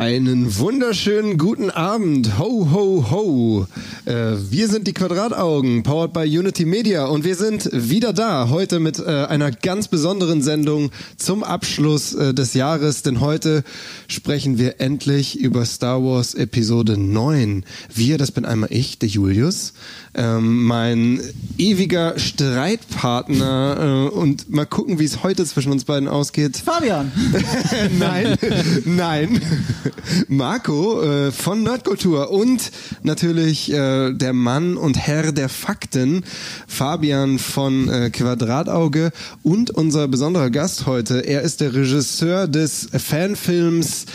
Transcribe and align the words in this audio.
Einen 0.00 0.58
wunderschönen 0.58 1.36
guten 1.36 1.68
Abend. 1.68 2.38
Ho, 2.38 2.70
ho, 2.72 3.10
ho. 3.10 3.66
Äh, 4.06 4.38
wir 4.50 4.68
sind 4.68 4.86
die 4.86 4.94
Quadrataugen, 4.94 5.82
powered 5.82 6.14
by 6.14 6.20
Unity 6.20 6.64
Media. 6.64 7.04
Und 7.04 7.22
wir 7.22 7.34
sind 7.34 7.68
wieder 7.70 8.14
da, 8.14 8.48
heute 8.48 8.80
mit 8.80 8.98
äh, 8.98 9.26
einer 9.26 9.50
ganz 9.50 9.88
besonderen 9.88 10.40
Sendung 10.40 10.90
zum 11.18 11.44
Abschluss 11.44 12.14
äh, 12.14 12.32
des 12.32 12.54
Jahres. 12.54 13.02
Denn 13.02 13.20
heute 13.20 13.62
sprechen 14.08 14.56
wir 14.56 14.80
endlich 14.80 15.38
über 15.38 15.66
Star 15.66 16.02
Wars 16.02 16.32
Episode 16.32 16.96
9. 16.96 17.66
Wir, 17.94 18.16
das 18.16 18.30
bin 18.30 18.46
einmal 18.46 18.72
ich, 18.72 18.98
der 18.98 19.10
Julius, 19.10 19.74
ähm, 20.14 20.64
mein 20.64 21.20
ewiger 21.58 22.18
Streitpartner. 22.18 24.08
Äh, 24.08 24.16
und 24.16 24.48
mal 24.48 24.64
gucken, 24.64 24.98
wie 24.98 25.04
es 25.04 25.22
heute 25.22 25.44
zwischen 25.44 25.72
uns 25.72 25.84
beiden 25.84 26.08
ausgeht. 26.08 26.56
Fabian. 26.56 27.12
nein, 27.98 28.38
nein. 28.86 29.42
Marco 30.28 31.02
äh, 31.02 31.32
von 31.32 31.62
Nerdkultur 31.62 32.30
und 32.30 32.70
natürlich 33.02 33.72
äh, 33.72 34.12
der 34.12 34.32
Mann 34.32 34.76
und 34.76 34.96
Herr 34.98 35.32
der 35.32 35.48
Fakten, 35.48 36.24
Fabian 36.66 37.38
von 37.38 37.88
äh, 37.88 38.10
Quadratauge 38.10 39.10
und 39.42 39.70
unser 39.70 40.08
besonderer 40.08 40.50
Gast 40.50 40.86
heute. 40.86 41.20
Er 41.20 41.42
ist 41.42 41.60
der 41.60 41.74
Regisseur 41.74 42.48
des 42.48 42.88
Fanfilms 42.92 44.06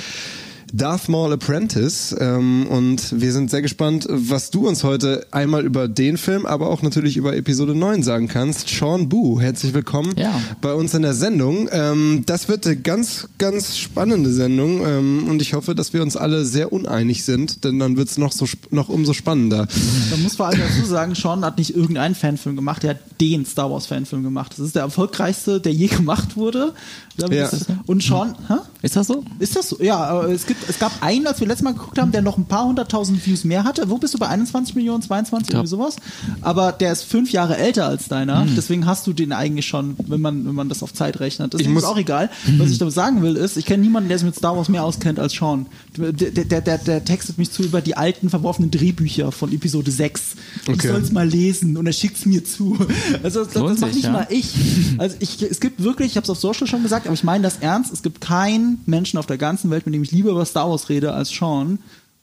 Darth 0.74 1.10
Maul 1.10 1.34
Apprentice. 1.34 2.16
Ähm, 2.20 2.68
und 2.68 3.22
wir 3.22 3.32
sind 3.32 3.50
sehr 3.52 3.62
gespannt, 3.62 4.08
was 4.10 4.52
du 4.52 4.68
uns 4.68 4.84
heute 4.84 5.26
einmal 5.32 5.66
über 5.66 5.88
den 5.88 6.18
Film, 6.18 6.46
aber 6.46 6.70
auch 6.70 6.82
natürlich 6.82 7.18
über 7.18 7.36
Episode 7.36 7.76
9 7.76 8.04
sagen 8.04 8.28
kannst. 8.28 8.70
Sean 8.70 9.10
Boo, 9.10 9.40
herzlich 9.40 9.74
willkommen 9.74 10.14
ja. 10.18 10.40
bei 10.62 10.74
uns 10.74 10.94
in 10.94 11.02
der 11.02 11.14
Sendung. 11.14 11.70
Ähm, 11.72 12.24
das 12.26 12.48
wird 12.48 12.66
eine 12.66 12.78
ganz, 12.78 13.28
ganz 13.38 13.78
spannende 13.78 14.32
Sendung 14.32 14.86
ähm, 14.86 15.28
und 15.30 15.42
ich 15.42 15.54
hoffe, 15.54 15.76
dass 15.76 15.94
wir 15.94 16.02
uns 16.02 16.18
alle 16.18 16.46
sehr 16.46 16.74
uneinig 16.74 17.24
sind, 17.24 17.64
denn 17.64 17.80
dann 17.80 17.98
wird 17.98 18.10
es 18.10 18.18
noch, 18.18 18.32
so, 18.32 18.46
noch 18.72 18.90
umso 18.90 19.14
spannender. 19.14 19.68
Man 20.12 20.24
muss 20.24 20.36
vor 20.36 20.48
allem 20.48 20.60
dazu 20.60 20.86
sagen, 20.86 21.16
Sean 21.16 21.46
hat 21.46 21.58
nicht 21.58 21.76
irgendeinen 21.76 22.16
Fanfilm 22.16 22.56
gemacht, 22.56 22.84
er 22.84 22.92
hat 22.92 23.00
den 23.22 23.46
Star 23.46 23.72
Wars 23.72 23.86
Fanfilm 23.86 24.24
gemacht. 24.24 24.54
Das 24.58 24.66
ist 24.66 24.76
der 24.76 24.84
erfolgreichste, 24.84 25.62
der 25.62 25.74
je 25.74 25.88
gemacht 25.88 26.36
wurde. 26.36 26.74
Ja. 27.18 27.50
Und 27.86 28.04
Sean, 28.04 28.36
hä? 28.48 28.56
Ist 28.82 28.96
das 28.96 29.08
so? 29.08 29.24
Ist 29.40 29.56
das 29.56 29.70
so? 29.70 29.78
Ja, 29.82 30.24
es, 30.26 30.46
gibt, 30.46 30.70
es 30.70 30.78
gab 30.78 30.92
einen, 31.02 31.26
als 31.28 31.40
wir 31.40 31.48
letztes 31.48 31.64
Mal 31.64 31.74
geguckt 31.74 31.98
haben, 31.98 32.12
der 32.12 32.22
noch 32.22 32.38
ein 32.38 32.46
paar 32.46 32.66
hunderttausend 32.66 33.26
Views 33.26 33.44
mehr 33.44 33.64
hatte. 33.64 33.90
Wo 33.90 33.98
bist 33.98 34.14
du 34.14 34.18
bei 34.18 34.28
21 34.28 34.76
Millionen, 34.76 35.02
22, 35.02 35.54
irgendwie 35.54 35.68
sowas? 35.68 35.96
Aber 36.42 36.72
der 36.72 36.92
ist 36.92 37.04
fünf 37.04 37.32
Jahre 37.32 37.58
älter 37.58 37.86
als 37.88 38.08
deiner. 38.10 38.46
Mhm. 38.46 38.56
Deswegen 38.56 38.86
hast 38.86 39.08
du 39.08 39.14
den 39.14 39.32
eigentlich 39.32 39.66
schon, 39.66 39.96
wenn 40.08 40.22
man, 40.22 40.46
wenn 40.46 40.56
man 40.56 40.70
das 40.70 40.84
auf 40.84 40.94
Zeit 40.94 41.20
rechnet. 41.20 41.54
Das 41.54 41.62
ist 41.62 41.84
auch 41.84 41.98
egal. 41.98 42.30
Mhm. 42.46 42.60
Was 42.60 42.70
ich 42.70 42.78
damit 42.80 42.94
sagen 42.94 43.22
will, 43.22 43.38
ist, 43.38 43.58
ich 43.58 43.66
kenne 43.66 43.82
niemanden, 43.82 44.10
der 44.10 44.20
sich 44.20 44.26
mit 44.26 44.36
Star 44.36 44.56
Wars 44.56 44.70
mehr 44.70 44.84
auskennt 44.84 45.20
als 45.20 45.34
Sean. 45.34 45.66
Der, 45.98 46.12
der, 46.12 46.62
der, 46.62 46.78
der 46.78 47.06
textet 47.06 47.38
mich 47.38 47.52
zu 47.52 47.64
über 47.64 47.82
die 47.82 47.96
alten, 47.96 48.30
verworfenen 48.30 48.72
Drehbücher 48.72 49.32
von 49.32 49.52
Episode 49.54 49.90
6. 49.90 50.36
Okay. 50.68 50.78
Ich 50.78 50.82
soll 50.82 51.02
es 51.02 51.12
mal 51.12 51.28
lesen 51.28 51.78
und 51.78 51.86
er 51.86 51.94
schickt 51.94 52.18
es 52.18 52.26
mir 52.26 52.44
zu. 52.44 52.78
Also 53.24 53.44
das, 53.44 53.54
das 53.54 53.80
mache 53.80 53.92
nicht 53.92 54.06
ja. 54.06 54.12
mal 54.12 54.28
ich. 54.30 54.54
Also 54.98 55.16
ich, 55.20 55.42
es 55.42 55.60
gibt 55.60 55.84
wirklich, 55.84 56.12
ich 56.12 56.18
habe 56.18 56.24
es 56.24 56.30
auf 56.30 56.40
Social 56.40 56.68
schon 56.68 56.84
gesagt, 56.84 57.06
aber 57.06 57.14
ich 57.14 57.24
meine 57.24 57.44
das 57.44 57.58
ernst, 57.58 57.94
es 57.94 58.02
gibt 58.02 58.22
keinen 58.22 58.82
Menschen 58.86 59.18
auf 59.20 59.26
der 59.26 59.38
ganzen 59.38 59.70
Welt, 59.70 59.86
mit 59.86 59.94
dem 59.94 60.04
ich 60.04 60.12
lieber 60.12 60.32
über 60.32 60.46
Star 60.46 60.70
Wars 60.70 60.90
rede 60.90 61.14
als 61.14 61.30
Sean. 61.30 61.80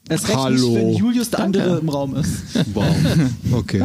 Es 0.09 0.29
recht 0.29 0.37
Hallo. 0.37 0.69
nicht, 0.69 0.75
wenn 0.75 0.91
Julius 0.95 1.31
der 1.31 1.41
Danke. 1.41 1.63
andere 1.63 1.79
im 1.79 1.89
Raum 1.89 2.17
ist. 2.17 2.31
Wow. 2.75 2.85
Okay. 3.53 3.85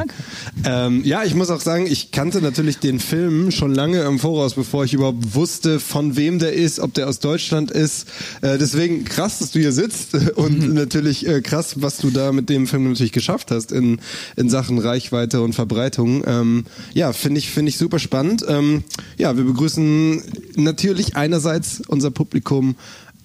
Ähm, 0.63 1.03
ja, 1.03 1.25
ich 1.25 1.35
muss 1.35 1.49
auch 1.49 1.59
sagen, 1.59 1.87
ich 1.87 2.11
kannte 2.11 2.41
natürlich 2.41 2.77
den 2.79 2.99
Film 3.01 3.51
schon 3.51 3.75
lange 3.75 4.01
im 4.03 4.17
Voraus, 4.17 4.53
bevor 4.53 4.85
ich 4.85 4.93
überhaupt 4.93 5.35
wusste, 5.35 5.81
von 5.81 6.15
wem 6.15 6.39
der 6.39 6.53
ist, 6.53 6.79
ob 6.79 6.93
der 6.93 7.09
aus 7.09 7.19
Deutschland 7.19 7.69
ist. 7.69 8.07
Äh, 8.41 8.57
deswegen 8.57 9.03
krass, 9.03 9.39
dass 9.39 9.51
du 9.51 9.59
hier 9.59 9.73
sitzt 9.73 10.13
und 10.35 10.69
mhm. 10.69 10.73
natürlich 10.73 11.27
äh, 11.27 11.41
krass, 11.41 11.81
was 11.81 11.97
du 11.97 12.11
da 12.11 12.31
mit 12.31 12.49
dem 12.49 12.65
Film 12.65 12.87
natürlich 12.87 13.11
geschafft 13.11 13.51
hast 13.51 13.73
in, 13.73 13.99
in 14.37 14.49
Sachen 14.49 14.79
Reichweite 14.79 15.41
und 15.41 15.53
Verbreitung. 15.53 16.23
Ähm, 16.25 16.65
ja, 16.93 17.11
finde 17.11 17.39
ich, 17.39 17.49
finde 17.49 17.69
ich 17.69 17.77
super 17.77 17.99
spannend. 17.99 18.45
Ähm, 18.47 18.85
ja, 19.17 19.35
wir 19.35 19.43
begrüßen 19.43 20.23
natürlich 20.55 21.17
einerseits 21.17 21.81
unser 21.87 22.09
Publikum 22.09 22.75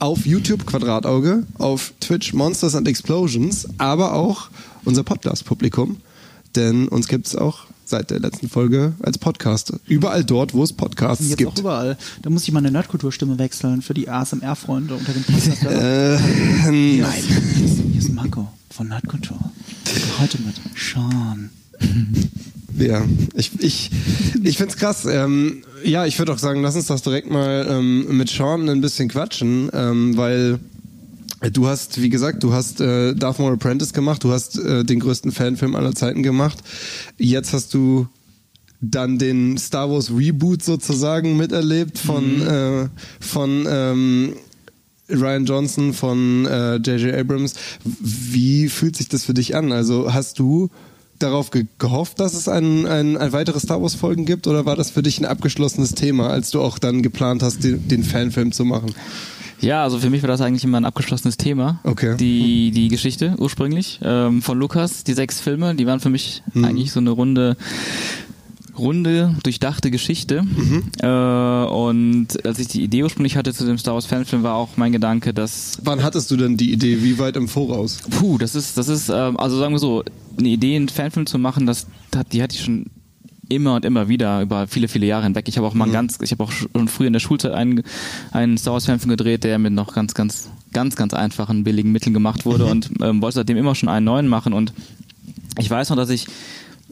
auf 0.03 0.27
YouTube 0.27 0.67
Quadratauge, 0.67 1.45
auf 1.59 1.95
Twitch 2.01 2.33
Monsters 2.33 2.75
and 2.75 2.89
Explosions, 2.89 3.69
aber 3.79 4.15
auch 4.15 4.49
unser 4.85 5.05
Podcast-Publikum. 5.05 5.99
Denn 6.57 6.89
uns 6.89 7.07
gibt 7.07 7.29
es 7.29 7.37
auch 7.37 7.67
seit 7.85 8.11
der 8.11 8.19
letzten 8.19 8.49
Folge 8.49 8.95
als 9.01 9.17
Podcast. 9.17 9.75
Überall 9.87 10.25
dort, 10.25 10.55
wo 10.55 10.65
es 10.65 10.73
Podcasts 10.73 11.29
Jetzt 11.29 11.39
gibt. 11.39 11.53
Auch 11.53 11.59
überall. 11.59 11.97
Da 12.21 12.31
muss 12.31 12.43
ich 12.43 12.51
meine 12.51 12.73
Nerdkulturstimme 12.73 13.39
wechseln 13.39 13.81
für 13.81 13.95
die 13.95 14.09
ASMR-Freunde 14.09 14.97
unter 14.97 15.13
dem 15.13 15.23
Podcast. 15.23 15.63
äh, 15.63 16.19
hier 16.19 17.03
nein. 17.05 17.23
Ist, 17.65 17.79
hier 17.79 17.99
ist 17.99 18.13
Marco 18.13 18.49
von 18.71 18.89
Nerdkultur. 18.89 19.39
Heute 20.19 20.39
mit 20.43 20.57
Sean. 20.77 21.51
Ja, 22.79 23.05
ich, 23.35 23.51
ich, 23.61 23.91
ich 24.43 24.57
finde 24.57 24.73
es 24.73 24.79
krass. 24.79 25.05
Ähm, 25.05 25.63
ja, 25.85 26.07
ich 26.07 26.19
würde 26.19 26.33
auch 26.33 26.39
sagen, 26.39 26.63
lass 26.63 26.77
uns 26.77 26.87
doch 26.87 27.01
direkt 27.01 27.31
mal 27.31 27.67
ähm, 27.69 28.17
mit 28.17 28.29
Sean 28.29 28.69
ein 28.69 28.81
bisschen 28.81 29.09
quatschen, 29.09 29.71
ähm, 29.73 30.17
weil 30.17 30.59
du 31.53 31.67
hast, 31.67 32.01
wie 32.01 32.09
gesagt, 32.09 32.43
du 32.43 32.53
hast 32.53 32.81
äh, 32.81 33.15
Darth 33.15 33.39
Maul 33.39 33.55
Apprentice 33.55 33.93
gemacht, 33.93 34.25
du 34.25 34.33
hast 34.33 34.59
äh, 34.59 34.85
den 34.85 35.01
größten 35.01 35.33
Fanfilm 35.33 35.75
aller 35.75 35.95
Zeiten 35.95 36.23
gemacht. 36.23 36.59
Jetzt 37.19 37.53
hast 37.53 37.75
du 37.75 38.07
dann 38.81 39.19
den 39.19 39.59
Star 39.59 39.91
Wars 39.91 40.11
Reboot 40.11 40.63
sozusagen 40.63 41.37
miterlebt 41.37 41.99
von, 41.99 42.41
mhm. 42.41 42.47
äh, 42.47 42.89
von 43.21 43.67
ähm, 43.69 44.33
Ryan 45.09 45.45
Johnson, 45.45 45.93
von 45.93 46.45
J.J. 46.45 47.13
Äh, 47.13 47.21
Abrams. 47.21 47.55
Wie 47.85 48.69
fühlt 48.69 48.97
sich 48.97 49.09
das 49.09 49.25
für 49.25 49.35
dich 49.35 49.55
an? 49.55 49.71
Also 49.71 50.13
hast 50.13 50.39
du 50.39 50.71
darauf 51.23 51.51
ge 51.51 51.67
gehofft, 51.79 52.21
dass 52.21 52.35
es 52.35 52.49
ein, 52.49 52.87
ein, 52.87 53.17
ein 53.17 53.33
weiteres 53.33 53.63
Star 53.63 53.81
Wars 53.81 53.95
Folgen 53.95 54.25
gibt 54.25 54.47
oder 54.47 54.67
war 54.67 54.77
das 54.77 54.91
für 54.91 55.03
dich 55.03 55.19
ein 55.21 55.25
abgeschlossenes 55.25 55.93
Thema, 55.93 56.29
als 56.29 56.51
du 56.51 56.61
auch 56.61 56.79
dann 56.79 57.03
geplant 57.03 57.43
hast, 57.43 57.65
den, 57.65 57.89
den 57.89 58.05
Fanfilm 58.05 58.53
zu 58.53 58.65
machen? 58.65 58.95
Ja, 59.61 59.85
also 59.85 59.99
für 60.01 60.11
mich 60.11 60.23
war 60.23 60.29
das 60.29 60.41
eigentlich 60.41 60.65
immer 60.65 60.81
ein 60.81 60.85
abgeschlossenes 60.85 61.37
Thema. 61.37 61.81
Okay. 61.85 62.17
Die, 62.17 62.73
die 62.73 62.89
Geschichte 62.89 63.37
ursprünglich 63.39 64.01
ähm, 64.03 64.43
von 64.43 64.59
Lukas, 64.59 65.05
die 65.05 65.13
sechs 65.15 65.41
Filme, 65.41 65.77
die 65.77 65.87
waren 65.87 66.01
für 66.01 66.11
mich 66.11 66.43
hm. 66.53 66.65
eigentlich 66.65 66.91
so 66.91 66.99
eine 66.99 67.11
runde 67.11 67.57
runde, 68.79 69.35
durchdachte 69.43 69.91
Geschichte. 69.91 70.43
Mhm. 70.43 70.85
Äh, 71.01 71.07
und 71.07 72.45
als 72.45 72.59
ich 72.59 72.69
die 72.69 72.83
Idee 72.83 73.03
ursprünglich 73.03 73.37
hatte 73.37 73.53
zu 73.53 73.65
dem 73.65 73.79
Star 73.79 73.95
Wars 73.95 74.07
Fanfilm, 74.07 74.43
war 74.43 74.55
auch 74.55 74.71
mein 74.77 74.93
Gedanke, 74.93 75.35
dass. 75.35 75.79
Wann 75.85 76.03
hattest 76.03 76.31
du 76.31 76.37
denn 76.37 76.57
die 76.57 76.73
Idee? 76.73 77.03
Wie 77.03 77.19
weit 77.19 77.37
im 77.37 77.49
Voraus? 77.49 77.99
Puh, 78.11 78.39
das 78.39 78.55
ist, 78.55 78.79
das 78.79 78.89
ist, 78.89 79.09
äh, 79.09 79.13
also 79.13 79.59
sagen 79.59 79.75
wir 79.75 79.79
so, 79.79 80.03
eine 80.39 80.49
Idee, 80.49 80.77
einen 80.77 80.89
Fanfilm 80.89 81.27
zu 81.27 81.39
machen, 81.39 81.67
das, 81.67 81.87
die 82.33 82.43
hatte 82.43 82.55
ich 82.57 82.65
schon 82.65 82.87
immer 83.49 83.75
und 83.75 83.85
immer 83.85 84.09
wieder 84.09 84.41
über 84.41 84.67
viele, 84.67 84.89
viele 84.89 85.07
Jahre 85.07 85.25
hinweg. 85.25 85.47
Ich 85.49 85.59
habe 85.59 85.67
auch 85.67 85.75
mal 85.75 85.87
mhm. 85.87 85.93
ganz, 85.93 86.19
ich 86.23 86.31
habe 86.31 86.45
auch 86.45 86.53
schon 86.53 86.89
früher 86.89 87.09
in 87.09 87.13
der 87.13 87.21
Schulzeit 87.21 87.53
einen, 87.53 87.83
einen 88.31 88.57
Star 88.57 88.73
Wars 88.73 88.87
Fanfilm 88.87 89.11
gedreht, 89.11 89.45
der 89.45 89.59
mit 89.59 89.73
noch 89.73 89.95
ganz, 89.95 90.15
ganz, 90.15 90.49
ganz, 90.73 90.97
ganz 90.97 91.13
einfachen, 91.13 91.65
billigen 91.65 91.93
Mitteln 91.93 92.15
gemacht 92.15 92.47
wurde 92.47 92.65
mhm. 92.65 92.71
und 92.71 92.91
ähm, 93.03 93.23
wollte 93.23 93.37
seitdem 93.37 93.59
immer 93.59 93.75
schon 93.75 93.89
einen 93.89 94.07
neuen 94.07 94.29
machen 94.29 94.53
und 94.53 94.73
ich 95.59 95.69
weiß 95.69 95.91
noch, 95.91 95.97
dass 95.97 96.09
ich 96.09 96.27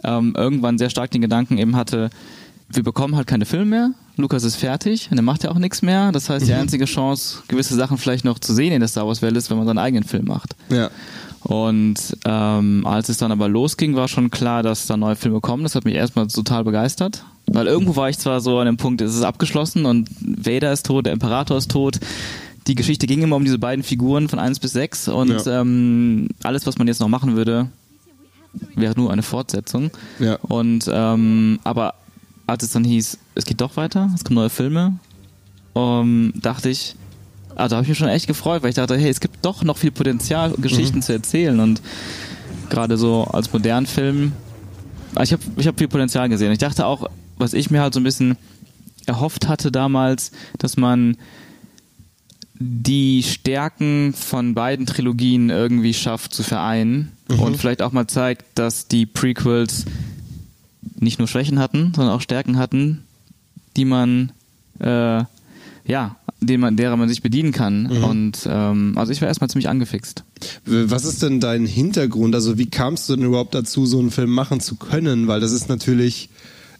ähm, 0.04 0.34
irgendwann 0.36 0.78
sehr 0.78 0.90
stark 0.90 1.10
den 1.10 1.22
Gedanken 1.22 1.58
eben 1.58 1.76
hatte, 1.76 2.10
wir 2.72 2.82
bekommen 2.82 3.16
halt 3.16 3.26
keine 3.26 3.46
Filme 3.46 3.66
mehr. 3.66 3.90
Lukas 4.16 4.44
ist 4.44 4.56
fertig 4.56 5.08
und 5.10 5.16
er 5.16 5.22
macht 5.22 5.42
ja 5.42 5.50
auch 5.50 5.58
nichts 5.58 5.82
mehr. 5.82 6.12
Das 6.12 6.30
heißt, 6.30 6.46
die 6.46 6.52
mhm. 6.52 6.60
einzige 6.60 6.84
Chance, 6.84 7.42
gewisse 7.48 7.74
Sachen 7.74 7.98
vielleicht 7.98 8.24
noch 8.24 8.38
zu 8.38 8.54
sehen 8.54 8.72
in 8.72 8.80
der 8.80 8.88
Star 8.88 9.06
Wars 9.06 9.22
Welt 9.22 9.36
ist, 9.36 9.50
wenn 9.50 9.56
man 9.56 9.66
seinen 9.66 9.78
eigenen 9.78 10.04
Film 10.04 10.26
macht. 10.26 10.54
Ja. 10.68 10.90
Und 11.42 12.16
ähm, 12.26 12.86
als 12.86 13.08
es 13.08 13.16
dann 13.16 13.32
aber 13.32 13.48
losging, 13.48 13.96
war 13.96 14.08
schon 14.08 14.30
klar, 14.30 14.62
dass 14.62 14.86
da 14.86 14.96
neue 14.96 15.16
Filme 15.16 15.40
kommen. 15.40 15.62
Das 15.62 15.74
hat 15.74 15.84
mich 15.84 15.94
erstmal 15.94 16.26
total 16.26 16.64
begeistert. 16.64 17.24
Weil 17.46 17.66
irgendwo 17.66 17.96
war 17.96 18.08
ich 18.08 18.18
zwar 18.18 18.40
so 18.40 18.58
an 18.58 18.66
dem 18.66 18.76
Punkt, 18.76 19.00
es 19.00 19.14
ist 19.14 19.22
abgeschlossen 19.22 19.86
und 19.86 20.08
Vader 20.20 20.72
ist 20.72 20.86
tot, 20.86 21.06
der 21.06 21.12
Imperator 21.12 21.56
ist 21.56 21.70
tot. 21.70 21.98
Die 22.66 22.74
Geschichte 22.74 23.06
ging 23.06 23.22
immer 23.22 23.36
um 23.36 23.44
diese 23.44 23.58
beiden 23.58 23.82
Figuren 23.82 24.28
von 24.28 24.38
1 24.38 24.60
bis 24.60 24.72
6 24.72 25.08
und 25.08 25.46
ja. 25.46 25.60
ähm, 25.60 26.28
alles, 26.44 26.66
was 26.66 26.78
man 26.78 26.86
jetzt 26.86 27.00
noch 27.00 27.08
machen 27.08 27.34
würde, 27.34 27.68
wäre 28.74 28.94
nur 28.96 29.12
eine 29.12 29.22
Fortsetzung. 29.22 29.90
Ja. 30.18 30.36
Und 30.36 30.90
ähm, 30.92 31.60
aber 31.64 31.94
als 32.46 32.64
es 32.64 32.72
dann 32.72 32.84
hieß, 32.84 33.18
es 33.34 33.44
geht 33.44 33.60
doch 33.60 33.76
weiter, 33.76 34.10
es 34.14 34.24
kommen 34.24 34.36
neue 34.36 34.50
Filme, 34.50 34.98
um, 35.72 36.32
ähm, 36.32 36.32
dachte 36.36 36.68
ich, 36.68 36.96
ah, 37.54 37.68
da 37.68 37.76
habe 37.76 37.84
ich 37.84 37.90
mich 37.90 37.98
schon 37.98 38.08
echt 38.08 38.26
gefreut, 38.26 38.62
weil 38.62 38.70
ich 38.70 38.76
dachte, 38.76 38.96
hey, 38.96 39.08
es 39.08 39.20
gibt 39.20 39.44
doch 39.44 39.62
noch 39.62 39.78
viel 39.78 39.92
Potenzial, 39.92 40.52
Geschichten 40.58 40.98
mhm. 40.98 41.02
zu 41.02 41.12
erzählen 41.12 41.60
und 41.60 41.80
gerade 42.68 42.96
so 42.96 43.24
als 43.24 43.52
modernen 43.52 43.86
Film, 43.86 44.32
ah, 45.14 45.22
ich 45.22 45.32
habe 45.32 45.42
ich 45.56 45.66
hab 45.66 45.78
viel 45.78 45.88
Potenzial 45.88 46.28
gesehen. 46.28 46.52
Ich 46.52 46.58
dachte 46.58 46.86
auch, 46.86 47.08
was 47.38 47.52
ich 47.54 47.70
mir 47.70 47.80
halt 47.80 47.94
so 47.94 48.00
ein 48.00 48.04
bisschen 48.04 48.36
erhofft 49.06 49.48
hatte 49.48 49.70
damals, 49.72 50.32
dass 50.58 50.76
man 50.76 51.16
die 52.54 53.22
Stärken 53.22 54.12
von 54.12 54.54
beiden 54.54 54.86
Trilogien 54.86 55.48
irgendwie 55.50 55.94
schafft 55.94 56.34
zu 56.34 56.42
vereinen 56.42 57.12
mhm. 57.30 57.40
und 57.40 57.56
vielleicht 57.56 57.82
auch 57.82 57.92
mal 57.92 58.06
zeigt, 58.06 58.44
dass 58.58 58.88
die 58.88 59.06
Prequels 59.06 59.84
nicht 60.98 61.18
nur 61.18 61.28
Schwächen 61.28 61.58
hatten, 61.58 61.92
sondern 61.94 62.14
auch 62.14 62.20
Stärken 62.20 62.58
hatten, 62.58 63.04
die 63.76 63.84
man 63.84 64.32
äh, 64.80 65.24
ja 65.84 66.16
den 66.40 66.60
man, 66.60 66.76
derer 66.76 66.96
man 66.96 67.08
sich 67.08 67.22
bedienen 67.22 67.52
kann. 67.52 67.82
Mhm. 67.82 68.04
Und 68.04 68.48
ähm, 68.50 68.94
also 68.96 69.12
ich 69.12 69.20
war 69.20 69.28
erstmal 69.28 69.50
ziemlich 69.50 69.68
angefixt. 69.68 70.24
Was 70.64 71.04
ist 71.04 71.22
denn 71.22 71.40
dein 71.40 71.66
Hintergrund? 71.66 72.34
Also 72.34 72.58
wie 72.58 72.70
kamst 72.70 73.08
du 73.08 73.16
denn 73.16 73.26
überhaupt 73.26 73.54
dazu, 73.54 73.86
so 73.86 73.98
einen 73.98 74.10
Film 74.10 74.30
machen 74.30 74.60
zu 74.60 74.76
können? 74.76 75.28
Weil 75.28 75.40
das 75.40 75.52
ist 75.52 75.68
natürlich 75.68 76.30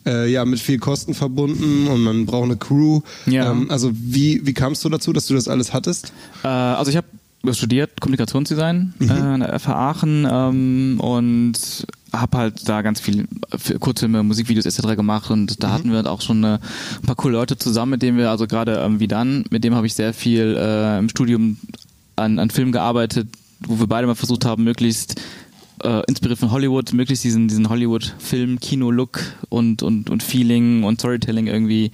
äh, 0.07 0.31
ja 0.31 0.45
mit 0.45 0.61
viel 0.61 0.79
Kosten 0.79 1.15
verbunden 1.15 1.89
und 1.89 2.03
man 2.03 2.27
braucht 2.27 2.45
eine 2.45 2.57
Crew. 2.57 3.01
Ja. 3.27 3.53
Ähm, 3.53 3.71
also 3.71 3.91
wie, 3.93 4.47
wie 4.47 4.55
kamst 4.55 4.85
du 4.85 4.89
dazu, 4.89 5.13
dass 5.13 5.27
du 5.27 5.35
das 5.35 5.47
alles 5.47 5.73
hattest? 5.75 6.13
Äh, 6.43 6.49
also 6.49 6.91
ich 6.91 6.97
habe 6.97 7.07
studiert 7.53 8.01
Kommunikationsdesign 8.01 8.95
Mhm. 8.99 9.09
äh, 9.09 9.13
an 9.13 9.41
der 9.41 9.59
FH 9.59 9.69
Aachen 9.75 10.29
ähm, 10.31 11.01
und 11.01 11.87
habe 12.13 12.37
halt 12.39 12.69
da 12.69 12.83
ganz 12.83 13.01
viel 13.01 13.27
für 13.57 13.79
Kurzfilme, 13.79 14.23
Musikvideos 14.23 14.67
etc. 14.67 14.97
gemacht 14.97 15.31
und 15.31 15.51
Mhm. 15.53 15.57
da 15.61 15.71
hatten 15.73 15.89
wir 15.91 15.97
halt 15.97 16.07
auch 16.07 16.21
schon 16.21 16.43
äh, 16.45 16.59
ein 17.03 17.07
paar 17.07 17.17
coole 17.17 17.35
Leute 17.35 17.57
zusammen, 17.57 17.91
mit 17.93 18.03
denen 18.03 18.19
wir, 18.19 18.31
also 18.31 18.47
gerade 18.47 18.77
ähm, 18.79 19.01
wie 19.01 19.09
dann, 19.09 19.45
mit 19.51 19.65
dem 19.65 19.75
habe 19.75 19.87
ich 19.87 19.95
sehr 19.95 20.13
viel 20.13 20.57
äh, 20.59 20.99
im 20.99 21.09
Studium 21.09 21.57
an, 22.17 22.39
an 22.39 22.51
Filmen 22.51 22.73
gearbeitet, 22.73 23.29
wo 23.67 23.79
wir 23.79 23.87
beide 23.87 24.07
mal 24.07 24.15
versucht 24.17 24.45
haben, 24.45 24.65
möglichst 24.65 25.21
äh, 25.83 26.03
inspiriert 26.09 26.39
von 26.39 26.51
Hollywood, 26.51 26.93
möglichst 26.93 27.25
diesen, 27.25 27.49
diesen 27.49 27.69
Hollywood-Film, 27.69 28.61
Kino-Look 28.61 29.21
und, 29.49 29.83
und, 29.83 30.11
und 30.11 30.23
Feeling 30.23 30.85
und 30.85 30.99
Storytelling 31.01 31.47
irgendwie 31.47 31.91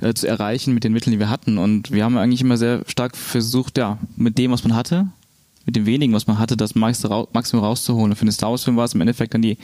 äh, 0.00 0.14
zu 0.14 0.26
erreichen 0.26 0.74
mit 0.74 0.84
den 0.84 0.92
Mitteln, 0.92 1.12
die 1.12 1.18
wir 1.18 1.30
hatten. 1.30 1.58
Und 1.58 1.90
wir 1.90 2.04
haben 2.04 2.16
eigentlich 2.16 2.40
immer 2.40 2.56
sehr 2.56 2.82
stark 2.86 3.16
versucht, 3.16 3.78
ja, 3.78 3.98
mit 4.16 4.38
dem, 4.38 4.50
was 4.50 4.64
man 4.64 4.74
hatte, 4.74 5.06
mit 5.66 5.76
dem 5.76 5.86
wenigen, 5.86 6.12
was 6.14 6.26
man 6.26 6.38
hatte, 6.38 6.56
das 6.56 6.74
Maximum 6.74 7.12
rau- 7.12 7.28
Maximum 7.32 7.64
rauszuholen. 7.64 8.10
Und 8.12 8.16
für 8.16 8.24
den 8.24 8.32
Star 8.32 8.50
Wars-Film 8.50 8.76
war 8.76 8.84
es 8.84 8.94
im 8.94 9.00
Endeffekt 9.00 9.34
dann 9.34 9.42
die 9.42 9.58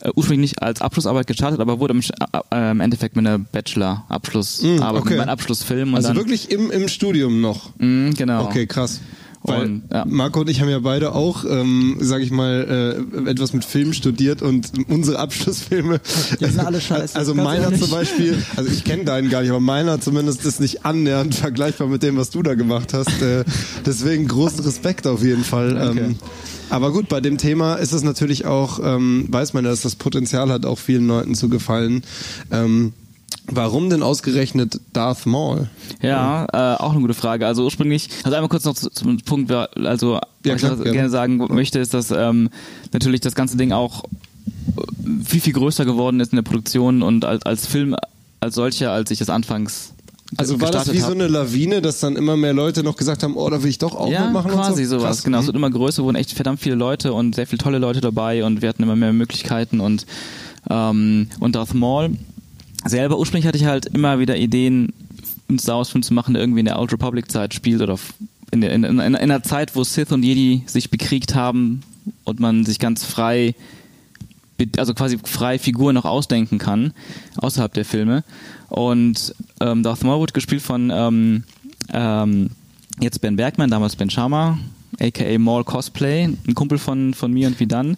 äh, 0.00 0.10
ursprünglich 0.14 0.52
nicht 0.52 0.62
als 0.62 0.80
Abschlussarbeit 0.80 1.26
gestartet, 1.26 1.60
aber 1.60 1.80
wurde 1.80 1.94
im, 1.94 2.00
Sch- 2.00 2.12
äh, 2.52 2.70
im 2.70 2.80
Endeffekt 2.80 3.16
mit 3.16 3.26
einer 3.26 3.38
Bachelor-Abschlussarbeit, 3.38 5.02
Mm, 5.04 5.06
okay. 5.06 5.16
mein 5.16 5.28
Abschlussfilm. 5.28 5.88
Und 5.90 5.96
Also 5.96 6.08
dann, 6.08 6.16
wirklich 6.18 6.50
im, 6.50 6.70
im 6.70 6.88
Studium 6.88 7.40
noch. 7.40 7.70
Mm, 7.78 8.10
genau. 8.10 8.44
Okay, 8.44 8.66
krass. 8.66 9.00
Weil 9.42 9.62
Und, 9.62 9.82
ja. 9.92 10.04
Marco 10.04 10.40
und 10.40 10.50
ich 10.50 10.60
haben 10.60 10.68
ja 10.68 10.80
beide 10.80 11.14
auch, 11.14 11.44
ähm, 11.48 11.96
sage 12.00 12.24
ich 12.24 12.30
mal, 12.30 13.04
äh, 13.24 13.30
etwas 13.30 13.52
mit 13.52 13.64
Film 13.64 13.92
studiert 13.92 14.42
und 14.42 14.72
unsere 14.88 15.18
Abschlussfilme. 15.18 16.00
Die 16.40 16.44
sind 16.44 16.60
alle 16.60 16.80
scheiße, 16.80 17.16
Also 17.16 17.34
meiner 17.34 17.64
ehrlich. 17.64 17.80
zum 17.80 17.90
Beispiel, 17.90 18.42
also 18.56 18.70
ich 18.70 18.84
kenne 18.84 19.04
deinen 19.04 19.30
gar 19.30 19.42
nicht, 19.42 19.50
aber 19.50 19.60
meiner 19.60 20.00
zumindest 20.00 20.44
ist 20.44 20.60
nicht 20.60 20.84
annähernd 20.84 21.34
vergleichbar 21.34 21.86
mit 21.88 22.02
dem, 22.02 22.16
was 22.16 22.30
du 22.30 22.42
da 22.42 22.54
gemacht 22.54 22.92
hast. 22.94 23.22
Äh, 23.22 23.44
deswegen 23.86 24.26
großen 24.28 24.60
Respekt 24.60 25.06
auf 25.06 25.22
jeden 25.22 25.44
Fall. 25.44 25.76
Ähm, 25.96 26.16
aber 26.70 26.92
gut, 26.92 27.08
bei 27.08 27.20
dem 27.20 27.38
Thema 27.38 27.74
ist 27.74 27.92
es 27.92 28.02
natürlich 28.02 28.44
auch, 28.44 28.80
ähm, 28.82 29.26
weiß 29.30 29.54
man, 29.54 29.64
ja, 29.64 29.70
dass 29.70 29.82
das 29.82 29.96
Potenzial 29.96 30.50
hat, 30.50 30.66
auch 30.66 30.78
vielen 30.78 31.06
Leuten 31.06 31.34
zu 31.34 31.48
gefallen. 31.48 32.02
Ähm, 32.50 32.92
warum 33.50 33.90
denn 33.90 34.02
ausgerechnet 34.02 34.80
Darth 34.92 35.26
Maul? 35.26 35.68
Ja, 36.02 36.46
äh, 36.52 36.76
auch 36.82 36.92
eine 36.92 37.00
gute 37.00 37.14
Frage. 37.14 37.46
Also 37.46 37.64
ursprünglich, 37.64 38.08
also 38.24 38.36
einmal 38.36 38.48
kurz 38.48 38.64
noch 38.64 38.74
zu- 38.74 38.90
zum 38.90 39.18
Punkt, 39.20 39.50
also 39.50 40.14
Ja, 40.14 40.20
was 40.20 40.52
ich 40.54 40.58
klar, 40.58 40.70
noch 40.72 40.78
gerne. 40.82 40.92
gerne 40.92 41.10
sagen 41.10 41.38
möchte, 41.50 41.78
ist, 41.78 41.94
dass 41.94 42.10
ähm, 42.10 42.50
natürlich 42.92 43.20
das 43.20 43.34
ganze 43.34 43.56
Ding 43.56 43.72
auch 43.72 44.04
viel, 45.24 45.40
viel 45.40 45.52
größer 45.52 45.84
geworden 45.84 46.20
ist 46.20 46.32
in 46.32 46.36
der 46.36 46.42
Produktion 46.42 47.02
und 47.02 47.24
als, 47.24 47.44
als 47.44 47.66
Film 47.66 47.96
als 48.40 48.54
solcher, 48.54 48.92
als 48.92 49.10
ich 49.10 49.18
das 49.18 49.30
anfangs 49.30 49.92
Also 50.36 50.60
war 50.60 50.70
das 50.70 50.92
wie 50.92 50.98
so 50.98 51.06
hab. 51.06 51.12
eine 51.14 51.26
Lawine, 51.26 51.82
dass 51.82 52.00
dann 52.00 52.14
immer 52.16 52.36
mehr 52.36 52.52
Leute 52.52 52.82
noch 52.84 52.96
gesagt 52.96 53.22
haben, 53.22 53.34
oh, 53.36 53.48
da 53.50 53.62
will 53.62 53.70
ich 53.70 53.78
doch 53.78 53.94
auch 53.96 54.08
ja, 54.10 54.24
mitmachen 54.24 54.50
quasi 54.52 54.82
und 54.84 54.88
so? 54.88 54.98
sowas. 54.98 55.16
Krass. 55.16 55.24
Genau, 55.24 55.38
es 55.38 55.42
Mhm. 55.44 55.46
wird 55.48 55.56
immer 55.56 55.70
größer, 55.70 56.04
wurden 56.04 56.16
echt 56.16 56.32
verdammt 56.32 56.60
viele 56.60 56.76
Leute 56.76 57.12
und 57.12 57.34
sehr 57.34 57.46
viele 57.46 57.58
tolle 57.58 57.78
Leute 57.78 58.00
dabei 58.00 58.44
und 58.44 58.62
wir 58.62 58.68
hatten 58.68 58.82
immer 58.82 58.94
mehr 58.96 59.12
Möglichkeiten 59.12 59.80
und 59.80 60.06
ähm, 60.70 61.28
und 61.40 61.54
Darth 61.56 61.74
Maul 61.74 62.10
selber 62.84 63.18
ursprünglich 63.18 63.46
hatte 63.46 63.58
ich 63.58 63.64
halt 63.64 63.86
immer 63.86 64.18
wieder 64.18 64.36
Ideen, 64.36 64.92
einen 65.48 65.58
Star 65.58 65.78
Wars 65.78 65.90
Film 65.90 66.02
zu 66.02 66.14
machen, 66.14 66.34
der 66.34 66.42
irgendwie 66.42 66.60
in 66.60 66.66
der 66.66 66.78
Old 66.78 66.92
Republic 66.92 67.30
Zeit 67.30 67.54
spielt 67.54 67.80
oder 67.80 67.94
f- 67.94 68.14
in, 68.50 68.60
der, 68.60 68.72
in, 68.72 68.84
in, 68.84 68.98
in 69.00 69.16
einer 69.16 69.42
Zeit, 69.42 69.74
wo 69.76 69.84
Sith 69.84 70.12
und 70.12 70.22
Jedi 70.22 70.62
sich 70.66 70.90
bekriegt 70.90 71.34
haben 71.34 71.82
und 72.24 72.40
man 72.40 72.64
sich 72.64 72.78
ganz 72.78 73.04
frei 73.04 73.54
also 74.76 74.92
quasi 74.92 75.18
frei 75.22 75.56
Figuren 75.56 75.94
noch 75.94 76.04
ausdenken 76.04 76.58
kann, 76.58 76.92
außerhalb 77.36 77.72
der 77.74 77.84
Filme. 77.84 78.24
Und 78.68 79.32
ähm, 79.60 79.84
Darth 79.84 80.02
Maul 80.02 80.20
wird 80.20 80.34
gespielt 80.34 80.62
von 80.62 80.90
ähm, 80.92 81.44
ähm, 81.92 82.50
jetzt 82.98 83.20
Ben 83.20 83.36
Bergman, 83.36 83.70
damals 83.70 83.94
Ben 83.94 84.10
Sharma, 84.10 84.58
aka 84.98 85.38
Maul 85.38 85.62
Cosplay, 85.62 86.24
ein 86.24 86.54
Kumpel 86.56 86.78
von, 86.78 87.14
von 87.14 87.32
mir 87.32 87.46
und 87.46 87.60
Vidan. 87.60 87.96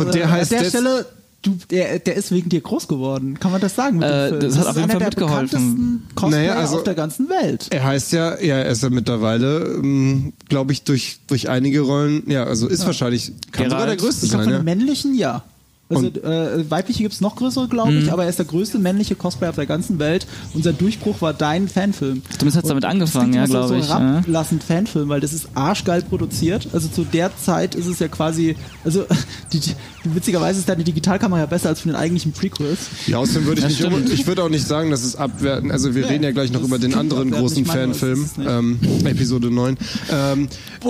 Und 0.00 0.14
der 0.14 0.30
heißt 0.30 0.52
An 0.52 0.58
der 0.60 0.68
Stelle, 0.68 1.06
du, 1.46 1.56
der, 1.70 1.98
der 1.98 2.16
ist 2.16 2.30
wegen 2.32 2.48
dir 2.48 2.60
groß 2.60 2.88
geworden. 2.88 3.38
Kann 3.40 3.52
man 3.52 3.60
das 3.60 3.74
sagen? 3.74 3.98
Mit 3.98 4.08
Äh, 4.08 4.30
dem 4.30 4.40
Film? 4.40 4.40
das 4.50 4.58
hat 4.58 4.66
auf 4.66 4.70
ist 4.70 4.76
jeden 4.76 4.90
einer 4.90 4.92
Fall 4.92 4.98
der 4.98 5.06
mitgeholfen. 5.08 5.48
bekanntesten 5.48 6.02
Cosplayer 6.14 6.40
Naja, 6.48 6.60
also- 6.60 6.76
auf 6.76 6.84
der 6.84 6.94
ganzen 6.94 7.28
Welt. 7.28 7.66
Er 7.70 7.84
heißt 7.84 8.12
ja, 8.12 8.40
ja, 8.40 8.56
er 8.58 8.66
ist 8.70 8.82
ja 8.82 8.90
mittlerweile, 8.90 9.58
ähm, 9.76 10.32
glaube 10.48 10.72
ich, 10.72 10.82
durch, 10.84 11.18
durch 11.26 11.48
einige 11.48 11.80
Rollen, 11.80 12.22
ja, 12.28 12.44
also 12.44 12.68
ist 12.68 12.84
wahrscheinlich, 12.86 13.32
kann 13.52 13.64
Geralt. 13.68 13.70
sogar 13.70 13.86
der 13.86 13.96
größte 13.96 14.26
Ich 14.26 14.30
glaube, 14.32 14.44
sein, 14.44 14.52
von 14.52 14.52
ja. 14.52 14.58
den 14.60 14.64
männlichen 14.64 15.14
ja. 15.14 15.44
Also 15.88 16.06
Und- 16.06 16.24
äh, 16.24 16.68
weibliche 16.68 17.04
gibt's 17.04 17.20
noch 17.20 17.36
größere, 17.36 17.68
glaube 17.68 17.92
Mhm. 17.92 17.98
ich, 18.02 18.12
aber 18.12 18.24
er 18.24 18.28
ist 18.28 18.40
der 18.40 18.46
größte 18.46 18.80
männliche 18.80 19.14
Cosplayer 19.14 19.50
auf 19.50 19.54
der 19.56 19.66
ganzen 19.66 20.00
Welt. 20.00 20.26
Unser 20.52 20.72
Durchbruch 20.72 21.20
war 21.20 21.32
dein 21.32 21.68
Fanfilm. 21.68 22.22
Zumindest 22.30 22.56
hat's 22.56 22.66
damit 22.68 22.84
angefangen, 22.84 23.32
ja, 23.34 23.44
glaube 23.44 23.68
so, 23.68 23.74
ich, 23.76 23.84
so 23.84 23.90
ja. 23.92 24.00
herablassend 24.00 24.64
Fanfilm, 24.64 25.08
weil 25.08 25.20
das 25.20 25.32
ist 25.32 25.46
arschgeil 25.54 26.02
produziert. 26.02 26.66
Also 26.72 26.88
zu 26.88 27.04
der 27.04 27.30
Zeit 27.36 27.76
ist 27.76 27.86
es 27.86 28.00
ja 28.00 28.08
quasi, 28.08 28.56
also 28.84 29.04
die, 29.52 29.60
die, 29.60 29.74
witzigerweise 30.04 30.58
ist 30.58 30.68
deine 30.68 30.82
Digitalkamera 30.82 31.38
ja 31.40 31.46
besser 31.46 31.68
als 31.68 31.80
von 31.82 31.92
den 31.92 31.96
eigentlichen 31.96 32.32
Prequels. 32.32 32.78
Ja, 33.06 33.18
außerdem 33.18 33.46
würde 33.46 33.60
ich 33.64 33.78
Ja, 33.78 33.88
nicht, 33.88 34.08
unbe- 34.08 34.12
ich 34.12 34.26
würde 34.26 34.42
auch 34.42 34.48
nicht 34.48 34.66
sagen, 34.66 34.90
dass 34.90 35.04
es 35.04 35.14
abwerten, 35.14 35.70
also 35.70 35.94
wir 35.94 36.02
Nee, 36.06 36.12
reden 36.14 36.24
ja 36.24 36.32
gleich 36.32 36.50
noch 36.50 36.64
über 36.64 36.80
den 36.80 36.94
anderen 36.94 37.30
großen 37.30 37.64
meine, 37.64 37.94
Fanfilm, 37.94 38.24
es 38.24 38.32
ähm, 38.44 38.80
Episode 39.04 39.52
9. 39.52 39.76
Ähm, 40.10 40.48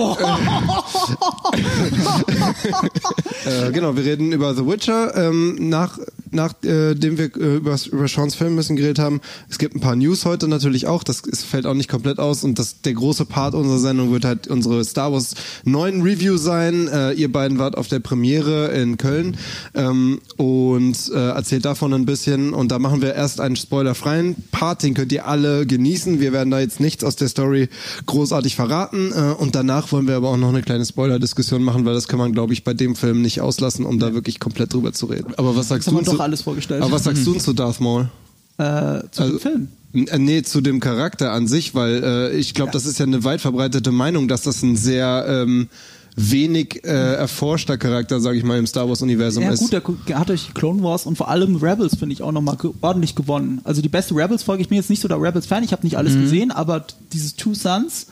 äh, 3.45 3.71
genau, 3.71 3.95
wir 3.95 4.03
reden 4.03 4.31
über 4.31 4.53
The 4.55 4.65
Witcher, 4.87 5.15
ähm, 5.17 5.57
nach, 5.59 5.99
nachdem 6.31 7.17
wir 7.17 7.35
äh, 7.35 7.55
über, 7.57 7.77
über 7.91 8.07
Seans 8.07 8.35
Film 8.35 8.53
ein 8.53 8.55
bisschen 8.57 8.75
geredet 8.75 8.99
haben. 8.99 9.21
Es 9.49 9.57
gibt 9.57 9.75
ein 9.75 9.79
paar 9.79 9.95
News 9.95 10.25
heute 10.25 10.47
natürlich 10.47 10.87
auch, 10.87 11.03
das 11.03 11.21
ist, 11.21 11.43
fällt 11.43 11.65
auch 11.65 11.73
nicht 11.73 11.89
komplett 11.89 12.19
aus 12.19 12.43
und 12.43 12.59
das, 12.59 12.81
der 12.81 12.93
große 12.93 13.25
Part 13.25 13.55
unserer 13.55 13.79
Sendung 13.79 14.11
wird 14.11 14.25
halt 14.25 14.47
unsere 14.47 14.83
Star 14.83 15.11
Wars 15.11 15.35
9 15.65 16.01
Review 16.01 16.37
sein. 16.37 16.87
Äh, 16.87 17.13
ihr 17.13 17.31
beiden 17.31 17.59
wart 17.59 17.77
auf 17.77 17.87
der 17.87 17.99
Premiere 17.99 18.67
in 18.67 18.97
Köln 18.97 19.37
ähm, 19.73 20.19
und 20.37 21.11
äh, 21.13 21.29
erzählt 21.29 21.65
davon 21.65 21.93
ein 21.93 22.05
bisschen 22.05 22.53
und 22.53 22.71
da 22.71 22.79
machen 22.79 23.01
wir 23.01 23.15
erst 23.15 23.41
einen 23.41 23.55
spoilerfreien 23.55 24.35
Part, 24.51 24.83
den 24.83 24.93
könnt 24.93 25.11
ihr 25.11 25.27
alle 25.27 25.65
genießen. 25.65 26.19
Wir 26.19 26.33
werden 26.33 26.51
da 26.51 26.59
jetzt 26.59 26.79
nichts 26.79 27.03
aus 27.03 27.15
der 27.15 27.27
Story 27.27 27.69
großartig 28.05 28.55
verraten 28.55 29.11
äh, 29.11 29.33
und 29.37 29.55
danach 29.55 29.91
wollen 29.91 30.07
wir 30.07 30.15
aber 30.15 30.29
auch 30.29 30.37
noch 30.37 30.49
eine 30.49 30.61
kleine 30.61 30.85
Spoiler-Diskussion 30.85 31.63
machen, 31.63 31.85
weil 31.85 31.93
das 31.93 32.07
kann 32.07 32.19
man, 32.19 32.33
glaube 32.33 32.53
ich, 32.53 32.63
bei 32.63 32.73
dem 32.73 32.95
Film 32.95 33.21
nicht 33.21 33.41
auslassen, 33.41 33.85
um 33.85 33.99
da 33.99 34.13
wirklich 34.13 34.39
komplett 34.39 34.73
drüber 34.73 34.93
zu 34.93 35.07
reden. 35.07 35.33
Aber 35.37 35.55
was 35.55 35.67
sagst 35.67 35.87
Das 35.87 35.93
du 35.93 36.01
zu, 36.01 36.16
doch 36.17 36.23
alles 36.23 36.41
vorgestellt. 36.41 36.81
aber 36.81 36.91
was 36.91 37.03
sagst 37.03 37.25
du 37.25 37.31
denn 37.33 37.41
zu 37.41 37.53
Darth 37.53 37.79
Maul? 37.79 38.09
Äh, 38.57 39.01
zu 39.11 39.21
Also- 39.23 39.37
dem 39.37 39.39
Film. 39.39 39.67
Äh, 39.93 40.17
Nee, 40.19 40.41
zu 40.43 40.61
dem 40.61 40.79
Charakter 40.79 41.31
an 41.31 41.47
sich, 41.47 41.73
weil 41.73 42.03
äh, 42.03 42.35
ich 42.37 42.53
glaube, 42.53 42.71
das 42.71 42.85
ist 42.85 42.99
ja 42.99 43.05
eine 43.05 43.23
weit 43.23 43.41
verbreitete 43.41 43.91
Meinung, 43.91 44.27
dass 44.27 44.41
das 44.43 44.61
ein 44.61 44.75
sehr 44.75 45.25
ähm, 45.27 45.69
wenig 46.15 46.83
äh, 46.83 46.87
erforschter 47.15 47.77
Charakter, 47.77 48.19
sage 48.19 48.37
ich 48.37 48.43
mal, 48.43 48.57
im 48.59 48.67
Star 48.67 48.87
Wars-Universum 48.89 49.43
Ja 49.43 49.51
ist. 49.51 49.71
gut, 49.83 49.97
der 50.07 50.19
hat 50.19 50.29
durch 50.29 50.53
Clone 50.53 50.83
Wars 50.83 51.05
und 51.05 51.15
vor 51.17 51.29
allem 51.29 51.55
Rebels, 51.55 51.95
finde 51.95 52.13
ich, 52.13 52.21
auch 52.21 52.31
nochmal 52.31 52.57
ge 52.57 52.71
ordentlich 52.81 53.15
gewonnen. 53.15 53.61
Also 53.63 53.81
die 53.81 53.89
beste 53.89 54.13
Rebels-Folge, 54.15 54.61
ich 54.61 54.67
bin 54.69 54.75
jetzt 54.77 54.89
nicht 54.89 55.01
so 55.01 55.07
der 55.07 55.21
Rebels-Fan, 55.21 55.63
ich 55.63 55.71
habe 55.71 55.83
nicht 55.83 55.97
alles 55.97 56.13
gesehen, 56.15 56.51
aber 56.51 56.85
dieses 57.13 57.35
Two 57.35 57.53
Sons, 57.53 58.07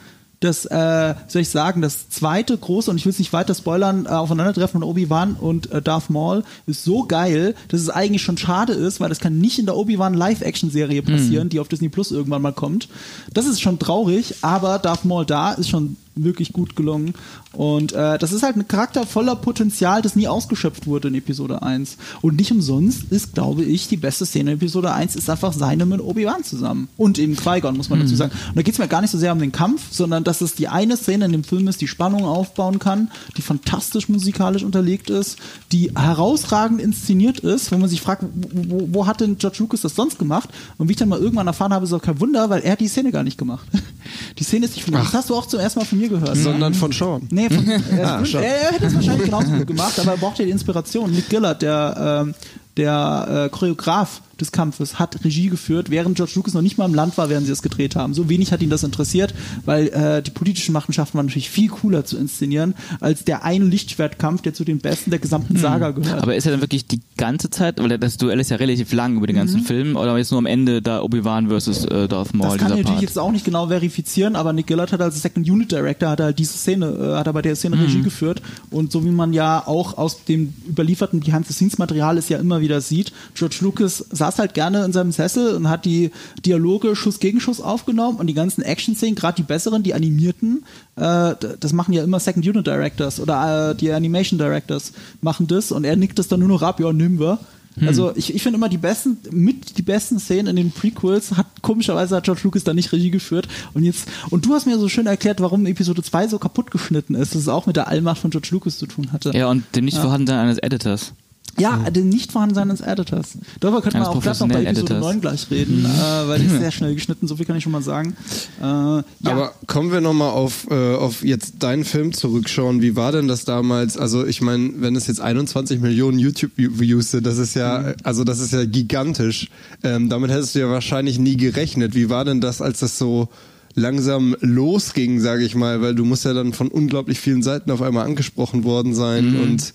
das, 0.45 0.65
äh, 0.65 1.15
soll 1.27 1.41
ich 1.41 1.49
sagen, 1.49 1.81
das 1.81 2.09
zweite 2.09 2.57
große, 2.57 2.89
und 2.89 2.97
ich 2.97 3.05
will 3.05 3.11
es 3.11 3.19
nicht 3.19 3.33
weiter 3.33 3.53
spoilern, 3.53 4.05
äh, 4.05 4.09
Aufeinandertreffen 4.09 4.81
von 4.81 4.89
Obi-Wan 4.89 5.35
und 5.35 5.71
äh, 5.71 5.81
Darth 5.81 6.09
Maul 6.09 6.43
ist 6.65 6.83
so 6.83 7.03
geil, 7.03 7.55
dass 7.67 7.81
es 7.81 7.89
eigentlich 7.89 8.21
schon 8.21 8.37
schade 8.37 8.73
ist, 8.73 8.99
weil 8.99 9.09
das 9.09 9.19
kann 9.19 9.39
nicht 9.39 9.59
in 9.59 9.65
der 9.65 9.75
Obi-Wan 9.75 10.13
Live-Action-Serie 10.13 11.01
passieren, 11.01 11.49
die 11.49 11.59
auf 11.59 11.67
Disney 11.67 11.89
Plus 11.89 12.11
irgendwann 12.11 12.41
mal 12.41 12.53
kommt. 12.53 12.87
Das 13.33 13.45
ist 13.45 13.61
schon 13.61 13.79
traurig, 13.79 14.35
aber 14.41 14.79
Darth 14.79 15.05
Maul 15.05 15.25
da 15.25 15.53
ist 15.53 15.69
schon 15.69 15.97
wirklich 16.15 16.53
gut 16.53 16.75
gelungen. 16.75 17.13
Und 17.51 17.93
äh, 17.93 18.17
das 18.17 18.31
ist 18.31 18.43
halt 18.43 18.55
ein 18.55 18.67
Charakter 18.67 19.05
voller 19.05 19.35
Potenzial, 19.35 20.01
das 20.01 20.15
nie 20.15 20.27
ausgeschöpft 20.27 20.87
wurde 20.87 21.09
in 21.09 21.15
Episode 21.15 21.61
1. 21.61 21.97
Und 22.21 22.37
nicht 22.37 22.51
umsonst 22.51 23.03
ist, 23.11 23.33
glaube 23.33 23.63
ich, 23.63 23.87
die 23.87 23.97
beste 23.97 24.25
Szene 24.25 24.51
in 24.51 24.57
Episode 24.57 24.91
1 24.91 25.15
ist 25.15 25.29
einfach 25.29 25.53
seine 25.53 25.85
mit 25.85 26.01
Obi-Wan 26.01 26.43
zusammen. 26.43 26.87
Und 26.97 27.19
eben 27.19 27.35
Qui-Gon, 27.35 27.77
muss 27.77 27.89
man 27.89 27.99
dazu 27.99 28.15
sagen. 28.15 28.31
Und 28.49 28.55
da 28.55 28.61
geht 28.61 28.73
es 28.73 28.79
mir 28.79 28.87
gar 28.87 29.01
nicht 29.01 29.11
so 29.11 29.17
sehr 29.17 29.31
um 29.31 29.39
den 29.39 29.51
Kampf, 29.51 29.83
sondern 29.91 30.23
dass 30.23 30.41
es 30.41 30.55
die 30.55 30.67
eine 30.67 30.97
Szene 30.97 31.25
in 31.25 31.31
dem 31.31 31.43
Film 31.43 31.67
ist, 31.67 31.81
die 31.81 31.87
Spannung 31.87 32.25
aufbauen 32.25 32.79
kann, 32.79 33.11
die 33.37 33.41
fantastisch 33.41 34.09
musikalisch 34.09 34.63
unterlegt 34.63 35.09
ist, 35.09 35.37
die 35.71 35.91
herausragend 35.95 36.81
inszeniert 36.81 37.39
ist, 37.39 37.71
wo 37.71 37.77
man 37.77 37.89
sich 37.89 38.01
fragt, 38.01 38.23
wo, 38.23 38.69
wo, 38.69 38.87
wo 38.91 39.07
hat 39.07 39.21
denn 39.21 39.37
George 39.37 39.57
Lucas 39.59 39.81
das 39.81 39.95
sonst 39.95 40.19
gemacht? 40.19 40.49
Und 40.77 40.87
wie 40.87 40.93
ich 40.93 40.97
dann 40.97 41.09
mal 41.09 41.19
irgendwann 41.19 41.47
erfahren 41.47 41.73
habe, 41.73 41.85
ist 41.85 41.93
auch 41.93 42.01
kein 42.01 42.19
Wunder, 42.19 42.49
weil 42.49 42.61
er 42.61 42.73
hat 42.73 42.79
die 42.79 42.87
Szene 42.87 43.11
gar 43.11 43.23
nicht 43.23 43.37
gemacht. 43.37 43.67
Die 44.37 44.43
Szene 44.43 44.65
ist 44.65 44.75
nicht 44.75 44.85
von. 44.85 44.93
Das 44.93 45.13
hast 45.13 45.29
du 45.29 45.35
auch 45.35 45.47
zum 45.47 45.59
ersten 45.59 45.79
Mal 45.79 45.85
von 45.85 45.97
mir 45.97 46.04
gehört. 46.09 46.37
sondern 46.37 46.73
von 46.73 46.91
Sean. 46.91 47.27
Nee, 47.31 47.49
von, 47.49 47.67
er, 47.97 48.15
Ah, 48.19 48.25
schon. 48.25 48.43
er, 48.43 48.71
hätte 48.71 48.85
es 48.85 48.95
wahrscheinlich 48.95 49.25
genauso 49.25 49.51
gut 49.51 49.67
gemacht, 49.67 49.99
aber 49.99 50.11
er 50.11 50.17
braucht 50.17 50.39
ja 50.39 50.45
die 50.45 50.51
Inspiration. 50.51 51.11
Nick 51.11 51.29
Gillard, 51.29 51.61
der, 51.61 52.23
ähm, 52.25 52.33
der 52.77 53.45
äh, 53.45 53.49
Choreograf 53.49 54.21
des 54.39 54.51
Kampfes, 54.51 54.99
hat 54.99 55.23
Regie 55.23 55.49
geführt, 55.49 55.89
während 55.89 56.15
George 56.15 56.33
Lucas 56.35 56.53
noch 56.53 56.61
nicht 56.61 56.77
mal 56.77 56.85
im 56.85 56.93
Land 56.93 57.17
war, 57.17 57.29
während 57.29 57.45
sie 57.45 57.51
es 57.51 57.61
gedreht 57.61 57.95
haben. 57.95 58.13
So 58.13 58.29
wenig 58.29 58.51
hat 58.51 58.61
ihn 58.61 58.69
das 58.69 58.83
interessiert, 58.83 59.33
weil 59.65 59.87
äh, 59.87 60.21
die 60.21 60.31
politischen 60.31 60.73
Machenschaften 60.73 61.17
waren 61.17 61.27
natürlich 61.27 61.49
viel 61.49 61.69
cooler 61.69 62.05
zu 62.05 62.17
inszenieren, 62.17 62.75
als 62.99 63.23
der 63.23 63.43
eine 63.43 63.65
Lichtschwertkampf, 63.65 64.41
der 64.41 64.53
zu 64.53 64.63
den 64.63 64.79
besten 64.79 65.09
der 65.09 65.19
gesamten 65.19 65.57
Saga 65.57 65.91
gehört. 65.91 66.21
Aber 66.21 66.35
ist 66.35 66.45
er 66.45 66.51
dann 66.51 66.61
wirklich 66.61 66.87
die 66.87 67.01
ganze 67.17 67.49
Zeit, 67.49 67.81
weil 67.81 67.97
das 67.97 68.17
Duell 68.17 68.39
ist 68.39 68.51
ja 68.51 68.57
relativ 68.57 68.93
lang 68.93 69.17
über 69.17 69.27
den 69.27 69.35
ganzen 69.35 69.61
Film, 69.61 69.95
oder 69.95 70.17
jetzt 70.17 70.31
nur 70.31 70.39
am 70.39 70.45
Ende 70.45 70.81
da 70.81 71.01
Obi-Wan 71.01 71.47
versus 71.47 71.85
äh, 71.85 72.07
Darth 72.07 72.33
Maul, 72.33 72.49
das 72.49 72.57
kann 72.57 72.77
ich 72.77 72.83
natürlich 72.83 73.01
jetzt 73.01 73.19
auch 73.19 73.31
nicht 73.31 73.45
genau 73.45 73.67
verifizieren, 73.67 74.35
aber 74.35 74.53
Nick 74.53 74.67
Gillard 74.67 74.91
hat 74.91 75.01
als 75.01 75.21
Second 75.21 75.49
Unit 75.49 75.71
Director 75.71 76.09
hat 76.09 76.19
er 76.19 76.25
halt 76.27 76.39
diese 76.39 76.57
Szene, 76.57 76.87
äh, 76.87 77.17
hat 77.17 77.27
er 77.27 77.33
bei 77.33 77.41
der 77.41 77.55
Szene 77.55 77.79
Regie 77.79 78.01
geführt. 78.01 78.41
Und 78.71 78.91
so 78.91 79.03
wie 79.03 79.09
man 79.09 79.33
ja 79.33 79.65
auch 79.65 79.97
aus 79.97 80.23
dem 80.25 80.53
überlieferten 80.67 81.19
Behind-the-Scenes-Material 81.19 82.17
es 82.17 82.29
ja 82.29 82.37
immer 82.37 82.61
wieder 82.61 82.81
sieht, 82.81 83.11
George 83.33 83.57
Lucas 83.61 84.05
saß 84.25 84.39
halt 84.39 84.53
gerne 84.53 84.83
in 84.85 84.91
seinem 84.91 85.11
Sessel 85.11 85.55
und 85.55 85.69
hat 85.69 85.85
die 85.85 86.11
Dialoge 86.45 86.95
Schuss 86.95 87.19
gegen 87.19 87.39
Schuss 87.39 87.61
aufgenommen 87.61 88.17
und 88.17 88.27
die 88.27 88.33
ganzen 88.33 88.63
Action-Szenen, 88.63 89.15
gerade 89.15 89.35
die 89.35 89.43
besseren, 89.43 89.83
die 89.83 89.93
animierten, 89.93 90.63
äh, 90.95 91.35
das 91.59 91.73
machen 91.73 91.93
ja 91.93 92.03
immer 92.03 92.19
Second 92.19 92.47
Unit 92.47 92.65
Directors 92.65 93.19
oder 93.19 93.71
äh, 93.71 93.75
die 93.75 93.91
Animation 93.91 94.39
Directors 94.39 94.93
machen 95.21 95.47
das 95.47 95.71
und 95.71 95.83
er 95.83 95.95
nickt 95.95 96.17
das 96.17 96.27
dann 96.27 96.39
nur 96.39 96.49
noch 96.49 96.61
ab, 96.61 96.79
ja, 96.79 96.91
nehmen 96.91 97.19
wir. 97.19 97.39
Also 97.85 98.13
ich, 98.15 98.33
ich 98.33 98.41
finde 98.41 98.55
immer 98.55 98.69
die 98.69 98.77
besten, 98.77 99.17
mit 99.31 99.77
die 99.77 99.81
besten 99.81 100.17
Szenen 100.17 100.47
in 100.47 100.55
den 100.55 100.71
Prequels 100.71 101.33
hat 101.35 101.47
komischerweise 101.61 102.15
hat 102.15 102.23
George 102.23 102.39
Lucas 102.45 102.63
da 102.63 102.73
nicht 102.73 102.93
Regie 102.93 103.11
geführt 103.11 103.49
und 103.73 103.83
jetzt, 103.83 104.07
und 104.29 104.45
du 104.45 104.53
hast 104.53 104.65
mir 104.65 104.79
so 104.79 104.87
schön 104.87 105.07
erklärt, 105.07 105.41
warum 105.41 105.65
Episode 105.65 106.01
2 106.01 106.29
so 106.29 106.39
kaputt 106.39 106.71
geschnitten 106.71 107.15
ist, 107.15 107.35
dass 107.35 107.41
es 107.41 107.47
auch 107.49 107.65
mit 107.65 107.75
der 107.75 107.89
Allmacht 107.89 108.21
von 108.21 108.31
George 108.31 108.47
Lucas 108.51 108.77
zu 108.77 108.85
tun 108.85 109.11
hatte. 109.11 109.31
Ja, 109.35 109.49
und 109.49 109.63
dem 109.75 109.83
nicht 109.83 109.97
vorhandensein 109.97 110.39
eines 110.39 110.57
Editors. 110.59 111.13
Ja, 111.57 111.89
den 111.89 112.09
Nicht-Vorhandensein 112.09 112.67
des 112.69 112.81
Editors. 112.81 113.37
Darüber 113.61 113.81
könnten 113.81 113.99
wir 113.99 114.09
auch 114.09 114.21
gleich 114.21 114.39
noch 114.39 114.47
bei 114.49 114.63
Episode 114.63 114.93
Editors. 114.93 115.01
9 115.01 115.21
gleich 115.21 115.51
reden, 115.51 115.85
äh, 115.85 116.27
weil 116.27 116.39
die 116.39 116.47
ist 116.47 116.57
sehr 116.59 116.71
schnell 116.71 116.93
geschnitten, 116.93 117.27
so 117.27 117.37
viel 117.37 117.45
kann 117.45 117.55
ich 117.55 117.63
schon 117.63 117.71
mal 117.71 117.81
sagen. 117.81 118.15
Äh, 118.59 118.63
ja, 118.63 119.03
Aber 119.23 119.53
kommen 119.65 119.91
wir 119.91 120.01
nochmal 120.01 120.31
auf, 120.31 120.67
äh, 120.69 120.95
auf 120.95 121.23
jetzt 121.23 121.63
deinen 121.63 121.85
Film 121.85 122.11
zurückschauen. 122.11 122.81
Wie 122.81 122.97
war 122.97 123.13
denn 123.13 123.29
das 123.29 123.45
damals? 123.45 123.97
Also 123.97 124.25
ich 124.25 124.41
meine, 124.41 124.73
wenn 124.77 124.97
es 124.97 125.07
jetzt 125.07 125.21
21 125.21 125.79
Millionen 125.79 126.19
YouTube-Views 126.19 127.11
sind, 127.11 127.25
das 127.25 127.37
ist 127.37 127.55
ja, 127.55 127.93
also 128.03 128.25
das 128.25 128.39
ist 128.39 128.51
ja 128.51 128.65
gigantisch. 128.65 129.49
Ähm, 129.81 130.09
damit 130.09 130.31
hättest 130.31 130.55
du 130.55 130.59
ja 130.59 130.69
wahrscheinlich 130.69 131.19
nie 131.19 131.37
gerechnet. 131.37 131.95
Wie 131.95 132.09
war 132.09 132.25
denn 132.25 132.41
das, 132.41 132.61
als 132.61 132.79
das 132.79 132.97
so 132.97 133.29
langsam 133.75 134.35
losging, 134.41 135.21
sage 135.21 135.45
ich 135.45 135.55
mal? 135.55 135.81
Weil 135.81 135.95
du 135.95 136.03
musst 136.03 136.25
ja 136.25 136.33
dann 136.33 136.51
von 136.51 136.67
unglaublich 136.67 137.19
vielen 137.19 137.43
Seiten 137.43 137.71
auf 137.71 137.81
einmal 137.81 138.05
angesprochen 138.05 138.65
worden 138.65 138.93
sein 138.93 139.37
und 139.37 139.73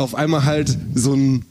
auf 0.00 0.14
einmal 0.14 0.44
halt 0.44 0.76
so 0.94 1.14
ein 1.14 1.44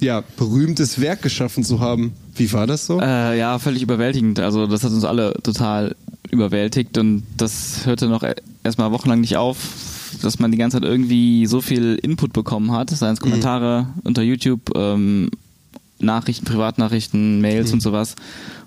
ja, 0.00 0.22
berühmtes 0.36 1.00
Werk 1.00 1.22
geschaffen 1.22 1.64
zu 1.64 1.80
haben. 1.80 2.12
Wie 2.34 2.52
war 2.52 2.66
das 2.66 2.86
so? 2.86 3.00
Äh, 3.00 3.38
ja, 3.38 3.58
völlig 3.58 3.82
überwältigend. 3.82 4.40
Also 4.40 4.66
das 4.66 4.82
hat 4.84 4.92
uns 4.92 5.04
alle 5.04 5.34
total 5.42 5.94
überwältigt 6.30 6.96
und 6.98 7.22
das 7.36 7.84
hörte 7.86 8.08
noch 8.08 8.22
e- 8.22 8.34
erstmal 8.64 8.92
wochenlang 8.92 9.20
nicht 9.20 9.36
auf, 9.36 9.56
dass 10.22 10.38
man 10.38 10.50
die 10.52 10.58
ganze 10.58 10.78
Zeit 10.80 10.88
irgendwie 10.88 11.46
so 11.46 11.60
viel 11.60 11.96
Input 12.02 12.32
bekommen 12.32 12.72
hat, 12.72 12.90
seien 12.90 13.14
es 13.14 13.20
Kommentare 13.20 13.86
unter 14.04 14.22
YouTube, 14.22 14.70
ähm, 14.76 15.30
Nachrichten, 15.98 16.46
Privatnachrichten, 16.46 17.40
Mails 17.40 17.72
und 17.72 17.82
sowas. 17.82 18.14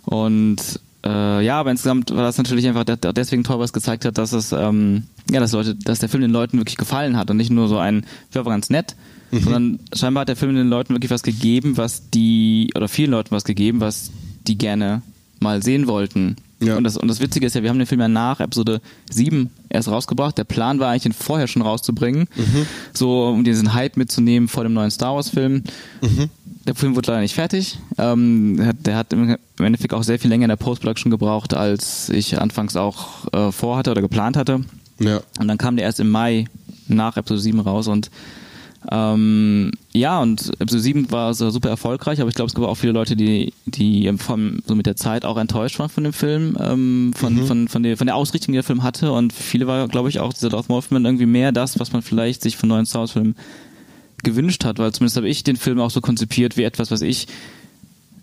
Und 0.06 0.58
äh, 1.06 1.44
ja, 1.44 1.60
aber 1.60 1.72
insgesamt 1.72 2.12
war 2.12 2.24
das 2.24 2.38
natürlich 2.38 2.68
einfach 2.68 2.84
de- 2.84 2.98
deswegen 3.14 3.44
toll, 3.44 3.60
was 3.60 3.70
es 3.70 3.74
gezeigt 3.74 4.06
hat, 4.06 4.18
dass 4.18 4.34
es 4.34 4.52
ähm, 4.52 5.04
ja, 5.32 5.40
dass 5.40 5.52
Leute, 5.54 5.76
dass 5.76 6.00
der 6.00 6.10
Film 6.10 6.22
den 6.22 6.32
Leuten 6.32 6.58
wirklich 6.58 6.78
gefallen 6.78 7.18
hat 7.18 7.32
und 7.32 7.38
nicht 7.38 7.50
nur 7.50 7.68
so 7.68 7.78
ein, 7.78 8.06
ja, 8.34 8.46
war 8.46 8.52
ganz 8.52 8.70
nett, 8.70 8.96
sondern 9.42 9.80
scheinbar 9.94 10.22
hat 10.22 10.30
der 10.30 10.36
Film 10.36 10.56
den 10.56 10.68
Leuten 10.70 10.94
wirklich 10.94 11.12
was 11.12 11.24
gegeben, 11.24 11.78
was 11.78 12.10
die 12.12 12.70
oder 12.76 12.88
vielen 12.88 13.12
Leuten 13.12 13.32
was 13.32 13.44
gegeben, 13.44 13.80
was 13.80 14.12
die 14.48 14.58
gerne 14.58 15.02
mal 15.40 15.62
sehen 15.64 15.88
wollten. 15.88 16.36
Ja. 16.62 16.78
Und, 16.78 16.86
das, 16.86 16.96
und 16.96 17.10
das 17.10 17.20
Witzige 17.20 17.46
ist 17.46 17.56
ja, 17.56 17.62
wir 17.64 17.70
haben 17.70 17.78
den 17.78 17.88
Film 17.88 18.00
ja 18.00 18.08
nach 18.08 18.40
Episode 18.40 18.80
7 19.10 19.50
erst 19.68 19.90
rausgebracht. 19.90 20.38
Der 20.38 20.46
Plan 20.46 20.80
war 20.80 20.90
eigentlich, 20.92 21.06
ihn 21.06 21.12
vorher 21.12 21.48
schon 21.48 21.62
rauszubringen, 21.62 22.28
so 22.94 23.28
um 23.28 23.44
diesen 23.44 23.74
Hype 23.74 23.98
mitzunehmen 23.98 24.48
vor 24.48 24.64
dem 24.64 24.74
neuen 24.74 24.90
Star 24.92 25.16
Wars 25.16 25.28
Film. 25.30 25.64
Der 26.66 26.76
Film 26.76 26.96
wurde 26.96 27.12
leider 27.12 27.22
nicht 27.22 27.36
fertig. 27.36 27.78
Ähm, 27.98 28.56
der 28.58 28.68
hat- 28.68 28.78
der 28.86 28.96
hat 28.96 29.14
im 29.14 29.36
im 29.60 29.66
Endeffekt 29.66 29.94
auch 29.94 30.04
sehr 30.04 30.18
viel 30.20 30.30
länger 30.30 30.46
in 30.46 30.50
der 30.50 30.56
Post-Production 30.56 31.12
gebraucht, 31.12 31.54
als 31.54 32.10
ich 32.10 32.40
anfangs 32.42 32.76
auch 32.78 33.32
äh, 33.34 33.52
vorhatte 33.52 33.92
oder 33.92 34.02
geplant 34.02 34.38
hatte. 34.38 34.62
ja. 35.00 35.20
Und 35.40 35.48
dann 35.50 35.58
kam 35.58 35.76
der 35.76 35.86
erst 35.86 36.00
im 36.00 36.10
Mai 36.10 36.46
nach 36.88 37.18
Episode 37.18 37.42
7 37.42 37.60
raus 37.60 37.88
und 37.88 38.10
ähm, 38.92 39.72
ja, 39.94 40.22
und 40.22 40.52
Episode 40.60 40.82
7 40.82 41.12
war 41.12 41.34
so 41.34 41.50
super 41.50 41.70
erfolgreich, 41.70 42.20
aber 42.20 42.30
ich 42.30 42.36
glaube, 42.36 42.50
es 42.50 42.56
gab 42.56 42.66
auch 42.66 42.76
viele 42.76 42.94
Leute, 42.94 43.16
die, 43.16 43.54
die 43.66 44.12
von, 44.18 44.62
so 44.66 44.76
mit 44.76 44.86
der 44.86 44.96
Zeit 44.96 45.26
auch 45.26 45.38
enttäuscht 45.38 45.80
waren 45.80 45.90
von 45.90 46.04
dem 46.04 46.14
Film, 46.14 46.58
ähm, 46.60 47.14
von, 47.16 47.46
von, 47.46 47.68
von, 47.68 47.84
der, 47.84 47.98
von 47.98 48.08
der 48.08 48.16
Ausrichtung, 48.16 48.52
die 48.52 48.58
der 48.58 48.64
Film 48.64 48.84
hatte. 48.84 49.12
Und 49.12 49.34
für 49.34 49.44
viele 49.44 49.68
war, 49.68 49.88
glaube 49.88 50.10
ich, 50.10 50.20
auch 50.20 50.34
dieser 50.34 50.50
Darth 50.50 50.70
Maul-Film 50.70 51.06
irgendwie 51.06 51.26
mehr 51.26 51.52
das, 51.52 51.80
was 51.80 51.94
man 51.94 52.02
vielleicht 52.02 52.42
sich 52.42 52.58
von 52.58 52.70
neuen 52.70 52.86
Star 52.86 53.02
Wars-Filmen 53.02 53.36
gewünscht 54.24 54.66
hat, 54.66 54.80
weil 54.80 54.92
zumindest 54.92 55.18
habe 55.18 55.28
ich 55.30 55.44
den 55.44 55.58
Film 55.58 55.80
auch 55.80 55.92
so 55.92 56.02
konzipiert 56.02 56.58
wie 56.58 56.64
etwas, 56.64 56.92
was 56.92 57.02
ich 57.02 57.28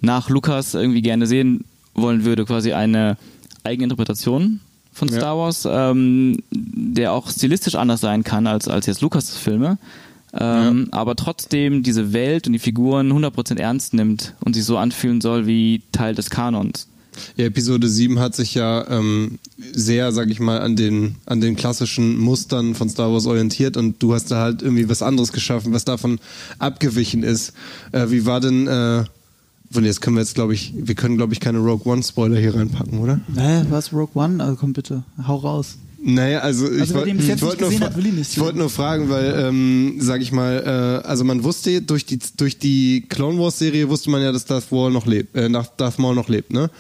nach 0.00 0.31
Lukas 0.31 0.75
irgendwie 0.75 1.02
gerne 1.02 1.26
sehen 1.26 1.64
wollen 1.95 2.25
würde, 2.25 2.45
quasi 2.45 2.73
eine 2.73 3.17
eigene 3.64 3.85
Interpretation 3.85 4.61
von 4.93 5.09
Ja. 5.09 5.19
Star 5.19 5.37
Wars, 5.37 5.69
ähm, 5.71 6.43
der 6.50 7.12
auch 7.12 7.31
stilistisch 7.31 7.75
anders 7.75 8.00
sein 8.00 8.25
kann 8.25 8.47
als, 8.47 8.67
als 8.69 8.87
jetzt 8.87 9.02
Lukas 9.02 9.37
Filme, 9.37 9.79
ähm, 10.39 10.89
aber 10.91 11.17
trotzdem 11.17 11.83
diese 11.83 12.13
Welt 12.13 12.47
und 12.47 12.53
die 12.53 12.59
Figuren 12.59 13.13
100% 13.13 13.59
ernst 13.59 13.95
nimmt 13.95 14.35
und 14.45 14.55
sich 14.55 14.65
so 14.65 14.77
anfühlen 14.79 15.21
soll 15.21 15.47
wie 15.47 15.83
Teil 15.93 16.15
des 16.15 16.31
Kanons. 16.31 16.87
Ja, 17.37 17.47
Episode 17.47 17.89
7 17.89 18.19
hat 18.19 18.35
sich 18.35 18.55
ja 18.55 18.87
ähm, 18.89 19.39
sehr, 19.73 20.13
sag 20.13 20.31
ich 20.31 20.41
mal, 20.41 20.61
an 20.61 20.77
den, 20.77 21.17
an 21.27 21.41
den 21.41 21.57
klassischen 21.57 22.19
Mustern 22.19 22.75
von 22.75 22.89
Star 22.89 23.13
Wars 23.13 23.27
orientiert 23.27 23.77
und 23.77 24.03
du 24.03 24.15
hast 24.15 24.31
da 24.31 24.43
halt 24.43 24.63
irgendwie 24.63 24.89
was 24.89 25.03
anderes 25.03 25.33
geschaffen, 25.33 25.73
was 25.73 25.85
davon 25.85 26.19
abgewichen 26.59 27.23
ist. 27.23 27.53
Äh, 27.93 28.11
wie 28.11 28.27
war 28.27 28.41
denn, 28.41 28.67
äh, 28.69 29.05
von 29.71 29.85
jetzt 29.85 30.01
können 30.01 30.17
wir 30.17 30.23
jetzt, 30.23 30.35
glaube 30.35 30.55
ich, 30.55 30.73
wir 30.77 30.95
können, 30.95 31.17
glaube 31.17 31.33
ich, 31.33 31.41
keine 31.41 31.59
Rogue 31.59 31.93
One 31.93 32.03
Spoiler 32.03 32.39
hier 32.39 32.55
reinpacken, 32.55 32.99
oder? 32.99 33.21
Hä, 33.37 33.65
was 33.71 33.93
Rogue 33.93 34.15
One? 34.15 34.43
Also 34.43 34.57
komm 34.57 34.73
bitte, 34.73 35.05
hau 35.27 35.37
raus. 35.37 35.79
Naja, 36.02 36.38
also 36.40 36.71
ich 36.71 36.80
Also 36.80 36.95
wollte 36.95 37.11
ich 37.11 37.42
wollte 37.42 37.62
nur, 37.62 37.80
hat, 37.80 37.92
ich 37.99 38.28
sehen. 38.28 38.42
wollte 38.42 38.59
nur 38.59 38.71
fragen, 38.71 39.11
weil, 39.11 39.35
ähm, 39.38 39.97
sag 40.00 40.23
ich 40.23 40.33
mal, 40.33 41.02
äh, 41.04 41.07
also 41.07 41.25
man 41.25 41.45
wusste 41.45 41.83
durch 41.83 42.07
die 42.07 42.19
durch 42.37 42.59
die 42.59 43.04
Clone 43.09 43.38
Wars 43.38 43.59
Serie 43.59 43.88
wusste 43.88 44.09
man 44.11 44.23
ja, 44.23 44.33
dass 44.33 44.47
Darth 44.47 44.71
Maul 44.73 44.90
noch 44.92 45.07
lebt, 45.07 45.37
äh, 45.37 45.50
Darth 45.50 45.99
Maul 45.99 46.14
noch 46.14 46.28
lebt, 46.28 46.52
ne? 46.52 46.71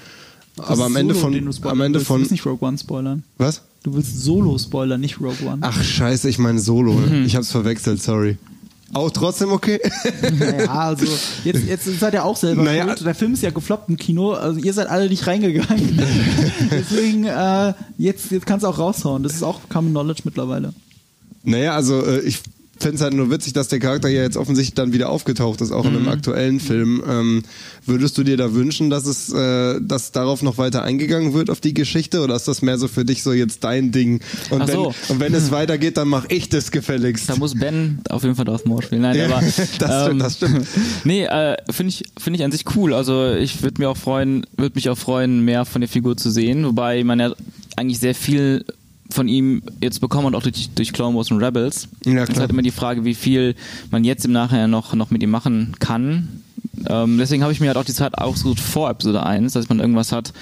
Das 0.56 0.68
Aber 0.70 0.86
am 0.86 0.96
Ende 0.96 1.14
Solo, 1.14 1.50
von 1.52 1.70
am 1.70 1.80
Ende 1.80 1.98
willst. 1.98 2.06
von 2.08 2.16
Du 2.16 2.20
willst 2.22 2.32
nicht 2.32 2.46
Rogue 2.46 2.66
One 2.66 2.78
spoilern. 2.78 3.22
was? 3.38 3.62
Du 3.82 3.94
willst 3.94 4.22
Solo 4.22 4.58
spoilern, 4.58 5.00
nicht 5.00 5.20
Rogue 5.20 5.46
One. 5.46 5.58
Ach 5.60 5.82
scheiße, 5.82 6.28
ich 6.28 6.38
meine 6.38 6.58
Solo. 6.58 6.98
Ich 7.24 7.36
hab's 7.36 7.50
verwechselt, 7.50 8.02
sorry. 8.02 8.36
Auch 8.92 9.10
trotzdem 9.10 9.52
okay? 9.52 9.78
Naja, 10.38 10.66
also 10.70 11.06
jetzt, 11.44 11.64
jetzt 11.66 11.84
seid 12.00 12.14
ihr 12.14 12.24
auch 12.24 12.36
selber 12.36 12.62
Naja. 12.64 12.84
schuld. 12.86 13.04
Der 13.06 13.14
Film 13.14 13.34
ist 13.34 13.42
ja 13.42 13.50
gefloppt 13.50 13.88
im 13.88 13.96
Kino, 13.96 14.32
also 14.32 14.58
ihr 14.58 14.72
seid 14.72 14.88
alle 14.88 15.08
nicht 15.08 15.26
reingegangen. 15.26 16.00
Deswegen, 16.70 17.24
äh, 17.24 17.72
jetzt, 17.98 18.30
jetzt 18.32 18.46
kannst 18.46 18.64
du 18.64 18.68
auch 18.68 18.78
raushauen. 18.78 19.22
Das 19.22 19.34
ist 19.34 19.42
auch 19.42 19.60
Common 19.68 19.92
Knowledge 19.92 20.22
mittlerweile. 20.24 20.72
naja, 21.44 21.74
also 21.74 22.04
äh, 22.04 22.20
ich 22.20 22.40
fände 22.80 22.96
es 22.96 23.02
halt 23.02 23.14
nur 23.14 23.30
witzig, 23.30 23.52
dass 23.52 23.68
der 23.68 23.78
Charakter 23.78 24.08
ja 24.08 24.22
jetzt 24.22 24.36
offensichtlich 24.36 24.74
dann 24.74 24.92
wieder 24.92 25.10
aufgetaucht 25.10 25.60
ist, 25.60 25.70
auch 25.70 25.84
in 25.84 25.96
einem 25.96 26.08
aktuellen 26.08 26.60
Film. 26.60 27.02
Ähm, 27.06 27.42
würdest 27.84 28.16
du 28.18 28.24
dir 28.24 28.36
da 28.36 28.54
wünschen, 28.54 28.90
dass 28.90 29.06
es, 29.06 29.32
äh, 29.32 29.80
dass 29.80 30.12
darauf 30.12 30.42
noch 30.42 30.58
weiter 30.58 30.82
eingegangen 30.82 31.34
wird 31.34 31.50
auf 31.50 31.60
die 31.60 31.74
Geschichte, 31.74 32.20
oder 32.22 32.34
ist 32.34 32.48
das 32.48 32.62
mehr 32.62 32.78
so 32.78 32.88
für 32.88 33.04
dich 33.04 33.22
so 33.22 33.32
jetzt 33.32 33.64
dein 33.64 33.92
Ding? 33.92 34.20
Und 34.50 34.62
Ach 34.62 34.68
wenn, 34.68 34.74
so. 34.74 34.94
und 35.08 35.20
wenn 35.20 35.34
es 35.34 35.50
weitergeht, 35.50 35.96
dann 35.96 36.08
mach 36.08 36.26
ich 36.28 36.48
das 36.48 36.70
gefälligst. 36.70 37.28
Da 37.28 37.36
muss 37.36 37.54
Ben 37.54 38.00
auf 38.08 38.22
jeden 38.22 38.34
Fall 38.34 38.46
Darth 38.46 38.66
Maul 38.66 38.82
spielen. 38.82 39.02
Nein, 39.02 39.16
Ja, 39.16 39.26
aber 39.26 39.40
das 39.78 40.04
stimmt, 40.04 40.22
das 40.22 40.36
stimmt. 40.36 40.66
Nee, 41.04 41.24
äh, 41.24 41.56
finde 41.70 41.90
ich 41.90 42.04
finde 42.18 42.38
ich 42.38 42.44
an 42.44 42.52
sich 42.52 42.64
cool. 42.76 42.94
Also 42.94 43.32
ich 43.32 43.62
würde 43.62 43.80
mir 43.80 43.90
auch 43.90 43.96
freuen, 43.96 44.46
würde 44.56 44.74
mich 44.74 44.88
auch 44.88 44.98
freuen, 44.98 45.40
mehr 45.44 45.64
von 45.64 45.80
der 45.80 45.88
Figur 45.88 46.16
zu 46.16 46.30
sehen, 46.30 46.64
wobei 46.64 47.02
man 47.04 47.20
ja 47.20 47.34
eigentlich 47.76 47.98
sehr 47.98 48.14
viel 48.14 48.64
von 49.10 49.28
ihm 49.28 49.62
jetzt 49.82 50.00
bekommen 50.00 50.26
und 50.26 50.34
auch 50.34 50.42
durch, 50.42 50.70
durch 50.74 50.92
Clone 50.92 51.16
Wars 51.16 51.30
und 51.30 51.42
Rebels. 51.42 51.88
Ja, 52.04 52.14
Es 52.14 52.22
ist 52.22 52.28
klar. 52.30 52.40
halt 52.42 52.50
immer 52.50 52.62
die 52.62 52.70
Frage, 52.70 53.04
wie 53.04 53.14
viel 53.14 53.54
man 53.90 54.04
jetzt 54.04 54.24
im 54.24 54.32
Nachhinein 54.32 54.70
noch, 54.70 54.94
noch 54.94 55.10
mit 55.10 55.22
ihm 55.22 55.30
machen 55.30 55.74
kann. 55.78 56.28
Ähm, 56.86 57.18
deswegen 57.18 57.42
habe 57.42 57.52
ich 57.52 57.60
mir 57.60 57.66
halt 57.68 57.76
auch 57.76 57.84
die 57.84 57.92
Zeit 57.92 58.16
ausgesucht 58.16 58.60
vor 58.60 58.88
Episode 58.90 59.24
1, 59.24 59.52
dass 59.52 59.68
man 59.68 59.80
irgendwas 59.80 60.12
hat, 60.12 60.32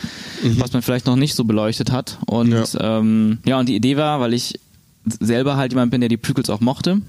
was 0.42 0.72
man 0.72 0.82
vielleicht 0.82 1.06
noch 1.06 1.16
nicht 1.16 1.34
so 1.34 1.44
beleuchtet 1.44 1.90
hat. 1.90 2.18
Und 2.26 2.48
Mhm. 2.50 2.52
Ja. 2.54 2.64
ja, 2.74 2.98
ähm, 2.98 3.38
ja 3.46 3.58
und 3.58 3.68
die 3.68 3.74
Idee 3.76 3.96
war, 3.96 4.20
weil 4.20 4.34
ich 4.34 4.58
selber 5.20 5.56
halt 5.56 5.72
jemand 5.72 5.90
bin, 5.90 6.00
der 6.00 6.08
die 6.08 6.16
Prequels 6.16 6.50
auch 6.50 6.60
mochte, 6.60 7.00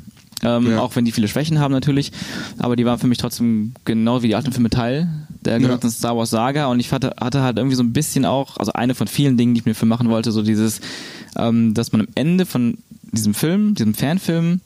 ähm, 0.42 0.72
Ja. 0.72 0.80
auch 0.80 0.96
wenn 0.96 1.06
die 1.06 1.12
viele 1.12 1.28
Schwächen 1.28 1.60
haben 1.60 1.74
natürlich, 1.74 2.12
aber 2.58 2.76
die 2.76 2.86
waren 2.86 2.98
für 2.98 3.08
mich 3.08 3.18
trotzdem 3.18 3.74
genau 3.86 4.24
wie 4.24 4.28
die 4.30 4.36
alten 4.36 4.52
Filme 4.54 4.70
Teil 4.70 5.08
der 5.44 5.60
gesamten 5.60 5.90
Star 5.90 6.16
Wars 6.18 6.30
Saga 6.30 6.68
und 6.68 6.80
ich 6.80 6.92
hatte, 6.92 7.14
hatte 7.20 7.42
halt 7.42 7.58
irgendwie 7.58 7.76
so 7.76 7.84
ein 7.84 7.94
bisschen 7.94 8.26
auch, 8.26 8.58
also 8.58 8.72
eine 8.74 8.96
von 8.96 9.08
vielen 9.08 9.38
Dingen, 9.38 9.54
die 9.54 9.60
ich 9.62 9.66
mir 9.66 9.76
für 9.76 9.86
machen 9.86 10.10
wollte, 10.10 10.32
so 10.32 10.42
dieses, 10.42 10.80
ähm, 11.36 11.74
dass 11.74 11.92
man 11.92 12.02
am 12.02 12.08
Ende 12.16 12.46
von 12.46 12.78
diesem 13.12 13.34
Film, 13.34 13.76
diesem 13.76 13.94
Fanfilm, 13.94 14.62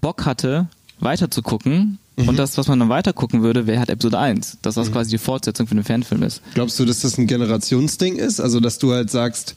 Bock 0.00 0.24
hatte, 0.24 0.68
weiter 0.98 1.30
zu 1.30 1.42
gucken 1.42 1.98
Und 2.16 2.38
das, 2.38 2.56
was 2.56 2.68
man 2.68 2.80
dann 2.80 2.88
weiter 2.88 3.12
gucken 3.12 3.42
würde, 3.42 3.66
wäre 3.66 3.78
halt 3.78 3.90
Episode 3.90 4.18
1. 4.18 4.58
Dass 4.62 4.76
das 4.76 4.90
quasi 4.90 5.10
die 5.10 5.18
Fortsetzung 5.18 5.66
für 5.66 5.74
den 5.74 5.84
Fanfilm 5.84 6.22
ist. 6.22 6.40
Glaubst 6.54 6.78
du, 6.78 6.86
dass 6.86 7.00
das 7.00 7.18
ein 7.18 7.26
Generationsding 7.26 8.16
ist? 8.16 8.40
Also, 8.40 8.60
dass 8.60 8.78
du 8.78 8.92
halt 8.92 9.10
sagst, 9.10 9.54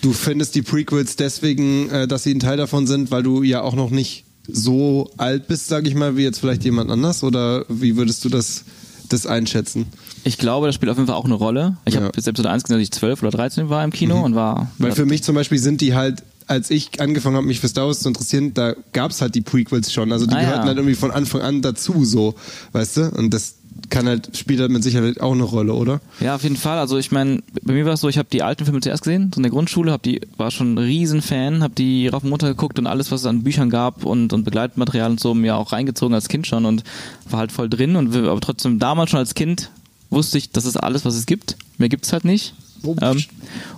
du 0.00 0.12
findest 0.12 0.54
die 0.54 0.62
Prequels 0.62 1.16
deswegen, 1.16 1.90
äh, 1.90 2.08
dass 2.08 2.22
sie 2.22 2.34
ein 2.34 2.40
Teil 2.40 2.56
davon 2.56 2.86
sind, 2.86 3.10
weil 3.10 3.22
du 3.22 3.42
ja 3.42 3.60
auch 3.60 3.74
noch 3.74 3.90
nicht 3.90 4.24
so 4.48 5.10
alt 5.18 5.48
bist, 5.48 5.68
sag 5.68 5.86
ich 5.86 5.94
mal, 5.94 6.16
wie 6.16 6.22
jetzt 6.22 6.38
vielleicht 6.38 6.64
jemand 6.64 6.90
anders? 6.90 7.22
Oder 7.22 7.66
wie 7.68 7.96
würdest 7.96 8.24
du 8.24 8.30
das, 8.30 8.64
das 9.10 9.26
einschätzen? 9.26 9.86
Ich 10.26 10.38
glaube, 10.38 10.66
das 10.66 10.74
spielt 10.74 10.90
auf 10.90 10.96
jeden 10.96 11.06
Fall 11.06 11.16
auch 11.16 11.24
eine 11.24 11.34
Rolle. 11.34 11.76
Ich 11.84 11.94
Ja. 11.94 12.00
habe 12.00 12.12
bis 12.12 12.26
Episode 12.26 12.50
1 12.50 12.64
gesehen, 12.64 12.76
als 12.76 12.82
ich 12.84 12.92
12 12.92 13.22
oder 13.22 13.30
13 13.30 13.68
war 13.68 13.84
im 13.84 13.90
Kino 13.92 14.22
und 14.24 14.34
war. 14.34 14.70
Weil 14.78 14.92
für 14.92 15.06
mich 15.06 15.22
zum 15.22 15.34
Beispiel 15.34 15.58
sind 15.58 15.80
die 15.80 15.94
halt, 15.94 16.22
als 16.48 16.70
ich 16.70 17.00
angefangen 17.00 17.36
habe, 17.36 17.46
mich 17.46 17.60
für 17.60 17.68
Star 17.68 17.86
Wars 17.86 18.00
zu 18.00 18.08
interessieren, 18.08 18.52
da 18.54 18.74
gab's 18.92 19.20
halt 19.20 19.34
die 19.34 19.40
Prequels 19.40 19.92
schon. 19.92 20.12
Also 20.12 20.26
die 20.26 20.34
Ah, 20.34 20.38
ja. 20.40 20.44
gehörten 20.48 20.66
halt 20.66 20.76
irgendwie 20.78 20.94
von 20.96 21.10
Anfang 21.12 21.42
an 21.42 21.62
dazu, 21.62 22.04
so, 22.04 22.34
weißt 22.72 22.96
du? 22.96 23.02
Und 23.16 23.32
das 23.34 23.54
kann 23.90 24.06
halt, 24.08 24.36
spielt 24.36 24.58
halt 24.58 24.70
mit 24.70 24.82
Sicherheit 24.82 25.20
auch 25.20 25.32
eine 25.32 25.42
Rolle, 25.42 25.74
oder? 25.74 26.00
Ja, 26.20 26.34
auf 26.34 26.42
jeden 26.42 26.56
Fall. 26.56 26.78
Also 26.78 26.96
ich 26.96 27.12
meine, 27.12 27.42
bei 27.62 27.74
mir 27.74 27.84
war 27.84 27.92
es 27.92 28.00
so, 28.00 28.08
ich 28.08 28.16
habe 28.18 28.28
die 28.32 28.42
alten 28.42 28.64
Filme 28.64 28.80
zuerst 28.80 29.02
gesehen, 29.04 29.30
so 29.34 29.38
in 29.38 29.42
der 29.42 29.52
Grundschule, 29.52 29.92
hab 29.92 30.02
die, 30.02 30.22
war 30.38 30.50
schon 30.50 30.74
ein 30.74 30.78
Riesenfan, 30.78 31.62
habe 31.62 31.74
die 31.74 32.08
rauf 32.08 32.24
und 32.24 32.30
runter 32.32 32.48
geguckt 32.48 32.78
und 32.78 32.86
alles, 32.86 33.12
was 33.12 33.20
es 33.20 33.26
an 33.26 33.42
Büchern 33.44 33.68
gab 33.70 34.04
und, 34.04 34.32
und 34.32 34.44
Begleitmaterial 34.44 35.10
und 35.10 35.20
so, 35.20 35.34
mir 35.34 35.56
auch 35.56 35.72
reingezogen 35.72 36.14
als 36.14 36.28
Kind 36.28 36.46
schon 36.46 36.64
und 36.64 36.84
war 37.28 37.38
halt 37.40 37.52
voll 37.52 37.68
drin 37.68 37.96
und 37.96 38.16
aber 38.16 38.40
trotzdem 38.40 38.78
damals 38.78 39.10
schon 39.10 39.18
als 39.20 39.34
Kind 39.34 39.70
wusste 40.10 40.38
ich, 40.38 40.50
das 40.50 40.64
ist 40.64 40.76
alles, 40.76 41.04
was 41.04 41.14
es 41.14 41.26
gibt. 41.26 41.56
Mehr 41.78 41.88
gibt's 41.88 42.12
halt 42.12 42.24
nicht. 42.24 42.54
Ähm, 43.00 43.24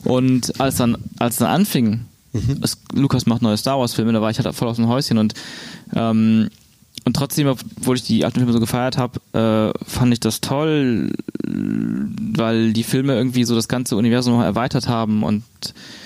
und 0.04 0.60
als 0.60 0.76
dann, 0.76 0.98
als 1.18 1.36
dann 1.36 1.48
anfing, 1.48 2.04
es, 2.60 2.78
Lukas 2.92 3.26
macht 3.26 3.42
neue 3.42 3.56
Star 3.56 3.78
Wars 3.78 3.94
Filme, 3.94 4.12
da 4.12 4.20
war 4.20 4.30
ich 4.30 4.38
halt 4.38 4.54
voll 4.54 4.68
aus 4.68 4.76
dem 4.76 4.88
Häuschen 4.88 5.18
und 5.18 5.34
ähm, 5.94 6.48
und 7.04 7.14
trotzdem, 7.14 7.46
obwohl 7.46 7.96
ich 7.96 8.02
die 8.02 8.24
alten 8.26 8.40
Filme 8.40 8.52
so 8.52 8.60
gefeiert 8.60 8.98
habe, 8.98 9.20
äh, 9.32 9.84
fand 9.88 10.12
ich 10.12 10.20
das 10.20 10.42
toll, 10.42 11.12
weil 11.42 12.74
die 12.74 12.82
Filme 12.82 13.14
irgendwie 13.14 13.44
so 13.44 13.54
das 13.54 13.68
ganze 13.68 13.96
Universum 13.96 14.34
noch 14.34 14.42
erweitert 14.42 14.88
haben 14.88 15.22
und 15.22 15.42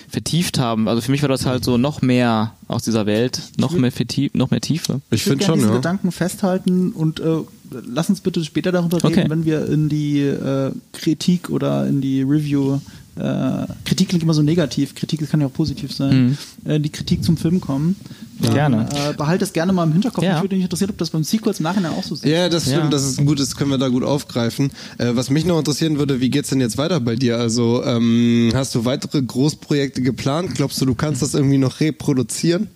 vertieft 0.08 0.60
haben. 0.60 0.86
Also 0.86 1.00
für 1.00 1.10
mich 1.10 1.22
war 1.22 1.28
das 1.28 1.44
halt 1.44 1.64
so 1.64 1.76
noch 1.76 2.02
mehr 2.02 2.52
aus 2.68 2.84
dieser 2.84 3.06
Welt, 3.06 3.40
noch 3.56 3.72
mehr, 3.72 3.90
noch 4.34 4.50
mehr 4.50 4.60
Tiefe. 4.60 5.00
Ich 5.10 5.22
Ich 5.22 5.26
würde 5.26 5.38
finde 5.38 5.44
schon, 5.44 5.54
diesen 5.56 5.70
ja. 5.70 5.76
Gedanken 5.76 6.12
festhalten 6.12 6.92
und 6.92 7.18
äh, 7.18 7.38
lass 7.86 8.08
uns 8.10 8.20
bitte 8.20 8.44
später 8.44 8.72
darüber 8.72 8.98
reden, 9.02 9.18
Okay. 9.18 9.30
wenn 9.30 9.44
wir 9.44 9.66
in 9.66 9.88
die 9.88 10.20
äh, 10.20 10.72
Kritik 10.92 11.50
oder 11.50 11.86
in 11.86 12.00
die 12.00 12.22
Review 12.22 12.78
äh, 13.16 13.66
Kritik 13.84 14.08
klingt 14.08 14.22
immer 14.22 14.32
so 14.34 14.42
negativ, 14.42 14.94
Kritik 14.94 15.28
kann 15.28 15.40
ja 15.40 15.46
auch 15.46 15.52
positiv 15.52 15.92
sein, 15.92 16.38
äh, 16.64 16.80
die 16.80 16.88
Kritik 16.88 17.22
zum 17.22 17.36
Film 17.36 17.60
kommen. 17.60 17.96
Dann, 18.42 18.54
Gerne. 18.54 18.88
Äh, 19.10 19.12
behalte 19.14 19.40
das 19.40 19.52
gerne 19.52 19.72
mal 19.72 19.84
im 19.84 19.92
Hinterkopf. 19.92 20.24
Ja. 20.24 20.36
Ich 20.36 20.42
würde 20.42 20.54
mich 20.56 20.64
interessieren, 20.64 20.90
ob 20.90 20.98
das 20.98 21.10
beim 21.10 21.24
Sequels 21.24 21.60
im 21.60 21.64
Nachhinein 21.64 21.92
auch 21.92 22.02
so 22.02 22.14
ist. 22.14 22.24
Ja, 22.24 22.48
das 22.48 22.64
stimmt, 22.64 22.84
Ja. 22.84 22.88
das 22.90 23.04
ist 23.04 23.18
ein 23.20 23.26
gutes, 23.26 23.56
können 23.56 23.70
wir 23.70 23.78
da 23.78 23.88
gut 23.88 24.04
aufgreifen. 24.04 24.70
Äh, 24.98 25.10
was 25.14 25.30
mich 25.30 25.44
noch 25.44 25.58
interessieren 25.58 25.98
würde, 25.98 26.20
wie 26.20 26.30
geht's 26.30 26.48
denn 26.50 26.60
jetzt 26.60 26.78
weiter 26.78 27.00
bei 27.00 27.16
dir? 27.16 27.38
Also 27.38 27.84
ähm, 27.84 28.50
hast 28.54 28.74
du 28.74 28.84
weitere 28.84 29.22
Großprojekte 29.22 30.02
geplant? 30.02 30.54
Glaubst 30.54 30.80
du, 30.80 30.86
du 30.86 30.94
kannst 30.94 31.22
das 31.22 31.34
irgendwie 31.34 31.58
noch 31.58 31.80
reproduzieren? 31.80 32.68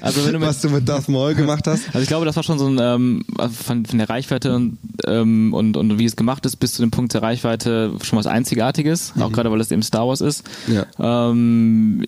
also 0.00 0.24
wenn 0.24 0.32
du 0.32 0.38
mit- 0.40 0.48
was 0.48 0.60
du 0.60 0.68
mit 0.70 0.88
Darth 0.88 1.08
Maul 1.08 1.34
gemacht 1.34 1.66
hast? 1.66 1.86
Also 1.88 2.00
ich 2.00 2.08
glaube, 2.08 2.24
das 2.26 2.36
war 2.36 2.42
schon 2.42 2.58
so 2.58 2.66
ein 2.66 2.78
ähm, 2.80 3.24
von, 3.64 3.84
von 3.86 3.98
der 3.98 4.08
Reichweite 4.08 4.54
und, 4.54 4.78
ähm, 5.06 5.52
und 5.54 5.76
und 5.76 5.98
wie 5.98 6.04
es 6.04 6.16
gemacht 6.16 6.44
ist 6.46 6.56
bis 6.56 6.72
zu 6.74 6.82
dem 6.82 6.90
Punkt 6.90 7.14
der 7.14 7.22
Reichweite 7.22 7.92
schon 8.02 8.18
was 8.18 8.26
Einzigartiges, 8.26 9.12
auch 9.18 9.32
gerade 9.32 9.50
weil 9.50 9.60
es 9.60 9.70
eben 9.70 9.82
Star 9.82 10.06
Wars 10.06 10.20
ist. 10.20 10.44
Ja. 10.68 10.86
Ähm, 11.30 12.04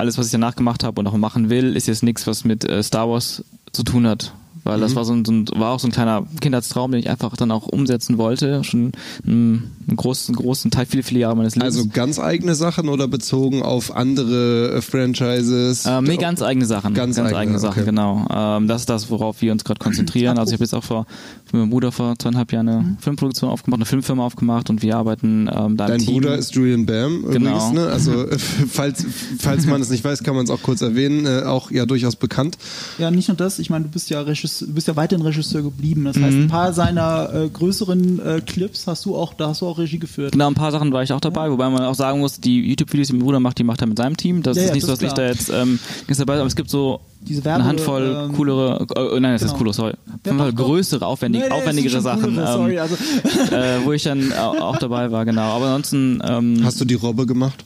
alles, 0.00 0.18
was 0.18 0.26
ich 0.26 0.32
danach 0.32 0.56
gemacht 0.56 0.82
habe 0.82 1.00
und 1.00 1.06
auch 1.06 1.16
machen 1.16 1.50
will, 1.50 1.76
ist 1.76 1.86
jetzt 1.86 2.02
nichts, 2.02 2.26
was 2.26 2.44
mit 2.44 2.64
äh, 2.64 2.82
Star 2.82 3.08
Wars 3.08 3.44
zu 3.72 3.84
tun 3.84 4.06
hat. 4.06 4.32
Weil 4.64 4.80
das 4.80 4.94
war 4.94 5.04
so 5.04 5.12
ein, 5.12 5.24
so 5.24 5.32
ein 5.32 5.46
war 5.54 5.70
auch 5.72 5.80
so 5.80 5.88
ein 5.88 5.92
kleiner 5.92 6.24
Kindheitstraum, 6.40 6.90
den 6.92 7.00
ich 7.00 7.10
einfach 7.10 7.36
dann 7.36 7.50
auch 7.50 7.66
umsetzen 7.66 8.18
wollte. 8.18 8.62
Schon 8.64 8.92
einen, 9.26 9.70
einen 9.88 9.96
großen, 9.96 10.34
großen 10.34 10.70
Teil, 10.70 10.86
viele, 10.86 11.02
viele 11.02 11.20
Jahre 11.20 11.36
meines 11.36 11.54
Lebens. 11.56 11.76
Also 11.76 11.88
ganz 11.92 12.18
eigene 12.18 12.54
Sachen 12.54 12.88
oder 12.88 13.08
bezogen 13.08 13.62
auf 13.62 13.94
andere 13.94 14.76
äh, 14.76 14.82
Franchises? 14.82 15.84
Ähm, 15.86 16.04
nee, 16.04 16.16
ganz 16.16 16.42
eigene 16.42 16.66
Sachen. 16.66 16.94
Ganz 16.94 17.16
Ganz, 17.16 17.26
eigene, 17.28 17.38
eigene, 17.40 17.58
Sachen, 17.58 17.82
okay. 17.82 17.90
genau. 17.90 18.26
Ähm, 18.30 18.68
das 18.68 18.82
ist 18.82 18.90
das, 18.90 19.10
worauf 19.10 19.40
wir 19.42 19.52
uns 19.52 19.64
gerade 19.64 19.78
konzentrieren. 19.78 20.38
Also 20.38 20.50
ich 20.50 20.54
habe 20.54 20.64
jetzt 20.64 20.74
auch 20.74 20.84
vor, 20.84 21.06
mit 21.46 21.54
meinem 21.54 21.70
Bruder 21.70 21.92
vor 21.92 22.18
zweieinhalb 22.18 22.52
Jahren 22.52 22.68
eine 22.68 22.96
Filmproduktion 23.00 23.50
aufgemacht, 23.50 23.78
eine 23.78 23.86
Filmfirma 23.86 24.24
aufgemacht 24.24 24.70
und 24.70 24.82
wir 24.82 24.96
arbeiten 24.96 25.48
ähm, 25.52 25.76
da 25.76 25.86
im 25.86 25.92
Dein 25.92 25.98
Team. 25.98 26.14
Bruder 26.14 26.36
ist 26.36 26.54
Julian 26.54 26.86
Bam 26.86 27.20
übrigens, 27.20 27.34
Genau. 27.34 27.72
ne? 27.72 27.86
Also 27.86 28.26
äh, 28.28 28.38
falls, 28.38 29.04
falls 29.38 29.66
man 29.66 29.80
es 29.80 29.90
nicht 29.90 30.04
weiß, 30.04 30.22
kann 30.22 30.34
man 30.34 30.44
es 30.44 30.50
auch 30.50 30.62
kurz 30.62 30.82
erwähnen. 30.82 31.26
Äh, 31.26 31.42
auch 31.44 31.70
ja 31.70 31.86
durchaus 31.86 32.16
bekannt. 32.16 32.58
Ja, 32.98 33.10
nicht 33.10 33.28
nur 33.28 33.36
das, 33.36 33.58
ich 33.58 33.70
meine, 33.70 33.86
du 33.86 33.90
bist 33.90 34.10
ja 34.10 34.20
Regisseur, 34.20 34.49
du 34.58 34.66
bist 34.72 34.88
ja 34.88 34.96
weiterhin 34.96 35.24
Regisseur 35.24 35.62
geblieben. 35.62 36.04
Das 36.04 36.16
heißt, 36.16 36.36
ein 36.36 36.48
paar 36.48 36.72
seiner 36.72 37.32
äh, 37.32 37.48
größeren 37.48 38.18
äh, 38.18 38.40
Clips 38.40 38.86
hast 38.86 39.04
du 39.04 39.16
auch, 39.16 39.32
da 39.34 39.48
hast 39.48 39.60
du 39.62 39.66
auch 39.68 39.78
Regie 39.78 39.98
geführt. 39.98 40.32
Genau, 40.32 40.48
ein 40.48 40.54
paar 40.54 40.72
Sachen 40.72 40.92
war 40.92 41.02
ich 41.02 41.12
auch 41.12 41.20
dabei, 41.20 41.50
wobei 41.50 41.68
man 41.70 41.82
auch 41.84 41.94
sagen 41.94 42.20
muss, 42.20 42.40
die 42.40 42.60
YouTube-Videos, 42.68 43.06
die 43.08 43.12
mein 43.14 43.22
Bruder 43.22 43.40
macht, 43.40 43.58
die 43.58 43.64
macht 43.64 43.80
er 43.80 43.86
mit 43.86 43.96
seinem 43.98 44.16
Team. 44.16 44.42
Das 44.42 44.56
Ja, 44.56 44.64
ist 44.64 44.68
ja, 44.68 44.74
nicht 44.74 44.82
das 44.82 44.88
so, 44.88 44.94
dass 44.96 45.02
ist 45.02 45.08
ich 45.08 45.14
da 45.14 45.26
jetzt 45.26 45.48
ähm, 45.50 45.78
dabei 46.08 46.32
bin, 46.34 46.40
aber 46.40 46.46
es 46.48 46.56
gibt 46.56 46.70
so 46.70 47.00
Diese 47.22 47.40
eine 47.40 47.44
Werbe- 47.62 47.64
Handvoll 47.64 48.26
ähm, 48.30 48.36
coolere, 48.36 48.86
äh, 48.96 49.20
nein, 49.20 49.32
das 49.32 49.42
genau. 49.42 49.52
ist 49.52 49.58
cooler, 49.58 49.72
sorry. 49.72 49.92
Ja, 50.26 50.32
doch. 50.32 50.54
größere, 50.54 51.06
aufwendig, 51.06 51.42
Nee, 51.42 51.48
nee, 51.48 51.54
aufwendigere 51.54 52.00
Sachen, 52.00 52.22
coolere, 52.34 52.52
sorry, 52.52 52.74
ähm, 52.76 52.80
also, 52.80 52.94
äh, 53.54 53.84
wo 53.84 53.92
ich 53.92 54.02
dann 54.02 54.32
au- 54.32 54.58
auch 54.58 54.76
dabei 54.78 55.10
war, 55.12 55.24
genau. 55.24 55.42
Aber 55.56 55.66
ansonsten, 55.66 56.20
ähm, 56.26 56.60
Hast 56.64 56.80
du 56.80 56.84
die 56.84 56.94
Robbe 56.94 57.26
gemacht? 57.26 57.64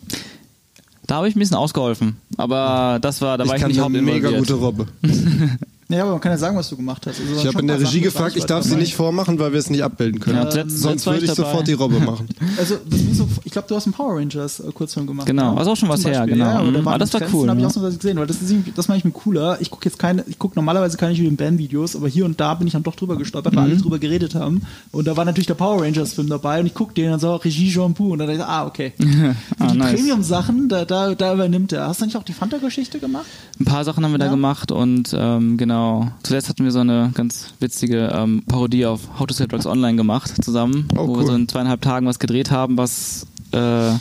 da 1.07 1.17
habe 1.17 1.29
ich 1.29 1.37
ein 1.37 1.39
bisschen 1.39 1.57
ausgeholfen. 1.59 2.17
Aber 2.39 2.99
das 3.03 3.21
war, 3.21 3.37
da 3.37 3.47
war 3.47 3.57
ich 3.57 3.57
ich, 3.57 3.63
kann 3.63 3.71
nicht 3.73 3.81
eine 3.83 4.01
mega 4.01 4.31
gute 4.31 4.55
Robbe. 4.55 4.87
ja, 5.89 6.03
aber 6.03 6.13
man 6.13 6.21
kann 6.21 6.33
ja 6.33 6.39
sagen, 6.39 6.57
was 6.57 6.69
du 6.69 6.77
gemacht 6.77 7.07
hast. 7.07 7.21
Also 7.21 7.41
Ich 7.41 7.47
habe 7.47 7.61
in 7.61 7.67
der 7.67 7.77
Regie 7.79 7.87
Sachen 7.87 8.03
gefragt, 8.03 8.37
ich 8.37 8.45
darf 8.45 8.65
sie 8.65 8.77
nicht 8.77 8.95
vormachen, 8.95 9.39
weil 9.39 9.53
wir 9.53 9.59
es 9.59 9.69
nicht 9.71 9.83
abbilden 9.85 10.21
können. 10.21 10.39
Ja, 10.39 10.51
zuletzt- 10.51 10.79
Sonst 10.81 11.07
würde 11.07 11.19
ich 11.19 11.25
ich 11.25 11.31
dabei. 11.35 11.49
sofort 11.51 11.69
die 11.69 11.73
Robbe 11.75 12.01
machen. 12.01 12.27
Also, 12.59 12.77
das 12.89 13.01
ist 13.01 13.17
so, 13.17 13.29
ich 13.45 13.53
glaube, 13.53 13.67
du 13.69 13.75
hast 13.77 13.87
einen 13.87 13.93
Power 13.95 14.17
Rangers 14.17 14.61
äh, 14.61 14.71
Kurzfilm 14.73 15.07
gemacht. 15.07 15.27
Genau, 15.27 15.53
ne? 15.53 15.59
also 15.59 15.73
auch 15.73 15.77
schon 15.77 15.89
was 15.89 16.05
her, 16.05 16.27
genau. 16.27 16.45
Ja, 16.45 16.63
Mhm. 16.63 16.87
Ah, 16.89 16.99
das 16.99 17.13
war 17.15 17.23
cool, 17.33 17.49
habe 17.49 17.59
ich 17.59 17.63
ja. 17.63 17.69
auch 17.69 17.73
so 17.73 17.83
was 17.83 17.97
gesehen, 17.99 18.17
weil 18.19 18.27
das, 18.27 18.41
ist, 18.41 18.55
das 18.75 18.89
mache 18.89 18.99
ich 18.99 19.05
mir 19.05 19.11
cooler. 19.11 19.59
Ich 19.61 19.71
gucke 19.71 19.85
jetzt 19.89 19.99
keine, 19.99 20.25
ich 20.29 20.39
gucke 20.39 20.55
normalerweise 20.57 20.97
keine 20.97 21.13
Julian 21.15 21.37
Bam 21.37 21.59
Videos, 21.59 21.97
aber 21.97 22.09
hier 22.09 22.25
und 22.25 22.39
da 22.41 22.55
bin 22.55 22.67
ich 22.67 22.73
dann 22.73 22.83
doch 22.83 22.95
drüber 22.97 23.17
gestolpert, 23.17 23.55
weil 23.57 23.65
Mhm. 23.67 23.71
alle 23.73 23.81
drüber 23.81 23.99
geredet 23.99 24.35
haben. 24.35 24.63
Und 24.93 25.07
da 25.07 25.17
war 25.17 25.25
natürlich 25.25 25.47
der 25.47 25.55
Power 25.55 25.83
Rangers 25.83 26.15
Film 26.15 26.29
dabei 26.29 26.61
und 26.61 26.67
ich 26.67 26.75
gucke 26.75 26.95
den 26.95 27.13
und 27.13 27.21
so, 27.21 27.35
Regie 27.37 27.71
Jean 27.71 27.93
Pu 27.95 28.13
und 28.13 28.19
dann 28.21 28.29
dachte 28.29 28.41
ich, 28.41 28.45
ah, 28.47 28.67
okay. 28.67 28.93
Für 28.99 29.35
Ah, 29.59 29.73
die 29.73 29.79
nice. 29.79 29.95
Premium-Sachen, 29.95 30.69
da, 30.69 30.85
da, 30.85 31.15
da 31.15 31.35
übernimmt 31.35 31.73
er. 31.73 31.89
Hast 31.89 32.01
du 32.01 32.05
nicht 32.07 32.17
auch 32.17 32.23
die 32.23 32.33
Fanta-Geschichte 32.33 32.99
gemacht? 33.01 33.27
Ein 33.61 33.65
paar 33.65 33.85
Sachen 33.85 34.05
haben 34.05 34.13
wir 34.13 34.19
da 34.19 34.27
Ja. 34.27 34.31
gemacht 34.31 34.71
und 34.73 35.11
ähm, 35.17 35.57
genau. 35.57 35.74
Zuletzt 36.23 36.49
hatten 36.49 36.65
wir 36.65 36.73
so 36.73 36.81
eine 36.81 37.11
ganz 37.15 37.55
witzige 37.61 38.09
ähm, 38.15 38.43
Parodie 38.47 38.87
auf 38.87 39.19
How 39.19 39.27
to 39.27 39.35
Sell 39.35 39.49
Drugs 39.49 39.67
Online 39.67 39.97
gemacht 39.97 40.33
zusammen, 40.45 40.89
Oh, 40.97 41.07
wo 41.09 41.13
cool. 41.13 41.19
wir 41.21 41.27
so 41.27 41.35
in 41.35 41.49
zweieinhalb 41.49 41.81
Tagen 41.81 42.07
was 42.07 42.19
gedreht 42.19 42.51
haben, 42.51 42.77
was 42.77 43.27
äh, 43.53 43.93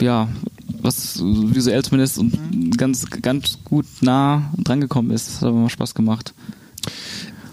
ja 0.00 0.28
was 0.80 1.20
visuell 1.22 1.82
zumindest 1.84 2.18
und 2.18 2.76
ganz 2.76 3.06
ganz 3.22 3.58
gut 3.64 3.86
nah 4.00 4.50
dran 4.58 4.80
gekommen 4.80 5.10
ist. 5.10 5.28
Das 5.28 5.36
hat 5.42 5.48
aber 5.48 5.58
mal 5.58 5.68
Spaß 5.70 5.94
gemacht. 5.94 6.34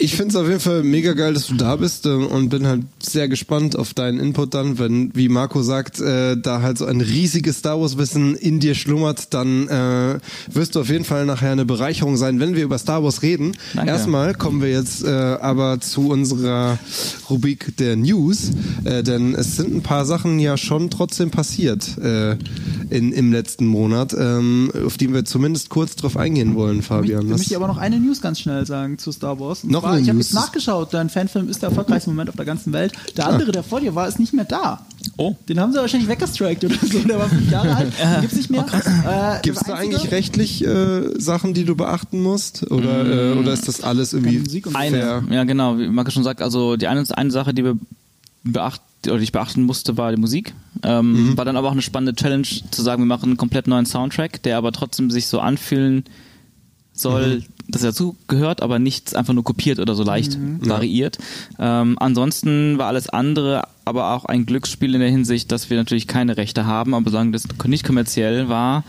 Ich 0.02 0.16
finde 0.16 0.30
es 0.30 0.36
auf 0.38 0.48
jeden 0.48 0.62
Fall 0.62 0.82
mega 0.84 1.12
geil, 1.12 1.34
dass 1.34 1.48
du 1.48 1.56
da 1.56 1.76
bist 1.76 2.06
äh, 2.06 2.10
und 2.10 2.48
bin 2.48 2.66
halt 2.66 2.84
sehr 3.00 3.28
gespannt 3.28 3.76
auf 3.76 3.94
deinen 3.94 4.18
Input 4.18 4.54
dann, 4.54 4.80
wenn, 4.80 5.14
wie 5.14 5.28
Marco 5.28 5.62
sagt, 5.62 6.00
äh, 6.00 6.38
da 6.38 6.62
halt 6.62 6.78
so 6.78 6.86
ein 6.86 7.02
riesiges 7.02 7.58
Star 7.58 7.82
Wars 7.82 7.98
Wissen 7.98 8.36
in 8.36 8.62
dir 8.62 8.76
schlummert, 8.76 9.34
dann 9.34 9.68
äh, 9.68 10.20
wirst 10.52 10.76
du 10.76 10.80
auf 10.80 10.90
jeden 10.90 11.04
Fall 11.04 11.26
nachher 11.26 11.52
eine 11.52 11.66
Bereicherung 11.66 12.16
sein, 12.16 12.40
wenn 12.40 12.56
wir 12.56 12.64
über 12.64 12.78
Star 12.78 13.04
Wars 13.04 13.24
reden. 13.24 13.52
Danke. 13.74 13.92
Erstmal 13.92 14.34
kommen 14.36 14.62
wir 14.62 14.72
jetzt 14.72 15.04
äh, 15.04 15.10
aber 15.10 15.82
zu 15.82 16.08
unserer 16.08 16.80
Rubrik 17.30 17.76
der 17.76 17.98
News, 17.98 18.52
äh, 18.86 19.04
denn 19.04 19.36
es 19.36 19.58
sind 19.58 19.76
ein 19.76 19.82
paar 19.82 20.06
Sachen 20.06 20.40
ja 20.40 20.56
schon 20.56 20.90
trotzdem 20.90 21.30
passiert 21.30 21.98
äh, 21.98 22.38
in, 22.90 23.12
im 23.12 23.34
letzten 23.34 23.68
Monat, 23.68 24.16
ähm, 24.18 24.72
auf 24.86 24.96
die 24.96 25.14
wir 25.14 25.26
zumindest 25.26 25.70
kurz 25.70 25.98
drauf 25.98 26.16
eingehen 26.16 26.56
wollen, 26.56 26.84
Fabian. 26.84 27.24
ich 27.24 27.38
möchte 27.38 27.56
aber 27.58 27.68
noch 27.68 27.78
eine 27.78 28.00
News 28.00 28.22
ganz 28.22 28.40
schnell 28.40 28.66
sagen 28.66 28.98
zu 28.98 29.12
Star 29.12 29.42
Wars. 29.42 29.66
Noch 29.66 29.89
eine 29.92 30.02
ich 30.02 30.10
habe 30.10 30.20
jetzt 30.20 30.34
nachgeschaut, 30.34 30.94
dein 30.94 31.10
Fanfilm 31.10 31.50
ist 31.50 31.62
der 31.62 31.70
erfolgreichste 31.70 32.10
Moment 32.10 32.30
auf 32.30 32.36
der 32.36 32.46
ganzen 32.46 32.74
Welt. 32.74 32.94
Der 33.18 33.28
andere, 33.28 33.52
der 33.52 33.64
vor 33.64 33.80
dir 33.80 33.96
war, 33.96 34.08
ist 34.08 34.20
nicht 34.20 34.34
mehr 34.34 34.46
da. 34.46 34.86
Oh. 35.18 35.36
Den 35.48 35.60
haben 35.60 35.72
sie 35.72 35.80
wahrscheinlich 35.80 36.10
weggestrikt 36.10 36.64
oder 36.64 36.76
so. 36.82 37.00
Der 37.00 37.20
war 37.20 37.30
fünf 37.30 37.52
Jahre 37.52 37.76
alt. 37.76 37.94
Den 38.00 38.22
gibt's 38.22 38.36
nicht 38.38 38.50
mehr. 38.50 38.66
Äh, 39.06 39.42
Gibt 39.42 39.58
es 39.58 39.64
da 39.64 39.76
eigentlich 39.76 40.12
rechtlich 40.12 40.66
äh, 40.66 41.20
Sachen, 41.20 41.54
die 41.54 41.66
du 41.66 41.76
beachten 41.76 42.22
musst? 42.22 42.70
Oder, 42.72 43.34
äh, 43.34 43.38
oder 43.38 43.54
ist 43.54 43.68
das 43.68 43.82
alles 43.82 44.14
irgendwie 44.14 44.40
Musik 44.40 44.68
und. 44.68 44.76
Eine, 44.76 44.98
fair? 44.98 45.24
ja 45.30 45.44
genau, 45.44 45.78
wie 45.78 45.88
Marco 45.88 46.12
schon 46.12 46.24
sagt, 46.24 46.42
also 46.42 46.76
die 46.76 46.88
eine, 46.88 47.04
eine 47.16 47.32
Sache, 47.32 47.54
die 47.54 47.64
wir 47.64 47.78
beachten 48.44 48.84
oder 49.08 49.18
die 49.18 49.24
ich 49.24 49.32
beachten 49.32 49.64
musste, 49.64 49.98
war 49.98 50.12
die 50.12 50.20
Musik. 50.20 50.54
Ähm, 50.84 51.38
War 51.38 51.46
dann 51.46 51.58
aber 51.58 51.68
auch 51.68 51.74
eine 51.74 51.82
spannende 51.82 52.16
Challenge 52.16 52.48
zu 52.72 52.82
sagen, 52.82 53.02
wir 53.02 53.08
machen 53.08 53.26
einen 53.26 53.38
komplett 53.38 53.68
neuen 53.68 53.86
Soundtrack, 53.86 54.44
der 54.44 54.58
aber 54.58 54.72
trotzdem 54.72 55.10
sich 55.12 55.28
so 55.28 55.40
anfühlen 55.40 56.04
soll, 57.02 57.44
dass 57.68 57.84
er 57.84 57.90
dazu 57.90 58.16
gehört, 58.28 58.62
aber 58.62 58.80
nichts 58.80 59.14
einfach 59.14 59.34
nur 59.34 59.44
kopiert 59.44 59.80
oder 59.80 59.96
so 59.96 60.04
leicht 60.04 60.38
variiert. 60.60 61.18
Ähm, 61.60 61.98
ansonsten 62.00 62.78
war 62.78 62.88
alles 62.88 63.10
andere 63.10 63.64
aber 63.86 64.14
auch 64.14 64.26
ein 64.26 64.46
Glücksspiel 64.46 64.94
in 64.94 65.02
der 65.02 65.10
Hinsicht, 65.10 65.52
dass 65.52 65.70
wir 65.70 65.78
natürlich 65.78 66.08
keine 66.08 66.38
Rechte 66.38 66.66
haben, 66.66 66.94
aber 66.94 67.10
solange 67.10 67.32
das 67.32 67.46
nicht 67.66 67.84
kommerziell 67.84 68.48
war, 68.48 68.84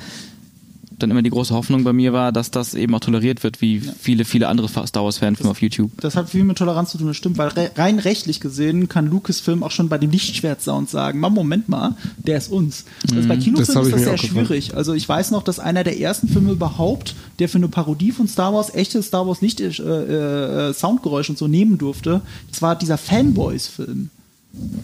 dann 1.02 1.10
immer 1.10 1.22
die 1.22 1.30
große 1.30 1.54
Hoffnung 1.54 1.84
bei 1.84 1.92
mir 1.92 2.12
war, 2.12 2.32
dass 2.32 2.50
das 2.50 2.74
eben 2.74 2.94
auch 2.94 3.00
toleriert 3.00 3.42
wird, 3.42 3.60
wie 3.60 3.80
viele, 3.80 4.24
viele 4.24 4.48
andere 4.48 4.68
Star 4.68 5.04
Wars-Fanfilme 5.04 5.50
auf 5.50 5.60
YouTube. 5.60 5.90
Das 6.00 6.16
hat 6.16 6.30
viel 6.30 6.44
mit 6.44 6.58
Toleranz 6.58 6.90
zu 6.90 6.98
tun, 6.98 7.08
das 7.08 7.16
stimmt, 7.16 7.38
weil 7.38 7.48
re 7.48 7.70
rein 7.76 7.98
rechtlich 7.98 8.40
gesehen 8.40 8.88
kann 8.88 9.06
Lucasfilm 9.06 9.62
auch 9.62 9.70
schon 9.70 9.88
bei 9.88 9.98
dem 9.98 10.10
Lichtschwert-Sound 10.10 10.88
sagen, 10.88 11.20
Mal, 11.20 11.30
Moment 11.30 11.68
mal, 11.68 11.96
der 12.18 12.38
ist 12.38 12.50
uns. 12.50 12.84
Also 13.14 13.28
bei 13.28 13.36
Das 13.36 13.44
Kinofilmen 13.44 13.82
ist 13.82 13.88
ich 13.88 13.94
das 13.94 14.04
sehr 14.04 14.18
schwierig. 14.18 14.74
Also 14.74 14.94
ich 14.94 15.08
weiß 15.08 15.30
noch, 15.30 15.42
dass 15.42 15.58
einer 15.58 15.84
der 15.84 15.98
ersten 15.98 16.28
Filme 16.28 16.52
überhaupt, 16.52 17.14
der 17.38 17.48
für 17.48 17.58
eine 17.58 17.68
Parodie 17.68 18.12
von 18.12 18.28
Star 18.28 18.52
Wars 18.52 18.74
echte 18.74 19.02
Star 19.02 19.26
Wars 19.26 19.40
Licht, 19.40 19.60
äh, 19.60 19.68
äh, 19.68 20.74
Soundgeräusche 20.74 21.32
und 21.32 21.38
so 21.38 21.48
nehmen 21.48 21.78
durfte, 21.78 22.20
das 22.50 22.62
war 22.62 22.76
dieser 22.76 22.98
Fanboys-Film. 22.98 24.10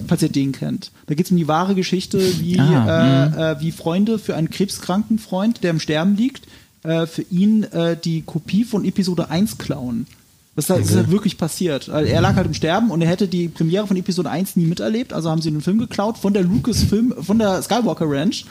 Falls 0.07 0.23
ihr 0.23 0.29
den 0.29 0.53
kennt. 0.53 0.93
Da 1.07 1.15
geht 1.15 1.27
es 1.27 1.33
um 1.33 1.37
die 1.37 1.49
wahre 1.49 1.75
Geschichte, 1.75 2.21
wie, 2.41 2.59
Ah, 2.59 3.27
äh, 3.27 3.53
äh, 3.53 3.61
wie 3.61 3.73
Freunde 3.73 4.19
für 4.19 4.37
einen 4.37 4.51
krebskranken 4.51 5.19
Freund, 5.19 5.65
der 5.65 5.71
im 5.71 5.81
Sterben 5.81 6.17
liegt, 6.17 6.47
äh, 6.85 7.07
für 7.07 7.23
ihn 7.23 7.65
äh, 7.65 7.97
die 7.97 8.23
Kopie 8.23 8.65
von 8.65 8.85
Episode 8.85 9.29
1 9.31 9.59
klauen. 9.59 10.07
Das 10.55 10.67
ist, 10.67 10.71
halt- 10.71 10.83
das 10.85 10.91
ist 10.91 10.97
halt 10.97 11.11
wirklich 11.11 11.37
passiert. 11.37 11.89
Also 11.89 12.09
er 12.11 12.21
lag 12.21 12.37
halt 12.37 12.47
im 12.47 12.55
Sterben 12.55 12.91
und 12.91 13.03
er 13.03 13.09
hätte 13.09 13.27
die 13.29 13.49
Premiere 13.49 13.87
von 13.87 13.97
Episode 13.97 14.31
1 14.31 14.57
nie 14.57 14.67
miterlebt, 14.67 15.13
also 15.13 15.29
haben 15.31 15.43
sie 15.43 15.51
den 15.51 15.61
Film 15.61 15.79
geklaut 15.79 16.17
von 16.17 16.33
der 16.33 16.45
Lucasfilm, 16.45 17.13
von 17.21 17.39
der 17.39 17.61
Skywalker 17.61 18.07
Ranch 18.09 18.45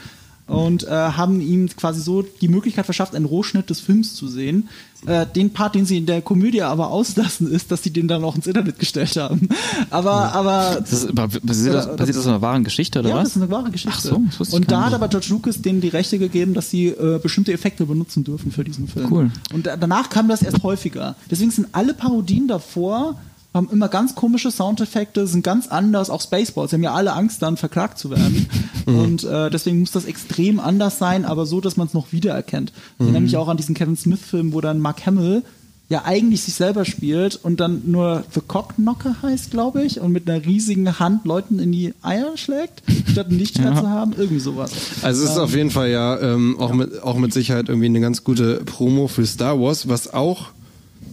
und 0.48 0.84
äh, 0.84 0.90
haben 0.92 1.42
ihm 1.42 1.68
quasi 1.76 2.02
so 2.02 2.22
die 2.22 2.48
Möglichkeit 2.48 2.86
verschafft, 2.86 3.16
einen 3.16 3.26
Rohschnitt 3.26 3.70
des 3.70 3.80
Films 3.80 4.14
zu 4.14 4.28
sehen. 4.28 4.70
Äh, 5.08 5.26
den 5.36 5.52
Part, 5.54 5.74
den 5.76 5.86
sie 5.86 5.98
in 5.98 6.06
der 6.06 6.22
Komödie 6.22 6.62
aber 6.62 6.90
auslassen, 6.90 7.52
ist, 7.52 7.72
dass 7.72 7.82
sie 7.84 7.90
den 7.92 8.08
dann 8.08 8.24
auch 8.24 8.36
ins 8.36 8.46
Internet 8.48 8.78
gestellt 8.80 9.16
haben. 9.18 9.50
Aber, 9.90 10.34
aber 10.34 10.78
Das 10.82 10.94
ist, 10.94 11.16
basiert, 11.16 11.44
das, 11.76 11.88
Oder- 11.88 11.96
basiert 11.98 12.18
das 12.18 12.26
auf 12.26 12.32
einer 12.32 12.42
wahren 12.42 12.64
Geschichte 12.64 13.00
oder 13.00 13.10
ja, 13.10 13.16
was? 13.18 13.24
das 13.24 13.36
ist 13.38 13.42
eine 13.42 13.52
wahre 13.52 13.72
Geschichte. 13.72 13.98
Ach 13.98 14.02
so, 14.02 14.22
das 14.28 14.40
wusste 14.40 14.56
ich 14.56 14.62
und 14.62 14.72
da 14.72 14.82
hat 14.82 14.86
nicht. 14.88 14.96
aber 14.96 15.08
George 15.08 15.28
Lucas 15.30 15.62
denen 15.62 15.82
die 15.82 15.90
Rechte 15.90 16.20
gegeben, 16.20 16.54
dass 16.54 16.70
sie 16.70 16.88
äh, 16.88 17.20
bestimmte 17.22 17.52
Effekte 17.54 17.86
benutzen 17.86 18.24
dürfen 18.24 18.52
für 18.52 18.64
diesen 18.64 18.88
Film. 18.88 19.12
Cool. 19.12 19.32
Und 19.54 19.66
da, 19.66 19.78
danach 19.78 20.10
kam 20.10 20.28
das 20.28 20.42
erst 20.44 20.62
häufiger. 20.64 21.16
Deswegen 21.30 21.52
sind 21.52 21.68
alle 21.72 21.94
Parodien 21.94 22.48
davor 22.48 23.20
haben 23.56 23.70
immer 23.72 23.88
ganz 23.88 24.14
komische 24.16 24.52
Soundeffekte, 24.52 25.26
sind 25.28 25.44
ganz 25.44 25.68
anders, 25.70 26.10
auch 26.10 26.22
Spaceballs, 26.22 26.70
sie 26.72 26.76
haben 26.76 26.84
ja 26.84 26.94
alle 26.94 27.14
Angst, 27.14 27.42
dann 27.42 27.58
verklagt 27.58 27.98
zu 27.98 28.10
werden. 28.12 28.48
Mhm. 28.88 29.00
und 29.00 29.24
äh, 29.24 29.50
deswegen 29.50 29.80
muss 29.80 29.90
das 29.90 30.06
extrem 30.06 30.60
anders 30.60 31.00
sein, 31.00 31.26
aber 31.26 31.48
so, 31.48 31.60
dass 31.60 31.76
man 31.76 31.88
es 31.88 31.96
noch 31.96 32.12
wiedererkennt. 32.12 32.72
Ich 32.72 33.00
Mhm. 33.00 33.06
erinnere 33.08 33.22
mich 33.24 33.36
auch 33.38 33.48
an 33.48 33.58
diesen 33.58 33.74
Kevin 33.74 33.98
Smith-Film, 33.98 34.54
wo 34.54 34.62
dann 34.62 34.78
Mark 34.78 35.08
Hamill 35.08 35.42
ja 35.90 36.04
eigentlich 36.06 36.44
sich 36.44 36.54
selber 36.54 36.86
spielt 36.86 37.36
und 37.36 37.60
dann 37.60 37.82
nur 37.86 38.24
The 38.36 38.42
Cockknocker 38.48 39.16
heißt, 39.24 39.50
glaube 39.50 39.84
ich, 39.84 40.00
und 40.02 40.12
mit 40.12 40.30
einer 40.30 40.46
riesigen 40.46 41.00
Hand 41.00 41.26
Leuten 41.26 41.58
in 41.58 41.72
die 41.72 41.96
Eier 42.04 42.38
schlägt, 42.38 42.84
statt 43.12 43.30
ein 43.32 43.40
Lichtschwert 43.40 43.78
zu 43.80 43.90
haben, 43.90 44.14
irgendwie 44.16 44.40
sowas. 44.40 44.72
Also 45.02 45.24
es 45.24 45.32
ist 45.32 45.38
auf 45.40 45.56
jeden 45.56 45.72
Fall 45.72 45.90
ja, 45.90 46.20
ähm, 46.20 46.60
auch, 46.60 46.74
Mit, 46.74 47.02
auch 47.02 47.18
mit 47.18 47.34
Sicherheit 47.34 47.70
irgendwie 47.70 47.88
eine 47.88 48.02
ganz 48.02 48.24
gute 48.24 48.58
Promo 48.66 49.08
für 49.08 49.26
Star 49.26 49.60
Wars, 49.60 49.88
was 49.88 50.14
auch 50.14 50.50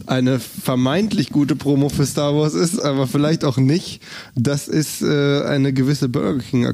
eine 0.06 0.40
vermeintlich 0.40 1.30
gute 1.30 1.56
Promo 1.56 1.88
für 1.88 2.06
Star 2.06 2.34
Wars 2.34 2.54
ist, 2.54 2.78
aber 2.78 3.06
vielleicht 3.06 3.44
auch 3.44 3.58
nicht. 3.58 4.02
Das 4.34 4.68
ist 4.68 5.02
äh, 5.02 5.42
eine 5.42 5.72
gewisse 5.72 6.08
Burger 6.08 6.42
King 6.42 6.66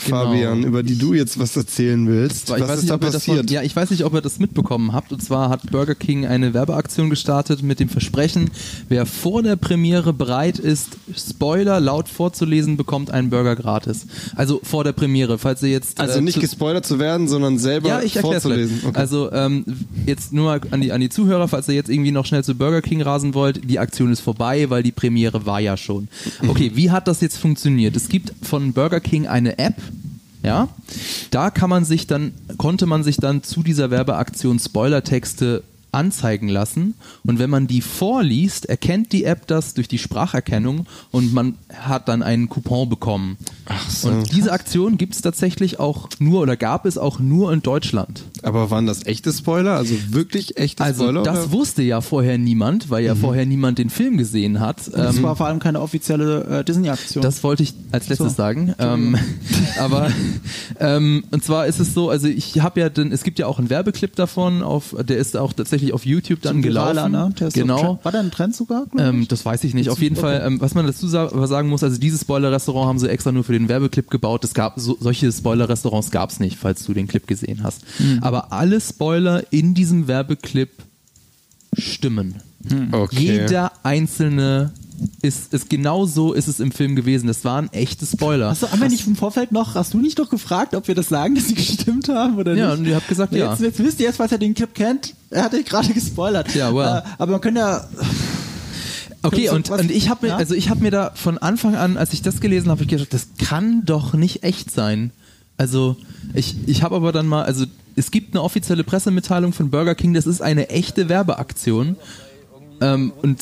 Aktion, 0.00 0.18
Fabian, 0.18 0.62
über 0.64 0.82
die 0.82 0.96
du 0.96 1.14
jetzt 1.14 1.38
was 1.38 1.56
erzählen 1.56 2.06
willst. 2.06 2.50
Ich 2.50 2.60
was 2.60 2.70
ist 2.70 2.82
nicht, 2.82 2.90
da 2.90 2.98
passiert? 2.98 3.38
Davon, 3.38 3.48
ja, 3.48 3.62
ich 3.62 3.74
weiß 3.74 3.90
nicht, 3.90 4.04
ob 4.04 4.14
ihr 4.14 4.20
das 4.20 4.38
mitbekommen 4.38 4.92
habt. 4.92 5.12
Und 5.12 5.22
zwar 5.22 5.50
hat 5.50 5.70
Burger 5.70 5.94
King 5.94 6.26
eine 6.26 6.54
Werbeaktion 6.54 7.10
gestartet 7.10 7.62
mit 7.62 7.80
dem 7.80 7.88
Versprechen, 7.88 8.50
wer 8.88 9.06
vor 9.06 9.42
der 9.42 9.56
Premiere 9.56 10.12
bereit 10.12 10.58
ist, 10.58 10.96
Spoiler 11.16 11.80
laut 11.80 12.08
vorzulesen, 12.08 12.76
bekommt 12.76 13.10
einen 13.10 13.30
Burger 13.30 13.56
gratis. 13.56 14.06
Also 14.34 14.60
vor 14.62 14.84
der 14.84 14.92
Premiere, 14.92 15.38
falls 15.38 15.62
ihr 15.62 15.70
jetzt 15.70 16.00
also 16.00 16.18
äh, 16.18 16.22
nicht 16.22 16.40
gespoilert 16.40 16.86
zu 16.86 16.98
werden, 16.98 17.28
sondern 17.28 17.58
selber 17.58 17.88
ja, 17.88 18.02
ich 18.02 18.18
vorzulesen. 18.18 18.80
es 18.88 18.94
Also 18.94 19.30
ähm, 19.32 19.64
jetzt 20.06 20.32
nur 20.32 20.46
mal 20.46 20.60
an 20.70 20.80
die, 20.80 20.92
an 20.92 21.00
die 21.00 21.08
Zuhörer, 21.08 21.48
falls 21.48 21.68
ihr 21.68 21.74
jetzt 21.74 21.90
irgendwie 21.90 22.12
noch 22.12 22.26
schnell 22.26 22.44
zu 22.44 22.54
Burger 22.54 22.82
King 22.82 23.02
rasen 23.02 23.34
wollt, 23.34 23.68
die 23.68 23.78
Aktion 23.78 24.12
ist 24.12 24.20
vorbei, 24.20 24.70
weil 24.70 24.82
die 24.82 24.92
Premiere 24.92 25.46
war 25.46 25.60
ja 25.60 25.76
schon. 25.76 26.08
Okay, 26.50 26.72
wie 26.74 26.90
hat 26.90 27.06
das 27.06 27.20
jetzt 27.20 27.36
funktioniert? 27.36 27.94
Es 27.96 28.08
gibt 28.08 28.32
von 28.42 28.72
Burger 28.72 29.00
King 29.00 29.26
eine 29.26 29.58
App, 29.58 29.76
ja, 30.42 30.68
da 31.30 31.50
kann 31.50 31.70
man 31.70 31.84
sich 31.84 32.06
dann, 32.06 32.32
konnte 32.56 32.86
man 32.86 33.04
sich 33.04 33.16
dann 33.16 33.42
zu 33.42 33.62
dieser 33.62 33.90
Werbeaktion 33.90 34.58
Spoilertexte 34.58 35.62
anzeigen 35.92 36.48
lassen 36.48 36.94
und 37.24 37.38
wenn 37.38 37.50
man 37.50 37.66
die 37.66 37.80
vorliest, 37.80 38.66
erkennt 38.66 39.12
die 39.12 39.24
App 39.24 39.46
das 39.46 39.74
durch 39.74 39.88
die 39.88 39.98
Spracherkennung 39.98 40.86
und 41.10 41.32
man 41.32 41.54
hat 41.74 42.08
dann 42.08 42.22
einen 42.22 42.48
Coupon 42.48 42.88
bekommen. 42.88 43.36
Ach 43.66 43.88
so. 43.90 44.08
Und 44.08 44.32
diese 44.32 44.52
Aktion 44.52 44.96
gibt 44.98 45.14
es 45.14 45.22
tatsächlich 45.22 45.80
auch 45.80 46.08
nur 46.18 46.40
oder 46.42 46.56
gab 46.56 46.86
es 46.86 46.98
auch 46.98 47.18
nur 47.18 47.52
in 47.52 47.62
Deutschland. 47.62 48.24
Aber 48.42 48.70
waren 48.70 48.86
das 48.86 49.06
echte 49.06 49.32
Spoiler? 49.32 49.76
Also 49.76 49.94
wirklich 50.10 50.56
echte 50.56 50.82
Also 50.84 51.04
Spoiler? 51.04 51.22
das 51.22 51.38
oder? 51.46 51.52
wusste 51.52 51.82
ja 51.82 52.00
vorher 52.00 52.38
niemand, 52.38 52.90
weil 52.90 53.04
ja 53.04 53.14
vorher 53.14 53.46
niemand 53.46 53.78
den 53.78 53.90
Film 53.90 54.16
gesehen 54.16 54.60
hat. 54.60 54.90
Das 54.92 55.16
Ähm, 55.16 55.22
war 55.22 55.36
vor 55.36 55.46
allem 55.46 55.58
keine 55.58 55.80
offizielle 55.80 56.44
äh, 56.60 56.64
Disney-Aktion. 56.64 57.22
das 57.22 57.42
wollte 57.42 57.62
ich 57.62 57.74
als 57.92 58.08
letztes 58.08 58.32
So. 58.32 58.36
sagen. 58.36 58.74
Ähm, 58.78 59.16
aber 59.78 60.10
ähm, 60.78 61.24
und 61.30 61.42
zwar 61.44 61.66
ist 61.66 61.80
es 61.80 61.94
so, 61.94 62.10
also 62.10 62.28
ich 62.28 62.60
habe 62.60 62.80
ja 62.80 62.88
den, 62.88 63.12
es 63.12 63.22
gibt 63.22 63.38
ja 63.38 63.46
auch 63.46 63.58
einen 63.58 63.70
Werbeclip 63.70 64.16
davon, 64.16 64.62
auf, 64.62 64.94
der 65.00 65.16
ist 65.18 65.36
auch 65.36 65.52
tatsächlich 65.52 65.79
auf 65.92 66.06
YouTube 66.06 66.42
dann 66.42 66.62
gelaufen. 66.62 66.96
Viraler, 66.96 67.08
ne? 67.08 67.50
Genau. 67.52 67.98
War 68.02 68.12
der 68.12 68.20
ein 68.22 68.30
Trend 68.30 68.54
sogar? 68.54 68.86
Ähm, 68.98 69.26
das 69.28 69.44
weiß 69.44 69.64
ich 69.64 69.74
nicht. 69.74 69.88
Auf 69.90 70.00
jeden 70.00 70.16
Okay. 70.16 70.26
Fall, 70.38 70.42
ähm, 70.46 70.60
was 70.60 70.74
man 70.74 70.86
dazu 70.86 71.08
sagen 71.08 71.68
muss, 71.68 71.82
also 71.82 71.98
dieses 71.98 72.20
Spoiler-Restaurant 72.22 72.88
haben 72.88 72.98
sie 72.98 73.08
extra 73.08 73.32
nur 73.32 73.44
für 73.44 73.52
den 73.52 73.68
Werbeclip 73.68 74.10
gebaut. 74.10 74.44
Es 74.44 74.54
gab 74.54 74.78
so, 74.78 74.96
solche 75.00 75.30
Spoiler-Restaurants 75.32 76.10
gab 76.10 76.30
es 76.30 76.40
nicht, 76.40 76.56
falls 76.58 76.84
du 76.84 76.92
den 76.94 77.06
Clip 77.08 77.26
gesehen 77.26 77.62
hast. 77.62 77.82
Aber 78.20 78.52
alle 78.52 78.80
Spoiler 78.80 79.44
in 79.50 79.74
diesem 79.74 80.08
Werbeclip 80.08 80.70
stimmen. 81.76 82.36
Okay. 82.92 83.16
Jeder 83.18 83.72
einzelne 83.82 84.72
ist, 85.22 85.52
ist 85.52 85.70
genau 85.70 86.06
so 86.06 86.32
ist 86.32 86.48
es 86.48 86.60
im 86.60 86.72
Film 86.72 86.96
gewesen. 86.96 87.26
Das 87.26 87.44
waren 87.44 87.72
echte 87.72 88.06
Spoiler. 88.06 88.50
Hast 88.50 88.62
du, 88.62 88.70
haben 88.70 88.80
wir 88.80 88.88
nicht 88.88 89.06
im 89.06 89.16
Vorfeld 89.16 89.52
noch, 89.52 89.74
hast 89.74 89.94
du 89.94 89.98
nicht 89.98 90.18
noch 90.18 90.28
gefragt, 90.30 90.74
ob 90.74 90.88
wir 90.88 90.94
das 90.94 91.08
sagen, 91.08 91.34
dass 91.34 91.48
sie 91.48 91.54
gestimmt 91.54 92.08
haben 92.08 92.36
oder 92.36 92.54
Ja, 92.54 92.70
nicht? 92.70 92.78
und 92.80 92.84
ihr 92.86 92.96
habt 92.96 93.08
gesagt, 93.08 93.32
ja. 93.34 93.50
Jetzt, 93.50 93.60
jetzt 93.60 93.78
wisst 93.78 94.00
ihr 94.00 94.06
jetzt, 94.06 94.18
was 94.18 94.32
er 94.32 94.38
den 94.38 94.54
Clip 94.54 94.74
kennt. 94.74 95.14
Er 95.30 95.44
hat 95.44 95.52
dich 95.52 95.66
gerade 95.66 95.88
gespoilert. 95.94 96.54
Ja, 96.54 96.74
well. 96.74 96.98
Äh, 96.98 97.02
aber 97.18 97.32
man 97.32 97.40
kann 97.40 97.56
ja, 97.56 97.88
Okay, 99.22 99.50
und, 99.50 99.68
und 99.68 99.90
ich 99.90 100.08
habe 100.08 100.26
mir, 100.26 100.32
ja? 100.32 100.36
also 100.38 100.54
ich 100.54 100.70
habe 100.70 100.80
mir 100.80 100.90
da 100.90 101.12
von 101.14 101.36
Anfang 101.38 101.74
an, 101.76 101.96
als 101.98 102.12
ich 102.14 102.22
das 102.22 102.40
gelesen 102.40 102.70
habe, 102.70 102.82
ich 102.82 102.88
gedacht, 102.88 103.12
das 103.12 103.28
kann 103.38 103.84
doch 103.84 104.14
nicht 104.14 104.44
echt 104.44 104.70
sein. 104.70 105.10
Also 105.58 105.96
ich, 106.32 106.56
ich 106.66 106.82
habe 106.82 106.96
aber 106.96 107.12
dann 107.12 107.26
mal, 107.26 107.42
also 107.44 107.66
es 107.96 108.10
gibt 108.10 108.32
eine 108.34 108.42
offizielle 108.42 108.82
Pressemitteilung 108.82 109.52
von 109.52 109.68
Burger 109.68 109.94
King, 109.94 110.14
das 110.14 110.26
ist 110.26 110.40
eine 110.40 110.70
echte 110.70 111.10
Werbeaktion. 111.10 111.96
Ähm, 112.80 113.12
und 113.20 113.38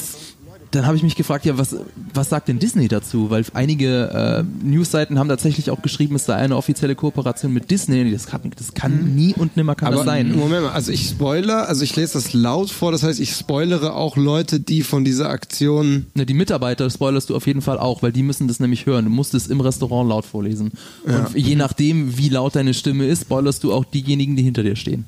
dann 0.70 0.87
habe 0.87 0.96
ich 0.96 1.02
mich 1.02 1.16
gefragt, 1.16 1.46
ja, 1.46 1.57
was, 1.57 1.76
was 2.12 2.28
sagt 2.28 2.48
denn 2.48 2.59
Disney 2.59 2.88
dazu? 2.88 3.31
Weil 3.31 3.44
einige 3.54 4.44
äh, 4.44 4.64
Newsseiten 4.64 5.18
haben 5.18 5.28
tatsächlich 5.28 5.70
auch 5.70 5.83
geschrieben, 5.83 6.16
es 6.16 6.26
sei 6.26 6.35
eine 6.35 6.57
offizielle 6.57 6.94
Kooperation 6.94 7.52
mit 7.52 7.70
Disney. 7.70 8.11
Das 8.11 8.26
kann, 8.26 8.42
das 8.57 8.74
kann 8.74 9.14
nie 9.14 9.35
und 9.35 9.57
nimmer 9.57 9.74
kann 9.74 9.88
Aber 9.88 9.96
das 9.96 10.07
sein. 10.07 10.37
Moment 10.37 10.64
mal, 10.64 10.72
also 10.72 10.92
ich 10.92 11.09
spoiler, 11.09 11.68
also 11.68 11.83
ich 11.85 11.96
lese 11.96 12.14
das 12.14 12.33
laut 12.33 12.70
vor, 12.70 12.92
das 12.92 13.02
heißt, 13.02 13.18
ich 13.20 13.31
spoilere 13.31 13.94
auch 13.94 14.16
Leute, 14.16 14.61
die 14.61 14.83
von 14.83 15.04
dieser 15.04 15.31
Aktion. 15.31 16.07
Ne, 16.14 16.26
die 16.26 16.35
Mitarbeiter 16.35 16.88
spoilerst 16.90 17.31
du 17.31 17.37
auf 17.37 17.46
jeden 17.46 17.62
Fall 17.62 17.78
auch, 17.78 18.02
weil 18.02 18.12
die 18.12 18.22
müssen 18.22 18.48
das 18.48 18.61
nämlich 18.61 18.87
hören. 18.87 19.07
Du 19.07 19.11
musst 19.11 19.35
es 19.35 19.46
im 19.48 19.61
Restaurant 19.61 20.09
laut 20.09 20.26
vorlesen. 20.26 20.72
Und 21.04 21.35
je 21.35 21.57
nachdem, 21.57 22.18
wie 22.18 22.28
laut 22.28 22.57
deine 22.57 22.74
Stimme 22.74 23.07
ist, 23.07 23.22
spoilerst 23.22 23.64
du 23.64 23.72
auch 23.72 23.85
diejenigen, 23.85 24.37
die 24.37 24.42
hinter 24.42 24.62
dir 24.62 24.76
stehen. 24.76 25.07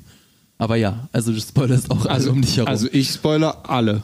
Aber 0.57 0.75
ja, 0.75 1.07
also 1.11 1.31
du 1.31 1.39
spoilerst 1.39 1.89
auch 1.89 2.05
alle 2.05 2.31
um 2.31 2.41
dich 2.41 2.57
herum. 2.57 2.67
Also 2.67 2.87
ich 2.91 3.09
spoiler 3.09 3.69
alle. 3.69 4.03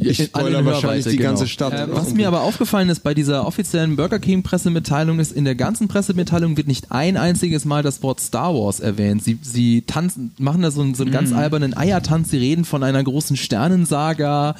Ich 0.00 0.20
In- 0.20 0.28
alle 0.32 0.44
spoiler 0.46 0.58
in 0.60 0.64
wahrscheinlich 0.66 1.04
die 1.06 1.16
genau. 1.16 1.30
ganze 1.30 1.46
Stadt. 1.48 1.72
Äh, 1.74 1.86
was 1.90 2.14
mir 2.14 2.28
aber 2.28 2.42
aufgefallen 2.42 2.88
ist 2.88 3.00
bei 3.02 3.12
dieser 3.14 3.46
offiziellen 3.46 3.96
Burger 3.96 4.18
King 4.18 4.42
Pressemitteilung 4.42 5.18
ist, 5.18 5.32
in 5.32 5.44
der 5.44 5.54
ganzen 5.54 5.88
Pressemitteilung 5.88 6.56
wird 6.56 6.66
nicht 6.68 6.92
ein 6.92 7.16
einziges 7.16 7.64
Mal 7.64 7.82
das 7.82 8.02
Wort 8.02 8.20
Star 8.20 8.54
Wars 8.54 8.80
erwähnt. 8.80 9.22
Sie, 9.24 9.38
sie 9.42 9.82
tanzen, 9.82 10.30
machen 10.38 10.62
da 10.62 10.70
so 10.70 10.80
einen, 10.82 10.94
so 10.94 11.02
einen 11.02 11.10
Mhm. 11.10 11.14
ganz 11.14 11.32
albernen 11.32 11.76
Eiertanz, 11.76 12.30
sie 12.30 12.38
reden 12.38 12.64
von 12.64 12.82
einer 12.82 13.02
großen 13.02 13.36
Sternensaga 13.36 14.54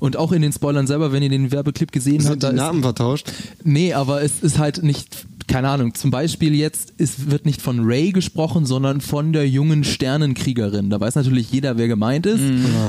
und 0.00 0.16
auch 0.16 0.32
in 0.32 0.42
den 0.42 0.52
Spoilern 0.52 0.86
selber, 0.86 1.12
wenn 1.12 1.22
ihr 1.22 1.28
den 1.28 1.50
Werbeclip 1.52 1.92
gesehen 1.92 2.20
habt, 2.24 2.40
sind 2.40 2.42
die 2.42 2.46
ist, 2.48 2.54
Namen 2.54 2.82
vertauscht? 2.82 3.30
Nee, 3.64 3.92
aber 3.92 4.22
es 4.22 4.40
ist 4.40 4.58
halt 4.58 4.82
nicht, 4.82 5.26
keine 5.48 5.68
Ahnung, 5.68 5.94
zum 5.94 6.10
Beispiel 6.10 6.54
jetzt, 6.54 6.94
es 6.98 7.30
wird 7.30 7.44
nicht 7.46 7.60
von 7.60 7.80
Ray 7.84 8.12
gesprochen, 8.12 8.64
sondern 8.64 9.00
von 9.00 9.32
der 9.32 9.46
jungen 9.48 9.84
Sternenkriegerin. 9.84 10.88
Da 10.88 11.00
weiß 11.00 11.16
natürlich 11.16 11.50
jeder, 11.50 11.76
wer 11.76 11.88
gemeint 11.88 12.26
ist, 12.26 12.42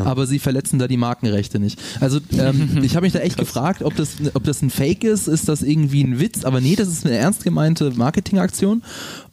aber 0.06 0.28
sie 0.28 0.40
verletzen 0.40 0.80
da 0.80 0.88
die 0.88 0.98
Markenrechte 0.98 1.60
nicht. 1.64 1.80
Also 2.00 2.20
ähm, 2.38 2.80
ich 2.84 2.96
habe 2.96 3.06
mich 3.06 3.14
da 3.14 3.20
echt 3.20 3.38
gefragt, 3.38 3.82
ob 3.82 3.96
das, 3.96 4.10
ob 4.34 4.44
das 4.44 4.62
ein 4.62 4.70
Fake 4.70 5.04
ist, 5.04 5.28
ist 5.28 5.50
das 5.50 5.64
irgendwie 5.64 6.04
ein 6.04 6.20
Witz, 6.20 6.44
aber 6.46 6.62
nee, 6.62 6.76
das 6.76 6.88
ist 6.88 7.06
eine 7.06 7.16
ernst 7.16 7.44
gemeinte 7.44 7.92
Marketingaktion 7.92 8.84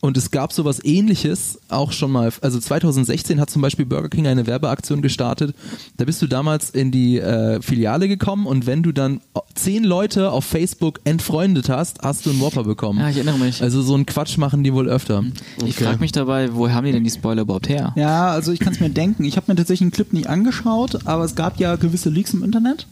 Und 0.00 0.16
es 0.16 0.30
gab 0.30 0.52
sowas 0.52 0.82
ähnliches 0.82 1.58
auch 1.68 1.92
schon 1.92 2.10
mal. 2.10 2.32
Also 2.40 2.58
2016 2.58 3.38
hat 3.38 3.50
zum 3.50 3.60
Beispiel 3.60 3.84
Burger 3.84 4.08
King 4.08 4.26
eine 4.26 4.46
Werbeaktion 4.46 5.02
gestartet. 5.02 5.54
Da 5.98 6.06
bist 6.06 6.22
du 6.22 6.26
damals 6.26 6.70
in 6.70 6.90
die 6.90 7.18
äh, 7.18 7.60
Filiale 7.60 8.08
gekommen 8.08 8.46
und 8.46 8.66
wenn 8.66 8.82
du 8.82 8.92
dann 8.92 9.20
zehn 9.54 9.84
Leute 9.84 10.30
auf 10.30 10.46
Facebook 10.46 11.00
entfreundet 11.04 11.68
hast, 11.68 12.00
hast 12.02 12.24
du 12.24 12.30
einen 12.30 12.40
Whopper 12.40 12.64
bekommen. 12.64 12.98
Ja, 12.98 13.10
ich 13.10 13.16
erinnere 13.16 13.38
mich. 13.38 13.62
Also 13.62 13.82
so 13.82 13.94
einen 13.94 14.06
Quatsch 14.06 14.38
machen 14.38 14.64
die 14.64 14.72
wohl 14.72 14.88
öfter. 14.88 15.22
Ich 15.66 15.76
frage 15.76 15.98
mich 15.98 16.12
dabei, 16.12 16.54
wo 16.54 16.70
haben 16.70 16.86
die 16.86 16.92
denn 16.92 17.04
die 17.04 17.10
Spoiler 17.10 17.42
überhaupt 17.42 17.68
her? 17.68 17.92
Ja, 17.96 18.30
also 18.30 18.52
ich 18.52 18.60
kann 18.60 18.72
es 18.72 18.80
mir 18.80 18.90
denken. 18.90 19.24
Ich 19.24 19.36
habe 19.36 19.52
mir 19.52 19.56
tatsächlich 19.56 19.82
einen 19.82 19.90
Clip 19.90 20.12
nicht 20.14 20.28
angeschaut, 20.28 21.06
aber 21.06 21.24
es 21.24 21.34
gab 21.34 21.60
ja 21.60 21.76
gewisse 21.76 22.08
Leaks 22.08 22.32
im 22.32 22.42
Internet. 22.42 22.86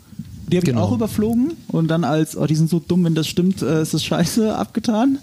Die 0.50 0.56
habe 0.56 0.66
Genau. 0.66 0.80
ich 0.80 0.84
auch 0.88 0.92
überflogen 0.94 1.52
und 1.68 1.88
dann 1.88 2.04
als, 2.04 2.36
oh, 2.36 2.46
die 2.46 2.56
sind 2.56 2.70
so 2.70 2.78
dumm, 2.80 3.04
wenn 3.04 3.14
das 3.14 3.26
stimmt, 3.26 3.62
äh, 3.62 3.82
ist 3.82 3.94
das 3.94 4.04
scheiße 4.04 4.56
abgetan. 4.56 5.18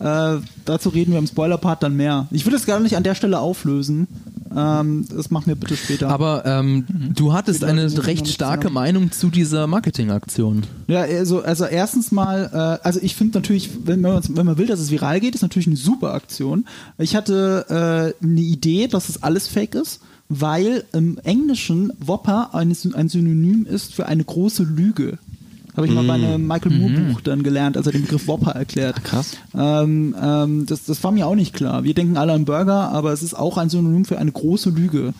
äh, 0.00 0.36
dazu 0.64 0.88
reden 0.88 1.12
wir 1.12 1.18
im 1.18 1.26
Spoiler-Part 1.26 1.82
dann 1.82 1.96
mehr. 1.96 2.26
Ich 2.30 2.46
würde 2.46 2.56
es 2.56 2.66
gar 2.66 2.80
nicht 2.80 2.96
an 2.96 3.02
der 3.02 3.14
Stelle 3.14 3.38
auflösen. 3.38 4.06
Ähm, 4.54 5.06
das 5.14 5.30
machen 5.30 5.46
wir 5.46 5.54
bitte 5.54 5.76
später. 5.76 6.08
Aber 6.10 6.44
ähm, 6.44 6.84
du 7.14 7.32
hattest 7.32 7.62
Leute 7.62 7.72
eine 7.72 8.06
recht 8.06 8.28
starke 8.28 8.62
zusammen. 8.62 8.74
Meinung 8.74 9.10
zu 9.12 9.28
dieser 9.30 9.66
Marketingaktion. 9.66 10.64
Ja, 10.88 11.00
also, 11.02 11.42
also 11.42 11.64
erstens 11.64 12.12
mal, 12.12 12.50
äh, 12.82 12.86
also 12.86 13.00
ich 13.02 13.14
finde 13.16 13.38
natürlich, 13.38 13.70
wenn 13.84 14.02
man, 14.02 14.22
wenn 14.28 14.44
man 14.46 14.58
will, 14.58 14.66
dass 14.66 14.78
es 14.80 14.90
viral 14.90 15.20
geht, 15.20 15.34
ist 15.34 15.40
natürlich 15.42 15.68
eine 15.68 15.76
super 15.76 16.12
Aktion. 16.12 16.66
Ich 16.98 17.16
hatte 17.16 18.14
äh, 18.20 18.24
eine 18.24 18.40
Idee, 18.40 18.88
dass 18.88 19.08
es 19.08 19.22
alles 19.22 19.48
fake 19.48 19.74
ist, 19.74 20.00
weil 20.40 20.84
im 20.92 21.18
Englischen 21.18 21.92
Whopper 22.04 22.54
ein, 22.54 22.74
ein 22.94 23.08
Synonym 23.08 23.66
ist 23.66 23.94
für 23.94 24.06
eine 24.06 24.24
große 24.24 24.62
Lüge. 24.64 25.18
Habe 25.76 25.86
ich 25.86 25.92
mal 25.92 26.04
bei 26.04 26.14
einem 26.14 26.46
Michael 26.46 26.72
Moore 26.78 26.92
Buch 26.92 27.20
dann 27.22 27.42
gelernt, 27.42 27.78
als 27.78 27.86
er 27.86 27.92
den 27.92 28.02
Begriff 28.02 28.26
Whopper 28.28 28.50
erklärt. 28.50 29.02
krass. 29.04 29.38
Ähm, 29.54 30.14
ähm, 30.20 30.66
das, 30.66 30.84
das 30.84 31.02
war 31.02 31.12
mir 31.12 31.26
auch 31.26 31.34
nicht 31.34 31.54
klar. 31.54 31.82
Wir 31.84 31.94
denken 31.94 32.18
alle 32.18 32.34
an 32.34 32.44
Burger, 32.44 32.90
aber 32.90 33.12
es 33.12 33.22
ist 33.22 33.32
auch 33.32 33.56
ein 33.56 33.70
Synonym 33.70 34.04
für 34.04 34.18
eine 34.18 34.32
große 34.32 34.68
Lüge. 34.68 35.14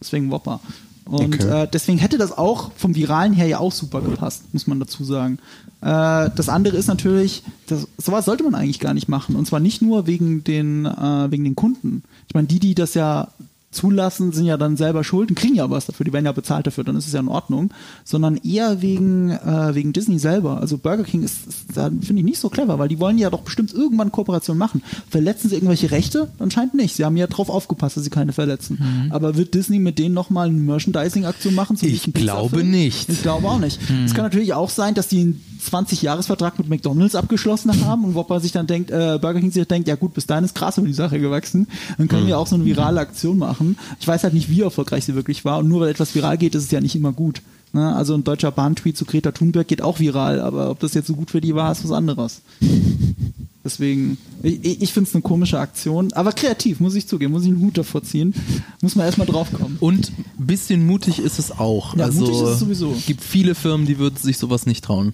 Deswegen 0.00 0.30
Whopper. 0.30 0.60
Und 1.04 1.34
Okay. 1.42 1.62
äh, 1.64 1.68
deswegen 1.70 1.98
hätte 1.98 2.16
das 2.18 2.36
auch 2.36 2.70
vom 2.76 2.94
Viralen 2.94 3.32
her 3.34 3.46
ja 3.46 3.58
auch 3.58 3.72
super 3.72 4.00
gepasst, 4.00 4.44
muss 4.52 4.66
man 4.66 4.78
dazu 4.80 5.04
sagen. 5.04 5.38
Äh, 5.82 6.30
das 6.34 6.48
andere 6.48 6.76
ist 6.76 6.86
natürlich, 6.86 7.42
das, 7.66 7.86
sowas 7.98 8.24
sollte 8.24 8.44
man 8.44 8.54
eigentlich 8.54 8.80
gar 8.80 8.94
nicht 8.94 9.08
machen. 9.08 9.34
Und 9.36 9.46
zwar 9.46 9.60
nicht 9.60 9.82
nur 9.82 10.06
wegen 10.06 10.42
den, 10.44 10.86
äh, 10.86 11.30
wegen 11.30 11.44
den 11.44 11.54
Kunden. 11.56 12.02
Ich 12.28 12.34
meine, 12.34 12.46
die, 12.46 12.60
die 12.60 12.74
das 12.74 12.94
ja 12.94 13.28
zulassen, 13.70 14.32
sind 14.32 14.46
ja 14.46 14.56
dann 14.56 14.76
selber 14.76 15.04
schuld 15.04 15.28
und 15.28 15.34
kriegen 15.34 15.54
ja 15.54 15.68
was 15.70 15.86
dafür, 15.86 16.04
die 16.04 16.12
werden 16.12 16.24
ja 16.24 16.32
bezahlt 16.32 16.66
dafür, 16.66 16.84
dann 16.84 16.96
ist 16.96 17.06
es 17.06 17.12
ja 17.12 17.20
in 17.20 17.28
Ordnung, 17.28 17.70
sondern 18.02 18.36
eher 18.38 18.80
wegen, 18.80 19.30
äh, 19.30 19.74
wegen 19.74 19.92
Disney 19.92 20.18
selber. 20.18 20.58
Also 20.58 20.78
Burger 20.78 21.04
King 21.04 21.22
ist, 21.22 21.46
ist 21.46 21.64
da 21.74 21.84
finde 21.84 22.20
ich 22.20 22.24
nicht 22.24 22.38
so 22.38 22.48
clever, 22.48 22.78
weil 22.78 22.88
die 22.88 22.98
wollen 22.98 23.18
ja 23.18 23.28
doch 23.28 23.42
bestimmt 23.42 23.74
irgendwann 23.74 24.10
Kooperation 24.10 24.56
machen. 24.56 24.82
Verletzen 25.10 25.50
sie 25.50 25.56
irgendwelche 25.56 25.90
Rechte? 25.90 26.28
Anscheinend 26.38 26.74
nicht. 26.74 26.96
Sie 26.96 27.04
haben 27.04 27.16
ja 27.16 27.26
drauf 27.26 27.50
aufgepasst, 27.50 27.96
dass 27.96 28.04
sie 28.04 28.10
keine 28.10 28.32
verletzen. 28.32 29.08
Aber 29.10 29.36
wird 29.36 29.54
Disney 29.54 29.78
mit 29.78 29.98
denen 29.98 30.14
nochmal 30.14 30.48
eine 30.48 30.58
Merchandising-Aktion 30.58 31.54
machen? 31.54 31.76
So 31.76 31.86
Ich 31.86 32.10
glaube 32.14 32.64
nicht. 32.64 33.08
Ich 33.08 33.22
glaube 33.22 33.48
auch 33.48 33.58
nicht. 33.58 33.78
Es 34.04 34.14
kann 34.14 34.24
natürlich 34.24 34.54
auch 34.54 34.70
sein, 34.70 34.94
dass 34.94 35.08
die 35.08 35.20
einen 35.20 35.44
20-Jahres-Vertrag 35.70 36.58
mit 36.58 36.68
McDonalds 36.68 37.14
abgeschlossen 37.14 37.84
haben 37.84 38.04
und 38.04 38.14
Whopper 38.14 38.40
sich 38.40 38.52
dann 38.52 38.66
denkt, 38.66 38.90
äh, 38.90 39.18
Burger 39.20 39.40
King 39.40 39.50
sich 39.50 39.66
denkt, 39.66 39.88
ja 39.88 39.96
gut, 39.96 40.14
bis 40.14 40.26
dahin 40.26 40.44
ist 40.44 40.54
krass 40.54 40.78
über 40.78 40.86
die 40.86 40.92
Sache 40.92 41.18
gewachsen. 41.18 41.66
Dann 41.98 42.08
können 42.08 42.26
wir 42.26 42.38
auch 42.38 42.46
so 42.46 42.54
eine 42.54 42.64
virale 42.64 43.00
Aktion 43.00 43.38
machen. 43.38 43.57
Ich 44.00 44.08
weiß 44.08 44.24
halt 44.24 44.34
nicht, 44.34 44.50
wie 44.50 44.62
erfolgreich 44.62 45.04
sie 45.04 45.14
wirklich 45.14 45.44
war. 45.44 45.58
Und 45.58 45.68
nur 45.68 45.80
weil 45.80 45.90
etwas 45.90 46.14
viral 46.14 46.38
geht, 46.38 46.54
ist 46.54 46.64
es 46.64 46.70
ja 46.70 46.80
nicht 46.80 46.96
immer 46.96 47.12
gut. 47.12 47.42
Ne? 47.72 47.94
Also 47.94 48.14
ein 48.14 48.24
deutscher 48.24 48.50
Bahntweet 48.50 48.96
zu 48.96 49.04
Greta 49.04 49.32
Thunberg 49.32 49.68
geht 49.68 49.82
auch 49.82 50.00
viral, 50.00 50.40
aber 50.40 50.70
ob 50.70 50.80
das 50.80 50.94
jetzt 50.94 51.06
so 51.06 51.14
gut 51.14 51.30
für 51.30 51.40
die 51.40 51.54
war, 51.54 51.72
ist 51.72 51.84
was 51.84 51.92
anderes. 51.92 52.40
Deswegen, 53.64 54.16
ich, 54.42 54.80
ich 54.80 54.92
finde 54.94 55.08
es 55.08 55.14
eine 55.14 55.20
komische 55.20 55.58
Aktion, 55.58 56.12
aber 56.14 56.32
kreativ, 56.32 56.80
muss 56.80 56.94
ich 56.94 57.06
zugeben, 57.06 57.32
muss 57.32 57.42
ich 57.42 57.50
einen 57.50 57.60
Hut 57.60 57.76
davor 57.76 58.02
ziehen. 58.02 58.32
Muss 58.80 58.96
man 58.96 59.04
erstmal 59.04 59.26
draufkommen. 59.26 59.76
Und 59.80 60.10
ein 60.38 60.46
bisschen 60.46 60.86
mutig 60.86 61.18
ist 61.18 61.38
es 61.38 61.50
auch. 61.50 61.94
Ja, 61.94 62.06
also 62.06 62.20
mutig 62.20 62.36
ist 62.36 62.48
es 62.48 62.60
sowieso. 62.60 62.96
gibt 63.06 63.22
viele 63.22 63.54
Firmen, 63.54 63.86
die 63.86 63.98
würden 63.98 64.16
sich 64.16 64.38
sowas 64.38 64.64
nicht 64.64 64.84
trauen. 64.84 65.12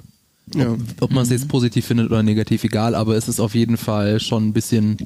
Ja. 0.55 0.77
Ob 1.01 1.11
man 1.11 1.23
es 1.23 1.31
jetzt 1.31 1.49
positiv 1.49 1.87
findet 1.87 2.11
oder 2.11 2.23
negativ, 2.23 2.65
egal, 2.65 2.95
aber 2.95 3.17
es 3.17 3.29
ist 3.29 3.41
auf 3.41 3.55
jeden 3.55 3.77
Fall 3.79 4.21
schon 4.21 4.47
ein 4.49 4.53
bisschen 4.53 4.99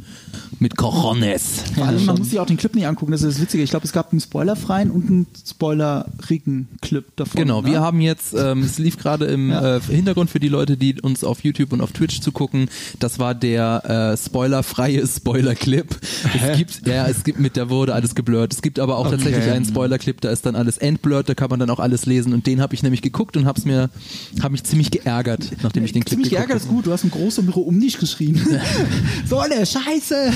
mit 0.58 0.76
Cojones. 0.76 1.62
Vor 1.76 1.86
allem, 1.86 2.04
man 2.06 2.18
muss 2.18 2.30
sich 2.30 2.40
auch 2.40 2.46
den 2.46 2.56
Clip 2.56 2.74
nicht 2.74 2.86
angucken, 2.88 3.12
das 3.12 3.22
ist 3.22 3.36
das 3.36 3.42
Witzige. 3.42 3.62
Ich 3.62 3.70
glaube, 3.70 3.86
es 3.86 3.92
gab 3.92 4.10
einen 4.10 4.20
spoilerfreien 4.20 4.90
und 4.90 5.06
einen 5.08 5.26
spoilerigen 5.46 6.68
Clip 6.80 7.04
davon. 7.16 7.40
Genau, 7.40 7.62
ne? 7.62 7.68
wir 7.70 7.80
haben 7.80 8.00
jetzt, 8.00 8.34
ähm, 8.36 8.62
es 8.64 8.78
lief 8.78 8.98
gerade 8.98 9.26
im 9.26 9.50
Ja. 9.50 9.76
äh, 9.76 9.80
Hintergrund 9.80 10.28
für 10.28 10.40
die 10.40 10.48
Leute, 10.48 10.76
die 10.76 11.00
uns 11.00 11.22
auf 11.22 11.44
YouTube 11.44 11.72
und 11.72 11.80
auf 11.82 11.92
Twitch 11.92 12.20
zugucken. 12.20 12.68
Das 12.98 13.18
war 13.20 13.34
der 13.34 14.12
äh, 14.12 14.16
spoilerfreie 14.16 15.06
Spoiler-Clip. 15.06 15.86
Es 16.50 16.58
gibt, 16.58 16.86
ja, 16.86 17.06
es 17.06 17.22
gibt 17.22 17.38
mit, 17.38 17.56
da 17.56 17.70
wurde 17.70 17.94
alles 17.94 18.14
geblurrt. 18.16 18.52
Es 18.52 18.60
gibt 18.62 18.80
aber 18.80 18.98
auch 18.98 19.08
tatsächlich 19.08 19.44
einen 19.50 19.64
Spoiler-Clip, 19.64 20.20
da 20.20 20.30
ist 20.30 20.46
dann 20.46 20.56
alles 20.56 20.78
entblurrt, 20.78 21.28
da 21.28 21.34
kann 21.34 21.48
man 21.48 21.60
dann 21.60 21.70
auch 21.70 21.78
alles 21.80 22.06
lesen. 22.06 22.32
Und 22.34 22.46
den 22.46 22.60
habe 22.60 22.74
ich 22.74 22.82
nämlich 22.82 23.02
geguckt 23.02 23.36
und 23.36 23.46
hab's 23.46 23.64
mir, 23.64 23.88
habe 24.42 24.52
mich 24.52 24.64
ziemlich 24.64 24.90
geärgert, 24.90 25.27
nachdem 25.62 25.84
ich 25.84 25.92
den 25.92 26.02
Clip 26.04 26.16
Ziemlich 26.16 26.30
geärgert 26.30 26.56
ist 26.58 26.68
gut, 26.68 26.86
du 26.86 26.92
hast 26.92 27.04
ein 27.04 27.10
großes 27.10 27.44
Büro 27.44 27.60
um 27.62 27.78
dich 27.80 27.98
geschrien. 27.98 28.40
so 29.28 29.38
eine 29.38 29.64
Scheiße! 29.66 30.32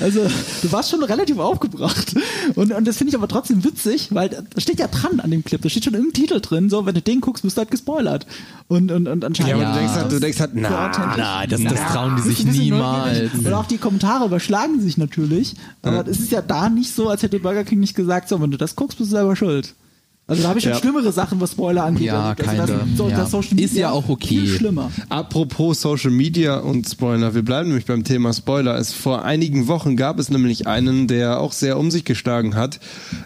also, 0.00 0.20
du 0.62 0.72
warst 0.72 0.90
schon 0.90 1.02
relativ 1.02 1.38
aufgebracht. 1.38 2.14
Und, 2.54 2.72
und 2.72 2.86
das 2.86 2.96
finde 2.96 3.10
ich 3.10 3.16
aber 3.16 3.28
trotzdem 3.28 3.64
witzig, 3.64 4.08
weil 4.12 4.28
da 4.28 4.42
steht 4.60 4.78
ja 4.78 4.88
dran 4.88 5.20
an 5.20 5.30
dem 5.30 5.44
Clip, 5.44 5.60
da 5.60 5.68
steht 5.68 5.84
schon 5.84 5.94
im 5.94 6.12
Titel 6.12 6.40
drin, 6.40 6.70
so, 6.70 6.86
wenn 6.86 6.94
du 6.94 7.02
den 7.02 7.20
guckst, 7.20 7.42
bist 7.42 7.56
du 7.56 7.60
halt 7.60 7.70
gespoilert. 7.70 8.26
Und, 8.68 8.90
und, 8.90 9.08
und 9.08 9.24
anscheinend. 9.24 9.50
Ja, 9.62 9.70
aber 9.70 9.70
Ja. 9.70 9.72
du 9.72 9.78
denkst 9.80 9.94
halt, 9.94 10.12
du 10.12 10.20
denkst 10.20 10.40
halt, 10.40 10.50
na. 10.54 11.14
Na, 11.16 11.46
das, 11.46 11.62
das 11.62 11.92
trauen 11.92 12.16
die 12.16 12.22
sich 12.22 12.44
niemals. 12.44 13.32
Und 13.34 13.52
auch 13.52 13.66
die 13.66 13.78
Kommentare 13.78 14.26
überschlagen 14.26 14.80
sich 14.80 14.96
natürlich. 14.96 15.54
Aber 15.82 16.06
es 16.06 16.20
ist 16.20 16.30
ja 16.32 16.42
da 16.42 16.68
nicht 16.68 16.94
so, 16.94 17.08
als 17.08 17.22
hätte 17.22 17.38
Burger 17.40 17.64
King 17.64 17.80
nicht 17.80 17.94
gesagt, 17.94 18.28
so, 18.28 18.40
wenn 18.40 18.50
du 18.50 18.56
das 18.58 18.76
guckst, 18.76 18.98
bist 18.98 19.10
du 19.10 19.16
selber 19.16 19.36
schuld. 19.36 19.74
Also 20.30 20.42
da 20.44 20.48
habe 20.50 20.58
ich 20.60 20.62
schon 20.64 20.72
Ja. 20.74 20.78
schlimmere 20.78 21.10
Sachen, 21.10 21.40
was 21.40 21.50
Spoiler 21.50 21.84
angeht. 21.84 22.06
Ja, 22.06 22.30
also, 22.30 22.42
keine. 22.42 22.66
das, 22.66 22.70
so, 22.96 23.08
Ja. 23.08 23.16
das 23.16 23.30
Social 23.32 23.58
Ist 23.58 23.72
Media 23.72 23.80
ja 23.80 23.90
auch 23.90 24.08
okay. 24.08 24.28
Viel 24.28 24.46
schlimmer. 24.46 24.90
Apropos 25.08 25.80
Social 25.80 26.12
Media 26.12 26.58
und 26.58 26.88
Spoiler, 26.88 27.34
wir 27.34 27.42
bleiben 27.42 27.68
nämlich 27.68 27.86
beim 27.86 28.04
Thema 28.04 28.32
Spoiler. 28.32 28.78
Es 28.78 28.92
vor 28.92 29.24
einigen 29.24 29.66
Wochen 29.66 29.96
gab 29.96 30.20
es 30.20 30.30
nämlich 30.30 30.68
einen, 30.68 31.08
der 31.08 31.40
auch 31.40 31.52
sehr 31.52 31.76
um 31.78 31.90
sich 31.90 32.04
geschlagen 32.04 32.54
hat. 32.54 32.78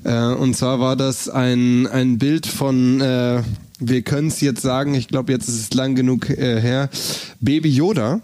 Äh, 0.05 0.29
und 0.33 0.57
zwar 0.57 0.81
war 0.81 0.97
das 0.97 1.29
ein, 1.29 1.87
ein 1.87 2.17
Bild 2.17 2.47
von, 2.47 3.03
äh, 3.03 3.43
wir 3.89 4.03
können 4.03 4.29
es 4.29 4.41
jetzt 4.41 4.63
sagen, 4.63 4.95
ich 4.95 5.09
glaube, 5.09 5.33
jetzt 5.33 5.49
ist 5.49 5.61
es 5.61 5.75
lang 5.75 5.95
genug 5.95 6.31
äh, 6.31 6.61
her, 6.61 6.91
Baby 7.41 7.71
Yoda, 7.71 8.21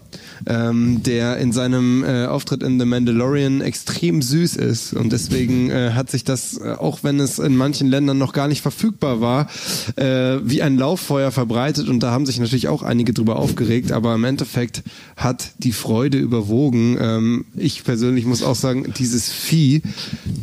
ähm, 0.47 1.03
der 1.03 1.37
in 1.37 1.51
seinem 1.51 2.03
äh, 2.03 2.25
Auftritt 2.25 2.63
in 2.63 2.79
The 2.79 2.85
Mandalorian 2.85 3.61
extrem 3.61 4.21
süß 4.21 4.55
ist. 4.55 4.93
Und 4.93 5.11
deswegen 5.11 5.69
äh, 5.69 5.91
hat 5.91 6.09
sich 6.09 6.23
das, 6.23 6.57
äh, 6.57 6.73
auch 6.73 7.03
wenn 7.03 7.19
es 7.19 7.39
in 7.39 7.55
manchen 7.55 7.87
Ländern 7.87 8.17
noch 8.17 8.33
gar 8.33 8.47
nicht 8.47 8.61
verfügbar 8.61 9.21
war, 9.21 9.47
äh, 9.95 10.39
wie 10.43 10.61
ein 10.61 10.77
Lauffeuer 10.77 11.31
verbreitet. 11.31 11.89
Und 11.89 12.01
da 12.01 12.11
haben 12.11 12.25
sich 12.25 12.39
natürlich 12.39 12.67
auch 12.67 12.83
einige 12.83 13.13
drüber 13.13 13.37
aufgeregt. 13.37 13.91
Aber 13.91 14.15
im 14.15 14.23
Endeffekt 14.23 14.83
hat 15.15 15.51
die 15.59 15.73
Freude 15.73 16.17
überwogen. 16.17 16.97
Ähm, 16.99 17.45
ich 17.55 17.83
persönlich 17.83 18.25
muss 18.25 18.43
auch 18.43 18.55
sagen, 18.55 18.93
dieses 18.97 19.29
Vieh, 19.29 19.81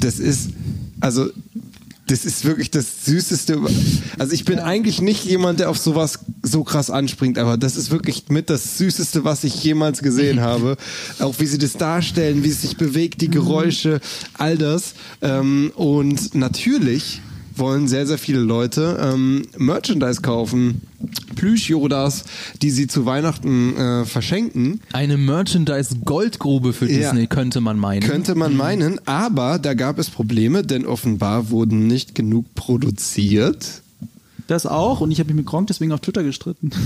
das 0.00 0.18
ist, 0.18 0.50
also 1.00 1.28
das 2.08 2.24
ist 2.24 2.44
wirklich 2.44 2.70
das 2.70 3.04
Süßeste. 3.04 3.60
Also 4.18 4.32
ich 4.32 4.44
bin 4.44 4.58
eigentlich 4.58 5.00
nicht 5.00 5.24
jemand, 5.24 5.60
der 5.60 5.70
auf 5.70 5.78
sowas 5.78 6.20
so 6.42 6.64
krass 6.64 6.90
anspringt, 6.90 7.38
aber 7.38 7.56
das 7.56 7.76
ist 7.76 7.90
wirklich 7.90 8.24
mit 8.28 8.50
das 8.50 8.78
Süßeste, 8.78 9.24
was 9.24 9.44
ich 9.44 9.62
jemals 9.62 10.02
gesehen 10.02 10.40
habe. 10.40 10.76
Auch 11.18 11.34
wie 11.38 11.46
sie 11.46 11.58
das 11.58 11.74
darstellen, 11.74 12.44
wie 12.44 12.48
es 12.48 12.62
sich 12.62 12.76
bewegt, 12.76 13.20
die 13.20 13.30
Geräusche, 13.30 14.00
all 14.34 14.56
das. 14.56 14.94
Ähm, 15.20 15.70
und 15.74 16.34
natürlich 16.34 17.20
wollen 17.58 17.88
sehr, 17.88 18.06
sehr 18.06 18.18
viele 18.18 18.40
Leute 18.40 18.98
ähm, 19.02 19.42
Merchandise 19.56 20.20
kaufen. 20.20 20.82
Plüsch-Yodas, 21.36 22.24
die 22.62 22.70
sie 22.70 22.86
zu 22.88 23.06
Weihnachten 23.06 23.76
äh, 23.76 24.04
verschenken. 24.04 24.80
Eine 24.92 25.16
Merchandise-Goldgrube 25.16 26.72
für 26.72 26.90
Ja. 26.90 26.98
Disney, 27.12 27.26
könnte 27.26 27.60
man 27.60 27.78
meinen. 27.78 28.02
Könnte 28.02 28.34
man 28.34 28.56
meinen, 28.56 29.00
aber 29.06 29.58
da 29.58 29.74
gab 29.74 29.98
es 29.98 30.10
Probleme, 30.10 30.62
denn 30.64 30.84
offenbar 30.86 31.50
wurden 31.50 31.86
nicht 31.86 32.14
genug 32.14 32.54
produziert. 32.54 33.82
Das 34.48 34.64
auch. 34.64 35.00
Und 35.00 35.10
ich 35.10 35.20
habe 35.20 35.28
mich 35.28 35.36
mit 35.36 35.46
Gronk 35.46 35.66
deswegen 35.66 35.92
auf 35.92 36.00
Twitter 36.00 36.22
gestritten. 36.22 36.70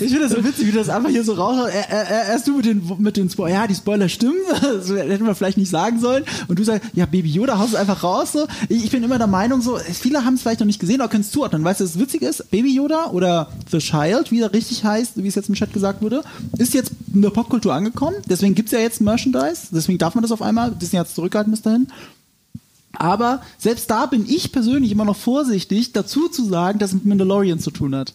Ich 0.00 0.10
finde 0.10 0.20
das 0.20 0.32
so 0.32 0.44
witzig, 0.44 0.66
wie 0.66 0.72
du 0.72 0.78
das 0.78 0.88
einfach 0.88 1.10
hier 1.10 1.22
so 1.22 1.34
raus. 1.34 1.68
Er, 1.72 1.88
er, 1.88 2.08
er, 2.08 2.28
erst 2.32 2.48
du 2.48 2.56
mit 2.56 2.64
den, 2.66 2.82
mit 2.98 3.16
den 3.16 3.30
Spoilern. 3.30 3.60
Ja, 3.60 3.66
die 3.66 3.74
Spoiler 3.74 4.08
stimmen. 4.08 4.36
Das 4.60 4.88
hätten 4.88 5.26
wir 5.26 5.34
vielleicht 5.34 5.58
nicht 5.58 5.70
sagen 5.70 6.00
sollen. 6.00 6.24
Und 6.48 6.58
du 6.58 6.64
sagst, 6.64 6.90
ja, 6.94 7.06
Baby 7.06 7.30
Yoda, 7.30 7.58
haust 7.58 7.74
es 7.74 7.78
einfach 7.78 8.02
raus. 8.02 8.32
So. 8.32 8.46
Ich, 8.68 8.84
ich 8.84 8.90
bin 8.90 9.02
immer 9.02 9.18
der 9.18 9.26
Meinung, 9.26 9.60
so, 9.60 9.78
viele 9.78 10.24
haben 10.24 10.34
es 10.34 10.42
vielleicht 10.42 10.60
noch 10.60 10.66
nicht 10.66 10.80
gesehen, 10.80 11.00
aber 11.00 11.10
können 11.10 11.22
es 11.22 11.30
zuordnen. 11.30 11.62
Weißt 11.62 11.80
du, 11.80 11.84
das 11.84 11.98
Witzige 11.98 12.26
ist, 12.26 12.50
Baby 12.50 12.74
Yoda 12.74 13.10
oder 13.10 13.48
The 13.70 13.78
Child, 13.78 14.30
wie 14.30 14.40
er 14.40 14.52
richtig 14.52 14.84
heißt, 14.84 15.12
wie 15.16 15.28
es 15.28 15.34
jetzt 15.34 15.48
im 15.48 15.54
Chat 15.54 15.72
gesagt 15.72 16.02
wurde, 16.02 16.22
ist 16.58 16.74
jetzt 16.74 16.92
in 17.14 17.22
der 17.22 17.30
Popkultur 17.30 17.72
angekommen. 17.72 18.16
Deswegen 18.28 18.54
gibt 18.54 18.68
es 18.68 18.72
ja 18.72 18.80
jetzt 18.80 19.00
Merchandise. 19.00 19.68
Deswegen 19.70 19.98
darf 19.98 20.14
man 20.14 20.22
das 20.22 20.32
auf 20.32 20.42
einmal. 20.42 20.72
Disney 20.72 20.98
hat 20.98 21.06
es 21.06 21.14
zurückgehalten 21.14 21.52
bis 21.52 21.62
dahin. 21.62 21.86
Aber 22.92 23.42
selbst 23.58 23.90
da 23.90 24.06
bin 24.06 24.28
ich 24.28 24.52
persönlich 24.52 24.90
immer 24.90 25.04
noch 25.04 25.16
vorsichtig, 25.16 25.92
dazu 25.92 26.28
zu 26.28 26.44
sagen, 26.44 26.78
dass 26.78 26.90
es 26.90 26.94
mit 26.94 27.06
Mandalorian 27.06 27.58
zu 27.58 27.70
tun 27.70 27.94
hat. 27.94 28.14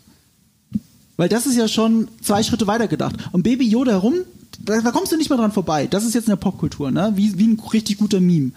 Weil 1.17 1.29
das 1.29 1.45
ist 1.45 1.55
ja 1.55 1.67
schon 1.67 2.09
zwei 2.21 2.43
Schritte 2.43 2.67
weiter 2.67 2.88
gedacht. 2.88 3.15
Und 3.31 3.43
Baby 3.43 3.67
Yoda 3.67 3.93
herum, 3.93 4.15
da, 4.59 4.81
da 4.81 4.91
kommst 4.91 5.11
du 5.11 5.17
nicht 5.17 5.29
mehr 5.29 5.38
dran 5.38 5.51
vorbei. 5.51 5.88
Das 5.88 6.03
ist 6.03 6.13
jetzt 6.13 6.25
in 6.25 6.31
der 6.31 6.38
Popkultur, 6.38 6.91
ne? 6.91 7.13
Wie, 7.15 7.38
wie 7.38 7.47
ein 7.47 7.61
richtig 7.71 7.97
guter 7.97 8.19
Meme. 8.19 8.51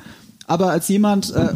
Aber 0.47 0.71
als 0.71 0.89
jemand, 0.89 1.31
äh, 1.31 1.53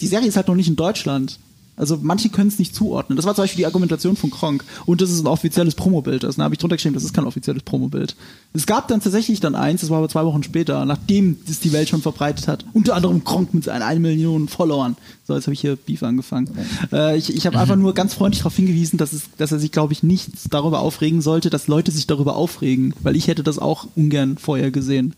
die 0.00 0.06
Serie 0.06 0.28
ist 0.28 0.36
halt 0.36 0.48
noch 0.48 0.54
nicht 0.54 0.68
in 0.68 0.76
Deutschland. 0.76 1.38
Also 1.76 1.98
manche 2.00 2.28
können 2.30 2.48
es 2.48 2.58
nicht 2.58 2.74
zuordnen. 2.74 3.16
Das 3.16 3.26
war 3.26 3.34
zum 3.34 3.44
Beispiel 3.44 3.58
die 3.58 3.66
Argumentation 3.66 4.16
von 4.16 4.30
Kronk. 4.30 4.64
Und 4.86 5.00
das 5.00 5.10
ist 5.10 5.20
ein 5.20 5.26
offizielles 5.26 5.74
Promobild. 5.74 6.24
Das 6.24 6.38
habe 6.38 6.54
ich 6.54 6.58
drunter 6.58 6.76
geschrieben, 6.76 6.94
das 6.94 7.04
ist 7.04 7.14
kein 7.14 7.26
offizielles 7.26 7.62
Promobild. 7.62 8.16
Es 8.54 8.66
gab 8.66 8.88
dann 8.88 9.00
tatsächlich 9.00 9.40
dann 9.40 9.54
eins, 9.54 9.82
das 9.82 9.90
war 9.90 9.98
aber 9.98 10.08
zwei 10.08 10.24
Wochen 10.24 10.42
später, 10.42 10.84
nachdem 10.86 11.36
es 11.48 11.60
die 11.60 11.72
Welt 11.72 11.88
schon 11.88 12.02
verbreitet 12.02 12.48
hat. 12.48 12.64
Unter 12.72 12.94
anderem 12.94 13.24
Kronk 13.24 13.52
mit 13.52 13.64
seinen 13.64 13.82
1 13.82 14.00
Million 14.00 14.48
Followern. 14.48 14.96
So, 15.26 15.34
jetzt 15.34 15.44
habe 15.44 15.54
ich 15.54 15.60
hier 15.60 15.76
Beef 15.76 16.02
angefangen. 16.02 16.50
Äh, 16.92 17.18
ich 17.18 17.34
ich 17.34 17.46
habe 17.46 17.58
einfach 17.58 17.76
nur 17.76 17.94
ganz 17.94 18.14
freundlich 18.14 18.40
darauf 18.40 18.56
hingewiesen, 18.56 18.96
dass, 18.96 19.12
es, 19.12 19.24
dass 19.36 19.52
er 19.52 19.58
sich, 19.58 19.72
glaube 19.72 19.92
ich, 19.92 20.02
nicht 20.02 20.30
darüber 20.50 20.80
aufregen 20.80 21.20
sollte, 21.20 21.50
dass 21.50 21.68
Leute 21.68 21.90
sich 21.90 22.06
darüber 22.06 22.36
aufregen. 22.36 22.94
Weil 23.02 23.16
ich 23.16 23.28
hätte 23.28 23.42
das 23.42 23.58
auch 23.58 23.86
ungern 23.96 24.38
vorher 24.38 24.70
gesehen. 24.70 25.14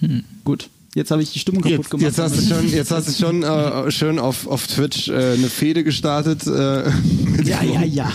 Hm, 0.00 0.24
gut. 0.44 0.68
Jetzt 0.96 1.10
habe 1.10 1.22
ich 1.22 1.30
die 1.30 1.38
Stimmung 1.38 1.60
kaputt 1.60 1.76
Jetzt, 1.76 1.90
gemacht. 1.90 2.02
jetzt 2.06 2.18
hast 2.18 2.36
du 2.38 2.54
schon, 2.54 2.68
jetzt 2.70 2.90
hast 2.90 3.08
du 3.08 3.12
schon 3.12 3.42
äh, 3.42 3.90
schön 3.90 4.18
auf, 4.18 4.46
auf 4.46 4.66
Twitch 4.66 5.08
äh, 5.08 5.34
eine 5.34 5.48
Fehde 5.50 5.84
gestartet. 5.84 6.46
Äh, 6.46 6.90
mit 7.26 7.46
ja, 7.46 7.62
ja, 7.62 7.82
ja. 7.82 8.10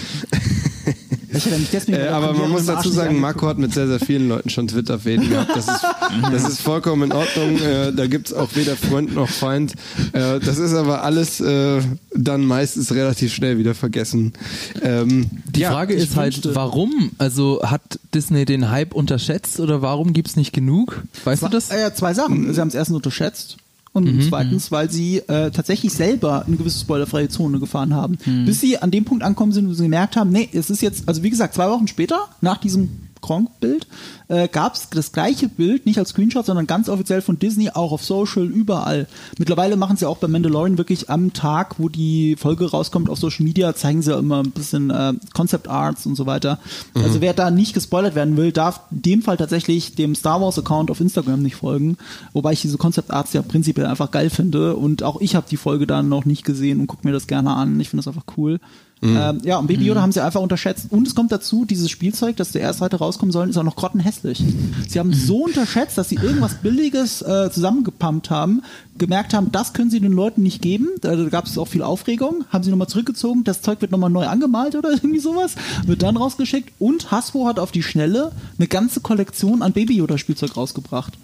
Ich 1.33 1.45
nicht 1.45 1.73
deswegen 1.73 1.97
Äh, 1.97 2.07
aber 2.07 2.33
man 2.33 2.49
muss 2.49 2.65
dazu 2.65 2.89
sagen, 2.89 3.19
Marco 3.19 3.47
hat 3.47 3.57
mit 3.57 3.73
sehr, 3.73 3.87
sehr 3.87 3.99
vielen 3.99 4.27
Leuten 4.27 4.49
schon 4.49 4.67
Twitter-Fäden 4.67 5.29
gehabt. 5.29 5.51
Das 5.55 5.67
ist, 5.67 5.85
das 6.31 6.49
ist 6.49 6.61
vollkommen 6.61 7.03
in 7.03 7.11
Ordnung. 7.13 7.59
Äh, 7.59 7.93
da 7.93 8.07
gibt's 8.07 8.33
auch 8.33 8.49
weder 8.55 8.75
Freund 8.75 9.15
noch 9.15 9.29
Feind. 9.29 9.73
Äh, 10.13 10.39
das 10.39 10.57
ist 10.57 10.73
aber 10.73 11.03
alles 11.03 11.39
äh, 11.39 11.81
dann 12.13 12.45
meistens 12.45 12.91
relativ 12.93 13.33
schnell 13.33 13.57
wieder 13.57 13.75
vergessen. 13.75 14.33
Ähm, 14.81 15.29
Die 15.55 15.61
ja, 15.61 15.71
Frage 15.71 15.93
ist 15.93 16.15
halt, 16.15 16.53
warum? 16.53 17.11
Also 17.17 17.61
hat 17.63 17.99
Disney 18.13 18.45
den 18.45 18.69
Hype 18.69 18.93
unterschätzt 18.93 19.59
oder 19.59 19.81
warum 19.81 20.13
gibt's 20.13 20.35
nicht 20.35 20.53
genug? 20.53 21.03
Weißt 21.23 21.43
du 21.43 21.47
das? 21.47 21.69
Äh, 21.71 21.93
zwei 21.93 22.13
Sachen. 22.13 22.53
Sie 22.53 22.59
haben 22.59 22.67
es 22.67 22.75
erstens 22.75 22.95
unterschätzt. 22.95 23.57
Und 23.93 24.23
zweitens, 24.23 24.71
weil 24.71 24.89
sie 24.89 25.17
äh, 25.17 25.51
tatsächlich 25.51 25.91
selber 25.91 26.45
eine 26.47 26.55
gewisse 26.55 26.79
spoilerfreie 26.79 27.27
Zone 27.27 27.59
gefahren 27.59 27.93
haben. 27.93 28.17
Bis 28.45 28.61
sie 28.61 28.77
an 28.77 28.89
dem 28.89 29.03
Punkt 29.03 29.23
ankommen 29.23 29.51
sind, 29.51 29.67
wo 29.67 29.73
sie 29.73 29.83
gemerkt 29.83 30.15
haben, 30.15 30.31
nee, 30.31 30.47
es 30.53 30.69
ist 30.69 30.81
jetzt, 30.81 31.07
also 31.07 31.23
wie 31.23 31.29
gesagt, 31.29 31.55
zwei 31.55 31.69
Wochen 31.69 31.87
später, 31.87 32.29
nach 32.39 32.57
diesem 32.57 32.89
Kronk-Bild, 33.21 33.87
äh, 34.27 34.47
gab 34.47 34.75
es 34.75 34.89
das 34.89 35.11
gleiche 35.11 35.47
Bild, 35.47 35.85
nicht 35.85 35.99
als 35.99 36.09
Screenshot, 36.09 36.45
sondern 36.45 36.67
ganz 36.67 36.89
offiziell 36.89 37.21
von 37.21 37.39
Disney, 37.39 37.69
auch 37.69 37.91
auf 37.91 38.03
Social, 38.03 38.45
überall. 38.45 39.07
Mittlerweile 39.37 39.77
machen 39.77 39.97
sie 39.97 40.07
auch 40.07 40.17
bei 40.17 40.27
Mandalorian 40.27 40.77
wirklich 40.77 41.09
am 41.09 41.33
Tag, 41.33 41.75
wo 41.77 41.89
die 41.89 42.35
Folge 42.35 42.69
rauskommt 42.69 43.09
auf 43.09 43.19
Social 43.19 43.45
Media, 43.45 43.75
zeigen 43.75 44.01
sie 44.01 44.13
immer 44.13 44.39
ein 44.43 44.51
bisschen 44.51 44.89
äh, 44.89 45.13
Concept 45.33 45.67
Arts 45.67 46.05
und 46.05 46.15
so 46.15 46.25
weiter. 46.25 46.59
Also 46.95 47.21
wer 47.21 47.33
da 47.33 47.51
nicht 47.51 47.73
gespoilert 47.73 48.15
werden 48.15 48.37
will, 48.37 48.51
darf 48.51 48.81
in 48.91 49.01
dem 49.01 49.21
Fall 49.21 49.37
tatsächlich 49.37 49.95
dem 49.95 50.15
Star 50.15 50.41
Wars 50.41 50.57
Account 50.57 50.91
auf 50.91 50.99
Instagram 50.99 51.41
nicht 51.41 51.55
folgen, 51.55 51.97
wobei 52.33 52.53
ich 52.53 52.61
diese 52.61 52.77
Concept 52.77 53.11
Arts 53.11 53.33
ja 53.33 53.41
prinzipiell 53.41 53.85
einfach 53.85 54.11
geil 54.11 54.29
finde 54.29 54.75
und 54.75 55.03
auch 55.03 55.21
ich 55.21 55.35
habe 55.35 55.47
die 55.49 55.57
Folge 55.57 55.87
dann 55.87 56.09
noch 56.09 56.25
nicht 56.25 56.43
gesehen 56.43 56.79
und 56.79 56.87
gucke 56.87 57.07
mir 57.07 57.13
das 57.13 57.27
gerne 57.27 57.51
an. 57.51 57.79
Ich 57.79 57.89
finde 57.89 58.03
das 58.03 58.07
einfach 58.07 58.25
cool. 58.37 58.59
Ähm, 59.03 59.39
ja, 59.43 59.57
und 59.57 59.67
Baby 59.67 59.85
Yoda 59.85 60.01
haben 60.01 60.11
sie 60.11 60.23
einfach 60.23 60.41
unterschätzt. 60.41 60.87
Und 60.91 61.07
es 61.07 61.15
kommt 61.15 61.31
dazu, 61.31 61.65
dieses 61.65 61.89
Spielzeug, 61.89 62.35
das 62.37 62.51
der 62.51 62.61
erste 62.61 62.85
heute 62.85 62.97
rauskommen 62.97 63.31
soll, 63.31 63.49
ist 63.49 63.57
auch 63.57 63.63
noch 63.63 63.75
grottenhässlich. 63.75 64.43
Sie 64.87 64.99
haben 64.99 65.11
so 65.13 65.45
unterschätzt, 65.45 65.97
dass 65.97 66.09
sie 66.09 66.15
irgendwas 66.15 66.55
Billiges 66.55 67.23
äh, 67.23 67.49
zusammengepumpt 67.51 68.29
haben, 68.29 68.61
gemerkt 68.97 69.33
haben, 69.33 69.51
das 69.51 69.73
können 69.73 69.89
sie 69.89 69.99
den 69.99 70.11
Leuten 70.11 70.43
nicht 70.43 70.61
geben. 70.61 70.89
Da, 71.01 71.15
da 71.15 71.29
gab 71.29 71.47
es 71.47 71.57
auch 71.57 71.67
viel 71.67 71.81
Aufregung. 71.81 72.45
Haben 72.49 72.63
sie 72.63 72.69
nochmal 72.69 72.87
zurückgezogen, 72.87 73.43
das 73.43 73.61
Zeug 73.61 73.81
wird 73.81 73.91
nochmal 73.91 74.11
neu 74.11 74.27
angemalt 74.27 74.75
oder 74.75 74.91
irgendwie 74.91 75.19
sowas. 75.19 75.55
Wird 75.85 76.03
dann 76.03 76.17
rausgeschickt. 76.17 76.71
Und 76.77 77.09
Hasbro 77.09 77.47
hat 77.47 77.57
auf 77.57 77.71
die 77.71 77.83
Schnelle 77.83 78.31
eine 78.59 78.67
ganze 78.67 78.99
Kollektion 78.99 79.63
an 79.63 79.73
Baby 79.73 79.95
Yoda 79.95 80.19
Spielzeug 80.19 80.55
rausgebracht. 80.55 81.17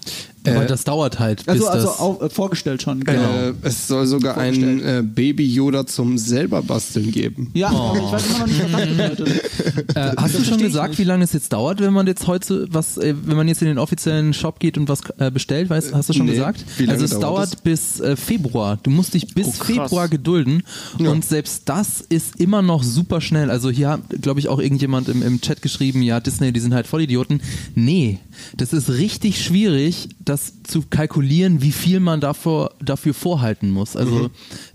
Aber 0.56 0.66
das 0.66 0.84
dauert 0.84 1.20
halt, 1.20 1.40
bis 1.46 1.48
Also, 1.54 1.68
also 1.68 1.88
das... 1.88 2.00
auch, 2.00 2.22
äh, 2.22 2.30
vorgestellt 2.30 2.82
schon. 2.82 3.04
Genau. 3.04 3.22
äh, 3.22 3.54
es 3.64 3.88
soll 3.88 4.06
sogar 4.08 4.38
einen 4.38 4.80
Vorgestellt. 4.80 5.00
äh, 5.00 5.08
Baby-Yoda 5.08 5.86
zum 5.86 6.18
selber 6.18 6.62
basteln 6.62 7.12
geben. 7.12 7.52
Ja, 7.54 7.70
aber 7.70 7.98
ich 7.98 8.12
weiß 8.12 8.26
immer 8.28 8.40
noch 8.40 8.48
nicht, 8.48 8.60
was 8.62 8.78
das 8.82 9.16
bedeutet. 9.16 9.96
Äh, 9.96 10.02
hast 10.02 10.16
du 10.16 10.16
Das 10.16 10.32
schon 10.32 10.32
verstehe 10.34 10.58
ich 10.58 10.64
gesagt, 10.64 10.98
wie 11.00 11.04
lange 11.04 11.24
es 11.24 11.34
jetzt 11.34 11.54
dauert, 11.54 11.80
wenn 11.82 11.94
man 11.94 12.08
jetzt 12.08 12.28
heute 12.28 12.68
was, 12.72 12.98
äh, 12.98 13.14
wenn 13.26 13.38
man 13.38 13.48
jetzt 13.48 13.62
in 13.62 13.68
den 13.68 13.78
offiziellen 13.80 14.34
Shop 14.34 14.60
geht 14.60 14.78
und 14.78 14.88
was 14.90 15.02
äh, 15.18 15.32
bestellt? 15.32 15.70
Weißt, 15.70 15.94
hast 15.94 16.10
du 16.10 16.14
schon 16.14 16.26
Nee. 16.28 16.34
gesagt? 16.34 16.66
Also 16.88 17.06
es 17.06 17.12
dauert 17.12 17.24
dauert 17.24 17.54
das? 17.54 17.62
bis 17.62 18.00
äh, 18.00 18.16
Februar. 18.16 18.78
Du 18.84 18.90
musst 18.90 19.14
dich 19.14 19.34
bis 19.34 19.48
Oh. 19.48 19.64
Februar 19.64 20.08
gedulden 20.08 20.64
und 21.00 21.24
selbst 21.26 21.64
das 21.66 22.02
ist 22.02 22.40
immer 22.40 22.62
noch 22.62 22.84
super 22.84 23.22
schnell. 23.22 23.50
Also 23.52 23.70
hier 23.70 23.90
hat, 23.90 24.02
glaube 24.22 24.40
ich, 24.40 24.48
auch 24.50 24.60
irgendjemand 24.60 25.10
im, 25.10 25.22
im 25.22 25.42
Chat 25.42 25.62
geschrieben, 25.62 26.02
ja 26.02 26.20
Disney, 26.20 26.52
die 26.52 26.60
sind 26.60 26.74
halt 26.74 26.88
Vollidioten. 26.88 27.42
Nee, 27.76 28.20
das 28.56 28.74
ist 28.74 28.90
richtig 28.90 29.44
schwierig, 29.44 30.10
das 30.38 30.54
zu 30.64 30.84
kalkulieren, 30.90 31.62
wie 31.62 31.72
viel 31.72 32.00
man 32.00 32.22
davor, 32.22 32.72
dafür 32.84 33.14
vorhalten 33.14 33.72
muss. 33.72 33.96
Also 33.96 34.30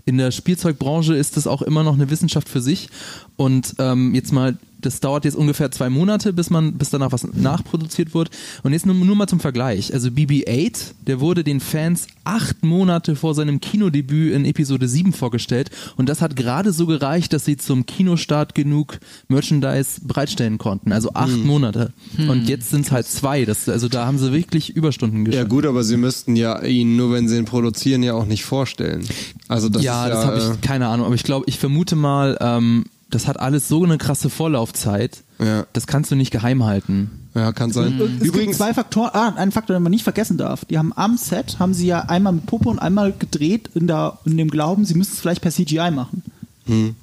in 0.05 0.17
der 0.17 0.31
Spielzeugbranche 0.31 1.15
ist 1.15 1.37
das 1.37 1.47
auch 1.47 1.61
immer 1.61 1.83
noch 1.83 1.93
eine 1.93 2.09
Wissenschaft 2.09 2.49
für 2.49 2.61
sich. 2.61 2.89
Und 3.37 3.75
ähm, 3.79 4.13
jetzt 4.13 4.33
mal, 4.33 4.57
das 4.85 4.99
dauert 4.99 5.25
jetzt 5.25 5.35
ungefähr 5.35 5.71
zwei 5.71 5.89
Monate, 5.89 6.33
bis 6.33 6.49
man, 6.49 6.73
bis 6.73 6.89
danach 6.89 7.11
was 7.11 7.27
nachproduziert 7.33 8.13
wird. 8.13 8.29
Und 8.63 8.73
jetzt 8.73 8.85
nur, 8.85 8.95
nur 8.95 9.15
mal 9.15 9.27
zum 9.27 9.39
Vergleich. 9.39 9.93
Also 9.93 10.09
BB-8, 10.09 10.93
der 11.07 11.19
wurde 11.19 11.43
den 11.43 11.59
Fans 11.59 12.07
acht 12.23 12.63
Monate 12.63 13.15
vor 13.15 13.35
seinem 13.35 13.59
Kinodebüt 13.59 14.33
in 14.33 14.45
Episode 14.45 14.87
7 14.87 15.13
vorgestellt. 15.13 15.69
Und 15.97 16.09
das 16.09 16.21
hat 16.21 16.35
gerade 16.35 16.71
so 16.71 16.85
gereicht, 16.85 17.33
dass 17.33 17.45
sie 17.45 17.57
zum 17.57 17.85
Kinostart 17.85 18.55
genug 18.55 18.99
Merchandise 19.27 20.01
bereitstellen 20.01 20.57
konnten. 20.57 20.91
Also 20.91 21.13
acht 21.13 21.43
Monate. 21.43 21.93
Und 22.17 22.47
jetzt 22.47 22.69
sind 22.69 22.85
es 22.85 22.91
halt 22.91 23.07
zwei. 23.07 23.45
Das, 23.45 23.67
also 23.69 23.87
da 23.87 24.05
haben 24.05 24.17
sie 24.17 24.31
wirklich 24.31 24.75
Überstunden 24.75 25.19
Ja 25.19 25.31
geschafft. 25.31 25.49
gut, 25.49 25.65
aber 25.65 25.83
sie 25.83 25.97
müssten 25.97 26.35
ja 26.35 26.61
ihn 26.63 26.95
nur, 26.95 27.11
wenn 27.11 27.27
sie 27.27 27.37
ihn 27.37 27.45
produzieren, 27.45 28.03
ja 28.03 28.13
auch 28.13 28.25
nicht 28.25 28.45
vorstellen. 28.45 29.03
Also 29.47 29.69
das 29.69 29.83
ja, 29.83 30.05
ist 30.05 30.09
ja, 30.09 30.15
das 30.15 30.25
habe 30.25 30.37
äh, 30.37 30.53
ich 30.53 30.61
keine 30.61 30.87
Ahnung, 30.87 31.05
aber 31.05 31.15
ich 31.15 31.23
glaube, 31.23 31.45
ich 31.47 31.59
vermute 31.59 31.95
mal, 31.95 32.37
ähm, 32.41 32.85
das 33.13 33.27
hat 33.27 33.39
alles 33.39 33.67
so 33.67 33.83
eine 33.83 33.97
krasse 33.97 34.29
Vorlaufzeit. 34.29 35.23
Ja. 35.39 35.65
Das 35.73 35.87
kannst 35.87 36.11
du 36.11 36.15
nicht 36.15 36.31
geheim 36.31 36.63
halten. 36.63 37.09
ja, 37.35 37.51
kann 37.51 37.71
sein. 37.71 37.99
Es 37.99 38.09
gibt 38.19 38.23
Übrigens, 38.23 38.57
zwei 38.57 38.73
Faktoren, 38.73 39.11
ah, 39.13 39.33
einen 39.35 39.51
Faktor, 39.51 39.75
den 39.75 39.83
man 39.83 39.91
nicht 39.91 40.03
vergessen 40.03 40.37
darf. 40.37 40.65
Die 40.65 40.77
haben 40.77 40.93
am 40.95 41.17
Set, 41.17 41.57
haben 41.59 41.73
sie 41.73 41.87
ja 41.87 42.01
einmal 42.01 42.33
mit 42.33 42.45
Puppe 42.45 42.69
und 42.69 42.79
einmal 42.79 43.13
gedreht 43.17 43.69
in, 43.73 43.87
der, 43.87 44.19
in 44.25 44.37
dem 44.37 44.49
Glauben, 44.49 44.85
sie 44.85 44.95
müssten 44.95 45.13
es 45.15 45.19
vielleicht 45.19 45.41
per 45.41 45.51
CGI 45.51 45.91
machen. 45.91 46.23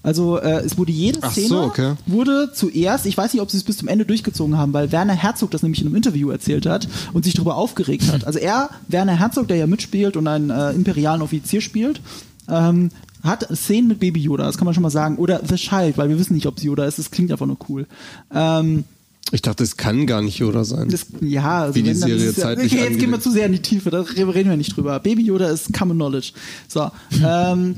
Also 0.02 0.38
äh, 0.38 0.60
es 0.60 0.78
wurde 0.78 0.90
jede 0.92 1.20
Hm. 1.20 1.30
Szene 1.30 1.48
so, 1.48 1.60
okay. 1.62 1.94
wurde 2.06 2.50
zuerst, 2.54 3.04
ich 3.04 3.16
weiß 3.16 3.34
nicht, 3.34 3.42
ob 3.42 3.50
sie 3.50 3.58
es 3.58 3.64
bis 3.64 3.76
zum 3.76 3.88
Ende 3.88 4.06
durchgezogen 4.06 4.56
haben, 4.56 4.72
weil 4.72 4.90
Werner 4.90 5.12
Herzog 5.12 5.50
das 5.50 5.62
nämlich 5.62 5.82
in 5.82 5.86
einem 5.86 5.96
Interview 5.96 6.30
erzählt 6.30 6.64
hat 6.64 6.88
und 7.12 7.24
sich 7.24 7.34
darüber 7.34 7.56
aufgeregt 7.56 8.10
hat. 8.10 8.24
Also 8.24 8.38
er, 8.38 8.70
Werner 8.88 9.18
Herzog, 9.18 9.48
der 9.48 9.58
ja 9.58 9.66
mitspielt 9.66 10.16
und 10.16 10.26
einen 10.26 10.48
äh, 10.48 10.70
imperialen 10.70 11.20
Offizier 11.20 11.60
spielt, 11.60 12.00
ähm, 12.50 12.90
hat 13.22 13.46
Szenen 13.54 13.88
mit 13.88 14.00
Baby 14.00 14.20
Yoda, 14.20 14.44
das 14.44 14.56
kann 14.56 14.64
man 14.64 14.74
schon 14.74 14.82
mal 14.82 14.90
sagen, 14.90 15.16
oder 15.16 15.40
The 15.46 15.56
Child, 15.56 15.98
weil 15.98 16.08
wir 16.08 16.18
wissen 16.18 16.34
nicht, 16.34 16.46
ob 16.46 16.56
es 16.56 16.64
Yoda 16.64 16.86
ist, 16.86 16.98
das 16.98 17.10
klingt 17.10 17.30
einfach 17.30 17.46
nur 17.46 17.58
cool. 17.68 17.86
Ähm, 18.34 18.84
ich 19.32 19.42
dachte, 19.42 19.62
es 19.62 19.76
kann 19.76 20.06
gar 20.06 20.22
nicht 20.22 20.38
Yoda 20.38 20.64
sein. 20.64 20.88
das, 20.88 21.06
ja, 21.20 21.62
also 21.62 21.74
Wie 21.76 21.82
die 21.82 21.94
Serie 21.94 22.30
ist 22.30 22.40
zeitlich 22.40 22.72
okay, 22.72 22.84
jetzt 22.84 22.98
gehen 22.98 23.10
wir 23.10 23.20
zu 23.20 23.30
sehr 23.30 23.46
in 23.46 23.52
die 23.52 23.62
Tiefe, 23.62 23.90
da 23.90 24.00
reden 24.00 24.50
wir 24.50 24.56
nicht 24.56 24.76
drüber. 24.76 24.98
Baby 24.98 25.22
Yoda 25.22 25.50
ist 25.50 25.72
Common 25.72 25.96
Knowledge. 25.96 26.32
So, 26.66 26.90
ähm, 27.24 27.76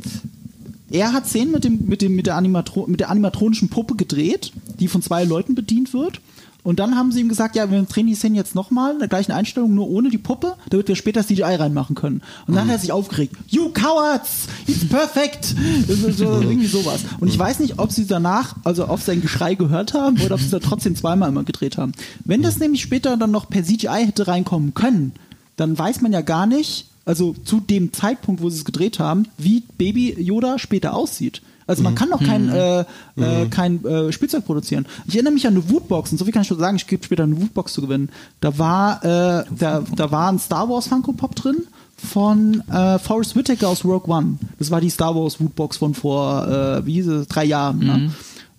er 0.90 1.12
hat 1.12 1.26
Szenen 1.26 1.52
mit, 1.52 1.64
dem, 1.64 1.87
mit, 1.87 2.02
dem, 2.02 2.14
mit, 2.14 2.26
der 2.26 2.37
Animatro 2.37 2.87
mit 2.87 3.00
der 3.00 3.11
animatronischen 3.11 3.68
Puppe 3.68 3.96
gedreht, 3.96 4.52
die 4.78 4.88
von 4.88 5.02
zwei 5.02 5.24
Leuten 5.24 5.54
bedient 5.54 5.92
wird. 5.92 6.20
Und 6.64 6.79
dann 6.79 6.96
haben 6.96 7.11
sie 7.11 7.20
ihm 7.20 7.29
gesagt, 7.29 7.57
ja, 7.57 7.70
wir 7.70 7.83
drehen 7.83 8.07
die 8.07 8.14
Szene 8.14 8.37
jetzt 8.37 8.55
nochmal 8.55 8.92
in 8.92 9.01
der 9.01 9.09
gleichen 9.09 9.33
Einstellung, 9.33 9.75
nur 9.75 9.88
ohne 9.88 10.11
die 10.11 10.18
Puppe, 10.18 10.55
damit 10.70 10.87
wir 10.87 10.94
später 10.94 11.27
CGI 11.27 11.42
reinmachen 11.42 11.96
können. 11.96 12.22
Und 12.46 12.55
dann 12.55 12.66
hat 12.66 12.77
er 12.77 12.79
sich 12.79 12.92
aufgeregt. 12.92 13.35
You 13.48 13.70
cowards! 13.70 14.46
It's 14.68 14.88
perfect! 14.88 15.57
Das 15.88 15.98
ist 15.98 16.18
so, 16.18 16.25
irgendwie 16.40 16.66
sowas. 16.66 17.01
Und 17.18 17.29
ich 17.29 17.38
weiß 17.38 17.59
nicht, 17.59 17.79
ob 17.79 17.90
sie 17.90 18.07
danach, 18.07 18.55
also 18.62 18.85
auf 18.85 19.03
sein 19.03 19.20
Geschrei 19.20 19.55
gehört 19.57 19.92
haben 19.92 20.20
oder 20.20 20.37
ob 20.37 20.40
sie 20.40 20.51
da 20.51 20.61
trotzdem 20.61 20.94
zweimal 20.94 21.31
immer 21.31 21.42
gedreht 21.42 21.79
haben. 21.79 21.92
Wenn 22.25 22.42
das 22.42 22.59
nämlich 22.59 22.83
später 22.83 23.16
dann 23.16 23.33
noch 23.33 23.48
per 23.48 23.64
CGI 23.64 24.07
hätte 24.07 24.29
reinkommen 24.29 24.72
können, 24.75 25.12
dann 25.57 25.77
weiß 25.77 26.01
man 26.01 26.12
ja 26.12 26.20
gar 26.20 26.46
nicht, 26.46 26.87
also 27.05 27.35
zu 27.44 27.59
dem 27.61 27.92
Zeitpunkt, 27.92 28.40
wo 28.40 28.48
sie 28.51 28.59
es 28.59 28.64
gedreht 28.64 29.01
haben, 29.01 29.27
wie 29.37 29.64
Baby 29.79 30.14
Yoda 30.20 30.59
später 30.59 30.94
aussieht. 30.94 31.42
Also 31.66 31.83
man 31.83 31.94
kann 31.94 32.09
noch 32.09 32.22
kein, 32.22 32.48
äh, 32.48 32.81
äh, 33.16 33.46
kein 33.51 33.85
äh, 33.85 34.12
Spielzeug 34.12 34.44
produzieren. 34.44 34.87
Ich 35.07 35.14
erinnere 35.14 35.33
mich 35.33 35.46
an 35.46 35.55
eine 35.55 35.70
Woodbox, 35.70 36.12
und 36.12 36.18
so 36.18 36.25
viel 36.25 36.33
kann 36.33 36.42
ich 36.42 36.48
schon 36.48 36.59
sagen, 36.59 36.77
ich 36.77 36.87
gebe 36.87 37.05
später 37.05 37.22
eine 37.22 37.40
Woodbox 37.40 37.72
zu 37.72 37.83
gewinnen. 37.83 38.11
Da 38.40 38.59
war, 38.59 39.05
äh, 39.05 39.44
da, 39.59 39.83
da 39.94 40.11
war 40.11 40.31
ein 40.31 40.38
Star 40.38 40.68
Wars 40.68 40.88
Funko 40.88 41.12
Pop 41.12 41.35
drin 41.35 41.66
von 41.96 42.62
äh, 42.68 42.98
Forrest 42.98 43.37
Whitaker 43.37 43.68
aus 43.68 43.85
Rogue 43.85 44.12
One. 44.12 44.38
Das 44.59 44.71
war 44.71 44.81
die 44.81 44.90
Star 44.90 45.15
Wars 45.15 45.40
Woodbox 45.40 45.77
von 45.77 45.94
vor, 45.94 46.48
äh, 46.48 46.87
wie 46.87 46.94
hieß 46.94 47.06
es, 47.08 47.29
drei 47.29 47.44
Jahren. 47.44 47.79
Ne? 47.79 48.10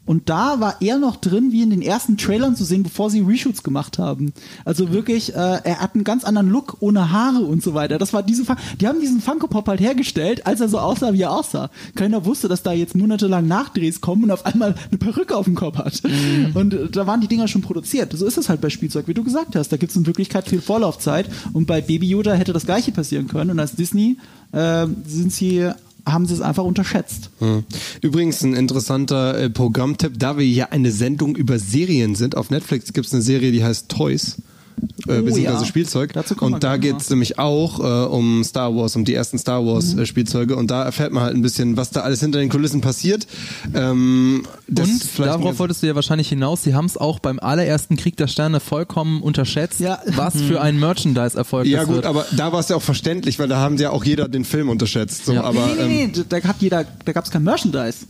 Und 0.06 0.30
da 0.30 0.60
war 0.60 0.78
er 0.82 0.98
noch 0.98 1.16
drin, 1.16 1.52
wie 1.52 1.62
in 1.62 1.70
den 1.70 1.82
ersten 1.82 2.18
Trailern 2.18 2.56
zu 2.56 2.66
sehen, 2.66 2.84
bevor 2.84 3.10
sie 3.10 3.22
Reshoots 3.22 3.64
gemacht 3.64 4.00
haben. 4.00 4.34
Also 4.66 4.92
wirklich, 4.92 5.34
äh, 5.34 5.60
er 5.64 5.80
hat 5.80 5.96
einen 5.96 6.04
ganz 6.04 6.24
anderen 6.26 6.50
Look, 6.50 6.78
ohne 6.82 7.12
Haare 7.12 7.40
und 7.40 7.64
so 7.64 7.74
weiter. 7.74 7.98
Das 7.98 8.12
war 8.14 8.22
diese, 8.24 8.44
Fun 8.44 8.58
die 8.80 8.88
haben 8.88 9.00
diesen 9.00 9.22
Funko 9.22 9.48
Pop 9.48 9.68
halt 9.68 9.80
hergestellt, 9.80 10.46
als 10.46 10.60
er 10.60 10.68
so 10.68 10.80
aussah, 10.80 11.14
wie 11.14 11.22
er 11.22 11.32
aussah. 11.32 11.70
Keiner 11.96 12.26
wusste, 12.26 12.48
dass 12.48 12.64
da 12.64 12.74
jetzt 12.74 12.96
monatelang 12.96 13.48
Nachdrehs 13.48 14.02
kommen 14.02 14.26
und 14.26 14.32
auf 14.32 14.46
einmal 14.46 14.76
eine 14.90 14.98
Perücke 14.98 15.36
auf 15.36 15.46
dem 15.46 15.56
Kopf 15.56 15.78
hat. 15.78 16.02
Und 16.54 16.74
äh, 16.74 16.90
da 16.90 17.08
waren 17.08 17.22
die 17.22 17.28
Dinger 17.28 17.48
schon 17.48 17.62
produziert. 17.62 18.12
So 18.14 18.26
ist 18.26 18.38
es 18.38 18.50
halt 18.50 18.62
bei 18.62 18.70
Spielzeug, 18.70 19.08
wie 19.08 19.14
du 19.14 19.24
gesagt 19.24 19.56
hast. 19.56 19.72
Da 19.72 19.78
gibt 19.78 19.92
es 19.92 19.96
in 19.96 20.06
Wirklichkeit 20.06 20.48
viel 20.48 20.62
Vorlaufzeit. 20.62 21.30
Und 21.54 21.66
bei 21.66 21.82
Baby 21.82 22.08
Yoda 22.08 22.34
hätte 22.34 22.54
das 22.54 22.66
Gleiche 22.66 22.92
passieren 22.92 23.28
können. 23.28 23.52
Und 23.52 23.60
als 23.60 23.76
Disney 23.76 24.18
äh, 24.52 24.86
sind 25.06 25.32
sie 25.32 25.72
haben 26.06 26.26
sie 26.26 26.34
es 26.34 26.42
einfach 26.42 26.64
unterschätzt. 26.64 27.30
Hm. 27.40 27.64
Übrigens 28.02 28.44
ein 28.44 28.54
interessanter 28.54 29.38
äh, 29.40 29.50
Programmtipp, 29.50 30.20
da 30.20 30.38
wir 30.38 30.46
ja 30.46 30.70
eine 30.72 30.92
Sendung 30.92 31.36
über 31.36 31.60
Serien 31.60 32.16
sind. 32.16 32.36
Auf 32.36 32.50
Netflix 32.50 32.94
gibt 32.94 33.08
es 33.08 33.14
eine 33.14 33.22
Serie, 33.22 33.52
die 33.52 33.64
heißt 33.64 33.90
Toys. 33.90 34.38
Äh, 35.08 35.20
Oh, 35.20 35.22
beziehungsweise 35.24 35.64
ja. 35.64 35.66
Spielzeug. 35.66 36.14
Und 36.40 36.64
da 36.64 36.78
geht 36.78 36.98
es 37.02 37.10
nämlich 37.10 37.38
auch 37.38 37.80
äh, 37.80 38.08
um 38.08 38.44
Star 38.44 38.74
Wars, 38.76 38.96
um 38.96 39.04
die 39.06 39.14
ersten 39.14 39.38
Star 39.38 39.66
Wars 39.66 39.94
Mhm. 39.94 40.00
äh, 40.02 40.06
Spielzeuge. 40.06 40.56
Und 40.56 40.72
da 40.72 40.84
erfährt 40.84 41.12
man 41.12 41.24
halt 41.24 41.36
ein 41.36 41.42
bisschen, 41.42 41.76
was 41.78 41.90
da 41.92 42.02
alles 42.02 42.20
hinter 42.22 42.40
den 42.40 42.50
Kulissen 42.50 42.80
passiert. 42.82 43.28
Ähm, 43.74 44.44
das 44.68 44.88
Und 44.90 45.20
darauf 45.20 45.60
wolltest 45.60 45.84
du 45.84 45.88
ja 45.88 45.96
wahrscheinlich 45.96 46.30
hinaus, 46.30 46.64
sie 46.64 46.74
haben 46.74 46.86
es 46.86 46.98
auch 46.98 47.20
beim 47.20 47.40
allerersten 47.40 47.98
Krieg 47.98 48.18
der 48.18 48.28
Sterne 48.28 48.60
vollkommen 48.60 49.22
unterschätzt, 49.22 49.80
Ja. 49.80 50.00
was 50.16 50.36
für 50.42 50.62
ein 50.62 50.80
Merchandise-Erfolg 50.80 51.66
ja 51.68 51.80
das 51.80 51.88
gut, 51.88 51.96
wird. 51.98 52.06
aber 52.06 52.26
da 52.36 52.52
war 52.52 52.60
es 52.60 52.70
ja 52.70 52.76
auch 52.76 52.82
verständlich, 52.82 53.40
weil 53.40 53.48
da 53.48 53.58
haben 53.58 53.78
ja 53.78 53.90
auch 53.92 54.04
jeder 54.06 54.28
den 54.28 54.46
Film 54.46 54.70
unterschätzt. 54.70 55.26
So, 55.26 55.34
Ja. 55.34 55.44
aber, 55.44 55.66
nee, 55.68 55.74
nee, 55.76 55.88
nee, 55.88 56.04
ähm, 56.04 56.12
nee, 56.16 56.24
da 56.30 56.42
hat 56.44 56.56
jeder, 56.60 56.86
da 57.06 57.12
gab 57.12 57.26
es 57.26 57.32
kein 57.32 57.44
Merchandise. 57.44 58.06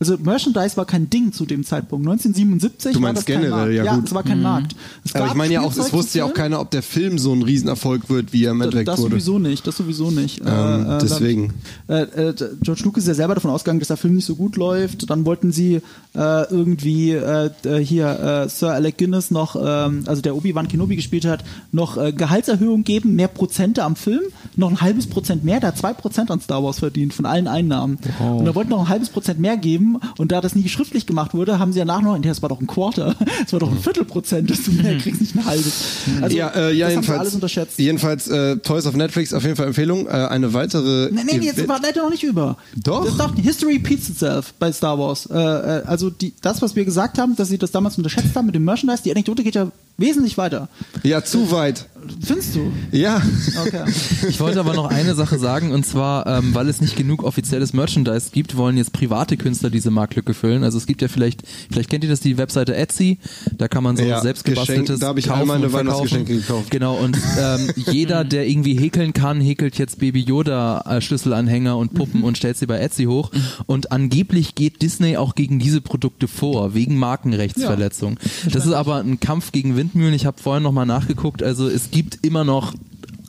Also 0.00 0.16
Merchandise 0.16 0.76
war 0.76 0.84
kein 0.84 1.10
Ding 1.10 1.32
zu 1.32 1.44
dem 1.44 1.64
Zeitpunkt. 1.64 2.06
1977 2.06 2.92
Du 2.92 3.00
war 3.02 3.08
meinst 3.08 3.22
das 3.22 3.26
kein 3.26 3.42
generell, 3.42 3.64
Markt. 3.66 3.74
ja, 3.74 3.84
ja 3.84 3.94
gut. 3.96 4.06
es 4.06 4.14
war 4.14 4.22
kein 4.22 4.42
Markt. 4.42 4.76
Es 5.04 5.12
aber 5.14 5.26
ich 5.26 5.34
meine 5.34 5.54
ja 5.54 5.60
auch, 5.62 5.76
es 5.76 5.92
wusste 5.92 6.18
ja 6.18 6.24
auch 6.24 6.34
keiner, 6.34 6.60
ob 6.60 6.70
der 6.70 6.82
Film 6.84 7.18
so 7.18 7.32
ein 7.32 7.42
Riesenerfolg 7.42 8.08
wird, 8.08 8.32
wie 8.32 8.44
er 8.44 8.52
im 8.52 8.58
Das, 8.60 8.66
Endeffekt 8.66 8.88
das 8.88 9.00
wurde. 9.00 9.10
sowieso 9.10 9.38
nicht, 9.40 9.66
das 9.66 9.76
sowieso 9.76 10.12
nicht. 10.12 10.40
Ähm, 10.46 10.86
äh, 10.88 10.98
deswegen. 11.02 11.54
Dann, 11.88 12.08
äh, 12.10 12.28
äh, 12.28 12.34
George 12.62 12.82
Lucas 12.84 13.02
ist 13.04 13.08
ja 13.08 13.14
selber 13.14 13.34
davon 13.34 13.50
ausgegangen, 13.50 13.80
dass 13.80 13.88
der 13.88 13.96
Film 13.96 14.14
nicht 14.14 14.24
so 14.26 14.36
gut 14.36 14.54
läuft. 14.54 15.10
Dann 15.10 15.24
wollten 15.24 15.50
sie 15.50 15.80
äh, 16.14 16.50
irgendwie 16.50 17.10
äh, 17.10 17.50
äh, 17.64 17.78
hier 17.84 18.44
äh, 18.44 18.48
Sir 18.48 18.70
Alec 18.74 18.98
Guinness 18.98 19.32
noch, 19.32 19.56
ähm, 19.56 20.04
also 20.06 20.22
der 20.22 20.36
Obi-Wan 20.36 20.68
Kenobi 20.68 20.94
gespielt 20.94 21.24
hat, 21.24 21.42
noch 21.72 21.96
äh, 21.96 22.12
Gehaltserhöhung 22.12 22.84
geben, 22.84 23.16
mehr 23.16 23.26
Prozente 23.28 23.82
am 23.82 23.96
Film, 23.96 24.22
noch 24.54 24.70
ein 24.70 24.80
halbes 24.80 25.08
Prozent 25.08 25.42
mehr, 25.42 25.58
der 25.58 25.70
hat 25.70 25.78
zwei 25.78 25.92
Prozent 25.92 26.30
an 26.30 26.40
Star 26.40 26.62
Wars 26.62 26.78
verdient 26.78 27.14
von 27.14 27.26
allen 27.26 27.48
Einnahmen. 27.48 27.98
Und 28.20 28.44
da 28.44 28.54
wollten 28.54 28.70
noch 28.70 28.82
ein 28.82 28.88
halbes 28.88 29.08
Prozent 29.10 29.40
mehr 29.40 29.56
geben 29.56 29.87
und 30.18 30.32
da 30.32 30.40
das 30.40 30.54
nie 30.54 30.68
schriftlich 30.68 31.06
gemacht 31.06 31.34
wurde, 31.34 31.58
haben 31.58 31.72
sie 31.72 31.78
danach 31.78 32.02
noch, 32.02 32.18
das 32.20 32.42
war 32.42 32.48
doch 32.48 32.60
ein 32.60 32.66
Quarter, 32.66 33.14
das 33.42 33.52
war 33.52 33.60
doch 33.60 33.70
ein 33.70 33.78
Viertelprozent, 33.78 34.50
dass 34.50 34.64
du 34.64 34.72
mehr 34.72 34.98
kriegst, 34.98 35.20
nicht 35.20 35.36
ein 35.36 35.44
halbes. 35.44 35.84
Also, 36.20 36.36
ja, 36.36 36.48
äh, 36.48 36.72
ja 36.72 36.86
das 36.86 36.96
haben 36.96 37.02
sie 37.02 37.08
jedenfalls. 37.08 37.20
alles 37.20 37.34
unterschätzt. 37.34 37.78
Jedenfalls 37.78 38.28
äh, 38.28 38.56
Toys 38.58 38.86
auf 38.86 38.94
Netflix 38.94 39.32
auf 39.32 39.42
jeden 39.42 39.56
Fall 39.56 39.66
Empfehlung. 39.66 40.06
Äh, 40.06 40.10
eine 40.10 40.52
weitere. 40.52 41.10
Nee, 41.10 41.22
nee, 41.24 41.38
nee, 41.38 41.46
jetzt 41.46 41.66
war 41.68 41.80
leider 41.80 42.02
noch 42.02 42.10
nicht 42.10 42.24
über. 42.24 42.56
Doch. 42.76 43.04
Das 43.04 43.16
doch, 43.16 43.34
History 43.36 43.74
repeats 43.74 44.08
itself 44.08 44.54
bei 44.58 44.72
Star 44.72 44.98
Wars. 44.98 45.26
Äh, 45.26 45.34
äh, 45.36 45.82
also 45.86 46.10
die, 46.10 46.32
das, 46.40 46.62
was 46.62 46.76
wir 46.76 46.84
gesagt 46.84 47.18
haben, 47.18 47.36
dass 47.36 47.48
sie 47.48 47.58
das 47.58 47.70
damals 47.70 47.96
unterschätzt 47.96 48.34
haben 48.34 48.46
mit 48.46 48.54
dem 48.54 48.64
Merchandise, 48.64 49.02
die 49.02 49.10
Anekdote 49.10 49.42
geht 49.42 49.54
ja 49.54 49.70
wesentlich 49.98 50.38
weiter. 50.38 50.68
Ja, 51.02 51.22
zu 51.22 51.50
weit. 51.50 51.86
Findest 52.24 52.54
du? 52.54 52.72
Ja. 52.92 53.20
Okay. 53.66 53.84
Ich 54.28 54.40
wollte 54.40 54.60
aber 54.60 54.74
noch 54.74 54.86
eine 54.86 55.14
Sache 55.14 55.38
sagen, 55.38 55.72
und 55.72 55.84
zwar, 55.86 56.26
ähm, 56.26 56.54
weil 56.54 56.68
es 56.68 56.80
nicht 56.80 56.96
genug 56.96 57.24
offizielles 57.24 57.72
Merchandise 57.72 58.30
gibt, 58.32 58.56
wollen 58.56 58.76
jetzt 58.76 58.92
private 58.92 59.36
Künstler 59.36 59.70
diese 59.70 59.90
Marktlücke 59.90 60.34
füllen. 60.34 60.64
Also 60.64 60.78
es 60.78 60.86
gibt 60.86 61.02
ja 61.02 61.08
vielleicht, 61.08 61.42
vielleicht 61.70 61.90
kennt 61.90 62.04
ihr 62.04 62.10
das, 62.10 62.20
die 62.20 62.36
Webseite 62.38 62.76
Etsy, 62.76 63.18
da 63.56 63.68
kann 63.68 63.82
man 63.82 63.96
so 63.96 64.04
Ja, 64.04 64.20
selbstgebasteltes 64.20 65.00
da 65.00 65.08
habe 65.08 65.20
ich 65.20 65.26
kaufen 65.26 65.42
einmal 65.42 65.56
eine. 65.56 65.72
Weihnachtsgeschenke 65.72 66.36
gekauft. 66.36 66.70
Genau, 66.70 66.96
und 66.96 67.18
ähm, 67.38 67.70
jeder, 67.90 68.24
der 68.24 68.46
irgendwie 68.48 68.78
häkeln 68.78 69.12
kann, 69.12 69.40
häkelt 69.40 69.78
jetzt 69.78 69.98
Baby 69.98 70.20
Yoda 70.20 70.82
äh, 70.86 71.00
Schlüsselanhänger 71.00 71.76
und 71.76 71.94
Puppen 71.94 72.22
und 72.22 72.36
stellt 72.38 72.56
sie 72.56 72.66
bei 72.66 72.78
Etsy 72.78 73.04
hoch. 73.04 73.30
Und 73.66 73.92
angeblich 73.92 74.54
geht 74.54 74.82
Disney 74.82 75.16
auch 75.16 75.34
gegen 75.34 75.58
diese 75.58 75.80
Produkte 75.80 76.28
vor, 76.28 76.74
wegen 76.74 76.96
Markenrechtsverletzung. 76.98 78.18
das 78.50 78.66
ist 78.66 78.72
aber 78.72 78.96
ein 78.96 79.20
Kampf 79.20 79.52
gegen 79.52 79.76
Windmühlen. 79.88 80.14
Ich 80.14 80.26
habe 80.26 80.40
vorhin 80.40 80.62
nochmal 80.62 80.86
nachgeguckt. 80.86 81.42
Also 81.42 81.68
es 81.68 81.90
gibt 81.90 82.24
immer 82.26 82.44
noch 82.44 82.74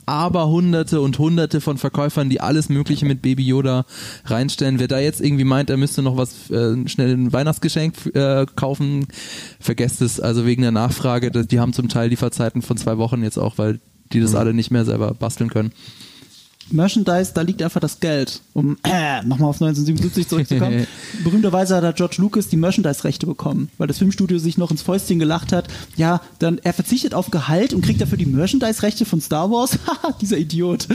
aber 0.06 0.48
hunderte 0.48 1.00
und 1.00 1.18
hunderte 1.18 1.60
von 1.60 1.78
Verkäufern, 1.78 2.30
die 2.30 2.40
alles 2.40 2.68
Mögliche 2.68 3.06
mit 3.06 3.22
Baby 3.22 3.44
Yoda 3.44 3.84
reinstellen. 4.24 4.80
Wer 4.80 4.88
da 4.88 4.98
jetzt 4.98 5.20
irgendwie 5.20 5.44
meint, 5.44 5.70
er 5.70 5.76
müsste 5.76 6.02
noch 6.02 6.16
was 6.16 6.50
äh, 6.50 6.88
schnell 6.88 7.16
ein 7.16 7.32
Weihnachtsgeschenk 7.32 8.14
äh, 8.14 8.44
kaufen, 8.56 9.06
vergesst 9.60 10.02
es. 10.02 10.18
Also 10.18 10.46
wegen 10.46 10.62
der 10.62 10.72
Nachfrage, 10.72 11.30
die 11.30 11.60
haben 11.60 11.72
zum 11.72 11.88
Teil 11.88 12.08
Lieferzeiten 12.08 12.60
von 12.60 12.76
zwei 12.76 12.98
Wochen 12.98 13.22
jetzt 13.22 13.38
auch, 13.38 13.56
weil 13.58 13.78
die 14.12 14.20
das 14.20 14.34
alle 14.34 14.52
nicht 14.52 14.72
mehr 14.72 14.84
selber 14.84 15.14
basteln 15.14 15.48
können. 15.48 15.70
Merchandise, 16.72 17.32
da 17.34 17.42
liegt 17.42 17.62
einfach 17.62 17.80
das 17.80 18.00
Geld. 18.00 18.40
Um 18.54 18.78
äh, 18.84 19.22
nochmal 19.24 19.50
auf 19.50 19.60
1977 19.60 20.28
zurückzukommen. 20.28 20.86
Berühmterweise 21.24 21.76
hat 21.76 21.84
der 21.84 21.92
George 21.92 22.16
Lucas 22.18 22.48
die 22.48 22.56
Merchandise-Rechte 22.56 23.26
bekommen, 23.26 23.70
weil 23.78 23.88
das 23.88 23.98
Filmstudio 23.98 24.38
sich 24.38 24.58
noch 24.58 24.70
ins 24.70 24.82
Fäustchen 24.82 25.18
gelacht 25.18 25.52
hat. 25.52 25.68
Ja, 25.96 26.20
dann 26.38 26.58
er 26.58 26.72
verzichtet 26.72 27.14
auf 27.14 27.30
Gehalt 27.30 27.74
und 27.74 27.82
kriegt 27.82 28.00
dafür 28.00 28.18
die 28.18 28.26
Merchandise-Rechte 28.26 29.04
von 29.04 29.20
Star 29.20 29.50
Wars. 29.50 29.78
Haha, 29.86 30.12
dieser 30.20 30.38
Idiot. 30.38 30.88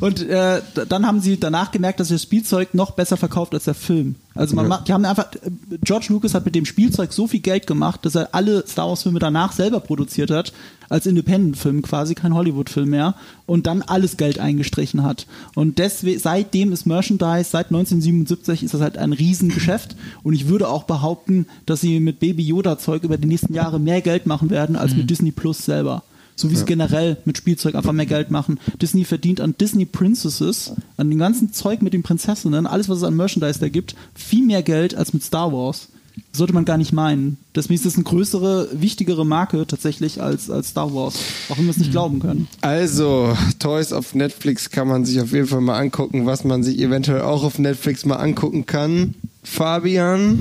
Und 0.00 0.22
äh, 0.28 0.62
dann 0.88 1.06
haben 1.06 1.20
sie 1.20 1.38
danach 1.38 1.70
gemerkt, 1.70 2.00
dass 2.00 2.08
das 2.08 2.22
Spielzeug 2.22 2.74
noch 2.74 2.92
besser 2.92 3.16
verkauft 3.16 3.54
als 3.54 3.64
der 3.64 3.74
Film. 3.74 4.16
Also 4.38 4.54
man 4.54 4.66
Ja. 4.66 4.68
macht, 4.68 4.88
die 4.88 4.92
haben 4.92 5.04
einfach, 5.04 5.32
äh, 5.34 5.50
George 5.82 6.06
Lucas 6.10 6.32
hat 6.34 6.44
mit 6.44 6.54
dem 6.54 6.64
Spielzeug 6.64 7.12
so 7.12 7.26
viel 7.26 7.40
Geld 7.40 7.66
gemacht, 7.66 8.04
dass 8.04 8.14
er 8.14 8.34
alle 8.34 8.64
Star 8.66 8.88
Wars 8.88 9.02
Filme 9.02 9.18
danach 9.18 9.52
selber 9.52 9.80
produziert 9.80 10.30
hat, 10.30 10.52
als 10.88 11.06
Independent-Film 11.06 11.82
quasi, 11.82 12.14
kein 12.14 12.34
Hollywood-Film 12.34 12.88
mehr, 12.88 13.14
und 13.46 13.66
dann 13.66 13.82
alles 13.82 14.16
Geld 14.16 14.38
eingestrichen 14.38 15.02
hat. 15.02 15.26
Und 15.56 15.78
deswegen, 15.78 16.20
seitdem 16.20 16.72
ist 16.72 16.86
Merchandise, 16.86 17.50
seit 17.50 17.66
1977 17.72 18.62
ist 18.62 18.74
das 18.74 18.80
halt 18.80 18.96
ein 18.96 19.12
Riesengeschäft. 19.12 19.96
Und 20.22 20.34
ich 20.34 20.46
würde 20.48 20.68
auch 20.68 20.84
behaupten, 20.84 21.46
dass 21.66 21.80
sie 21.80 21.98
mit 21.98 22.20
Baby 22.20 22.44
Yoda-Zeug 22.44 23.02
über 23.02 23.18
die 23.18 23.28
nächsten 23.28 23.54
Jahre 23.54 23.80
mehr 23.80 24.00
Geld 24.02 24.26
machen 24.26 24.50
werden, 24.50 24.76
als 24.76 24.94
mit 24.94 25.10
Disney 25.10 25.32
Plus 25.32 25.58
selber. 25.64 26.04
So 26.38 26.50
wie 26.50 26.56
sie 26.56 26.64
generell 26.64 27.16
mit 27.24 27.36
Spielzeug 27.36 27.74
einfach 27.74 27.92
mehr 27.92 28.06
Geld 28.06 28.30
machen. 28.30 28.60
Disney 28.80 29.04
verdient 29.04 29.40
an 29.40 29.56
Disney 29.60 29.84
Princesses, 29.84 30.72
an 30.96 31.10
dem 31.10 31.18
ganzen 31.18 31.52
Zeug 31.52 31.82
mit 31.82 31.92
den 31.92 32.04
Prinzessinnen, 32.04 32.66
alles, 32.66 32.88
was 32.88 32.98
es 32.98 33.04
an 33.04 33.16
Merchandise 33.16 33.58
da 33.58 33.68
gibt, 33.68 33.96
viel 34.14 34.46
mehr 34.46 34.62
Geld 34.62 34.94
als 34.94 35.12
mit 35.12 35.24
Star 35.24 35.52
Wars. 35.52 35.88
Das 36.30 36.38
sollte 36.38 36.52
man 36.52 36.64
gar 36.64 36.78
nicht 36.78 36.92
meinen. 36.92 37.38
Deswegen 37.56 37.74
ist 37.74 37.86
das 37.86 37.96
eine 37.96 38.04
größere, 38.04 38.68
wichtigere 38.72 39.26
Marke 39.26 39.66
tatsächlich 39.66 40.22
als, 40.22 40.48
als 40.48 40.68
Star 40.68 40.94
Wars. 40.94 41.16
Auch 41.48 41.58
wenn 41.58 41.64
wir 41.64 41.70
es 41.70 41.78
nicht 41.78 41.90
glauben 41.90 42.20
können. 42.20 42.46
Also, 42.60 43.36
Toys 43.58 43.92
auf 43.92 44.14
Netflix 44.14 44.70
kann 44.70 44.86
man 44.86 45.04
sich 45.04 45.20
auf 45.20 45.32
jeden 45.32 45.48
Fall 45.48 45.60
mal 45.60 45.78
angucken, 45.78 46.26
was 46.26 46.44
man 46.44 46.62
sich 46.62 46.78
eventuell 46.78 47.22
auch 47.22 47.42
auf 47.42 47.58
Netflix 47.58 48.04
mal 48.04 48.16
angucken 48.16 48.66
kann. 48.66 49.14
Fabian? 49.50 50.38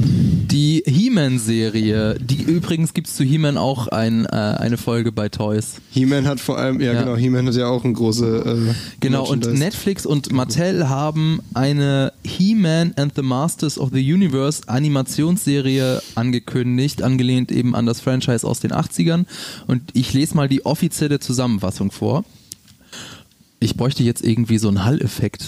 Die 0.51 0.83
He-Man-Serie, 0.85 2.17
die 2.19 2.41
übrigens 2.43 2.93
gibt's 2.93 3.15
zu 3.15 3.23
He-Man 3.23 3.57
auch 3.57 3.87
ein, 3.87 4.25
äh, 4.25 4.29
eine 4.29 4.77
Folge 4.77 5.11
bei 5.11 5.29
Toys. 5.29 5.75
He-Man 5.91 6.27
hat 6.27 6.39
vor 6.39 6.57
allem, 6.57 6.79
ja, 6.81 6.93
Ja. 6.93 7.01
genau, 7.03 7.15
He-Man 7.15 7.47
hat 7.47 7.55
ja 7.55 7.67
auch 7.67 7.83
eine 7.83 7.93
große. 7.93 8.67
Äh, 8.69 8.73
Genau, 8.99 9.27
und. 9.27 9.51
Netflix 9.53 10.05
und 10.05 10.31
Mattel 10.31 10.89
haben 10.89 11.39
eine 11.53 12.11
He-Man 12.23 12.93
and 12.97 13.13
the 13.15 13.21
Masters 13.21 13.79
of 13.79 13.89
the 13.93 14.13
Universe 14.13 14.61
Animationsserie 14.67 16.01
angekündigt, 16.15 17.01
angelehnt 17.01 17.51
eben 17.51 17.75
an 17.75 17.85
das 17.85 18.01
Franchise 18.01 18.45
aus 18.45 18.59
den 18.59 18.71
80ern. 18.71 19.25
Und 19.67 19.81
ich 19.93 20.13
lese 20.13 20.35
mal 20.35 20.47
die 20.49 20.65
offizielle 20.65 21.19
Zusammenfassung 21.19 21.91
vor. 21.91 22.23
Ich 23.59 23.75
bräuchte 23.75 24.03
jetzt 24.03 24.23
irgendwie 24.23 24.59
so 24.59 24.67
einen 24.67 24.85
Hall-Effekt. 24.85 25.45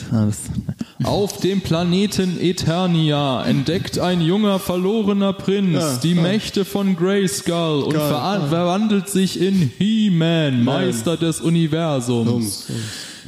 Auf 1.04 1.38
dem 1.38 1.62
Planeten 1.62 2.40
Eternia 2.42 3.46
entdeckt 3.46 4.00
ein 4.00 4.20
junger 4.20 4.58
verlorener 4.58 5.32
Prinz 5.34 6.00
die 6.00 6.16
Mächte 6.16 6.66
von 6.66 6.96
Grayskull 6.96 7.84
und 7.84 7.94
verwandelt 7.94 9.10
sich 9.10 9.40
in 9.40 9.72
He-Man, 9.78 10.64
Meister 10.64 11.18
des 11.18 11.40
Universums. 11.40 12.66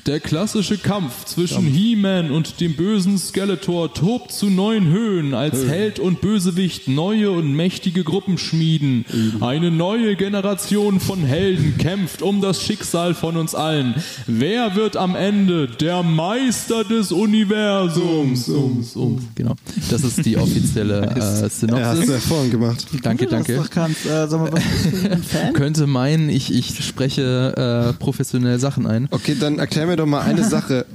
Der 0.08 0.20
klassische 0.20 0.78
Kampf 0.78 1.26
zwischen 1.26 1.64
He-Man 1.64 2.32
und 2.32 2.60
dem 2.60 2.74
bösen 2.76 3.20
Skeletor 3.20 3.94
tobt 3.94 4.32
zu 4.32 4.50
neuen 4.50 4.88
Höhen, 4.88 5.34
als 5.36 5.68
Held 5.68 6.00
und 6.00 6.22
Bösewicht 6.22 6.88
neue 6.88 7.30
und 7.32 7.54
mächtige 7.56 8.04
Gruppen 8.04 8.40
schmieden. 8.40 9.06
Eine 9.42 9.70
neue 9.70 10.16
Generation 10.16 11.00
von 11.00 11.20
Helden 11.24 11.78
kämpft 11.78 12.24
um 12.24 12.42
das 12.42 12.64
Schicksal 12.64 13.14
von 13.14 13.38
uns 13.38 13.54
allen. 13.54 13.94
Wer 14.26 14.76
wird 14.76 14.98
am 14.98 15.16
Ende 15.16 15.68
der 15.68 16.02
Meister 16.02 16.84
des 16.84 17.12
Universums? 17.12 18.50
Ums, 18.50 18.96
ums. 18.96 19.24
Genau. 19.36 19.56
Das 19.90 20.04
ist 20.04 20.26
die 20.26 20.38
offizielle 20.38 21.02
äh, 21.16 21.20
ja, 21.20 21.26
hast 21.26 21.62
du 21.62 21.68
Synopsis. 21.68 22.10
hervorragend 22.10 22.52
gemacht. 22.52 22.88
Danke, 23.04 23.28
danke. 23.28 23.56
das 23.56 23.70
kannst. 23.70 24.06
Äh, 24.06 24.28
sag 24.28 24.40
mal, 24.40 24.52
was 24.52 24.64
bist 24.64 25.04
du 25.04 25.12
ein 25.12 25.24
Fan? 25.24 25.54
Könnte 25.54 25.86
meinen, 25.86 26.30
ich, 26.30 26.54
ich 26.54 26.84
spreche 26.84 27.92
äh, 27.92 27.94
professionell 27.94 28.60
Sachen 28.60 28.88
ein. 28.88 29.08
Okay, 29.12 29.36
dann 29.40 29.60
erklär 29.60 29.86
mir 29.86 29.91
doch 29.96 30.06
mal 30.06 30.22
eine 30.22 30.44
Sache. 30.48 30.86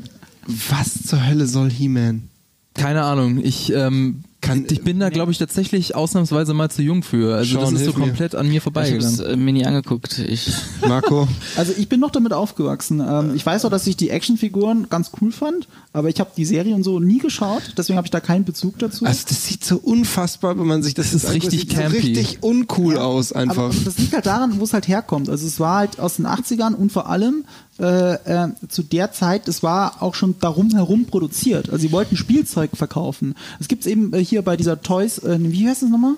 Was 0.47 1.03
zur 1.07 1.27
Hölle 1.27 1.47
soll 1.47 1.71
He-Man? 1.71 2.29
Keine 2.75 3.03
Ahnung. 3.05 3.41
Ich 3.43 3.73
ähm, 3.73 4.23
kann, 4.43 4.67
Ich 4.71 4.83
bin 4.83 5.01
da, 5.01 5.09
glaube 5.09 5.33
ich, 5.33 5.39
tatsächlich 5.39 5.95
ausnahmsweise 5.95 6.53
mal 6.53 6.71
zu 6.71 6.83
jung 6.83 7.03
für. 7.03 7.35
Also 7.35 7.53
Sean, 7.59 7.63
das 7.63 7.73
ist 7.73 7.79
so 7.79 7.85
hilf 7.87 7.97
mir. 7.97 8.05
komplett 8.09 8.35
an 8.35 8.47
mir 8.47 8.53
Ich 8.53 8.57
habe 8.57 8.63
vorbeigegangen. 8.65 9.21
äh, 9.21 9.35
mir 9.37 9.53
nie 9.55 9.65
angeguckt. 9.65 10.19
Ich, 10.19 10.53
Marco, 10.87 11.27
Also 11.57 11.73
ich 11.77 11.89
bin 11.89 12.01
noch 12.01 12.11
damit 12.11 12.35
aufgewachsen. 12.35 13.01
Ähm, 13.01 13.35
ich 13.35 13.47
weiß 13.47 13.65
auch, 13.65 13.71
dass 13.71 13.87
ich 13.87 13.97
die 13.97 14.11
Actionfiguren 14.11 14.89
ganz 14.91 15.11
cool 15.21 15.33
fand, 15.33 15.67
aber 15.95 16.11
ich 16.11 16.21
habe 16.21 16.31
die 16.37 16.45
Serie 16.45 16.75
und 16.75 16.83
so 16.83 17.01
nie 17.01 17.19
geschaut, 17.19 17.63
deswegen 17.79 17.97
habe 17.97 18.07
ich 18.07 18.11
da 18.11 18.21
keinen 18.21 18.45
Bezug 18.45 18.79
dazu. 18.79 19.07
also 19.07 19.23
das 19.27 19.47
sieht 19.47 19.65
so 19.65 19.79
unfassbar, 19.79 20.59
wenn 20.59 20.67
man 20.67 20.83
sich 20.83 20.93
das, 20.93 21.07
Das 21.13 21.15
ist 21.15 21.23
jetzt 21.23 21.31
anguckt, 21.33 21.53
richtig 21.55 21.61
sieht 21.63 21.71
so 21.73 21.83
campy. 21.83 21.97
richtig 21.97 22.39
uncool 22.43 22.99
aus 22.99 23.33
einfach. 23.33 23.57
Aber 23.71 23.75
das 23.87 23.97
liegt 23.99 24.13
halt 24.13 24.27
daran, 24.27 24.61
wo 24.61 24.65
es 24.65 24.75
halt 24.75 24.87
herkommt. 24.87 25.31
Also 25.31 25.47
es 25.47 25.59
war 25.59 25.79
halt 25.79 25.99
aus 25.99 26.17
den 26.17 26.27
80ern 26.27 26.75
und 26.75 26.93
vor 26.93 27.09
allem 27.09 27.47
äh, 27.79 28.15
äh, 28.15 28.49
zu 28.69 28.83
der 28.83 29.13
Zeit, 29.13 29.49
es 29.49 29.63
war 29.63 30.03
auch 30.03 30.15
schon 30.15 30.37
darum 30.41 30.71
herum 30.71 31.05
produziert. 31.05 31.69
Also 31.69 31.83
sie 31.83 31.93
wollten 31.93 32.17
Spielzeug 32.17 32.71
verkaufen. 32.75 33.35
Es 33.61 33.69
gibt 33.69 33.87
eben 33.87 34.13
äh, 34.13 34.25
hier 34.25 34.43
bei 34.43 34.57
dieser 34.57 34.81
Toys, 34.81 35.19
äh, 35.19 35.39
wie 35.41 35.69
heißt 35.69 35.83
es 35.83 35.91
nochmal? 35.91 36.15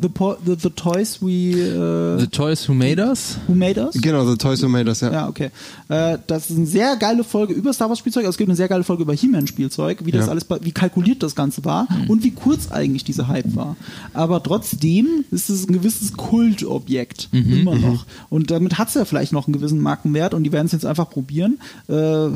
The, 0.00 0.08
po 0.08 0.36
the, 0.44 0.54
the 0.60 0.70
Toys 0.70 1.18
We 1.22 1.52
äh, 1.52 2.18
The 2.20 2.26
Toys 2.26 2.68
Who 2.68 2.74
Made 2.74 3.04
Us? 3.04 3.38
Who 3.46 3.54
Made 3.54 3.80
Us? 3.84 3.94
Genau, 4.00 4.24
The 4.28 4.36
Toys 4.36 4.62
Who 4.62 4.68
Made 4.68 4.88
Us, 4.88 5.00
ja. 5.00 5.12
Ja, 5.12 5.28
okay. 5.28 5.50
Äh, 5.88 6.18
das 6.26 6.50
ist 6.50 6.56
eine 6.56 6.66
sehr 6.66 6.96
geile 6.96 7.24
Folge 7.24 7.52
über 7.54 7.72
Star 7.72 7.88
Wars 7.88 7.98
Spielzeug. 7.98 8.22
Also 8.24 8.30
es 8.30 8.38
gibt 8.38 8.48
eine 8.48 8.56
sehr 8.56 8.68
geile 8.68 8.84
Folge 8.84 9.02
über 9.02 9.12
He-Man 9.14 9.46
Spielzeug, 9.46 10.04
wie 10.04 10.10
das 10.10 10.26
Ja. 10.26 10.30
alles, 10.32 10.46
wie 10.62 10.72
kalkuliert 10.72 11.22
das 11.22 11.34
Ganze 11.34 11.64
war 11.64 11.88
und 12.08 12.22
wie 12.22 12.30
kurz 12.30 12.70
eigentlich 12.70 13.04
dieser 13.04 13.28
Hype 13.28 13.54
war. 13.56 13.76
Aber 14.14 14.42
trotzdem 14.42 15.24
ist 15.30 15.50
es 15.50 15.68
ein 15.68 15.72
gewisses 15.72 16.12
Kultobjekt 16.14 17.28
immer 17.32 17.74
noch. 17.74 18.06
Und 18.28 18.50
damit 18.50 18.78
hat 18.78 18.88
es 18.88 18.94
ja 18.94 19.04
vielleicht 19.04 19.32
noch 19.32 19.46
einen 19.46 19.54
gewissen 19.54 19.80
Markenwert 19.80 20.34
und 20.34 20.44
die 20.44 20.52
werden 20.52 20.66
es 20.66 20.72
jetzt 20.72 20.86
einfach 20.86 21.08
probieren. 21.10 21.58
Äh, 21.88 21.92
so 21.92 22.32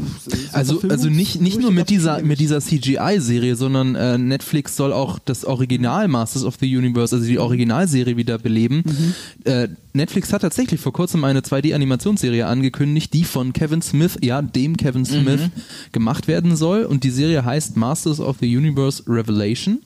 Also, 0.52 0.80
also 0.88 1.08
nicht, 1.08 1.40
nicht 1.40 1.60
nur 1.60 1.70
mit 1.70 1.90
dieser, 1.90 2.22
mit 2.22 2.38
dieser 2.40 2.60
CGI-Serie, 2.60 3.56
sondern 3.56 3.94
äh, 3.94 4.18
Netflix 4.18 4.76
soll 4.76 4.92
auch 4.92 5.18
das 5.24 5.44
Original 5.44 6.08
Masters 6.08 6.44
of 6.44 6.54
the 6.60 6.76
Universe, 6.76 7.14
also 7.14 7.26
die 7.26 7.38
Originalserie 7.44 8.16
wieder 8.16 8.38
beleben. 8.38 8.82
Mhm. 8.84 9.14
Äh, 9.50 9.68
Netflix 9.92 10.32
hat 10.32 10.42
tatsächlich 10.42 10.80
vor 10.80 10.92
kurzem 10.92 11.22
eine 11.24 11.40
2D-Animationsserie 11.40 12.44
angekündigt, 12.46 13.14
die 13.14 13.24
von 13.24 13.52
Kevin 13.52 13.80
Smith, 13.82 14.16
ja, 14.22 14.42
dem 14.42 14.76
Kevin 14.76 15.04
Smith, 15.04 15.40
Mhm. 15.42 15.50
gemacht 15.92 16.26
werden 16.26 16.56
soll. 16.56 16.84
Und 16.84 17.04
die 17.04 17.10
Serie 17.10 17.44
heißt 17.44 17.76
Masters 17.76 18.18
of 18.20 18.36
the 18.40 18.56
Universe 18.56 19.02
Revelation. 19.06 19.78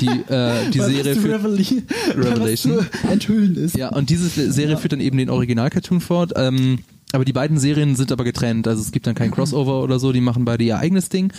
Die, 0.00 0.06
äh, 0.32 0.70
die 0.72 0.78
Serie 0.78 1.16
für, 1.16 1.36
Reveli- 1.36 1.82
Revelation. 2.16 2.86
enthüllen 3.10 3.56
ist. 3.56 3.76
Ja, 3.76 3.88
und 3.88 4.08
diese 4.10 4.28
Serie 4.52 4.76
führt 4.76 4.92
dann 4.92 5.00
eben 5.00 5.18
den 5.18 5.30
Original-Cartoon 5.30 6.00
fort. 6.00 6.32
Ähm, 6.36 6.78
aber 7.12 7.24
die 7.24 7.32
beiden 7.32 7.58
Serien 7.58 7.96
sind 7.96 8.12
aber 8.12 8.24
getrennt. 8.24 8.68
Also 8.68 8.82
es 8.82 8.92
gibt 8.92 9.06
dann 9.06 9.14
kein 9.14 9.30
Crossover 9.30 9.82
oder 9.82 9.98
so, 9.98 10.12
die 10.12 10.20
machen 10.20 10.44
beide 10.44 10.64
ihr 10.64 10.78
eigenes 10.78 11.08
Ding. 11.08 11.32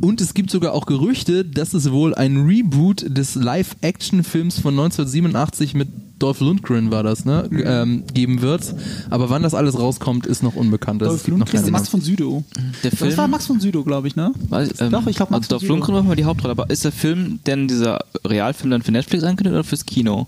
Und 0.00 0.20
es 0.20 0.34
gibt 0.34 0.50
sogar 0.50 0.72
auch 0.72 0.86
Gerüchte, 0.86 1.44
dass 1.44 1.74
es 1.74 1.90
wohl 1.90 2.14
ein 2.14 2.46
Reboot 2.46 3.04
des 3.06 3.34
Live-Action-Films 3.34 4.60
von 4.60 4.74
1987 4.74 5.74
mit 5.74 5.88
Dolph 6.18 6.40
Lundgren 6.40 6.90
war 6.90 7.02
das, 7.02 7.24
ne? 7.24 7.48
Ähm, 7.52 8.02
geben 8.12 8.40
wird. 8.40 8.74
Aber 9.08 9.30
wann 9.30 9.42
das 9.42 9.54
alles 9.54 9.78
rauskommt, 9.78 10.26
ist 10.26 10.42
noch 10.42 10.56
unbekannt. 10.56 11.00
Das 11.00 11.08
Dolph 11.08 11.28
Lundgren, 11.28 11.60
keine 11.60 11.70
Max 11.70 11.88
von 11.88 12.00
Südow. 12.00 12.42
der 12.82 12.90
Film. 12.90 13.10
Das 13.10 13.18
war 13.18 13.28
Max 13.28 13.46
von 13.46 13.60
Südow, 13.60 13.84
glaube 13.84 14.08
ich, 14.08 14.16
ne? 14.16 14.32
Weiß, 14.48 14.80
ähm, 14.80 14.90
Doch, 14.90 15.06
ich 15.06 15.16
glaube, 15.16 15.32
Max 15.32 15.44
also 15.44 15.50
Dolph 15.50 15.60
von 15.60 15.60
Sydow. 15.60 15.74
Lundgren 15.74 15.94
war 15.94 16.02
mal 16.02 16.16
die 16.16 16.24
Hauptrolle, 16.24 16.52
aber 16.52 16.70
ist 16.70 16.84
der 16.84 16.92
Film 16.92 17.38
denn 17.46 17.68
dieser 17.68 18.00
Realfilm 18.24 18.70
dann 18.70 18.82
für 18.82 18.92
Netflix 18.92 19.22
angekündigt 19.22 19.54
oder 19.54 19.64
fürs 19.64 19.86
Kino? 19.86 20.26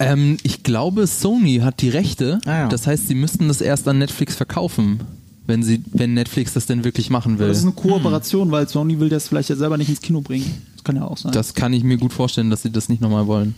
Ähm, 0.00 0.36
ich 0.42 0.62
glaube, 0.62 1.06
Sony 1.06 1.58
hat 1.62 1.80
die 1.80 1.88
Rechte. 1.88 2.40
Ah, 2.46 2.50
ja. 2.50 2.68
Das 2.68 2.86
heißt, 2.86 3.08
sie 3.08 3.14
müssten 3.14 3.48
das 3.48 3.60
erst 3.60 3.86
an 3.88 3.98
Netflix 3.98 4.34
verkaufen, 4.36 5.00
wenn 5.46 5.62
sie, 5.62 5.82
wenn 5.92 6.14
Netflix 6.14 6.52
das 6.52 6.66
denn 6.66 6.84
wirklich 6.84 7.10
machen 7.10 7.38
will. 7.38 7.48
Das 7.48 7.58
ist 7.58 7.64
eine 7.64 7.72
Kooperation, 7.72 8.50
weil 8.50 8.68
Sony 8.68 9.00
will 9.00 9.08
das 9.08 9.28
vielleicht 9.28 9.48
ja 9.50 9.56
selber 9.56 9.76
nicht 9.76 9.88
ins 9.88 10.00
Kino 10.00 10.20
bringen. 10.20 10.44
Das 10.74 10.84
kann 10.84 10.96
ja 10.96 11.04
auch 11.04 11.16
sein. 11.16 11.32
Das 11.32 11.54
kann 11.54 11.72
ich 11.72 11.82
mir 11.84 11.96
gut 11.96 12.12
vorstellen, 12.12 12.50
dass 12.50 12.62
sie 12.62 12.70
das 12.70 12.88
nicht 12.88 13.00
nochmal 13.00 13.26
wollen. 13.26 13.54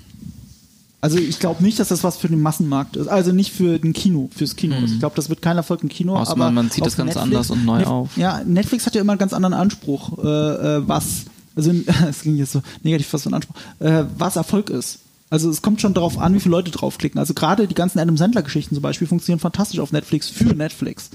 Also 1.02 1.16
ich 1.18 1.38
glaube 1.38 1.62
nicht, 1.62 1.78
dass 1.78 1.88
das 1.88 2.04
was 2.04 2.18
für 2.18 2.28
den 2.28 2.42
Massenmarkt 2.42 2.96
ist. 2.96 3.08
Also 3.08 3.32
nicht 3.32 3.52
für 3.52 3.78
den 3.78 3.94
Kino, 3.94 4.28
fürs 4.36 4.54
Kino. 4.54 4.76
ist. 4.84 4.92
Ich 4.92 4.98
glaube, 4.98 5.16
das 5.16 5.30
wird 5.30 5.40
kein 5.40 5.56
Erfolg 5.56 5.82
im 5.82 5.88
Kino. 5.88 6.14
Außer 6.16 6.32
aber 6.32 6.44
man- 6.46 6.54
man 6.56 6.70
zieht 6.70 6.84
das 6.84 6.94
ganz 6.96 7.16
anders 7.16 7.50
und 7.50 7.64
neu 7.64 7.78
Net- 7.78 7.86
auf. 7.86 8.16
Ja, 8.18 8.42
Netflix 8.44 8.84
hat 8.84 8.94
ja 8.94 9.00
immer 9.00 9.12
einen 9.12 9.18
ganz 9.18 9.32
anderen 9.32 9.54
Anspruch, 9.54 10.18
äh, 10.22 10.26
äh, 10.76 10.88
was, 10.88 11.24
also 11.56 11.72
es 12.08 12.22
ging 12.22 12.36
jetzt 12.36 12.52
so 12.52 12.60
negativ 12.82 13.06
fast 13.06 13.26
ein 13.26 13.32
Anspruch, 13.34 13.54
äh, 13.78 14.04
was 14.18 14.36
Erfolg 14.36 14.68
ist. 14.68 14.98
Also 15.30 15.48
es 15.48 15.62
kommt 15.62 15.80
schon 15.80 15.94
darauf 15.94 16.18
an, 16.18 16.34
wie 16.34 16.40
viele 16.40 16.50
Leute 16.50 16.72
draufklicken. 16.72 17.18
Also 17.18 17.34
gerade 17.34 17.68
die 17.68 17.74
ganzen 17.74 18.00
Adam 18.00 18.16
Sandler-Geschichten 18.16 18.74
zum 18.74 18.82
Beispiel 18.82 19.06
funktionieren 19.06 19.38
fantastisch 19.38 19.78
auf 19.78 19.92
Netflix 19.92 20.28
für 20.28 20.52
Netflix. 20.54 21.10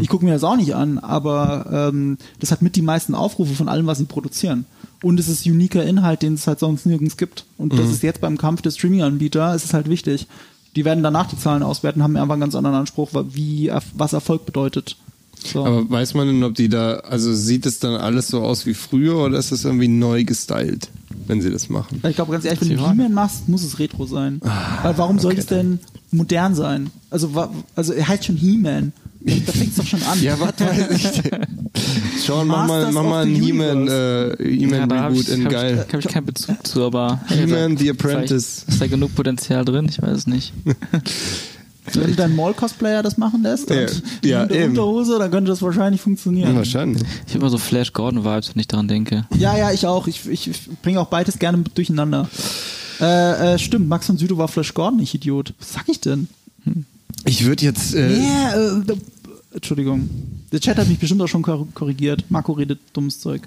Ich 0.00 0.08
gucke 0.08 0.24
mir 0.24 0.32
das 0.32 0.42
auch 0.42 0.56
nicht 0.56 0.74
an, 0.74 0.98
aber 0.98 1.90
ähm, 1.92 2.16
das 2.40 2.50
hat 2.50 2.62
mit 2.62 2.76
die 2.76 2.82
meisten 2.82 3.14
Aufrufe 3.14 3.54
von 3.54 3.68
allem, 3.68 3.86
was 3.86 3.98
sie 3.98 4.06
produzieren. 4.06 4.64
Und 5.02 5.20
es 5.20 5.28
ist 5.28 5.46
uniker 5.46 5.84
Inhalt, 5.84 6.22
den 6.22 6.34
es 6.34 6.46
halt 6.46 6.58
sonst 6.58 6.86
nirgends 6.86 7.16
gibt. 7.16 7.44
Und 7.58 7.78
das 7.78 7.90
ist 7.90 8.02
jetzt 8.02 8.20
beim 8.20 8.38
Kampf 8.38 8.62
der 8.62 8.70
Streaming-Anbieter, 8.70 9.54
ist 9.54 9.66
es 9.66 9.74
halt 9.74 9.88
wichtig. 9.88 10.26
Die 10.74 10.84
werden 10.84 11.04
danach 11.04 11.28
die 11.28 11.38
Zahlen 11.38 11.62
auswerten, 11.62 12.02
haben 12.02 12.16
einfach 12.16 12.34
einen 12.34 12.40
ganz 12.40 12.54
anderen 12.54 12.76
Anspruch, 12.76 13.10
wie, 13.30 13.70
was 13.94 14.12
Erfolg 14.12 14.46
bedeutet. 14.46 14.96
So. 15.44 15.64
Aber 15.64 15.88
weiß 15.88 16.14
man 16.14 16.26
denn, 16.26 16.42
ob 16.42 16.54
die 16.54 16.68
da, 16.68 16.94
also 16.96 17.32
sieht 17.32 17.66
es 17.66 17.78
dann 17.78 17.94
alles 17.94 18.28
so 18.28 18.42
aus 18.42 18.66
wie 18.66 18.74
früher 18.74 19.16
oder 19.18 19.38
ist 19.38 19.52
es 19.52 19.64
irgendwie 19.64 19.88
neu 19.88 20.24
gestylt, 20.24 20.88
wenn 21.26 21.40
sie 21.40 21.50
das 21.50 21.68
machen? 21.68 22.00
Ich 22.08 22.14
glaube, 22.16 22.32
ganz 22.32 22.44
ehrlich, 22.44 22.60
wenn 22.60 22.76
du. 22.76 22.88
He-Man 22.90 23.12
machst, 23.12 23.48
muss 23.48 23.62
es 23.62 23.78
Retro 23.78 24.06
sein. 24.06 24.40
Weil 24.82 24.96
warum 24.98 25.18
soll 25.18 25.32
okay, 25.32 25.40
es 25.40 25.46
denn 25.46 25.78
modern 26.10 26.54
sein? 26.54 26.90
Also, 27.10 27.30
also 27.74 27.92
er 27.92 28.08
heißt 28.08 28.24
schon 28.24 28.36
He-Man. 28.36 28.92
Da 29.20 29.52
fängt 29.52 29.70
es 29.70 29.76
doch 29.76 29.86
schon 29.86 30.02
an. 30.04 30.18
Ja, 30.22 30.38
was 30.38 30.54
weiß 30.58 30.90
ich 30.90 31.22
denn? 31.22 31.70
Sean, 32.18 32.46
mach 32.46 32.66
mal, 32.66 32.92
mach 32.92 33.02
mal 33.02 33.26
ein 33.26 33.34
the 33.34 33.40
He-Man 33.40 33.88
äh, 33.88 34.86
da 34.86 35.02
hab 35.02 35.10
Reboot 35.10 35.28
in 35.28 35.44
hab 35.44 35.52
geil. 35.52 35.84
Ich, 35.86 35.94
hab 35.94 36.00
ich 36.00 36.08
keinen 36.08 36.26
Bezug 36.26 36.66
zu, 36.66 36.84
aber 36.84 37.20
He-Man 37.28 37.74
da- 37.74 37.80
the 37.80 37.90
Apprentice. 37.90 38.64
Ist 38.68 38.80
da 38.80 38.86
genug 38.86 39.14
Potenzial 39.14 39.64
drin? 39.64 39.86
Ich 39.88 40.00
weiß 40.00 40.16
es 40.16 40.26
nicht. 40.26 40.52
Wenn 41.96 42.10
du 42.10 42.14
deinen 42.16 42.36
Mall-Cosplayer 42.36 43.02
das 43.02 43.16
machen 43.18 43.42
lässt 43.42 43.70
Ja, 43.70 43.80
und 43.82 44.02
ja, 44.24 44.42
in 44.44 44.48
der. 44.48 44.66
Unterhose, 44.66 45.18
dann 45.18 45.30
könnte 45.30 45.50
das 45.50 45.62
wahrscheinlich 45.62 46.00
funktionieren. 46.00 46.54
Wahrscheinlich. 46.56 47.02
Ich 47.26 47.34
habe 47.34 47.40
immer 47.40 47.50
so 47.50 47.58
Flash 47.58 47.92
Gordon 47.92 48.24
Vibes, 48.24 48.54
wenn 48.54 48.60
ich 48.60 48.68
daran 48.68 48.88
denke. 48.88 49.26
Ja, 49.36 49.56
ja, 49.56 49.70
ich 49.72 49.86
auch. 49.86 50.06
Ich, 50.06 50.28
ich, 50.28 50.48
ich 50.48 50.60
bringe 50.82 51.00
auch 51.00 51.06
beides 51.08 51.38
gerne 51.38 51.62
durcheinander. 51.74 52.28
Äh, 53.00 53.54
äh, 53.54 53.58
stimmt, 53.58 53.88
Max 53.88 54.06
von 54.06 54.18
Südow 54.18 54.38
war 54.38 54.48
Flash 54.48 54.74
Gordon, 54.74 54.98
nicht 54.98 55.14
Idiot. 55.14 55.54
Was 55.60 55.72
sag 55.74 55.88
ich 55.88 56.00
denn? 56.00 56.28
Ich 57.24 57.44
würde 57.44 57.64
jetzt, 57.64 57.94
äh, 57.94 58.10
Yeah, 58.10 58.78
äh, 58.78 58.96
Entschuldigung. 59.54 60.08
Der 60.52 60.60
Chat 60.60 60.76
hat 60.78 60.88
mich 60.88 60.98
bestimmt 60.98 61.20
auch 61.22 61.28
schon 61.28 61.42
kor- 61.42 61.66
korrigiert. 61.74 62.24
Marco 62.28 62.52
redet 62.52 62.80
dummes 62.92 63.20
Zeug. 63.20 63.42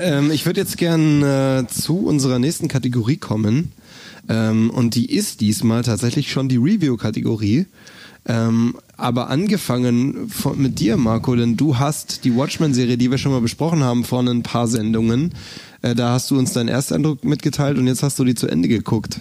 ähm, 0.00 0.30
ich 0.30 0.46
würde 0.46 0.60
jetzt 0.60 0.76
gern 0.78 1.22
äh, 1.22 1.66
zu 1.68 1.98
unserer 1.98 2.38
nächsten 2.38 2.68
Kategorie 2.68 3.16
kommen. 3.16 3.72
Ähm, 4.30 4.70
und 4.70 4.94
die 4.94 5.12
ist 5.12 5.40
diesmal 5.40 5.82
tatsächlich 5.82 6.30
schon 6.30 6.48
die 6.48 6.56
Review-Kategorie. 6.56 7.66
Ähm, 8.26 8.76
aber 8.96 9.28
angefangen 9.28 10.28
von, 10.28 10.60
mit 10.60 10.78
dir, 10.78 10.96
Marco, 10.96 11.34
denn 11.34 11.56
du 11.56 11.78
hast 11.78 12.24
die 12.24 12.36
Watchmen-Serie, 12.36 12.96
die 12.96 13.10
wir 13.10 13.18
schon 13.18 13.32
mal 13.32 13.40
besprochen 13.40 13.82
haben, 13.82 14.04
vor 14.04 14.20
ein 14.20 14.42
paar 14.42 14.68
Sendungen. 14.68 15.34
Äh, 15.82 15.96
da 15.96 16.12
hast 16.12 16.30
du 16.30 16.38
uns 16.38 16.52
deinen 16.52 16.68
Ersteindruck 16.68 17.24
mitgeteilt 17.24 17.76
und 17.76 17.88
jetzt 17.88 18.04
hast 18.04 18.18
du 18.18 18.24
die 18.24 18.36
zu 18.36 18.46
Ende 18.46 18.68
geguckt. 18.68 19.18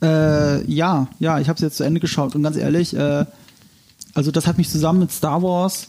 Äh, 0.00 0.64
ja, 0.70 1.08
ja, 1.18 1.40
ich 1.40 1.48
habe 1.48 1.56
es 1.56 1.62
jetzt 1.62 1.76
zu 1.76 1.84
Ende 1.84 2.00
geschaut 2.00 2.34
und 2.34 2.42
ganz 2.44 2.56
ehrlich, 2.56 2.96
äh, 2.96 3.26
also 4.14 4.30
das 4.30 4.46
hat 4.46 4.56
mich 4.56 4.70
zusammen 4.70 5.00
mit 5.00 5.12
Star 5.12 5.42
Wars 5.42 5.88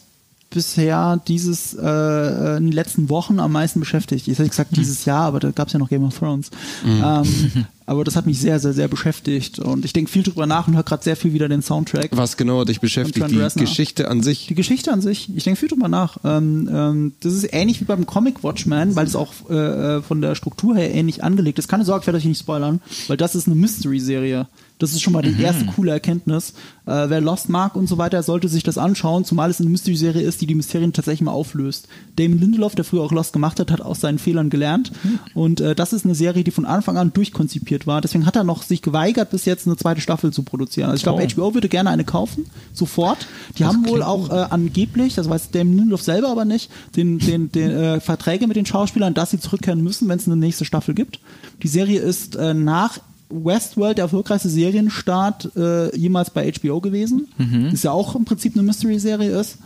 bisher 0.49 1.21
dieses 1.27 1.75
äh, 1.75 2.57
in 2.57 2.65
den 2.65 2.71
letzten 2.71 3.09
Wochen 3.09 3.39
am 3.39 3.51
meisten 3.51 3.79
beschäftigt. 3.79 4.27
Ich 4.27 4.39
hätte 4.39 4.49
gesagt 4.49 4.75
dieses 4.75 5.05
Jahr, 5.05 5.25
aber 5.25 5.39
da 5.39 5.51
gab 5.51 5.67
es 5.67 5.73
ja 5.73 5.79
noch 5.79 5.89
Game 5.89 6.03
of 6.03 6.17
Thrones. 6.17 6.49
Ähm, 6.83 7.67
aber 7.89 8.03
das 8.03 8.15
hat 8.15 8.27
mich 8.27 8.39
sehr, 8.39 8.59
sehr, 8.59 8.73
sehr 8.73 8.87
beschäftigt 8.87 9.57
und 9.57 9.83
ich 9.83 9.93
denke 9.93 10.11
viel 10.11 10.21
drüber 10.21 10.45
nach 10.45 10.67
und 10.67 10.75
höre 10.75 10.83
gerade 10.83 11.03
sehr 11.03 11.15
viel 11.15 11.33
wieder 11.33 11.49
den 11.49 11.63
Soundtrack. 11.63 12.09
Was 12.11 12.37
genau 12.37 12.59
hat 12.59 12.69
dich 12.69 12.79
beschäftigt? 12.79 13.31
Die. 13.31 13.59
Geschichte 13.59 14.07
an 14.09 14.21
sich? 14.21 14.45
Die 14.45 14.53
Geschichte 14.53 14.93
an 14.93 15.01
sich, 15.01 15.27
ich 15.35 15.43
denke 15.43 15.59
viel 15.59 15.69
drüber 15.69 15.87
nach. 15.87 16.17
Ähm, 16.23 16.69
ähm, 16.71 17.13
das 17.21 17.33
ist 17.33 17.51
ähnlich 17.51 17.81
wie 17.81 17.85
beim 17.85 18.05
Comic 18.05 18.43
Watchmen, 18.43 18.95
weil 18.95 19.07
es 19.07 19.15
auch 19.15 19.33
äh, 19.49 19.55
äh, 19.97 20.01
von 20.03 20.21
der 20.21 20.35
Struktur 20.35 20.75
her 20.75 20.93
ähnlich 20.93 21.23
angelegt 21.23 21.57
ist. 21.57 21.67
Keine 21.67 21.83
Sorge, 21.83 22.01
ich 22.01 22.07
werde 22.07 22.19
euch 22.19 22.25
nicht 22.25 22.39
spoilern, 22.39 22.79
weil 23.07 23.17
das 23.17 23.33
ist 23.33 23.47
eine 23.47 23.55
Mystery-Serie. 23.55 24.47
Das 24.79 24.93
ist 24.93 25.01
schon 25.01 25.13
mal 25.13 25.21
die 25.21 25.41
erste 25.41 25.65
coole 25.65 25.91
Erkenntnis. 25.91 26.53
Äh, 26.85 27.09
wer 27.09 27.21
Lost 27.21 27.49
mag 27.49 27.75
und 27.75 27.87
so 27.87 27.97
weiter, 27.97 28.23
sollte 28.23 28.47
sich 28.47 28.63
das 28.63 28.77
anschauen, 28.77 29.25
zumal 29.25 29.49
es 29.49 29.59
eine 29.59 29.69
Mystery-Serie 29.69 30.21
ist, 30.21 30.41
die 30.41 30.47
die 30.47 30.55
Mysterien 30.55 30.93
tatsächlich 30.93 31.21
mal 31.21 31.31
auflöst. 31.31 31.87
Damon 32.15 32.39
Lindelof, 32.39 32.75
der 32.75 32.85
früher 32.85 33.03
auch 33.03 33.11
Lost 33.11 33.33
gemacht 33.33 33.59
hat, 33.59 33.71
hat 33.71 33.81
aus 33.81 33.99
seinen 33.99 34.19
Fehlern 34.19 34.49
gelernt. 34.49 34.91
Und 35.33 35.59
äh, 35.59 35.75
das 35.75 35.91
ist 35.91 36.05
eine 36.05 36.15
Serie, 36.15 36.45
die 36.45 36.51
von 36.51 36.65
Anfang 36.65 36.97
an 36.97 37.11
durchkonzipiert 37.13 37.87
war. 37.87 37.99
Deswegen 37.99 38.25
hat 38.25 38.37
er 38.37 38.45
noch 38.45 38.63
sich 38.63 38.81
geweigert, 38.81 39.29
bis 39.31 39.45
jetzt 39.45 39.67
eine 39.67 39.75
zweite 39.75 39.99
Staffel 39.99 40.31
zu 40.31 40.43
produzieren. 40.43 40.89
Also 40.89 40.97
ich 40.97 41.03
glaube, 41.03 41.27
HBO 41.27 41.53
würde 41.53 41.67
gerne 41.67 41.89
eine 41.89 42.05
kaufen, 42.05 42.45
sofort. 42.73 43.27
Die 43.57 43.65
haben 43.65 43.85
wohl 43.85 44.01
auch 44.01 44.29
äh, 44.29 44.47
angeblich, 44.49 45.15
das 45.15 45.29
weiß 45.29 45.51
Damon 45.51 45.75
Lindelof 45.75 46.01
selber 46.01 46.29
aber 46.29 46.45
nicht, 46.45 46.71
den, 46.95 47.19
den, 47.19 47.51
den 47.51 47.71
äh, 47.71 47.99
Verträge 47.99 48.47
mit 48.47 48.55
den 48.55 48.65
Schauspielern, 48.65 49.13
dass 49.13 49.31
sie 49.31 49.39
zurückkehren 49.39 49.83
müssen, 49.83 50.07
wenn 50.07 50.19
es 50.19 50.25
eine 50.25 50.37
nächste 50.37 50.63
Staffel 50.63 50.95
gibt. 50.95 51.19
Die 51.63 51.67
Serie 51.67 51.99
ist 51.99 52.37
äh, 52.37 52.53
nach 52.53 52.99
Westworld 53.29 53.97
der 53.97 54.05
erfolgreichste 54.05 54.49
Serienstart 54.49 55.55
äh, 55.55 55.95
jemals 55.95 56.31
bei 56.31 56.51
HBO 56.51 56.81
gewesen. 56.81 57.27
Ist 57.73 57.83
ja 57.83 57.91
auch 57.91 58.15
im 58.15 58.25
Prinzip 58.25 58.55
eine 58.55 58.63
Mystery-Serie 58.63 59.39
ist. 59.39 59.57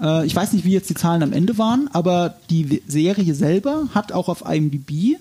Äh, 0.00 0.26
ich 0.26 0.34
weiß 0.34 0.52
nicht, 0.52 0.64
wie 0.64 0.72
jetzt 0.72 0.90
die 0.90 0.94
Zahlen 0.94 1.22
am 1.22 1.32
Ende 1.32 1.56
waren, 1.58 1.88
aber 1.92 2.34
die 2.50 2.82
Serie 2.86 3.34
selber 3.34 3.88
hat 3.94 4.12
auch 4.12 4.28
auf 4.28 4.44
IMDb 4.48 5.16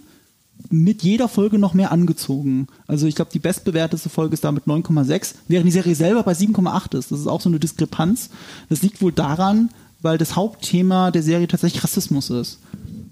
mit 0.70 1.04
jeder 1.04 1.28
Folge 1.28 1.60
noch 1.60 1.74
mehr 1.74 1.92
angezogen. 1.92 2.68
Also 2.88 3.06
ich 3.06 3.16
glaube, 3.16 3.32
die 3.32 3.40
bestbewertete 3.40 4.10
Folge 4.10 4.34
ist 4.34 4.44
da 4.44 4.52
mit 4.52 4.66
9,6, 4.66 5.36
während 5.48 5.68
die 5.68 5.72
Serie 5.72 5.96
selber 5.96 6.24
bei 6.24 6.34
7,8 6.34 6.98
ist. 6.98 7.12
Das 7.12 7.20
ist 7.20 7.28
auch 7.28 7.42
so 7.42 7.50
eine 7.50 7.60
Diskrepanz. 7.60 8.30
Das 8.70 8.82
liegt 8.82 9.02
wohl 9.02 9.12
daran, 9.12 9.70
weil 10.02 10.18
das 10.18 10.36
Hauptthema 10.36 11.12
der 11.12 11.24
Serie 11.24 11.48
tatsächlich 11.48 11.84
Rassismus 11.84 12.30
ist. 12.30 12.60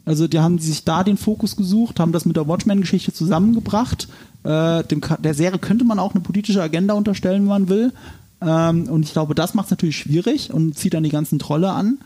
Also 0.06 0.28
die 0.28 0.40
haben 0.40 0.58
sich 0.60 0.84
da 0.84 1.04
den 1.04 1.18
Fokus 1.18 1.56
gesucht, 1.56 2.00
haben 2.00 2.12
das 2.12 2.26
mit 2.26 2.36
der 2.36 2.48
Watchmen-Geschichte 2.48 3.14
zusammengebracht. 3.14 4.08
Äh, 4.44 4.84
dem, 4.86 5.02
der 5.20 5.34
Serie 5.34 5.60
könnte 5.60 5.86
man 5.86 6.00
auch 6.00 6.14
eine 6.14 6.24
politische 6.24 6.62
Agenda 6.62 6.94
unterstellen, 6.94 7.44
wenn 7.44 7.50
man 7.50 7.70
will. 7.70 7.94
Ähm, 8.42 8.88
und 8.90 9.04
ich 9.04 9.14
glaube, 9.14 9.36
das 9.36 9.54
macht 9.54 9.66
es 9.66 9.72
natürlich 9.72 9.98
schwierig 9.98 10.52
und 10.52 10.78
zieht 10.78 10.94
dann 10.94 11.04
die 11.04 11.10
ganzen 11.10 11.40
Trolle 11.40 11.72
an. 11.72 12.00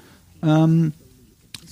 Ähm, 0.44 0.94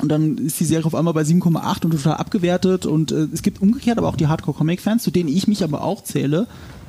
und 0.01 0.09
dann 0.09 0.37
ist 0.37 0.59
die 0.59 0.65
Serie 0.65 0.85
auf 0.85 0.95
einmal 0.95 1.13
bei 1.13 1.21
7,8 1.21 1.85
und 1.85 1.91
total 1.91 2.15
abgewertet. 2.15 2.85
Und 2.85 3.11
äh, 3.11 3.27
es 3.33 3.43
gibt 3.43 3.61
umgekehrt 3.61 3.97
aber 3.97 4.07
auch 4.07 4.15
die 4.15 4.27
Hardcore-Comic-Fans, 4.27 5.03
zu 5.03 5.11
denen 5.11 5.29
ich 5.29 5.47
mich 5.47 5.63
aber 5.63 5.83
auch 5.83 6.03
zähle, 6.03 6.47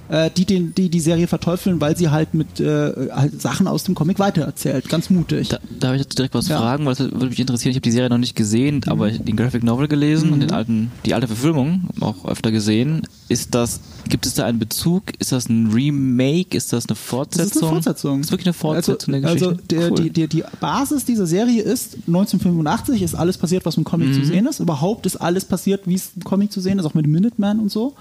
äh, 0.09 0.31
die, 0.37 0.45
den, 0.45 0.75
die 0.75 0.89
die 0.91 1.01
Serie 1.01 1.27
verteufeln, 1.27 1.81
weil 1.81 1.97
sie 1.97 2.11
halt 2.11 2.35
mit 2.35 2.61
äh, 2.61 2.93
halt 3.11 3.41
Sachen 3.41 3.67
aus 3.67 3.85
dem 3.85 3.95
Comic 3.95 4.19
weitererzählt. 4.19 4.89
Ganz 4.89 5.09
mutig. 5.11 5.49
Da, 5.49 5.59
da 5.81 5.87
habe 5.89 5.97
ich 5.97 6.03
jetzt 6.03 6.19
direkt 6.19 6.35
was 6.35 6.49
Ja. 6.49 6.59
fragen, 6.59 6.85
weil 6.87 6.93
es 6.93 6.99
würde 7.01 7.27
mich 7.27 7.41
interessieren. 7.41 7.71
Ich 7.71 7.77
habe 7.77 7.83
die 7.83 7.91
Serie 7.93 8.11
noch 8.11 8.19
nicht 8.19 8.37
gesehen, 8.37 8.83
aber 8.87 9.09
ich- 9.09 9.23
den 9.23 9.37
Graphic 9.37 9.63
Novel 9.65 9.89
gelesen 9.89 10.33
und 10.33 10.41
den 10.41 10.53
alten, 10.53 10.91
die 11.07 11.15
alte 11.15 11.27
Verfilmung 11.27 11.89
auch 12.01 12.25
öfter 12.27 12.53
gesehen. 12.53 13.03
Ist 13.29 13.55
das, 13.55 13.81
gibt 14.11 14.27
es 14.27 14.35
da 14.35 14.45
einen 14.45 14.59
Bezug? 14.59 15.05
Ist 15.19 15.33
das 15.33 15.49
ein 15.49 15.71
Remake? 15.73 16.55
Ist 16.57 16.73
das 16.75 16.85
eine 16.85 16.89
Das 16.89 16.99
Fortsetzung? 16.99 17.47
ist 17.47 17.63
eine 17.63 17.71
Fortsetzung. 17.73 18.19
Das 18.19 18.27
ist 18.27 18.33
wirklich 18.33 18.47
eine 18.49 18.53
Fortsetzung 18.55 19.15
also, 19.15 19.23
der 19.25 19.35
Geschichte. 19.35 19.49
Also 19.49 19.67
der, 19.71 19.91
Cool. 19.91 19.97
die, 19.97 20.11
die, 20.11 20.29
die 20.29 20.45
Basis 20.61 21.05
dieser 21.07 21.27
Serie 21.27 21.63
ist 21.63 21.97
1985 22.07 23.03
ist 23.03 23.15
alles 23.15 23.39
passiert, 23.39 23.65
was 23.65 23.77
im 23.79 23.85
Comic 23.85 24.09
Mhm. 24.09 24.15
zu 24.15 24.25
sehen 24.27 24.47
ist. 24.47 24.61
Überhaupt 24.61 25.07
ist 25.07 25.17
alles 25.17 25.45
passiert, 25.47 25.83
wie 25.87 25.95
es 25.95 26.11
im 26.15 26.25
Comic 26.25 26.53
zu 26.53 26.61
sehen 26.61 26.79
ist, 26.79 26.85
auch 26.85 26.95
mit 26.95 27.07
Minuteman 27.07 27.59
und 27.61 27.71
so. 27.71 27.95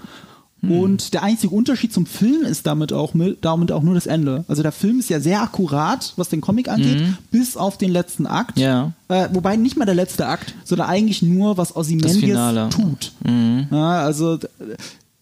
Mhm. 0.64 0.78
Und 0.80 1.14
der 1.14 1.22
einzige 1.22 1.54
Unterschied 1.54 1.92
zum 1.92 2.06
Film 2.06 2.42
ist 2.42 2.66
damit 2.66 2.92
auch, 2.92 3.14
mit, 3.14 3.44
damit 3.44 3.72
auch 3.72 3.82
nur 3.82 3.94
das 3.94 4.06
Ende. 4.06 4.44
Also 4.48 4.62
der 4.62 4.72
Film 4.72 4.98
ist 4.98 5.10
ja 5.10 5.20
sehr 5.20 5.42
akkurat, 5.42 6.12
was 6.16 6.28
den 6.28 6.40
Comic 6.40 6.68
angeht, 6.68 7.02
bis 7.30 7.56
auf 7.56 7.78
den 7.78 7.90
letzten 7.90 8.26
Akt. 8.26 8.56
Mhm. 8.56 8.62
Ja. 8.62 8.92
Äh, 9.08 9.28
wobei 9.32 9.56
nicht 9.56 9.76
mal 9.76 9.84
der 9.84 9.94
letzte 9.94 10.26
Akt, 10.26 10.54
sondern 10.64 10.88
eigentlich 10.88 11.22
nur, 11.22 11.56
was 11.56 11.76
Ozymandias 11.76 12.18
Finale. 12.18 12.66
Mhm. 12.66 12.70
tut. 12.70 13.12
Ja, 13.70 14.02
also, 14.02 14.38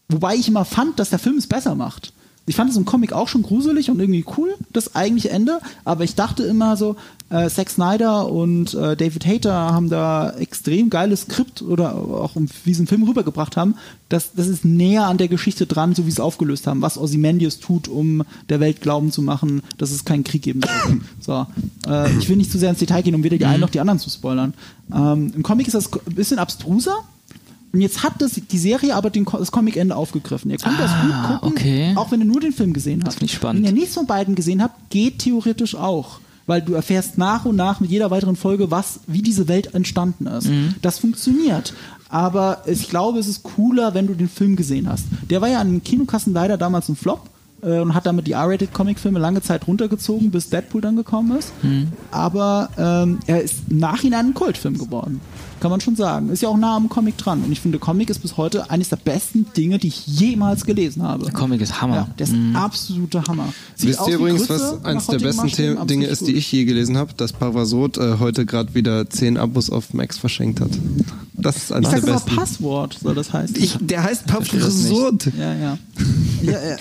wobei 0.08 0.34
ich 0.36 0.48
immer 0.48 0.64
fand, 0.64 0.98
dass 0.98 1.10
der 1.10 1.18
Film 1.18 1.36
es 1.36 1.46
besser 1.46 1.74
macht. 1.74 2.12
Ich 2.44 2.56
fand 2.56 2.70
es 2.70 2.76
im 2.76 2.84
Comic 2.84 3.12
auch 3.12 3.28
schon 3.28 3.42
gruselig 3.42 3.88
und 3.90 4.00
irgendwie 4.00 4.24
cool, 4.36 4.54
das 4.72 4.96
eigentliche 4.96 5.30
Ende, 5.30 5.60
aber 5.84 6.02
ich 6.02 6.16
dachte 6.16 6.42
immer 6.42 6.76
so, 6.76 6.96
äh, 7.30 7.48
Zack 7.48 7.70
Snyder 7.70 8.28
und 8.30 8.74
äh, 8.74 8.96
David 8.96 9.24
Hayter 9.24 9.52
haben 9.54 9.88
da 9.88 10.30
extrem 10.32 10.90
geiles 10.90 11.22
Skript 11.22 11.62
oder 11.62 11.94
auch 11.94 12.34
um- 12.34 12.48
wie 12.64 12.74
sie 12.74 12.80
einen 12.80 12.88
Film 12.88 13.04
rübergebracht 13.04 13.56
haben, 13.56 13.76
das, 14.08 14.32
das 14.34 14.48
ist 14.48 14.64
näher 14.64 15.06
an 15.06 15.18
der 15.18 15.28
Geschichte 15.28 15.66
dran, 15.66 15.94
so 15.94 16.04
wie 16.04 16.10
sie 16.10 16.16
es 16.16 16.20
aufgelöst 16.20 16.66
haben, 16.66 16.82
was 16.82 16.98
Ozymandias 16.98 17.60
tut, 17.60 17.86
um 17.86 18.24
der 18.48 18.58
Welt 18.58 18.80
glauben 18.80 19.12
zu 19.12 19.22
machen, 19.22 19.62
dass 19.78 19.92
es 19.92 20.04
keinen 20.04 20.24
Krieg 20.24 20.42
geben 20.42 20.60
sollte. 20.62 21.00
So, 21.20 21.46
äh, 21.88 22.18
ich 22.18 22.28
will 22.28 22.36
nicht 22.36 22.50
zu 22.50 22.58
sehr 22.58 22.70
ins 22.70 22.80
Detail 22.80 23.02
gehen, 23.02 23.14
um 23.14 23.22
weder 23.22 23.38
die 23.38 23.44
einen 23.46 23.60
noch 23.60 23.70
die 23.70 23.78
anderen 23.78 24.00
zu 24.00 24.10
spoilern. 24.10 24.54
Ähm, 24.92 25.32
Im 25.36 25.44
Comic 25.44 25.68
ist 25.68 25.74
das 25.74 25.88
ein 25.92 26.14
bisschen 26.16 26.40
abstruser, 26.40 26.96
und 27.72 27.80
jetzt 27.80 28.02
hat 28.02 28.14
das, 28.20 28.32
die 28.32 28.58
Serie 28.58 28.94
aber 28.94 29.10
den, 29.10 29.24
das 29.24 29.50
Comic-Ende 29.50 29.96
aufgegriffen. 29.96 30.50
Ihr 30.50 30.58
könnt 30.58 30.78
das 30.78 30.90
Ah, 30.90 31.02
gut 31.02 31.40
gucken, 31.40 31.58
okay. 31.58 31.92
auch 31.96 32.10
wenn 32.10 32.20
ihr 32.20 32.26
nur 32.26 32.40
den 32.40 32.52
Film 32.52 32.72
gesehen 32.72 33.00
habt. 33.00 33.08
Das 33.08 33.14
finde 33.14 33.26
ich 33.26 33.34
spannend. 33.34 33.64
Wenn 33.66 33.74
ihr 33.74 33.80
nichts 33.80 33.94
von 33.94 34.06
beiden 34.06 34.34
gesehen 34.34 34.62
habt, 34.62 34.90
geht 34.90 35.20
theoretisch 35.20 35.74
auch. 35.74 36.20
Weil 36.46 36.60
du 36.60 36.74
erfährst 36.74 37.18
nach 37.18 37.44
und 37.44 37.54
nach 37.56 37.78
mit 37.80 37.88
jeder 37.90 38.10
weiteren 38.10 38.34
Folge, 38.36 38.70
was, 38.70 39.00
wie 39.06 39.22
diese 39.22 39.46
Welt 39.48 39.74
entstanden 39.74 40.26
ist. 40.26 40.48
Mhm. 40.48 40.74
Das 40.82 40.98
funktioniert. 40.98 41.72
Aber 42.08 42.62
ich 42.66 42.90
glaube, 42.90 43.20
es 43.20 43.28
ist 43.28 43.42
cooler, 43.44 43.94
wenn 43.94 44.06
du 44.08 44.14
den 44.14 44.28
Film 44.28 44.56
gesehen 44.56 44.88
hast. 44.88 45.06
Der 45.30 45.40
war 45.40 45.48
ja 45.48 45.60
an 45.60 45.70
den 45.70 45.84
Kinokassen 45.84 46.34
leider 46.34 46.58
damals 46.58 46.88
ein 46.88 46.96
Flop 46.96 47.30
äh, 47.62 47.78
und 47.78 47.94
hat 47.94 48.04
damit 48.06 48.26
die 48.26 48.32
R-Rated-Comic-Filme 48.32 49.18
lange 49.20 49.40
Zeit 49.40 49.66
runtergezogen, 49.66 50.30
bis 50.30 50.50
Deadpool 50.50 50.80
dann 50.82 50.96
gekommen 50.96 51.38
ist. 51.38 51.52
Mhm. 51.62 51.88
Aber 52.10 52.68
ähm, 52.76 53.20
er 53.26 53.40
ist 53.42 53.54
im 53.70 53.78
Nachhinein 53.78 54.26
ein 54.26 54.34
Kultfilm 54.34 54.76
geworden. 54.76 55.20
Kann 55.62 55.70
man 55.70 55.80
schon 55.80 55.94
sagen. 55.94 56.28
Ist 56.30 56.42
ja 56.42 56.48
auch 56.48 56.56
nah 56.56 56.74
am 56.74 56.88
Comic 56.88 57.16
dran. 57.18 57.44
Und 57.44 57.52
ich 57.52 57.60
finde, 57.60 57.78
Comic 57.78 58.10
ist 58.10 58.18
bis 58.18 58.36
heute 58.36 58.68
eines 58.68 58.88
der 58.88 58.96
besten 58.96 59.46
Dinge, 59.56 59.78
die 59.78 59.86
ich 59.86 60.08
jemals 60.08 60.64
gelesen 60.64 61.04
habe. 61.04 61.22
Der 61.22 61.32
Comic 61.32 61.60
ist 61.60 61.80
Hammer. 61.80 61.94
Ja, 61.94 62.08
der 62.18 62.26
ist 62.26 62.32
ein 62.32 62.56
absoluter 62.56 63.22
Hammer. 63.28 63.54
Sieht 63.76 63.90
Wisst 63.90 64.08
ihr 64.08 64.16
übrigens, 64.16 64.48
Grütze 64.48 64.80
was 64.80 64.84
eines 64.84 65.06
der 65.06 65.20
besten 65.20 65.76
aber 65.76 65.86
Dinge 65.86 66.06
ist 66.06 66.18
gut. 66.18 66.28
die 66.30 66.32
ich 66.32 66.50
je 66.50 66.64
gelesen 66.64 66.96
habe, 66.96 67.14
dass 67.16 67.32
Parasot 67.32 67.96
äh, 67.96 68.16
heute 68.18 68.44
gerade 68.44 68.74
wieder 68.74 69.08
10 69.08 69.36
Abos 69.36 69.70
auf 69.70 69.94
Max 69.94 70.18
verschenkt 70.18 70.60
hat. 70.60 70.70
Das 71.34 71.56
ist 71.56 71.72
eines 71.72 71.92
Ich 71.92 72.00
der 72.00 72.12
besten. 72.12 72.34
Passwort, 72.34 72.98
soll 73.00 73.14
das 73.14 73.32
heißen. 73.32 73.54
Ich, 73.56 73.78
der 73.80 74.02
heißt. 74.02 74.26
Parasot. 74.26 75.26
ja, 75.38 75.54
ja. 75.54 75.78
ja, 76.42 76.52
ja, 76.52 76.58
ja. 76.70 76.76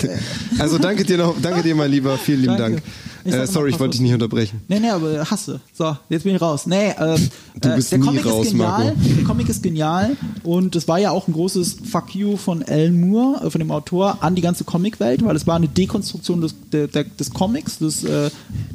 Also 0.58 0.80
danke 0.80 1.04
dir 1.04 1.20
noch, 1.20 1.36
danke 1.40 1.62
dir 1.62 1.76
mal 1.76 1.88
lieber, 1.88 2.18
vielen 2.18 2.42
lieben 2.42 2.58
Danke. 2.58 2.82
Dank. 2.82 2.84
Ich 3.24 3.34
Äh, 3.34 3.46
sorry, 3.46 3.70
ich 3.70 3.80
wollte 3.80 3.92
dich 3.92 4.02
nicht 4.02 4.14
unterbrechen. 4.14 4.62
Nee, 4.68 4.80
nee, 4.80 4.90
aber 4.90 5.30
hasse. 5.30 5.60
So, 5.74 5.96
jetzt 6.10 6.24
bin 6.24 6.36
ich 6.36 6.42
raus. 6.42 6.66
Nee, 6.66 6.94
ähm, 7.00 7.30
Du 7.60 7.70
äh, 7.70 7.76
bist 7.76 7.92
der 7.92 8.00
nie 8.00 8.06
Comic 8.06 8.26
raus, 8.26 8.46
ist 8.46 8.52
genial. 8.52 8.71
Marco. 8.72 8.98
Der 9.18 9.24
Comic 9.24 9.50
ist 9.50 9.64
genial. 9.64 10.16
Und 10.44 10.76
es 10.76 10.88
war 10.88 11.00
ja 11.00 11.12
auch 11.12 11.28
ein 11.28 11.34
großes 11.34 11.78
Fuck 11.84 12.16
you 12.16 12.38
von 12.38 12.64
Alan 12.64 13.00
Moore, 13.00 13.46
äh, 13.46 13.50
von 13.50 13.60
dem 13.60 13.72
Autor, 13.72 14.18
an 14.22 14.36
die 14.36 14.42
ganze 14.42 14.64
Comicwelt, 14.64 15.24
weil 15.24 15.36
es 15.36 15.48
war 15.48 15.56
eine 15.56 15.68
Dekonstruktion 15.68 16.42
des, 16.42 16.56
der, 16.72 16.88
des 16.88 17.32
Comics, 17.32 17.80
des 17.80 18.04
äh, 18.04 18.30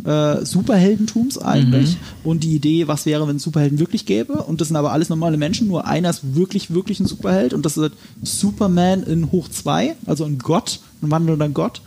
äh, 0.05 0.45
Superheldentums 0.45 1.39
eigentlich. 1.39 1.97
Und 2.25 2.45
die 2.45 2.55
Idee, 2.55 2.89
was 2.89 3.07
wäre, 3.07 3.27
wenn 3.29 3.37
es 3.37 3.43
Superhelden 3.43 3.79
wirklich 3.79 4.07
gäbe? 4.07 4.35
Und 4.35 4.61
das 4.61 4.69
sind 4.69 4.77
aber 4.77 4.93
alles 4.93 5.09
normale 5.09 5.37
Menschen, 5.37 5.69
nur 5.69 5.87
einer 5.87 6.11
ist 6.11 6.35
wirklich, 6.35 6.73
wirklich 6.73 7.01
ein 7.01 7.07
Superheld. 7.07 7.55
Und 7.55 7.65
das 7.65 7.77
ist 7.77 7.93
Superman 8.23 9.03
in 9.03 9.33
hoch 9.33 9.49
2, 9.49 9.97
also 10.07 10.25
ein 10.25 10.39
Gott, 10.39 10.81
ein 11.03 11.11
wandelnder 11.11 11.49
Gott. 11.49 11.81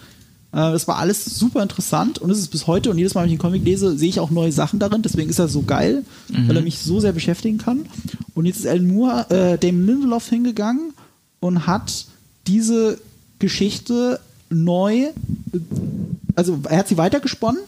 Äh, 0.52 0.72
Das 0.72 0.88
war 0.88 0.97
alles 0.97 1.26
super 1.26 1.62
interessant 1.62 2.20
und 2.20 2.30
es 2.30 2.39
ist 2.39 2.50
bis 2.50 2.68
heute 2.68 2.89
und 2.89 2.97
jedes 2.97 3.14
Mal, 3.14 3.22
wenn 3.22 3.30
ich 3.30 3.34
einen 3.34 3.39
Comic 3.41 3.64
lese, 3.64 3.97
sehe 3.97 4.10
ich 4.10 4.20
auch 4.20 4.32
neue 4.32 4.52
Sachen 4.52 4.80
darin. 4.80 5.02
Deswegen 5.02 5.30
ist 5.30 5.39
er 5.39 5.47
so 5.47 5.62
geil, 5.64 6.04
weil 6.47 6.56
er 6.56 6.62
mich 6.64 6.80
so 6.80 7.00
sehr 7.00 7.14
beschäftigen 7.14 7.58
kann. 7.58 7.86
Und 8.36 8.45
jetzt 8.45 8.60
ist 8.60 8.68
Alan 8.68 8.88
Moore, 8.88 9.30
äh, 9.30 9.58
Damon 9.58 9.86
Lindelof 9.86 10.28
hingegangen 10.30 10.93
und 11.39 11.68
hat 11.68 12.06
diese 12.47 12.97
Geschichte 13.39 14.20
neu, 14.50 14.93
äh, 15.02 15.12
also 16.36 16.60
er 16.68 16.80
hat 16.80 16.88
sie 16.88 16.97
weitergesponnen, 16.97 17.62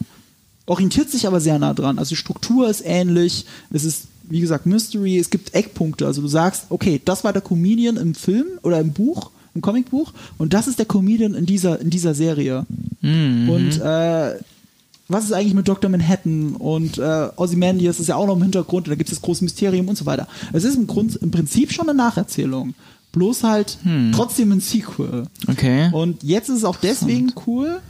orientiert 0.66 1.10
sich 1.10 1.26
aber 1.26 1.40
sehr 1.40 1.58
nah 1.58 1.74
dran. 1.74 1.98
Also 1.98 2.10
die 2.10 2.16
Struktur 2.16 2.68
ist 2.68 2.82
ähnlich, 2.84 3.46
es 3.70 3.84
ist 3.84 4.06
wie 4.28 4.40
gesagt 4.40 4.64
Mystery, 4.66 5.18
es 5.18 5.28
gibt 5.30 5.52
Eckpunkte. 5.54 6.06
Also 6.06 6.22
du 6.22 6.28
sagst, 6.28 6.66
okay, 6.70 7.00
das 7.04 7.22
war 7.22 7.32
der 7.32 7.42
Comedian 7.42 7.96
im 7.96 8.14
Film 8.14 8.46
oder 8.62 8.80
im 8.80 8.92
Buch, 8.92 9.30
im 9.54 9.60
Comicbuch 9.60 10.12
und 10.38 10.52
das 10.52 10.66
ist 10.66 10.78
der 10.78 10.86
Comedian 10.86 11.34
in 11.34 11.46
dieser 11.46 11.80
in 11.80 11.90
dieser 11.90 12.14
Serie. 12.14 12.66
Und 13.48 13.80
äh, 13.80 14.38
was 15.08 15.24
ist 15.24 15.32
eigentlich 15.32 15.54
mit 15.54 15.68
Dr. 15.68 15.90
Manhattan 15.90 16.56
und 16.56 16.98
äh, 16.98 17.28
Ozymandias 17.36 18.00
ist 18.00 18.08
ja 18.08 18.16
auch 18.16 18.26
noch 18.26 18.36
im 18.36 18.42
Hintergrund 18.42 18.86
und 18.86 18.92
da 18.92 18.94
gibt 18.94 19.10
es 19.10 19.16
das 19.16 19.22
große 19.22 19.44
Mysterium 19.44 19.88
und 19.88 19.98
so 19.98 20.06
weiter. 20.06 20.26
Es 20.52 20.64
ist 20.64 20.76
im, 20.76 20.86
Grund, 20.86 21.16
im 21.16 21.30
Prinzip 21.30 21.72
schon 21.72 21.88
eine 21.88 21.96
Nacherzählung, 21.96 22.74
bloß 23.12 23.44
halt 23.44 23.78
trotzdem 24.12 24.52
ein 24.52 24.60
Sequel. 24.60 25.24
Okay. 25.48 25.90
Und 25.92 26.22
jetzt 26.22 26.48
ist 26.48 26.58
es 26.58 26.64
auch 26.64 26.76
deswegen 26.76 27.32
cool, 27.46 27.80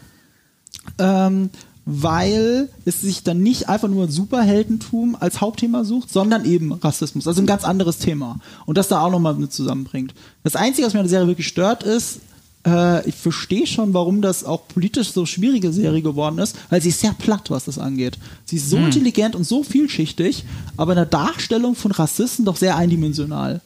ähm, 0.99 1.51
weil 1.85 2.69
es 2.85 3.01
sich 3.01 3.25
dann 3.25 3.43
nicht 3.43 3.69
einfach 3.69 3.89
nur 3.89 4.09
Superheldentum 4.09 5.17
als 5.19 5.41
Hauptthema 5.41 5.85
sucht, 5.85 6.13
sondern 6.13 6.45
eben 6.45 6.73
Rassismus. 6.73 7.27
Also 7.27 7.43
ein 7.43 7.47
ganz 7.47 7.65
anderes 7.65 7.99
Thema. 7.99 8.39
Und 8.67 8.79
das 8.79 8.89
da 8.89 9.01
auch 9.01 9.11
nochmal 9.11 9.35
mit 9.35 9.53
zusammenbringt. 9.53 10.15
Das 10.45 10.55
Einzige, 10.55 10.87
was 10.87 10.95
mir 10.95 11.01
an 11.01 11.07
der 11.07 11.11
Serie 11.11 11.27
wirklich 11.27 11.49
stört, 11.49 11.83
ist, 11.83 12.21
äh, 12.65 13.09
ich 13.09 13.17
verstehe 13.17 13.67
schon, 13.67 13.95
warum 13.95 14.23
das 14.23 14.45
auch 14.45 14.69
politisch 14.69 15.11
so 15.11 15.27
schwierige 15.27 15.73
Serie 15.73 16.03
geworden 16.03 16.39
ist, 16.39 16.57
weil 16.71 16.81
sie 16.81 16.91
ist 16.91 17.01
sehr 17.01 17.15
platt, 17.15 17.51
was 17.51 17.65
das 17.65 17.79
angeht. 17.79 18.19
Sie 18.45 18.57
ist 18.57 18.71
so 18.71 18.77
intelligent 18.77 19.35
und 19.35 19.45
so 19.45 19.63
vielschichtig, 19.65 20.45
aber 20.77 20.93
in 20.93 20.97
der 20.97 21.07
Darstellung 21.07 21.75
von 21.75 21.91
Rassisten 21.91 22.45
doch 22.45 22.57
sehr 22.57 22.77
eindimensional. 22.77 23.61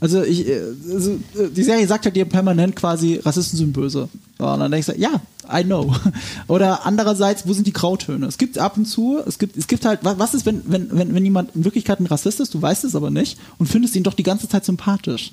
Also, 0.00 0.22
ich, 0.22 0.48
äh, 0.48 0.60
also 0.92 1.12
äh, 1.12 1.48
die 1.54 1.62
Serie 1.62 1.86
sagt 1.86 2.04
halt 2.04 2.16
dir 2.16 2.24
permanent 2.24 2.76
quasi, 2.76 3.16
Rassisten 3.16 3.58
sind 3.58 3.72
böse. 3.72 4.08
So, 4.38 4.46
und 4.46 4.60
dann 4.60 4.70
denkst 4.70 4.88
du, 4.88 4.98
ja, 4.98 5.12
I 5.50 5.64
know. 5.64 5.94
Oder 6.48 6.84
andererseits, 6.84 7.46
wo 7.48 7.54
sind 7.54 7.66
die 7.66 7.72
Grautöne? 7.72 8.26
Es 8.26 8.36
gibt 8.36 8.58
ab 8.58 8.76
und 8.76 8.84
zu, 8.84 9.18
es 9.26 9.38
gibt, 9.38 9.56
es 9.56 9.66
gibt 9.66 9.86
halt, 9.86 10.04
wa- 10.04 10.16
was 10.18 10.34
ist, 10.34 10.44
wenn, 10.44 10.60
wenn, 10.66 10.88
wenn, 10.92 11.14
wenn 11.14 11.24
jemand 11.24 11.54
in 11.56 11.64
Wirklichkeit 11.64 12.00
ein 12.00 12.06
Rassist 12.06 12.40
ist, 12.40 12.52
du 12.52 12.60
weißt 12.60 12.84
es 12.84 12.94
aber 12.94 13.10
nicht 13.10 13.38
und 13.58 13.66
findest 13.66 13.96
ihn 13.96 14.02
doch 14.02 14.12
die 14.12 14.24
ganze 14.24 14.46
Zeit 14.48 14.66
sympathisch. 14.66 15.32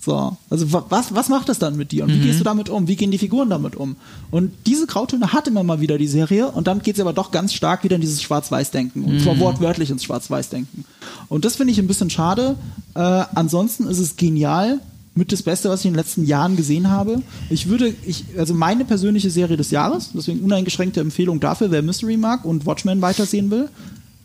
So, 0.00 0.36
also 0.48 0.72
wa- 0.72 0.86
was, 0.88 1.14
was 1.14 1.28
macht 1.28 1.50
das 1.50 1.58
dann 1.58 1.76
mit 1.76 1.92
dir 1.92 2.04
und 2.04 2.10
wie 2.14 2.20
gehst 2.20 2.40
du 2.40 2.44
damit 2.44 2.70
um? 2.70 2.88
Wie 2.88 2.96
gehen 2.96 3.10
die 3.10 3.18
Figuren 3.18 3.50
damit 3.50 3.76
um? 3.76 3.96
Und 4.30 4.52
diese 4.64 4.86
Grautöne 4.86 5.32
hat 5.34 5.46
immer 5.46 5.62
mal 5.64 5.80
wieder 5.80 5.98
die 5.98 6.06
Serie 6.08 6.48
und 6.50 6.66
dann 6.66 6.80
geht 6.80 6.96
sie 6.96 7.02
aber 7.02 7.12
doch 7.12 7.30
ganz 7.32 7.52
stark 7.52 7.84
wieder 7.84 7.96
in 7.96 8.00
dieses 8.00 8.22
Schwarz-Weiß-Denken 8.22 9.04
und 9.04 9.20
zwar 9.20 9.38
wortwörtlich 9.40 9.90
ins 9.90 10.04
Schwarz-Weiß-Denken. 10.04 10.84
Und 11.28 11.44
das 11.44 11.56
finde 11.56 11.72
ich 11.72 11.78
ein 11.78 11.86
bisschen 11.88 12.08
schade. 12.08 12.54
Äh, 12.94 13.00
ansonsten 13.00 13.86
ist 13.88 13.98
es 13.98 14.16
genial 14.16 14.78
mit 15.18 15.32
das 15.32 15.42
Beste, 15.42 15.68
was 15.68 15.80
ich 15.80 15.86
in 15.86 15.92
den 15.92 15.98
letzten 15.98 16.24
Jahren 16.24 16.56
gesehen 16.56 16.88
habe. 16.88 17.20
Ich 17.50 17.68
würde, 17.68 17.92
ich, 18.06 18.24
also 18.38 18.54
meine 18.54 18.84
persönliche 18.84 19.30
Serie 19.30 19.56
des 19.56 19.70
Jahres, 19.70 20.10
deswegen 20.14 20.40
uneingeschränkte 20.40 21.00
Empfehlung 21.00 21.40
dafür, 21.40 21.70
wer 21.70 21.82
Mystery 21.82 22.16
mag 22.16 22.44
und 22.44 22.64
Watchmen 22.64 23.02
weitersehen 23.02 23.50
will. 23.50 23.68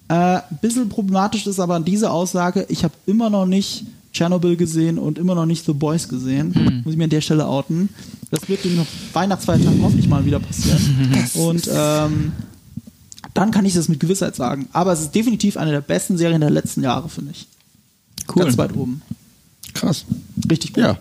Äh, 0.07 0.39
bisschen 0.61 0.89
problematisch 0.89 1.47
ist 1.47 1.59
aber 1.59 1.75
an 1.75 1.83
dieser 1.83 2.13
Aussage, 2.13 2.65
ich 2.69 2.83
habe 2.83 2.93
immer 3.07 3.29
noch 3.31 3.47
nicht 3.47 3.85
Chernobyl 4.13 4.55
gesehen 4.55 4.99
und 4.99 5.17
immer 5.17 5.33
noch 5.33 5.47
nicht 5.47 5.65
The 5.65 5.73
Boys 5.73 6.07
gesehen. 6.07 6.53
Hm. 6.53 6.81
Muss 6.83 6.93
ich 6.93 6.97
mir 6.97 7.05
an 7.05 7.09
der 7.09 7.21
Stelle 7.21 7.47
outen. 7.47 7.89
Das 8.29 8.47
wird 8.47 8.63
in 8.63 8.75
den 8.75 8.87
Weihnachtsfeiertagen 9.13 9.81
hoffentlich 9.81 10.07
mal 10.07 10.23
wieder 10.25 10.39
passieren. 10.39 10.79
und 11.33 11.67
ähm, 11.73 12.33
dann 13.33 13.49
kann 13.49 13.65
ich 13.65 13.73
das 13.73 13.89
mit 13.89 13.99
Gewissheit 13.99 14.35
sagen. 14.35 14.69
Aber 14.73 14.93
es 14.93 15.01
ist 15.01 15.15
definitiv 15.15 15.57
eine 15.57 15.71
der 15.71 15.81
besten 15.81 16.17
Serien 16.17 16.41
der 16.41 16.51
letzten 16.51 16.83
Jahre, 16.83 17.09
finde 17.09 17.31
ich. 17.31 17.47
Cool. 18.27 18.43
Ganz 18.43 18.57
weit 18.59 18.75
oben. 18.75 19.01
Krass. 19.73 20.05
Richtig 20.49 20.73
gut. 20.73 20.83
Ja. 20.83 20.97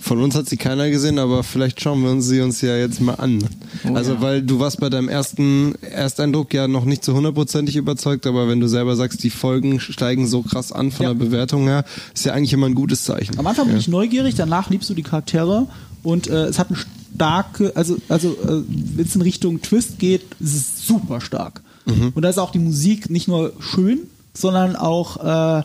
Von 0.00 0.20
uns 0.20 0.34
hat 0.34 0.46
sie 0.46 0.58
keiner 0.58 0.90
gesehen, 0.90 1.18
aber 1.18 1.42
vielleicht 1.42 1.80
schauen 1.80 2.02
wir 2.02 2.10
uns 2.10 2.28
sie 2.28 2.42
uns 2.42 2.60
ja 2.60 2.76
jetzt 2.76 3.00
mal 3.00 3.14
an. 3.14 3.42
Oh 3.88 3.94
also, 3.94 4.14
ja. 4.14 4.20
weil 4.20 4.42
du 4.42 4.60
warst 4.60 4.78
bei 4.78 4.90
deinem 4.90 5.08
ersten 5.08 5.74
Ersteindruck 5.80 6.52
ja 6.52 6.68
noch 6.68 6.84
nicht 6.84 7.02
zu 7.02 7.14
hundertprozentig 7.14 7.76
überzeugt, 7.76 8.26
aber 8.26 8.46
wenn 8.46 8.60
du 8.60 8.68
selber 8.68 8.96
sagst, 8.96 9.24
die 9.24 9.30
Folgen 9.30 9.80
steigen 9.80 10.26
so 10.26 10.42
krass 10.42 10.72
an 10.72 10.90
von 10.90 11.04
Ja. 11.04 11.14
der 11.14 11.24
Bewertung 11.24 11.68
her, 11.68 11.86
ist 12.12 12.26
ja 12.26 12.34
eigentlich 12.34 12.52
immer 12.52 12.66
ein 12.66 12.74
gutes 12.74 13.04
Zeichen. 13.04 13.38
Am 13.38 13.46
Anfang 13.46 13.64
bin 13.64 13.76
ja. 13.76 13.80
ich 13.80 13.88
neugierig, 13.88 14.34
danach 14.34 14.68
liebst 14.68 14.90
du 14.90 14.94
die 14.94 15.02
Charaktere 15.02 15.68
und 16.02 16.26
äh, 16.26 16.48
es 16.48 16.58
hat 16.58 16.68
eine 16.68 16.78
starke, 17.14 17.72
also, 17.74 17.96
also 18.10 18.32
äh, 18.32 18.62
wenn 18.68 19.06
es 19.06 19.14
in 19.14 19.22
Richtung 19.22 19.62
Twist 19.62 19.98
geht, 19.98 20.22
ist 20.38 20.54
es 20.54 20.86
super 20.86 21.22
stark. 21.22 21.62
Und 21.86 22.22
da 22.22 22.30
ist 22.30 22.38
auch 22.38 22.50
die 22.50 22.58
Musik 22.58 23.10
nicht 23.10 23.28
nur 23.28 23.52
schön, 23.60 24.00
sondern 24.32 24.74
auch 24.74 25.18
äh, 25.60 25.62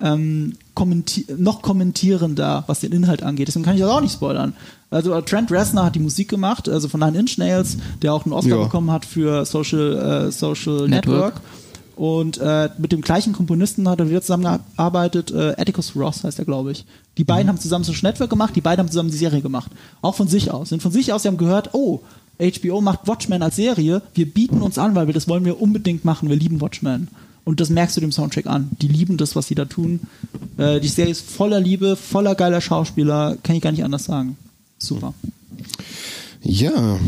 ähm, 0.00 0.54
kommenti 0.74 1.26
noch 1.36 1.62
kommentierender, 1.62 2.64
was 2.66 2.80
den 2.80 2.92
Inhalt 2.92 3.22
angeht. 3.22 3.48
Deswegen 3.48 3.64
kann 3.64 3.74
ich 3.74 3.80
das 3.80 3.90
auch 3.90 4.00
nicht 4.00 4.12
spoilern. 4.12 4.54
Also 4.90 5.12
äh, 5.12 5.22
Trent 5.22 5.50
Reznor 5.50 5.84
hat 5.86 5.94
die 5.94 6.00
Musik 6.00 6.28
gemacht, 6.28 6.68
also 6.68 6.88
von 6.88 7.00
Nine 7.00 7.18
Inch 7.18 7.36
Nails, 7.38 7.76
der 8.02 8.14
auch 8.14 8.24
einen 8.24 8.32
Oscar 8.32 8.56
Ja. 8.58 8.62
bekommen 8.64 8.90
hat 8.90 9.04
für 9.04 9.44
Social, 9.44 10.26
äh, 10.28 10.32
Social 10.32 10.88
Network. 10.88 11.34
Network. 11.34 11.40
Und 11.96 12.38
äh, 12.38 12.70
mit 12.78 12.92
dem 12.92 13.00
gleichen 13.00 13.32
Komponisten 13.32 13.88
hat 13.88 13.98
er 13.98 14.08
wieder 14.08 14.22
zusammengearbeitet. 14.22 15.32
Äh, 15.32 15.54
Atticus 15.58 15.96
Ross 15.96 16.22
heißt 16.22 16.38
er, 16.38 16.44
glaube 16.44 16.70
ich. 16.70 16.84
Die 17.18 17.24
beiden 17.24 17.48
haben 17.48 17.58
zusammen 17.58 17.82
Social 17.84 18.08
Network 18.08 18.30
gemacht, 18.30 18.54
die 18.54 18.60
beiden 18.60 18.84
haben 18.84 18.88
zusammen 18.90 19.10
die 19.10 19.16
Serie 19.16 19.40
gemacht. 19.40 19.72
Auch 20.00 20.14
von 20.14 20.28
sich 20.28 20.52
aus. 20.52 20.68
Sind 20.68 20.80
von 20.80 20.92
sich 20.92 21.12
aus, 21.12 21.22
sie 21.22 21.28
haben 21.28 21.38
gehört, 21.38 21.70
oh, 21.74 22.00
HBO 22.40 22.80
macht 22.80 23.08
Watchmen 23.08 23.42
als 23.42 23.56
Serie. 23.56 24.00
Wir 24.14 24.26
bieten 24.32 24.62
uns 24.62 24.78
an, 24.78 24.94
weil 24.94 25.08
wir 25.08 25.14
das 25.14 25.26
wollen 25.26 25.44
wir 25.44 25.60
unbedingt 25.60 26.04
machen. 26.04 26.28
Wir 26.28 26.36
lieben 26.36 26.60
Watchmen. 26.60 27.08
Und 27.48 27.60
das 27.60 27.70
merkst 27.70 27.96
du 27.96 28.02
dem 28.02 28.12
Soundtrack 28.12 28.46
an. 28.46 28.68
Die 28.82 28.88
lieben 28.88 29.16
das, 29.16 29.34
was 29.34 29.46
sie 29.46 29.54
da 29.54 29.64
tun. 29.64 30.00
Äh, 30.58 30.80
die 30.80 30.88
Serie 30.88 31.12
ist 31.12 31.22
voller 31.22 31.60
Liebe, 31.60 31.96
voller 31.96 32.34
geiler 32.34 32.60
Schauspieler. 32.60 33.38
Kann 33.42 33.56
ich 33.56 33.62
gar 33.62 33.72
nicht 33.72 33.84
anders 33.84 34.04
sagen. 34.04 34.36
Super. 34.78 35.14
Ja. 36.42 36.98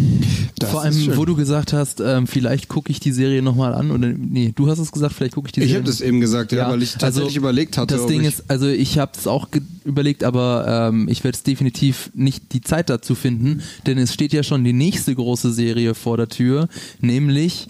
Das 0.58 0.70
Vor 0.70 0.80
ist 0.80 0.86
allem, 0.86 1.04
schön. 1.04 1.16
wo 1.18 1.26
du 1.26 1.36
gesagt 1.36 1.74
hast, 1.74 2.00
ähm, 2.00 2.26
vielleicht 2.26 2.68
gucke 2.68 2.90
ich 2.90 3.00
die 3.00 3.12
Serie 3.12 3.42
nochmal 3.42 3.74
an 3.74 3.90
oder 3.90 4.08
nee, 4.08 4.52
du 4.56 4.66
hast 4.68 4.78
es 4.78 4.92
gesagt, 4.92 5.12
vielleicht 5.12 5.34
gucke 5.34 5.48
ich 5.48 5.52
die 5.52 5.60
Ich 5.60 5.66
Serie. 5.66 5.82
habe 5.82 5.86
das 5.90 6.00
eben 6.00 6.20
gesagt, 6.20 6.52
ja, 6.52 6.70
weil 6.70 6.82
ich 6.82 6.94
tatsächlich 6.94 7.36
überlegt 7.36 7.76
hatte. 7.76 7.96
Das 7.96 8.06
Ding 8.06 8.22
ich, 8.22 8.28
ist, 8.28 8.44
also 8.48 8.66
ich 8.66 8.98
habe 8.98 9.12
es 9.14 9.26
auch 9.26 9.46
überlegt, 9.84 10.24
aber 10.24 10.88
ähm, 10.88 11.06
ich 11.08 11.22
werde 11.22 11.36
es 11.36 11.42
definitiv 11.42 12.10
nicht 12.14 12.54
die 12.54 12.62
Zeit 12.62 12.88
dazu 12.88 13.14
finden, 13.14 13.60
denn 13.86 13.98
es 13.98 14.14
steht 14.14 14.32
ja 14.32 14.42
schon 14.42 14.64
die 14.64 14.72
nächste 14.72 15.14
große 15.14 15.52
Serie 15.52 15.94
vor 15.94 16.16
der 16.16 16.28
Tür, 16.28 16.68
nämlich 17.00 17.68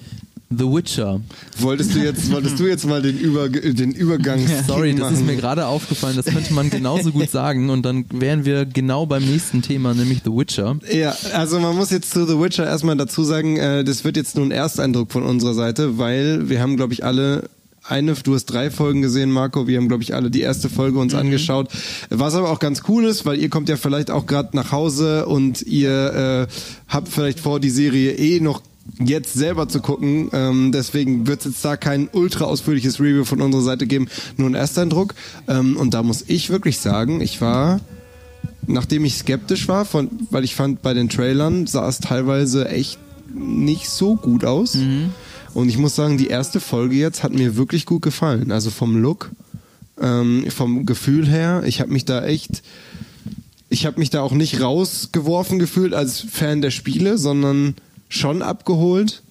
The 0.53 0.65
Witcher. 0.65 1.21
wolltest 1.61 1.95
du 1.95 2.01
jetzt, 2.01 2.29
wolltest 2.33 2.59
du 2.59 2.67
jetzt 2.67 2.85
mal 2.85 3.01
den, 3.01 3.17
Über, 3.17 3.49
den 3.49 3.93
Übergang 3.93 4.41
Sorry, 4.67 4.97
das 4.97 5.13
ist 5.13 5.25
mir 5.25 5.37
gerade 5.37 5.67
aufgefallen. 5.67 6.17
Das 6.17 6.27
könnte 6.27 6.53
man 6.55 6.71
genauso 6.71 7.13
gut 7.13 7.31
sagen 7.31 7.71
und 7.71 7.83
dann 7.83 8.05
wären 8.11 8.45
wir 8.45 8.67
genau 8.67 9.07
beim 9.07 9.25
nächsten 9.25 9.63
Thema, 9.63 9.95
nämlich 9.95 10.23
The 10.25 10.33
Witcher. 10.33 10.77
Ja, 10.93 11.15
also 11.35 11.61
man 11.61 11.77
muss 11.77 11.91
jetzt 11.91 12.11
zu 12.11 12.27
The 12.27 12.37
Witcher 12.41 12.67
erstmal 12.67 12.97
dazu 12.97 13.23
sagen, 13.23 13.59
äh, 13.59 13.85
das 13.85 14.03
wird 14.03 14.17
jetzt 14.17 14.35
nur 14.35 14.45
ein 14.45 14.51
Ersteindruck 14.51 15.13
von 15.13 15.23
unserer 15.23 15.55
Seite, 15.55 15.99
weil 15.99 16.49
wir 16.49 16.61
haben, 16.61 16.77
glaube 16.77 16.95
ich, 16.95 17.05
alle 17.05 17.49
eine, 17.85 18.15
du 18.15 18.35
hast 18.35 18.47
drei 18.47 18.71
Folgen 18.71 19.03
gesehen, 19.03 19.31
Marco. 19.31 19.67
Wir 19.67 19.79
haben, 19.79 19.89
glaube 19.89 20.03
ich, 20.03 20.15
alle 20.15 20.31
die 20.31 20.41
erste 20.41 20.69
Folge 20.69 20.99
uns 20.99 21.15
angeschaut. 21.15 21.69
Was 22.11 22.35
aber 22.35 22.51
auch 22.51 22.59
ganz 22.59 22.83
cool 22.89 23.05
ist, 23.05 23.25
weil 23.25 23.39
ihr 23.39 23.49
kommt 23.49 23.69
ja 23.69 23.77
vielleicht 23.77 24.11
auch 24.11 24.27
gerade 24.27 24.57
nach 24.57 24.73
Hause 24.73 25.27
und 25.27 25.63
ihr 25.63 26.49
äh, 26.49 26.53
habt 26.89 27.09
vielleicht 27.09 27.41
vor, 27.41 27.61
die 27.61 27.71
Serie 27.71 28.13
eh 28.13 28.41
noch 28.41 28.63
jetzt 29.01 29.35
selber 29.35 29.69
zu 29.69 29.81
gucken. 29.81 30.31
Ähm, 30.33 30.73
deswegen 30.73 31.27
wird 31.27 31.41
es 31.41 31.47
jetzt 31.47 31.65
da 31.65 31.77
kein 31.77 32.09
ultra 32.13 32.45
ausführliches 32.45 33.01
Review 33.01 33.25
von 33.25 33.41
unserer 33.41 33.63
Seite 33.63 33.87
geben, 33.87 34.09
nur 34.37 34.49
ein 34.49 34.55
Ersteindruck. 34.55 35.15
Ähm, 35.49 35.77
und 35.77 35.95
da 35.95 36.03
muss 36.03 36.25
ich 36.27 36.51
wirklich 36.51 36.79
sagen, 36.79 37.21
ich 37.21 37.41
war 37.41 37.81
nachdem 38.67 39.05
ich 39.05 39.17
skeptisch 39.17 39.69
war, 39.69 39.85
von, 39.85 40.09
weil 40.31 40.45
ich 40.45 40.55
fand, 40.55 40.83
bei 40.83 40.95
den 40.95 41.09
Trailern 41.09 41.67
sah 41.67 41.89
es 41.89 41.99
teilweise 41.99 42.69
echt 42.69 42.99
nicht 43.35 43.89
so 43.89 44.17
gut 44.17 44.45
aus. 44.45 44.75
Und 45.55 45.69
ich 45.69 45.79
muss 45.79 45.97
sagen, 45.97 46.19
die 46.19 46.29
erste 46.29 46.61
Folge 46.61 46.97
jetzt 46.97 47.23
hat 47.23 47.33
mir 47.33 47.57
wirklich 47.57 47.87
gut 47.87 48.03
gefallen. 48.03 48.53
Also 48.53 48.71
vom 48.71 49.01
Look, 49.01 49.31
ähm, 50.01 50.45
vom 50.51 50.87
Gefühl 50.87 51.27
her. 51.29 51.63
Ich 51.67 51.81
habe 51.81 51.93
mich 51.93 52.05
da 52.05 52.25
echt, 52.25 52.63
ich 53.69 53.87
habe 53.87 53.99
mich 53.99 54.11
da 54.11 54.23
auch 54.23 54.33
nicht 54.33 54.61
rausgeworfen 54.61 55.59
gefühlt 55.59 55.95
als 55.95 56.21
Fan 56.21 56.63
der 56.63 56.71
Spiele, 56.71 57.19
sondern 57.19 57.75
schon 58.11 58.43
abgeholt. 58.43 59.23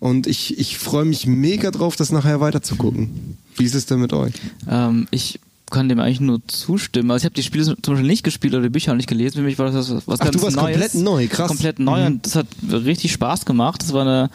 Und 0.00 0.26
ich, 0.26 0.58
ich 0.58 0.78
freue 0.78 1.04
mich 1.04 1.26
mega 1.28 1.70
drauf, 1.70 1.94
das 1.94 2.10
nachher 2.10 2.40
weiterzugucken. 2.40 3.36
Wie 3.56 3.64
ist 3.64 3.74
es 3.76 3.86
denn 3.86 4.00
mit 4.00 4.12
euch? 4.12 4.32
Ähm, 4.68 5.06
ich 5.12 5.38
kann 5.70 5.88
dem 5.88 6.00
eigentlich 6.00 6.20
nur 6.20 6.40
zustimmen. 6.48 7.10
Also 7.10 7.22
ich 7.22 7.24
habe 7.26 7.34
die 7.34 7.42
Spiele 7.42 7.64
zum 7.64 7.76
Beispiel 7.94 8.02
nicht 8.06 8.24
gespielt 8.24 8.52
oder 8.54 8.64
die 8.64 8.68
Bücher 8.68 8.92
auch 8.92 8.96
nicht 8.96 9.08
gelesen. 9.08 9.36
Für 9.38 9.42
mich 9.42 9.58
war 9.58 9.70
das 9.70 9.90
was, 9.90 10.06
was 10.06 10.20
Ach, 10.20 10.24
ganz 10.24 10.36
du 10.36 10.42
warst 10.42 10.56
Neues. 10.56 10.72
komplett 10.72 10.94
neu, 10.94 11.26
krass. 11.28 11.48
Komplett 11.48 11.78
neu 11.78 12.00
Mhm. 12.00 12.06
und 12.06 12.26
das 12.26 12.36
hat 12.36 12.46
richtig 12.70 13.12
Spaß 13.12 13.44
gemacht. 13.46 13.80
Das 13.82 13.92
war 13.92 14.02
eine 14.02 14.30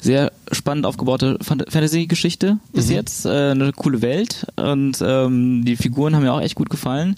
sehr 0.00 0.32
spannend 0.50 0.84
aufgebaute 0.84 1.38
Fan- 1.40 1.64
Fantasy-Geschichte 1.68 2.58
bis 2.72 2.88
Mhm. 2.88 2.92
jetzt. 2.92 3.24
Äh, 3.24 3.52
eine 3.52 3.72
coole 3.72 4.02
Welt 4.02 4.46
und 4.56 4.98
ähm, 5.02 5.64
die 5.64 5.76
Figuren 5.76 6.14
haben 6.14 6.24
mir 6.24 6.32
auch 6.32 6.40
echt 6.42 6.56
gut 6.56 6.68
gefallen. 6.68 7.16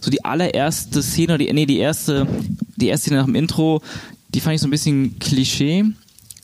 So 0.00 0.10
die 0.10 0.24
allererste 0.24 1.02
Szene, 1.02 1.36
die, 1.36 1.52
nee, 1.52 1.66
die 1.66 1.78
erste, 1.78 2.26
die 2.76 2.86
erste 2.88 3.06
Szene 3.08 3.18
nach 3.20 3.26
dem 3.26 3.34
Intro, 3.34 3.82
die 4.34 4.40
fand 4.40 4.54
ich 4.54 4.60
so 4.60 4.66
ein 4.66 4.70
bisschen 4.70 5.18
Klischee. 5.18 5.84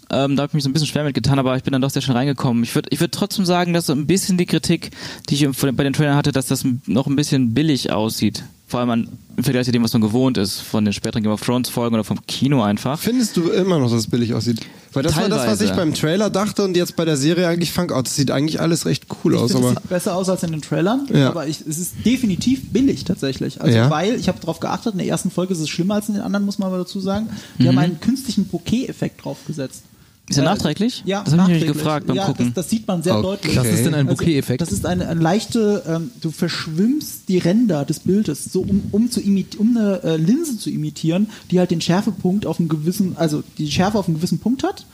Ähm, 0.08 0.36
da 0.36 0.42
habe 0.42 0.50
ich 0.50 0.54
mich 0.54 0.62
so 0.62 0.70
ein 0.70 0.72
bisschen 0.72 0.86
schwer 0.86 1.04
mit 1.04 1.14
getan, 1.14 1.38
aber 1.38 1.56
ich 1.56 1.64
bin 1.64 1.72
dann 1.72 1.82
doch 1.82 1.90
sehr 1.90 2.02
schnell 2.02 2.16
reingekommen. 2.16 2.62
Ich 2.62 2.74
würde 2.74 2.88
ich 2.92 3.00
würd 3.00 3.12
trotzdem 3.12 3.44
sagen, 3.44 3.72
dass 3.72 3.86
so 3.86 3.92
ein 3.92 4.06
bisschen 4.06 4.38
die 4.38 4.46
Kritik, 4.46 4.90
die 5.28 5.34
ich 5.34 5.48
bei 5.48 5.82
den 5.82 5.92
Trailern 5.92 6.16
hatte, 6.16 6.32
dass 6.32 6.46
das 6.46 6.64
noch 6.86 7.06
ein 7.06 7.16
bisschen 7.16 7.54
billig 7.54 7.90
aussieht. 7.90 8.44
Vor 8.68 8.80
allem 8.80 8.90
an, 8.90 9.08
im 9.36 9.44
Vergleich 9.44 9.64
zu 9.66 9.70
dem, 9.70 9.84
was 9.84 9.92
man 9.92 10.02
gewohnt 10.02 10.36
ist, 10.38 10.60
von 10.60 10.84
den 10.84 10.92
späteren 10.92 11.22
Game 11.22 11.30
of 11.30 11.40
Thrones 11.40 11.68
Folgen 11.68 11.94
oder 11.94 12.02
vom 12.02 12.18
Kino 12.26 12.64
einfach. 12.64 12.98
Findest 12.98 13.36
du 13.36 13.50
immer 13.50 13.78
noch, 13.78 13.88
dass 13.90 14.00
es 14.00 14.06
billig 14.10 14.34
aussieht? 14.34 14.58
Weil 14.92 15.04
das 15.04 15.14
war 15.14 15.28
das, 15.28 15.46
was 15.46 15.60
ich 15.60 15.68
Teilweise. 15.68 15.74
beim 15.90 15.94
Trailer 15.94 16.30
dachte 16.30 16.64
und 16.64 16.76
jetzt 16.76 16.96
bei 16.96 17.04
der 17.04 17.16
Serie 17.16 17.46
eigentlich 17.46 17.70
fand, 17.70 17.92
oh, 17.92 18.02
das 18.02 18.16
sieht 18.16 18.32
eigentlich 18.32 18.60
alles 18.60 18.84
recht 18.84 19.06
cool 19.22 19.34
Ich 19.34 19.40
aus, 19.40 19.52
finde, 19.52 19.66
es 19.68 19.70
aber 19.72 19.80
sieht 19.82 19.88
besser 19.88 20.16
aus 20.16 20.28
als 20.28 20.42
in 20.42 20.50
den 20.50 20.62
Trailern, 20.62 21.06
Ja. 21.12 21.28
aber 21.28 21.46
ich, 21.46 21.60
es 21.60 21.78
ist 21.78 22.04
definitiv 22.04 22.72
billig 22.72 23.04
tatsächlich. 23.04 23.60
Also 23.60 23.76
Ja. 23.76 23.88
weil, 23.88 24.14
ich 24.16 24.26
habe 24.26 24.40
darauf 24.40 24.58
geachtet, 24.58 24.94
in 24.94 24.98
der 24.98 25.06
ersten 25.06 25.30
Folge 25.30 25.52
ist 25.52 25.60
es 25.60 25.68
schlimmer 25.68 25.94
als 25.96 26.08
in 26.08 26.14
den 26.14 26.22
anderen, 26.24 26.44
muss 26.44 26.58
man 26.58 26.66
aber 26.66 26.78
dazu 26.78 26.98
sagen. 26.98 27.28
Die 27.58 27.62
Mhm. 27.64 27.68
haben 27.68 27.78
einen 27.78 28.00
künstlichen 28.00 28.46
Bokeh-Effekt 28.48 29.24
draufgesetzt. 29.24 29.82
Ist 30.28 30.38
er 30.38 30.42
Äh, 30.42 30.46
nachträglich? 30.46 31.02
Ja, 31.06 31.22
Das 31.22 31.32
habe 31.34 31.42
ich 31.42 31.48
mich 31.48 31.54
nachträglich. 31.58 31.72
gefragt 31.84 32.06
beim 32.08 32.16
ja, 32.16 32.26
Gucken. 32.26 32.46
Das, 32.46 32.64
das 32.64 32.70
sieht 32.70 32.86
man 32.88 33.02
sehr 33.02 33.14
Okay. 33.14 33.22
deutlich. 33.22 33.56
Was 33.56 33.66
ist 33.68 33.86
denn 33.86 33.94
ein 33.94 34.08
Also, 34.08 34.18
Bokeh-Effekt? 34.18 34.60
Das 34.60 34.72
ist 34.72 34.84
eine, 34.84 35.08
eine 35.08 35.20
leichte, 35.20 35.82
ähm, 35.86 36.10
du 36.20 36.30
verschwimmst 36.32 37.28
die 37.28 37.38
Ränder 37.38 37.84
des 37.84 38.00
Bildes, 38.00 38.44
so 38.52 38.62
um, 38.62 38.82
um, 38.90 39.10
zu 39.10 39.20
um 39.20 39.76
eine 39.76 40.02
äh, 40.02 40.16
Linse 40.16 40.58
zu 40.58 40.70
imitieren, 40.70 41.28
die 41.50 41.58
halt 41.60 41.70
den 41.70 41.80
Schärfepunkt 41.80 42.44
auf 42.46 42.58
einen 42.58 42.68
gewissen, 42.68 43.16
also 43.16 43.42
die 43.58 43.70
Schärfe 43.70 43.98
auf 43.98 44.08
einen 44.08 44.16
gewissen 44.16 44.38
Punkt 44.40 44.64
hat. 44.64 44.84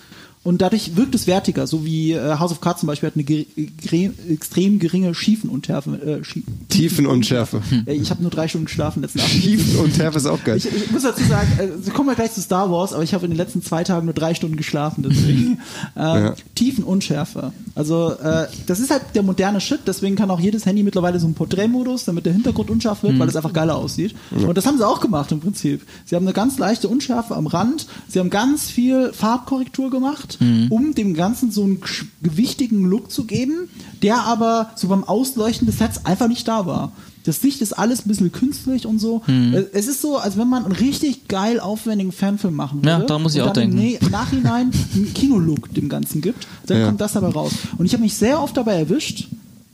Und 0.45 0.61
dadurch 0.61 0.97
wirkt 0.97 1.15
es 1.15 1.27
wertiger, 1.29 1.67
so 1.69 1.85
wie 1.85 2.13
äh, 2.13 2.39
House 2.39 2.51
of 2.51 2.61
Cards 2.61 2.81
zum 2.81 2.89
Beispiel 2.89 3.07
hat 3.09 3.15
eine 3.15 3.23
ge 3.23 3.47
gere 3.55 4.13
extrem 4.29 4.81
geringe 4.81 5.15
Schiefenunschärfe. 5.15 6.21
Äh, 6.21 6.25
Schie 6.25 6.43
Tiefenunschärfe. 6.69 7.63
Äh, 7.87 7.95
ich 7.95 8.11
habe 8.11 8.23
nur 8.23 8.31
drei 8.33 8.49
Stunden 8.49 8.67
geschlafen 8.67 9.03
letzten 9.03 9.21
Abend. 9.21 9.33
Tiefenunschärfe 9.41 10.19
ist 10.19 10.27
auch 10.27 10.43
geil. 10.43 10.57
Ich, 10.57 10.67
ich 10.67 10.91
muss 10.91 11.03
dazu 11.03 11.23
sagen, 11.25 11.49
äh, 11.59 11.69
wir 11.87 11.93
kommen 11.93 12.09
ja 12.09 12.15
gleich 12.15 12.33
zu 12.33 12.41
Star 12.41 12.71
Wars, 12.71 12.93
aber 12.93 13.05
ich 13.05 13.15
habe 13.15 13.25
in 13.25 13.31
den 13.31 13.37
letzten 13.39 13.63
zwei 13.63 13.85
Tagen 13.85 14.07
nur 14.07 14.15
drei 14.15 14.35
Stunden 14.35 14.57
geschlafen, 14.57 15.05
deswegen. 15.09 15.59
ähm, 15.97 16.23
Ja. 16.23 16.35
Tiefenunschärfe. 16.55 17.53
Also, 17.75 18.13
äh, 18.13 18.47
das 18.67 18.81
ist 18.81 18.91
halt 18.91 19.03
der 19.15 19.23
moderne 19.23 19.61
Shit, 19.61 19.81
deswegen 19.87 20.17
kann 20.17 20.31
auch 20.31 20.41
jedes 20.41 20.67
Handy 20.67 20.83
mittlerweile 20.83 21.19
so 21.21 21.27
einen 21.27 21.35
Porträtmodus, 21.35 22.05
damit 22.05 22.27
der 22.27 22.33
Hintergrund 22.33 22.71
unscharf 22.71 23.03
wird, 23.03 23.19
weil 23.19 23.29
es 23.29 23.37
einfach 23.37 23.53
geiler 23.53 23.77
aussieht. 23.77 24.15
Und 24.31 24.57
das 24.57 24.67
haben 24.67 24.77
sie 24.79 24.87
auch 24.87 25.01
gemacht 25.01 25.33
im 25.33 25.41
Prinzip. 25.41 25.83
Sie 26.05 26.15
haben 26.17 26.25
eine 26.27 26.33
ganz 26.35 26.59
leichte 26.59 26.89
Unschärfe 26.89 27.35
am 27.37 27.47
Rand, 27.47 27.87
sie 28.09 28.19
haben 28.19 28.31
ganz 28.31 28.69
viel 28.71 29.13
Farbkorrektur 29.13 29.91
gemacht, 29.91 30.32
um 30.71 30.95
dem 30.95 31.15
Ganzen 31.15 31.51
so 31.51 31.63
einen 31.65 31.81
gewichtigen 32.23 32.85
Look 32.85 33.11
zu 33.11 33.25
geben, 33.25 33.69
der 34.03 34.23
aber 34.25 34.71
so 34.77 34.89
beim 34.89 35.05
Ausleuchten 35.05 35.67
des 35.67 35.79
Sets 35.79 36.05
einfach 36.05 36.29
nicht 36.29 36.47
da 36.49 36.67
war. 36.67 36.93
Das 37.25 37.41
Licht 37.45 37.61
ist 37.63 37.73
alles 37.79 38.05
ein 38.05 38.09
bisschen 38.09 38.33
künstlich 38.33 38.85
und 38.85 38.99
so. 38.99 39.23
Äh, 39.29 39.65
Es 39.73 39.87
ist 39.87 40.01
so, 40.03 40.17
als 40.19 40.37
wenn 40.37 40.49
man 40.49 40.65
einen 40.65 40.73
richtig 40.75 41.29
geil 41.29 41.61
aufwendigen 41.61 42.11
Fanfilm 42.11 42.57
machen 42.57 42.79
würde. 42.81 42.89
Ja, 42.89 42.99
daran 42.99 43.23
muss 43.23 43.37
ich 43.37 43.43
und 43.43 43.49
auch 43.49 43.53
denken. 43.53 43.79
Im 43.79 43.85
Ne- 43.85 43.99
Nachhinein 44.11 44.73
einen 44.95 45.15
Kinolook 45.15 45.73
dem 45.73 45.89
Ganzen 45.89 46.21
gibt. 46.21 46.47
Dann 46.67 46.79
Ja. 46.81 46.87
kommt 46.87 47.01
das 47.01 47.13
dabei 47.13 47.29
raus. 47.29 47.53
Und 47.79 47.87
ich 47.87 47.93
habe 47.93 48.03
mich 48.03 48.15
sehr 48.15 48.43
oft 48.43 48.57
dabei 48.57 48.75
erwischt, 48.75 49.29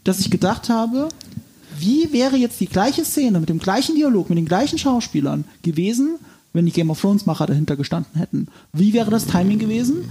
dass 0.04 0.20
ich 0.20 0.30
gedacht 0.30 0.68
habe, 0.68 1.08
wie 1.80 2.12
wäre 2.12 2.36
jetzt 2.36 2.60
die 2.60 2.66
gleiche 2.66 3.04
Szene 3.04 3.40
mit 3.40 3.48
dem 3.48 3.60
gleichen 3.60 3.94
Dialog, 3.94 4.28
mit 4.28 4.36
den 4.36 4.46
gleichen 4.46 4.78
Schauspielern 4.78 5.44
gewesen, 5.62 6.16
wenn 6.58 6.66
die 6.66 6.72
Game 6.72 6.90
of 6.90 7.00
Thrones 7.00 7.24
Macher 7.24 7.46
dahinter 7.46 7.76
gestanden 7.76 8.18
hätten? 8.18 8.48
Wie 8.72 8.92
wäre 8.92 9.10
das 9.10 9.26
Timing 9.26 9.58
gewesen? 9.58 10.04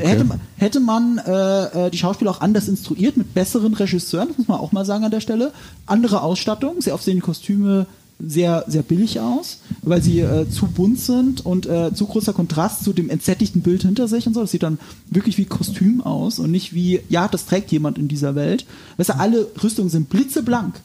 hätte, 0.00 0.24
man- 0.24 0.40
hätte 0.56 0.80
man 0.80 1.18
äh, 1.18 1.86
äh, 1.86 1.90
die 1.90 1.98
Schauspieler 1.98 2.30
auch 2.32 2.40
anders 2.42 2.68
instruiert, 2.68 3.16
mit 3.16 3.32
besseren 3.32 3.72
Regisseuren, 3.74 4.28
das 4.28 4.38
muss 4.38 4.48
man 4.48 4.58
auch 4.60 4.72
mal 4.72 4.84
sagen 4.84 5.04
an 5.04 5.10
der 5.10 5.20
Stelle. 5.20 5.52
Andere 5.86 6.22
Ausstattung, 6.22 6.80
sehr 6.80 6.94
oft 6.94 7.04
sehen 7.04 7.14
die 7.16 7.20
Kostüme 7.22 7.86
sehr, 8.20 8.64
sehr 8.66 8.82
billig 8.82 9.20
aus, 9.20 9.60
weil 9.82 10.02
sie 10.02 10.18
äh, 10.18 10.50
zu 10.50 10.66
bunt 10.66 10.98
sind 10.98 11.46
und 11.46 11.66
äh, 11.66 11.94
zu 11.94 12.04
großer 12.06 12.32
Kontrast 12.32 12.82
zu 12.82 12.92
dem 12.92 13.10
entsättigten 13.10 13.62
Bild 13.62 13.82
hinter 13.82 14.08
sich 14.08 14.26
und 14.26 14.34
so. 14.34 14.40
Das 14.40 14.50
sieht 14.50 14.64
dann 14.64 14.78
wirklich 15.08 15.38
wie 15.38 15.44
Kostüm 15.44 16.00
aus 16.00 16.40
und 16.40 16.50
nicht 16.50 16.74
wie, 16.74 17.00
ja, 17.08 17.28
das 17.28 17.46
trägt 17.46 17.70
jemand 17.70 17.96
in 17.96 18.08
dieser 18.08 18.34
Welt. 18.34 18.66
Weißt 18.96 19.10
du, 19.10 19.18
alle 19.18 19.46
Rüstungen 19.62 19.88
sind 19.88 20.10
blitzeblank. 20.10 20.80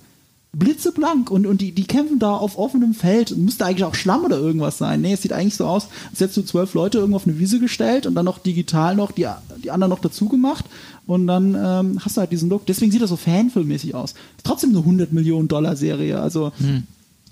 Blitzeblank 0.55 1.31
und, 1.31 1.47
und 1.47 1.61
die, 1.61 1.71
die 1.71 1.85
kämpfen 1.85 2.19
da 2.19 2.35
auf 2.35 2.57
offenem 2.59 2.93
Feld. 2.93 3.35
Müsste 3.35 3.65
eigentlich 3.65 3.85
auch 3.85 3.95
Schlamm 3.95 4.23
oder 4.23 4.37
irgendwas 4.37 4.77
sein. 4.77 5.01
Nee, 5.01 5.13
es 5.13 5.23
sieht 5.23 5.33
eigentlich 5.33 5.55
so 5.55 5.65
aus, 5.65 5.87
als 6.11 6.19
hättest 6.19 6.37
du 6.37 6.41
zwölf 6.43 6.75
Leute 6.75 6.99
irgendwo 6.99 7.15
auf 7.15 7.27
eine 7.27 7.39
Wiese 7.39 7.59
gestellt 7.59 8.05
und 8.05 8.13
dann 8.13 8.25
noch 8.25 8.37
digital 8.37 8.95
noch 8.95 9.11
die, 9.11 9.27
die 9.63 9.71
anderen 9.71 9.89
noch 9.89 9.99
dazu 9.99 10.29
gemacht 10.29 10.65
und 11.07 11.25
dann 11.25 11.55
ähm, 11.55 11.99
hast 12.05 12.17
du 12.17 12.21
halt 12.21 12.31
diesen 12.31 12.49
Look. 12.49 12.67
Deswegen 12.67 12.91
sieht 12.91 13.01
das 13.01 13.09
so 13.09 13.17
fanfilmmäßig 13.17 13.95
aus. 13.95 14.11
Ist 14.11 14.45
trotzdem 14.45 14.69
eine 14.69 14.79
100 14.79 15.11
Millionen 15.11 15.47
Dollar 15.47 15.75
Serie. 15.75 16.19
Also 16.19 16.51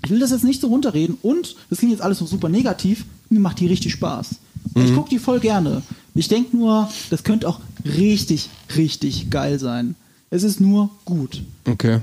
ich 0.03 0.09
will 0.09 0.19
das 0.19 0.32
jetzt 0.32 0.43
nicht 0.43 0.59
so 0.59 0.67
runterreden 0.67 1.17
und 1.22 1.55
das 1.69 1.78
klingt 1.80 1.91
jetzt 1.93 2.01
alles 2.01 2.17
so 2.17 2.26
super 2.26 2.49
negativ. 2.49 3.05
Mir 3.30 3.39
macht 3.39 3.59
die 3.59 3.67
richtig 3.67 3.93
Spaß. 3.93 4.36
Ich 4.76 4.93
gucke 4.95 5.09
die 5.09 5.19
voll 5.19 5.39
gerne. 5.39 5.84
Ich 6.15 6.28
denke 6.28 6.57
nur, 6.57 6.89
das 7.09 7.24
könnte 7.24 7.47
auch 7.47 7.59
richtig, 7.86 8.49
richtig 8.76 9.30
geil 9.30 9.59
sein. 9.59 9.95
Es 10.30 10.43
ist 10.43 10.59
nur 10.59 10.89
gut. 11.05 11.43
Okay. 11.67 11.99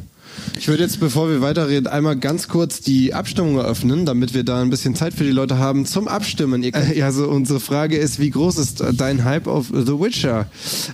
Ich 0.59 0.69
würde 0.69 0.83
jetzt, 0.83 1.01
bevor 1.01 1.29
wir 1.31 1.41
weiterreden, 1.41 1.87
einmal 1.87 2.17
ganz 2.17 2.49
kurz 2.49 2.81
die 2.81 3.15
Abstimmung 3.15 3.59
eröffnen, 3.59 4.07
damit 4.07 4.35
wir 4.35 4.45
da 4.45 4.61
ein 4.61 4.71
bisschen 4.71 4.95
Zeit 4.95 5.15
für 5.15 5.25
die 5.25 5.31
Leute 5.31 5.59
haben 5.59 5.87
zum 5.87 6.09
Abstimmen. 6.09 6.63
Ihr 6.63 6.73
könnt, 6.73 6.97
ja, 6.97 7.13
so 7.13 7.29
unsere 7.29 7.61
Frage 7.61 7.97
ist, 7.97 8.19
wie 8.19 8.31
groß 8.31 8.59
ist 8.59 8.81
äh, 8.81 8.93
dein 8.93 9.25
Hype 9.25 9.47
auf 9.47 9.67
The 9.73 10.01
Witcher? 10.01 10.47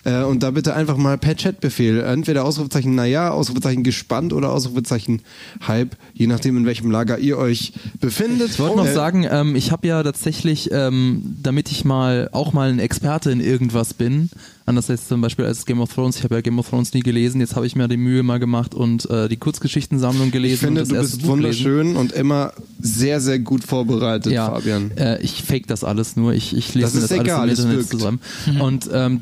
Äh, 0.04 0.22
und 0.24 0.42
da 0.42 0.50
bitte 0.50 0.74
einfach 0.74 0.96
mal 0.96 1.18
per 1.18 1.34
Chatbefehl, 1.34 2.00
entweder 2.00 2.44
Ausrufezeichen 2.44 2.94
naja, 2.94 3.30
Ausrufezeichen 3.30 3.84
gespannt 3.84 4.32
oder 4.32 4.52
Ausrufezeichen 4.52 5.22
Hype, 5.66 5.96
je 6.12 6.26
nachdem 6.26 6.56
in 6.56 6.66
welchem 6.66 6.90
Lager 6.90 7.18
ihr 7.18 7.38
euch 7.38 7.72
befindet. 8.00 8.50
Ich 8.50 8.58
wollte 8.58 8.76
noch 8.76 8.86
Äh, 8.86 8.92
sagen, 8.92 9.26
ähm, 9.30 9.56
ich 9.56 9.72
habe 9.72 9.86
ja 9.86 10.02
tatsächlich, 10.02 10.70
ähm, 10.72 11.36
damit 11.42 11.70
ich 11.70 11.84
mal 11.84 12.28
auch 12.32 12.52
mal 12.52 12.68
ein 12.70 12.78
Experte 12.78 13.30
in 13.30 13.40
irgendwas 13.40 13.94
bin, 13.94 14.30
anders 14.66 14.88
als 14.88 15.08
zum 15.08 15.20
Beispiel 15.20 15.44
als 15.44 15.66
Game 15.66 15.80
of 15.80 15.92
Thrones, 15.92 16.16
ich 16.16 16.24
habe 16.24 16.36
ja 16.36 16.40
Game 16.40 16.58
of 16.58 16.68
Thrones 16.68 16.94
nie 16.94 17.00
gelesen, 17.00 17.40
jetzt 17.40 17.54
habe 17.56 17.66
ich 17.66 17.76
mir 17.76 17.88
die 17.88 17.96
Mühe 17.96 18.22
mal 18.22 18.38
gemacht 18.38 18.74
und 18.74 19.08
äh, 19.10 19.28
die 19.28 19.36
Kurzgeschichtensammlung 19.36 20.30
gelesen. 20.30 20.54
Ich 20.54 20.60
finde, 20.60 20.80
und 20.82 20.88
das 20.88 20.88
du 20.88 20.94
erste 20.94 21.16
bist 21.16 21.26
Buch 21.26 21.36
gelesen. 21.36 21.64
wunderschön 21.64 21.96
und 21.96 22.12
immer 22.12 22.52
sehr, 22.80 23.20
sehr 23.20 23.38
gut 23.38 23.64
vorbereitet, 23.64 24.32
ja, 24.32 24.46
Fabian. 24.46 24.90
Äh, 24.96 25.20
ich 25.22 25.42
fake 25.42 25.66
das 25.66 25.84
alles 25.84 26.16
nur. 26.16 26.32
Ich, 26.32 26.56
ich 26.56 26.74
lese 26.74 27.00
Das 27.00 27.08
das 27.08 27.28
alles 27.30 27.58
es 27.58 27.64
im 27.64 27.70
Internet 27.70 27.90
zusammen. 27.90 28.20
Und 28.60 28.88
ähm, 28.92 29.20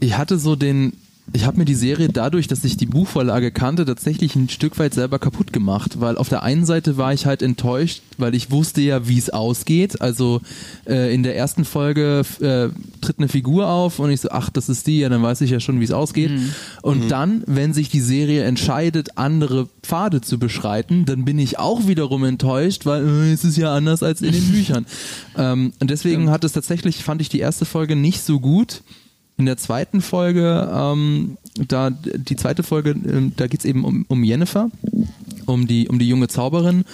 ich 0.00 0.16
hatte 0.18 0.38
so 0.38 0.56
den, 0.56 0.92
ich 1.32 1.46
habe 1.46 1.56
mir 1.56 1.64
die 1.64 1.74
Serie 1.74 2.08
dadurch, 2.10 2.48
dass 2.48 2.64
ich 2.64 2.76
die 2.76 2.86
Buchvorlage 2.86 3.50
kannte, 3.50 3.86
tatsächlich 3.86 4.36
ein 4.36 4.50
Stück 4.50 4.78
weit 4.78 4.92
selber 4.92 5.18
kaputt 5.18 5.54
gemacht, 5.54 6.00
weil 6.00 6.18
auf 6.18 6.28
der 6.28 6.42
einen 6.42 6.66
Seite 6.66 6.98
war 6.98 7.14
ich 7.14 7.24
halt 7.24 7.40
enttäuscht, 7.40 8.02
weil 8.18 8.34
ich 8.34 8.50
wusste 8.50 8.82
ja, 8.82 9.08
wie 9.08 9.16
es 9.16 9.30
ausgeht. 9.30 10.02
Also 10.02 10.42
äh, 10.86 11.14
in 11.14 11.22
der 11.22 11.34
ersten 11.34 11.64
Folge 11.64 12.22
äh, 12.40 12.68
tritt 13.00 13.18
eine 13.18 13.28
Figur 13.28 13.68
auf 13.68 13.98
und 14.00 14.10
ich 14.10 14.20
so, 14.20 14.28
ach, 14.30 14.50
das 14.50 14.68
ist 14.68 14.86
die, 14.86 15.00
ja, 15.00 15.08
dann 15.08 15.22
weiß 15.22 15.40
ich 15.40 15.50
ja 15.50 15.60
schon, 15.60 15.80
wie 15.80 15.84
es 15.84 15.92
ausgeht. 15.92 16.30
Und 16.82 17.08
dann, 17.10 17.42
wenn 17.46 17.72
sich 17.72 17.88
die 17.88 18.00
Serie 18.00 18.44
entscheidet, 18.44 19.16
andere 19.16 19.68
Pfade 19.82 20.20
zu 20.20 20.38
beschreiten, 20.38 21.06
dann 21.06 21.24
bin 21.24 21.38
ich 21.38 21.58
auch 21.58 21.86
wiederum 21.88 22.24
enttäuscht, 22.24 22.84
weil 22.84 23.02
äh, 23.02 23.32
es 23.32 23.44
ist 23.44 23.56
ja 23.56 23.74
anders 23.74 24.02
als 24.02 24.20
in 24.20 24.32
den 24.32 24.48
Büchern. 24.52 24.84
Ähm, 25.38 25.72
und 25.80 25.90
deswegen 25.90 26.30
hat 26.30 26.44
es 26.44 26.52
tatsächlich, 26.52 27.02
fand 27.02 27.22
ich 27.22 27.30
die 27.30 27.40
erste 27.40 27.64
Folge 27.64 27.96
nicht 27.96 28.22
so 28.22 28.40
gut. 28.40 28.82
In 29.36 29.46
der 29.46 29.56
zweiten 29.56 30.00
Folge, 30.00 30.70
ähm, 30.72 31.36
da 31.68 31.90
die 31.90 32.36
zweite 32.36 32.62
Folge, 32.62 32.90
ähm, 32.90 33.32
da 33.36 33.46
geht's 33.46 33.64
eben 33.64 33.84
um, 33.84 34.04
um 34.08 34.22
Jennifer, 34.22 34.70
um 35.46 35.66
die, 35.66 35.88
um 35.88 35.98
die 35.98 36.08
junge 36.08 36.28
Zauberin. 36.28 36.84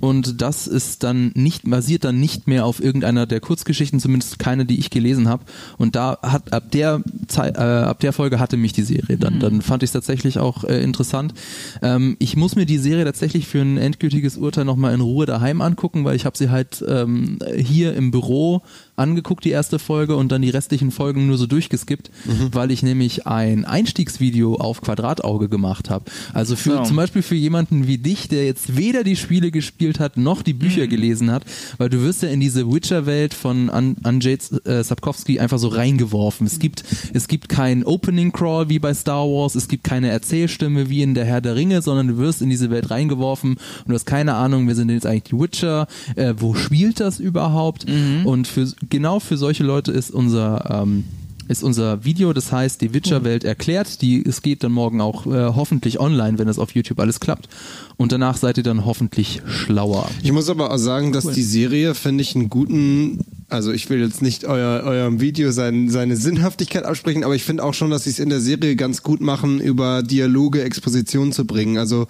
Und 0.00 0.40
das 0.40 0.66
ist 0.66 1.02
dann 1.02 1.30
nicht, 1.34 1.68
basiert 1.68 2.04
dann 2.04 2.18
nicht 2.18 2.48
mehr 2.48 2.64
auf 2.64 2.82
irgendeiner 2.82 3.26
der 3.26 3.40
Kurzgeschichten, 3.40 4.00
zumindest 4.00 4.38
keine, 4.38 4.64
die 4.64 4.78
ich 4.78 4.88
gelesen 4.88 5.28
habe. 5.28 5.44
Und 5.76 5.94
da 5.94 6.18
hat 6.22 6.54
ab 6.54 6.70
der 6.70 7.02
Zeit, 7.28 7.58
äh, 7.58 7.60
ab 7.60 8.00
der 8.00 8.14
Folge 8.14 8.40
hatte 8.40 8.56
mich 8.56 8.72
die 8.72 8.82
Serie. 8.82 9.18
Dann, 9.18 9.40
dann 9.40 9.60
fand 9.60 9.82
ich 9.82 9.88
es 9.88 9.92
tatsächlich 9.92 10.38
auch 10.38 10.64
äh, 10.64 10.82
interessant. 10.82 11.34
Ähm, 11.82 12.16
ich 12.18 12.34
muss 12.34 12.56
mir 12.56 12.64
die 12.64 12.78
Serie 12.78 13.04
tatsächlich 13.04 13.46
für 13.46 13.60
ein 13.60 13.76
endgültiges 13.76 14.38
Urteil 14.38 14.64
nochmal 14.64 14.94
in 14.94 15.02
Ruhe 15.02 15.26
daheim 15.26 15.60
angucken, 15.60 16.04
weil 16.04 16.16
ich 16.16 16.24
habe 16.24 16.38
sie 16.38 16.48
halt 16.48 16.82
ähm, 16.88 17.38
hier 17.54 17.94
im 17.94 18.10
Büro 18.10 18.62
angeguckt, 19.00 19.44
die 19.44 19.50
erste 19.50 19.78
Folge, 19.78 20.14
und 20.16 20.30
dann 20.30 20.42
die 20.42 20.50
restlichen 20.50 20.90
Folgen 20.90 21.26
nur 21.26 21.38
so 21.38 21.46
durchgeskippt, 21.46 22.10
weil 22.52 22.70
ich 22.70 22.82
nämlich 22.82 23.26
ein 23.26 23.64
Einstiegsvideo 23.64 24.54
auf 24.56 24.80
Quadratauge 24.80 25.48
gemacht 25.48 25.90
habe. 25.90 26.04
Also 26.32 26.56
für 26.56 26.78
So. 26.78 26.82
zum 26.84 26.96
Beispiel 26.96 27.22
für 27.22 27.34
jemanden 27.34 27.86
wie 27.86 27.98
dich, 27.98 28.28
der 28.28 28.44
jetzt 28.46 28.76
weder 28.76 29.02
die 29.04 29.16
Spiele 29.16 29.50
gespielt 29.50 29.98
hat, 29.98 30.16
noch 30.16 30.42
die 30.42 30.52
Bücher 30.52 30.86
gelesen 30.86 31.30
hat, 31.30 31.44
weil 31.78 31.88
du 31.88 32.02
wirst 32.02 32.22
ja 32.22 32.28
in 32.28 32.40
diese 32.40 32.70
Witcher-Welt 32.72 33.34
von 33.34 33.70
An 33.70 33.96
Andrzej 34.02 34.38
äh, 34.64 34.84
Sapkowski 34.84 35.40
einfach 35.40 35.58
so 35.58 35.68
reingeworfen. 35.68 36.46
Es 36.46 36.58
gibt, 36.58 36.84
es 37.12 37.26
gibt 37.28 37.48
kein 37.48 37.84
Opening-Crawl 37.84 38.68
wie 38.68 38.78
bei 38.78 38.94
Star 38.94 39.24
Wars, 39.26 39.54
es 39.54 39.68
gibt 39.68 39.84
keine 39.84 40.10
Erzählstimme 40.10 40.88
wie 40.90 41.02
in 41.02 41.14
der 41.14 41.24
Herr 41.24 41.40
der 41.40 41.56
Ringe, 41.56 41.82
sondern 41.82 42.08
du 42.08 42.18
wirst 42.18 42.42
in 42.42 42.50
diese 42.50 42.70
Welt 42.70 42.90
reingeworfen 42.90 43.52
und 43.52 43.88
du 43.88 43.94
hast 43.94 44.06
keine 44.06 44.34
Ahnung, 44.34 44.68
wir 44.68 44.74
sind 44.74 44.90
jetzt 44.90 45.06
eigentlich 45.06 45.24
die 45.24 45.38
Witcher, 45.38 45.86
äh, 46.16 46.34
wo 46.36 46.54
spielt 46.54 47.00
das 47.00 47.18
überhaupt? 47.18 47.86
Und 48.24 48.46
für, 48.46 48.66
genau 48.90 49.20
für 49.20 49.36
solche 49.36 49.64
Leute 49.64 49.92
ist 49.92 50.10
unser 50.10 50.82
ähm, 50.82 51.04
ist 51.50 51.64
unser 51.64 52.04
Video, 52.04 52.32
das 52.32 52.52
heißt 52.52 52.80
die 52.80 52.94
Witcher-Welt 52.94 53.42
erklärt. 53.42 54.02
Die, 54.02 54.24
es 54.24 54.40
geht 54.40 54.62
dann 54.62 54.70
morgen 54.70 55.00
auch 55.00 55.26
äh, 55.26 55.30
hoffentlich 55.30 55.98
online, 55.98 56.38
wenn 56.38 56.46
es 56.46 56.60
auf 56.60 56.76
YouTube 56.76 57.00
alles 57.00 57.18
klappt. 57.18 57.48
Und 57.96 58.12
danach 58.12 58.36
seid 58.36 58.56
ihr 58.56 58.62
dann 58.62 58.84
hoffentlich 58.86 59.42
schlauer. 59.46 60.08
Ich 60.22 60.30
muss 60.30 60.48
aber 60.48 60.70
auch 60.72 60.78
sagen, 60.78 61.12
dass 61.12 61.26
die 61.26 61.42
Serie, 61.42 61.96
finde 61.96 62.22
ich, 62.22 62.36
einen 62.36 62.50
guten, 62.50 63.24
also 63.48 63.72
ich 63.72 63.90
will 63.90 64.00
jetzt 64.00 64.22
nicht 64.22 64.44
euer, 64.44 64.84
eurem 64.84 65.20
Video 65.20 65.50
sein, 65.50 65.88
seine 65.88 66.16
Sinnhaftigkeit 66.16 66.84
absprechen, 66.84 67.24
aber 67.24 67.34
ich 67.34 67.42
finde 67.42 67.64
auch 67.64 67.74
schon, 67.74 67.90
dass 67.90 68.04
sie 68.04 68.10
es 68.10 68.20
in 68.20 68.28
der 68.28 68.40
Serie 68.40 68.76
ganz 68.76 69.02
gut 69.02 69.20
machen, 69.20 69.60
über 69.60 70.04
Dialoge 70.04 70.62
Exposition 70.62 71.32
zu 71.32 71.46
bringen. 71.46 71.78
Also 71.78 72.06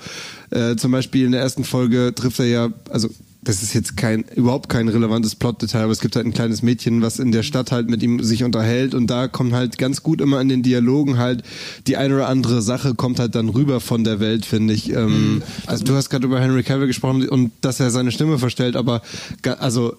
äh, 0.50 0.76
zum 0.76 0.92
Beispiel 0.92 1.24
in 1.24 1.32
der 1.32 1.40
ersten 1.40 1.64
Folge 1.64 2.12
trifft 2.14 2.40
er 2.40 2.46
ja, 2.46 2.68
also 2.90 3.08
das 3.42 3.62
ist 3.62 3.72
jetzt 3.72 3.96
kein 3.96 4.24
überhaupt 4.34 4.68
kein 4.68 4.88
relevantes 4.88 5.34
Plotdetail, 5.34 5.84
aber 5.84 5.92
es 5.92 6.00
gibt 6.00 6.14
halt 6.14 6.26
ein 6.26 6.34
kleines 6.34 6.62
Mädchen, 6.62 7.00
was 7.00 7.18
in 7.18 7.32
der 7.32 7.42
Stadt 7.42 7.72
halt 7.72 7.88
mit 7.88 8.02
ihm 8.02 8.22
sich 8.22 8.44
unterhält 8.44 8.94
und 8.94 9.06
da 9.06 9.28
kommt 9.28 9.52
halt 9.52 9.78
ganz 9.78 10.02
gut 10.02 10.20
immer 10.20 10.40
in 10.40 10.48
den 10.48 10.62
Dialogen 10.62 11.16
halt 11.16 11.42
die 11.86 11.96
eine 11.96 12.16
oder 12.16 12.28
andere 12.28 12.60
Sache 12.60 12.94
kommt 12.94 13.18
halt 13.18 13.34
dann 13.34 13.48
rüber 13.48 13.80
von 13.80 14.04
der 14.04 14.20
Welt, 14.20 14.44
finde 14.44 14.74
ich. 14.74 14.90
Ähm, 14.92 15.42
also 15.66 15.84
du 15.84 15.94
hast 15.94 16.10
gerade 16.10 16.26
über 16.26 16.40
Henry 16.40 16.62
Cavill 16.62 16.86
gesprochen 16.86 17.28
und 17.28 17.52
dass 17.62 17.80
er 17.80 17.90
seine 17.90 18.12
Stimme 18.12 18.38
verstellt, 18.38 18.76
aber 18.76 19.00
also 19.58 19.94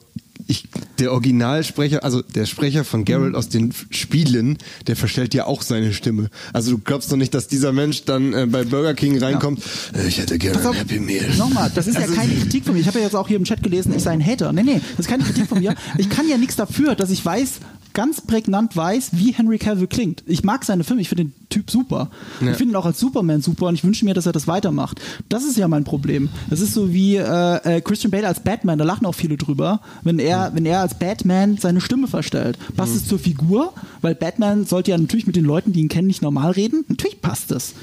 ich, 0.47 0.67
der 0.99 1.11
Originalsprecher, 1.11 2.03
also 2.03 2.21
der 2.21 2.45
Sprecher 2.45 2.83
von 2.83 3.05
Geralt 3.05 3.35
aus 3.35 3.49
den 3.49 3.73
Spielen, 3.89 4.57
der 4.87 4.95
verstellt 4.95 5.33
ja 5.33 5.45
auch 5.45 5.61
seine 5.61 5.93
Stimme. 5.93 6.29
Also 6.53 6.71
du 6.71 6.77
glaubst 6.77 7.11
doch 7.11 7.17
nicht, 7.17 7.33
dass 7.33 7.47
dieser 7.47 7.71
Mensch 7.71 8.03
dann 8.05 8.33
äh, 8.33 8.45
bei 8.45 8.63
Burger 8.63 8.93
King 8.93 9.17
reinkommt. 9.17 9.61
Äh, 9.93 10.07
Ich 10.07 10.17
hätte 10.19 10.37
gerne 10.37 10.59
auf, 10.59 10.65
ein 10.67 10.73
Happy 10.73 10.99
Meal. 10.99 11.25
Nochmal, 11.37 11.71
das 11.73 11.87
ist 11.87 11.97
Also- 11.97 12.13
ja 12.13 12.21
keine 12.21 12.33
Kritik 12.35 12.65
von 12.65 12.73
mir. 12.73 12.79
Ich 12.81 12.87
habe 12.87 12.99
ja 12.99 13.05
jetzt 13.05 13.15
auch 13.15 13.27
hier 13.27 13.37
im 13.37 13.43
Chat 13.43 13.63
gelesen, 13.63 13.93
ich 13.95 14.03
sei 14.03 14.11
ein 14.11 14.25
Hater. 14.25 14.51
Nee, 14.53 14.63
nee, 14.63 14.81
das 14.97 15.05
ist 15.05 15.09
keine 15.09 15.23
Kritik 15.23 15.47
von 15.47 15.59
mir. 15.59 15.75
Ich 15.97 16.09
kann 16.09 16.27
ja 16.29 16.37
nichts 16.37 16.55
dafür, 16.55 16.95
dass 16.95 17.09
ich 17.09 17.23
weiß, 17.25 17.59
ganz 17.93 18.21
prägnant 18.21 18.75
weiß, 18.75 19.11
wie 19.13 19.33
Henry 19.33 19.57
Cavill 19.57 19.87
klingt. 19.87 20.23
Ich 20.25 20.43
mag 20.43 20.65
seine 20.65 20.83
Filme, 20.83 21.01
ich 21.01 21.09
finde 21.09 21.25
den 21.25 21.33
Typ 21.49 21.69
super. 21.69 22.09
Ja. 22.39 22.51
Ich 22.51 22.57
finde 22.57 22.73
ihn 22.73 22.75
auch 22.75 22.85
als 22.85 22.99
Superman 22.99 23.41
super 23.41 23.67
und 23.67 23.75
ich 23.75 23.83
wünsche 23.83 24.05
mir, 24.05 24.13
dass 24.13 24.25
er 24.25 24.31
das 24.31 24.47
weitermacht. 24.47 25.01
Das 25.29 25.43
ist 25.43 25.57
ja 25.57 25.67
mein 25.67 25.83
Problem. 25.83 26.29
Das 26.49 26.61
ist 26.61 26.73
so 26.73 26.93
wie 26.93 27.17
äh, 27.17 27.77
äh, 27.77 27.81
Christian 27.81 28.11
Bale 28.11 28.27
als 28.27 28.39
Batman, 28.39 28.77
da 28.77 28.85
lachen 28.85 29.05
auch 29.05 29.15
viele 29.15 29.37
drüber, 29.37 29.81
wenn 30.03 30.19
er, 30.19 30.51
wenn 30.53 30.65
er 30.65 30.81
als 30.81 30.97
Batman 30.97 31.57
seine 31.57 31.81
Stimme 31.81 32.07
verstellt. 32.07 32.57
Passt 32.75 32.95
es 32.95 33.07
zur 33.07 33.19
Figur? 33.19 33.73
Weil 34.01 34.15
Batman 34.15 34.65
sollte 34.65 34.91
ja 34.91 34.97
natürlich 34.97 35.27
mit 35.27 35.35
den 35.35 35.45
Leuten, 35.45 35.73
die 35.73 35.81
ihn 35.81 35.89
kennen, 35.89 36.07
nicht 36.07 36.21
normal 36.21 36.51
reden. 36.51 36.85
Natürlich 36.87 37.21
passt 37.21 37.51
es. 37.51 37.73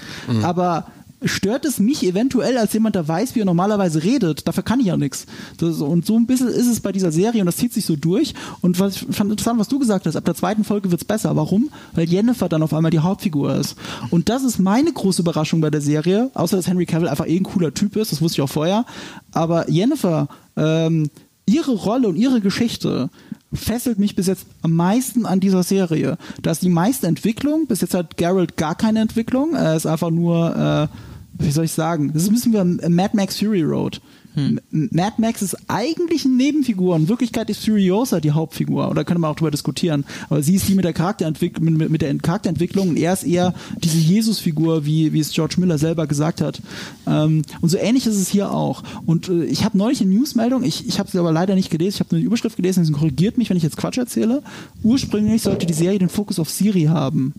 Aber 0.43 0.87
stört 1.25 1.65
es 1.65 1.79
mich 1.79 2.05
eventuell 2.05 2.59
als 2.59 2.73
jemand, 2.73 2.95
der 2.95 3.09
weiß, 3.09 3.35
wie 3.35 3.41
er 3.41 3.45
normalerweise 3.45 4.03
redet. 4.03 4.47
Dafür 4.47 4.63
kann 4.63 4.81
ich 4.81 4.87
ja 4.87 4.97
nichts. 4.97 5.27
Und 5.61 6.07
so 6.07 6.17
ein 6.17 6.27
bisschen 6.27 6.49
ist 6.49 6.67
es 6.67 6.81
bei 6.81 6.93
dieser 6.93 7.11
Serie 7.11 7.41
und 7.41 7.47
das 7.47 7.57
zieht 7.57 7.73
sich 7.73 7.85
so 7.85 7.97
durch. 7.97 8.35
Und 8.61 8.79
was 8.79 9.03
ich 9.03 9.17
fand 9.17 9.31
interessant, 9.31 9.59
was 9.59 9.69
du 9.69 9.79
gesagt 9.79 10.07
hast, 10.07 10.17
ab 10.17 10.25
der 10.25 10.35
zweiten 10.35 10.65
Folge 10.65 10.91
wird's 10.91 11.05
besser. 11.05 11.35
Warum? 11.37 11.71
Weil 11.95 12.09
Jennifer 12.09 12.49
dann 12.49 12.63
auf 12.63 12.73
einmal 12.73 12.91
die 12.91 13.01
Hauptfigur 13.01 13.55
ist. 13.55 13.77
Und 14.11 14.29
das 14.29 14.45
ist 14.45 14.59
meine 14.59 14.93
große 14.93 15.23
Überraschung 15.23 15.61
bei 15.61 15.71
der 15.71 15.81
Serie, 15.81 16.31
außer 16.35 16.57
dass 16.57 16.69
Henry 16.69 16.87
Cavill 16.87 17.09
einfach 17.09 17.27
eh 17.27 17.37
ein 17.37 17.45
cooler 17.45 17.75
Typ 17.75 17.97
ist, 17.97 18.13
das 18.13 18.21
wusste 18.21 18.41
ich 18.41 18.43
auch 18.43 18.53
vorher. 18.53 18.85
Aber 19.33 19.69
Jennifer, 19.71 20.29
ähm, 20.57 21.11
ihre 21.47 21.73
Rolle 21.73 22.09
und 22.09 22.17
ihre 22.17 22.41
Geschichte 22.41 23.11
fesselt 23.53 23.99
mich 23.99 24.15
bis 24.15 24.27
jetzt 24.27 24.47
am 24.63 24.73
meisten 24.73 25.27
an 25.27 25.41
dieser 25.41 25.63
Serie. 25.63 26.19
Da 26.43 26.51
ist 26.51 26.63
die 26.63 26.69
meiste 26.69 27.07
Entwicklung. 27.07 27.67
Bis 27.67 27.81
jetzt 27.81 27.95
hat 27.95 28.17
Geralt 28.17 28.57
gar 28.57 28.75
keine 28.75 29.01
Entwicklung. 29.01 29.55
Er 29.55 29.77
ist 29.77 29.87
einfach 29.87 30.11
nur, 30.11 30.91
äh, 30.91 31.43
wie 31.43 31.51
soll 31.51 31.65
ich 31.65 31.73
sagen, 31.73 32.13
das 32.13 32.23
ist 32.23 32.29
ein 32.29 32.35
bisschen 32.35 32.53
wie 32.53 32.59
ein 32.59 32.95
Mad 32.95 33.17
Max 33.17 33.39
Fury 33.39 33.63
Road. 33.63 34.01
M- 34.39 34.61
Mad 34.71 35.15
Max 35.19 35.43
ist 35.43 35.57
eigentlich 35.69 36.25
eine 36.25 36.35
Nebenfigur. 36.35 36.97
In 36.97 37.09
Wirklichkeit 37.09 37.51
ist 37.51 37.65
Furiosa 37.65 38.21
die 38.21 38.31
Hauptfigur. 38.33 38.89
Oder 38.91 39.05
könnte 39.05 39.21
man 39.21 39.31
auch 39.31 39.37
drüber 39.37 39.51
diskutieren. 39.51 40.05
Aber 40.31 40.43
sie 40.43 40.55
ist 40.55 40.69
die 40.69 40.75
mit 40.75 40.85
der, 40.85 40.93
Charakterentwick 40.93 41.61
mit, 41.61 41.91
mit 41.91 42.03
der 42.03 42.15
Charakterentwicklung 42.19 42.91
und 42.91 42.97
er 42.97 43.13
ist 43.13 43.25
eher 43.25 43.55
diese 43.83 43.99
Jesus-Figur, 43.99 44.85
wie, 44.85 45.13
wie 45.13 45.21
es 45.21 45.33
George 45.33 45.57
Miller 45.59 45.79
selber 45.79 46.07
gesagt 46.07 46.41
hat. 46.41 46.61
Ähm, 47.07 47.43
und 47.61 47.69
so 47.69 47.79
ähnlich 47.79 48.07
ist 48.07 48.17
es 48.17 48.29
hier 48.29 48.53
auch. 48.53 48.83
Und 49.07 49.29
äh, 49.29 49.45
ich 49.45 49.65
habe 49.65 49.77
neulich 49.77 50.01
eine 50.01 50.11
Newsmeldung, 50.11 50.63
ich, 50.63 50.87
ich 50.87 50.99
habe 50.99 51.11
sie 51.11 51.19
aber 51.19 51.33
leider 51.33 51.55
nicht 51.55 51.71
gelesen, 51.71 51.97
ich 51.97 52.01
habe 52.01 52.15
nur 52.15 52.21
die 52.21 52.27
Überschrift 52.27 52.57
gelesen, 52.57 52.81
deswegen 52.81 52.99
korrigiert 52.99 53.39
mich, 53.39 53.51
wenn 53.51 53.57
ich 53.57 53.63
jetzt 53.63 53.77
Quatsch 53.77 53.99
erzähle. 53.99 54.43
Ursprünglich 54.83 55.43
sollte 55.43 55.67
die 55.67 55.73
Serie 55.75 55.99
den 55.99 56.09
Fokus 56.09 56.39
auf 56.39 56.51
Siri 56.51 56.85
haben. 56.85 57.35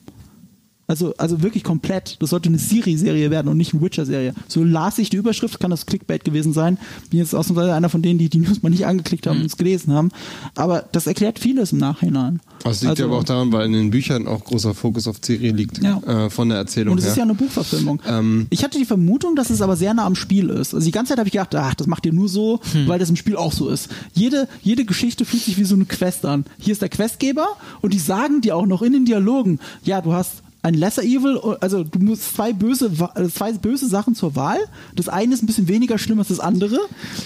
Also, 0.89 1.13
also 1.17 1.43
wirklich 1.43 1.63
komplett. 1.63 2.17
Das 2.19 2.31
sollte 2.31 2.49
eine 2.49 2.57
Siri-Serie 2.57 3.29
werden 3.29 3.47
und 3.47 3.57
nicht 3.57 3.73
eine 3.73 3.83
Witcher-Serie. 3.83 4.33
So 4.47 4.63
las 4.63 4.97
ich 4.97 5.11
die 5.11 5.17
Überschrift, 5.17 5.59
kann 5.59 5.69
das 5.69 5.85
Clickbait 5.85 6.23
gewesen 6.25 6.51
sein. 6.51 6.79
Bin 7.11 7.19
jetzt 7.19 7.35
ausnahmsweise 7.35 7.75
einer 7.75 7.89
von 7.89 8.01
denen, 8.01 8.17
die 8.17 8.27
die 8.27 8.39
News 8.39 8.63
mal 8.63 8.69
nicht 8.69 8.87
angeklickt 8.87 9.27
haben 9.27 9.39
und 9.39 9.45
es 9.45 9.55
gelesen 9.55 9.93
haben. 9.93 10.09
Aber 10.55 10.85
das 10.91 11.05
erklärt 11.05 11.37
vieles 11.37 11.73
im 11.73 11.77
Nachhinein. 11.77 12.39
Das 12.63 12.81
liegt 12.81 12.89
Also- 12.89 13.03
ja 13.03 13.07
aber 13.07 13.19
auch 13.19 13.23
daran, 13.23 13.51
weil 13.53 13.67
in 13.67 13.73
den 13.73 13.91
Büchern 13.91 14.27
auch 14.27 14.43
großer 14.43 14.73
Fokus 14.73 15.07
auf 15.07 15.17
Ciri 15.23 15.49
liegt, 15.51 15.77
Ja. 15.83 15.99
äh, 16.25 16.29
von 16.31 16.49
der 16.49 16.57
Erzählung 16.57 16.93
Und 16.93 16.97
es 16.97 17.05
ist 17.05 17.17
ja 17.17 17.23
eine 17.23 17.35
Buchverfilmung. 17.35 18.01
Ähm. 18.07 18.47
ich 18.49 18.63
hatte 18.63 18.79
die 18.79 18.85
Vermutung, 18.85 19.35
dass 19.35 19.51
es 19.51 19.61
aber 19.61 19.75
sehr 19.77 19.93
nah 19.93 20.05
am 20.05 20.15
Spiel 20.15 20.49
ist. 20.49 20.73
Also 20.73 20.83
die 20.85 20.91
ganze 20.91 21.09
Zeit 21.11 21.19
habe 21.19 21.27
ich 21.29 21.33
gedacht, 21.33 21.53
ach, 21.53 21.75
das 21.75 21.85
macht 21.85 22.05
ihr 22.07 22.13
nur 22.13 22.27
so, 22.29 22.59
Hm. 22.73 22.87
weil 22.87 22.97
das 22.97 23.11
im 23.11 23.15
Spiel 23.15 23.35
auch 23.35 23.53
so 23.53 23.69
ist. 23.69 23.89
Jede, 24.13 24.47
jede 24.63 24.85
Geschichte 24.85 25.23
fühlt 25.23 25.43
sich 25.43 25.57
wie 25.59 25.65
so 25.65 25.75
eine 25.75 25.85
Quest 25.85 26.25
an. 26.25 26.45
Hier 26.57 26.71
ist 26.71 26.81
der 26.81 26.89
Questgeber 26.89 27.45
und 27.81 27.93
die 27.93 27.99
sagen 27.99 28.41
dir 28.41 28.55
auch 28.57 28.65
noch 28.65 28.81
in 28.81 28.93
den 28.93 29.05
Dialogen, 29.05 29.59
ja, 29.83 30.01
du 30.01 30.13
hast 30.13 30.41
ein 30.69 30.75
Lesser 30.75 31.03
Evil, 31.03 31.39
also 31.61 31.83
du 31.83 31.99
musst 31.99 32.35
zwei 32.35 32.53
böse, 32.53 32.91
äh, 33.15 33.27
zwei 33.27 33.51
böse 33.53 33.87
Sachen 33.87 34.15
zur 34.15 34.35
Wahl. 34.35 34.57
Das 34.95 35.09
eine 35.09 35.33
ist 35.33 35.43
ein 35.43 35.45
bisschen 35.47 35.67
weniger 35.67 35.97
schlimm 35.97 36.19
als 36.19 36.29
das 36.29 36.39
andere. 36.39 36.77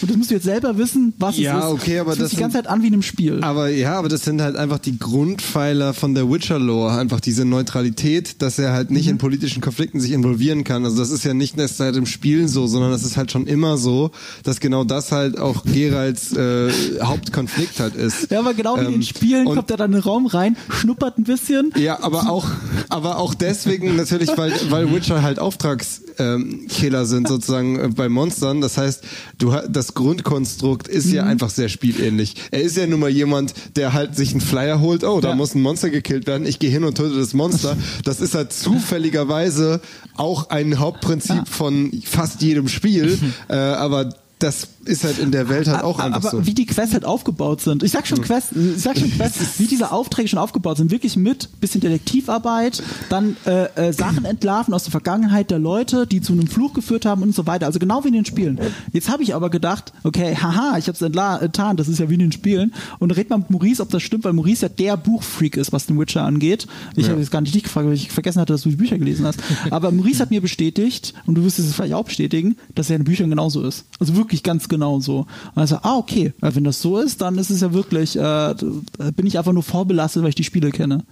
Und 0.01 0.09
das 0.09 0.17
musst 0.17 0.29
du 0.31 0.35
jetzt 0.35 0.43
selber 0.45 0.77
wissen, 0.77 1.13
was 1.19 1.37
Ja, 1.37 1.59
es 1.59 1.65
ist. 1.65 1.71
okay, 1.71 1.99
aber 1.99 2.11
das 2.11 2.19
das 2.19 2.29
die 2.31 2.37
ganze 2.37 2.57
Zeit 2.57 2.67
an 2.67 2.81
wie 2.81 2.87
in 2.87 2.93
einem 2.93 3.01
Spiel. 3.03 3.43
Aber 3.43 3.69
ja, 3.69 3.99
aber 3.99 4.09
das 4.09 4.23
sind 4.23 4.41
halt 4.41 4.55
einfach 4.55 4.79
die 4.79 4.97
Grundpfeiler 4.97 5.93
von 5.93 6.15
der 6.15 6.29
Witcher-Lore. 6.29 6.97
Einfach 6.97 7.19
diese 7.19 7.45
Neutralität, 7.45 8.41
dass 8.41 8.59
er 8.59 8.73
halt 8.73 8.89
Mhm. 8.89 8.95
nicht 8.97 9.07
in 9.07 9.17
politischen 9.17 9.61
Konflikten 9.61 9.99
sich 9.99 10.11
involvieren 10.11 10.63
kann. 10.63 10.85
Also 10.85 10.97
das 10.97 11.09
ist 11.11 11.23
ja 11.23 11.33
nicht 11.33 11.57
erst 11.57 11.77
seit 11.77 11.95
dem 11.95 12.05
Spielen 12.05 12.47
so, 12.47 12.67
sondern 12.67 12.91
das 12.91 13.03
ist 13.03 13.17
halt 13.17 13.31
schon 13.31 13.47
immer 13.47 13.77
so, 13.77 14.11
dass 14.43 14.59
genau 14.59 14.83
das 14.83 15.11
halt 15.11 15.37
auch 15.39 15.63
Geralds 15.65 16.33
äh, 16.33 16.71
Hauptkonflikt 17.01 17.79
halt 17.79 17.95
ist. 17.95 18.31
Ja, 18.31 18.39
aber 18.39 18.53
genau 18.53 18.75
wie 18.77 18.81
in 18.81 18.85
Ähm, 18.87 18.91
den 18.93 19.03
Spielen 19.03 19.47
und- 19.47 19.55
kommt 19.55 19.71
er 19.71 19.77
dann 19.77 19.91
in 19.91 19.97
den 19.99 20.03
Raum 20.03 20.25
rein, 20.25 20.55
schnuppert 20.69 21.17
ein 21.17 21.23
bisschen. 21.23 21.71
Ja, 21.77 22.01
aber 22.01 22.29
auch, 22.29 22.47
aber 22.89 23.17
auch 23.17 23.32
deswegen 23.41 23.95
natürlich, 23.95 24.29
weil, 24.37 24.53
weil 24.69 24.93
Witcher 24.93 25.21
halt 25.21 25.39
Auftragskiller 25.39 26.99
ähm, 27.01 27.05
sind 27.05 27.27
sozusagen 27.27 27.79
äh, 27.79 27.87
bei 27.89 28.09
Monstern. 28.09 28.61
Das 28.61 28.77
heißt, 28.77 29.03
du 29.37 29.55
das 29.69 29.93
Grundkonstrukt 29.93 30.87
ist 30.87 31.07
Mhm. 31.07 31.13
ja 31.13 31.23
einfach 31.23 31.49
sehr 31.49 31.69
spielähnlich. 31.69 32.35
Er 32.51 32.61
ist 32.61 32.77
ja 32.77 32.87
nun 32.87 32.99
mal 32.99 33.09
jemand, 33.09 33.53
der 33.75 33.93
halt 33.93 34.15
sich 34.15 34.31
einen 34.31 34.41
Flyer 34.41 34.79
holt. 34.79 35.03
Oh, 35.03 35.19
da 35.21 35.29
Ja. 35.29 35.35
muss 35.35 35.55
ein 35.55 35.61
Monster 35.61 35.89
gekillt 35.89 36.27
werden. 36.27 36.45
Ich 36.47 36.59
gehe 36.59 36.69
hin 36.69 36.83
und 36.83 36.95
töte 36.95 37.17
das 37.17 37.33
Monster. 37.33 37.77
Das 38.03 38.21
ist 38.21 38.35
halt 38.35 38.53
zufälligerweise 38.53 39.81
auch 40.15 40.49
ein 40.49 40.79
Hauptprinzip 40.79 41.47
von 41.47 41.91
fast 42.05 42.41
jedem 42.41 42.67
Spiel. 42.67 43.17
äh, 43.49 43.53
aber 43.55 44.13
das 44.43 44.67
ist 44.85 45.05
halt 45.05 45.19
in 45.19 45.31
der 45.31 45.47
Welt 45.47 45.69
halt 45.69 45.83
auch 45.83 45.99
einfach 45.99 46.17
aber 46.17 46.29
so. 46.29 46.45
wie 46.45 46.53
die 46.53 46.65
Quests 46.65 46.93
halt 46.93 47.05
aufgebaut 47.05 47.61
sind. 47.61 47.83
Ich 47.83 47.91
sag 47.91 48.05
schon 48.05 48.21
Quests, 48.21 48.51
ich 48.51 48.81
sag 48.81 48.97
schon 48.97 49.09
Quests, 49.11 49.39
wie 49.57 49.67
diese 49.67 49.91
Aufträge 49.93 50.27
schon 50.27 50.39
aufgebaut 50.39 50.77
sind. 50.77 50.91
Wirklich 50.91 51.15
mit 51.15 51.49
bisschen 51.61 51.79
Detektivarbeit, 51.79 52.83
dann 53.09 53.37
äh, 53.45 53.67
äh, 53.75 53.93
Sachen 53.93 54.25
entlarven 54.25 54.73
aus 54.73 54.83
der 54.83 54.91
Vergangenheit 54.91 55.49
der 55.49 55.59
Leute, 55.59 56.05
die 56.05 56.19
zu 56.19 56.33
einem 56.33 56.47
Fluch 56.47 56.73
geführt 56.73 57.05
haben 57.05 57.21
und 57.23 57.33
so 57.33 57.47
weiter. 57.47 57.65
Also 57.65 57.79
genau 57.79 58.03
wie 58.03 58.09
in 58.09 58.15
den 58.15 58.25
Spielen. 58.25 58.59
Jetzt 58.91 59.09
habe 59.09 59.23
ich 59.23 59.33
aber 59.33 59.49
gedacht, 59.49 59.93
okay, 60.03 60.35
haha, 60.35 60.77
ich 60.77 60.87
habe 60.87 60.97
es 60.97 61.01
enttarnt, 61.01 61.79
das 61.79 61.87
ist 61.87 61.99
ja 61.99 62.09
wie 62.09 62.15
in 62.15 62.19
den 62.19 62.31
Spielen. 62.33 62.73
Und 62.99 63.11
red 63.11 63.29
mal 63.29 63.37
mit 63.37 63.49
Maurice, 63.49 63.81
ob 63.81 63.89
das 63.89 64.03
stimmt, 64.03 64.25
weil 64.25 64.33
Maurice 64.33 64.63
ja 64.63 64.69
der 64.69 64.97
Buchfreak 64.97 65.55
ist, 65.55 65.71
was 65.71 65.85
den 65.85 65.97
Witcher 65.97 66.23
angeht. 66.23 66.67
Ich 66.97 67.09
habe 67.09 67.19
jetzt 67.19 67.31
gar 67.31 67.39
nicht 67.39 67.55
dich 67.55 67.63
gefragt, 67.63 67.87
weil 67.87 67.93
ich 67.93 68.11
vergessen 68.11 68.41
hatte, 68.41 68.51
dass 68.51 68.63
du 68.63 68.69
die 68.69 68.75
Bücher 68.75 68.97
gelesen 68.97 69.25
hast. 69.25 69.39
Aber 69.69 69.91
Maurice 69.91 70.19
hat 70.19 70.31
mir 70.31 70.41
bestätigt, 70.41 71.13
und 71.25 71.35
du 71.35 71.45
wirst 71.45 71.59
es 71.59 71.73
vielleicht 71.73 71.93
auch 71.93 72.03
bestätigen, 72.05 72.57
dass 72.75 72.89
er 72.89 72.97
in 72.97 73.03
den 73.03 73.05
Büchern 73.05 73.29
genauso 73.29 73.63
ist. 73.63 73.85
Also 73.99 74.15
wirklich 74.15 74.32
ganz 74.41 74.67
genau 74.67 74.99
so. 74.99 75.27
Und 75.53 75.61
also, 75.61 75.77
ah, 75.83 75.97
okay, 75.97 76.33
wenn 76.39 76.63
das 76.63 76.81
so 76.81 76.97
ist, 76.97 77.21
dann 77.21 77.37
ist 77.37 77.51
es 77.51 77.61
ja 77.61 77.73
wirklich, 77.73 78.17
äh, 78.17 78.55
bin 79.15 79.27
ich 79.27 79.37
einfach 79.37 79.53
nur 79.53 79.63
vorbelastet, 79.63 80.23
weil 80.23 80.29
ich 80.29 80.35
die 80.35 80.43
Spiele 80.43 80.71
kenne. 80.71 81.03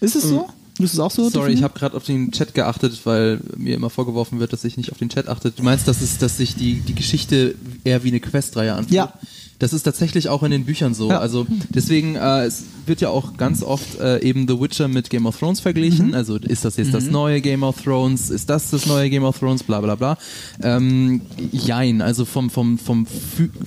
Ist 0.00 0.14
es 0.14 0.28
so? 0.28 0.48
Ist 0.80 0.94
es 0.94 0.98
auch 0.98 1.10
so? 1.10 1.28
Sorry, 1.28 1.52
ich 1.52 1.62
habe 1.62 1.78
gerade 1.78 1.96
auf 1.96 2.04
den 2.04 2.32
Chat 2.32 2.54
geachtet, 2.54 3.00
weil 3.04 3.40
mir 3.56 3.74
immer 3.74 3.90
vorgeworfen 3.90 4.40
wird, 4.40 4.52
dass 4.52 4.64
ich 4.64 4.76
nicht 4.76 4.92
auf 4.92 4.98
den 4.98 5.08
Chat 5.08 5.28
achte. 5.28 5.50
Du 5.50 5.62
meinst, 5.62 5.86
dass, 5.88 6.00
es, 6.00 6.18
dass 6.18 6.36
sich 6.36 6.54
die, 6.54 6.80
die 6.80 6.94
Geschichte 6.94 7.54
eher 7.84 8.04
wie 8.04 8.08
eine 8.08 8.20
Questreihe 8.20 8.74
anfühlt? 8.74 8.92
Ja. 8.92 9.12
Das 9.60 9.74
ist 9.74 9.82
tatsächlich 9.82 10.30
auch 10.30 10.42
in 10.42 10.50
den 10.50 10.64
Büchern 10.64 10.94
so. 10.94 11.10
Ja. 11.10 11.18
Also 11.20 11.46
deswegen, 11.68 12.16
äh, 12.16 12.46
es 12.46 12.64
wird 12.86 13.02
ja 13.02 13.10
auch 13.10 13.36
ganz 13.36 13.62
oft 13.62 14.00
äh, 14.00 14.22
eben 14.22 14.48
The 14.48 14.58
Witcher 14.58 14.88
mit 14.88 15.10
Game 15.10 15.26
of 15.26 15.38
Thrones 15.38 15.60
verglichen. 15.60 16.08
Mhm. 16.08 16.14
Also 16.14 16.36
ist 16.36 16.64
das 16.64 16.78
jetzt 16.78 16.94
das 16.94 17.10
neue 17.10 17.42
Game 17.42 17.62
of 17.62 17.82
Thrones? 17.82 18.30
Ist 18.30 18.48
das 18.48 18.70
das 18.70 18.86
neue 18.86 19.10
Game 19.10 19.22
of 19.22 19.38
Thrones? 19.38 19.62
Bla 19.62 19.82
bla 19.82 19.96
bla. 19.96 20.16
Ähm, 20.62 21.20
jein, 21.52 22.00
also 22.00 22.24
vom, 22.24 22.48
vom, 22.48 22.78
vom, 22.78 23.06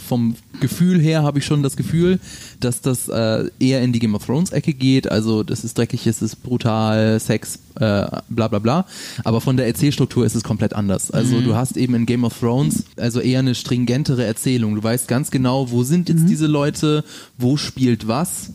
vom 0.03 0.35
Gefühl 0.61 0.99
her 0.99 1.21
habe 1.21 1.37
ich 1.37 1.45
schon 1.45 1.61
das 1.61 1.77
Gefühl, 1.77 2.19
dass 2.59 2.81
das 2.81 3.07
äh, 3.09 3.49
eher 3.59 3.83
in 3.83 3.93
die 3.93 3.99
Game 3.99 4.15
of 4.15 4.25
Thrones 4.25 4.51
Ecke 4.51 4.73
geht. 4.73 5.11
Also 5.11 5.43
das 5.43 5.63
ist 5.63 5.77
dreckig, 5.77 6.07
es 6.07 6.23
ist 6.23 6.41
brutal, 6.41 7.02
Sex, 7.19 7.59
äh, 7.75 8.05
bla 8.29 8.47
bla 8.47 8.59
bla. 8.59 8.85
Aber 9.23 9.41
von 9.41 9.57
der 9.57 9.67
Erzählstruktur 9.67 10.25
ist 10.25 10.35
es 10.35 10.43
komplett 10.43 10.73
anders. 10.73 11.11
Also 11.11 11.41
du 11.41 11.55
hast 11.55 11.77
eben 11.77 11.95
in 11.95 12.05
Game 12.05 12.23
of 12.23 12.39
Thrones 12.39 12.85
also 12.97 13.19
eher 13.19 13.39
eine 13.39 13.55
stringentere 13.55 14.25
Erzählung. 14.25 14.75
Du 14.75 14.83
weißt 14.83 15.07
ganz 15.07 15.31
genau, 15.31 15.71
wo 15.71 15.83
sind 15.83 16.09
jetzt 16.09 16.27
diese 16.27 16.47
Leute, 16.47 17.03
wo 17.37 17.57
spielt 17.57 18.07
was. 18.07 18.51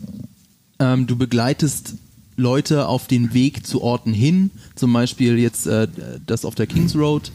Ähm, 0.79 1.07
du 1.07 1.15
begleitest 1.15 1.95
Leute 2.39 2.87
auf 2.87 3.07
den 3.07 3.33
Weg 3.33 3.67
zu 3.67 3.81
Orten 3.81 4.13
hin, 4.13 4.51
zum 4.75 4.93
Beispiel 4.93 5.37
jetzt 5.37 5.67
äh, 5.67 5.87
das 6.25 6.45
auf 6.45 6.55
der 6.55 6.67
Kings 6.67 6.95
Road. 6.95 7.31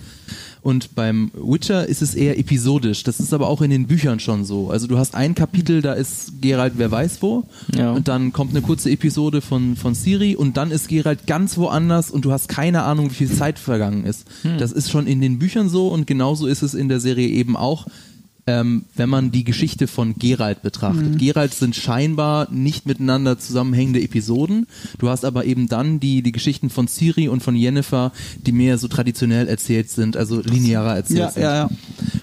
Und 0.64 0.94
beim 0.94 1.30
Witcher 1.34 1.86
ist 1.86 2.00
es 2.00 2.14
eher 2.14 2.38
episodisch. 2.38 3.02
Das 3.02 3.20
ist 3.20 3.34
aber 3.34 3.48
auch 3.48 3.60
in 3.60 3.68
den 3.68 3.86
Büchern 3.86 4.18
schon 4.18 4.46
so. 4.46 4.70
Also 4.70 4.86
du 4.86 4.96
hast 4.96 5.14
ein 5.14 5.34
Kapitel, 5.34 5.82
da 5.82 5.92
ist 5.92 6.40
Geralt 6.40 6.72
wer 6.76 6.90
weiß 6.90 7.20
wo. 7.20 7.44
Ja. 7.76 7.92
Und 7.92 8.08
dann 8.08 8.32
kommt 8.32 8.52
eine 8.52 8.62
kurze 8.62 8.90
Episode 8.90 9.42
von, 9.42 9.76
von 9.76 9.94
Siri 9.94 10.34
und 10.36 10.56
dann 10.56 10.70
ist 10.70 10.88
Geralt 10.88 11.26
ganz 11.26 11.58
woanders 11.58 12.10
und 12.10 12.24
du 12.24 12.32
hast 12.32 12.48
keine 12.48 12.84
Ahnung, 12.84 13.10
wie 13.10 13.14
viel 13.14 13.30
Zeit 13.30 13.58
vergangen 13.58 14.06
ist. 14.06 14.26
Das 14.58 14.72
ist 14.72 14.90
schon 14.90 15.06
in 15.06 15.20
den 15.20 15.38
Büchern 15.38 15.68
so 15.68 15.88
und 15.88 16.06
genauso 16.06 16.46
ist 16.46 16.62
es 16.62 16.72
in 16.72 16.88
der 16.88 16.98
Serie 16.98 17.28
eben 17.28 17.58
auch 17.58 17.86
ähm, 18.46 18.84
wenn 18.94 19.08
man 19.08 19.30
die 19.30 19.44
Geschichte 19.44 19.86
von 19.86 20.16
Geralt 20.18 20.62
betrachtet. 20.62 21.18
Geralt 21.18 21.54
sind 21.54 21.74
scheinbar 21.74 22.50
nicht 22.50 22.84
miteinander 22.86 23.38
zusammenhängende 23.38 24.02
Episoden. 24.02 24.66
Du 24.98 25.08
hast 25.08 25.24
aber 25.24 25.44
eben 25.46 25.68
dann 25.68 25.98
die, 26.00 26.22
die 26.22 26.32
Geschichten 26.32 26.68
von 26.68 26.86
Ciri 26.86 27.28
und 27.28 27.42
von 27.42 27.56
Yennefer, 27.56 28.12
die 28.46 28.52
mehr 28.52 28.76
so 28.78 28.88
traditionell 28.88 29.48
erzählt 29.48 29.88
sind, 29.90 30.16
also 30.16 30.40
linearer 30.42 30.96
erzählt 30.96 31.18
Ja, 31.18 31.30
sind. 31.30 31.42
ja, 31.42 31.54
ja. 31.54 31.70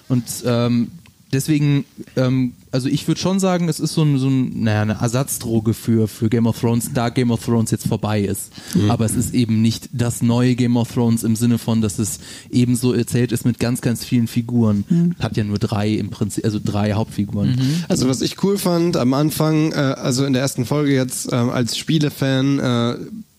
Und 0.08 0.24
ähm, 0.46 0.88
deswegen, 1.32 1.84
ähm, 2.16 2.52
also 2.70 2.88
ich 2.88 3.06
würde 3.08 3.20
schon 3.20 3.40
sagen, 3.40 3.68
es 3.68 3.80
ist 3.80 3.94
so, 3.94 4.02
ein, 4.02 4.18
so 4.18 4.28
ein, 4.28 4.62
naja, 4.62 4.82
eine 4.82 4.98
Ersatzdroge 5.00 5.74
für, 5.74 6.08
für 6.08 6.28
Game 6.28 6.46
of 6.46 6.60
Thrones, 6.60 6.90
da 6.92 7.08
Game 7.08 7.30
of 7.30 7.44
Thrones 7.44 7.70
jetzt 7.70 7.86
vorbei 7.86 8.20
ist. 8.20 8.52
Aber 8.88 9.04
es 9.04 9.14
ist 9.14 9.34
eben 9.34 9.62
nicht 9.62 9.88
das 9.92 10.22
neue 10.22 10.54
Game 10.54 10.76
of 10.76 10.92
Thrones 10.92 11.22
im 11.24 11.36
Sinne 11.36 11.58
von, 11.58 11.80
dass 11.80 11.98
es 11.98 12.20
ebenso 12.50 12.92
erzählt 12.92 13.32
ist 13.32 13.44
mit 13.44 13.58
ganz, 13.58 13.80
ganz 13.80 14.04
vielen 14.04 14.26
Figuren. 14.26 14.84
Hat 15.18 15.36
ja 15.36 15.44
nur 15.44 15.58
drei 15.58 15.90
im 15.90 16.10
Prinzip, 16.10 16.44
also 16.44 16.60
drei 16.62 16.92
Hauptfiguren. 16.92 17.58
Also 17.88 18.08
was 18.08 18.20
ich 18.20 18.42
cool 18.42 18.58
fand 18.58 18.96
am 18.96 19.14
Anfang, 19.14 19.72
äh, 19.72 19.76
also 19.76 20.24
in 20.24 20.32
der 20.32 20.42
ersten 20.42 20.64
Folge 20.64 20.94
jetzt 20.94 21.32
ähm, 21.32 21.50
als 21.50 21.76
Spielefan, 21.76 22.58
äh, 22.58 22.96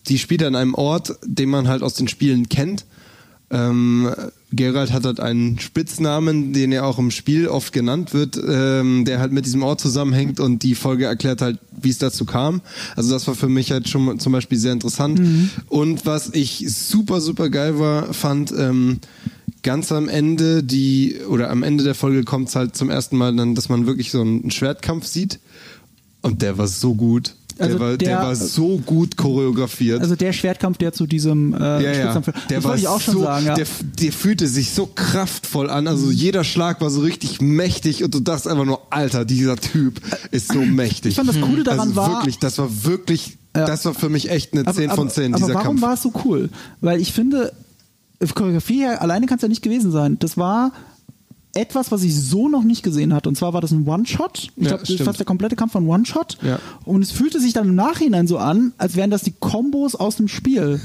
die 0.08 0.18
spielt 0.18 0.42
an 0.42 0.54
einem 0.54 0.74
Ort, 0.74 1.16
den 1.24 1.48
man 1.48 1.68
halt 1.68 1.82
aus 1.82 1.94
den 1.94 2.08
Spielen 2.08 2.48
kennt. 2.48 2.84
Ähm, 3.50 4.10
Geralt 4.56 4.92
hat 4.92 5.04
halt 5.04 5.20
einen 5.20 5.58
Spitznamen, 5.58 6.52
den 6.52 6.72
er 6.72 6.86
auch 6.86 6.98
im 6.98 7.10
Spiel 7.10 7.48
oft 7.48 7.72
genannt 7.72 8.14
wird, 8.14 8.38
ähm, 8.46 9.04
der 9.04 9.18
halt 9.18 9.32
mit 9.32 9.46
diesem 9.46 9.62
Ort 9.62 9.80
zusammenhängt 9.80 10.40
und 10.40 10.62
die 10.62 10.74
Folge 10.74 11.06
erklärt 11.06 11.42
halt, 11.42 11.58
wie 11.80 11.90
es 11.90 11.98
dazu 11.98 12.24
kam. 12.24 12.60
Also 12.96 13.12
das 13.12 13.26
war 13.26 13.34
für 13.34 13.48
mich 13.48 13.70
halt 13.72 13.88
schon 13.88 14.18
zum 14.18 14.32
Beispiel 14.32 14.58
sehr 14.58 14.72
interessant. 14.72 15.20
Und 15.68 16.06
was 16.06 16.30
ich 16.32 16.64
super, 16.68 17.20
super 17.20 17.50
geil 17.50 17.78
war, 17.78 18.12
fand, 18.12 18.52
ähm, 18.52 19.00
ganz 19.62 19.90
am 19.90 20.08
Ende 20.08 20.62
die 20.62 21.16
oder 21.28 21.50
am 21.50 21.62
Ende 21.62 21.82
der 21.82 21.94
Folge 21.94 22.22
kommt 22.22 22.48
es 22.48 22.56
halt 22.56 22.76
zum 22.76 22.90
ersten 22.90 23.16
Mal 23.16 23.34
dann, 23.34 23.54
dass 23.54 23.68
man 23.68 23.86
wirklich 23.86 24.10
so 24.10 24.20
einen 24.20 24.50
Schwertkampf 24.50 25.06
sieht 25.06 25.40
und 26.22 26.42
der 26.42 26.58
war 26.58 26.68
so 26.68 26.94
gut. 26.94 27.34
Also 27.58 27.78
der, 27.78 27.80
war, 27.80 27.96
der, 27.96 28.08
der- 28.08 28.18
war 28.18 28.34
so 28.36 28.78
gut 28.78 29.16
choreografiert. 29.16 30.00
Also 30.00 30.16
der 30.16 30.32
Schwertkampf, 30.32 30.78
der 30.78 30.92
zu 30.92 31.06
diesem 31.06 31.54
äh, 31.54 31.58
ja, 31.82 31.92
ja. 31.92 32.22
Der 32.50 32.64
war 32.64 32.74
ich 32.76 32.88
auch 32.88 33.00
schon 33.00 33.14
so, 33.14 33.22
sagen, 33.22 33.46
ja. 33.46 33.54
der, 33.54 33.66
der 34.00 34.12
fühlte 34.12 34.48
sich 34.48 34.72
so 34.72 34.86
kraftvoll 34.86 35.70
an. 35.70 35.86
Also 35.86 36.10
jeder 36.10 36.42
Schlag 36.44 36.80
war 36.80 36.90
so 36.90 37.00
richtig 37.00 37.40
mächtig 37.40 38.02
und 38.02 38.12
du 38.14 38.20
dachtest 38.20 38.48
einfach 38.48 38.64
nur, 38.64 38.80
Alter, 38.90 39.24
dieser 39.24 39.56
Typ 39.56 40.00
ist 40.32 40.52
so 40.52 40.60
mächtig. 40.60 41.10
Ich 41.10 41.16
fand 41.16 41.28
das 41.28 41.40
Coole 41.40 41.62
daran 41.62 41.80
also 41.80 41.96
war- 41.96 42.10
wirklich, 42.10 42.38
das 42.38 42.58
war 42.58 42.68
wirklich, 42.84 43.36
Ja. 43.56 43.66
das 43.66 43.84
war 43.84 43.94
für 43.94 44.08
mich 44.08 44.30
echt 44.30 44.52
eine 44.52 44.64
10 44.72 44.90
von 44.90 45.08
10, 45.08 45.34
aber 45.34 45.42
dieser 45.44 45.54
warum 45.54 45.66
Kampf. 45.66 45.82
war 45.82 45.94
es 45.94 46.02
so 46.02 46.12
cool? 46.24 46.50
Weil 46.80 47.00
ich 47.00 47.12
finde, 47.12 47.52
Choreografie 48.34 48.86
alleine 48.86 49.26
kann 49.26 49.36
es 49.36 49.42
ja 49.42 49.48
nicht 49.48 49.62
gewesen 49.62 49.90
sein. 49.92 50.18
Das 50.18 50.36
war 50.36 50.72
etwas, 51.56 51.92
was 51.92 52.02
ich 52.02 52.14
so 52.18 52.48
noch 52.48 52.62
nicht 52.64 52.82
gesehen 52.82 53.12
hatte. 53.14 53.28
Und 53.28 53.36
zwar 53.36 53.52
war 53.52 53.60
das 53.60 53.70
ein 53.72 53.86
One-Shot. 53.86 54.50
Ich 54.56 54.66
Ja, 54.68 54.76
glaube, 54.76 55.04
fast 55.04 55.18
der 55.18 55.26
komplette 55.26 55.56
Kampf 55.56 55.72
von 55.72 55.86
One-Shot. 55.88 56.38
Ja. 56.42 56.58
Und 56.84 57.02
es 57.02 57.10
fühlte 57.10 57.40
sich 57.40 57.52
dann 57.52 57.68
im 57.68 57.74
Nachhinein 57.74 58.26
so 58.26 58.38
an, 58.38 58.72
als 58.78 58.96
wären 58.96 59.10
das 59.10 59.22
die 59.22 59.34
Kombos 59.38 59.94
aus 59.94 60.16
dem 60.16 60.28
Spiel. 60.28 60.80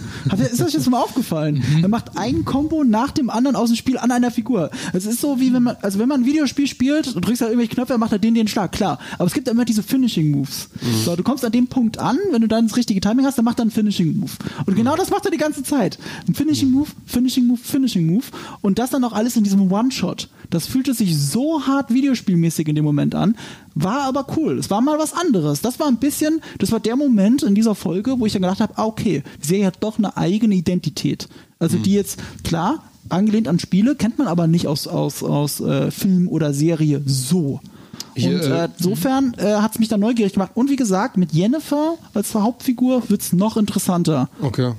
Ist 0.52 0.62
euch 0.62 0.74
jetzt 0.74 0.90
mal 0.90 1.02
aufgefallen? 1.02 1.64
Mhm. 1.76 1.84
Er 1.84 1.90
macht 1.90 2.18
ein 2.18 2.46
Kombo 2.46 2.84
nach 2.84 3.12
dem 3.12 3.30
anderen 3.30 3.56
aus 3.56 3.70
dem 3.70 3.76
Spiel 3.76 3.98
an 3.98 4.12
einer 4.12 4.32
Figur. 4.32 4.70
Es 4.94 5.06
ist 5.06 5.22
so 5.22 5.40
wie 5.40 5.54
wenn 5.54 5.64
man, 5.64 5.78
also 5.82 6.00
wenn 6.00 6.08
man 6.10 6.22
ein 6.22 6.26
Videospiel 6.26 6.68
spielt, 6.68 7.16
du 7.16 7.20
drückst 7.20 7.42
halt 7.42 7.52
irgendwelche 7.52 7.74
Knöpfe, 7.76 7.94
dann 7.94 8.00
macht 8.00 8.12
er 8.12 8.20
den, 8.20 8.34
den 8.34 8.48
Schlag, 8.48 8.72
klar. 8.72 9.00
Aber 9.18 9.26
es 9.26 9.34
gibt 9.34 9.48
immer 9.48 9.66
diese 9.66 9.84
Finishing 9.84 10.32
Moves. 10.32 10.70
Mhm. 10.82 11.04
So, 11.06 11.16
du 11.16 11.24
kommst 11.24 11.44
an 11.46 11.52
dem 11.52 11.68
Punkt 11.68 11.98
an, 12.00 12.18
wenn 12.32 12.42
du 12.42 12.48
dann 12.48 12.68
das 12.68 12.78
richtige 12.78 13.00
Timing 13.02 13.26
hast, 13.26 13.38
dann 13.38 13.46
macht 13.46 13.60
er 13.60 13.64
einen 13.64 13.72
Finishing 13.72 14.18
Move. 14.18 14.32
Und 14.66 14.76
genau 14.76 14.96
das 14.96 15.10
macht 15.10 15.26
er 15.26 15.32
die 15.32 15.38
ganze 15.38 15.64
Zeit. 15.64 15.98
Ein 16.28 16.36
Finishing 16.36 16.72
Move, 16.72 16.90
Finishing 17.06 17.46
Move, 17.48 17.60
Finishing 17.62 18.06
Move. 18.08 18.26
Und 18.62 18.80
das 18.80 18.90
dann 18.90 19.04
auch 19.04 19.14
alles 19.14 19.36
in 19.36 19.44
diesem 19.44 19.72
One-Shot. 19.72 20.30
Das 20.50 20.59
fühlte 20.68 20.94
sich 20.94 21.18
so 21.18 21.66
hart 21.66 21.94
videospielmäßig 21.94 22.68
in 22.68 22.76
dem 22.76 22.86
Moment 22.86 23.16
an, 23.16 23.36
war 23.76 24.02
aber 24.02 24.26
cool. 24.38 24.58
Es 24.58 24.70
war 24.70 24.82
mal 24.82 25.00
was 25.00 25.14
anderes. 25.14 25.62
Das 25.62 25.80
war 25.80 25.88
ein 25.88 25.98
bisschen, 25.98 26.42
das 26.58 26.72
war 26.72 26.80
der 26.80 26.96
Moment 26.96 27.44
in 27.44 27.56
dieser 27.56 27.76
Folge, 27.76 28.20
wo 28.20 28.26
ich 28.26 28.34
dann 28.34 28.42
gedacht 28.42 28.60
habe, 28.60 28.78
ah, 28.78 28.86
okay, 28.86 29.24
die 29.42 29.48
Serie 29.48 29.66
hat 29.68 29.78
doch 29.82 29.98
eine 29.98 30.18
eigene 30.18 30.56
Identität. 30.56 31.28
Also 31.60 31.78
die 31.78 31.94
jetzt, 31.94 32.20
klar, 32.44 32.84
angelehnt 33.10 33.48
an 33.48 33.60
Spiele, 33.60 33.96
kennt 33.96 34.18
man 34.18 34.28
aber 34.28 34.48
nicht 34.48 34.68
aus, 34.68 34.88
aus, 34.88 35.24
aus 35.24 35.60
äh, 35.60 35.92
Film 35.92 36.28
oder 36.28 36.54
Serie 36.54 37.02
so. 37.06 37.60
Hier, 38.22 38.36
und 38.36 38.52
äh, 38.52 38.66
äh, 38.66 38.70
insofern 38.78 39.34
äh, 39.38 39.56
hat 39.56 39.74
es 39.74 39.80
mich 39.80 39.88
dann 39.88 40.00
neugierig 40.00 40.34
gemacht. 40.34 40.52
Und 40.56 40.70
wie 40.70 40.76
gesagt, 40.76 41.18
mit 41.18 41.32
Jennifer 41.34 41.96
als 42.14 42.34
Hauptfigur 42.34 43.10
wird 43.10 43.22
es 43.22 43.34
noch 43.34 43.58
interessanter. 43.58 44.30
Okay. 44.42 44.74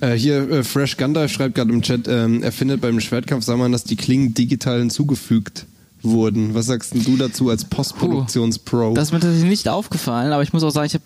Äh, 0.00 0.14
hier, 0.14 0.50
äh, 0.50 0.62
Fresh 0.62 0.96
Gandalf 0.96 1.32
schreibt 1.32 1.54
gerade 1.54 1.72
im 1.72 1.82
Chat, 1.82 2.08
ähm, 2.08 2.42
er 2.42 2.52
findet 2.52 2.80
beim 2.80 3.00
Schwertkampf, 3.00 3.44
sag 3.44 3.58
mal, 3.58 3.70
dass 3.70 3.84
die 3.84 3.96
Klingen 3.96 4.34
digital 4.34 4.78
hinzugefügt 4.78 5.66
wurden. 6.02 6.54
Was 6.54 6.66
sagst 6.66 6.94
denn 6.94 7.04
du 7.04 7.16
dazu 7.16 7.50
als 7.50 7.64
Postproduktionspro? 7.64 8.94
Das 8.94 9.08
ist 9.08 9.12
mir 9.12 9.20
tatsächlich 9.20 9.48
nicht 9.48 9.68
aufgefallen, 9.68 10.32
aber 10.32 10.42
ich 10.42 10.52
muss 10.52 10.62
auch 10.62 10.70
sagen, 10.70 10.86
ich 10.86 10.94
habe 10.94 11.04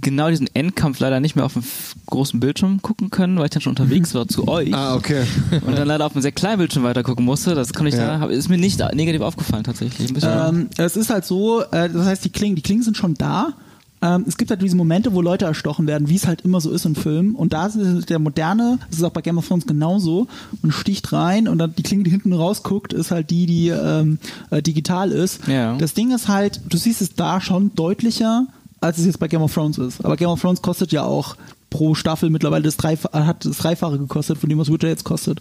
genau 0.00 0.30
diesen 0.30 0.48
Endkampf 0.54 0.98
leider 1.00 1.20
nicht 1.20 1.36
mehr 1.36 1.44
auf 1.44 1.54
dem 1.54 1.62
großen 2.06 2.40
Bildschirm 2.40 2.82
gucken 2.82 3.10
können, 3.10 3.38
weil 3.38 3.46
ich 3.46 3.50
dann 3.50 3.62
schon 3.62 3.72
unterwegs 3.72 4.14
war 4.14 4.28
zu 4.28 4.48
euch 4.48 4.72
ah, 4.74 4.94
okay. 4.94 5.24
und 5.66 5.76
dann 5.76 5.86
leider 5.88 6.06
auf 6.06 6.14
einem 6.14 6.22
sehr 6.22 6.32
kleinen 6.32 6.58
Bildschirm 6.58 6.82
weiter 6.84 7.02
gucken 7.02 7.24
musste. 7.24 7.54
Das 7.54 7.72
kann 7.72 7.86
ich 7.86 7.94
Ja. 7.94 8.18
da, 8.18 8.26
ist 8.26 8.48
mir 8.48 8.58
nicht 8.58 8.80
negativ 8.94 9.20
aufgefallen 9.20 9.64
tatsächlich. 9.64 10.08
Ein 10.08 10.14
bisschen. 10.14 10.48
Ähm, 10.48 10.68
es 10.76 10.96
ist 10.96 11.10
halt 11.10 11.24
so, 11.24 11.62
äh, 11.62 11.88
das 11.88 12.06
heißt, 12.06 12.24
die 12.24 12.30
Klingen, 12.30 12.56
die 12.56 12.62
Klingen 12.62 12.82
sind 12.82 12.96
schon 12.96 13.14
da. 13.14 13.54
Ähm, 14.02 14.24
es 14.26 14.38
gibt 14.38 14.50
halt 14.50 14.62
diese 14.62 14.76
Momente, 14.76 15.12
wo 15.12 15.20
Leute 15.20 15.44
erstochen 15.44 15.86
werden, 15.86 16.08
wie 16.08 16.16
es 16.16 16.26
halt 16.26 16.40
immer 16.42 16.60
so 16.60 16.70
ist 16.70 16.86
in 16.86 16.94
Filmen. 16.94 17.34
Und 17.34 17.52
da 17.52 17.66
ist 17.66 18.08
der 18.08 18.18
moderne, 18.18 18.78
das 18.88 19.00
ist 19.00 19.04
auch 19.04 19.10
bei 19.10 19.20
Game 19.20 19.36
of 19.36 19.46
Thrones 19.46 19.66
genauso, 19.66 20.26
man 20.62 20.72
sticht 20.72 21.12
rein 21.12 21.48
und 21.48 21.58
dann 21.58 21.74
die 21.74 21.82
Klinge, 21.82 22.04
die 22.04 22.10
hinten 22.10 22.32
rausguckt, 22.32 22.92
ist 22.92 23.10
halt 23.10 23.30
die, 23.30 23.44
die 23.46 23.68
ähm, 23.68 24.18
äh, 24.50 24.62
digital 24.62 25.10
ist. 25.10 25.46
Ja. 25.48 25.76
Das 25.76 25.92
Ding 25.92 26.12
ist 26.12 26.28
halt, 26.28 26.60
du 26.68 26.78
siehst 26.78 27.02
es 27.02 27.14
da 27.14 27.40
schon 27.40 27.74
deutlicher, 27.74 28.46
als 28.80 28.98
es 28.98 29.06
jetzt 29.06 29.18
bei 29.18 29.28
Game 29.28 29.42
of 29.42 29.52
Thrones 29.52 29.78
ist. 29.78 30.04
Aber 30.04 30.16
Game 30.16 30.28
of 30.28 30.40
Thrones 30.40 30.62
kostet 30.62 30.92
ja 30.92 31.02
auch 31.02 31.36
pro 31.70 31.94
Staffel 31.94 32.30
mittlerweile 32.30 32.64
das 32.64 32.76
Dreif 32.76 33.04
hat 33.12 33.44
das 33.44 33.58
Dreifache 33.58 33.98
gekostet 33.98 34.38
von 34.38 34.48
dem, 34.48 34.58
was 34.58 34.70
Witcher 34.72 34.88
jetzt 34.88 35.04
kostet. 35.04 35.40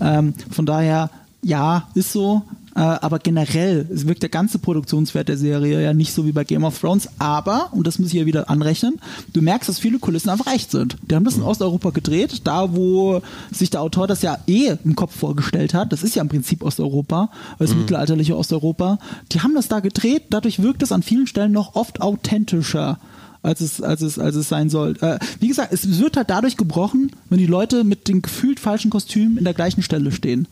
Ähm, 0.00 0.34
von 0.50 0.66
daher, 0.66 1.10
ja, 1.42 1.88
ist 1.94 2.12
so. 2.12 2.42
Äh, 2.76 2.80
aber 2.80 3.18
generell 3.18 3.86
es 3.92 4.06
wirkt 4.06 4.22
der 4.22 4.28
ganze 4.28 4.58
Produktionswert 4.58 5.28
der 5.28 5.36
Serie 5.36 5.82
ja 5.82 5.92
nicht 5.92 6.12
so 6.12 6.26
wie 6.26 6.32
bei 6.32 6.44
Game 6.44 6.64
of 6.64 6.78
Thrones. 6.78 7.08
Aber, 7.18 7.68
und 7.72 7.86
das 7.86 7.98
muss 7.98 8.08
ich 8.08 8.14
ja 8.14 8.26
wieder 8.26 8.48
anrechnen, 8.48 9.00
du 9.32 9.42
merkst, 9.42 9.68
dass 9.68 9.78
viele 9.78 9.98
Kulissen 9.98 10.30
einfach 10.30 10.52
echt 10.52 10.70
sind. 10.70 10.96
Die 11.02 11.14
haben 11.14 11.24
das 11.24 11.36
in 11.36 11.42
Osteuropa 11.42 11.90
gedreht, 11.90 12.42
da 12.44 12.74
wo 12.74 13.22
sich 13.50 13.70
der 13.70 13.80
Autor 13.80 14.06
das 14.06 14.22
ja 14.22 14.38
eh 14.46 14.76
im 14.84 14.94
Kopf 14.94 15.16
vorgestellt 15.16 15.74
hat. 15.74 15.92
Das 15.92 16.02
ist 16.02 16.14
ja 16.14 16.22
im 16.22 16.28
Prinzip 16.28 16.62
Osteuropa, 16.62 17.30
das 17.58 17.74
mittelalterliche 17.74 18.36
Osteuropa. 18.36 18.98
Die 19.32 19.40
haben 19.40 19.54
das 19.54 19.68
da 19.68 19.80
gedreht, 19.80 20.24
dadurch 20.30 20.62
wirkt 20.62 20.82
es 20.82 20.92
an 20.92 21.02
vielen 21.02 21.26
Stellen 21.26 21.52
noch 21.52 21.74
oft 21.74 22.00
authentischer 22.00 22.98
als 23.42 23.60
es, 23.60 23.80
als 23.80 24.02
es, 24.02 24.18
als 24.18 24.36
es 24.36 24.48
sein 24.48 24.68
soll. 24.68 24.96
Äh, 25.00 25.18
wie 25.38 25.48
gesagt, 25.48 25.72
es 25.72 25.98
wird 25.98 26.16
halt 26.16 26.30
dadurch 26.30 26.56
gebrochen, 26.56 27.10
wenn 27.30 27.38
die 27.38 27.46
Leute 27.46 27.84
mit 27.84 28.08
den 28.08 28.22
gefühlt 28.22 28.60
falschen 28.60 28.90
Kostümen 28.90 29.38
in 29.38 29.44
der 29.44 29.54
gleichen 29.54 29.82
Stelle 29.82 30.12
stehen. 30.12 30.46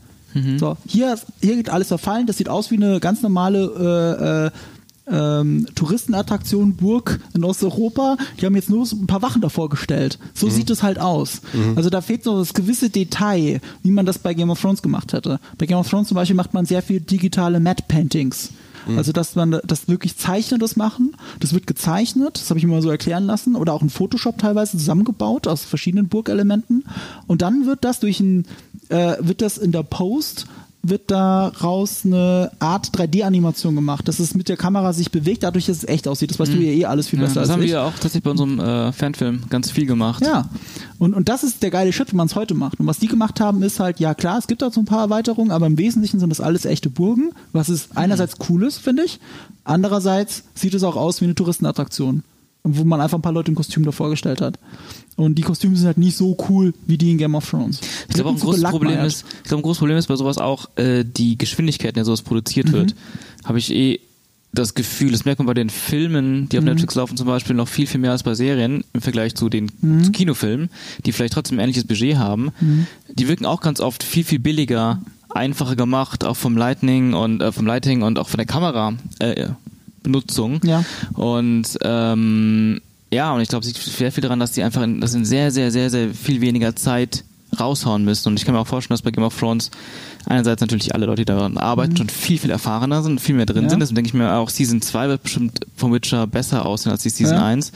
So, 0.59 0.77
hier, 0.87 1.19
hier 1.43 1.57
geht 1.57 1.71
alles 1.71 1.89
verfallen, 1.89 2.27
das 2.27 2.39
sieht 2.39 2.49
aus 2.49 2.71
wie 2.71 2.77
eine 2.77 3.01
ganz 3.01 3.23
normale 3.23 4.51
äh, 5.09 5.13
äh, 5.13 5.41
ähm, 5.41 5.67
Touristenattraktion 5.75 6.77
Burg 6.77 7.21
in 7.35 7.45
Osteuropa. 7.45 8.17
Die 8.41 8.47
haben 8.47 8.57
jetzt 8.57 8.71
nur 8.71 8.85
so 8.85 8.97
ein 8.97 9.07
paar 9.07 9.23
Wachen 9.23 9.41
davor 9.41 9.69
gestellt. 9.69 10.19
So 10.35 10.51
sieht 10.51 10.71
es 10.71 10.83
halt 10.83 10.99
aus. 10.99 11.41
Also 11.77 11.89
da 11.89 12.03
fehlt 12.03 12.25
so 12.25 12.39
das 12.39 12.53
gewisse 12.53 12.91
Detail, 12.91 13.61
wie 13.83 13.91
man 13.91 14.05
das 14.05 14.19
bei 14.19 14.35
Game 14.35 14.51
of 14.51 14.61
Thrones 14.61 14.83
gemacht 14.83 15.13
hätte. 15.15 15.41
Bei 15.57 15.67
Game 15.67 15.79
of 15.79 15.89
Thrones 15.89 16.09
zum 16.09 16.15
Beispiel 16.15 16.37
macht 16.37 16.53
man 16.53 16.67
sehr 16.67 16.83
viel 16.83 17.01
digitale 17.01 17.59
Matte 17.59 17.85
Paintings. 17.89 18.51
Also, 18.97 19.13
dass 19.13 19.35
man 19.35 19.61
das 19.67 19.89
wirklich 19.89 20.17
Zeichner 20.17 20.57
das 20.57 20.77
machen, 20.77 21.15
das 21.41 21.53
wird 21.53 21.67
gezeichnet, 21.67 22.39
das 22.41 22.49
habe 22.49 22.59
ich 22.59 22.65
mir 22.65 22.73
mal 22.73 22.81
so 22.81 22.89
erklären 22.89 23.25
lassen, 23.25 23.55
oder 23.55 23.75
auch 23.75 23.83
in 23.83 23.91
Photoshop 23.91 24.39
teilweise 24.39 24.79
zusammengebaut 24.79 25.47
aus 25.47 25.65
verschiedenen 25.65 26.09
Burgelementen. 26.09 26.85
Und 27.27 27.43
dann 27.43 27.67
wird 27.67 27.85
das 27.85 28.01
durch 28.01 28.21
ein, 28.21 28.47
äh, 28.89 29.17
wird 29.21 29.43
das 29.43 29.59
in 29.59 29.73
der 29.73 29.83
Post, 29.83 30.47
wird 30.83 31.11
daraus 31.11 32.05
eine 32.05 32.53
Art 32.61 32.89
3D-Animation 32.97 33.75
gemacht, 33.75 34.07
dass 34.09 34.21
es 34.21 34.35
mit 34.35 34.49
der 34.49 34.57
Kamera 34.57 34.93
sich 34.93 35.11
bewegt, 35.11 35.43
dadurch, 35.43 35.67
dass 35.67 35.79
es 35.79 35.89
echt 35.89 36.07
aussieht. 36.07 36.31
Das 36.31 36.39
weißt 36.39 36.53
du 36.53 36.59
ja 36.59 36.71
eh 36.71 36.85
alles 36.85 37.09
viel 37.09 37.19
ja, 37.19 37.27
besser 37.27 37.41
das 37.41 37.49
als 37.49 37.55
haben 37.55 37.63
ich. 37.63 37.71
wir 37.71 37.83
auch 37.83 37.93
tatsächlich 37.93 38.23
bei 38.23 38.31
unserem 38.31 38.61
äh, 38.61 38.93
Fanfilm 38.93 39.43
ganz 39.51 39.71
viel 39.71 39.87
gemacht. 39.87 40.25
Ja. 40.25 40.49
Und, 40.99 41.15
und 41.15 41.29
das 41.29 41.43
ist 41.43 41.63
der 41.63 41.71
geile 41.71 41.93
Shit, 41.93 42.13
wie 42.13 42.17
man 42.17 42.27
es 42.27 42.35
heute 42.35 42.55
macht. 42.55 42.81
Und 42.81 42.87
was 42.87 42.99
die 42.99 43.09
gemacht 43.09 43.41
haben, 43.41 43.63
ist 43.63 43.81
halt, 43.81 44.01
ja 44.01 44.15
klar, 44.15 44.39
es 44.39 44.47
gibt 44.47 44.63
da 44.63 44.71
so 44.71 44.81
ein 44.81 44.87
paar 44.87 45.01
Erweiterungen, 45.01 45.51
aber 45.51 45.67
im 45.67 45.79
Wesentlichen 45.79 46.21
sind 46.21 46.31
das 46.31 46.41
alles 46.41 46.65
echte 46.65 46.91
Burgen, 46.91 47.33
was 47.53 47.69
ist 47.69 47.97
einerseits 47.97 48.37
cool 48.49 48.65
ist, 48.65 48.79
finde 48.79 49.05
ich. 49.05 49.19
Andererseits 49.65 50.45
sieht 50.55 50.75
es 50.75 50.85
auch 50.85 50.97
aus 50.97 51.21
wie 51.21 51.25
eine 51.25 51.35
Touristenattraktion. 51.35 52.23
Wo 52.65 52.85
man 52.85 53.01
einfach 53.01 53.19
ein 53.19 53.23
paar 53.23 53.33
Leute 53.33 53.51
im 53.51 53.55
Kostüm 53.55 53.85
da 53.85 53.93
vorgestellt 53.93 54.41
hat. 54.41 54.59
Und 55.19 55.35
die 55.35 55.43
Kostüme 55.43 55.77
sind 55.77 55.87
halt 55.87 55.99
nicht 55.99 56.17
so 56.17 56.37
cool 56.49 56.73
wie 56.87 56.97
die 56.97 57.11
in 57.11 57.19
Game 57.19 57.35
of 57.35 57.51
Thrones. 57.51 57.81
Ich 58.09 58.15
glaube, 58.15 58.31
ein 58.31 58.39
großes 58.39 58.63
Problem 58.63 59.01
ist, 59.01 59.25
ich 59.43 59.49
glaube, 59.49 59.63
ein 59.63 59.65
großes 59.65 59.79
Problem 59.81 59.97
ist 59.97 60.07
bei 60.07 60.15
sowas 60.15 60.39
auch 60.39 60.69
äh, 60.77 61.05
die 61.05 61.37
Geschwindigkeit, 61.37 61.91
in 61.91 61.95
der 61.97 62.05
sowas 62.05 62.23
produziert 62.23 62.71
wird. 62.71 62.95
Habe 63.45 63.59
ich 63.59 63.75
eh 63.75 63.99
das 64.53 64.75
Gefühl, 64.75 65.11
das 65.11 65.25
merkt 65.25 65.41
man 65.41 65.47
bei 65.47 65.55
den 65.55 65.71
Filmen, 65.71 66.49
die 66.49 66.59
auf 66.59 66.63
Netflix 66.63 66.95
laufen 66.95 67.17
zum 67.17 67.27
Beispiel, 67.27 67.57
noch 67.57 67.67
viel, 67.67 67.89
viel 67.89 68.01
mehr 68.01 68.13
als 68.13 68.23
bei 68.23 68.35
Serien 68.35 68.85
im 68.93 69.01
Vergleich 69.01 69.35
zu 69.35 69.49
den 69.49 69.69
zu 70.05 70.13
Kinofilmen, 70.13 70.71
die 71.05 71.11
vielleicht 71.11 71.35
trotzdem 71.35 71.59
ein 71.59 71.65
ähnliches 71.65 71.85
Budget 71.85 72.17
haben. 72.17 72.53
Die 73.13 73.27
wirken 73.27 73.45
auch 73.45 73.61
ganz 73.61 73.81
oft 73.81 74.05
viel, 74.05 74.23
viel 74.23 74.39
billiger, 74.39 75.03
einfacher 75.31 75.75
gemacht, 75.75 76.25
auch 76.25 76.37
vom 76.37 76.57
Lightning 76.57 77.15
und 77.15 77.43
äh, 77.43 77.51
vom 77.51 77.67
Lighting 77.67 78.03
und 78.03 78.21
auch 78.21 78.29
von 78.29 78.39
der 78.39 78.47
Kamera. 78.47 78.95
Äh, 79.19 79.49
Benutzung. 80.03 80.61
Ja. 80.65 80.85
Und 81.15 81.77
ähm, 81.83 82.81
ja, 83.11 83.33
und 83.33 83.41
ich 83.41 83.49
glaube, 83.49 83.67
es 83.67 83.73
liegt 83.73 83.83
sehr 83.85 84.13
viel 84.13 84.23
daran, 84.23 84.39
dass 84.41 84.53
die 84.53 84.63
einfach 84.63 84.83
in, 84.83 85.01
das 85.01 85.15
in 85.15 85.25
sehr, 85.25 85.51
sehr, 85.51 85.71
sehr, 85.71 85.91
sehr 85.91 86.13
viel 86.15 86.41
weniger 86.41 86.77
Zeit 86.77 87.25
raushauen 87.59 88.05
müssen. 88.05 88.29
Und 88.29 88.39
ich 88.39 88.45
kann 88.45 88.55
mir 88.55 88.61
auch 88.61 88.67
vorstellen, 88.67 88.95
dass 88.95 89.03
bei 89.03 89.11
Game 89.11 89.25
of 89.25 89.39
Thrones 89.39 89.71
einerseits 90.27 90.61
natürlich 90.61 90.95
alle 90.95 91.07
Leute, 91.07 91.23
die 91.23 91.27
daran 91.27 91.57
arbeiten, 91.57 91.97
schon 91.97 92.11
viel, 92.11 92.39
viel 92.39 92.51
erfahrener 92.51 93.03
sind 93.03 93.13
und 93.13 93.19
viel 93.21 93.35
mehr 93.35 93.47
drin 93.47 93.65
Ja. 93.65 93.71
sind. 93.71 93.81
Deswegen 93.81 93.95
denke 93.97 94.09
ich 94.09 94.15
mir 94.15 94.35
auch, 94.35 94.51
Season 94.51 94.83
2 94.83 95.09
wird 95.09 95.23
bestimmt 95.23 95.61
vom 95.75 95.93
Witcher 95.95 96.27
besser 96.27 96.67
aussehen 96.67 96.93
als 96.93 97.03
die 97.03 97.09
Season 97.11 97.37
Ja. 97.37 97.47
1. 97.47 97.73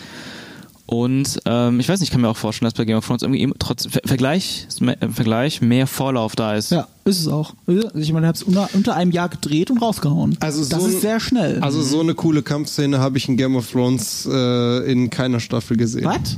Und 0.92 1.40
ähm, 1.46 1.80
ich 1.80 1.88
weiß 1.88 2.00
nicht, 2.00 2.08
ich 2.08 2.12
kann 2.12 2.20
mir 2.20 2.28
auch 2.28 2.36
vorstellen, 2.36 2.66
dass 2.66 2.74
bei 2.74 2.84
Game 2.84 2.98
of 2.98 3.06
Thrones 3.06 3.22
irgendwie 3.22 3.50
trotz 3.58 3.86
Ver 3.86 4.02
Vergleich, 4.04 4.66
im 4.78 5.14
Vergleich 5.14 5.62
mehr 5.62 5.86
Vorlauf 5.86 6.36
da 6.36 6.54
ist. 6.54 6.70
Ja, 6.70 6.86
ist 7.06 7.18
es 7.18 7.28
auch. 7.28 7.54
Ich 7.66 8.12
meine, 8.12 8.26
ich 8.26 8.28
habe 8.28 8.36
es 8.36 8.42
unter, 8.42 8.68
unter 8.74 8.94
einem 8.94 9.10
Jahr 9.10 9.30
gedreht 9.30 9.70
und 9.70 9.78
rausgehauen. 9.78 10.36
Also 10.40 10.62
das 10.66 10.82
so 10.82 10.88
ist 10.88 11.00
sehr 11.00 11.18
schnell. 11.18 11.60
Also 11.60 11.80
so 11.80 12.00
eine 12.00 12.14
coole 12.14 12.42
Kampfszene 12.42 12.98
habe 12.98 13.16
ich 13.16 13.26
in 13.26 13.38
Game 13.38 13.56
of 13.56 13.70
Thrones 13.70 14.28
äh, 14.30 14.92
in 14.92 15.08
keiner 15.08 15.40
Staffel 15.40 15.78
gesehen. 15.78 16.04
Was? 16.04 16.36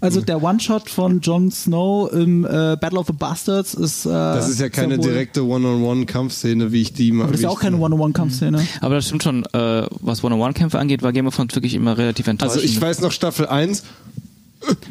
Also 0.00 0.20
der 0.20 0.42
One-Shot 0.42 0.88
von 0.90 1.20
Jon 1.20 1.50
Snow 1.50 2.12
im 2.12 2.44
äh, 2.44 2.76
Battle 2.80 2.98
of 3.00 3.06
the 3.08 3.12
Bastards 3.12 3.74
ist. 3.74 4.06
Äh, 4.06 4.10
Das 4.10 4.48
ist 4.48 4.60
ja 4.60 4.68
keine 4.68 4.98
direkte 4.98 5.44
One-on-One-Kampfszene, 5.44 6.70
wie 6.72 6.82
ich 6.82 6.92
die 6.92 7.10
mal. 7.12 7.24
Aber 7.24 7.32
das 7.32 7.40
ist 7.40 7.44
ja 7.44 7.50
auch 7.50 7.60
keine 7.60 7.78
One-on-One-Kampfszene. 7.78 8.64
Aber 8.80 8.94
das 8.94 9.06
stimmt 9.06 9.22
schon, 9.22 9.44
äh, 9.52 9.86
was 10.00 10.22
One-on-One-Kämpfe 10.22 10.78
angeht, 10.78 11.02
war 11.02 11.12
Game 11.12 11.26
of 11.26 11.34
Thrones 11.36 11.54
wirklich 11.54 11.74
immer 11.74 11.98
relativ 11.98 12.26
enttäuschend. 12.28 12.56
Also 12.62 12.64
ich 12.64 12.80
weiß 12.80 13.00
noch 13.00 13.12
Staffel 13.12 13.46
1, 13.46 13.82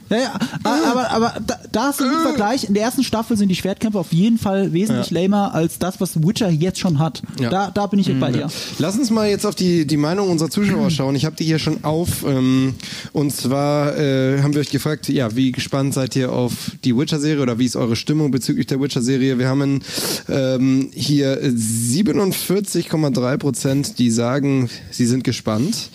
Ja, 0.10 0.18
ja, 0.18 0.40
aber, 0.64 1.12
aber 1.12 1.34
da, 1.46 1.60
da 1.72 1.90
ist 1.90 2.02
ein 2.02 2.08
guter 2.08 2.22
Vergleich. 2.24 2.64
In 2.64 2.74
der 2.74 2.84
ersten 2.84 3.04
Staffel 3.04 3.36
sind 3.36 3.50
die 3.50 3.56
Schwertkämpfe 3.56 4.00
auf 4.00 4.14
jeden 4.14 4.38
Fall 4.38 4.72
wesentlich 4.72 5.10
Ja. 5.12 5.22
lamer 5.22 5.54
als 5.54 5.78
das, 5.78 6.00
was 6.00 6.22
Witcher 6.26 6.50
jetzt 6.50 6.80
schon 6.80 7.00
hat. 7.00 7.22
Ja. 7.40 7.50
Da, 7.50 7.72
da 7.72 7.88
bin 7.88 8.00
ich 8.00 8.18
bei 8.20 8.32
dir. 8.32 8.48
Lass 8.80 8.98
uns 8.98 9.10
mal 9.12 9.28
jetzt 9.28 9.46
auf 9.46 9.56
die, 9.56 9.86
die 9.86 9.98
Meinung 9.98 10.30
unserer 10.30 10.50
Zuschauer 10.50 10.90
schauen. 10.92 11.16
Ich 11.16 11.26
habe 11.26 11.36
die 11.36 11.44
hier 11.44 11.60
schon 11.60 11.84
auf. 11.84 12.24
Ähm, 12.26 12.76
und 13.12 13.34
zwar 13.36 13.98
äh, 13.98 14.42
haben 14.42 14.54
wir 14.54 14.62
euch 14.62 14.70
gefragt, 14.70 15.10
ja, 15.10 15.36
wie 15.36 15.52
gespannt 15.52 15.94
seid 15.94 16.16
ihr 16.16 16.32
auf 16.32 16.72
die 16.86 16.96
Witcher-Serie 16.96 17.44
oder 17.44 17.60
wie 17.60 17.66
ist 17.66 17.76
eure 17.76 17.98
Stimmung 17.98 18.32
bezüglich 18.32 18.68
der 18.68 18.80
Witcher-Serie? 18.82 19.38
Wir 19.38 19.50
haben 19.50 19.82
ähm, 20.30 20.90
hier 20.94 21.42
47,3 21.44 23.38
Prozent, 23.38 24.00
die 24.00 24.12
sagen, 24.12 24.70
sie 24.92 25.06
sind 25.06 25.24
gespannt. 25.24 25.90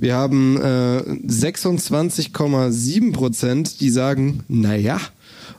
Wir 0.00 0.14
haben 0.14 0.56
äh, 0.56 1.02
26,7 1.26 3.12
Prozent, 3.12 3.80
die 3.80 3.90
sagen, 3.90 4.44
naja. 4.46 5.00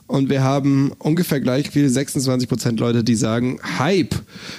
und 0.06 0.30
wir 0.30 0.42
haben 0.42 0.92
ungefähr 0.98 1.40
gleich 1.40 1.70
viel, 1.70 1.86
26% 1.86 2.78
Leute, 2.78 3.04
die 3.04 3.16
sagen 3.16 3.60
Hype. 3.78 4.14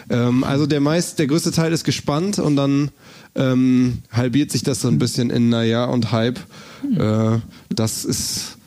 Ähm, 0.09 0.43
also 0.43 0.67
der 0.67 0.81
meist, 0.81 1.17
der 1.17 1.25
größte 1.25 1.51
Teil 1.51 1.73
ist 1.73 1.83
gespannt 1.83 2.37
und 2.37 2.55
dann 2.55 2.91
ähm, 3.33 3.99
halbiert 4.11 4.51
sich 4.51 4.61
das 4.61 4.81
so 4.81 4.87
ein 4.87 4.99
bisschen 4.99 5.31
in 5.31 5.49
Naja 5.49 5.85
und 5.85 6.11
Hype. 6.11 6.39
Äh, 6.97 7.39
das 7.69 8.05
ist 8.05 8.57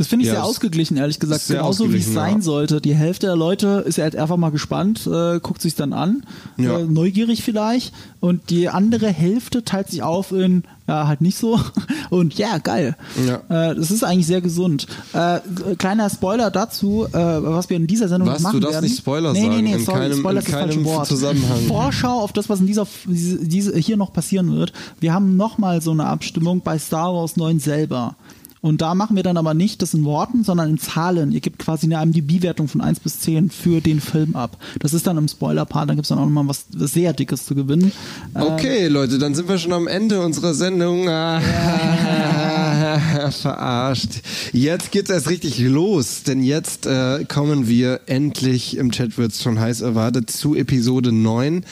Das 0.00 0.06
finde 0.06 0.22
ich 0.22 0.28
Ja, 0.28 0.36
sehr 0.36 0.44
ausgeglichen, 0.44 0.96
ehrlich 0.96 1.20
gesagt. 1.20 1.46
Genauso 1.48 1.92
wie 1.92 1.98
es 1.98 2.10
sein 2.10 2.36
ja. 2.36 2.40
sollte. 2.40 2.80
Die 2.80 2.94
Hälfte 2.94 3.26
der 3.26 3.36
Leute 3.36 3.84
ist 3.86 3.98
halt 3.98 4.16
einfach 4.16 4.38
mal 4.38 4.48
gespannt, 4.48 5.06
äh, 5.06 5.40
guckt 5.40 5.60
sich 5.60 5.74
dann 5.74 5.92
an, 5.92 6.22
Ja. 6.56 6.78
äh, 6.78 6.84
neugierig 6.84 7.42
vielleicht. 7.42 7.92
Und 8.18 8.48
die 8.48 8.70
andere 8.70 9.08
Hälfte 9.08 9.62
teilt 9.62 9.90
sich 9.90 10.02
auf 10.02 10.32
in, 10.32 10.64
ja, 10.88 11.06
halt 11.06 11.20
nicht 11.20 11.36
so. 11.36 11.60
Und 12.08 12.38
ja, 12.38 12.56
geil. 12.56 12.96
Ja. 13.28 13.72
Äh, 13.72 13.74
das 13.74 13.90
ist 13.90 14.02
eigentlich 14.02 14.26
sehr 14.26 14.40
gesund. 14.40 14.86
Äh, 15.12 15.40
kleiner 15.76 16.08
Spoiler 16.08 16.50
dazu, 16.50 17.04
äh, 17.12 17.12
was 17.12 17.68
wir 17.68 17.76
in 17.76 17.86
dieser 17.86 18.08
Sendung 18.08 18.30
Was? 18.30 18.40
machen 18.40 18.54
Du 18.54 18.60
darfst 18.60 18.76
werden. 18.76 18.84
nicht 18.86 18.96
Spoiler 18.96 19.34
nee, 19.34 19.42
sagen. 19.42 19.56
Nee, 19.56 19.62
nee, 19.62 19.72
In 19.74 19.84
sorry, 19.84 19.98
keinem- 19.98 20.18
Spoiler 20.18 20.40
in 20.40 20.46
ist 20.46 20.50
keinem 20.52 20.84
Wort. 20.86 21.06
Zusammenhang. 21.08 21.60
Vorschau 21.68 22.20
auf 22.22 22.32
das, 22.32 22.48
was 22.48 22.60
in 22.60 22.66
dieser 22.66 22.86
diese, 23.04 23.44
diese 23.46 23.76
hier 23.76 23.98
noch 23.98 24.14
passieren 24.14 24.50
wird. 24.56 24.72
Wir 24.98 25.12
haben 25.12 25.36
nochmal 25.36 25.82
so 25.82 25.90
eine 25.90 26.06
Abstimmung 26.06 26.62
bei 26.62 26.78
Star 26.78 27.12
Wars 27.14 27.36
9 27.36 27.60
selber. 27.60 28.16
Und 28.62 28.82
da 28.82 28.94
machen 28.94 29.16
wir 29.16 29.22
dann 29.22 29.38
aber 29.38 29.54
nicht 29.54 29.80
das 29.80 29.94
in 29.94 30.04
Worten, 30.04 30.44
sondern 30.44 30.68
in 30.68 30.78
Zahlen. 30.78 31.32
Ihr 31.32 31.40
gebt 31.40 31.58
quasi 31.58 31.86
eine 31.86 32.02
IMDb-Wertung 32.02 32.68
von 32.68 32.82
1 32.82 33.00
bis 33.00 33.20
10 33.20 33.48
für 33.50 33.80
den 33.80 34.00
Film 34.00 34.36
ab. 34.36 34.58
Das 34.80 34.92
ist 34.92 35.06
dann 35.06 35.16
im 35.16 35.28
Spoiler-Part, 35.28 35.88
dann 35.88 35.96
gibt 35.96 36.04
es 36.04 36.10
dann 36.10 36.18
auch 36.18 36.26
nochmal 36.26 36.46
was 36.48 36.66
sehr 36.70 37.14
Dickes 37.14 37.46
zu 37.46 37.54
gewinnen. 37.54 37.92
Äh, 38.34 38.40
Okay, 38.42 38.88
Leute, 38.88 39.18
dann 39.18 39.34
sind 39.34 39.48
wir 39.48 39.56
schon 39.58 39.72
am 39.72 39.86
Ende 39.86 40.20
unserer 40.20 40.52
Sendung. 40.52 41.08
Ah, 41.08 41.40
Verarscht. 43.30 44.20
Jetzt 44.52 44.90
geht's 44.90 45.10
erst 45.10 45.28
richtig 45.30 45.58
los, 45.60 46.22
denn 46.24 46.42
jetzt 46.42 46.86
äh, 46.86 47.24
kommen 47.24 47.66
wir 47.68 48.00
endlich, 48.06 48.76
im 48.76 48.90
Chat 48.90 49.16
wird's 49.18 49.42
schon 49.42 49.58
heiß 49.58 49.80
erwartet, 49.80 50.30
zu 50.30 50.54
Episode 50.54 51.12
9. 51.12 51.64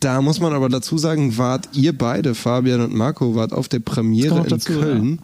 Da 0.00 0.20
muss 0.20 0.40
man 0.40 0.52
aber 0.52 0.68
dazu 0.68 0.98
sagen, 0.98 1.38
wart 1.38 1.70
ihr 1.72 1.96
beide, 1.96 2.34
Fabian 2.34 2.82
und 2.82 2.94
Marco, 2.94 3.34
wart 3.34 3.52
auf 3.52 3.68
der 3.68 3.78
Premiere 3.78 4.40
in 4.40 4.48
dazu, 4.48 4.72
Köln. 4.72 5.18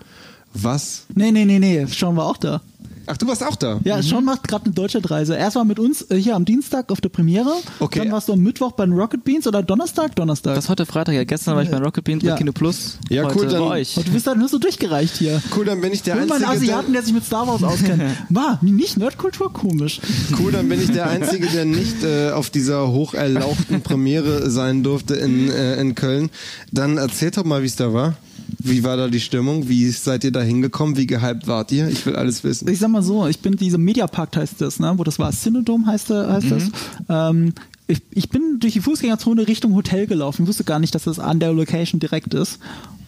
Was? 0.54 1.04
Nee, 1.14 1.30
nee, 1.30 1.44
nee, 1.44 1.58
nee, 1.58 1.84
Sean 1.86 2.16
war 2.16 2.26
auch 2.26 2.36
da. 2.36 2.60
Ach, 3.06 3.16
du 3.16 3.26
warst 3.26 3.42
auch 3.42 3.56
da? 3.56 3.80
Ja, 3.82 4.00
Sean 4.02 4.24
macht 4.24 4.46
gerade 4.46 4.66
eine 4.66 4.74
Deutschlandreise. 4.74 5.34
Erst 5.34 5.56
war 5.56 5.64
mit 5.64 5.80
uns 5.80 6.02
äh, 6.10 6.16
hier 6.16 6.36
am 6.36 6.44
Dienstag 6.44 6.92
auf 6.92 7.00
der 7.00 7.08
Premiere. 7.08 7.50
Okay. 7.80 7.98
Dann 8.00 8.12
warst 8.12 8.28
du 8.28 8.34
am 8.34 8.38
Mittwoch 8.40 8.72
bei 8.72 8.84
den 8.84 8.92
Rocket 8.94 9.24
Beans 9.24 9.48
oder 9.48 9.64
Donnerstag? 9.64 10.14
Donnerstag. 10.14 10.54
Das 10.54 10.64
ist 10.64 10.70
heute 10.70 10.86
Freitag, 10.86 11.14
ja. 11.14 11.24
Gestern 11.24 11.56
war 11.56 11.62
ich 11.64 11.70
bei 11.70 11.78
Rocket 11.78 12.04
Beans 12.04 12.22
Ja. 12.22 12.32
bei 12.34 12.38
Kino 12.38 12.52
Plus. 12.52 12.98
Ja, 13.08 13.24
heute 13.24 13.36
cool, 13.38 13.46
dann- 13.48 13.60
bei 13.62 13.66
euch. 13.80 13.96
Und 13.96 14.06
du 14.06 14.12
bist 14.12 14.28
halt 14.28 14.38
nur 14.38 14.48
so 14.48 14.58
durchgereicht 14.58 15.16
hier. 15.16 15.42
Cool, 15.56 15.64
dann 15.64 15.80
bin 15.80 15.92
ich 15.92 16.02
der 16.02 16.20
Hol 16.20 16.26
mal 16.26 16.36
einen 16.36 16.44
Einzige, 16.44 16.72
Asiaten, 16.72 16.92
der, 16.92 17.00
der 17.00 17.06
sich 17.06 17.14
mit 17.14 17.24
Star 17.24 17.48
Wars 17.48 17.64
auskennt. 17.64 18.00
War, 18.28 18.58
nicht 18.62 18.96
Nerdkultur, 18.96 19.52
komisch. 19.52 20.00
cool, 20.38 20.52
dann 20.52 20.68
bin 20.68 20.80
ich 20.80 20.92
der 20.92 21.08
Einzige, 21.08 21.48
der 21.48 21.64
nicht 21.64 22.04
äh, 22.04 22.30
auf 22.30 22.50
dieser 22.50 22.92
hocherlauchten 22.92 23.80
Premiere 23.82 24.50
sein 24.50 24.84
durfte 24.84 25.14
in, 25.16 25.50
äh, 25.50 25.80
in 25.80 25.96
Köln. 25.96 26.30
Dann 26.70 26.96
erzählt 26.96 27.36
doch 27.36 27.44
mal, 27.44 27.62
wie 27.62 27.66
es 27.66 27.74
da 27.76 27.92
war. 27.92 28.14
Wie 28.58 28.84
war 28.84 28.96
da 28.96 29.08
die 29.08 29.20
Stimmung? 29.20 29.68
Wie 29.68 29.88
seid 29.90 30.24
ihr 30.24 30.32
da 30.32 30.42
hingekommen? 30.42 30.96
Wie 30.96 31.06
gehypt 31.06 31.46
wart 31.46 31.72
ihr? 31.72 31.88
Ich 31.88 32.04
will 32.06 32.16
alles 32.16 32.44
wissen. 32.44 32.68
Ich 32.68 32.78
sag 32.78 32.90
mal 32.90 33.02
so, 33.02 33.26
ich 33.26 33.40
bin 33.40 33.56
diese 33.56 33.78
Mediapark 33.78 34.36
heißt 34.36 34.60
das, 34.60 34.80
ne? 34.80 34.92
wo 34.96 35.04
das 35.04 35.18
war, 35.18 35.32
Cinedome 35.32 35.86
heißt, 35.86 36.10
heißt 36.10 36.50
das. 36.50 36.70
Ähm, 37.08 37.52
ich, 37.86 38.02
ich 38.12 38.28
bin 38.28 38.60
durch 38.60 38.74
die 38.74 38.80
Fußgängerzone 38.80 39.46
Richtung 39.48 39.74
Hotel 39.74 40.06
gelaufen, 40.06 40.46
wusste 40.46 40.64
gar 40.64 40.78
nicht, 40.78 40.94
dass 40.94 41.04
das 41.04 41.18
an 41.18 41.40
der 41.40 41.52
Location 41.52 42.00
direkt 42.00 42.34
ist 42.34 42.58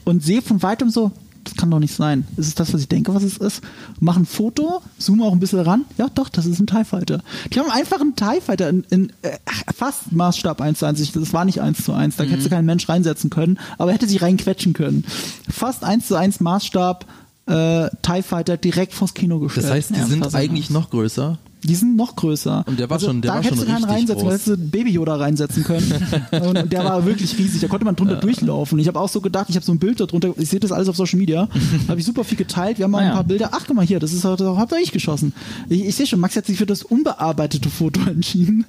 und 0.04 0.22
sehe 0.22 0.42
von 0.42 0.62
weitem 0.62 0.90
so, 0.90 1.12
das 1.44 1.54
kann 1.56 1.70
doch 1.70 1.78
nicht 1.78 1.94
sein. 1.94 2.26
Ist 2.36 2.48
es 2.48 2.54
das, 2.54 2.72
was 2.72 2.80
ich 2.80 2.88
denke, 2.88 3.14
was 3.14 3.22
es 3.22 3.36
ist? 3.36 3.60
Mach 4.00 4.16
ein 4.16 4.26
Foto, 4.26 4.82
zoome 4.98 5.24
auch 5.24 5.32
ein 5.32 5.40
bisschen 5.40 5.60
ran. 5.60 5.84
Ja, 5.98 6.08
doch, 6.14 6.28
das 6.28 6.46
ist 6.46 6.60
ein 6.60 6.66
TIE 6.66 6.84
Fighter. 6.84 7.20
Die 7.52 7.58
haben 7.60 7.70
einfach 7.70 8.00
einen 8.00 8.14
TIE 8.16 8.40
Fighter 8.40 8.68
in, 8.68 8.84
in 8.90 9.12
äh, 9.22 9.36
fast 9.74 10.12
Maßstab 10.12 10.60
1 10.60 10.78
zu 10.78 10.86
1. 10.86 11.00
Ich- 11.00 11.12
Das 11.12 11.32
war 11.32 11.44
nicht 11.44 11.60
1 11.60 11.84
zu 11.84 11.92
1. 11.92 12.16
Da 12.16 12.24
hätte 12.24 12.48
kein 12.48 12.64
Mensch 12.64 12.88
reinsetzen 12.88 13.30
können, 13.30 13.58
aber 13.78 13.92
hätte 13.92 14.06
sich 14.08 14.22
reinquetschen 14.22 14.72
können. 14.72 15.04
Fast 15.48 15.84
1 15.84 16.08
zu 16.08 16.16
1 16.16 16.40
Maßstab 16.40 17.06
äh, 17.46 17.88
TIE 18.02 18.22
Fighter 18.22 18.56
direkt 18.56 18.92
vors 18.94 19.14
Kino 19.14 19.38
gestellt. 19.40 19.66
Das 19.66 19.72
heißt, 19.72 19.90
die 19.90 19.94
Ja, 19.94 20.06
sind 20.06 20.34
eigentlich 20.34 20.70
noch 20.70 20.90
größer. 20.90 21.38
Die 21.64 21.74
sind 21.74 21.96
noch 21.96 22.16
größer. 22.16 22.58
Also 22.58 22.70
Und 22.70 22.78
der 22.80 22.90
war 22.90 22.98
schon- 23.00 23.20
der 23.22 23.30
da 23.30 23.36
war 23.36 23.42
hättest 23.44 23.60
schon 23.62 23.68
du 23.68 23.72
keinen 23.74 23.84
reinsetzen 23.84 24.22
groß. 24.22 24.32
hättest 24.32 24.46
du 24.48 24.56
Baby 24.56 24.90
Yoda 24.92 25.16
reinsetzen 25.16 25.62
können. 25.64 25.92
und 26.46 26.72
der 26.72 26.84
war 26.84 27.04
wirklich 27.06 27.38
riesig. 27.38 27.60
Da 27.60 27.68
konnte 27.68 27.84
man 27.84 27.94
drunter 27.96 28.16
durchlaufen. 28.16 28.78
Ich 28.78 28.88
habe 28.88 28.98
auch 29.00 29.08
so 29.08 29.20
gedacht, 29.20 29.46
ich 29.48 29.54
habe 29.56 29.64
so 29.64 29.72
ein 29.72 29.78
Bild 29.78 30.00
darunter, 30.00 30.34
ich 30.36 30.48
sehe 30.48 30.60
das 30.60 30.72
alles 30.72 30.88
auf 30.88 30.96
Social 30.96 31.18
Media, 31.18 31.48
habe 31.88 32.00
ich 32.00 32.06
super 32.06 32.24
viel 32.24 32.36
geteilt. 32.38 32.78
Wir 32.78 32.84
haben 32.84 32.94
auch 32.94 32.98
Ah, 32.98 33.02
ein 33.02 33.08
ja. 33.08 33.14
paar 33.14 33.24
Bilder. 33.24 33.48
Ach, 33.52 33.64
guck 33.66 33.76
mal 33.76 33.86
hier, 33.86 34.00
das 34.00 34.12
ist 34.12 34.24
das 34.24 34.40
habt 34.40 34.72
ihr 34.72 34.78
ich 34.78 34.92
geschossen. 34.92 35.32
Ich, 35.68 35.84
ich 35.84 35.94
sehe 35.94 36.06
schon, 36.06 36.18
Max 36.20 36.34
hat 36.36 36.46
sich 36.46 36.56
für 36.58 36.66
das 36.66 36.82
unbearbeitete 36.82 37.68
Foto 37.70 38.00
entschieden. 38.08 38.64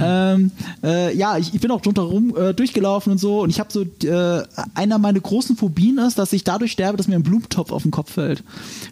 ähm, 0.00 0.50
äh, 0.82 1.16
ja, 1.16 1.38
ich, 1.38 1.54
ich 1.54 1.60
bin 1.60 1.70
auch 1.70 1.80
drunter 1.80 2.02
rum 2.02 2.34
äh, 2.36 2.52
durchgelaufen 2.54 3.12
und 3.12 3.18
so. 3.18 3.42
Und 3.42 3.50
ich 3.50 3.60
habe 3.60 3.70
so, 3.72 3.82
äh, 3.82 4.42
einer 4.74 4.98
meiner 4.98 5.20
großen 5.20 5.56
Phobien 5.56 5.98
ist, 5.98 6.18
dass 6.18 6.32
ich 6.32 6.44
dadurch 6.44 6.72
sterbe, 6.72 6.96
dass 6.96 7.08
mir 7.08 7.14
ein 7.16 7.22
Blumentopf 7.22 7.70
auf 7.72 7.82
den 7.82 7.90
Kopf 7.90 8.12
fällt. 8.12 8.42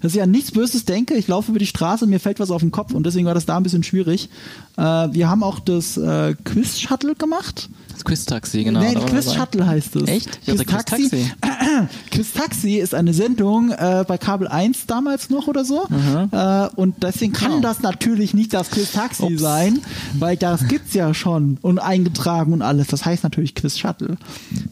Dass 0.03 0.15
ich 0.15 0.23
an 0.23 0.31
nichts 0.31 0.53
Böses 0.53 0.85
denke, 0.85 1.15
ich 1.15 1.29
laufe 1.29 1.51
über 1.51 1.59
die 1.59 1.67
Straße 1.67 2.05
und 2.05 2.11
mir 2.11 2.21
fällt 2.21 2.41
was 2.41 2.51
auf 2.51 2.61
den 2.61 2.71
Kopf 2.71 2.93
und 2.95 3.05
deswegen 3.05 3.27
war 3.27 3.35
das 3.35 3.40
da 3.49 3.57
ein 3.57 3.63
bisschen 3.63 3.83
schwierig. 3.83 4.29
Äh, 4.77 4.83
wir 4.83 5.29
haben 5.29 5.43
auch 5.43 5.59
das 5.61 5.97
äh, 5.97 6.35
Quiz-Shuttle 6.45 7.15
gemacht. 7.15 7.69
Das 7.93 8.05
Quiz-Taxi, 8.05 8.65
genau. 8.65 8.81
nee, 8.81 8.95
da 8.95 9.01
war 9.01 9.09
Quiz 9.09 9.27
dabei. 9.27 9.39
Shuttle 9.39 9.67
heißt 9.67 9.97
es. 9.97 10.09
Echt? 10.09 10.39
Ich 10.47 10.55
dachte, 10.55 10.65
Quiz 10.65 10.85
Taxi. 10.87 11.09
Quiz-Taxi. 11.11 11.89
Quiz 12.11 12.33
Taxi 12.33 12.75
ist 12.79 12.95
eine 12.95 13.13
Sendung 13.13 13.71
äh, 13.73 14.05
bei 14.09 14.17
Kabel 14.17 14.49
1 14.49 14.87
damals 14.87 15.29
noch 15.29 15.49
oder 15.49 15.65
so. 15.65 15.87
Äh, 16.33 16.69
und 16.77 17.03
deswegen 17.03 17.33
kann 17.33 17.51
Genau. 17.51 17.63
das 17.63 17.83
natürlich 17.83 18.33
nicht 18.33 18.55
das 18.55 18.71
Quiz 18.71 18.93
Taxi 18.93 19.25
Ups. 19.25 19.41
sein, 19.43 19.81
weil 20.19 20.37
das 20.37 20.67
gibt's 20.69 20.95
ja 20.95 21.13
schon 21.13 21.59
und 21.61 21.79
eingetragen 21.79 22.53
und 22.55 22.63
alles. 22.63 22.87
Das 22.87 23.05
heißt 23.05 23.23
natürlich 23.23 23.55
Quiz 23.55 23.79
Shuttle. 23.79 24.17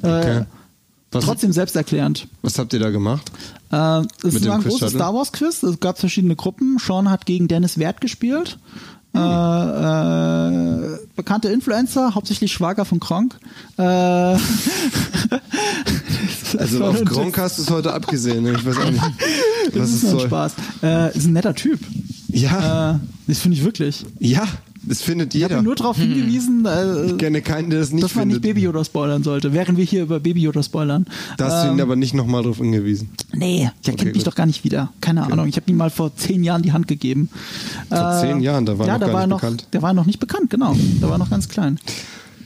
Äh, 0.03 0.09
Okay. 0.09 0.45
Was, 1.11 1.25
Trotzdem 1.25 1.53
selbsterklärend. 1.53 2.29
was 2.43 2.59
habt 2.59 2.73
ihr 2.75 2.81
da 2.81 2.91
gemacht? 2.91 3.31
Äh, 3.73 4.01
es 4.01 4.05
Mit 4.25 4.35
ist 4.35 4.45
dem 4.45 4.53
ein 4.53 4.61
Quiz 4.63 4.73
großes? 4.73 4.93
Star 4.93 5.15
Wars 5.15 5.33
Quiz. 5.33 5.63
Es 5.63 5.81
gab 5.81 5.99
verschiedene 5.99 6.37
Gruppen. 6.37 6.79
Sean 6.79 7.09
hat 7.11 7.25
gegen 7.27 7.49
Dennis 7.49 7.79
Wert 7.79 8.01
gespielt. 8.03 8.59
Hm. 9.15 9.23
Äh, 9.23 10.85
äh, 10.95 10.99
bekannte 11.17 11.49
Influencer, 11.49 12.15
hauptsächlich 12.15 12.53
Schwager 12.53 12.85
von 12.85 13.01
Kronk. 13.01 13.39
Äh, 13.79 14.37
Also 16.59 16.83
auf 16.85 17.05
Gronk 17.05 17.37
hast 17.39 17.59
du 17.59 17.63
es 17.63 17.71
heute 17.71 17.93
abgesehen. 17.93 18.43
ne? 18.45 18.53
Ich 18.53 18.65
weiß 18.65 18.77
auch 18.79 18.91
nicht. 18.91 19.03
Das 19.73 19.83
Was 19.83 19.91
ist 19.91 20.03
es 20.05 20.13
nur 20.13 20.23
ein. 20.23 20.27
Spaß. 20.29 20.53
Äh, 20.83 21.17
ist 21.17 21.27
ein 21.27 21.35
netter 21.35 21.55
Typ. 21.55 21.79
Ja, 22.29 22.93
Äh, 22.95 22.99
das 23.27 23.39
finde 23.41 23.59
ich 23.59 23.65
wirklich. 23.65 24.03
ja, 24.19 24.45
das 24.89 25.03
findet 25.03 25.35
Ich 25.35 25.43
habe 25.45 25.55
jeder. 25.55 25.63
nur 25.63 25.75
darauf 25.75 25.97
hingewiesen, 25.99 26.65
äh, 26.67 27.07
Ich 27.07 27.19
kenne 27.19 27.43
keinen, 27.43 27.71
der 27.71 27.81
das 27.81 27.93
nicht 27.93 28.05
dass 28.05 28.15
man 28.15 28.29
nicht 28.29 28.37
findet. 28.37 28.55
Baby 28.55 28.63
Yoda 28.63 28.85
spoilern 28.85 29.23
sollte, 29.23 29.53
während 29.53 29.79
wir 29.79 29.85
hier 29.85 30.03
über 30.03 30.21
Baby 30.21 30.43
Yoda 30.43 30.63
spoilern. 30.63 31.07
da 31.37 31.47
hast 31.47 31.65
du 31.65 31.69
ihn 31.69 31.75
Ähm, 31.75 31.81
aber 31.81 31.97
nicht 31.97 32.15
nochmal 32.15 32.43
drauf 32.43 32.57
hingewiesen. 32.59 33.11
Nee, 33.33 33.71
der 33.87 33.95
Okay, 33.95 34.05
kennt 34.05 34.15
mich 34.15 34.25
gut. 34.25 34.27
doch 34.27 34.35
gar 34.35 34.47
nicht 34.47 34.65
wieder. 34.65 34.93
Keine 35.01 35.25
Ahnung. 35.25 35.47
Ich 35.49 35.57
habe 35.57 35.71
ihm 35.71 35.77
mal 35.77 35.91
vor 35.91 36.15
zehn 36.17 36.43
Jahren 36.43 36.63
die 36.63 36.73
Hand 36.73 36.89
gegeben. 36.89 37.29
Vor 37.89 38.19
zehn 38.21 38.41
Jahren, 38.41 38.67
da 38.67 38.79
war 38.79 38.87
ja, 38.87 38.95
er 38.95 38.99
noch 38.99 39.07
gar 39.07 39.15
war 39.15 39.21
nicht 39.21 39.31
noch, 39.31 39.41
bekannt. 39.41 39.67
Der 39.73 39.83
war 39.83 39.93
noch 39.95 40.07
nicht 40.07 40.19
bekannt, 40.21 40.51
genau. 40.51 40.75
Der 41.01 41.09
war 41.11 41.19
noch 41.19 41.31
ganz 41.31 41.49
klein. 41.49 41.79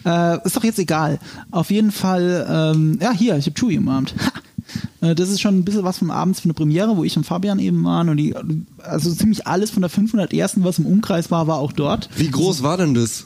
Äh, 0.05 0.44
ist 0.44 0.56
doch 0.56 0.64
jetzt 0.64 0.81
egal. 0.81 1.20
Auf 1.52 1.70
jeden 1.70 1.93
Fall, 1.93 2.44
ähm, 2.74 2.98
ja, 3.01 3.12
hier, 3.12 3.36
ich 3.36 3.47
habe 3.47 3.55
Chewie 3.56 3.78
umarmt. 3.78 4.14
Ha! 4.19 4.32
Äh, 5.01 5.14
Das 5.14 5.28
ist 5.30 5.40
schon 5.40 5.59
ein 5.59 5.64
bisschen 5.64 5.84
was 5.84 5.98
vom 5.98 6.10
Abends 6.10 6.40
für 6.40 6.44
eine 6.47 6.55
Premiere, 6.55 6.97
wo 6.97 7.05
ich 7.05 7.16
und 7.16 7.24
Fabian 7.24 7.59
eben 7.59 7.84
waren. 7.84 8.09
Und 8.09 8.16
die, 8.16 8.34
also 8.82 9.12
ziemlich 9.12 9.47
alles 9.47 9.70
von 9.70 9.82
der 9.82 9.90
501. 9.90 10.55
was 10.64 10.78
im 10.78 10.86
Umkreis 10.86 11.30
war, 11.30 11.47
war 11.47 11.59
auch 11.59 11.72
dort. 11.72 12.09
Wie 12.16 12.30
groß 12.30 12.62
war 12.62 12.76
denn 12.76 12.94
das? 12.94 13.24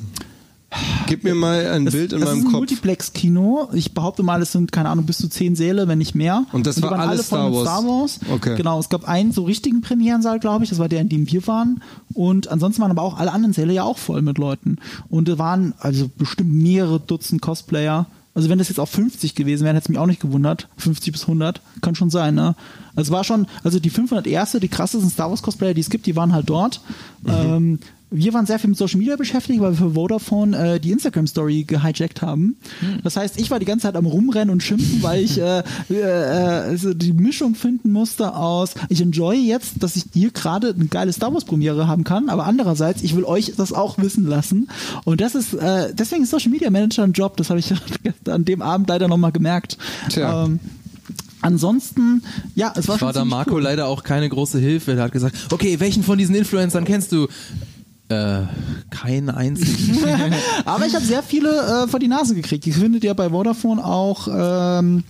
Gib 1.06 1.22
mir 1.22 1.34
mal 1.34 1.64
ein 1.68 1.86
Es- 1.86 1.94
Bild 1.94 2.12
in 2.12 2.18
meinem 2.20 2.28
ist 2.30 2.36
ein 2.38 2.44
Kopf. 2.44 2.52
Multiplex-Kino. 2.54 3.68
Ich 3.72 3.94
behaupte 3.94 4.22
mal, 4.24 4.42
es 4.42 4.52
sind, 4.52 4.72
keine 4.72 4.88
Ahnung, 4.88 5.06
bis 5.06 5.16
zu 5.18 5.28
zehn 5.28 5.54
Säle, 5.54 5.86
wenn 5.88 5.98
nicht 5.98 6.14
mehr. 6.14 6.44
Und 6.52 6.66
das 6.66 6.74
die 6.76 6.82
war 6.82 6.90
waren 6.90 7.00
alles 7.00 7.32
alle 7.32 7.50
Star 7.52 7.62
Star 7.62 7.84
Wars? 7.84 8.20
Wars. 8.20 8.32
Okay. 8.34 8.56
Genau, 8.56 8.78
es 8.80 8.88
gab 8.88 9.04
einen 9.08 9.32
so 9.32 9.44
richtigen 9.44 9.80
Premierensaal, 9.80 10.40
glaube 10.40 10.64
ich. 10.64 10.70
Das 10.70 10.78
war 10.80 10.88
der, 10.88 11.00
in 11.00 11.08
dem 11.08 11.30
wir 11.30 11.46
waren. 11.46 11.82
Und 12.12 12.48
ansonsten 12.48 12.82
waren 12.82 12.90
aber 12.90 13.02
auch 13.02 13.16
alle 13.16 13.32
anderen 13.32 13.52
Säle 13.54 13.72
ja 13.72 13.84
auch 13.84 13.96
voll 13.96 14.22
mit 14.22 14.38
Leuten. 14.38 14.76
Und 15.08 15.28
da 15.28 15.38
waren 15.38 15.72
also 15.78 16.10
bestimmt 16.18 16.52
mehrere 16.52 16.98
Dutzend 17.00 17.40
Cosplayer. 17.40 18.06
Also 18.36 18.50
wenn 18.50 18.58
das 18.58 18.68
jetzt 18.68 18.78
auf 18.78 18.90
50 18.90 19.34
gewesen 19.34 19.64
wäre, 19.64 19.74
hätte 19.74 19.84
es 19.84 19.88
mich 19.88 19.96
auch 19.96 20.04
nicht 20.04 20.20
gewundert. 20.20 20.68
50 20.76 21.10
bis 21.10 21.22
100, 21.22 21.62
kann 21.80 21.94
schon 21.94 22.10
sein, 22.10 22.34
ne? 22.34 22.54
Also 22.94 23.10
war 23.10 23.24
schon, 23.24 23.46
also 23.64 23.80
die 23.80 23.88
501. 23.88 24.58
die 24.60 24.68
krassesten 24.68 25.08
Star 25.08 25.30
Wars 25.30 25.40
Cosplayer, 25.40 25.72
die 25.72 25.80
es 25.80 25.88
gibt, 25.88 26.04
die 26.04 26.16
waren 26.16 26.34
halt 26.34 26.50
dort. 26.50 26.82
Ähm, 27.26 27.78
wir 28.10 28.32
waren 28.34 28.46
sehr 28.46 28.58
viel 28.58 28.70
mit 28.70 28.78
Social 28.78 28.98
Media 28.98 29.16
beschäftigt, 29.16 29.60
weil 29.60 29.72
wir 29.72 29.78
für 29.78 29.94
Vodafone 29.94 30.74
äh, 30.74 30.80
die 30.80 30.92
Instagram 30.92 31.26
Story 31.26 31.64
gehijackt 31.64 32.22
haben. 32.22 32.56
Das 33.02 33.16
heißt, 33.16 33.38
ich 33.40 33.50
war 33.50 33.58
die 33.58 33.66
ganze 33.66 33.84
Zeit 33.84 33.96
am 33.96 34.06
Rumrennen 34.06 34.50
und 34.50 34.62
Schimpfen, 34.62 35.02
weil 35.02 35.22
ich 35.24 35.38
äh, 35.38 35.62
äh, 35.90 36.04
also 36.04 36.94
die 36.94 37.12
Mischung 37.12 37.54
finden 37.56 37.90
musste 37.90 38.34
aus, 38.34 38.74
ich 38.88 39.00
enjoy 39.00 39.36
jetzt, 39.36 39.82
dass 39.82 39.96
ich 39.96 40.04
hier 40.12 40.30
gerade 40.30 40.68
eine 40.68 40.86
geile 40.86 41.12
Star 41.12 41.34
Wars 41.34 41.44
Premiere 41.44 41.88
haben 41.88 42.04
kann, 42.04 42.28
aber 42.28 42.46
andererseits, 42.46 43.02
ich 43.02 43.16
will 43.16 43.24
euch 43.24 43.52
das 43.56 43.72
auch 43.72 43.98
wissen 43.98 44.26
lassen. 44.26 44.68
Und 45.04 45.20
das 45.20 45.34
ist, 45.34 45.54
äh, 45.54 45.92
deswegen 45.92 46.22
ist 46.22 46.30
Social 46.30 46.50
Media 46.50 46.70
Manager 46.70 47.02
ein 47.02 47.12
Job, 47.12 47.36
das 47.36 47.50
habe 47.50 47.58
ich 47.58 47.72
an 48.28 48.44
dem 48.44 48.62
Abend 48.62 48.88
leider 48.88 49.08
nochmal 49.08 49.32
gemerkt. 49.32 49.78
Tja. 50.10 50.44
Ähm, 50.44 50.60
ansonsten, 51.40 52.22
ja, 52.54 52.72
es 52.76 52.86
war 52.88 53.00
war 53.00 53.12
da 53.12 53.24
Marco 53.24 53.56
cool. 53.56 53.62
leider 53.62 53.86
auch 53.86 54.04
keine 54.04 54.28
große 54.28 54.58
Hilfe. 54.58 54.92
Er 54.92 55.04
hat 55.04 55.12
gesagt, 55.12 55.36
okay, 55.50 55.80
welchen 55.80 56.02
von 56.02 56.18
diesen 56.18 56.34
Influencern 56.34 56.84
kennst 56.84 57.12
du? 57.12 57.26
Äh, 58.08 58.42
keinen 58.90 59.30
einzigen. 59.30 59.98
Aber 60.64 60.86
ich 60.86 60.94
habe 60.94 61.04
sehr 61.04 61.24
viele 61.24 61.84
äh, 61.84 61.88
vor 61.88 61.98
die 61.98 62.06
Nase 62.06 62.34
gekriegt. 62.34 62.64
Die 62.64 62.72
findet 62.72 63.02
ihr 63.02 63.14
bei 63.14 63.30
Vodafone 63.30 63.84
auch 63.84 64.28
ähm, 64.30 65.02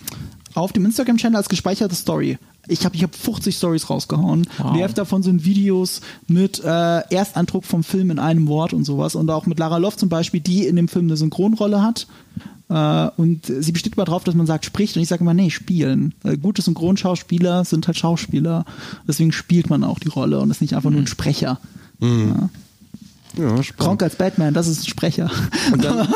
auf 0.54 0.72
dem 0.72 0.86
Instagram-Channel 0.86 1.36
als 1.36 1.50
gespeicherte 1.50 1.94
Story. 1.94 2.38
Ich 2.68 2.84
habe 2.84 2.96
ich 2.96 3.02
hab 3.02 3.14
50 3.14 3.54
Stories 3.54 3.90
rausgehauen. 3.90 4.46
Wow. 4.58 4.72
Die 4.72 4.80
Hälfte 4.80 5.02
davon 5.02 5.22
sind 5.22 5.44
Videos 5.44 6.00
mit 6.26 6.62
äh, 6.64 7.00
Ersteindruck 7.14 7.64
vom 7.64 7.84
Film 7.84 8.10
in 8.10 8.18
einem 8.18 8.48
Wort 8.48 8.72
und 8.72 8.84
sowas. 8.84 9.14
Und 9.14 9.30
auch 9.30 9.46
mit 9.46 9.58
Lara 9.58 9.76
Loft 9.76 10.00
zum 10.00 10.08
Beispiel, 10.08 10.40
die 10.40 10.66
in 10.66 10.76
dem 10.76 10.88
Film 10.88 11.06
eine 11.06 11.16
Synchronrolle 11.16 11.82
hat. 11.82 12.06
Äh, 12.68 13.10
und 13.16 13.46
sie 13.46 13.72
besteht 13.72 13.94
immer 13.94 14.06
drauf, 14.06 14.24
dass 14.24 14.34
man 14.34 14.46
sagt, 14.46 14.64
spricht. 14.64 14.96
Und 14.96 15.02
ich 15.02 15.08
sage 15.08 15.22
immer, 15.22 15.34
nee, 15.34 15.50
spielen. 15.50 16.14
Äh, 16.24 16.38
gute 16.38 16.62
Synchronschauspieler 16.62 17.64
sind 17.64 17.86
halt 17.86 17.98
Schauspieler. 17.98 18.64
Deswegen 19.06 19.32
spielt 19.32 19.70
man 19.70 19.84
auch 19.84 19.98
die 19.98 20.08
Rolle 20.08 20.40
und 20.40 20.50
ist 20.50 20.62
nicht 20.62 20.74
einfach 20.74 20.90
nur 20.90 21.00
ein 21.00 21.06
Sprecher. 21.06 21.60
Ja. 22.00 22.48
Ja. 23.38 23.54
Kronk 23.78 24.02
als 24.02 24.16
Batman, 24.16 24.54
das 24.54 24.66
ist 24.66 24.82
ein 24.82 24.86
Sprecher. 24.86 25.30
Und, 25.72 25.84
dann, 25.84 25.98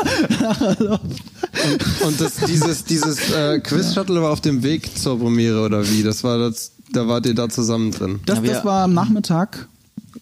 und, 0.89 2.01
und 2.05 2.21
das, 2.21 2.35
dieses, 2.47 2.83
dieses 2.85 3.31
äh, 3.31 3.59
Quiz-Shuttle 3.59 4.21
war 4.21 4.31
auf 4.31 4.41
dem 4.41 4.63
Weg 4.63 4.97
zur 4.97 5.19
Premiere 5.19 5.63
oder 5.63 5.87
wie? 5.89 6.03
Das 6.03 6.23
war 6.23 6.37
das, 6.37 6.71
da 6.91 7.07
wart 7.07 7.25
ihr 7.25 7.35
da 7.35 7.49
zusammen 7.49 7.91
drin. 7.91 8.19
Das, 8.25 8.37
Ja, 8.37 8.43
wir- 8.43 8.51
das 8.53 8.65
war 8.65 8.83
am 8.83 8.93
Nachmittag. 8.93 9.67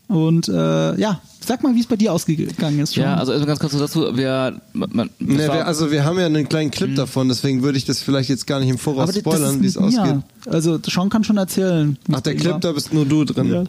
Und 0.10 0.48
äh, 0.50 1.00
ja, 1.00 1.22
sag 1.46 1.62
mal, 1.62 1.76
wie 1.76 1.80
es 1.82 1.86
bei 1.86 1.96
dir 1.96 2.12
ausgegangen 2.12 2.80
ist. 2.80 2.96
Schon. 2.96 3.04
Ja, 3.04 3.14
also 3.16 3.32
erstmal 3.32 3.48
ganz 3.56 3.60
kurz 3.60 3.78
dazu, 3.78 4.18
wir, 4.18 4.60
man, 4.74 5.10
Ne, 5.20 5.48
war- 5.48 5.56
wir, 5.58 5.68
also 5.68 5.92
wir 5.92 6.04
haben 6.04 6.18
ja 6.20 6.26
einen 6.26 6.50
kleinen 6.50 6.72
Clip 6.72 6.96
davon, 6.96 7.28
deswegen 7.30 7.62
würde 7.62 7.78
ich 7.78 7.86
das 7.86 8.02
vielleicht 8.02 8.28
jetzt 8.28 8.48
gar 8.48 8.60
nicht 8.60 8.70
im 8.70 8.80
Voraus 8.80 9.04
aber 9.10 9.14
spoilern, 9.14 9.62
wie 9.62 9.68
es 9.68 9.78
ausgeht. 9.78 10.16
Also 10.48 10.80
Sean 10.84 11.10
kann 11.10 11.24
schon 11.24 11.38
erzählen. 11.38 11.96
Ach, 12.12 12.22
der 12.22 12.36
Clip, 12.36 12.60
da 12.60 12.72
bist 12.72 12.92
nur 12.92 13.06
du 13.06 13.24
drin. 13.24 13.52
Ja. 13.54 13.64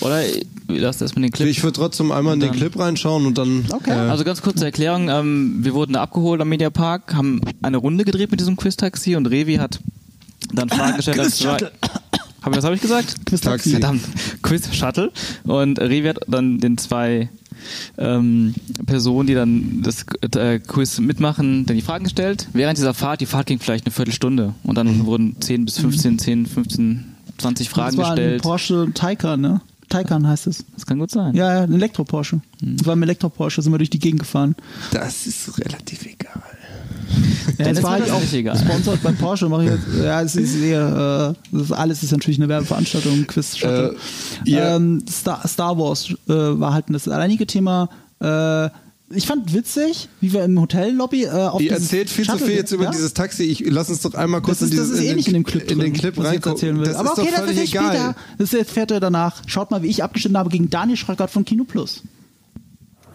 oder 0.00 0.22
lass 0.68 1.00
erstmal 1.02 1.24
den 1.24 1.30
Clip. 1.32 1.46
Ich 1.46 1.62
würde 1.62 1.78
trotzdem 1.78 2.10
einmal 2.10 2.34
in 2.34 2.40
den 2.40 2.52
Clip 2.52 2.76
reinschauen 2.78 3.26
und 3.26 3.36
dann. 3.36 3.66
Okay. 3.70 3.90
Äh, 3.90 4.10
Also 4.10 4.24
ganz 4.24 4.40
kurz 4.40 4.56
zur 4.56 4.66
Erklärung, 4.66 5.10
ähm, 5.10 5.58
wir 5.60 5.74
wurden 5.74 5.92
da 5.92 6.00
abgeholt 6.02 6.40
am 6.40 6.48
Mediapark, 6.48 7.14
haben 7.14 7.42
eine 7.60 7.76
Runde 7.76 8.04
gedreht 8.04 8.30
mit 8.30 8.40
diesem 8.40 8.56
Quiz-Taxi 8.56 9.14
und 9.14 9.26
Revi 9.26 9.56
hat 9.56 9.78
dann 10.54 10.70
Fragen 10.70 10.96
gestellt. 10.96 11.16
zwei- 11.18 11.24
Quiz-Shuttle. 11.58 11.72
Hab 12.42 12.52
ich, 12.52 12.58
was 12.58 12.64
habe 12.64 12.74
ich 12.74 12.80
gesagt? 12.80 13.26
Quiz-Taxi. 13.26 13.70
Verdammt, 13.70 14.02
Quiz-Shuttle. 14.42 15.12
Und 15.44 15.78
Revi 15.80 16.08
hat 16.08 16.20
dann 16.26 16.58
den 16.58 16.76
zwei 16.78 17.28
ähm, 17.98 18.54
Personen, 18.86 19.26
die 19.26 19.34
dann 19.34 19.82
das 19.82 20.04
äh, 20.36 20.58
Quiz 20.58 20.98
mitmachen, 20.98 21.66
dann 21.66 21.76
die 21.76 21.82
Fragen 21.82 22.04
gestellt. 22.04 22.48
Während 22.52 22.78
dieser 22.78 22.94
Fahrt, 22.94 23.20
die 23.20 23.26
Fahrt 23.26 23.46
ging 23.46 23.58
vielleicht 23.58 23.86
eine 23.86 23.92
Viertelstunde 23.92 24.54
und 24.64 24.76
dann 24.76 25.06
wurden 25.06 25.40
10 25.40 25.64
bis 25.64 25.78
15, 25.78 26.18
10, 26.18 26.46
15, 26.46 27.04
20 27.38 27.68
Fragen 27.68 27.96
das 27.96 28.04
war 28.04 28.12
ein 28.12 28.16
gestellt. 28.16 28.42
Porsche 28.42 28.90
Taycan, 28.94 29.40
ne? 29.40 29.60
Taycan 29.88 30.26
heißt 30.26 30.46
es. 30.46 30.64
Das 30.74 30.86
kann 30.86 30.98
gut 30.98 31.10
sein. 31.10 31.34
Ja, 31.34 31.54
ja, 31.54 31.62
ein 31.64 31.72
Elektro-Porsche. 31.74 32.40
Das 32.60 32.86
war 32.86 32.96
ein 32.96 33.02
Elektro-Porsche, 33.02 33.60
sind 33.60 33.72
wir 33.72 33.78
durch 33.78 33.90
die 33.90 33.98
Gegend 33.98 34.20
gefahren. 34.20 34.56
das 34.90 35.26
ist 35.26 35.58
relativ 35.58 36.06
egal. 36.06 36.42
Ja, 37.58 37.68
das 37.68 37.78
ist 37.78 37.82
war 37.84 37.90
halt 37.92 38.02
das 38.04 38.10
auch 38.12 38.32
egal. 38.32 38.54
gesponsert 38.56 39.02
bei 39.02 39.12
Porsche. 39.12 39.48
Mach 39.48 39.60
ich 39.62 39.68
jetzt, 39.70 39.84
ja, 40.02 40.22
es 40.22 40.36
ist 40.36 40.56
eher, 40.56 41.34
äh, 41.36 41.56
das 41.56 41.62
ist, 41.66 41.72
alles 41.72 42.02
ist 42.02 42.12
natürlich 42.12 42.38
eine 42.38 42.48
Werbeveranstaltung, 42.48 43.26
Quiz 43.26 43.56
Shuttle. 43.56 43.96
Äh, 44.46 44.50
ihr- 44.50 44.62
ähm, 44.62 45.02
Star, 45.10 45.46
Star 45.46 45.78
Wars 45.78 46.10
äh, 46.28 46.32
war 46.32 46.72
halt 46.74 46.86
das 46.88 47.06
alleinige 47.08 47.46
Thema. 47.46 47.88
Äh, 48.20 48.68
ich 49.14 49.26
fand 49.26 49.52
witzig, 49.52 50.08
wie 50.22 50.32
wir 50.32 50.42
im 50.44 50.58
Hotellobby 50.58 51.24
äh, 51.24 51.28
auf 51.30 51.60
Ihr 51.60 51.72
erzählt 51.72 52.08
viel 52.08 52.24
zu 52.24 52.30
Shuttle- 52.32 52.46
viel 52.46 52.54
jetzt 52.56 52.72
über 52.72 52.84
ja? 52.84 52.90
dieses 52.90 53.12
Taxi. 53.12 53.42
Ich 53.44 53.62
lass 53.68 53.90
uns 53.90 54.00
doch 54.00 54.14
einmal 54.14 54.40
kurz 54.40 54.60
Das 54.60 54.68
ist, 54.68 54.72
in 54.72 54.78
das 54.78 54.86
dieses 54.86 55.00
ist 55.00 55.06
eh 55.06 55.10
in 55.10 55.16
nicht 55.16 55.28
in 55.28 55.34
dem 55.34 55.44
Clip 55.44 55.70
in 55.70 55.78
den 55.80 55.92
Clip 55.92 56.16
reingucken. 56.24 56.82
Das 56.82 56.96
Aber 56.96 57.12
ist 57.12 57.18
okay, 57.18 57.28
doch 57.30 57.36
das 57.36 57.44
völlig 57.46 57.62
ist 57.64 57.68
später. 57.70 57.92
egal. 57.92 58.14
Das 58.38 58.54
erfährt 58.54 58.90
ihr 58.90 59.00
danach. 59.00 59.42
Schaut 59.46 59.70
mal, 59.70 59.82
wie 59.82 59.88
ich 59.88 60.02
abgeschnitten 60.02 60.38
habe 60.38 60.48
gegen 60.48 60.70
Daniel 60.70 60.96
Schröckert 60.96 61.30
von 61.30 61.44
Kino 61.44 61.64
Plus. 61.64 62.02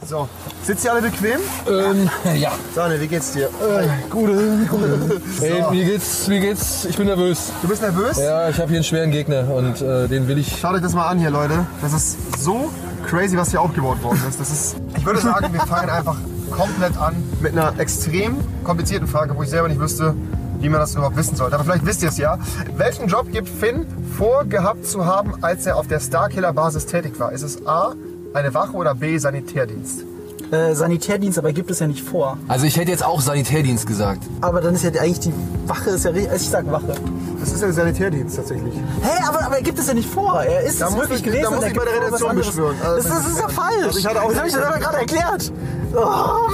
So, 0.06 0.30
sitzt 0.64 0.86
ihr 0.86 0.94
alle 0.94 1.02
bequem? 1.02 1.40
Ähm, 1.70 2.10
ja. 2.36 2.52
Daniel, 2.76 3.02
wie 3.02 3.08
geht's 3.08 3.34
dir? 3.34 3.48
Äh, 3.48 3.88
gute, 4.10 4.66
gute. 4.70 5.22
Ey, 5.42 5.64
mir 5.72 5.86
geht's, 5.86 6.28
mir 6.28 6.40
geht's, 6.40 6.86
ich 6.86 6.96
bin 6.96 7.08
nervös. 7.08 7.52
Du 7.62 7.68
bist 7.68 7.82
nervös? 7.82 8.18
Ja, 8.18 8.48
ich 8.50 8.58
habe 8.58 8.70
hier 8.70 8.78
einen 8.78 8.84
schweren 8.84 9.12
Gegner 9.12 9.54
und 9.54 9.82
äh, 9.82 10.08
den 10.08 10.28
will 10.28 10.38
ich. 10.38 10.60
Schaut 10.60 10.76
euch 10.76 10.82
das 10.82 10.94
mal 10.94 11.08
an 11.08 11.20
hier, 11.20 11.30
Leute. 11.30 11.66
Das 11.82 11.94
ist 11.94 12.40
so 12.40 12.70
crazy, 13.08 13.36
was 13.38 13.50
hier 13.52 13.60
aufgebaut 13.62 14.02
worden 14.04 14.22
ist. 14.30 14.40
Das 14.40 14.50
ist 14.50 14.76
ich 14.98 15.06
würde 15.06 15.20
sagen, 15.20 15.52
wir 15.52 15.62
fangen 15.62 15.90
einfach 15.90 16.18
komplett 16.52 16.98
an 16.98 17.16
mit 17.42 17.58
einer 17.58 17.78
extrem 17.80 18.38
komplizierten 18.64 19.08
Frage, 19.08 19.36
wo 19.36 19.44
ich 19.44 19.50
selber 19.50 19.68
nicht 19.68 19.80
wüsste, 19.80 20.16
wie 20.60 20.70
man 20.70 20.80
das 20.80 20.96
überhaupt 20.96 21.18
wissen 21.18 21.36
sollte. 21.36 21.56
Aber 21.56 21.66
vielleicht 21.66 21.86
wisst 21.86 22.04
ihr 22.04 22.10
es 22.10 22.18
ja. 22.18 22.38
Welchen 22.78 23.08
Job 23.08 23.32
gibt 23.32 23.50
Finn 23.50 23.86
vorgehabt 24.18 24.86
zu 24.86 25.06
haben, 25.06 25.44
als 25.44 25.66
er 25.66 25.76
auf 25.76 25.88
der 25.88 26.00
Starkiller-Basis 26.00 26.86
tätig 26.86 27.20
war? 27.20 27.32
Ist 27.32 27.44
es 27.44 27.66
A, 27.68 27.94
eine 28.38 28.54
Wache 28.54 28.74
oder 28.74 28.96
B, 28.96 29.18
Sanitärdienst? 29.18 30.04
Äh, 30.52 30.76
Sanitärdienst, 30.76 31.38
aber 31.38 31.52
gibt 31.52 31.70
es 31.72 31.80
ja 31.80 31.88
nicht 31.88 32.08
vor. 32.08 32.38
Also 32.48 32.66
ich 32.66 32.78
hätte 32.78 32.90
jetzt 32.92 33.04
auch 33.06 33.20
Sanitärdienst 33.20 33.86
gesagt. 33.86 34.24
Aber 34.40 34.62
dann 34.62 34.76
ist 34.76 34.84
ja 34.84 34.92
eigentlich 34.92 35.20
die 35.20 35.34
Wache 35.66 35.90
ist 35.90 36.06
ja 36.06 36.12
richtig. 36.12 36.32
Also 36.32 36.44
ich 36.46 36.50
sag 36.50 36.72
Wache. 36.72 36.94
Das 37.40 37.52
ist 37.52 37.62
ja 37.62 37.72
Sanitärdienst 37.72 38.38
tatsächlich. 38.38 38.74
Hä, 39.02 39.24
aber, 39.28 39.46
aber 39.46 39.58
er 39.58 39.62
gibt 39.64 39.78
es 39.78 39.88
ja 39.88 39.94
nicht 39.94 40.10
vor. 40.10 40.42
Er 40.44 40.62
ist 40.62 40.80
Da 40.80 40.86
es 40.88 40.92
muss 40.92 41.02
wirklich 41.02 41.20
ich- 41.20 41.26
gewesen. 41.26 41.44
da 41.44 41.56
muss 41.58 41.66
ich 41.66 41.74
bei 41.74 41.84
der 41.84 41.94
Redaktion 41.96 42.36
beschwören. 42.36 42.76
Also 42.82 42.96
das, 42.96 43.06
ist, 43.06 43.12
das 43.26 43.34
ist 43.34 43.40
ja 43.42 43.48
falsch. 43.50 43.84
Also 43.88 44.00
ich 44.00 44.06
hatte 44.08 44.22
auch 44.22 44.30
das 44.30 44.38
habe 44.38 44.48
ich 44.48 44.56
aber 44.58 44.78
gerade 44.80 44.98
erklärt. 45.00 45.52
Oh. 45.94 46.50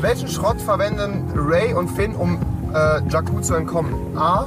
Welchen 0.00 0.28
Schrott 0.28 0.60
verwenden 0.62 1.24
Ray 1.36 1.74
und 1.74 1.88
Finn, 1.90 2.14
um 2.14 2.38
äh, 2.74 3.02
Jakku 3.08 3.40
zu 3.40 3.54
entkommen? 3.54 3.94
A. 4.16 4.46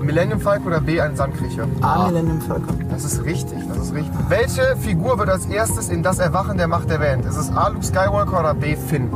Millennium 0.00 0.40
Falcon 0.40 0.68
oder 0.68 0.80
B. 0.80 1.00
Ein 1.00 1.16
Sandkriecher? 1.16 1.66
Ah, 1.80 2.08
Millennium 2.08 2.40
Falcon. 2.40 2.84
Das 2.90 3.04
ist 3.04 3.24
richtig, 3.24 3.58
das 3.68 3.78
ist 3.78 3.94
richtig. 3.94 4.12
Welche 4.28 4.76
Figur 4.76 5.18
wird 5.18 5.28
als 5.28 5.46
erstes 5.46 5.88
in 5.88 6.02
das 6.02 6.18
Erwachen 6.18 6.58
der 6.58 6.68
Macht 6.68 6.90
erwähnt? 6.90 7.24
Ist 7.24 7.36
es 7.36 7.50
A. 7.50 7.68
Luke 7.68 7.84
Skywalker 7.84 8.40
oder 8.40 8.54
B. 8.54 8.76
Finn? 8.76 9.10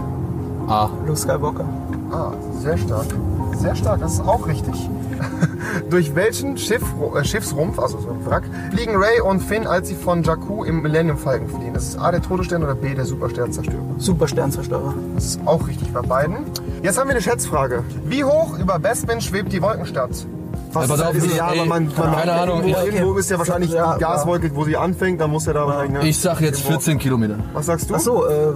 Luke 1.07 1.17
Skywalker. 1.17 1.65
Ah, 2.13 2.33
sehr 2.61 2.79
stark. 2.79 3.07
Sehr 3.57 3.75
stark, 3.75 4.01
das 4.01 4.15
ist 4.15 4.21
auch 4.21 4.47
richtig. 4.47 4.89
Durch 5.91 6.15
welchen 6.15 6.57
Schiff, 6.57 6.83
äh, 7.19 7.25
Schiffsrumpf, 7.25 7.79
also 7.79 7.99
so 7.99 8.09
ein 8.11 8.25
Wrack, 8.27 8.45
fliegen 8.73 8.97
Ray 8.97 9.21
und 9.21 9.41
Finn, 9.41 9.67
als 9.67 9.89
sie 9.89 9.95
von 9.95 10.23
Jakku 10.23 10.65
im 10.65 10.83
Millennium 10.83 11.19
Falcon 11.19 11.49
fliehen? 11.49 11.75
Ist 11.75 11.89
es 11.91 11.99
A. 11.99 12.11
der 12.11 12.23
Todesstern 12.23 12.63
oder 12.63 12.75
B. 12.75 12.95
der 12.95 13.05
Supersternzerstörer? 13.05 13.81
Supersternzerstörer. 13.99 14.95
Das 15.15 15.25
ist 15.25 15.41
auch 15.47 15.67
richtig 15.69 15.93
bei 15.93 16.01
beiden. 16.03 16.39
Jetzt 16.83 16.99
haben 16.99 17.09
wir 17.09 17.15
eine 17.15 17.23
Schätzfrage. 17.23 17.83
Wie 18.07 18.25
hoch 18.25 18.59
über 18.59 18.79
Bespin 18.79 19.21
schwebt 19.21 19.53
die 19.53 19.63
Wolkenstadt? 19.63 20.11
Was 20.73 20.91
Aber 20.91 21.11
ist, 21.15 21.25
ist 21.27 21.37
ja, 21.37 21.51
ey, 21.53 21.59
aber 21.61 21.69
man, 21.69 21.91
man 21.97 22.15
keine 22.15 22.33
Ahnung, 22.33 22.59
Irgendwo, 22.63 22.81
ich- 22.81 22.95
irgendwo 22.95 23.15
ist 23.19 23.31
ja 23.31 23.39
wahrscheinlich 23.39 23.71
Ja, 23.73 23.95
die 23.95 24.01
Gaswolke, 24.01 24.51
wo 24.55 24.65
sie 24.65 24.77
anfängt, 24.77 25.21
dann 25.21 25.31
muss 25.31 25.47
ja 25.47 25.53
da 25.55 25.67
wahrscheinlich. 25.67 26.03
Ne? 26.03 26.09
Ich 26.09 26.19
sag 26.19 26.41
jetzt 26.41 26.61
14 26.63 26.99
Kilometer. 26.99 27.37
Was 27.55 27.67
sagst 27.67 27.89
du? 27.89 27.95
Ach 27.95 28.01
so, 28.01 28.27
äh, 28.27 28.53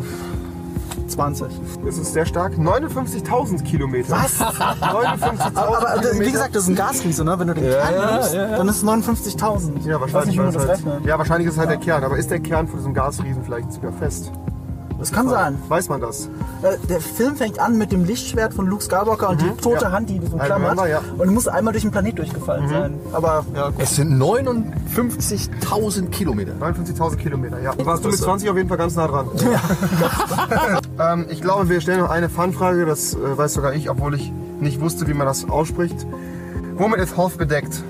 20. 1.10 1.48
Das 1.84 1.98
ist 1.98 2.12
sehr 2.12 2.26
stark. 2.26 2.54
59.000 2.54 3.62
Kilometer. 3.64 4.12
Was? 4.12 4.40
59.000 4.40 5.56
Aber, 5.56 5.78
aber 5.90 6.00
das- 6.02 6.18
wie 6.20 6.30
gesagt, 6.30 6.54
das 6.54 6.62
ist 6.64 6.68
ein 6.68 6.74
Gasriese, 6.76 7.24
ne? 7.24 7.38
Wenn 7.38 7.48
du 7.48 7.54
den 7.54 7.64
Kern 7.70 8.14
nimmst, 8.14 8.34
dann 8.34 8.68
ist 8.68 8.76
es 8.76 8.84
59.000. 8.84 9.86
ja, 9.86 10.00
wahrscheinlich, 10.00 10.36
nicht, 10.38 10.54
das 10.54 10.66
halt, 10.68 10.80
ja, 11.04 11.18
wahrscheinlich 11.18 11.46
ist 11.48 11.54
es 11.54 11.58
halt 11.58 11.70
der 11.70 11.78
Kern. 11.78 12.04
Aber 12.04 12.16
ist 12.16 12.30
der 12.30 12.40
Kern 12.40 12.66
von 12.68 12.78
diesem 12.78 12.94
Gasriesen 12.94 13.42
vielleicht 13.44 13.72
sogar 13.72 13.92
fest? 13.92 14.30
Das 15.00 15.10
kann 15.12 15.28
sein. 15.28 15.58
Weiß 15.68 15.88
man 15.88 16.00
das? 16.00 16.26
Äh, 16.62 16.76
Der 16.88 17.00
Film 17.00 17.34
fängt 17.34 17.58
an 17.58 17.76
mit 17.78 17.90
dem 17.90 18.04
Lichtschwert 18.04 18.52
von 18.54 18.66
Luke 18.66 18.84
Skywalker 18.84 19.30
und 19.30 19.40
die 19.40 19.50
tote 19.62 19.86
ja. 19.86 19.92
Hand, 19.92 20.10
die 20.10 20.20
so 20.20 20.36
I 20.36 20.40
klammert. 20.40 20.72
remember, 20.72 20.88
ja. 20.88 21.00
Und 21.16 21.32
muss 21.32 21.48
einmal 21.48 21.72
durch 21.72 21.82
den 21.82 21.90
Planet 21.90 22.18
durchgefallen 22.18 22.68
sein. 22.68 22.94
Aber 23.12 23.44
ja. 23.54 23.70
Es 23.78 23.96
sind 23.96 24.12
59.000 24.22 26.10
Kilometer. 26.10 26.52
59.000 26.60 27.16
Kilometer, 27.16 27.58
ja. 27.60 27.72
Warst 27.84 28.04
du 28.04 28.10
mit 28.10 28.18
20 28.18 28.50
auf 28.50 28.56
jeden 28.56 28.68
Fall 28.68 28.78
ganz 28.78 28.94
nah 28.94 29.08
dran. 29.08 29.26
ähm, 30.98 31.26
ich 31.30 31.40
glaube, 31.40 31.68
wir 31.70 31.80
stellen 31.80 32.00
noch 32.00 32.10
eine 32.10 32.28
Fanfrage, 32.28 32.84
das 32.84 33.14
äh, 33.14 33.38
weiß 33.38 33.54
sogar 33.54 33.72
ich, 33.74 33.88
obwohl 33.90 34.14
ich 34.14 34.30
nicht 34.60 34.80
wusste, 34.80 35.08
wie 35.08 35.14
man 35.14 35.26
das 35.26 35.48
ausspricht. 35.48 36.06
Womit 36.74 37.00
ist 37.00 37.16
Hoth 37.16 37.38
bedeckt? 37.38 37.82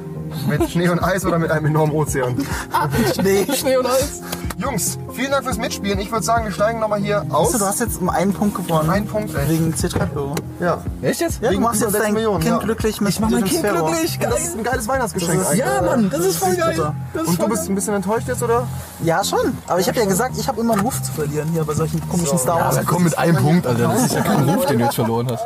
Mit 0.49 0.71
Schnee 0.71 0.89
und 0.89 1.03
Eis 1.03 1.25
oder 1.27 1.41
mit 1.41 1.51
einem 1.51 1.67
enormen 1.67 1.93
Ozean? 1.95 2.37
Schnee. 3.15 3.47
Schnee 3.53 3.77
und 3.77 3.87
Eis. 3.87 4.23
Jungs, 4.59 4.99
vielen 5.21 5.33
Dank 5.33 5.45
fürs 5.45 5.59
Mitspielen. 5.59 5.99
Ich 5.99 6.11
würde 6.11 6.25
sagen, 6.25 6.45
wir 6.47 6.53
steigen 6.53 6.81
nochmal 6.81 7.01
hier 7.01 7.27
aus. 7.29 7.49
Achso, 7.49 7.59
du 7.59 7.65
hast 7.67 7.81
jetzt 7.81 8.01
um 8.01 8.09
einen 8.09 8.33
Punkt 8.33 8.55
gewonnen. 8.57 8.89
Einen 8.89 9.07
Punkt, 9.07 9.35
echt. 9.37 9.49
Wegen 9.51 9.75
C3PO. 9.75 10.35
Ja. 10.61 10.83
Echt 11.03 11.21
jetzt? 11.21 11.41
Ja, 11.43 11.49
du 11.49 11.53
Wegen 11.55 11.63
machst 11.63 11.83
über 11.83 11.91
jetzt 11.91 12.01
dein 12.03 12.15
Millionen, 12.15 12.41
Kind 12.41 12.57
ja. 12.57 12.59
glücklich 12.59 13.01
mit 13.03 13.11
Ich 13.11 13.21
mach 13.21 13.29
mein 13.29 13.45
Kind 13.45 13.59
Sphero. 13.59 13.87
glücklich. 13.87 14.19
Das 14.19 14.41
ist 14.41 14.57
ein 14.57 14.65
geiles 14.65 14.89
Weihnachtsgeschenk 14.89 15.41
ist- 15.43 15.47
eigentlich. 15.49 15.59
Ja, 15.61 15.83
Mann, 15.83 16.09
das 16.11 16.21
ist 16.25 16.37
voll 16.39 16.57
geil. 16.57 16.93
Ist 17.15 17.27
Und 17.29 17.39
du 17.43 17.49
bist 17.49 17.69
ein 17.69 17.75
bisschen 17.75 17.95
enttäuscht 17.95 18.29
jetzt, 18.29 18.43
oder? 18.43 18.67
Ja, 19.05 19.23
schon. 19.23 19.59
Aber 19.67 19.79
ich 19.79 19.89
habe 19.89 19.99
ja 19.99 20.07
gesagt, 20.07 20.37
ich 20.39 20.49
habe 20.49 20.61
immer 20.61 20.73
einen 20.73 20.83
Ruf 20.83 21.03
zu 21.03 21.13
verlieren 21.13 21.49
hier 21.53 21.65
bei 21.65 21.75
solchen 21.75 22.01
komischen 22.09 22.39
Star 22.39 22.59
Ja, 22.59 22.65
Wars. 22.67 22.77
aber 22.79 22.87
komm 22.87 23.05
mit 23.05 23.19
einem 23.19 23.37
Punkt, 23.37 23.67
Alter. 23.67 23.89
Das 23.89 24.05
ist 24.07 24.15
ja 24.15 24.23
kein 24.23 24.49
Ruf, 24.49 24.65
den 24.67 24.79
du 24.79 24.85
jetzt 24.87 24.95
verloren 24.95 25.29
hast. 25.31 25.45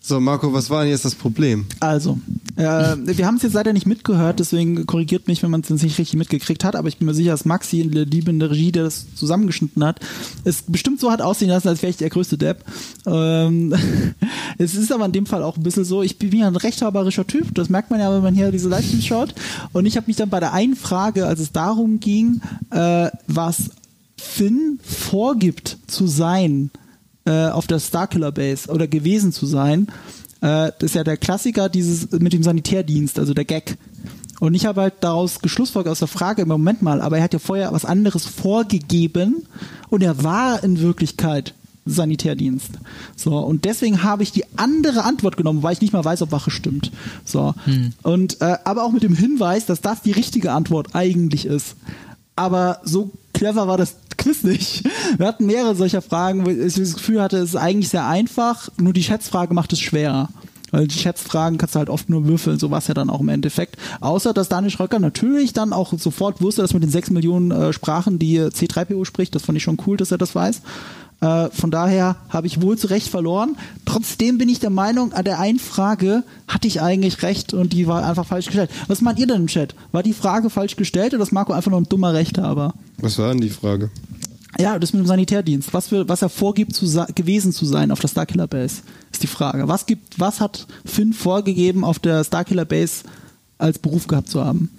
So, 0.00 0.20
Marco, 0.20 0.52
was 0.52 0.68
war 0.68 0.80
denn 0.82 0.90
jetzt 0.90 1.04
das 1.04 1.14
Problem? 1.14 1.66
Also, 1.80 2.18
Äh, 2.56 2.96
wir 2.98 3.26
haben 3.26 3.36
es 3.36 3.42
jetzt 3.42 3.54
leider 3.54 3.72
nicht 3.72 3.86
mitgehört, 3.86 4.38
deswegen 4.38 4.86
korrigiert 4.86 5.26
mich, 5.26 5.42
wenn 5.42 5.50
man 5.50 5.62
es 5.62 5.70
nicht 5.70 5.98
richtig 5.98 6.14
mitgekriegt 6.14 6.62
hat, 6.62 6.76
aber 6.76 6.88
ich 6.88 6.98
bin 6.98 7.06
mir 7.06 7.14
sicher, 7.14 7.32
dass 7.32 7.44
Maxi 7.44 7.80
in 7.80 7.90
der 7.90 8.06
liebende 8.06 8.50
Regie, 8.50 8.70
der 8.70 8.84
das 8.84 9.06
zusammengeschnitten 9.14 9.84
hat, 9.84 10.00
es 10.44 10.62
bestimmt 10.62 11.00
so 11.00 11.10
hat 11.10 11.20
aussehen 11.20 11.48
lassen, 11.48 11.68
als 11.68 11.82
wäre 11.82 11.90
ich 11.90 11.96
der 11.96 12.10
größte 12.10 12.38
Depp. 12.38 12.64
Ähm, 13.06 13.74
es 14.58 14.74
ist 14.74 14.92
aber 14.92 15.06
in 15.06 15.12
dem 15.12 15.26
Fall 15.26 15.42
auch 15.42 15.56
ein 15.56 15.62
bisschen 15.62 15.84
so, 15.84 16.02
ich 16.02 16.18
bin 16.18 16.32
ja 16.36 16.46
ein 16.46 16.56
rechthaberischer 16.56 17.26
Typ, 17.26 17.54
das 17.54 17.68
merkt 17.68 17.90
man 17.90 18.00
ja, 18.00 18.14
wenn 18.14 18.22
man 18.22 18.34
hier 18.34 18.52
diese 18.52 18.68
Livestreams 18.68 19.04
schaut. 19.04 19.34
Und 19.72 19.86
ich 19.86 19.96
habe 19.96 20.06
mich 20.06 20.16
dann 20.16 20.30
bei 20.30 20.40
der 20.40 20.52
einen 20.52 20.76
Frage, 20.76 21.26
als 21.26 21.40
es 21.40 21.52
darum 21.52 21.98
ging, 21.98 22.40
äh, 22.70 23.10
was 23.26 23.70
Finn 24.16 24.78
vorgibt 24.82 25.78
zu 25.86 26.06
sein 26.06 26.70
äh, 27.24 27.48
auf 27.48 27.66
der 27.66 27.80
Starkiller 27.80 28.32
Base 28.32 28.70
oder 28.70 28.86
gewesen 28.86 29.32
zu 29.32 29.46
sein, 29.46 29.88
äh, 30.44 30.72
das 30.78 30.90
ist 30.90 30.94
ja 30.94 31.04
der 31.04 31.16
Klassiker 31.16 31.70
dieses 31.70 32.10
mit 32.10 32.34
dem 32.34 32.42
Sanitärdienst, 32.42 33.18
also 33.18 33.32
der 33.32 33.46
Gag. 33.46 33.78
Und 34.40 34.52
ich 34.52 34.66
habe 34.66 34.82
halt 34.82 34.94
daraus 35.00 35.40
geschlussfolgert 35.40 35.92
aus 35.92 36.00
der 36.00 36.08
Frage, 36.08 36.42
im 36.42 36.48
Moment 36.48 36.82
mal, 36.82 37.00
aber 37.00 37.16
er 37.16 37.24
hat 37.24 37.32
ja 37.32 37.38
vorher 37.38 37.72
was 37.72 37.86
anderes 37.86 38.26
vorgegeben 38.26 39.46
und 39.88 40.02
er 40.02 40.22
war 40.22 40.62
in 40.62 40.80
Wirklichkeit 40.80 41.54
Sanitärdienst. 41.86 42.72
So, 43.16 43.38
und 43.38 43.64
deswegen 43.64 44.02
habe 44.02 44.22
ich 44.22 44.32
die 44.32 44.44
andere 44.56 45.04
Antwort 45.04 45.36
genommen, 45.38 45.62
weil 45.62 45.74
ich 45.74 45.80
nicht 45.80 45.92
mal 45.92 46.04
weiß, 46.04 46.22
ob 46.22 46.32
Wache 46.32 46.50
stimmt. 46.50 46.92
So. 47.24 47.54
Und 48.02 48.40
äh, 48.42 48.58
aber 48.64 48.84
auch 48.84 48.92
mit 48.92 49.02
dem 49.02 49.14
Hinweis, 49.14 49.66
dass 49.66 49.80
das 49.80 50.02
die 50.02 50.12
richtige 50.12 50.52
Antwort 50.52 50.94
eigentlich 50.94 51.46
ist. 51.46 51.76
Aber 52.36 52.80
so 52.84 53.10
clever 53.32 53.68
war 53.68 53.76
das 53.76 53.96
Quiz 54.16 54.42
nicht. 54.42 54.84
Wir 55.18 55.26
hatten 55.26 55.46
mehrere 55.46 55.74
solcher 55.74 56.02
Fragen, 56.02 56.44
wo 56.46 56.50
ich 56.50 56.74
das 56.74 56.94
Gefühl 56.94 57.22
hatte, 57.22 57.38
es 57.38 57.50
ist 57.50 57.56
eigentlich 57.56 57.88
sehr 57.88 58.06
einfach, 58.06 58.68
nur 58.76 58.92
die 58.92 59.02
Schätzfrage 59.02 59.54
macht 59.54 59.72
es 59.72 59.80
schwerer. 59.80 60.28
Weil 60.70 60.88
die 60.88 60.98
Schätzfragen 60.98 61.56
kannst 61.56 61.76
du 61.76 61.78
halt 61.78 61.88
oft 61.88 62.08
nur 62.08 62.26
würfeln, 62.26 62.58
so 62.58 62.68
war 62.72 62.82
ja 62.84 62.94
dann 62.94 63.08
auch 63.08 63.20
im 63.20 63.28
Endeffekt. 63.28 63.76
Außer, 64.00 64.34
dass 64.34 64.48
Daniel 64.48 64.72
Schröcker 64.72 64.98
natürlich 64.98 65.52
dann 65.52 65.72
auch 65.72 65.92
sofort 65.96 66.42
wusste, 66.42 66.62
dass 66.62 66.74
mit 66.74 66.82
den 66.82 66.90
6 66.90 67.10
Millionen 67.10 67.52
äh, 67.52 67.72
Sprachen, 67.72 68.18
die 68.18 68.40
C3PO 68.40 69.04
spricht, 69.04 69.36
das 69.36 69.44
fand 69.44 69.56
ich 69.56 69.62
schon 69.62 69.78
cool, 69.86 69.96
dass 69.96 70.10
er 70.10 70.18
das 70.18 70.34
weiß. 70.34 70.62
Äh, 71.24 71.50
von 71.50 71.70
daher 71.70 72.16
habe 72.28 72.46
ich 72.46 72.60
wohl 72.60 72.76
zu 72.76 72.88
Recht 72.88 73.08
verloren. 73.08 73.56
Trotzdem 73.86 74.36
bin 74.36 74.50
ich 74.50 74.60
der 74.60 74.68
Meinung, 74.68 75.14
an 75.14 75.24
der 75.24 75.40
einen 75.40 75.58
Frage 75.58 76.22
hatte 76.46 76.68
ich 76.68 76.82
eigentlich 76.82 77.22
recht 77.22 77.54
und 77.54 77.72
die 77.72 77.86
war 77.86 78.04
einfach 78.04 78.26
falsch 78.26 78.46
gestellt. 78.46 78.70
Was 78.88 79.00
meint 79.00 79.18
ihr 79.18 79.26
denn 79.26 79.36
im 79.36 79.46
Chat? 79.46 79.74
War 79.90 80.02
die 80.02 80.12
Frage 80.12 80.50
falsch 80.50 80.76
gestellt 80.76 81.14
oder 81.14 81.22
ist 81.22 81.32
Marco 81.32 81.54
einfach 81.54 81.70
nur 81.70 81.80
ein 81.80 81.88
dummer 81.88 82.12
Rechthaber? 82.12 82.74
Was 82.98 83.18
war 83.18 83.30
denn 83.30 83.40
die 83.40 83.48
Frage? 83.48 83.90
Ja, 84.60 84.78
das 84.78 84.92
mit 84.92 85.02
dem 85.02 85.06
Sanitärdienst. 85.06 85.72
Was, 85.72 85.88
für, 85.88 86.06
was 86.08 86.20
er 86.20 86.28
vorgibt, 86.28 86.76
zu 86.76 86.86
gewesen 87.14 87.52
zu 87.52 87.64
sein 87.64 87.90
auf 87.90 88.00
der 88.00 88.08
Starkiller 88.08 88.46
Base, 88.46 88.82
ist 89.10 89.22
die 89.22 89.26
Frage. 89.26 89.66
Was, 89.66 89.86
gibt, 89.86 90.20
was 90.20 90.40
hat 90.40 90.66
Finn 90.84 91.14
vorgegeben, 91.14 91.84
auf 91.84 91.98
der 91.98 92.22
Starkiller 92.22 92.66
Base 92.66 93.04
als 93.56 93.78
Beruf 93.78 94.06
gehabt 94.06 94.28
zu 94.28 94.44
haben? 94.44 94.70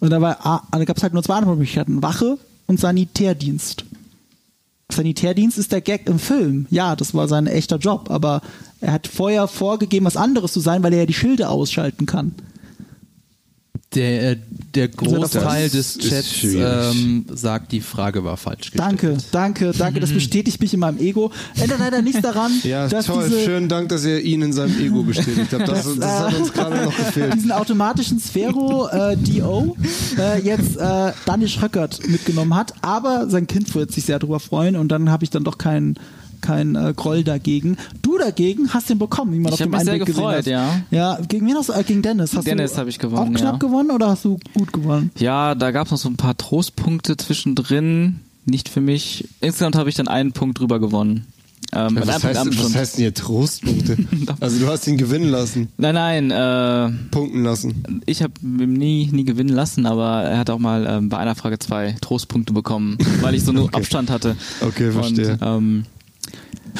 Und 0.00 0.10
da, 0.10 0.20
war, 0.20 0.44
ah, 0.44 0.62
da 0.72 0.84
gab 0.84 0.96
es 0.96 1.02
halt 1.04 1.14
nur 1.14 1.22
zwei 1.22 1.36
Antwortmöglichkeiten. 1.36 2.02
Wache 2.02 2.38
und 2.66 2.80
Sanitärdienst. 2.80 3.84
Sanitärdienst 4.92 5.58
ist 5.58 5.72
der 5.72 5.80
Gag 5.80 6.08
im 6.08 6.18
Film. 6.18 6.66
Ja, 6.70 6.96
das 6.96 7.14
war 7.14 7.28
sein 7.28 7.46
echter 7.46 7.76
Job, 7.76 8.10
aber 8.10 8.42
er 8.80 8.92
hat 8.92 9.06
vorher 9.06 9.48
vorgegeben, 9.48 10.06
was 10.06 10.16
anderes 10.16 10.52
zu 10.52 10.60
sein, 10.60 10.82
weil 10.82 10.92
er 10.92 11.00
ja 11.00 11.06
die 11.06 11.14
Schilde 11.14 11.48
ausschalten 11.48 12.06
kann. 12.06 12.34
Der, 13.94 14.30
äh, 14.32 14.36
der 14.74 14.88
Großteil 14.88 15.68
des 15.68 15.98
Chats 15.98 16.44
ähm, 16.44 17.26
sagt, 17.30 17.72
die 17.72 17.80
Frage 17.82 18.24
war 18.24 18.36
falsch 18.38 18.70
gestellt. 18.70 18.80
Danke, 18.80 19.18
danke, 19.30 19.72
danke. 19.76 20.00
Das 20.00 20.10
bestätigt 20.14 20.60
mich 20.60 20.72
in 20.72 20.80
meinem 20.80 20.98
Ego. 20.98 21.30
Ändert 21.60 21.78
leider 21.78 22.00
nichts 22.00 22.22
daran, 22.22 22.50
Ja, 22.62 22.88
dass 22.88 23.06
toll. 23.06 23.24
diese, 23.28 23.44
Schönen 23.44 23.68
Dank, 23.68 23.90
dass 23.90 24.04
ihr 24.04 24.20
ihn 24.20 24.40
in 24.42 24.52
seinem 24.52 24.78
Ego 24.80 25.02
bestätigt 25.02 25.52
habt. 25.52 25.68
Das, 25.68 25.86
das 25.98 26.20
hat 26.20 26.34
uns 26.34 26.52
gerade 26.52 26.84
noch 26.84 26.96
gefehlt. 26.96 27.34
diesen 27.34 27.52
automatischen 27.52 28.18
Sphero 28.18 28.88
äh, 28.88 29.16
DO 29.16 29.76
äh, 30.18 30.40
jetzt 30.40 30.76
äh, 30.78 31.12
Daniel 31.26 31.48
Schröckert 31.48 32.06
mitgenommen 32.08 32.54
hat. 32.54 32.72
Aber 32.82 33.28
sein 33.28 33.46
Kind 33.46 33.74
wird 33.74 33.92
sich 33.92 34.04
sehr 34.04 34.18
darüber 34.18 34.40
freuen 34.40 34.76
und 34.76 34.88
dann 34.88 35.10
habe 35.10 35.24
ich 35.24 35.30
dann 35.30 35.44
doch 35.44 35.58
keinen 35.58 35.98
kein, 36.42 36.76
äh, 36.76 36.92
Groll 36.94 37.24
dagegen. 37.24 37.76
Du 38.02 38.18
dagegen 38.18 38.68
hast 38.74 38.90
den 38.90 38.98
bekommen, 38.98 39.32
wie 39.32 39.38
man 39.38 39.52
Ich 39.52 39.54
auf 39.54 39.60
hab 39.60 39.66
dem 39.66 39.70
mich 39.72 39.80
sehr 39.82 39.92
Einblick 39.94 40.06
gesehen 40.08 40.22
gefreut, 40.22 40.38
hat. 40.38 40.46
ja. 40.46 40.80
Ja, 40.90 41.18
gegen 41.26 41.46
wen 41.46 41.54
hast 41.56 41.70
du? 41.70 41.72
Äh, 41.72 41.82
gegen 41.84 42.02
Dennis. 42.02 42.36
Hast 42.36 42.46
Dennis 42.46 42.72
du 42.72 42.78
habe 42.78 42.90
ich 42.90 42.98
gewonnen, 42.98 43.34
Auch 43.34 43.38
knapp 43.40 43.54
ja. 43.54 43.58
gewonnen 43.58 43.90
oder 43.90 44.08
hast 44.10 44.24
du 44.24 44.38
gut 44.54 44.72
gewonnen? 44.72 45.10
Ja, 45.18 45.54
da 45.54 45.70
gab 45.70 45.86
es 45.86 45.90
noch 45.92 45.98
so 45.98 46.08
ein 46.10 46.16
paar 46.16 46.36
Trostpunkte 46.36 47.16
zwischendrin. 47.16 48.20
Nicht 48.44 48.68
für 48.68 48.80
mich. 48.80 49.28
Insgesamt 49.40 49.76
habe 49.76 49.88
ich 49.88 49.94
dann 49.94 50.08
einen 50.08 50.32
Punkt 50.32 50.58
drüber 50.58 50.80
gewonnen. 50.80 51.26
Ähm, 51.74 51.96
einem 51.96 52.06
Was 52.06 52.22
heißt, 52.22 52.58
was 52.58 52.74
heißt 52.74 52.94
denn 52.98 53.02
hier 53.04 53.14
Trostpunkte? 53.14 53.96
Also 54.40 54.58
du 54.58 54.66
hast 54.66 54.86
ihn 54.86 54.98
gewinnen 54.98 55.30
lassen, 55.30 55.68
Nein, 55.78 55.94
nein, 55.94 56.30
äh, 56.30 56.90
punkten 57.10 57.44
lassen. 57.44 58.02
ich 58.04 58.22
habe 58.22 58.34
nie, 58.42 59.08
nie 59.10 59.24
gewinnen 59.24 59.48
lassen, 59.54 59.86
aber 59.86 60.22
er 60.24 60.38
hat 60.38 60.50
auch 60.50 60.58
mal 60.58 60.86
ähm, 60.86 61.08
bei 61.08 61.16
einer 61.18 61.34
Frage 61.34 61.58
zwei 61.58 61.94
Trostpunkte 62.02 62.52
bekommen, 62.52 62.98
weil 63.22 63.34
ich 63.34 63.44
so 63.44 63.52
einen 63.52 63.68
Abstand 63.74 64.10
hatte. 64.10 64.36
Okay, 64.60 64.90
verstehe. 64.90 65.32
Und, 65.32 65.38
ähm, 65.42 65.84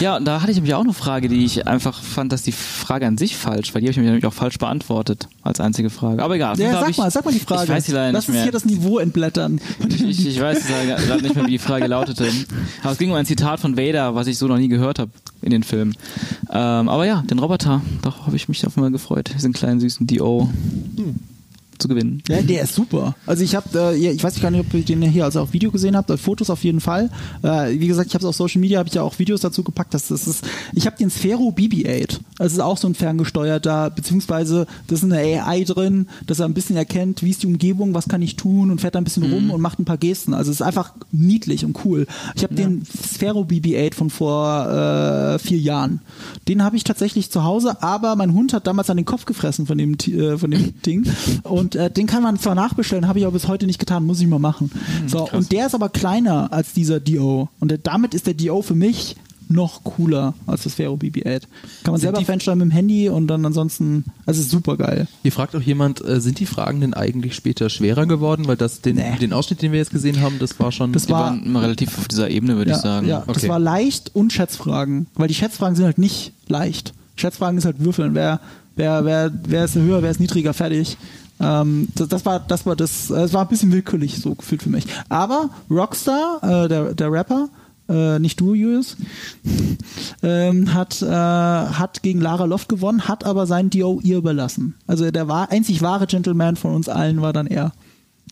ja, 0.01 0.16
und 0.16 0.24
da 0.24 0.41
hatte 0.41 0.51
ich 0.51 0.57
nämlich 0.57 0.74
auch 0.74 0.83
eine 0.83 0.95
Frage, 0.95 1.29
die 1.29 1.45
ich 1.45 1.66
einfach 1.66 2.03
fand, 2.03 2.33
dass 2.33 2.43
die 2.43 2.53
Frage 2.53 3.07
an 3.07 3.19
sich 3.19 3.37
falsch 3.37 3.74
war. 3.74 3.81
Die 3.81 3.87
habe 3.87 3.93
ich 3.93 3.99
mir 3.99 4.05
nämlich 4.05 4.24
auch 4.27 4.33
falsch 4.33 4.59
beantwortet 4.59 5.29
als 5.43 5.61
einzige 5.61 5.91
Frage. 5.91 6.23
Aber 6.23 6.35
egal. 6.35 6.59
Ja, 6.59 6.73
sag 6.73 6.91
ich, 6.91 6.97
mal, 6.97 7.11
sag 7.11 7.24
mal 7.24 7.33
die 7.33 7.41
Frage. 7.41 7.65
Ich 7.65 7.69
weiß 7.69 7.85
die 7.85 7.93
leider 7.93 8.12
Lass 8.12 8.23
nicht 8.23 8.29
uns 8.29 8.35
mehr. 8.37 8.43
hier 8.45 8.53
das 8.53 8.65
Niveau 8.65 8.99
entblättern. 8.99 9.61
Ich, 9.89 10.27
ich 10.27 10.41
weiß 10.41 10.66
gerade 10.66 11.23
nicht 11.23 11.35
mehr, 11.35 11.47
wie 11.47 11.51
die 11.51 11.59
Frage 11.59 11.87
lautete. 11.87 12.29
Aber 12.83 12.93
es 12.93 12.99
ging 12.99 13.11
um 13.11 13.16
ein 13.16 13.27
Zitat 13.27 13.61
von 13.61 13.77
Vader, 13.77 14.15
was 14.15 14.27
ich 14.27 14.39
so 14.39 14.47
noch 14.47 14.59
nie 14.59 14.69
gehört 14.69 14.99
habe 14.99 15.11
in 15.43 15.51
den 15.51 15.62
Filmen. 15.62 15.95
Ähm, 16.51 16.89
aber 16.89 17.07
ja, 17.07 17.23
den 17.31 17.39
Roboter, 17.39 17.83
da 18.03 18.15
habe 18.27 18.37
ich 18.37 18.49
mich 18.49 18.66
auf 18.66 18.77
einmal 18.77 18.91
gefreut, 18.91 19.31
diesen 19.35 19.53
kleinen 19.53 19.81
süßen 19.81 20.07
Dio 20.07 20.49
zu 21.78 21.89
gewinnen. 21.89 22.23
Ja, 22.28 22.43
der 22.43 22.62
ist 22.62 22.74
super. 22.74 23.15
Also 23.27 23.43
ich 23.43 23.55
habe, 23.55 23.66
äh, 23.78 23.97
ja, 23.97 24.12
ich 24.12 24.23
weiß 24.23 24.40
gar 24.40 24.51
nicht, 24.51 24.61
ob 24.61 24.74
ihr 24.74 24.82
den 24.82 25.03
hier 25.03 25.24
also 25.24 25.40
auf 25.40 25.53
Video 25.53 25.70
gesehen 25.70 25.97
habt, 25.97 26.11
äh, 26.11 26.16
Fotos 26.16 26.51
auf 26.51 26.65
jeden 26.65 26.81
Fall. 26.81 27.11
Äh, 27.43 27.78
wie 27.81 27.86
gesagt, 27.86 28.09
ich 28.09 28.15
habe 28.15 28.24
es 28.24 28.28
auf 28.28 28.36
Social 28.36 28.61
Media, 28.61 28.78
habe 28.78 28.89
ich 28.89 28.94
ja 28.94 29.03
auch 29.03 29.19
Videos 29.19 29.40
dazu 29.40 29.62
gepackt. 29.62 29.94
Das, 29.94 30.09
das 30.09 30.27
ist, 30.27 30.44
ich 30.73 30.86
habe 30.86 30.97
den 30.97 31.11
Sphero 31.11 31.49
BB-8. 31.49 32.20
Das 32.39 32.53
ist 32.53 32.61
auch 32.61 32.77
so 32.77 32.89
ein 32.89 32.94
ferngesteuerter, 32.94 33.90
beziehungsweise 33.90 34.66
das 34.86 35.03
ist 35.03 35.12
eine 35.12 35.44
AI 35.44 35.65
drin, 35.65 36.09
dass 36.27 36.40
er 36.40 36.47
ein 36.47 36.55
bisschen 36.55 36.77
erkennt, 36.77 37.23
wie 37.23 37.31
ist 37.31 37.43
die 37.43 37.47
Umgebung, 37.47 37.94
was 37.94 38.09
kann 38.09 38.23
ich 38.23 38.36
tun 38.36 38.70
und 38.70 38.81
fährt 38.81 38.94
da 38.94 39.01
ein 39.01 39.05
bisschen 39.05 39.31
rum 39.32 39.51
und 39.51 39.61
macht 39.61 39.78
ein 39.78 39.85
paar 39.85 39.99
Gesten. 39.99 40.35
Also 40.35 40.51
es 40.51 40.59
ist 40.61 40.66
einfach 40.66 40.93
niedlich 41.11 41.65
und 41.65 41.85
cool. 41.85 42.07
Ich 42.35 42.43
habe 42.43 42.55
den 42.55 42.85
Sphero 42.85 43.43
BB-8 43.43 43.94
von 43.94 44.11
vor 44.11 44.69
äh, 44.69 45.39
vier 45.39 45.59
Jahren. 45.59 46.01
Den 46.49 46.62
habe 46.62 46.77
ich 46.77 46.85
tatsächlich 46.85 47.31
zu 47.31 47.44
Hause, 47.44 47.82
aber 47.82 48.16
mein 48.16 48.32
Hund 48.32 48.53
hat 48.53 48.66
damals 48.66 48.90
an 48.90 48.97
den 48.97 49.07
Kopf 49.07 49.24
gefressen 49.24 49.66
von 49.66 49.78
dem, 49.78 49.94
äh, 49.94 50.36
von 50.36 50.51
dem 50.51 50.81
Ding. 50.82 51.07
Und 51.44 51.61
äh, 51.74 51.90
den 51.90 52.06
kann 52.06 52.22
man 52.22 52.39
zwar 52.39 52.55
nachbestellen, 52.55 53.06
habe 53.09 53.18
ich 53.18 53.24
aber 53.24 53.32
bis 53.32 53.48
heute 53.48 53.66
nicht 53.66 53.78
getan, 53.78 54.05
muss 54.05 54.20
ich 54.20 54.26
mal 54.26 54.39
machen. 54.39 54.70
so, 55.06 55.28
und 55.30 55.51
der 55.52 55.66
ist 55.66 55.74
aber 55.74 55.89
kleiner 55.89 56.52
als 56.52 56.72
dieser 56.72 57.01
Dio. 57.01 57.48
Und 57.60 57.70
der, 57.70 57.78
damit 57.78 58.14
ist 58.14 58.26
der 58.26 58.34
Dio 58.34 58.62
für 58.62 58.74
mich 58.74 59.16
noch 59.48 59.84
cooler 59.84 60.32
als 60.47 60.62
das 60.62 60.74
Vero 60.74 60.94
BB-8. 60.94 61.43
Kann 61.84 61.93
man 61.93 62.01
selber 62.01 62.20
die- 62.20 62.24
fernsteuern 62.24 62.56
mit 62.59 62.68
dem 62.68 62.70
Handy 62.70 63.10
und 63.10 63.26
dann 63.26 63.44
ansonsten, 63.44 64.05
also 64.24 64.40
ist 64.40 64.51
super 64.51 64.78
geil. 64.78 65.09
Hier 65.22 65.32
fragt 65.32 65.55
auch 65.55 65.60
jemand, 65.60 66.02
äh, 66.02 66.22
sind 66.22 66.40
die 66.40 66.47
Fragen 66.47 66.80
denn 66.80 66.94
eigentlich 66.94 67.34
später 67.34 67.68
schwerer 67.68 68.06
geworden? 68.06 68.47
Weil 68.48 68.56
das 68.56 68.80
den, 68.80 68.97
Nee. 68.97 69.18
den 69.20 69.34
Ausschnitt, 69.34 69.60
den 69.60 69.72
wir 69.72 69.78
jetzt 69.78 69.90
gesehen 69.90 70.22
haben, 70.22 70.39
das 70.39 70.59
war 70.59 70.72
schon. 70.72 70.93
Das 70.93 71.10
war- 71.10 71.20
waren 71.24 71.44
immer 71.44 71.60
relativ 71.60 71.98
auf 71.98 72.09
dieser 72.09 72.30
Ebene, 72.30 72.56
würde 72.56 72.70
ja, 72.70 72.76
ich 72.78 72.82
sagen. 72.82 73.06
Ja, 73.06 73.24
das 73.26 73.36
Okay. 73.39 73.48
war 73.51 73.59
leicht 73.59 74.10
und 74.14 74.32
Schätzfragen. 74.32 75.06
Weil 75.16 75.28
die 75.28 75.34
Schätzfragen 75.34 75.76
sind 75.76 75.84
halt 75.84 75.98
nicht 75.98 76.32
leicht. 76.48 76.94
Schätzfragen 77.16 77.59
ist 77.59 77.66
halt 77.66 77.78
würfeln. 77.84 78.14
Wer, 78.14 78.40
wer, 78.76 79.05
wer, 79.05 79.30
wer 79.47 79.64
ist 79.66 79.74
höher, 79.74 80.02
wer 80.02 80.10
ist 80.12 80.20
niedriger, 80.20 80.55
fertig. 80.55 80.97
Ähm, 81.43 81.89
das, 81.94 82.09
das 82.09 82.24
war, 82.24 82.40
das 82.40 82.64
war 82.64 82.77
das, 82.77 83.10
äh, 83.10 83.23
es 83.23 83.32
war 83.32 83.43
ein 83.43 83.48
bisschen 83.48 83.73
willkürlich 83.73 84.19
so 84.20 84.35
gefühlt 84.35 84.62
für 84.62 84.70
mich. 84.70 84.86
Aber 85.09 85.51
Rockstar, 85.70 86.39
äh, 86.43 86.69
der, 86.69 86.94
der 86.94 87.12
Rapper, 87.12 87.48
äh, 87.89 88.19
nicht 88.20 88.40
du, 88.40 88.55
Julius, 88.55 88.97
ähm, 90.23 90.73
hat, 90.73 91.02
äh, 91.02 91.06
hat 91.06 92.02
gegen 92.02 92.20
Lara 92.20 92.44
Loft 92.44 92.69
gewonnen, 92.69 93.09
hat 93.09 93.24
aber 93.24 93.47
sein 93.47 93.70
Dio 93.70 94.01
ihr 94.02 94.19
überlassen. 94.19 94.74
Also 94.86 95.10
der 95.10 95.27
war, 95.27 95.51
einzig 95.51 95.82
wahre 95.82 96.06
Gentleman 96.06 96.56
von 96.56 96.74
uns 96.74 96.89
allen 96.89 97.20
war 97.20 97.32
dann 97.32 97.48
er. 97.48 97.73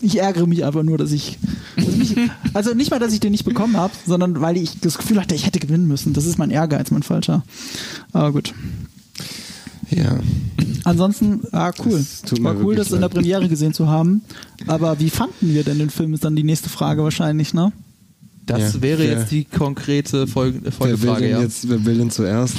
Ich 0.02 0.18
ärgere 0.18 0.46
mich 0.46 0.64
einfach 0.64 0.82
nur, 0.82 0.96
dass 0.96 1.12
ich, 1.12 1.38
dass 1.76 1.96
mich, 1.96 2.16
also 2.54 2.74
nicht 2.74 2.90
mal, 2.90 3.00
dass 3.00 3.12
ich 3.12 3.20
den 3.20 3.32
nicht 3.32 3.44
bekommen 3.44 3.76
habe, 3.76 3.92
sondern 4.06 4.40
weil 4.40 4.56
ich 4.56 4.80
das 4.80 4.96
Gefühl 4.96 5.20
hatte, 5.20 5.34
ich 5.34 5.46
hätte 5.46 5.58
gewinnen 5.58 5.88
müssen. 5.88 6.14
Das 6.14 6.24
ist 6.24 6.38
mein 6.38 6.50
Ehrgeiz, 6.50 6.90
mein 6.90 7.02
falscher. 7.02 7.42
Aber 8.12 8.32
gut. 8.32 8.54
Ja. 9.90 10.18
Ansonsten, 10.84 11.40
ah, 11.52 11.72
cool. 11.84 12.04
War 12.40 12.56
cool, 12.62 12.76
das 12.76 12.90
in 12.92 13.00
der. 13.00 13.08
Premiere 13.08 13.48
gesehen 13.48 13.74
zu 13.74 13.88
haben. 13.88 14.22
Aber 14.66 14.98
wie 15.00 15.10
fanden 15.10 15.52
wir 15.52 15.64
denn 15.64 15.78
den 15.78 15.90
Film, 15.90 16.14
ist 16.14 16.24
dann 16.24 16.36
die 16.36 16.42
nächste 16.44 16.68
Frage 16.68 17.02
wahrscheinlich, 17.02 17.52
ne? 17.54 17.72
das 18.46 18.74
Ja, 18.74 18.82
wäre 18.82 18.98
wer- 19.00 19.18
jetzt 19.18 19.30
die 19.30 19.44
konkrete 19.44 20.26
Folge, 20.26 20.58
Wer 20.58 20.64
will, 20.64 20.72
Folgefrage, 20.72 21.20
denn 21.22 21.30
ja. 21.30 21.40
jetzt, 21.42 21.68
wer 21.68 21.84
will 21.84 21.98
denn 21.98 22.10
zuerst? 22.10 22.56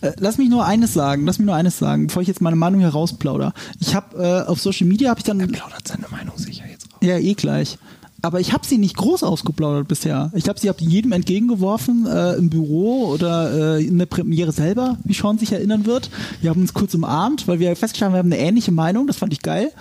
Äh, 0.00 0.12
lass 0.18 0.36
mich 0.38 0.48
nur 0.50 0.66
eines 0.66 0.92
sagen, 0.94 1.24
lass 1.24 1.38
mich 1.38 1.46
nur 1.46 1.54
eines 1.54 1.78
sagen, 1.78 2.08
bevor 2.08 2.22
ich 2.22 2.28
jetzt 2.28 2.40
meine 2.40 2.56
Meinung 2.56 2.80
herausplauder. 2.80 3.54
Ich 3.80 3.94
habe 3.94 4.16
äh, 4.46 4.48
auf 4.48 4.60
Social 4.60 4.86
Media 4.86 5.10
habe 5.10 5.20
ich 5.20 5.24
dann 5.24 5.38
Plaudert 5.38 5.86
seine 5.88 6.06
Meinung 6.10 6.36
sicher 6.36 6.64
jetzt 6.70 6.86
raus. 6.92 6.98
Ja, 7.02 7.16
eh 7.18 7.34
gleich. 7.34 7.78
Aber 8.22 8.40
ich 8.40 8.52
habe 8.52 8.64
sie 8.64 8.78
nicht 8.78 8.96
groß 8.96 9.24
ausgeplaudert 9.24 9.88
bisher. 9.88 10.30
Ich 10.34 10.48
habe 10.48 10.58
sie 10.58 10.68
hab 10.68 10.80
jedem 10.80 11.12
entgegengeworfen, 11.12 12.06
äh, 12.06 12.34
im 12.34 12.50
Büro 12.50 13.08
oder 13.08 13.76
äh, 13.76 13.84
in 13.84 13.98
der 13.98 14.06
Premiere 14.06 14.52
selber, 14.52 14.96
wie 15.04 15.12
Sean 15.12 15.38
sich 15.38 15.52
erinnern 15.52 15.86
wird. 15.86 16.08
Wir 16.40 16.50
haben 16.50 16.60
uns 16.60 16.72
kurz 16.72 16.94
umarmt, 16.94 17.48
weil 17.48 17.58
wir 17.58 17.74
festgestellt 17.74 18.06
haben, 18.06 18.14
wir 18.14 18.20
haben 18.20 18.32
eine 18.32 18.38
ähnliche 18.38 18.72
Meinung, 18.72 19.08
das 19.08 19.16
fand 19.16 19.32
ich 19.32 19.42
geil. 19.42 19.72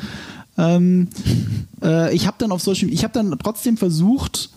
Ähm, 0.58 1.10
äh, 1.84 2.14
ich 2.16 2.26
habe 2.26 2.38
dann 2.40 2.52
auf 2.52 2.62
Social, 2.62 2.90
ich 2.90 3.04
habe 3.04 3.14
dann 3.14 3.38
trotzdem 3.38 3.78
versucht, 3.78 4.50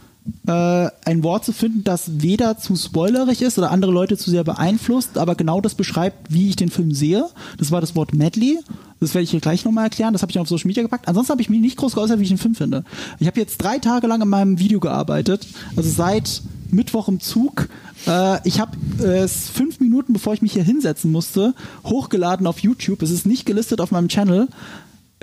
äh, 0.46 0.88
ein 1.04 1.22
Wort 1.22 1.44
zu 1.44 1.52
finden, 1.52 1.84
das 1.84 2.22
weder 2.22 2.56
zu 2.58 2.76
spoilerig 2.76 3.42
ist 3.42 3.58
oder 3.58 3.70
andere 3.70 3.92
Leute 3.92 4.16
zu 4.16 4.30
sehr 4.30 4.44
beeinflusst, 4.44 5.18
aber 5.18 5.34
genau 5.34 5.60
das 5.60 5.74
beschreibt, 5.74 6.32
wie 6.32 6.48
ich 6.48 6.56
den 6.56 6.70
Film 6.70 6.92
sehe. 6.92 7.26
Das 7.58 7.70
war 7.70 7.80
das 7.80 7.94
Wort 7.94 8.14
Medley. 8.14 8.58
Das 9.00 9.12
werde 9.12 9.24
ich 9.24 9.30
hier 9.30 9.40
gleich 9.40 9.64
nochmal 9.64 9.84
erklären. 9.84 10.14
Das 10.14 10.22
habe 10.22 10.30
ich 10.30 10.38
auf 10.38 10.48
Social 10.48 10.66
Media 10.66 10.82
gepackt. 10.82 11.08
Ansonsten 11.08 11.32
habe 11.32 11.42
ich 11.42 11.50
mich 11.50 11.60
nicht 11.60 11.76
groß 11.76 11.94
geäußert, 11.94 12.18
wie 12.18 12.22
ich 12.22 12.30
den 12.30 12.38
Film 12.38 12.54
finde. 12.54 12.84
Ich 13.18 13.26
habe 13.26 13.38
jetzt 13.38 13.58
drei 13.58 13.78
Tage 13.78 14.06
lang 14.06 14.22
an 14.22 14.28
meinem 14.28 14.58
Video 14.58 14.80
gearbeitet, 14.80 15.46
also 15.76 15.90
seit 15.90 16.42
Mittwoch 16.70 17.08
im 17.08 17.20
Zug. 17.20 17.68
Äh, 18.06 18.46
ich 18.48 18.60
habe 18.60 18.76
es 19.04 19.48
fünf 19.48 19.80
Minuten, 19.80 20.14
bevor 20.14 20.32
ich 20.34 20.42
mich 20.42 20.52
hier 20.54 20.64
hinsetzen 20.64 21.12
musste, 21.12 21.54
hochgeladen 21.84 22.46
auf 22.46 22.60
YouTube. 22.60 23.02
Es 23.02 23.10
ist 23.10 23.26
nicht 23.26 23.44
gelistet 23.46 23.80
auf 23.80 23.90
meinem 23.90 24.08
Channel. 24.08 24.48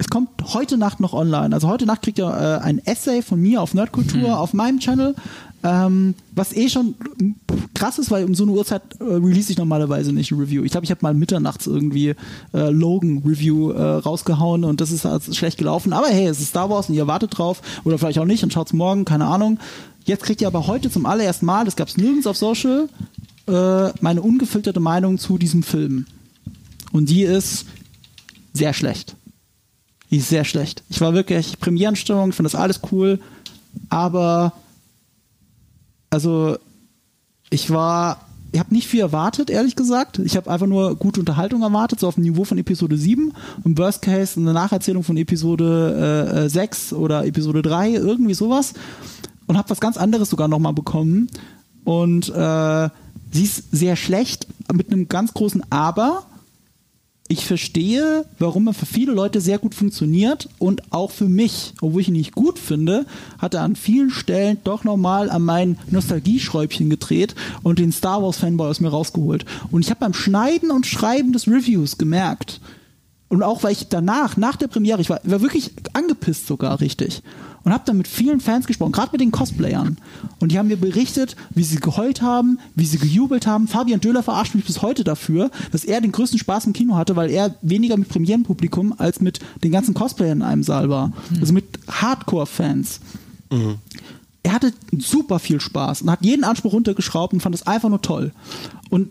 Es 0.02 0.10
kommt 0.10 0.30
heute 0.56 0.80
Nacht 0.80 1.00
noch 1.00 1.14
online. 1.14 1.54
Also 1.54 1.68
heute 1.68 1.86
Nacht 1.86 2.02
kriegt 2.02 2.18
ihr 2.18 2.26
äh, 2.26 2.66
ein 2.66 2.84
Essay 2.84 3.22
von 3.22 3.40
mir 3.40 3.62
auf 3.62 3.76
Nerdkultur 3.76 4.40
auf 4.40 4.52
meinem 4.52 4.80
Channel. 4.80 5.14
Ähm, 5.62 6.16
was 6.34 6.54
eh 6.54 6.70
schon 6.70 6.96
krass 7.76 8.00
ist, 8.00 8.10
weil 8.10 8.26
um 8.26 8.34
so 8.34 8.42
eine 8.42 8.54
Uhrzeit 8.54 8.82
äh, 9.00 9.04
release 9.04 9.52
ich 9.52 9.60
normalerweise 9.60 10.12
nicht 10.12 10.32
ein 10.32 10.40
Review. 10.40 10.64
Ich 10.64 10.72
glaube, 10.72 10.86
ich 10.86 10.90
habe 10.90 11.02
mal 11.04 11.14
mitternachts 11.14 11.68
irgendwie 11.68 12.16
äh, 12.52 12.72
Logan 12.72 13.22
Review 13.24 13.74
äh, 13.74 13.80
rausgehauen 13.80 14.64
und 14.64 14.82
das 14.82 14.90
ist 14.90 15.06
halt 15.06 15.36
schlecht 15.36 15.60
gelaufen. 15.60 15.94
Aber 15.94 16.08
hey, 16.08 16.26
es 16.26 16.40
ist 16.40 16.48
Star 16.48 16.72
Wars 16.72 16.90
und 16.90 16.96
ihr 16.96 17.06
wartet 17.06 17.38
drauf 17.38 17.62
oder 17.84 18.00
vielleicht 18.00 18.18
auch 18.18 18.26
nicht 18.26 18.44
und 18.44 18.52
schaut's 18.52 18.74
morgen, 18.74 19.06
keine 19.06 19.28
Ahnung. 19.28 19.60
Jetzt 20.06 20.24
kriegt 20.24 20.42
ihr 20.42 20.48
aber 20.48 20.66
heute 20.66 20.90
zum 20.90 21.06
allerersten 21.06 21.46
Mal, 21.46 21.66
das 21.66 21.76
gab's 21.76 21.96
nirgends 21.96 22.26
auf 22.26 22.38
Social, 22.38 22.90
äh, 23.48 23.90
meine 24.02 24.24
ungefilterte 24.24 24.80
Meinung 24.80 25.20
zu 25.20 25.38
diesem 25.38 25.62
Film. 25.62 26.08
Und 26.92 27.12
die 27.12 27.22
ist 27.22 27.68
sehr 28.52 28.74
schlecht. 28.74 29.16
Die 30.12 30.18
ist 30.18 30.30
sehr 30.30 30.44
schlecht. 30.44 30.84
Ich 30.90 31.02
war 31.02 31.14
wirklich 31.14 31.60
Premierenstimmung, 31.60 32.30
ich 32.30 32.36
finde 32.36 32.52
das 32.52 32.60
alles 32.60 32.82
cool, 32.92 33.20
aber 33.90 34.54
also 36.10 36.58
ich 37.50 37.70
war, 37.70 38.26
ich 38.52 38.60
habe 38.60 38.74
nicht 38.74 38.88
viel 38.88 39.00
erwartet, 39.00 39.50
ehrlich 39.50 39.76
gesagt. 39.76 40.20
Ich 40.20 40.36
habe 40.36 40.52
einfach 40.52 40.68
nur 40.68 40.96
gute 40.96 41.22
Unterhaltung 41.22 41.62
erwartet, 41.62 42.00
so 42.00 42.08
auf 42.08 42.16
dem 42.16 42.24
Niveau 42.24 42.44
von 42.44 42.58
Episode 42.58 42.98
7. 42.98 43.34
Im 43.64 43.78
Worst 43.78 44.02
Case 44.02 44.40
eine 44.40 44.54
Nacherzählung 44.54 45.04
von 45.04 45.18
Episode 45.18 46.30
äh, 46.34 46.46
äh, 46.46 46.50
6 46.50 46.94
oder 46.94 47.26
Episode 47.26 47.62
3, 47.62 47.92
irgendwie 47.92 48.34
sowas. 48.34 48.74
Und 49.48 49.58
habe 49.58 49.70
was 49.70 49.80
ganz 49.80 49.98
anderes 49.98 50.30
sogar 50.30 50.48
nochmal 50.48 50.74
bekommen. 50.74 51.30
Und 51.84 52.30
äh, 52.30 52.90
sie 53.32 53.44
ist 53.44 53.72
sehr 53.72 53.96
schlecht, 53.96 54.48
mit 54.72 54.92
einem 54.92 55.08
ganz 55.08 55.34
großen 55.34 55.64
Aber 55.72 56.26
ich 57.32 57.46
verstehe, 57.46 58.26
warum 58.40 58.68
er 58.68 58.74
für 58.74 58.86
viele 58.86 59.14
Leute 59.14 59.40
sehr 59.40 59.58
gut 59.58 59.74
funktioniert 59.74 60.50
und 60.60 60.92
auch 60.92 61.12
für 61.12 61.30
mich, 61.30 61.74
obwohl 61.82 62.02
ich 62.02 62.10
ihn 62.10 62.14
nicht 62.14 62.36
gut 62.36 62.60
finde, 62.60 63.06
hat 63.40 63.54
er 63.54 63.62
an 63.62 63.76
vielen 63.76 64.10
Stellen 64.10 64.58
doch 64.64 64.84
nochmal 64.84 65.30
an 65.30 65.42
mein 65.44 65.78
Nostalgieschräubchen 65.90 66.90
gedreht 66.90 67.36
und 67.64 67.80
den 67.80 67.92
Star 67.92 68.22
Wars 68.22 68.38
Fanboy 68.38 68.70
aus 68.70 68.82
mir 68.82 68.90
rausgeholt. 68.90 69.46
Und 69.72 69.82
ich 69.86 69.90
habe 69.90 70.02
beim 70.02 70.14
Schneiden 70.14 70.72
und 70.72 70.86
Schreiben 70.86 71.32
des 71.32 71.48
Reviews 71.48 71.98
gemerkt, 71.98 72.60
und 73.32 73.44
auch 73.44 73.64
weil 73.64 73.72
ich 73.72 73.88
danach, 73.88 74.38
nach 74.38 74.58
der 74.58 74.68
Premiere, 74.68 75.02
ich 75.02 75.10
war, 75.10 75.22
war 75.24 75.42
wirklich 75.42 75.72
angepisst 75.94 76.48
sogar 76.48 76.82
richtig. 76.82 77.24
Und 77.64 77.72
habe 77.72 77.84
dann 77.86 77.98
mit 77.98 78.08
vielen 78.08 78.40
Fans 78.40 78.66
gesprochen, 78.66 78.92
gerade 78.92 79.12
mit 79.12 79.22
den 79.22 79.32
Cosplayern. 79.32 79.98
Und 80.40 80.52
die 80.52 80.58
haben 80.58 80.68
mir 80.68 80.78
berichtet, 80.78 81.36
wie 81.52 81.64
sie 81.64 81.78
geheult 81.78 82.22
haben, 82.22 82.60
wie 82.76 82.86
sie 82.86 82.98
gejubelt 82.98 83.46
haben. 83.46 83.68
Fabian 83.68 84.02
Döhler 84.02 84.24
verarscht 84.24 84.56
mich 84.56 84.66
bis 84.66 84.82
heute 84.82 85.04
dafür, 85.04 85.52
dass 85.72 85.86
er 85.86 86.02
den 86.02 86.12
größten 86.12 86.40
Spaß 86.40 86.66
im 86.66 86.74
Kino 86.74 86.96
hatte, 86.96 87.16
weil 87.16 87.30
er 87.30 87.56
weniger 87.62 87.98
mit 87.98 88.10
Premierenpublikum 88.10 88.96
als 88.98 89.22
mit 89.22 89.40
den 89.64 89.72
ganzen 89.72 89.94
Cosplayern 89.94 90.40
in 90.40 90.44
einem 90.44 90.64
Saal 90.64 90.90
war. 90.90 91.14
Also 91.40 91.54
mit 91.54 91.66
Hardcore-Fans. 91.88 93.00
Er 94.44 94.54
hatte 94.54 94.74
super 94.98 95.40
viel 95.40 95.62
Spaß 95.62 96.02
und 96.02 96.12
hat 96.12 96.26
jeden 96.26 96.44
Anspruch 96.44 96.74
runtergeschraubt 96.74 97.34
und 97.34 97.42
fand 97.42 97.54
es 97.54 97.68
einfach 97.68 97.90
nur 97.90 98.02
toll. 98.02 98.32
Und 98.90 99.10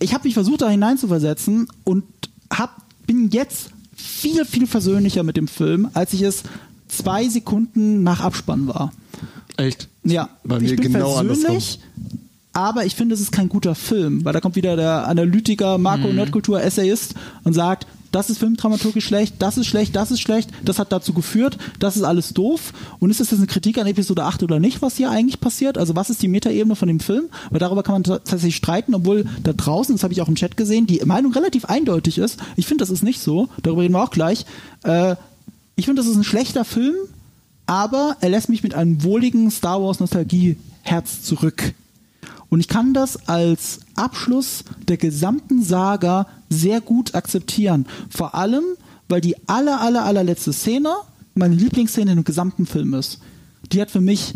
ich 0.00 0.14
habe 0.14 0.24
mich 0.24 0.34
versucht, 0.34 0.62
da 0.62 0.70
hineinzuversetzen 0.70 1.68
und 1.84 2.04
hab, 2.52 2.82
bin 3.10 3.28
jetzt 3.30 3.70
viel, 3.96 4.44
viel 4.44 4.68
versöhnlicher 4.68 5.24
mit 5.24 5.36
dem 5.36 5.48
Film, 5.48 5.88
als 5.94 6.12
ich 6.12 6.22
es 6.22 6.44
zwei 6.86 7.28
Sekunden 7.28 8.04
nach 8.04 8.20
Abspann 8.20 8.68
war. 8.68 8.92
Echt? 9.56 9.88
Ja, 10.04 10.28
Bei 10.44 10.58
ich 10.58 10.62
mir 10.62 10.76
bin 10.76 10.92
genau 10.92 11.16
versöhnlich, 11.16 11.80
aber 12.52 12.86
ich 12.86 12.94
finde, 12.94 13.16
es 13.16 13.20
ist 13.20 13.32
kein 13.32 13.48
guter 13.48 13.74
Film, 13.74 14.24
weil 14.24 14.32
da 14.32 14.40
kommt 14.40 14.54
wieder 14.54 14.76
der 14.76 15.08
Analytiker, 15.08 15.76
Marco 15.78 16.06
Nerdkultur, 16.12 16.62
Essayist 16.62 17.14
und 17.42 17.52
sagt, 17.52 17.88
das 18.12 18.28
ist 18.30 18.38
filmdramaturgisch 18.38 19.04
schlecht, 19.06 19.36
das 19.38 19.56
ist 19.56 19.66
schlecht, 19.66 19.94
das 19.94 20.10
ist 20.10 20.20
schlecht, 20.20 20.50
das 20.64 20.78
hat 20.78 20.90
dazu 20.92 21.12
geführt, 21.12 21.58
das 21.78 21.96
ist 21.96 22.02
alles 22.02 22.30
doof. 22.34 22.72
Und 22.98 23.10
ist 23.10 23.20
das 23.20 23.30
jetzt 23.30 23.38
eine 23.38 23.46
Kritik 23.46 23.78
an 23.78 23.86
Episode 23.86 24.24
8 24.24 24.42
oder 24.42 24.58
nicht, 24.58 24.82
was 24.82 24.96
hier 24.96 25.10
eigentlich 25.10 25.40
passiert? 25.40 25.78
Also 25.78 25.94
was 25.96 26.10
ist 26.10 26.20
die 26.22 26.28
Metaebene 26.28 26.74
von 26.76 26.88
dem 26.88 27.00
Film? 27.00 27.24
Weil 27.50 27.60
darüber 27.60 27.82
kann 27.82 27.94
man 27.94 28.04
ta- 28.04 28.18
tatsächlich 28.18 28.56
streiten, 28.56 28.94
obwohl 28.94 29.26
da 29.44 29.52
draußen, 29.52 29.94
das 29.94 30.02
habe 30.02 30.12
ich 30.12 30.20
auch 30.22 30.28
im 30.28 30.34
Chat 30.34 30.56
gesehen, 30.56 30.86
die 30.86 31.00
Meinung 31.04 31.32
relativ 31.32 31.66
eindeutig 31.66 32.18
ist. 32.18 32.38
Ich 32.56 32.66
finde, 32.66 32.82
das 32.82 32.90
ist 32.90 33.02
nicht 33.02 33.20
so. 33.20 33.48
Darüber 33.62 33.82
reden 33.82 33.94
wir 33.94 34.02
auch 34.02 34.10
gleich. 34.10 34.44
Äh, 34.82 35.14
ich 35.76 35.84
finde, 35.86 36.02
das 36.02 36.10
ist 36.10 36.16
ein 36.16 36.24
schlechter 36.24 36.64
Film, 36.64 36.94
aber 37.66 38.16
er 38.20 38.28
lässt 38.30 38.48
mich 38.48 38.62
mit 38.62 38.74
einem 38.74 39.02
wohligen 39.04 39.50
Star 39.50 39.80
Wars 39.82 40.00
Nostalgie-Herz 40.00 41.22
zurück. 41.22 41.74
Und 42.50 42.60
ich 42.60 42.68
kann 42.68 42.92
das 42.92 43.28
als 43.28 43.80
Abschluss 43.94 44.64
der 44.88 44.96
gesamten 44.96 45.62
Saga 45.62 46.26
sehr 46.50 46.80
gut 46.80 47.14
akzeptieren. 47.14 47.86
Vor 48.10 48.34
allem, 48.34 48.64
weil 49.08 49.20
die 49.20 49.36
aller, 49.48 49.80
aller, 49.80 50.04
allerletzte 50.04 50.52
Szene 50.52 50.92
meine 51.34 51.54
Lieblingsszene 51.54 52.12
im 52.12 52.24
gesamten 52.24 52.66
Film 52.66 52.92
ist. 52.94 53.20
Die 53.72 53.80
hat 53.80 53.90
für 53.90 54.00
mich 54.00 54.34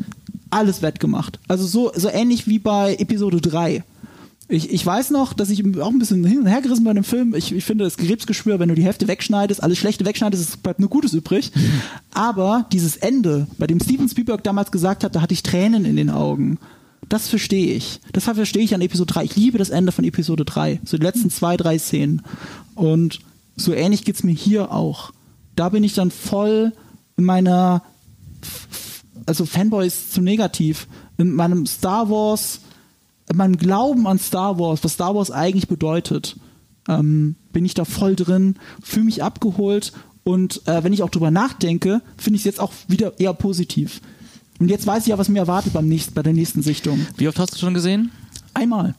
alles 0.50 0.80
wettgemacht. 0.80 1.40
Also 1.48 1.66
so, 1.66 1.92
so 1.94 2.08
ähnlich 2.08 2.46
wie 2.46 2.60
bei 2.60 2.94
Episode 2.94 3.40
3. 3.40 3.82
Ich, 4.48 4.70
ich 4.70 4.84
weiß 4.84 5.10
noch, 5.10 5.32
dass 5.32 5.50
ich 5.50 5.64
auch 5.80 5.90
ein 5.90 5.98
bisschen 5.98 6.24
hin 6.24 6.38
und 6.38 6.46
her 6.46 6.60
gerissen 6.60 6.84
bei 6.84 6.92
dem 6.92 7.02
Film. 7.02 7.34
Ich, 7.34 7.52
ich 7.52 7.64
finde 7.64 7.84
das 7.84 7.96
Krebsgeschwür, 7.96 8.60
wenn 8.60 8.68
du 8.68 8.74
die 8.74 8.84
Hälfte 8.84 9.08
wegschneidest, 9.08 9.62
alles 9.62 9.78
Schlechte 9.78 10.04
wegschneidest, 10.04 10.48
es 10.48 10.56
bleibt 10.56 10.80
nur 10.80 10.90
Gutes 10.90 11.14
übrig. 11.14 11.50
Aber 12.12 12.66
dieses 12.70 12.96
Ende, 12.96 13.48
bei 13.58 13.66
dem 13.66 13.80
Steven 13.80 14.08
Spielberg 14.08 14.44
damals 14.44 14.70
gesagt 14.70 15.02
hat, 15.02 15.16
da 15.16 15.22
hatte 15.22 15.34
ich 15.34 15.42
Tränen 15.42 15.84
in 15.84 15.96
den 15.96 16.10
Augen. 16.10 16.58
Das 17.08 17.28
verstehe 17.28 17.74
ich. 17.74 18.00
Deshalb 18.14 18.36
verstehe 18.36 18.62
ich 18.62 18.74
an 18.74 18.80
Episode 18.80 19.12
3. 19.12 19.24
Ich 19.24 19.36
liebe 19.36 19.58
das 19.58 19.70
Ende 19.70 19.92
von 19.92 20.04
Episode 20.04 20.44
3. 20.44 20.80
So 20.84 20.96
die 20.96 21.04
letzten 21.04 21.30
zwei, 21.30 21.56
drei 21.56 21.78
Szenen. 21.78 22.22
Und 22.74 23.20
so 23.56 23.72
ähnlich 23.72 24.04
geht's 24.04 24.22
mir 24.22 24.32
hier 24.32 24.72
auch. 24.72 25.12
Da 25.56 25.68
bin 25.68 25.84
ich 25.84 25.94
dann 25.94 26.10
voll 26.10 26.72
in 27.16 27.24
meiner, 27.24 27.82
also 29.26 29.46
Fanboy 29.46 29.86
ist 29.86 30.12
zu 30.12 30.20
negativ, 30.20 30.88
in 31.16 31.34
meinem 31.34 31.66
Star 31.66 32.10
Wars, 32.10 32.60
in 33.30 33.36
meinem 33.36 33.56
Glauben 33.56 34.06
an 34.06 34.18
Star 34.18 34.58
Wars, 34.58 34.82
was 34.82 34.94
Star 34.94 35.14
Wars 35.14 35.30
eigentlich 35.30 35.68
bedeutet, 35.68 36.36
ähm, 36.88 37.36
bin 37.52 37.64
ich 37.64 37.74
da 37.74 37.84
voll 37.84 38.16
drin, 38.16 38.56
fühle 38.82 39.06
mich 39.06 39.22
abgeholt 39.22 39.92
und 40.24 40.66
äh, 40.66 40.82
wenn 40.82 40.92
ich 40.92 41.02
auch 41.02 41.10
drüber 41.10 41.30
nachdenke, 41.30 42.02
finde 42.16 42.36
ich 42.36 42.42
es 42.42 42.46
jetzt 42.46 42.60
auch 42.60 42.72
wieder 42.88 43.18
eher 43.20 43.34
positiv. 43.34 44.00
Und 44.60 44.68
jetzt 44.70 44.86
weiß 44.86 45.02
ich 45.04 45.08
ja, 45.08 45.18
was 45.18 45.28
mir 45.28 45.40
erwartet 45.40 45.72
beim 45.72 45.88
nächsten, 45.88 46.14
bei 46.14 46.22
der 46.22 46.32
nächsten 46.32 46.62
Sichtung. 46.62 47.06
Wie 47.16 47.28
oft 47.28 47.38
hast 47.38 47.54
du 47.54 47.58
schon 47.58 47.74
gesehen? 47.74 48.10
Einmal. 48.56 48.94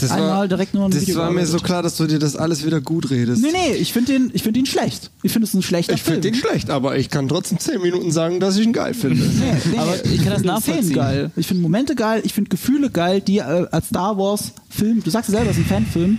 Das 0.00 0.10
Einmal 0.10 0.28
war, 0.30 0.48
direkt 0.48 0.74
nur 0.74 0.84
ein 0.84 0.90
Das 0.90 1.02
Video 1.02 1.18
war 1.20 1.30
mir 1.30 1.46
so 1.46 1.52
gearbeitet. 1.52 1.66
klar, 1.66 1.82
dass 1.84 1.96
du 1.98 2.06
dir 2.08 2.18
das 2.18 2.34
alles 2.34 2.66
wieder 2.66 2.80
gut 2.80 3.10
redest. 3.10 3.40
Nee, 3.40 3.52
nee, 3.52 3.74
ich 3.76 3.92
finde 3.92 4.12
den, 4.12 4.30
ich 4.34 4.42
finde 4.42 4.58
ihn 4.58 4.66
schlecht. 4.66 5.12
Ich 5.22 5.30
finde 5.30 5.46
es 5.46 5.54
ein 5.54 5.62
schlechter 5.62 5.92
Ich 5.94 6.02
Film. 6.02 6.20
finde 6.20 6.32
den 6.32 6.40
schlecht, 6.40 6.68
aber 6.68 6.98
ich 6.98 7.08
kann 7.08 7.28
trotzdem 7.28 7.60
10 7.60 7.80
Minuten 7.80 8.10
sagen, 8.10 8.40
dass 8.40 8.56
ich 8.56 8.66
ihn 8.66 8.72
geil 8.72 8.94
finde. 8.94 9.24
Nee, 9.24 9.52
nee, 9.70 9.78
Aber 9.78 9.94
ich 10.04 10.16
kann 10.16 10.24
das 10.30 10.34
finde 10.38 10.46
nachvollziehen. 10.48 10.82
Szenen 10.82 10.94
geil. 10.96 11.30
Ich 11.36 11.46
finde 11.46 11.62
Momente 11.62 11.94
geil, 11.94 12.22
ich 12.24 12.34
finde 12.34 12.50
Gefühle 12.50 12.90
geil, 12.90 13.20
die 13.20 13.38
äh, 13.38 13.68
als 13.70 13.86
Star 13.86 14.18
Wars 14.18 14.50
Film, 14.68 15.00
du 15.04 15.10
sagst 15.10 15.30
ja 15.30 15.36
selber, 15.36 15.52
es 15.52 15.58
ist 15.58 15.70
ein 15.70 15.84
Fanfilm, 15.86 16.18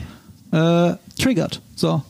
äh, 0.52 0.94
triggert. 1.22 1.60
So. 1.76 2.02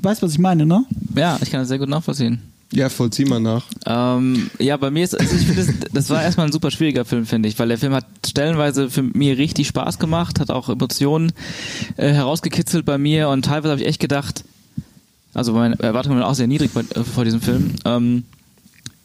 Weißt, 0.00 0.22
was 0.22 0.32
ich 0.32 0.38
meine, 0.38 0.64
ne? 0.64 0.84
Ja, 1.14 1.38
ich 1.42 1.50
kann 1.50 1.60
das 1.60 1.68
sehr 1.68 1.78
gut 1.78 1.90
nachvollziehen. 1.90 2.40
Ja, 2.72 2.88
vollzieh 2.88 3.24
mal 3.24 3.40
nach. 3.40 3.64
Ähm, 3.86 4.50
ja, 4.58 4.76
bei 4.76 4.90
mir 4.90 5.04
ist, 5.04 5.18
also 5.18 5.36
ich 5.36 5.46
finde, 5.46 5.64
das, 5.64 5.92
das 5.92 6.10
war 6.10 6.22
erstmal 6.22 6.46
ein 6.46 6.52
super 6.52 6.70
schwieriger 6.70 7.04
Film, 7.04 7.24
finde 7.26 7.48
ich, 7.48 7.58
weil 7.58 7.68
der 7.68 7.78
Film 7.78 7.94
hat 7.94 8.06
stellenweise 8.26 8.90
für 8.90 9.02
mir 9.02 9.38
richtig 9.38 9.68
Spaß 9.68 9.98
gemacht, 9.98 10.40
hat 10.40 10.50
auch 10.50 10.68
Emotionen 10.68 11.32
äh, 11.96 12.12
herausgekitzelt 12.12 12.84
bei 12.84 12.98
mir 12.98 13.28
und 13.28 13.44
teilweise 13.44 13.70
habe 13.70 13.80
ich 13.80 13.86
echt 13.86 14.00
gedacht, 14.00 14.44
also 15.34 15.52
meine 15.52 15.78
Erwartungen 15.80 16.18
waren 16.18 16.28
auch 16.28 16.34
sehr 16.34 16.46
niedrig 16.46 16.72
bei, 16.72 16.80
äh, 16.80 17.04
vor 17.04 17.24
diesem 17.24 17.40
Film. 17.40 17.74
Ähm, 17.84 18.24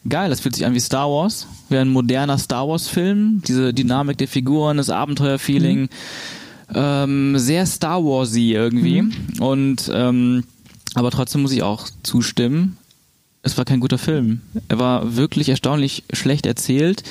geil, 0.08 0.30
das 0.30 0.40
fühlt 0.40 0.56
sich 0.56 0.66
an 0.66 0.74
wie 0.74 0.80
Star 0.80 1.10
Wars, 1.10 1.48
wie 1.70 1.78
ein 1.78 1.90
moderner 1.90 2.38
Star 2.38 2.68
Wars 2.68 2.88
Film, 2.88 3.42
diese 3.48 3.74
Dynamik 3.74 4.18
der 4.18 4.28
Figuren, 4.28 4.78
das 4.78 4.90
Abenteuerfeeling, 4.90 5.90
ähm, 6.74 7.38
sehr 7.38 7.66
Star 7.66 8.04
Warsy 8.04 8.54
irgendwie. 8.54 9.04
Und 9.40 9.92
ähm, 9.94 10.44
aber 10.96 11.12
trotzdem 11.12 11.42
muss 11.42 11.52
ich 11.52 11.64
auch 11.64 11.88
zustimmen, 12.04 12.78
es 13.44 13.58
war 13.58 13.66
kein 13.66 13.80
guter 13.80 13.98
Film. 13.98 14.42
Er 14.68 14.80
war 14.80 15.16
wirklich 15.16 15.50
erstaunlich 15.50 16.04
schlecht 16.14 16.46
erzählt. 16.46 17.04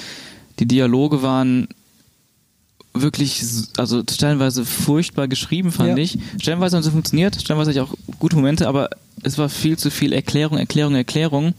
Die 0.59 0.66
Dialoge 0.66 1.22
waren 1.22 1.68
wirklich, 2.94 3.42
also 3.76 4.02
stellenweise 4.10 4.64
furchtbar 4.64 5.28
geschrieben, 5.28 5.70
fand 5.72 5.90
Ja. 5.90 5.96
ich. 5.96 6.18
Stellenweise 6.40 6.76
haben 6.76 6.82
sie 6.82 6.90
funktioniert, 6.90 7.40
stellenweise 7.40 7.70
hatte 7.70 7.78
ich 7.78 7.84
auch 7.84 7.94
gute 8.18 8.36
Momente, 8.36 8.66
aber 8.68 8.90
es 9.22 9.38
war 9.38 9.48
viel 9.48 9.78
zu 9.78 9.90
viel 9.90 10.12
Erklärung, 10.12 10.59
Erklärung, 10.59 10.94
Erklärung. 10.94 11.55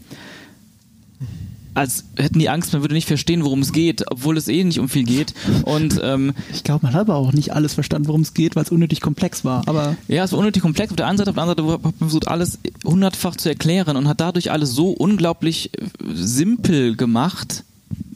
Als 1.74 2.04
hätten 2.16 2.38
die 2.38 2.48
Angst, 2.48 2.72
man 2.72 2.82
würde 2.82 2.94
nicht 2.94 3.06
verstehen, 3.06 3.44
worum 3.44 3.60
es 3.60 3.72
geht, 3.72 4.04
obwohl 4.10 4.36
es 4.36 4.48
eh 4.48 4.64
nicht 4.64 4.78
um 4.80 4.88
viel 4.88 5.04
geht. 5.04 5.34
Und 5.64 6.00
ähm, 6.02 6.32
Ich 6.52 6.64
glaube, 6.64 6.84
man 6.86 6.94
hat 6.94 7.02
aber 7.02 7.14
auch 7.16 7.32
nicht 7.32 7.52
alles 7.52 7.74
verstanden, 7.74 8.08
worum 8.08 8.22
es 8.22 8.34
geht, 8.34 8.56
weil 8.56 8.64
es 8.64 8.70
unnötig 8.70 9.00
komplex 9.00 9.44
war. 9.44 9.62
Aber 9.68 9.96
Ja, 10.08 10.24
es 10.24 10.32
war 10.32 10.38
unnötig 10.40 10.62
komplex 10.62 10.90
auf 10.90 10.96
der 10.96 11.06
einen 11.06 11.18
Seite, 11.18 11.30
auf 11.30 11.36
der 11.36 11.42
anderen 11.44 11.66
Seite 11.68 11.72
hat 11.74 11.82
man 11.82 12.08
versucht, 12.08 12.28
alles 12.28 12.58
hundertfach 12.84 13.36
zu 13.36 13.48
erklären 13.48 13.96
und 13.96 14.08
hat 14.08 14.20
dadurch 14.20 14.50
alles 14.50 14.72
so 14.72 14.90
unglaublich 14.90 15.70
äh, 15.78 15.84
simpel 16.12 16.96
gemacht, 16.96 17.64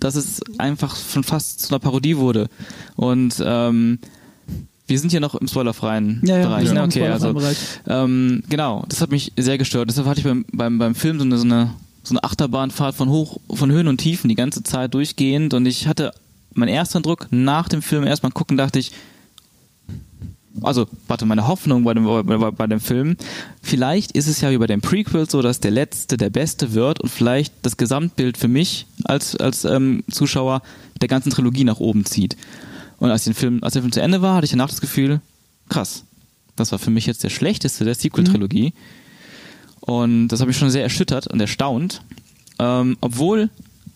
dass 0.01 0.17
es 0.17 0.41
einfach 0.59 0.97
schon 0.97 1.23
fast 1.25 1.61
zu 1.61 1.69
einer 1.71 1.79
Parodie 1.79 2.17
wurde. 2.17 2.49
Und 2.97 3.43
ähm, 3.45 3.99
wir 4.87 4.99
sind 4.99 5.11
hier 5.11 5.21
noch 5.21 5.35
im 5.35 5.49
spoilerfreien 5.49 6.21
Ja, 6.25 6.39
ja, 6.39 6.47
Bereich. 6.49 6.71
im 6.71 6.77
Okay, 6.77 7.07
also 7.09 7.31
spoilerfreien 7.31 7.57
ähm, 7.87 8.43
genau, 8.49 8.85
das 8.89 9.01
hat 9.01 9.11
mich 9.11 9.33
sehr 9.39 9.59
gestört. 9.59 9.89
Deshalb 9.89 10.07
hatte 10.07 10.21
ich 10.21 10.25
beim, 10.27 10.45
beim, 10.53 10.79
beim 10.79 10.95
Film 10.95 11.19
so 11.19 11.25
eine, 11.25 11.39
so 11.39 11.45
eine 11.45 11.71
so 12.05 12.13
eine 12.13 12.23
Achterbahnfahrt 12.23 12.95
von 12.95 13.09
hoch, 13.09 13.39
von 13.53 13.71
Höhen 13.73 13.89
und 13.89 13.99
Tiefen 13.99 14.29
die 14.29 14.35
ganze 14.35 14.63
Zeit 14.63 14.95
durchgehend 14.95 15.55
und 15.55 15.67
ich 15.67 15.89
hatte 15.89 16.13
mein 16.53 16.69
erster 16.69 16.99
Eindruck 16.99 17.29
nach 17.31 17.69
dem 17.69 17.83
Film 17.83 18.05
erstmal 18.05 18.33
gucken, 18.33 18.57
dachte 18.57 18.79
ich, 18.79 18.93
also, 20.63 20.87
warte, 21.09 21.27
meine 21.27 21.49
Hoffnung 21.49 21.83
bei 21.83 21.95
dem, 21.95 22.05
bei, 22.05 22.51
bei 22.51 22.67
dem 22.69 22.79
Film, 22.79 23.17
vielleicht 23.61 24.13
ist 24.13 24.29
es 24.29 24.41
ja 24.41 24.53
wie 24.53 24.59
bei 24.59 24.69
den 24.69 24.81
Prequels 24.81 25.33
so, 25.33 25.43
dass 25.43 25.59
der 25.59 25.73
Letzte 25.73 26.17
der 26.17 26.31
Beste 26.31 26.75
wird 26.75 27.01
und 27.01 27.09
vielleicht 27.09 27.53
das 27.63 27.77
Gesamtbild 27.77 28.37
für 28.39 28.47
mich 28.47 28.87
als, 29.05 29.35
als 29.35 29.65
ähm, 29.65 30.05
Zuschauer 30.09 30.63
der 31.01 31.09
ganzen 31.09 31.31
Trilogie 31.31 31.65
nach 31.65 31.81
oben 31.81 32.05
zieht. 32.05 32.37
Und 32.99 33.11
als, 33.11 33.25
den 33.25 33.35
Film, 33.35 33.65
als 33.65 33.73
der 33.73 33.83
Film 33.83 33.91
zu 33.91 34.01
Ende 34.01 34.23
war, 34.23 34.37
hatte 34.37 34.45
ich 34.45 34.53
danach 34.53 34.71
das 34.71 34.81
Gefühl, 34.81 35.21
krass, 35.69 36.05
das 36.55 36.71
war 36.71 36.79
für 36.79 36.91
mich 36.91 37.07
jetzt 37.07 37.25
der 37.25 37.31
schlechteste 37.31 37.85
der 37.85 37.97
Sequel-Trilogie. 37.97 38.73
Und 39.87 40.29
das 40.29 40.41
hat 40.41 40.47
mich 40.47 40.57
schon 40.57 40.71
sehr 40.71 40.83
erschüttert 40.83 41.27
und 41.27 41.41
erstaunt. 41.41 42.01
Ähm, 42.59 42.97
obwohl, 43.03 43.51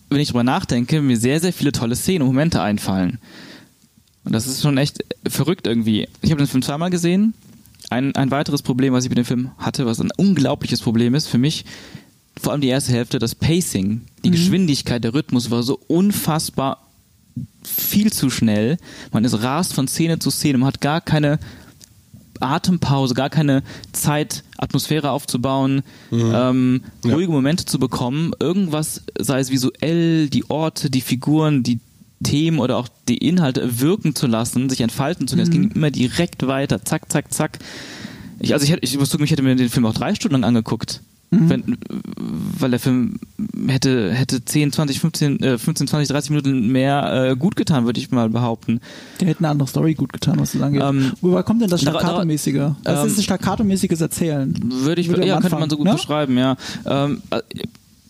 wenn 0.09 0.19
ich 0.19 0.27
drüber 0.27 0.43
nachdenke, 0.43 1.01
mir 1.01 1.17
sehr, 1.17 1.39
sehr 1.39 1.51
viele 1.51 1.71
tolle 1.71 1.95
Szenen 1.95 2.21
und 2.21 2.27
Momente 2.27 2.61
einfallen. 2.61 3.17
Und 4.23 4.33
das 4.33 4.45
ist 4.45 4.61
schon 4.61 4.77
echt 4.77 5.03
verrückt 5.27 5.65
irgendwie. 5.65 6.07
Ich 6.21 6.29
habe 6.29 6.43
den 6.43 6.47
Film 6.47 6.61
zweimal 6.61 6.91
gesehen. 6.91 7.33
Ein, 7.89 8.15
ein 8.15 8.29
weiteres 8.29 8.61
Problem, 8.61 8.93
was 8.93 9.05
ich 9.05 9.09
mit 9.09 9.17
dem 9.17 9.25
Film 9.25 9.51
hatte, 9.57 9.87
was 9.87 9.99
ein 9.99 10.11
unglaubliches 10.15 10.81
Problem 10.81 11.15
ist 11.15 11.25
für 11.25 11.39
mich, 11.39 11.65
vor 12.39 12.51
allem 12.51 12.61
die 12.61 12.67
erste 12.67 12.91
Hälfte, 12.91 13.17
das 13.17 13.33
Pacing, 13.33 14.01
die 14.23 14.31
Geschwindigkeit, 14.31 15.03
der 15.03 15.15
Rhythmus 15.15 15.49
war 15.49 15.63
so 15.63 15.79
unfassbar 15.87 16.85
viel 17.63 18.13
zu 18.13 18.29
schnell. 18.29 18.77
Man 19.11 19.25
ist 19.25 19.41
rast 19.41 19.73
von 19.73 19.87
Szene 19.87 20.19
zu 20.19 20.29
Szene, 20.29 20.59
man 20.59 20.67
hat 20.67 20.81
gar 20.81 21.01
keine 21.01 21.39
Atempause, 22.39 23.13
gar 23.13 23.29
keine 23.29 23.63
Zeit, 23.91 24.43
Atmosphäre 24.57 25.11
aufzubauen, 25.11 25.83
ähm, 26.11 26.81
Ja. 27.03 27.13
ruhige 27.13 27.31
Momente 27.31 27.65
zu 27.65 27.79
bekommen, 27.79 28.31
irgendwas, 28.39 29.03
sei 29.17 29.39
es 29.39 29.51
visuell, 29.51 30.29
die 30.29 30.49
Orte, 30.49 30.89
die 30.89 31.01
Figuren, 31.01 31.63
die 31.63 31.79
Themen 32.23 32.59
oder 32.59 32.77
auch 32.77 32.89
die 33.07 33.17
Inhalte 33.17 33.79
wirken 33.79 34.13
zu 34.13 34.27
lassen, 34.27 34.69
sich 34.69 34.81
entfalten 34.81 35.27
zu 35.27 35.35
können. 35.35 35.47
Es 35.47 35.51
ging 35.51 35.71
immer 35.71 35.89
direkt 35.91 36.45
weiter, 36.47 36.83
zack, 36.83 37.09
zack, 37.11 37.33
zack. 37.33 37.59
Ich, 38.39 38.53
also 38.53 38.63
ich, 38.65 38.71
hätte, 38.71 38.83
ich 38.83 38.97
muss 38.97 39.09
zugeben, 39.09 39.25
ich 39.25 39.31
hätte 39.31 39.43
mir 39.43 39.55
den 39.55 39.69
Film 39.69 39.85
auch 39.85 39.93
drei 39.93 40.13
Stunden 40.15 40.33
lang 40.35 40.43
angeguckt. 40.43 41.01
Wenn, 41.31 41.77
weil 42.57 42.71
der 42.71 42.79
Film 42.79 43.19
hätte, 43.67 44.11
hätte 44.11 44.43
10, 44.43 44.71
20, 44.71 44.99
15, 44.99 45.39
äh, 45.43 45.57
15, 45.59 45.87
20, 45.87 46.07
30 46.09 46.31
Minuten 46.31 46.69
mehr 46.69 47.29
äh, 47.31 47.35
gut 47.35 47.55
getan, 47.55 47.85
würde 47.85 47.99
ich 47.99 48.09
mal 48.09 48.29
behaupten. 48.29 48.79
der 49.19 49.27
hätte 49.27 49.39
eine 49.41 49.49
andere 49.49 49.67
Story 49.67 49.93
gut 49.93 50.11
getan, 50.11 50.39
was 50.39 50.53
das 50.53 50.61
angeht. 50.63 50.81
Ähm, 50.83 51.11
Woher 51.21 51.43
kommt 51.43 51.61
denn 51.61 51.69
das 51.69 51.81
da- 51.81 51.91
da- 51.91 51.99
Staccato-mäßige? 51.99 52.55
Ähm, 52.55 52.75
ist 53.05 53.17
ein 53.19 53.23
Staccato-mäßiges 53.23 54.01
Erzählen? 54.01 54.55
Würde 54.63 55.01
ich, 55.01 55.09
Würde 55.09 55.27
ja, 55.27 55.39
könnte 55.39 55.59
man 55.59 55.69
so 55.69 55.77
gut 55.77 55.85
ne? 55.85 55.93
beschreiben, 55.93 56.35
ja. 56.35 56.55
Ähm, 56.87 57.21
äh, 57.29 57.41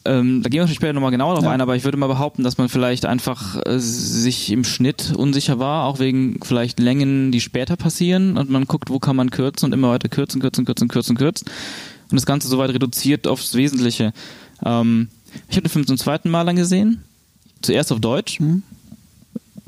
ähm, 0.06 0.42
da 0.42 0.50
gehen 0.50 0.62
wir 0.66 0.74
später 0.74 0.94
nochmal 0.94 1.12
genauer 1.12 1.36
drauf 1.36 1.44
Ja. 1.44 1.52
ein, 1.52 1.60
aber 1.60 1.76
ich 1.76 1.84
würde 1.84 1.98
mal 1.98 2.08
behaupten, 2.08 2.44
dass 2.44 2.58
man 2.58 2.70
vielleicht 2.70 3.06
einfach 3.06 3.58
äh, 3.66 3.80
sich 3.80 4.50
im 4.50 4.64
Schnitt 4.64 5.14
unsicher 5.14 5.60
war, 5.60 5.84
auch 5.84 6.00
wegen 6.00 6.40
vielleicht 6.42 6.80
Längen, 6.80 7.34
die 7.34 7.42
später 7.42 7.76
passieren 7.76 8.38
und 8.38 8.50
man 8.50 8.64
guckt, 8.64 8.90
wo 8.90 9.00
kann 9.00 9.18
man 9.18 9.30
kürzen 9.30 9.66
und 9.66 9.74
immer 9.74 9.90
weiter 9.90 10.08
kürzen, 10.08 10.40
kürzen, 10.40 10.64
kürzen, 10.64 10.88
kürzen, 10.88 11.18
kürzen 11.18 11.46
und 12.12 12.16
das 12.16 12.26
Ganze 12.26 12.48
soweit 12.48 12.70
reduziert 12.72 13.28
aufs 13.28 13.54
Wesentliche. 13.56 14.14
Ähm, 14.66 15.10
ich 15.48 15.56
habe 15.58 15.68
den 15.68 15.72
Film 15.72 15.88
zum 15.88 15.98
zweiten 15.98 16.30
Mal 16.30 16.48
angesehen, 16.50 17.04
zuerst 17.62 17.92
auf 17.92 18.00
Deutsch, 18.00 18.40
Mhm. 18.40 18.64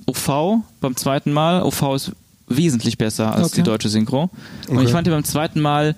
OV 0.08 0.64
beim 0.82 0.96
zweiten 0.96 1.32
Mal, 1.32 1.62
OV 1.64 1.96
ist 1.96 2.12
wesentlich 2.48 2.98
besser 2.98 3.34
als 3.34 3.48
Okay. 3.48 3.58
die 3.58 3.64
deutsche 3.64 3.88
Synchro 3.90 4.30
und 4.68 4.78
Okay. 4.78 4.86
ich 4.86 4.92
fand 4.92 5.08
die 5.08 5.12
beim 5.12 5.24
zweiten 5.24 5.62
Mal 5.62 5.96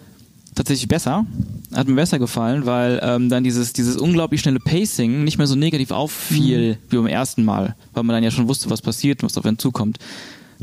tatsächlich 0.56 0.88
besser. 0.88 1.26
Hat 1.74 1.88
mir 1.88 1.96
besser 1.96 2.20
gefallen, 2.20 2.66
weil 2.68 3.00
ähm, 3.02 3.30
dann 3.30 3.44
dieses, 3.44 3.74
dieses 3.74 3.96
unglaublich 3.98 4.42
schnelle 4.42 4.60
Pacing 4.60 5.24
nicht 5.24 5.40
mehr 5.40 5.48
so 5.48 5.56
negativ 5.56 5.90
auffiel 5.90 6.78
wie 6.90 6.98
beim 6.98 7.08
ersten 7.08 7.44
Mal, 7.44 7.76
weil 7.94 8.04
man 8.04 8.14
dann 8.16 8.24
ja 8.24 8.30
schon 8.30 8.48
wusste, 8.48 8.70
was 8.70 8.82
passiert 8.84 9.24
und 9.24 9.30
was 9.32 9.38
auf 9.38 9.46
einen 9.46 9.58
zukommt. 9.58 9.98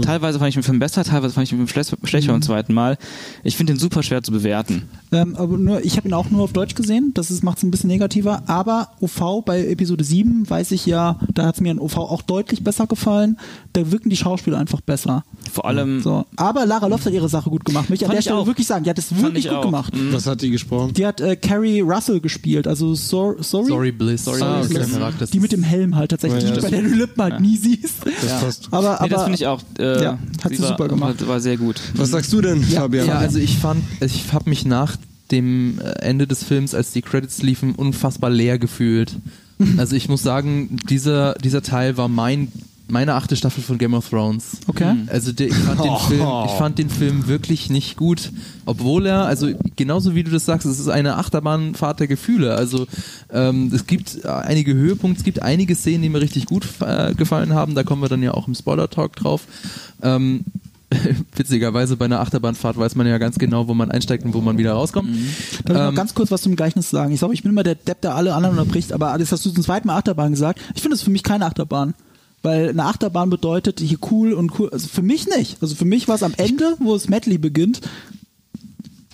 Teilweise 0.02 0.38
fand 0.38 0.48
ich 0.50 0.54
den 0.54 0.62
Film 0.62 0.78
besser, 0.78 1.04
teilweise 1.04 1.34
fand 1.34 1.44
ich 1.44 1.50
den 1.50 1.56
Film 1.58 1.68
schlecht, 1.68 1.96
schlechter 2.04 2.32
beim 2.32 2.42
zweiten 2.42 2.72
Mal. 2.74 2.98
Ich 3.44 3.56
finde 3.56 3.72
den 3.74 3.78
super 3.80 4.02
schwer 4.02 4.22
zu 4.22 4.32
bewerten. 4.32 4.88
Ähm, 5.12 5.34
aber 5.36 5.56
nur, 5.58 5.84
ich 5.84 5.96
habe 5.96 6.08
ihn 6.08 6.14
auch 6.14 6.30
nur 6.30 6.42
auf 6.44 6.52
Deutsch 6.52 6.74
gesehen, 6.74 7.12
das 7.14 7.30
macht 7.42 7.58
es 7.58 7.64
ein 7.64 7.70
bisschen 7.70 7.88
negativer, 7.88 8.42
aber 8.46 8.90
OV 9.00 9.44
bei 9.44 9.66
Episode 9.66 10.04
7 10.04 10.48
weiß 10.48 10.70
ich 10.72 10.86
ja, 10.86 11.18
da 11.34 11.46
hat 11.46 11.56
es 11.56 11.60
mir 11.60 11.72
in 11.72 11.78
OV 11.80 11.96
auch 11.98 12.22
deutlich 12.22 12.62
besser 12.62 12.86
gefallen, 12.86 13.36
da 13.72 13.90
wirken 13.90 14.08
die 14.10 14.16
Schauspieler 14.16 14.58
einfach 14.58 14.80
besser. 14.80 15.24
Vor 15.52 15.64
allem 15.66 16.00
So. 16.00 16.24
Aber 16.36 16.64
Lara 16.66 16.86
Loft 16.86 17.06
hat 17.06 17.12
ihre 17.12 17.28
Sache 17.28 17.50
gut 17.50 17.64
gemacht, 17.64 17.90
möchte 17.90 18.04
ich 18.04 18.08
an 18.08 18.14
der 18.14 18.22
Stelle 18.22 18.36
auch. 18.38 18.46
wirklich 18.46 18.66
sagen, 18.66 18.84
die 18.84 18.90
hat 18.90 18.98
es 18.98 19.14
wirklich 19.16 19.44
ich 19.46 19.50
gut 19.50 19.58
auch. 19.58 19.64
gemacht. 19.64 19.94
Mhm. 19.96 20.12
Was 20.12 20.26
hat 20.26 20.42
die 20.42 20.50
gesprochen? 20.50 20.94
Die 20.94 21.04
hat 21.06 21.20
äh, 21.20 21.36
Carrie 21.36 21.80
Russell 21.80 22.20
gespielt, 22.20 22.66
also 22.66 22.94
so, 22.94 23.36
sorry, 23.40 23.66
Sorry 23.68 23.92
Bliss. 23.92 24.24
Sorry 24.24 24.40
Ah, 24.42 24.60
ist 24.60 24.70
okay. 24.74 24.86
Charakter. 24.90 25.26
die 25.26 25.40
mit 25.40 25.52
dem 25.52 25.62
Helm 25.62 25.96
halt 25.96 26.10
tatsächlich, 26.10 26.42
Ja, 26.44 26.48
ja, 26.50 26.54
die, 26.56 26.60
bei 26.62 26.70
der 26.70 26.82
du 26.82 26.88
Lippen 26.94 27.22
halt 27.22 27.40
nie 27.40 27.56
siehst. 27.56 27.96
Das 28.04 28.40
passt. 28.40 28.68
Aber, 28.70 28.82
Nee, 28.90 28.96
aber 28.98 29.08
das 29.08 29.22
finde 29.24 29.34
ich 29.36 29.46
auch. 29.46 29.60
Äh, 29.78 29.89
ja, 30.02 30.18
hat 30.42 30.52
sie 30.52 30.60
war, 30.60 30.68
super 30.68 30.88
gemacht. 30.88 31.20
War, 31.22 31.28
war 31.28 31.40
sehr 31.40 31.56
gut. 31.56 31.80
Was 31.94 32.10
sagst 32.10 32.32
du 32.32 32.40
denn, 32.40 32.62
Fabian? 32.62 33.06
Ja, 33.06 33.18
also 33.18 33.38
ich 33.38 33.58
fand, 33.58 33.82
ich 34.00 34.32
habe 34.32 34.48
mich 34.50 34.64
nach 34.64 34.96
dem 35.30 35.78
äh, 35.78 35.90
Ende 36.02 36.26
des 36.26 36.44
Films, 36.44 36.74
als 36.74 36.92
die 36.92 37.02
Credits 37.02 37.42
liefen, 37.42 37.74
unfassbar 37.74 38.30
leer 38.30 38.58
gefühlt. 38.58 39.16
Also 39.76 39.94
ich 39.94 40.08
muss 40.08 40.22
sagen, 40.22 40.78
dieser, 40.88 41.34
dieser 41.34 41.60
Teil 41.60 41.98
war 41.98 42.08
mein, 42.08 42.50
meine 42.90 43.14
achte 43.14 43.36
Staffel 43.36 43.62
von 43.62 43.78
Game 43.78 43.94
of 43.94 44.08
Thrones. 44.08 44.58
Okay. 44.66 44.94
Also 45.08 45.32
der, 45.32 45.48
ich, 45.48 45.54
fand 45.54 45.80
den 45.82 45.96
Film, 46.08 46.28
ich 46.46 46.52
fand 46.52 46.78
den 46.78 46.90
Film 46.90 47.26
wirklich 47.26 47.70
nicht 47.70 47.96
gut, 47.96 48.32
obwohl 48.66 49.06
er, 49.06 49.24
also 49.24 49.48
genauso 49.76 50.14
wie 50.14 50.24
du 50.24 50.30
das 50.30 50.44
sagst, 50.44 50.66
es 50.66 50.78
ist 50.78 50.88
eine 50.88 51.16
Achterbahnfahrt 51.16 52.00
der 52.00 52.06
Gefühle. 52.06 52.54
Also 52.54 52.86
ähm, 53.32 53.70
es 53.74 53.86
gibt 53.86 54.24
einige 54.26 54.74
Höhepunkte, 54.74 55.20
es 55.20 55.24
gibt 55.24 55.42
einige 55.42 55.74
Szenen, 55.74 56.02
die 56.02 56.08
mir 56.08 56.20
richtig 56.20 56.46
gut 56.46 56.66
äh, 56.80 57.14
gefallen 57.14 57.54
haben. 57.54 57.74
Da 57.74 57.82
kommen 57.82 58.02
wir 58.02 58.08
dann 58.08 58.22
ja 58.22 58.32
auch 58.34 58.48
im 58.48 58.54
Spoiler-Talk 58.54 59.16
drauf. 59.16 59.42
Ähm, 60.02 60.44
witzigerweise 61.36 61.96
bei 61.96 62.06
einer 62.06 62.20
Achterbahnfahrt 62.20 62.76
weiß 62.76 62.96
man 62.96 63.06
ja 63.06 63.18
ganz 63.18 63.38
genau, 63.38 63.68
wo 63.68 63.74
man 63.74 63.90
einsteigt 63.90 64.24
und 64.24 64.34
wo 64.34 64.40
man 64.40 64.58
wieder 64.58 64.72
rauskommt. 64.72 65.08
Darf 65.08 65.60
ich 65.60 65.68
noch 65.68 65.88
Ähm, 65.88 65.94
ganz 65.94 66.14
kurz 66.14 66.30
was 66.30 66.42
zum 66.42 66.56
Gleichnis 66.56 66.90
sagen? 66.90 67.12
Ich 67.12 67.20
glaube, 67.20 67.34
ich 67.34 67.42
bin 67.42 67.52
immer 67.52 67.62
der 67.62 67.76
Depp, 67.76 68.00
der 68.00 68.16
alle 68.16 68.34
anderen 68.34 68.58
unterbricht, 68.58 68.92
aber 68.92 69.16
das 69.16 69.30
hast 69.30 69.46
du 69.46 69.50
zum 69.50 69.62
zweiten 69.62 69.86
Mal 69.86 69.96
Achterbahn 69.98 70.32
gesagt. 70.32 70.60
Ich 70.74 70.82
finde 70.82 70.96
es 70.96 71.02
für 71.02 71.10
mich 71.10 71.22
keine 71.22 71.46
Achterbahn. 71.46 71.94
Weil 72.42 72.70
eine 72.70 72.84
Achterbahn 72.84 73.28
bedeutet 73.28 73.80
hier 73.80 73.98
cool 74.10 74.32
und 74.32 74.58
cool. 74.58 74.70
Also 74.70 74.88
für 74.88 75.02
mich 75.02 75.28
nicht. 75.28 75.58
Also 75.60 75.74
für 75.74 75.84
mich 75.84 76.08
war 76.08 76.14
es 76.14 76.22
am 76.22 76.32
Ende, 76.36 76.76
wo 76.78 76.94
es 76.94 77.08
Medley 77.08 77.36
beginnt. 77.38 77.82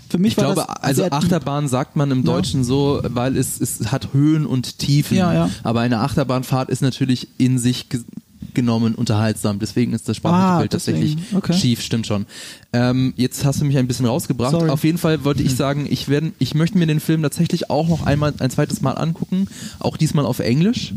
Für 0.08 0.18
mich 0.18 0.34
Ich 0.34 0.36
war 0.38 0.54
glaube, 0.54 0.66
das 0.68 0.82
also 0.82 1.02
sehr 1.02 1.10
deep. 1.10 1.18
Achterbahn 1.18 1.66
sagt 1.66 1.96
man 1.96 2.10
im 2.12 2.18
Ja. 2.18 2.24
Deutschen 2.24 2.62
so, 2.62 3.00
weil 3.02 3.36
es, 3.36 3.60
es 3.60 3.90
hat 3.90 4.12
Höhen 4.12 4.46
und 4.46 4.78
Tiefen. 4.78 5.16
Ja, 5.16 5.32
ja. 5.34 5.50
Aber 5.64 5.80
eine 5.80 5.98
Achterbahnfahrt 6.00 6.70
ist 6.70 6.82
natürlich 6.82 7.28
in 7.38 7.58
sich 7.58 7.86
ge 8.56 8.66
genommen 8.66 8.94
unterhaltsam. 8.96 9.58
Deswegen 9.58 9.92
ist 9.92 10.08
das 10.08 10.16
sprachliche 10.16 10.44
Ah, 10.44 10.58
Bild 10.58 10.72
tatsächlich. 10.72 11.16
Okay. 11.34 11.52
schief, 11.52 11.80
stimmt 11.82 12.06
schon. 12.06 12.26
Ähm, 12.72 13.14
jetzt 13.16 13.44
hast 13.44 13.60
du 13.60 13.64
mich 13.64 13.78
ein 13.78 13.86
bisschen 13.86 14.06
rausgebracht. 14.06 14.50
Sorry. 14.50 14.70
Auf 14.70 14.82
jeden 14.82 14.98
Fall 14.98 15.24
wollte 15.24 15.42
ich 15.42 15.54
sagen, 15.54 15.86
ich, 15.88 16.08
werd, 16.08 16.32
ich 16.38 16.54
möchte 16.54 16.76
mir 16.78 16.86
den 16.86 17.00
Film 17.00 17.22
tatsächlich 17.22 17.70
auch 17.70 17.88
noch 17.88 18.04
einmal 18.04 18.34
ein 18.38 18.50
zweites 18.50 18.80
Mal 18.82 18.92
angucken. 18.92 19.46
Auch 19.78 19.96
diesmal 19.96 20.26
auf 20.26 20.40
Englisch. 20.40 20.94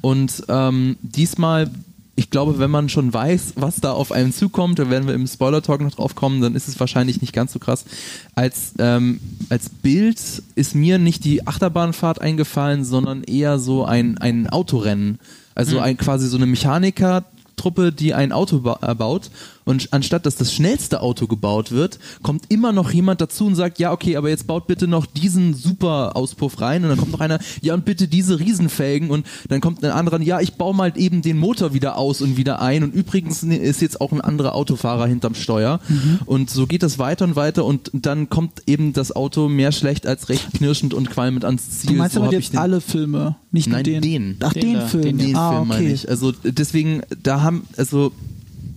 Und 0.00 0.44
ähm, 0.48 0.96
diesmal 1.02 1.70
ich 2.16 2.28
glaube, 2.28 2.58
wenn 2.58 2.70
man 2.70 2.90
schon 2.90 3.14
weiß, 3.14 3.54
was 3.56 3.80
da 3.80 3.92
auf 3.92 4.12
einen 4.12 4.30
zukommt, 4.34 4.78
da 4.78 4.90
werden 4.90 5.06
wir 5.06 5.14
im 5.14 5.26
Spoiler-Talk 5.26 5.80
noch 5.80 5.94
drauf 5.94 6.14
kommen, 6.14 6.42
dann 6.42 6.54
ist 6.54 6.68
es 6.68 6.78
wahrscheinlich 6.78 7.22
nicht 7.22 7.32
ganz 7.32 7.50
so 7.50 7.58
krass. 7.58 7.86
Als, 8.34 8.74
ähm, 8.78 9.20
als 9.48 9.70
Bild 9.70 10.20
ist 10.54 10.74
mir 10.74 10.98
nicht 10.98 11.24
die 11.24 11.46
Achterbahnfahrt 11.46 12.20
eingefallen, 12.20 12.84
sondern 12.84 13.22
eher 13.22 13.58
so 13.58 13.86
ein, 13.86 14.18
ein 14.18 14.50
Autorennen. 14.50 15.18
Also 15.54 15.78
ein, 15.80 15.96
quasi 15.96 16.28
so 16.28 16.36
eine 16.36 16.46
Mechanikertruppe, 16.46 17.92
die 17.92 18.14
ein 18.14 18.32
Auto 18.32 18.60
ba 18.60 18.78
äh, 18.82 18.94
baut 18.94 19.30
Und 19.64 19.92
anstatt 19.92 20.26
dass 20.26 20.36
das 20.36 20.52
schnellste 20.52 21.00
Auto 21.02 21.26
gebaut 21.26 21.70
wird, 21.70 21.98
kommt 22.22 22.44
immer 22.48 22.72
noch 22.72 22.90
jemand 22.92 23.20
dazu 23.20 23.46
und 23.46 23.54
sagt, 23.54 23.78
ja, 23.78 23.92
okay, 23.92 24.16
aber 24.16 24.28
jetzt 24.28 24.46
baut 24.46 24.66
bitte 24.66 24.86
noch 24.88 25.06
diesen 25.06 25.54
super 25.54 26.16
Auspuff 26.16 26.60
rein. 26.60 26.82
Und 26.82 26.90
dann 26.90 26.98
kommt 26.98 27.12
noch 27.12 27.20
einer, 27.20 27.38
ja, 27.60 27.74
und 27.74 27.84
bitte 27.84 28.08
diese 28.08 28.38
Riesenfelgen. 28.40 29.10
Und 29.10 29.26
dann 29.48 29.60
kommt 29.60 29.84
ein 29.84 29.90
anderer, 29.90 30.20
ja, 30.20 30.40
ich 30.40 30.54
baue 30.54 30.74
mal 30.74 30.92
eben 30.96 31.22
den 31.22 31.38
Motor 31.38 31.74
wieder 31.74 31.96
aus 31.96 32.20
und 32.20 32.36
wieder 32.36 32.60
ein. 32.60 32.82
Und 32.82 32.94
übrigens 32.94 33.42
ist 33.42 33.80
jetzt 33.82 34.00
auch 34.00 34.12
ein 34.12 34.20
anderer 34.20 34.54
Autofahrer 34.54 35.06
hinterm 35.06 35.34
Steuer. 35.34 35.80
Und 36.26 36.50
so 36.50 36.66
geht 36.66 36.82
das 36.82 36.98
weiter 36.98 37.24
und 37.24 37.36
weiter. 37.36 37.64
Und 37.64 37.90
dann 37.92 38.28
kommt 38.28 38.62
eben 38.66 38.92
das 38.92 39.14
Auto 39.14 39.48
mehr 39.48 39.72
schlecht 39.72 40.06
als 40.06 40.28
recht 40.28 40.52
knirschend 40.54 40.94
und 40.94 41.10
qualmend 41.10 41.44
ans 41.44 41.70
Ziel. 41.80 41.90
Du 41.90 41.96
meinst 41.96 42.14
so 42.14 42.22
aber 42.22 42.32
jetzt 42.32 42.56
alle 42.56 42.80
Filme, 42.80 43.36
nicht 43.52 43.68
nur 43.68 43.76
Nein, 43.76 43.84
den. 43.84 44.02
den. 44.02 44.36
Ach, 44.40 44.52
Den 44.52 44.72
den, 44.72 44.88
Film. 44.88 45.02
den- 45.02 45.18
den 45.18 45.36
ah, 45.36 45.50
Film 45.56 45.68
meine 45.68 45.84
okay. 45.84 45.92
ich. 45.92 46.08
Also 46.08 46.32
deswegen, 46.44 47.02
da 47.22 47.42
haben, 47.42 47.64
also 47.76 48.12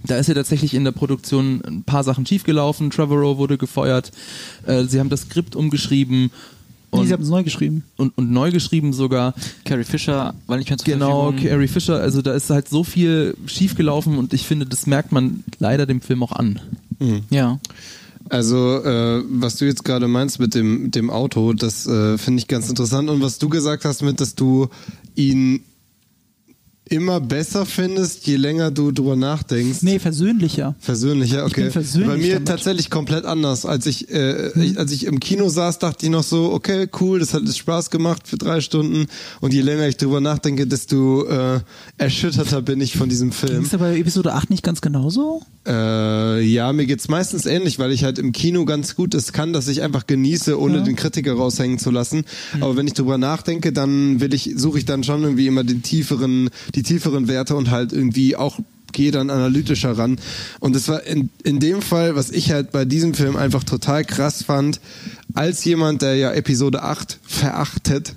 da 0.06 0.18
ist 0.18 0.28
ja 0.28 0.34
tatsächlich 0.34 0.74
in 0.74 0.84
der 0.84 0.92
Produktion 0.92 1.62
ein 1.66 1.84
paar 1.84 2.04
Sachen 2.04 2.26
schiefgelaufen. 2.26 2.90
Trevorrow 2.90 3.38
wurde 3.38 3.58
gefeuert. 3.58 4.12
Äh, 4.66 4.84
sie 4.86 5.00
haben 5.00 5.10
das 5.10 5.22
Skript 5.22 5.56
umgeschrieben 5.56 6.32
Nee, 6.92 7.00
und, 7.00 7.08
sie 7.08 7.14
haben 7.14 7.24
es 7.24 7.30
neu 7.30 7.44
geschrieben. 7.44 7.84
und, 7.98 8.16
und 8.18 8.32
neu 8.32 8.52
geschrieben 8.52 8.94
sogar. 8.94 9.34
Carrie 9.66 9.84
Fisher 9.84 10.36
nicht 10.50 10.70
mehr 10.70 10.78
zur 10.78 10.86
Genau, 10.86 11.32
Verfügung. 11.32 11.50
Carrie 11.52 11.68
Fisher. 11.68 11.96
Also 12.00 12.22
da 12.22 12.34
ist 12.34 12.52
halt 12.52 12.70
so 12.70 12.84
viel 12.84 13.36
schiefgelaufen 13.48 14.18
und 14.20 14.34
ich 14.34 14.46
finde, 14.46 14.68
das 14.68 14.86
merkt 14.86 15.12
man 15.12 15.44
leider 15.58 15.88
dem 15.88 16.02
Film 16.02 16.22
auch 16.22 16.34
an. 16.34 16.60
Ja. 17.32 17.60
Also, 18.30 18.82
äh, 18.84 19.24
was 19.28 19.58
du 19.58 19.66
jetzt 19.66 19.84
gerade 19.84 20.08
meinst 20.08 20.40
mit 20.40 20.54
dem, 20.56 20.92
dem 20.92 21.10
Auto, 21.10 21.54
das 21.54 21.86
äh, 21.88 22.18
finde 22.18 22.40
ich 22.40 22.48
ganz 22.48 22.70
interessant. 22.70 23.10
Und 23.10 23.22
was 23.22 23.40
du 23.40 23.50
gesagt 23.50 23.86
hast 23.86 24.02
mit, 24.04 24.22
dass 24.22 24.36
du 24.36 24.70
ihn 25.16 25.62
immer 26.90 27.22
besser 27.22 27.66
findest, 27.66 28.28
je 28.28 28.36
länger 28.36 28.70
du 28.70 28.92
drüber 28.92 29.16
nachdenkst. 29.16 29.82
Nee, 29.82 30.00
versöhnlicher. 30.00 30.76
Versöhnlicher, 30.80 31.46
okay. 31.46 31.70
Bei 32.06 32.18
mir 32.18 32.34
damit. 32.34 32.48
tatsächlich 32.48 32.90
komplett 32.90 33.26
anders. 33.26 33.66
Als 33.66 33.86
ich, 33.86 34.12
äh, 34.12 34.50
ich, 34.62 34.78
als 34.78 34.92
ich 34.92 35.06
im 35.06 35.20
Kino 35.20 35.48
saß, 35.50 35.80
dachte 35.80 36.06
ich 36.06 36.12
noch 36.12 36.24
so, 36.24 36.52
okay, 36.52 36.88
cool, 37.00 37.20
das 37.20 37.34
hat 37.34 37.44
Spaß 37.48 37.90
gemacht 37.90 38.28
für 38.28 38.38
drei 38.38 38.60
Stunden. 38.60 39.08
Und 39.40 39.54
je 39.54 39.62
länger 39.62 39.88
ich 39.88 39.98
drüber 39.98 40.20
nachdenke, 40.20 40.68
desto 40.68 41.26
äh, 41.26 41.62
erschütterter 41.98 42.62
bin 42.62 42.82
ich 42.82 42.98
von 42.98 43.08
diesem 43.08 43.32
Film. 43.32 43.64
Ist 43.64 43.72
ja 43.72 43.78
bei 43.78 43.98
Episode 43.98 44.34
8 44.34 44.50
nicht 44.50 44.64
ganz 44.64 44.82
genauso? 44.82 45.42
Äh, 45.66 46.42
ja, 46.42 46.74
mir 46.74 46.86
geht's 46.86 47.08
meistens 47.08 47.46
ähnlich, 47.46 47.80
weil 47.80 47.94
ich 47.94 48.04
halt 48.04 48.20
im 48.20 48.34
Kino 48.34 48.66
ganz 48.66 48.96
gut 48.96 49.14
es 49.14 49.32
kann, 49.32 49.54
dass 49.54 49.70
ich 49.70 49.82
einfach 49.82 50.06
genieße, 50.06 50.60
ohne 50.60 50.84
den 50.84 50.98
Kritiker 50.98 51.34
raushängen 51.34 51.80
zu 51.80 51.90
lassen. 51.90 52.26
Aber 52.60 52.76
wenn 52.76 52.88
ich 52.88 52.94
drüber 52.94 53.18
nachdenke, 53.18 53.72
dann 53.72 54.20
will 54.20 54.34
ich, 54.34 54.52
suche 54.58 54.80
ich 54.80 54.86
dann 54.86 55.04
schon 55.04 55.24
irgendwie 55.24 55.48
immer 55.48 55.64
den 55.64 55.82
tieferen, 55.82 56.50
die 56.76 56.84
tieferen 56.84 57.28
Werte 57.28 57.56
und 57.56 57.72
halt 57.72 57.94
irgendwie 57.94 58.36
auch 58.36 58.60
gehe 58.94 59.12
dann 59.12 59.30
analytischer 59.30 59.98
ran. 59.98 60.20
Und 60.60 60.76
es 60.76 60.88
war 60.88 61.04
in, 61.04 61.30
in 61.44 61.60
dem 61.60 61.82
Fall, 61.82 62.16
was 62.16 62.30
ich 62.30 62.52
halt 62.52 62.72
bei 62.72 62.86
diesem 62.86 63.14
Film 63.14 63.36
einfach 63.36 63.64
total 63.64 64.06
krass 64.06 64.44
fand, 64.44 64.80
als 65.34 65.66
jemand, 65.66 66.02
der 66.04 66.16
ja 66.16 66.32
Episode 66.32 66.84
8 66.84 67.20
verachtet, 67.24 68.16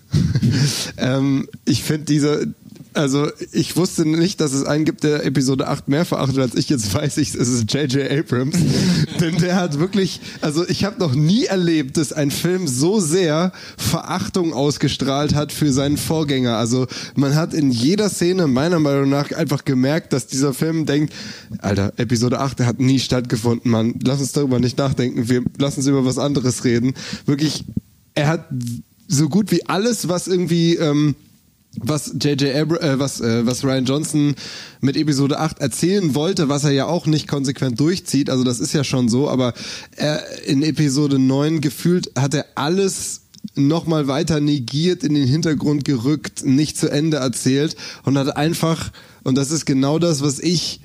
ähm, 0.99 1.49
ich 1.65 1.83
finde 1.83 2.05
diese, 2.05 2.55
also 2.97 3.29
ich 3.53 3.77
wusste 3.77 4.09
nicht, 4.09 4.41
dass 4.41 4.53
es 4.53 4.65
einen 4.65 4.85
gibt, 4.85 5.05
der 5.05 5.25
Episode 5.25 5.69
8 5.69 5.89
mehr 5.89 6.05
verachtet 6.05 6.39
als 6.39 6.55
ich. 6.55 6.69
Jetzt 6.69 6.93
weiß 6.95 7.19
ich, 7.19 7.35
es 7.35 7.49
ist 7.49 7.73
J.J. 7.73 8.11
Abrams. 8.11 8.57
Denn 9.21 9.37
der 9.37 9.57
hat 9.57 9.79
wirklich, 9.79 10.21
also 10.41 10.67
ich 10.69 10.85
habe 10.85 10.99
noch 10.99 11.15
nie 11.15 11.45
erlebt, 11.45 11.97
dass 11.97 12.13
ein 12.13 12.31
Film 12.31 12.67
so 12.67 12.99
sehr 12.99 13.53
Verachtung 13.77 14.53
ausgestrahlt 14.55 15.35
hat 15.35 15.53
für 15.53 15.73
seinen 15.73 15.97
Vorgänger. 15.97 16.57
Also 16.57 16.87
man 17.15 17.35
hat 17.35 17.55
in 17.55 17.71
jeder 17.71 18.09
Szene 18.09 18.47
meiner 18.47 18.81
Meinung 18.81 19.11
nach 19.11 19.31
einfach 19.33 19.65
gemerkt, 19.65 20.13
dass 20.13 20.27
dieser 20.27 20.55
Film 20.55 20.87
denkt, 20.87 21.13
Alter, 21.59 21.93
Episode 21.99 22.41
8 22.41 22.61
der 22.61 22.67
hat 22.67 22.81
nie 22.81 22.99
stattgefunden, 22.99 23.71
Mann. 23.71 23.95
Lass 24.05 24.21
uns 24.21 24.33
darüber 24.33 24.59
nicht 24.59 24.79
nachdenken. 24.79 25.29
Wir 25.29 25.43
lassen 25.59 25.81
uns 25.81 25.87
über 25.87 26.05
was 26.05 26.19
anderes 26.19 26.65
reden. 26.65 26.95
Wirklich, 27.27 27.65
er 28.15 28.29
hat 28.29 28.49
so 29.07 29.29
gut 29.29 29.51
wie 29.51 29.67
alles, 29.67 30.09
was 30.09 30.29
irgendwie... 30.29 30.77
Ähm, 30.77 31.15
was 31.79 32.15
JJ 32.21 32.59
Abra 32.59 32.77
äh, 32.81 32.99
was 32.99 33.21
äh, 33.21 33.47
was 33.47 33.65
Ryan 33.65 33.85
Johnson 33.85 34.35
mit 34.81 34.97
Episode 34.97 35.39
8 35.39 35.59
erzählen 35.59 36.15
wollte, 36.15 36.49
was 36.49 36.65
er 36.65 36.73
ja 36.73 36.87
auch 36.87 37.07
nicht 37.07 37.29
konsequent 37.29 37.79
durchzieht, 37.81 38.31
also 38.31 38.45
das 38.45 38.61
ist 38.61 38.73
ja 38.73 38.85
schon 38.85 39.09
so, 39.09 39.29
aber 39.29 39.55
er, 39.97 40.23
in 40.47 40.63
Episode 40.63 41.19
9 41.19 41.61
gefühlt 41.61 42.11
hat 42.17 42.35
er 42.35 42.47
alles 42.55 43.23
nochmal 43.55 44.09
weiter 44.09 44.41
negiert, 44.41 45.03
in 45.05 45.15
den 45.15 45.27
Hintergrund 45.27 45.85
gerückt, 45.85 46.45
nicht 46.45 46.77
zu 46.77 46.91
Ende 46.91 47.19
erzählt 47.19 47.77
und 48.05 48.19
hat 48.19 48.37
einfach, 48.37 48.91
und 49.23 49.37
das 49.37 49.51
ist 49.51 49.67
genau 49.67 49.99
das, 49.99 50.23
was 50.23 50.41
ich 50.41 50.81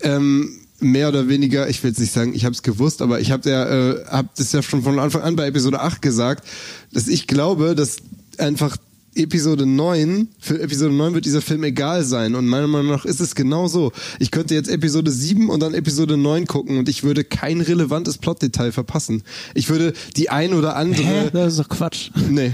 ähm, 0.00 0.50
mehr 0.80 1.08
oder 1.08 1.28
weniger, 1.28 1.68
ich 1.68 1.82
will 1.82 1.90
jetzt 1.90 2.00
nicht 2.00 2.12
sagen, 2.12 2.34
ich 2.34 2.44
habe 2.44 2.54
es 2.54 2.62
gewusst, 2.62 3.02
aber 3.02 3.20
ich 3.20 3.30
habe 3.30 3.48
ja, 3.48 3.64
äh, 3.64 4.04
hab 4.06 4.34
das 4.34 4.52
ja 4.52 4.62
schon 4.62 4.82
von 4.82 4.98
Anfang 4.98 5.22
an 5.22 5.36
bei 5.36 5.46
Episode 5.46 5.80
8 5.80 6.02
gesagt, 6.02 6.46
dass 6.92 7.08
ich 7.08 7.26
glaube, 7.26 7.74
dass 7.74 7.98
einfach 8.38 8.76
Episode 9.16 9.66
9, 9.66 10.28
für 10.38 10.60
Episode 10.60 10.92
9 10.94 11.14
wird 11.14 11.24
dieser 11.24 11.42
Film 11.42 11.64
egal 11.64 12.04
sein 12.04 12.34
und 12.34 12.46
meiner 12.46 12.66
Meinung 12.66 12.92
nach 12.92 13.04
ist 13.04 13.20
es 13.20 13.34
genau 13.34 13.68
so. 13.68 13.92
Ich 14.18 14.30
könnte 14.30 14.54
jetzt 14.54 14.68
Episode 14.68 15.10
7 15.10 15.50
und 15.50 15.60
dann 15.60 15.74
Episode 15.74 16.16
9 16.16 16.46
gucken 16.46 16.78
und 16.78 16.88
ich 16.88 17.02
würde 17.02 17.24
kein 17.24 17.60
relevantes 17.60 18.18
Plotdetail 18.18 18.72
verpassen. 18.72 19.22
Ich 19.54 19.68
würde 19.68 19.92
die 20.16 20.30
ein 20.30 20.54
oder 20.54 20.76
andere... 20.76 21.02
Hä? 21.02 21.30
Das 21.32 21.52
ist 21.52 21.60
doch 21.60 21.68
Quatsch. 21.68 22.10
Nee. 22.28 22.52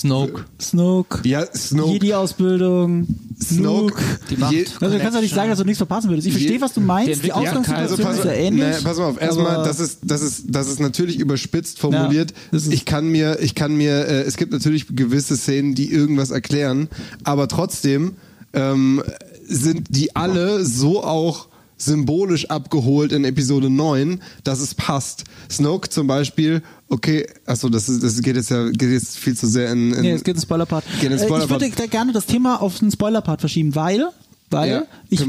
Snoke. 0.00 0.44
Snoke. 0.60 1.26
Ja, 1.28 1.44
Snoke. 1.54 1.92
Jedi-Ausbildung. 1.92 3.06
Snoke. 3.42 4.02
Die 4.30 4.36
Macht. 4.36 4.52
Je- 4.52 4.66
Also 4.80 4.96
du 4.96 5.02
kannst 5.02 5.16
doch 5.16 5.22
nicht 5.22 5.34
sagen, 5.34 5.50
dass 5.50 5.58
du 5.58 5.64
nichts 5.64 5.78
verpassen 5.78 6.08
würdest. 6.10 6.26
Ich 6.28 6.34
verstehe, 6.34 6.60
was 6.60 6.72
du 6.72 6.80
meinst. 6.80 7.08
Die 7.08 7.12
Entwicklung- 7.12 7.46
Ausgangssituation 7.46 8.06
also 8.06 8.20
ist 8.20 8.24
ja 8.24 8.32
ähnlich. 8.32 8.64
Nee, 8.78 8.82
pass 8.84 8.98
mal 8.98 9.04
auf. 9.06 9.20
Erstmal, 9.20 9.64
das 9.64 9.80
ist, 9.80 9.98
das 10.02 10.22
ist, 10.22 10.44
das 10.48 10.68
ist 10.68 10.80
natürlich 10.80 11.18
überspitzt 11.18 11.78
formuliert. 11.78 12.32
Ja, 12.52 12.58
ich 12.70 12.84
kann 12.84 13.08
mir, 13.08 13.38
ich 13.40 13.54
kann 13.54 13.74
mir, 13.76 14.06
äh, 14.06 14.22
es 14.22 14.36
gibt 14.36 14.52
natürlich 14.52 14.86
gewisse 14.94 15.36
Szenen, 15.36 15.74
die 15.74 15.90
irgendwas 15.90 16.30
erklären, 16.30 16.88
aber 17.24 17.48
trotzdem 17.48 18.14
ähm, 18.52 19.02
sind 19.46 19.88
die 19.90 20.14
alle 20.16 20.64
so 20.64 21.02
auch 21.02 21.48
symbolisch 21.76 22.50
abgeholt 22.50 23.12
in 23.12 23.24
Episode 23.24 23.70
9, 23.70 24.20
dass 24.44 24.60
es 24.60 24.74
passt. 24.74 25.24
Snoke 25.50 25.88
zum 25.88 26.06
Beispiel, 26.06 26.62
okay, 26.88 27.26
achso, 27.46 27.68
das, 27.68 27.88
ist, 27.88 28.02
das 28.02 28.20
geht 28.22 28.36
jetzt 28.36 28.50
ja 28.50 28.68
geht 28.70 28.90
jetzt 28.90 29.18
viel 29.18 29.36
zu 29.36 29.46
sehr 29.46 29.70
in, 29.72 29.92
in 29.92 30.02
Nee, 30.02 30.10
es 30.12 30.24
geht 30.24 30.34
in 30.34 30.40
den 30.40 30.42
Spoiler-Part. 30.42 30.84
Geht 31.00 31.10
in 31.10 31.18
Äh. 31.18 31.24
Ich 31.24 31.50
würde 31.50 31.70
da 31.76 31.86
gerne 31.86 32.12
das 32.12 32.26
Thema 32.26 32.60
auf 32.60 32.78
den 32.78 32.90
Spoiler-Part 32.90 33.40
verschieben, 33.40 33.74
weil, 33.74 34.08
weil 34.50 34.70
Ja, 34.70 34.82
ich 35.10 35.24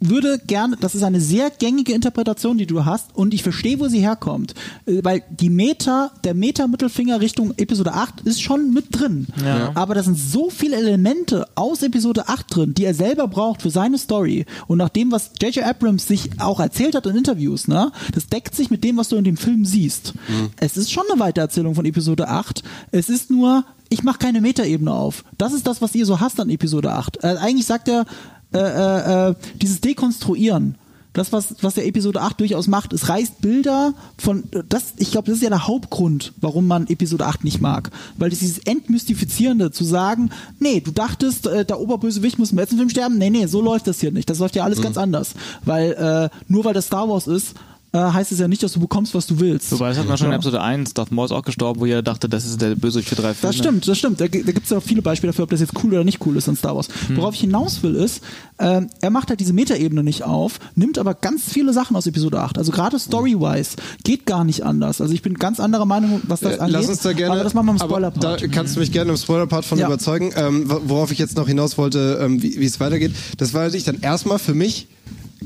würde 0.00 0.38
gerne, 0.46 0.76
das 0.80 0.94
ist 0.94 1.02
eine 1.02 1.20
sehr 1.20 1.50
gängige 1.50 1.92
Interpretation, 1.92 2.58
die 2.58 2.66
du 2.66 2.84
hast 2.84 3.14
und 3.14 3.34
ich 3.34 3.42
verstehe, 3.42 3.78
wo 3.78 3.88
sie 3.88 4.00
herkommt. 4.00 4.54
Äh, 4.86 5.00
Weil 5.02 5.22
die 5.30 5.50
Meta, 5.50 6.10
der 6.24 6.34
Meta-Mittelfinger 6.34 7.20
Richtung 7.20 7.52
Episode 7.56 7.92
8 7.92 8.22
ist 8.22 8.42
schon 8.42 8.72
mit 8.72 8.86
drin. 8.90 9.26
Ja. 9.44 9.72
Aber 9.74 9.94
da 9.94 10.02
sind 10.02 10.18
so 10.18 10.50
viele 10.50 10.76
Elemente 10.76 11.46
aus 11.54 11.82
Episode 11.82 12.28
8 12.28 12.54
drin, 12.54 12.74
die 12.74 12.84
er 12.84 12.94
selber 12.94 13.28
braucht 13.28 13.62
für 13.62 13.70
seine 13.70 13.98
Story. 13.98 14.46
Und 14.66 14.78
nach 14.78 14.88
dem, 14.88 15.12
was 15.12 15.32
J.J. 15.40 15.64
Abrams 15.64 16.06
sich 16.06 16.30
auch 16.38 16.60
erzählt 16.60 16.94
hat 16.94 17.06
in 17.06 17.16
Interviews, 17.16 17.68
ne, 17.68 17.92
das 18.14 18.26
deckt 18.28 18.54
sich 18.54 18.70
mit 18.70 18.82
dem, 18.84 18.96
was 18.96 19.08
du 19.08 19.16
in 19.16 19.24
dem 19.24 19.36
Film 19.36 19.64
siehst. 19.64 20.14
Es 20.58 20.76
ist 20.76 20.90
schon 20.90 21.04
eine 21.10 21.20
Weitererzählung 21.20 21.74
von 21.74 21.84
Episode 21.84 22.28
8. 22.28 22.62
Es 22.90 23.08
ist 23.08 23.30
nur, 23.30 23.64
ich 23.88 24.02
mache 24.02 24.18
keine 24.18 24.40
Metaebene 24.40 24.92
auf. 24.92 25.24
Das 25.36 25.52
ist 25.52 25.66
das, 25.66 25.82
was 25.82 25.94
ihr 25.94 26.06
so 26.06 26.20
hasst 26.20 26.40
an 26.40 26.50
Episode 26.50 26.92
8. 26.92 27.22
Äh, 27.22 27.36
eigentlich 27.38 27.66
sagt 27.66 27.88
er, 27.88 28.06
äh, 28.52 28.58
äh, 28.58 29.30
äh, 29.30 29.34
dieses 29.60 29.80
Dekonstruieren. 29.80 30.76
Das, 31.12 31.32
was, 31.32 31.56
was 31.60 31.74
der 31.74 31.86
Episode 31.86 32.20
8 32.20 32.38
durchaus 32.38 32.68
macht, 32.68 32.92
es 32.92 33.08
reißt 33.08 33.40
Bilder 33.40 33.94
von, 34.16 34.44
das, 34.68 34.94
ich 34.96 35.10
glaube, 35.10 35.26
das 35.26 35.36
ist 35.36 35.42
ja 35.42 35.48
der 35.48 35.66
Hauptgrund, 35.66 36.32
warum 36.40 36.68
man 36.68 36.86
Episode 36.86 37.26
8 37.26 37.42
nicht 37.42 37.60
mag. 37.60 37.90
Weil 38.16 38.30
das 38.30 38.38
dieses 38.38 38.58
Entmystifizierende 38.58 39.72
zu 39.72 39.82
sagen, 39.82 40.30
nee, 40.60 40.80
du 40.80 40.92
dachtest, 40.92 41.48
äh, 41.48 41.64
der 41.64 41.80
Oberbösewicht 41.80 42.38
muss 42.38 42.52
im 42.52 42.58
letzten 42.58 42.76
Film 42.76 42.90
sterben, 42.90 43.18
nee, 43.18 43.30
nee, 43.30 43.46
so 43.46 43.60
läuft 43.60 43.88
das 43.88 43.98
hier 43.98 44.12
nicht. 44.12 44.30
Das 44.30 44.38
läuft 44.38 44.54
ja 44.54 44.62
alles 44.62 44.80
ganz 44.80 44.96
anders. 44.96 45.34
Weil, 45.64 45.92
äh, 45.92 46.28
nur 46.46 46.64
weil 46.64 46.74
das 46.74 46.86
Star 46.86 47.08
Wars 47.08 47.26
ist, 47.26 47.54
äh, 47.92 47.98
heißt 47.98 48.30
es 48.32 48.38
ja 48.38 48.46
nicht, 48.46 48.62
dass 48.62 48.72
du 48.72 48.80
bekommst, 48.80 49.14
was 49.14 49.26
du 49.26 49.40
willst. 49.40 49.72
Wobei, 49.72 49.88
das 49.88 49.98
hat 49.98 50.06
man 50.06 50.16
schon 50.16 50.26
in 50.26 50.32
Ja. 50.32 50.36
Episode 50.36 50.60
1, 50.60 50.94
Darth 50.94 51.10
Maul 51.10 51.24
ist 51.26 51.32
auch 51.32 51.42
gestorben, 51.42 51.80
wo 51.80 51.86
jeder 51.86 52.02
dachte, 52.02 52.28
das 52.28 52.46
ist 52.46 52.60
der 52.60 52.76
Bösewicht 52.76 53.08
für 53.08 53.16
drei 53.16 53.34
Filme. 53.34 53.52
Das 53.52 53.56
stimmt, 53.56 53.88
das 53.88 53.98
stimmt. 53.98 54.20
Da, 54.20 54.28
da 54.28 54.38
gibt 54.52 54.64
es 54.64 54.70
ja 54.70 54.78
auch 54.78 54.82
viele 54.82 55.02
Beispiele 55.02 55.32
dafür, 55.32 55.42
ob 55.44 55.50
das 55.50 55.60
jetzt 55.60 55.72
cool 55.82 55.92
oder 55.92 56.04
nicht 56.04 56.24
cool 56.24 56.36
ist 56.36 56.46
in 56.48 56.54
Star 56.56 56.76
Wars. 56.76 56.88
Worauf 57.14 57.34
ich 57.34 57.40
hinaus 57.40 57.82
will, 57.82 57.96
ist, 57.96 58.22
ähm, 58.58 58.88
er 59.00 59.10
macht 59.10 59.28
halt 59.30 59.40
diese 59.40 59.52
Metaebene 59.52 60.02
nicht 60.04 60.22
auf, 60.22 60.60
nimmt 60.76 60.98
aber 60.98 61.14
ganz 61.14 61.42
viele 61.52 61.72
Sachen 61.72 61.96
aus 61.96 62.06
Episode 62.06 62.40
8. 62.40 62.58
Also 62.58 62.70
gerade 62.70 62.98
Story-wise 62.98 63.76
geht 64.04 64.24
gar 64.26 64.44
nicht 64.44 64.64
anders. 64.64 65.00
Also 65.00 65.12
ich 65.12 65.22
bin 65.22 65.34
ganz 65.34 65.58
anderer 65.60 65.86
Meinung, 65.86 66.20
was 66.28 66.40
das 66.40 66.56
Äh, 66.56 66.60
angeht. 66.60 66.74
Lass 66.74 66.88
uns 66.88 67.00
da 67.00 67.12
gerne. 67.12 67.34
Aber 67.34 67.44
das 67.44 67.54
machen 67.54 67.66
wir 67.66 67.72
im 67.72 67.78
Spoiler-Part. 67.78 68.42
Da 68.42 68.46
kannst 68.48 68.76
du 68.76 68.80
mich 68.80 68.92
gerne 68.92 69.10
im 69.10 69.16
Spoiler-Part 69.16 69.64
von 69.64 69.78
Ja. 69.78 69.86
überzeugen. 69.86 70.32
Ähm, 70.36 70.70
wo- 70.70 70.80
worauf 70.84 71.10
ich 71.10 71.18
jetzt 71.18 71.36
noch 71.36 71.48
hinaus 71.48 71.76
wollte, 71.76 72.20
ähm, 72.22 72.40
wie, 72.42 72.60
wie 72.60 72.64
es 72.66 72.78
weitergeht. 72.78 73.12
Das 73.38 73.52
war 73.52 73.62
natürlich 73.62 73.84
dann 73.84 74.00
erstmal 74.00 74.38
für 74.38 74.54
mich 74.54 74.86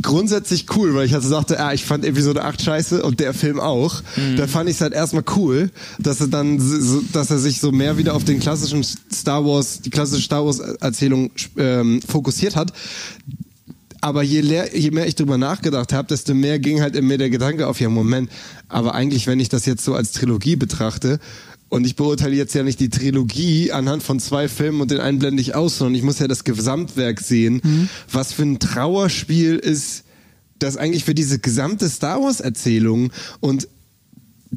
grundsätzlich 0.02 0.66
cool, 0.76 0.94
weil 0.94 1.06
ich 1.06 1.14
also 1.14 1.28
sagte, 1.28 1.60
ah, 1.60 1.72
ich 1.72 1.84
fand 1.84 2.04
Episode 2.04 2.44
8 2.44 2.60
scheiße 2.60 3.02
und 3.02 3.20
der 3.20 3.34
Film 3.34 3.60
auch. 3.60 4.02
Da 4.36 4.46
fand 4.46 4.68
ich 4.68 4.76
es 4.76 4.80
halt 4.80 4.92
erstmal 4.92 5.24
cool, 5.36 5.70
dass 5.98 6.20
er 6.20 6.28
dann, 6.28 6.60
so, 6.60 7.02
dass 7.12 7.30
er 7.30 7.38
sich 7.38 7.60
so 7.60 7.72
mehr 7.72 7.96
wieder 7.96 8.14
auf 8.14 8.24
den 8.24 8.40
klassischen 8.40 8.84
Star 8.84 9.44
Wars, 9.44 9.80
die 9.80 9.90
klassische 9.90 10.22
Star 10.22 10.44
Wars 10.44 10.58
Erzählung 10.58 11.30
ähm, 11.56 12.00
fokussiert 12.06 12.56
hat. 12.56 12.72
Aber 14.00 14.22
je, 14.22 14.42
leer, 14.42 14.76
je 14.76 14.90
mehr 14.90 15.06
ich 15.06 15.14
drüber 15.14 15.38
nachgedacht 15.38 15.94
habe, 15.94 16.08
desto 16.08 16.34
mehr 16.34 16.58
ging 16.58 16.82
halt 16.82 16.94
in 16.94 17.06
mir 17.06 17.16
der 17.16 17.30
Gedanke 17.30 17.66
auf, 17.66 17.80
ja 17.80 17.88
Moment, 17.88 18.30
aber 18.68 18.94
eigentlich, 18.94 19.26
wenn 19.26 19.40
ich 19.40 19.48
das 19.48 19.64
jetzt 19.64 19.82
so 19.82 19.94
als 19.94 20.12
Trilogie 20.12 20.56
betrachte, 20.56 21.20
und 21.68 21.86
ich 21.86 21.96
beurteile 21.96 22.36
jetzt 22.36 22.54
ja 22.54 22.62
nicht 22.62 22.80
die 22.80 22.90
Trilogie 22.90 23.72
anhand 23.72 24.02
von 24.02 24.20
zwei 24.20 24.48
Filmen 24.48 24.80
und 24.80 24.90
den 24.90 25.00
einen 25.00 25.18
blende 25.18 25.40
ich 25.40 25.54
aus, 25.54 25.78
sondern 25.78 25.94
ich 25.94 26.02
muss 26.02 26.18
ja 26.18 26.28
das 26.28 26.44
Gesamtwerk 26.44 27.20
sehen, 27.20 27.88
was 28.10 28.32
für 28.32 28.42
ein 28.42 28.58
Trauerspiel 28.58 29.56
ist 29.56 30.04
das 30.58 30.76
eigentlich 30.76 31.04
für 31.04 31.14
diese 31.14 31.38
gesamte 31.38 31.88
Star 31.88 32.22
Wars 32.22 32.40
Erzählung 32.40 33.12
und 33.40 33.68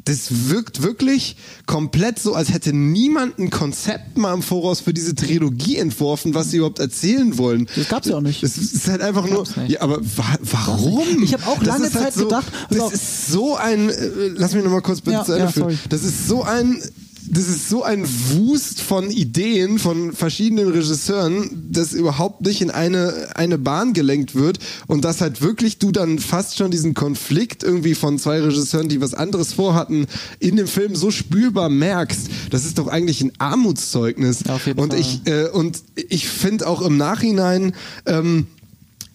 das 0.04 0.48
wirkt 0.48 0.82
wirklich 0.82 1.36
komplett 1.66 2.18
so, 2.18 2.34
als 2.34 2.52
hätte 2.52 2.72
niemand 2.72 3.38
ein 3.38 3.50
Konzept 3.50 4.18
mal 4.18 4.34
im 4.34 4.42
Voraus 4.42 4.80
für 4.80 4.94
diese 4.94 5.14
Trilogie 5.14 5.76
entworfen, 5.76 6.34
was 6.34 6.50
sie 6.50 6.58
überhaupt 6.58 6.78
erzählen 6.78 7.38
wollen. 7.38 7.68
Das 7.76 7.88
gab's 7.88 8.08
ja 8.08 8.16
auch 8.16 8.20
nicht. 8.20 8.42
Es 8.42 8.58
ist 8.58 8.88
halt 8.88 9.00
einfach 9.00 9.28
nur. 9.28 9.44
Ja, 9.66 9.80
aber 9.80 10.00
wa 10.00 10.38
warum? 10.42 11.22
Ich 11.22 11.32
hab 11.34 11.46
auch 11.46 11.58
Das 11.58 11.68
lange 11.68 11.84
halt 11.84 11.92
Zeit 11.92 12.14
so, 12.14 12.24
gedacht, 12.24 12.46
Das 12.70 12.92
ist 12.92 13.28
so 13.28 13.56
ein. 13.56 13.88
Äh, 13.88 14.08
lass 14.34 14.54
mich 14.54 14.64
nochmal 14.64 14.82
kurz 14.82 15.00
bitte 15.00 15.18
Ja, 15.18 15.24
zu 15.24 15.32
Ende 15.32 15.44
ja, 15.46 15.52
führen. 15.52 15.78
Das 15.88 16.02
ist 16.02 16.28
so 16.28 16.42
ein. 16.42 16.82
Das 17.30 17.48
ist 17.48 17.68
so 17.68 17.82
ein 17.82 18.06
Wust 18.06 18.80
von 18.80 19.10
Ideen 19.10 19.78
von 19.78 20.12
verschiedenen 20.12 20.68
Regisseuren, 20.68 21.68
das 21.70 21.92
überhaupt 21.92 22.42
nicht 22.42 22.60
in 22.60 22.70
eine, 22.70 23.28
eine 23.34 23.58
Bahn 23.58 23.92
gelenkt 23.92 24.34
wird 24.34 24.58
und 24.86 25.04
dass 25.04 25.20
halt 25.20 25.40
wirklich 25.42 25.78
du 25.78 25.92
dann 25.92 26.18
fast 26.18 26.56
schon 26.56 26.70
diesen 26.70 26.94
Konflikt 26.94 27.62
irgendwie 27.62 27.94
von 27.94 28.18
zwei 28.18 28.40
Regisseuren, 28.40 28.88
die 28.88 29.00
was 29.00 29.14
anderes 29.14 29.52
vorhatten, 29.52 30.06
in 30.38 30.56
dem 30.56 30.66
Film 30.66 30.96
so 30.96 31.10
spürbar 31.10 31.68
merkst. 31.68 32.28
Das 32.50 32.64
ist 32.64 32.78
doch 32.78 32.88
eigentlich 32.88 33.20
ein 33.20 33.32
Armutszeugnis. 33.38 34.46
Auf 34.48 34.66
jeden 34.66 34.80
und 34.80 34.92
Fall. 34.92 35.00
ich 35.00 35.20
äh, 35.26 35.48
und 35.48 35.82
ich 35.94 36.28
finde 36.28 36.66
auch 36.66 36.82
im 36.82 36.96
Nachhinein 36.96 37.74
ähm, 38.06 38.46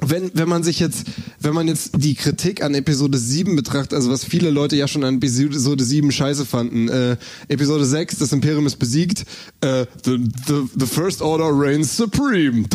wenn, 0.10 0.32
wenn 0.34 0.50
man 0.50 0.64
sich 0.64 0.80
jetzt, 0.80 1.06
wenn 1.40 1.54
man 1.54 1.68
jetzt 1.68 1.92
die 1.98 2.16
Kritik 2.16 2.64
an 2.64 2.74
Episode 2.76 3.18
7 3.18 3.56
betrachtet, 3.56 3.94
also 3.94 4.10
was 4.12 4.24
viele 4.24 4.50
Leute 4.50 4.76
ja 4.76 4.88
schon 4.88 5.04
an 5.04 5.16
Episode 5.16 5.84
7 5.84 6.12
scheiße 6.12 6.46
fanden, 6.46 6.90
äh, 6.90 7.18
Episode 7.48 7.86
6, 7.86 8.18
das 8.20 8.32
Imperium 8.32 8.66
ist 8.66 8.78
besiegt, 8.78 9.26
äh, 9.62 9.86
the, 10.04 10.18
the, 10.48 10.62
the 10.80 10.86
First 10.86 11.22
Order 11.22 11.50
reigns 11.52 11.96
supreme. 11.96 12.66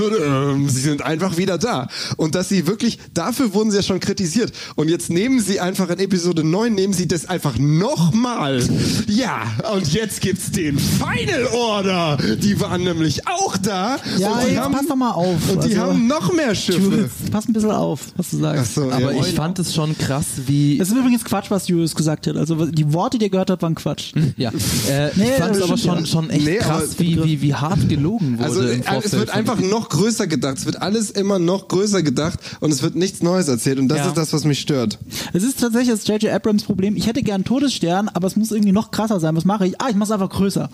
Sie 0.69 0.81
sind 0.81 1.03
einfach 1.03 1.37
wieder 1.37 1.59
da. 1.59 1.89
Und 2.17 2.35
dass 2.35 2.49
sie 2.49 2.67
wirklich, 2.67 2.99
dafür 3.15 3.55
wurden 3.55 3.71
sie 3.71 3.79
ja 3.79 3.83
schon 3.83 4.01
kritisiert. 4.01 4.53
Und 4.77 4.89
jetzt 4.89 5.11
nehmen 5.11 5.41
sie 5.41 5.61
einfach 5.61 5.89
in 5.91 5.99
Episode 5.99 6.45
9, 6.45 6.75
nehmen 6.75 6.93
sie 6.93 7.09
das 7.09 7.27
einfach 7.27 7.59
nochmal. 7.59 8.63
Ja, 9.09 9.43
und 9.75 9.93
jetzt 9.93 10.21
gibt's 10.21 10.51
den 10.51 10.79
Final 10.79 11.47
Order. 11.53 12.19
Die 12.43 12.61
waren 12.61 12.85
nämlich 12.85 13.27
auch 13.27 13.57
da. 13.57 13.99
Ja, 14.19 14.33
und 14.33 14.47
die 14.49 14.55
jetzt 14.55 14.71
pass 14.73 14.87
doch 14.87 14.97
mal 14.97 15.11
auf. 15.13 15.37
Und 15.51 15.65
die 15.65 15.77
Also, 15.77 15.81
haben 15.81 16.07
noch 16.07 16.33
mehr 16.33 16.55
Schiffe. 16.55 17.11
Pass 17.31 17.49
ein 17.49 17.53
bisschen 17.53 17.71
auf, 17.71 18.07
was 18.17 18.31
du 18.31 18.39
sagst. 18.39 18.63
Ach 18.63 18.75
so, 18.75 18.91
Aber 18.91 19.13
ja. 19.15 19.21
ich 19.21 19.35
fand 19.35 19.59
es 19.59 19.75
schon 19.75 19.97
krass, 19.99 20.27
wie. 20.47 20.79
Das 20.79 20.89
ist 20.89 20.97
übrigens 20.97 21.25
Quatsch, 21.25 21.51
was 21.51 21.69
Julius 21.69 21.95
gesagt 21.95 22.27
hat. 22.27 22.37
Also 22.37 22.67
die 22.67 22.93
Worte, 22.93 23.19
die 23.19 23.27
ihr 23.27 23.31
gehört 23.31 23.51
habt, 23.51 23.63
waren 23.63 23.75
Quatsch. 23.75 24.13
Ja, 24.37 24.51
äh, 24.91 25.11
Nee, 25.17 25.25
ich 25.25 25.31
fand 25.43 25.57
es 25.57 25.63
aber 25.63 25.77
schon, 25.77 26.07
schon 26.07 26.31
echt 26.31 26.45
Nee, 26.45 26.57
krass, 26.59 26.99
wie, 26.99 27.23
wie, 27.25 27.43
wie 27.43 27.55
hart 27.55 27.89
gelogen 27.89 28.39
wurde. 28.39 28.45
Also 28.49 28.63
im 28.63 28.83
äh, 28.83 29.01
es 29.05 29.13
wird 29.13 29.31
einfach 29.31 29.59
noch 29.61 29.89
größer 29.89 30.27
gedacht. 30.27 30.59
Es 30.59 30.67
wird 30.67 30.81
alles 30.83 31.11
immer 31.11 31.39
noch 31.39 31.69
größer 31.69 32.03
gedacht 32.03 32.39
und 32.61 32.73
es 32.73 32.83
wird 32.83 32.95
nichts 32.95 33.23
Neues 33.23 33.49
erzählt. 33.49 33.79
Und 33.79 33.89
das 33.89 33.99
Ja. 33.99 34.07
ist 34.09 34.17
das, 34.17 34.33
was 34.33 34.45
mich 34.45 34.61
stört. 34.61 34.99
Es 35.33 35.43
ist 35.43 35.61
tatsächlich 35.61 35.91
das 35.91 36.07
J.J. 36.07 36.33
Abrams 36.33 36.63
Problem. 36.65 36.97
Ich 36.97 37.07
hätte 37.07 37.23
gern 37.23 37.37
einen 37.37 37.45
Todesstern, 37.45 38.09
aber 38.13 38.27
es 38.27 38.37
muss 38.37 38.51
irgendwie 38.53 38.73
noch 38.73 38.91
krasser 38.91 39.21
sein. 39.21 39.37
Was 39.37 39.45
mache 39.45 39.67
ich? 39.67 39.81
Ah, 39.81 39.89
ich 39.91 39.97
mache 39.97 40.07
es 40.07 40.11
einfach 40.13 40.31
größer. 40.31 40.69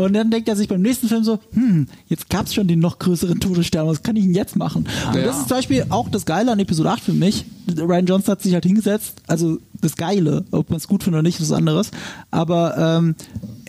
Und 0.00 0.12
dann 0.14 0.30
denkt 0.30 0.48
er 0.48 0.56
sich 0.56 0.68
beim 0.68 0.82
nächsten 0.82 1.08
Film 1.08 1.24
so, 1.24 1.38
hm, 1.52 1.86
jetzt 2.08 2.28
gab's 2.30 2.54
schon 2.54 2.68
den 2.68 2.80
noch 2.80 2.98
größeren 2.98 3.38
Todesstern, 3.40 3.86
was 3.86 4.02
kann 4.02 4.16
ich 4.16 4.24
denn 4.24 4.34
jetzt 4.34 4.56
machen? 4.56 4.86
Und 5.08 5.14
Ja. 5.16 5.22
das 5.26 5.38
ist 5.40 5.48
zum 5.48 5.56
Beispiel 5.58 5.86
auch 5.90 6.08
das 6.08 6.24
Geile 6.26 6.50
an 6.52 6.58
Episode 6.58 6.90
8 6.90 7.02
für 7.02 7.12
mich. 7.12 7.44
Ryan 7.76 8.06
Johnson 8.06 8.32
hat 8.32 8.42
sich 8.42 8.54
halt 8.54 8.64
hingesetzt, 8.64 9.22
also 9.26 9.58
das 9.80 9.96
Geile, 9.96 10.44
ob 10.50 10.70
man 10.70 10.78
es 10.78 10.88
gut 10.88 11.02
findet 11.04 11.18
oder 11.20 11.22
nicht, 11.28 11.38
ist 11.40 11.50
was 11.50 11.56
anderes. 11.56 11.90
Aber 12.30 12.76
ähm, 12.98 13.14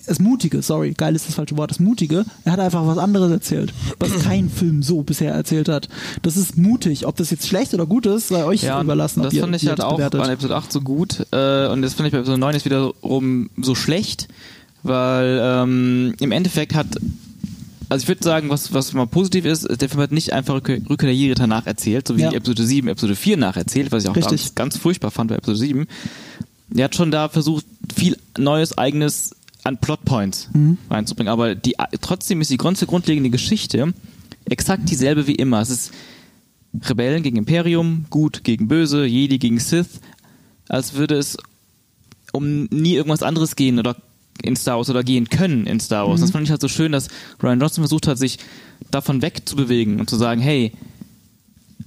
das 0.07 0.19
Mutige, 0.19 0.61
sorry, 0.63 0.93
geil 0.93 1.15
ist 1.15 1.27
das 1.27 1.35
falsche 1.35 1.55
Wort, 1.57 1.69
das 1.69 1.79
Mutige, 1.79 2.25
er 2.43 2.51
hat 2.53 2.59
einfach 2.59 2.85
was 2.87 2.97
anderes 2.97 3.31
erzählt, 3.31 3.71
was 3.99 4.23
kein 4.23 4.49
Film 4.49 4.81
so 4.81 5.03
bisher 5.03 5.33
erzählt 5.33 5.69
hat. 5.69 5.89
Das 6.23 6.37
ist 6.37 6.57
mutig. 6.57 7.05
Ob 7.05 7.15
das 7.17 7.29
jetzt 7.29 7.47
schlecht 7.47 7.73
oder 7.75 7.85
gut 7.85 8.05
ist, 8.07 8.29
sei 8.29 8.43
euch 8.43 8.63
Ja, 8.63 8.77
und 8.79 8.85
überlassen. 8.85 9.21
das 9.21 9.33
ihr- 9.33 9.41
fand 9.41 9.55
ich 9.55 9.67
halt 9.67 9.81
auch 9.81 9.97
bewertet. 9.97 10.21
an 10.21 10.29
Episode 10.31 10.55
8 10.55 10.71
so 10.71 10.81
gut. 10.81 11.27
Äh, 11.31 11.67
und 11.67 11.81
das 11.83 11.93
fand 11.93 12.07
ich 12.07 12.13
bei 12.13 12.17
Episode 12.19 12.39
9 12.39 12.55
ist 12.55 12.65
wiederum 12.65 13.49
so 13.61 13.75
schlecht, 13.75 14.27
weil 14.83 15.39
ähm, 15.41 16.13
im 16.19 16.31
Endeffekt 16.31 16.73
hat, 16.73 16.87
also 17.89 18.03
ich 18.03 18.07
würde 18.07 18.23
sagen, 18.23 18.49
was, 18.49 18.73
was 18.73 18.93
mal 18.93 19.07
positiv 19.07 19.45
ist, 19.45 19.67
der 19.81 19.89
Film 19.89 20.01
hat 20.01 20.11
nicht 20.11 20.33
einfach 20.33 20.55
Rückkehr 20.55 20.79
der 20.79 21.15
Jedi 21.15 21.45
nacherzählt, 21.47 22.07
so 22.07 22.17
wie 22.17 22.21
Ja. 22.21 22.31
Episode 22.31 22.65
7, 22.65 22.87
Episode 22.87 23.15
4 23.15 23.37
nacherzählt, 23.37 23.91
was 23.91 24.03
ich 24.03 24.09
auch 24.09 24.15
Richtig. 24.15 24.41
ganz, 24.41 24.55
ganz 24.55 24.77
furchtbar 24.77 25.11
fand 25.11 25.29
bei 25.29 25.35
Episode 25.35 25.57
7. 25.59 25.87
Der 26.69 26.85
hat 26.85 26.95
schon 26.95 27.11
da 27.11 27.27
versucht, 27.29 27.65
viel 27.93 28.17
neues, 28.37 28.77
eigenes 28.77 29.35
an 29.63 29.77
Plotpoints 29.77 30.49
Mhm. 30.53 30.77
reinzubringen, 30.89 31.31
aber 31.31 31.53
die, 31.53 31.75
trotzdem 32.01 32.41
ist 32.41 32.49
die 32.49 32.57
ganze 32.57 32.87
grundlegende 32.87 33.29
Geschichte 33.29 33.93
exakt 34.45 34.89
dieselbe 34.89 35.27
wie 35.27 35.35
immer. 35.35 35.61
Es 35.61 35.69
ist 35.69 35.91
Rebellen 36.89 37.21
gegen 37.21 37.37
Imperium, 37.37 38.05
Gut 38.09 38.43
gegen 38.43 38.67
Böse, 38.69 39.05
Jedi 39.05 39.37
gegen 39.37 39.59
Sith, 39.59 39.99
als 40.69 40.93
würde 40.93 41.15
es 41.15 41.37
um 42.31 42.63
nie 42.71 42.93
irgendwas 42.95 43.21
anderes 43.23 43.55
gehen 43.57 43.77
oder 43.77 43.97
in 44.43 44.55
Star 44.55 44.77
Wars 44.77 44.89
oder 44.89 45.03
gehen 45.03 45.29
können 45.29 45.67
in 45.67 45.79
Star 45.79 46.07
Wars. 46.07 46.21
Das 46.21 46.31
fand 46.31 46.45
ich 46.45 46.51
halt 46.51 46.61
so 46.61 46.67
schön, 46.67 46.91
dass 46.91 47.09
Ryan 47.41 47.59
Johnson 47.59 47.83
versucht 47.83 48.07
hat, 48.07 48.17
sich 48.17 48.39
davon 48.89 49.21
wegzubewegen 49.21 49.99
und 49.99 50.09
zu 50.09 50.15
sagen, 50.15 50.41
hey, 50.41 50.71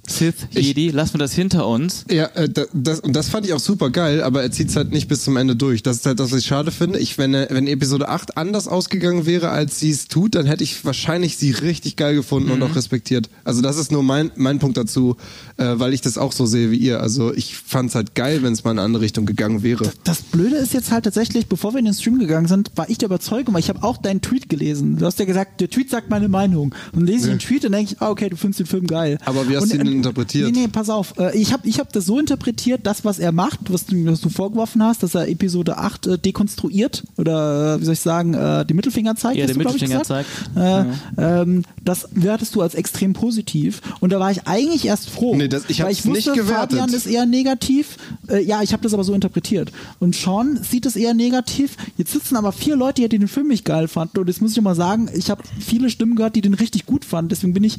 Sith, 0.06 0.35
Ich- 0.55 0.66
Jedi, 0.68 0.90
lassen 0.90 1.14
wir 1.14 1.18
das 1.18 1.32
hinter 1.32 1.66
uns. 1.66 2.05
Ja, 2.10 2.26
äh, 2.35 2.48
da- 2.48 2.66
das, 2.72 3.01
und 3.01 3.14
das 3.14 3.28
fand 3.28 3.47
ich 3.47 3.52
auch 3.52 3.60
super 3.60 3.90
geil, 3.90 4.22
aber 4.22 4.43
er 4.43 4.51
zieht 4.51 4.68
es 4.68 4.76
halt 4.76 4.93
nicht 4.93 5.09
bis 5.09 5.24
zum 5.24 5.36
Ende 5.36 5.56
durch. 5.56 5.82
Das 5.82 5.97
ist 5.97 6.06
halt 6.06 6.20
das, 6.20 6.31
was 6.32 6.40
ich 6.40 6.47
schade 6.47 6.70
finde. 6.70 6.98
Ich, 6.98 7.16
wenn, 7.18 7.32
wenn 7.32 7.66
Episode 7.66 8.09
8 8.09 8.36
anders 8.36 8.68
ausgegangen 8.68 9.26
wäre, 9.26 9.48
als 9.51 9.81
sie 9.81 9.90
es 9.90 10.09
tut, 10.09 10.35
dann 10.35 10.47
hätte 10.47 10.62
ich 10.62 10.85
wahrscheinlich 10.85 11.36
sie 11.39 11.52
richtig 11.52 11.97
geil 11.97 12.14
gefunden 12.14 12.51
und 12.51 12.62
auch 12.62 12.76
respektiert. 12.76 13.28
Also 13.44 13.62
das 13.62 13.76
ist 13.78 13.90
nur 13.93 14.02
mein, 14.02 14.31
mein 14.36 14.59
Punkt 14.59 14.76
dazu, 14.76 15.16
äh, 15.56 15.64
weil 15.76 15.94
ich 15.94 16.01
das 16.01 16.18
auch 16.18 16.32
so 16.32 16.47
sehe 16.47 16.70
wie 16.70 16.76
ihr. 16.76 17.01
Also 17.01 17.32
ich 17.35 17.56
fand 17.56 17.89
es 17.90 17.94
halt 17.94 18.14
geil, 18.14 18.43
wenn 18.43 18.52
es 18.52 18.64
mal 18.64 18.72
in 18.72 18.78
eine 18.78 18.85
andere 18.85 19.02
Richtung 19.02 19.26
gegangen 19.26 19.62
wäre. 19.62 19.90
Das 20.05 20.22
Blöde 20.22 20.56
ist 20.56 20.74
jetzt 20.74 20.90
halt 20.90 21.05
tatsächlich, 21.05 21.47
bevor 21.47 21.72
wir 21.72 21.78
in 21.78 21.86
den 21.86 21.94
Stream 21.94 22.18
gegangen 22.18 22.47
sind, 22.48 22.70
war 22.76 22.89
ich 22.90 22.98
der 22.98 23.06
Überzeugung, 23.06 23.55
weil 23.55 23.60
ich 23.60 23.68
habe 23.68 23.82
auch 23.82 23.97
deinen 23.97 24.20
Tweet 24.20 24.48
gelesen. 24.48 24.98
Du 24.98 25.06
hast 25.06 25.18
ja 25.18 25.24
gesagt, 25.24 25.60
der 25.60 25.70
Tweet 25.70 25.90
sagt 25.90 26.10
meine 26.10 26.28
Meinung. 26.28 26.74
Und 26.93 27.01
dann 27.01 27.06
lese 27.06 27.28
ich 27.31 27.35
den 27.35 27.39
Tweet 27.39 27.64
und 27.64 27.72
denke 27.72 27.93
ich, 27.94 28.01
ah, 28.02 28.10
okay, 28.10 28.28
du 28.28 28.36
findest 28.36 28.60
den 28.60 28.66
Film 28.66 28.86
geil. 28.86 29.18
Aber 29.24 29.48
wie 29.48 29.56
hast 29.56 29.72
und, 29.72 29.72
du 29.72 29.90
äh, 29.90 29.93
interpretiert? 29.96 30.52
Nee, 30.52 30.62
nee, 30.62 30.68
pass 30.68 30.88
auf. 30.90 31.14
Äh, 31.18 31.36
Ich 31.38 31.52
habe 31.52 31.66
ich 31.68 31.78
hab 31.80 31.92
das 31.92 32.06
so 32.06 32.18
interpretiert, 32.18 32.80
das, 32.84 33.04
was 33.04 33.18
er 33.18 33.32
macht, 33.32 33.58
was 33.72 33.86
du, 33.86 34.04
was 34.06 34.20
du 34.20 34.28
vorgeworfen 34.28 34.82
hast, 34.82 35.02
dass 35.02 35.14
er 35.14 35.28
Episode 35.28 35.78
8 35.78 36.06
äh, 36.06 36.18
dekonstruiert 36.18 37.04
oder, 37.16 37.76
äh, 37.76 37.80
wie 37.80 37.84
soll 37.84 37.94
ich 37.94 38.00
sagen, 38.00 38.34
äh, 38.34 38.64
den 38.64 38.76
Mittelfinger 38.76 39.16
zeigt. 39.16 39.36
Ja, 39.38 39.46
den 39.46 39.56
Mittelfinger 39.58 40.00
gesagt? 40.00 40.28
zeigt. 40.54 40.88
Äh, 41.18 41.42
ähm, 41.42 41.62
das 41.84 42.08
wertest 42.12 42.54
du 42.54 42.62
als 42.62 42.74
extrem 42.74 43.12
positiv. 43.12 43.80
Und 44.00 44.12
da 44.12 44.20
war 44.20 44.30
ich 44.30 44.46
eigentlich 44.46 44.84
erst 44.86 45.10
froh. 45.10 45.34
Nee, 45.34 45.48
das- 45.48 45.64
ich 45.68 45.80
ich 45.80 46.04
wusste, 46.06 46.10
nicht 46.10 46.32
gewertet. 46.34 46.78
Fabian 46.78 46.92
ist 46.92 47.06
eher 47.06 47.26
negativ. 47.26 47.96
Äh, 48.28 48.42
ja, 48.44 48.62
ich 48.62 48.72
habe 48.72 48.82
das 48.82 48.94
aber 48.94 49.04
so 49.04 49.14
interpretiert. 49.14 49.72
Und 50.00 50.14
Sean 50.14 50.58
sieht 50.62 50.86
es 50.86 50.96
eher 50.96 51.14
negativ. 51.14 51.76
Jetzt 51.96 52.12
sitzen 52.12 52.36
aber 52.36 52.52
vier 52.52 52.76
Leute 52.76 53.02
hier, 53.02 53.08
die 53.08 53.18
den 53.18 53.28
Film 53.28 53.48
nicht 53.48 53.64
geil 53.64 53.88
fanden. 53.88 54.18
Und 54.18 54.28
jetzt 54.28 54.40
muss 54.42 54.52
ich 54.56 54.60
mal 54.62 54.74
sagen, 54.74 55.08
ich 55.14 55.30
habe 55.30 55.42
viele 55.60 55.90
Stimmen 55.90 56.14
gehört, 56.16 56.36
die 56.36 56.40
den 56.40 56.54
richtig 56.54 56.86
gut 56.86 57.04
fanden. 57.04 57.28
Deswegen 57.30 57.54
bin 57.54 57.64
ich, 57.64 57.76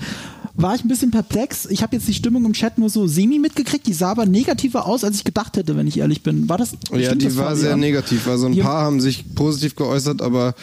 war 0.55 0.75
ich 0.75 0.83
ein 0.83 0.87
bisschen 0.87 1.11
perplex. 1.11 1.65
Ich 1.67 1.81
habe 1.83 1.95
jetzt 1.95 2.05
die 2.06 2.14
Stimmung 2.14 2.45
im 2.45 2.53
Chat 2.53 2.77
nur 2.77 2.90
so 2.90 3.07
semi 3.07 3.40
mitgekriegt. 3.40 3.86
Die 3.88 3.94
sah 3.94 4.11
aber 4.11 4.26
negativer 4.26 4.86
aus, 4.86 5.03
als 5.03 5.18
ich 5.18 5.23
gedacht 5.23 5.57
hätte, 5.57 5.76
wenn 5.77 5.88
ich 5.88 5.98
ehrlich 5.99 6.22
bin. 6.23 6.48
War 6.49 6.57
das? 6.57 6.73
Ja, 6.94 7.14
die 7.15 7.26
das, 7.26 7.36
war 7.38 7.45
Fabian? 7.45 7.57
sehr 7.61 7.77
negativ. 7.77 8.27
Also 8.27 8.48
ein 8.48 8.53
Ja. 8.53 8.64
paar 8.64 8.84
haben 8.84 9.02
sich 9.02 9.36
positiv 9.36 9.76
geäußert, 9.76 10.22
aber 10.22 10.56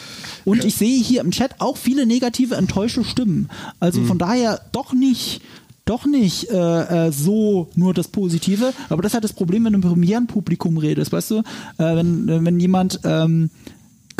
Und 0.45 0.63
ich 0.65 0.75
sehe 0.75 1.01
hier 1.01 1.21
im 1.21 1.31
Chat 1.31 1.59
auch 1.59 1.77
viele 1.77 2.05
negative, 2.05 2.55
enttäuschte 2.55 3.03
Stimmen. 3.03 3.49
Also 3.79 4.01
Mhm. 4.01 4.05
von 4.07 4.17
daher 4.17 4.61
doch 4.71 4.93
nicht, 4.93 5.41
doch 5.85 6.05
nicht 6.05 6.49
äh, 6.49 7.07
äh, 7.07 7.11
so 7.11 7.69
nur 7.75 7.93
das 7.93 8.07
Positive. 8.07 8.73
Aber 8.89 9.01
das 9.01 9.09
ist 9.11 9.13
halt 9.15 9.23
das 9.25 9.33
Problem, 9.33 9.65
wenn 9.65 9.73
du 9.73 9.77
im 9.79 9.83
Premierenpublikum 9.83 10.77
redest, 10.77 11.11
weißt 11.11 11.31
du? 11.31 11.35
Äh, 11.39 11.43
wenn, 11.77 12.29
äh, 12.29 12.43
wenn 12.45 12.59
jemand 12.59 12.99
ähm, 13.03 13.49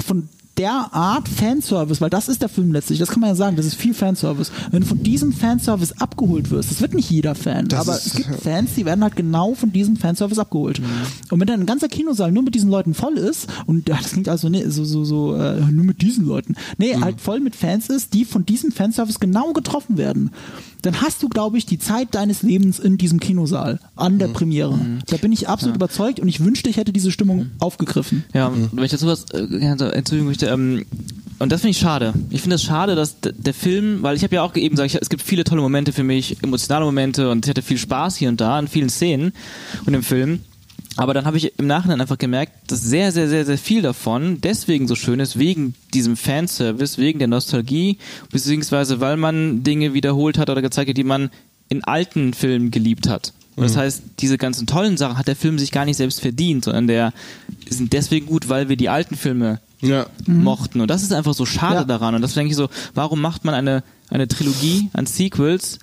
von 0.06 0.28
der 0.58 0.90
Art 0.94 1.28
Fanservice, 1.28 2.00
weil 2.00 2.12
das 2.12 2.28
ist 2.30 2.42
der 2.44 2.50
Film 2.50 2.72
letztlich, 2.74 3.00
das 3.00 3.10
kann 3.10 3.20
man 3.22 3.30
ja 3.30 3.36
sagen, 3.36 3.56
das 3.56 3.66
ist 3.66 3.76
viel 3.76 3.94
Fanservice. 3.96 4.52
Wenn 4.72 4.82
du 4.82 4.88
von 4.88 5.02
diesem 5.02 5.34
Fanservice 5.34 5.94
abgeholt 6.00 6.52
wirst, 6.52 6.70
das 6.70 6.80
wird 6.82 6.94
nicht 6.94 7.10
jeder 7.10 7.34
Fan, 7.34 7.68
Das 7.70 7.80
aber 7.80 7.98
ist- 7.98 8.06
es 8.08 8.14
gibt 8.16 8.36
Fans, 8.42 8.72
die 8.76 8.86
werden 8.86 9.04
halt 9.04 9.16
genau 9.16 9.56
von 9.56 9.72
diesem 9.72 9.96
Fanservice 9.96 10.38
abgeholt. 10.40 10.80
Und 11.32 11.40
wenn 11.40 11.48
dann 11.48 11.62
ein 11.62 11.66
ganzer 11.66 11.88
Kinosaal 11.88 12.32
nur 12.32 12.44
mit 12.44 12.54
diesen 12.54 12.70
Leuten 12.70 12.94
voll 12.94 13.18
ist, 13.18 13.48
und 13.66 13.90
ja, 13.90 13.98
das 13.98 14.12
klingt 14.12 14.30
also 14.30 14.48
ne, 14.50 14.70
so, 14.70 14.86
so, 14.86 15.04
so 15.04 15.36
äh, 15.36 15.60
nur 15.72 15.86
mit 15.86 16.02
diesen 16.04 16.26
Leuten, 16.28 16.56
nee, 16.78 16.96
halt 17.00 17.20
voll 17.20 17.40
mit 17.40 17.56
Fans 17.56 17.90
ist, 17.90 18.14
die 18.14 18.24
von 18.26 18.46
diesem 18.46 18.72
Fanservice 18.72 19.20
genau 19.20 19.54
getroffen 19.54 19.98
werden, 19.98 20.30
dann 20.84 21.02
hast 21.02 21.24
du, 21.24 21.30
glaube 21.30 21.58
ich, 21.58 21.66
die 21.66 21.80
Zeit 21.80 22.14
deines 22.14 22.44
Lebens 22.44 22.78
in 22.78 22.98
diesem 22.98 23.20
Kinosaal 23.20 23.80
an 23.96 24.20
der 24.20 24.28
Premiere. 24.28 24.78
Da 25.08 25.18
bin 25.18 25.32
ich 25.32 25.48
absolut 25.48 25.78
überzeugt 25.78 26.20
und 26.20 26.28
ich 26.28 26.44
wünschte, 26.44 26.70
ich 26.70 26.78
hätte 26.78 26.92
diese 26.94 27.10
Stimmung 27.10 27.48
aufgegriffen. 27.60 28.24
Ja, 28.34 28.52
wenn 28.72 28.84
ich 28.84 28.92
dazu 28.92 29.08
was 29.08 29.26
äh, 29.32 29.48
gerne 29.48 29.92
hinzufügen 29.94 30.28
möchte, 30.44 30.54
ähm, 30.54 30.86
und 31.40 31.52
das 31.52 31.62
finde 31.62 31.72
ich 31.72 31.80
schade. 31.80 32.14
Ich 32.30 32.42
finde 32.42 32.56
es 32.56 32.64
schade, 32.64 32.96
dass 32.96 33.18
der 33.22 33.54
Film, 33.54 34.02
weil 34.02 34.16
ich 34.16 34.24
habe 34.24 34.36
ja 34.36 34.44
auch 34.44 34.56
eben 34.56 34.76
gesagt, 34.76 34.98
es 35.02 35.10
gibt 35.10 35.22
viele 35.22 35.44
tolle 35.44 35.62
Momente 35.62 35.92
für 35.92 36.04
mich, 36.04 36.42
emotionale 36.42 36.86
Momente 36.86 37.30
und 37.30 37.46
ich 37.46 37.50
hatte 37.50 37.62
viel 37.62 37.78
Spaß 37.78 38.16
hier 38.16 38.30
und 38.30 38.40
da 38.40 38.58
in 38.60 38.68
vielen 38.68 38.90
Szenen 38.90 39.34
und 39.86 39.94
im 39.94 40.04
Film. 40.04 40.42
Aber 40.96 41.16
dann 41.16 41.26
habe 41.26 41.38
ich 41.38 41.58
im 41.58 41.66
Nachhinein 41.66 42.02
einfach 42.02 42.20
gemerkt, 42.20 42.72
dass 42.72 42.82
sehr, 42.82 43.12
sehr, 43.12 43.28
sehr, 43.28 43.46
sehr 43.46 43.58
viel 43.58 43.82
davon 43.82 44.40
deswegen 44.42 44.88
so 44.88 44.96
schön 44.96 45.20
ist, 45.20 45.40
wegen 45.40 45.74
diesem 45.94 46.16
Fanservice, 46.16 47.00
wegen 47.00 47.18
der 47.18 47.28
Nostalgie, 47.28 47.98
beziehungsweise 48.32 49.00
weil 49.00 49.18
man 49.18 49.64
Dinge 49.64 49.96
wiederholt 49.96 50.38
hat 50.38 50.52
oder 50.52 50.62
gezeigt 50.62 50.90
hat, 50.90 50.98
die 50.98 51.04
man 51.04 51.32
in 51.68 51.84
alten 51.84 52.34
Filmen 52.34 52.70
geliebt 52.70 53.10
hat. 53.10 53.34
Und 53.56 53.64
das 53.64 53.78
heißt, 53.78 54.02
diese 54.20 54.38
ganzen 54.38 54.66
tollen 54.68 54.98
Sachen 54.98 55.18
hat 55.18 55.28
der 55.28 55.36
Film 55.36 55.60
sich 55.60 55.72
gar 55.72 55.86
nicht 55.86 55.98
selbst 55.98 56.22
verdient, 56.22 56.66
sondern 56.66 56.88
der 56.88 57.14
sind 57.70 57.94
deswegen 57.94 58.26
gut, 58.26 58.50
weil 58.50 58.70
wir 58.70 58.78
die 58.78 58.90
alten 58.90 59.16
Filme 59.16 59.60
Ja. 59.82 60.08
mochten. 60.26 60.82
Und 60.82 60.88
das 60.90 61.04
ist 61.04 61.14
einfach 61.14 61.34
so 61.34 61.46
schade 61.46 61.76
Ja. 61.76 61.84
daran. 61.84 62.16
Und 62.16 62.22
das 62.22 62.34
denke 62.34 62.50
ich 62.52 62.56
so, 62.58 62.70
warum 62.96 63.22
macht 63.22 63.46
man 63.46 63.54
eine, 63.54 63.84
eine 64.10 64.28
Trilogie 64.28 64.90
an 64.94 65.06
Sequels, 65.06 65.80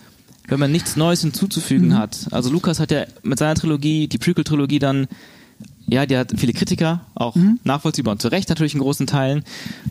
wenn 0.48 0.58
man 0.58 0.72
nichts 0.72 0.96
Neues 0.96 1.20
hinzuzufügen 1.20 1.96
hat? 1.96 2.26
Also 2.32 2.50
Lukas 2.50 2.80
hat 2.80 2.90
ja 2.90 3.04
mit 3.22 3.38
seiner 3.38 3.54
Trilogie, 3.54 4.08
die 4.08 4.18
Prequel-Trilogie 4.18 4.78
dann, 4.80 5.06
ja, 5.90 6.06
die 6.06 6.16
hat 6.16 6.32
viele 6.36 6.52
Kritiker, 6.52 7.00
auch 7.14 7.36
nachvollziehbar 7.64 8.12
und 8.12 8.22
zu 8.22 8.28
Recht 8.28 8.48
natürlich 8.48 8.74
in 8.74 8.80
großen 8.80 9.06
Teilen. 9.06 9.44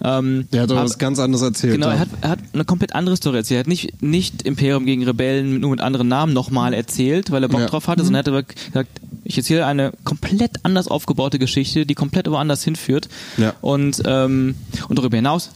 Ähm, 0.04 0.48
Der 0.52 0.64
hat 0.64 0.72
aber- 0.72 0.84
was 0.84 0.98
ganz 0.98 1.20
anderes 1.20 1.42
erzählt. 1.44 1.74
Genau, 1.74 1.90
er 1.90 2.00
hat, 2.00 2.10
er 2.22 2.30
hat 2.30 2.40
eine 2.54 2.66
komplett 2.66 2.96
andere 2.96 3.18
Story 3.18 3.38
erzählt. 3.38 3.58
Er 3.58 3.60
hat 3.62 3.68
nicht, 3.68 4.02
nicht 4.02 4.42
Imperium 4.44 4.86
gegen 4.86 5.04
Rebellen 5.04 5.60
nur 5.60 5.72
mit 5.72 5.82
anderen 5.82 6.08
Namen 6.08 6.34
nochmal 6.34 6.74
erzählt, 6.74 7.32
weil 7.32 7.44
er 7.44 7.50
Bock 7.50 7.60
Ja. 7.62 7.68
drauf 7.68 7.88
hatte, 7.88 8.04
sondern 8.04 8.16
er 8.16 8.20
hat 8.20 8.28
aber 8.30 8.44
gesagt, 8.44 8.90
ich 9.26 9.38
erzähle 9.38 9.66
eine 9.66 9.92
komplett 10.06 10.64
anders 10.64 10.88
aufgebaute 10.88 11.38
Geschichte, 11.40 11.86
die 11.86 11.96
komplett 11.96 12.30
woanders 12.30 12.64
hinführt. 12.64 13.10
Ja. 13.38 13.54
Und, 13.62 14.02
ähm, 14.06 14.56
und 14.88 14.98
darüber 14.98 15.18
hinaus 15.18 15.52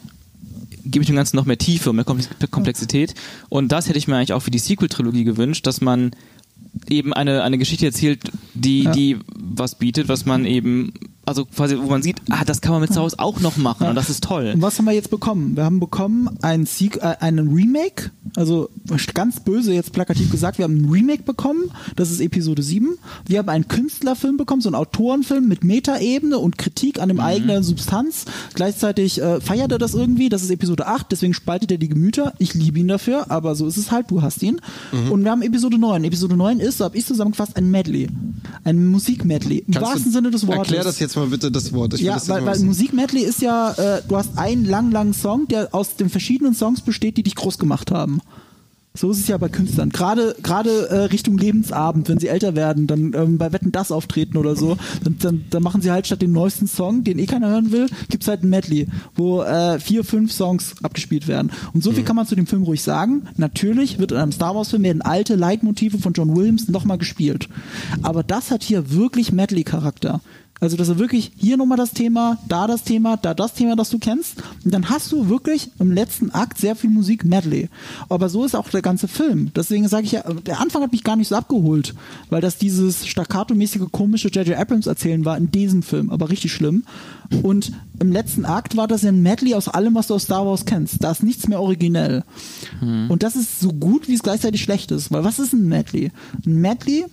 gebe 0.85 1.01
ich 1.03 1.07
dem 1.07 1.15
Ganzen 1.15 1.37
noch 1.37 1.45
mehr 1.45 1.57
Tiefe 1.57 1.89
und 1.91 1.95
mehr 1.95 2.05
Komplex- 2.05 2.29
Komplexität. 2.51 3.15
Und 3.49 3.71
das 3.71 3.87
hätte 3.87 3.97
ich 3.97 4.07
mir 4.09 4.17
eigentlich 4.17 4.33
auch 4.33 4.41
für 4.41 4.51
die 4.51 4.59
Sequel-Trilogie 4.59 5.23
gewünscht, 5.23 5.65
dass 5.65 5.79
man 5.79 6.11
eben 6.89 7.13
eine, 7.13 7.43
eine 7.43 7.57
Geschichte 7.57 7.85
erzählt, 7.85 8.19
die, 8.53 8.83
Ja. 8.83 8.91
die 8.91 9.17
was 9.57 9.75
bietet, 9.75 10.07
was 10.07 10.25
man 10.25 10.45
eben, 10.45 10.93
also 11.25 11.45
quasi, 11.45 11.77
wo 11.77 11.89
man 11.89 12.01
sieht, 12.01 12.21
ah, 12.29 12.43
das 12.45 12.61
kann 12.61 12.73
man 12.73 12.81
mit 12.81 12.91
Star 12.91 13.03
Wars 13.03 13.19
auch 13.19 13.39
noch 13.39 13.57
machen 13.57 13.87
und 13.87 13.95
das 13.95 14.09
ist 14.09 14.23
toll. 14.23 14.51
Und 14.55 14.61
was 14.61 14.77
haben 14.77 14.85
wir 14.85 14.93
jetzt 14.93 15.09
bekommen? 15.09 15.55
Wir 15.55 15.63
haben 15.63 15.79
bekommen 15.79 16.29
ein 16.41 16.65
Sequ 16.65 16.99
äh, 16.99 17.15
einen 17.19 17.53
Remake, 17.53 18.11
also 18.35 18.69
ganz 19.13 19.39
böse 19.39 19.73
jetzt 19.73 19.93
plakativ 19.93 20.31
gesagt, 20.31 20.57
wir 20.57 20.63
haben 20.63 20.77
ein 20.77 20.89
Remake 20.89 21.23
bekommen, 21.23 21.71
das 21.95 22.11
ist 22.11 22.19
Episode 22.19 22.63
7. 22.63 22.97
Wir 23.27 23.39
haben 23.39 23.49
einen 23.49 23.67
Künstlerfilm 23.67 24.37
bekommen, 24.37 24.61
so 24.61 24.69
einen 24.69 24.75
Autorenfilm 24.75 25.47
mit 25.47 25.63
Metaebene 25.63 26.39
und 26.39 26.57
Kritik 26.57 26.99
an 26.99 27.09
dem 27.09 27.19
eigenen 27.19 27.63
Substanz. 27.63 28.25
Gleichzeitig 28.53 29.21
äh, 29.21 29.39
feiert 29.39 29.71
er 29.71 29.77
das 29.77 29.93
irgendwie, 29.93 30.29
das 30.29 30.41
ist 30.41 30.49
Episode 30.49 30.87
8, 30.87 31.11
deswegen 31.11 31.33
spaltet 31.33 31.71
er 31.71 31.77
die 31.77 31.89
Gemüter. 31.89 32.33
Ich 32.39 32.53
liebe 32.53 32.79
ihn 32.79 32.87
dafür, 32.87 33.29
aber 33.29 33.55
so 33.55 33.67
ist 33.67 33.77
es 33.77 33.91
halt, 33.91 34.09
du 34.09 34.21
hast 34.21 34.41
ihn. 34.43 34.59
Und 35.09 35.23
wir 35.23 35.31
haben 35.31 35.41
Episode 35.41 35.77
9. 35.77 36.03
Episode 36.03 36.35
9 36.35 36.59
ist, 36.59 36.77
so 36.79 36.85
habe 36.85 36.97
ich 36.97 37.05
zusammengefasst, 37.05 37.55
ein 37.55 37.69
Medley. 37.69 38.07
Ein 38.63 38.87
Musikmedley. 38.87 39.63
Im 39.67 39.73
Kannst 39.73 39.89
wahrsten 39.89 40.11
Sinne 40.11 40.31
des 40.31 40.47
Wortes. 40.47 40.63
Erklär 40.63 40.83
das 40.83 40.99
jetzt 40.99 41.15
mal 41.15 41.27
bitte, 41.27 41.51
das 41.51 41.73
Wort. 41.73 41.93
Ich 41.93 42.01
Ja, 42.01 42.15
das 42.15 42.29
weil, 42.29 42.45
weil. 42.45 42.59
Musikmedley 42.59 43.23
ist 43.23 43.41
ja, 43.41 43.71
äh, 43.71 44.01
du 44.07 44.17
hast 44.17 44.37
einen 44.37 44.65
langen, 44.65 44.91
langen 44.91 45.13
Song, 45.13 45.47
der 45.47 45.73
aus 45.73 45.95
den 45.95 46.09
verschiedenen 46.09 46.53
Songs 46.53 46.81
besteht, 46.81 47.17
die 47.17 47.23
dich 47.23 47.35
groß 47.35 47.57
gemacht 47.57 47.91
haben. 47.91 48.21
So 48.95 49.09
ist 49.09 49.19
es 49.19 49.27
ja 49.27 49.37
bei 49.37 49.49
Künstlern. 49.49 49.89
Gerade 49.89 50.35
gerade 50.43 50.89
äh, 50.89 50.97
Richtung 51.05 51.35
Lebensabend, 51.37 52.09
wenn 52.09 52.19
sie 52.19 52.27
älter 52.27 52.55
werden, 52.55 52.85
dann 52.85 53.13
ähm, 53.15 53.37
bei 53.39 53.51
Wetten 53.51 53.71
das 53.71 53.91
auftreten 53.91 54.37
oder 54.37 54.55
so, 54.55 54.77
dann, 55.03 55.17
dann, 55.17 55.45
dann 55.49 55.63
machen 55.63 55.81
sie 55.81 55.89
halt 55.89 56.05
statt 56.05 56.21
den 56.21 56.31
neuesten 56.31 56.67
Song, 56.67 57.03
den 57.03 57.17
eh 57.17 57.25
keiner 57.25 57.49
hören 57.49 57.71
will, 57.71 57.87
gibt's 58.09 58.27
halt 58.27 58.43
ein 58.43 58.49
Medley, 58.49 58.87
wo 59.15 59.41
äh, 59.41 59.79
vier, 59.79 60.03
fünf 60.03 60.31
Songs 60.31 60.75
abgespielt 60.83 61.27
werden. 61.27 61.51
Und 61.73 61.83
so 61.83 61.91
viel 61.91 62.03
kann 62.03 62.15
man 62.15 62.27
zu 62.27 62.35
dem 62.35 62.45
Film 62.45 62.63
ruhig 62.63 62.83
sagen. 62.83 63.23
Natürlich 63.35 63.97
wird 63.97 64.11
in 64.11 64.17
einem 64.17 64.31
Star 64.31 64.55
Wars 64.55 64.69
Film 64.69 64.83
werden 64.83 65.01
alte 65.01 65.35
Leitmotive 65.35 65.97
von 65.97 66.13
John 66.13 66.35
Williams 66.35 66.67
nochmal 66.67 66.99
gespielt. 66.99 67.49
Aber 68.03 68.21
das 68.21 68.51
hat 68.51 68.61
hier 68.61 68.91
wirklich 68.91 69.31
Medley-Charakter. 69.31 70.21
Also, 70.59 70.77
dass 70.77 70.87
er 70.87 70.97
wirklich 70.97 71.33
hier 71.35 71.57
nochmal 71.57 71.77
das 71.77 71.91
Thema, 71.91 72.37
da 72.47 72.67
das 72.67 72.83
Thema, 72.83 73.17
da 73.17 73.33
das 73.33 73.53
Thema, 73.53 73.75
das 73.75 73.89
du 73.89 73.99
kennst. 73.99 74.35
Und 74.63 74.73
dann 74.73 74.89
hast 74.89 75.11
du 75.11 75.27
wirklich 75.27 75.69
im 75.79 75.91
letzten 75.91 76.31
Akt 76.31 76.57
sehr 76.57 76.75
viel 76.77 76.89
Musik 76.89 77.25
Medley. 77.25 77.67
Aber 78.07 78.29
so 78.29 78.45
ist 78.45 78.55
auch 78.55 78.69
der 78.69 78.81
ganze 78.81 79.09
Film. 79.09 79.51
Deswegen 79.53 79.87
sage 79.89 80.05
ich 80.05 80.13
ja, 80.13 80.21
der 80.21 80.61
Anfang 80.61 80.81
hat 80.83 80.93
mich 80.93 81.03
gar 81.03 81.17
nicht 81.17 81.27
so 81.27 81.35
abgeholt, 81.35 81.93
weil 82.29 82.39
das 82.39 82.57
dieses 82.57 83.05
staccato-mäßige, 83.05 83.91
komische 83.91 84.29
J.J. 84.29 84.57
Abrams 84.57 84.87
erzählen 84.87 85.25
war 85.25 85.35
in 85.37 85.51
diesem 85.51 85.83
Film, 85.83 86.09
aber 86.09 86.29
richtig 86.29 86.53
schlimm. 86.53 86.85
Und 87.41 87.73
im 87.99 88.11
letzten 88.11 88.45
Akt 88.45 88.77
war 88.77 88.87
das 88.87 89.01
ja 89.01 89.09
ein 89.09 89.21
Medley 89.21 89.55
aus 89.55 89.67
allem, 89.67 89.95
was 89.95 90.07
du 90.07 90.13
aus 90.13 90.23
Star 90.23 90.45
Wars 90.45 90.65
kennst. 90.65 91.03
Da 91.03 91.11
ist 91.11 91.23
nichts 91.23 91.47
mehr 91.47 91.59
originell. 91.59 92.23
Und 93.09 93.23
das 93.23 93.35
ist 93.35 93.59
so 93.59 93.73
gut, 93.73 94.07
wie 94.07 94.13
es 94.13 94.23
gleichzeitig 94.23 94.61
schlecht 94.61 94.91
ist. 94.91 95.11
Weil 95.11 95.23
was 95.23 95.39
ist 95.39 95.53
ein 95.53 95.67
Medley? 95.67 96.11
Ein 96.45 96.61
Medley 96.61 97.05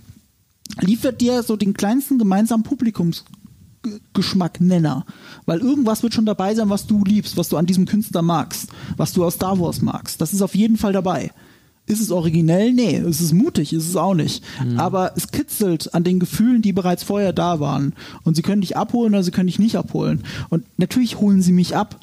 liefert 0.81 1.21
dir 1.21 1.43
so 1.43 1.57
den 1.57 1.75
kleinsten 1.75 2.19
gemeinsamen 2.19 2.63
Publikumsgeschmack 2.63 4.61
Nenner. 4.61 5.05
Weil 5.47 5.61
irgendwas 5.61 6.03
wird 6.03 6.15
schon 6.15 6.27
dabei 6.27 6.55
sein, 6.55 6.71
was 6.71 6.87
du 6.87 7.05
liebst, 7.05 7.37
was 7.37 7.49
du 7.49 7.57
an 7.57 7.67
diesem 7.67 7.87
Künstler 7.87 8.23
magst, 8.23 8.69
was 8.97 9.13
du 9.13 9.25
aus 9.25 9.35
Star 9.35 9.59
Wars 9.61 9.83
magst. 9.83 10.21
Das 10.21 10.33
ist 10.33 10.43
auf 10.43 10.55
jeden 10.55 10.77
Fall 10.77 10.93
dabei. 10.93 11.31
Ist 11.87 12.01
es 12.01 12.13
originell? 12.13 12.73
Nee. 12.73 12.99
Ist 12.99 13.21
es 13.21 13.33
mutig? 13.33 13.73
Ist 13.73 13.89
es 13.89 13.97
auch 13.97 14.15
nicht. 14.15 14.45
Aber 14.77 15.13
es 15.17 15.33
kitzelt 15.33 15.93
an 15.93 16.05
den 16.05 16.21
Gefühlen, 16.21 16.63
die 16.63 16.73
bereits 16.73 17.03
vorher 17.03 17.33
da 17.33 17.59
waren. 17.59 17.95
Und 18.23 18.37
sie 18.37 18.43
können 18.43 18.61
dich 18.61 18.77
abholen 18.77 19.13
oder 19.13 19.25
sie 19.25 19.33
können 19.33 19.49
dich 19.49 19.59
nicht 19.59 19.77
abholen. 19.77 20.23
Und 20.51 20.65
natürlich 20.79 21.19
holen 21.19 21.43
sie 21.43 21.53
mich 21.53 21.75
ab. 21.75 21.99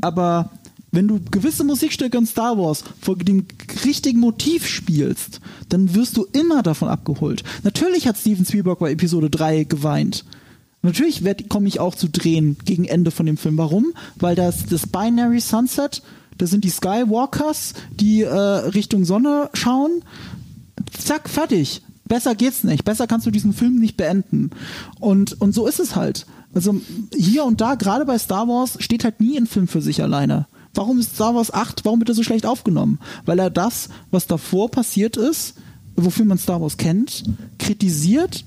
Aber 0.00 0.50
wenn 0.94 1.08
du 1.08 1.20
gewisse 1.30 1.64
Musikstücke 1.64 2.16
in 2.16 2.26
Star 2.26 2.58
Wars 2.58 2.84
vor 3.00 3.16
dem 3.16 3.46
richtigen 3.84 4.20
Motiv 4.20 4.66
spielst, 4.66 5.40
dann 5.68 5.94
wirst 5.94 6.16
du 6.16 6.26
immer 6.32 6.62
davon 6.62 6.88
abgeholt. 6.88 7.42
Natürlich 7.62 8.06
hat 8.06 8.16
Steven 8.16 8.44
Spielberg 8.44 8.78
bei 8.78 8.92
Episode 8.92 9.30
3 9.30 9.64
geweint. 9.64 10.24
Natürlich 10.82 11.22
komme 11.48 11.68
ich 11.68 11.80
auch 11.80 11.94
zu 11.94 12.08
drehen 12.08 12.58
gegen 12.64 12.84
Ende 12.84 13.10
von 13.10 13.24
dem 13.24 13.38
Film. 13.38 13.56
Warum? 13.56 13.94
Weil 14.16 14.34
das, 14.34 14.66
das 14.66 14.86
Binary 14.86 15.40
Sunset, 15.40 16.02
das 16.36 16.50
sind 16.50 16.64
die 16.64 16.70
Skywalkers, 16.70 17.72
die 17.98 18.20
äh, 18.20 18.28
Richtung 18.28 19.04
Sonne 19.04 19.48
schauen. 19.54 20.02
Zack, 20.92 21.30
fertig. 21.30 21.82
Besser 22.06 22.34
geht's 22.34 22.64
nicht. 22.64 22.84
Besser 22.84 23.06
kannst 23.06 23.26
du 23.26 23.30
diesen 23.30 23.54
Film 23.54 23.78
nicht 23.78 23.96
beenden. 23.96 24.50
Und, 25.00 25.40
und 25.40 25.54
so 25.54 25.66
ist 25.66 25.80
es 25.80 25.96
halt. 25.96 26.26
Also 26.54 26.80
hier 27.16 27.44
und 27.44 27.60
da, 27.60 27.76
gerade 27.76 28.04
bei 28.04 28.18
Star 28.18 28.46
Wars, 28.46 28.76
steht 28.80 29.04
halt 29.04 29.20
nie 29.20 29.38
ein 29.38 29.46
Film 29.46 29.68
für 29.68 29.80
sich 29.80 30.02
alleine. 30.02 30.46
Warum 30.74 30.98
ist 30.98 31.14
Star 31.14 31.34
Wars 31.34 31.52
8, 31.52 31.84
warum 31.84 32.00
wird 32.00 32.08
er 32.08 32.14
so 32.14 32.22
schlecht 32.22 32.46
aufgenommen? 32.46 32.98
Weil 33.24 33.38
er 33.38 33.50
das, 33.50 33.88
was 34.10 34.26
davor 34.26 34.70
passiert 34.70 35.16
ist, 35.16 35.54
wofür 35.96 36.24
man 36.24 36.38
Star 36.38 36.60
Wars 36.60 36.76
kennt, 36.76 37.24
kritisiert 37.58 38.44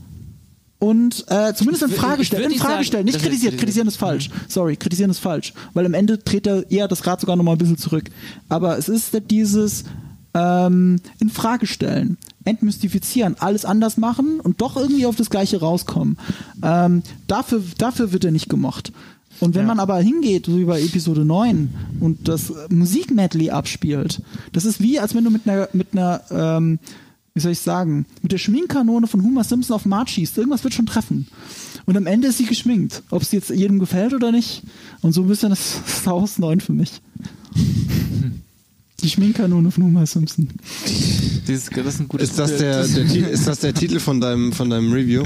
und 0.79 1.25
äh, 1.29 1.53
zumindest 1.55 1.83
in 1.83 1.89
Frage 1.89 2.19
würd 2.19 2.33
In 2.33 2.49
nicht 2.49 2.61
Frage 2.61 2.83
stellen, 2.83 3.05
nicht 3.05 3.15
er 3.15 3.21
kritisiert. 3.21 3.57
Kritisieren 3.57 3.87
ist 3.87 3.97
falsch. 3.97 4.29
Sorry, 4.47 4.75
kritisieren 4.75 5.09
ist 5.09 5.19
falsch. 5.19 5.53
Weil 5.73 5.85
am 5.85 5.95
Ende 5.95 6.19
dreht 6.19 6.45
er 6.45 6.69
eher 6.69 6.87
das 6.87 7.07
Rad 7.07 7.19
sogar 7.19 7.35
noch 7.35 7.43
mal 7.43 7.53
ein 7.53 7.57
bisschen 7.57 7.77
zurück. 7.77 8.09
Aber 8.47 8.77
es 8.77 8.87
ist 8.87 9.19
dieses 9.31 9.85
ähm, 10.35 10.97
in 11.19 11.29
Frage 11.29 11.65
stellen, 11.65 12.17
entmystifizieren, 12.43 13.35
alles 13.39 13.65
anders 13.65 13.97
machen 13.97 14.39
und 14.39 14.61
doch 14.61 14.77
irgendwie 14.77 15.07
auf 15.07 15.15
das 15.15 15.31
Gleiche 15.31 15.59
rauskommen. 15.59 16.19
Ähm, 16.61 17.01
dafür, 17.25 17.63
dafür 17.79 18.11
wird 18.11 18.25
er 18.25 18.31
nicht 18.31 18.49
gemocht. 18.49 18.91
Und 19.39 19.55
wenn 19.55 19.65
man 19.65 19.79
aber 19.79 19.97
hingeht, 19.99 20.47
so 20.47 20.57
wie 20.57 20.65
bei 20.65 20.81
Episode 20.81 21.23
9 21.23 21.69
und 21.99 22.27
das 22.27 22.51
Musikmedley 22.69 23.51
abspielt, 23.51 24.21
das 24.51 24.65
ist 24.65 24.81
wie, 24.81 24.99
als 24.99 25.13
wenn 25.13 25.23
du 25.23 25.29
mit 25.29 25.47
einer, 25.47 25.69
mit 25.73 25.89
einer 25.93 26.21
ähm, 26.31 26.79
wie 27.37 27.41
soll 27.41 27.51
ich 27.51 27.59
sagen, 27.59 28.07
mit 28.23 28.31
der 28.31 28.39
Schminkkanone 28.39 29.05
von 29.05 29.23
Homer 29.23 29.43
Simpson 29.43 29.75
auf 29.75 29.85
Marge 29.85 30.09
schießt. 30.09 30.39
Irgendwas 30.39 30.63
wird 30.63 30.73
schon 30.73 30.87
treffen. 30.87 31.27
Und 31.85 31.95
am 31.95 32.07
Ende 32.07 32.29
ist 32.29 32.39
sie 32.39 32.45
geschminkt. 32.45 33.03
Ob 33.11 33.21
es 33.21 33.31
jetzt 33.31 33.51
jedem 33.51 33.77
gefällt 33.77 34.15
oder 34.15 34.31
nicht. 34.31 34.63
Und 35.01 35.13
so 35.13 35.21
ein 35.21 35.27
bisschen 35.27 35.51
das 35.51 35.81
Star 35.87 36.15
Wars 36.15 36.39
9 36.39 36.61
für 36.61 36.73
mich. 36.73 36.99
Die 39.03 39.09
Schminkkanone 39.09 39.69
von 39.69 39.83
Homer 39.83 40.07
Simpson. 40.07 40.49
Dieses, 41.47 41.69
das 41.69 41.85
ist 41.85 41.99
ein 41.99 42.07
gutes 42.07 42.31
Ist 42.31 42.39
das, 42.39 42.57
der, 42.57 42.87
der, 42.87 43.29
ist 43.29 43.45
das 43.45 43.59
der 43.59 43.75
Titel 43.75 43.99
von 43.99 44.19
deinem, 44.19 44.51
von 44.51 44.71
deinem 44.71 44.91
Review? 44.91 45.23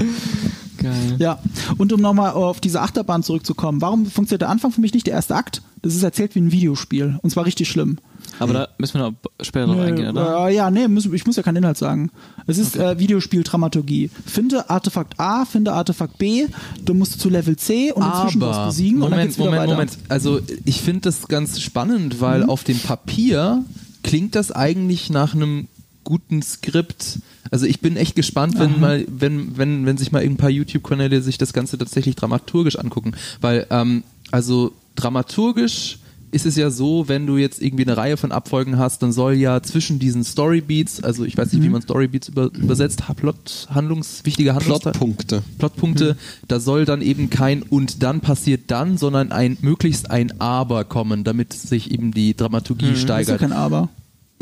Geil. 0.78 1.16
Ja, 1.18 1.38
und 1.78 1.92
um 1.92 2.00
nochmal 2.00 2.32
auf 2.32 2.60
diese 2.60 2.80
Achterbahn 2.80 3.22
zurückzukommen, 3.22 3.80
warum 3.80 4.06
funktioniert 4.06 4.42
der 4.42 4.48
Anfang 4.48 4.72
für 4.72 4.80
mich 4.80 4.94
nicht 4.94 5.06
der 5.06 5.14
erste 5.14 5.34
Akt? 5.34 5.62
Das 5.82 5.94
ist 5.94 6.02
erzählt 6.02 6.34
wie 6.34 6.40
ein 6.40 6.52
Videospiel. 6.52 7.18
Und 7.22 7.30
zwar 7.30 7.44
richtig 7.44 7.68
schlimm. 7.68 7.98
Aber 8.38 8.52
da 8.52 8.68
müssen 8.78 8.94
wir 8.94 9.10
noch 9.10 9.14
später 9.40 9.66
drauf 9.66 9.80
eingehen, 9.80 10.10
oder? 10.10 10.48
Äh, 10.48 10.54
ja, 10.54 10.70
nee, 10.70 10.88
müssen, 10.88 11.12
ich 11.14 11.26
muss 11.26 11.36
ja 11.36 11.42
keinen 11.42 11.56
Inhalt 11.56 11.76
sagen. 11.76 12.10
Es 12.46 12.58
ist 12.58 12.76
äh, 12.76 12.98
Videospiel-Dramaturgie. 12.98 14.10
Finde 14.26 14.70
Artefakt 14.70 15.18
A, 15.18 15.44
finde 15.44 15.72
Artefakt 15.72 16.18
B, 16.18 16.46
du 16.84 16.94
musst 16.94 17.20
zu 17.20 17.28
Level 17.28 17.56
C 17.56 17.92
und 17.92 18.04
inzwischen 18.04 18.40
was 18.40 18.68
besiegen 18.68 19.02
und 19.02 19.10
dann 19.10 19.10
Moment, 19.10 19.28
geht's 19.28 19.38
Moment, 19.38 19.62
weiter. 19.62 19.72
Moment. 19.72 19.98
Also 20.08 20.40
ich 20.64 20.80
finde 20.80 21.02
das 21.02 21.28
ganz 21.28 21.60
spannend, 21.60 22.20
weil 22.20 22.44
auf 22.44 22.64
dem 22.64 22.78
Papier 22.78 23.64
klingt 24.02 24.34
das 24.34 24.52
eigentlich 24.52 25.10
nach 25.10 25.34
einem 25.34 25.68
guten 26.04 26.42
Skript. 26.42 27.18
Also 27.52 27.66
ich 27.66 27.80
bin 27.80 27.96
echt 27.96 28.16
gespannt, 28.16 28.58
wenn 28.58 28.80
mal, 28.80 29.04
wenn, 29.08 29.56
wenn, 29.56 29.86
wenn 29.86 29.96
sich 29.98 30.10
mal 30.10 30.22
ein 30.22 30.36
paar 30.38 30.50
YouTube-Kanäle 30.50 31.22
sich 31.22 31.38
das 31.38 31.52
Ganze 31.52 31.78
tatsächlich 31.78 32.16
dramaturgisch 32.16 32.76
angucken. 32.76 33.12
Weil, 33.40 33.66
ähm, 33.70 34.02
also 34.32 34.72
dramaturgisch 34.96 35.98
ist 36.30 36.46
es 36.46 36.56
ja 36.56 36.70
so, 36.70 37.08
wenn 37.08 37.26
du 37.26 37.36
jetzt 37.36 37.60
irgendwie 37.60 37.84
eine 37.84 37.94
Reihe 37.98 38.16
von 38.16 38.32
Abfolgen 38.32 38.78
hast, 38.78 39.02
dann 39.02 39.12
soll 39.12 39.34
ja 39.34 39.62
zwischen 39.62 39.98
diesen 39.98 40.24
Storybeats, 40.24 41.02
also 41.02 41.26
ich 41.26 41.36
weiß 41.36 41.52
nicht, 41.52 41.62
wie 41.62 41.66
Mhm. 41.66 41.72
man 41.72 41.82
Storybeats 41.82 42.28
über, 42.28 42.50
übersetzt, 42.54 43.02
Plot, 43.16 43.68
Handlungs, 43.68 44.22
wichtige 44.24 44.54
Handlungsteile. 44.54 44.92
Plotpunkte. 44.94 45.42
Plotpunkte, 45.58 46.16
da 46.48 46.58
soll 46.58 46.86
dann 46.86 47.02
eben 47.02 47.28
kein 47.28 47.60
und 47.62 48.02
dann 48.02 48.20
passiert 48.22 48.62
dann, 48.68 48.96
sondern 48.96 49.30
ein 49.30 49.58
möglichst 49.60 50.10
ein 50.10 50.40
Aber 50.40 50.84
kommen, 50.84 51.22
damit 51.22 51.52
sich 51.52 51.90
eben 51.90 52.12
die 52.12 52.34
Dramaturgie 52.34 52.86
ist 52.92 53.00
ja 53.00 53.04
steigert. 53.04 53.40
kein 53.40 53.52
Aber. 53.52 53.90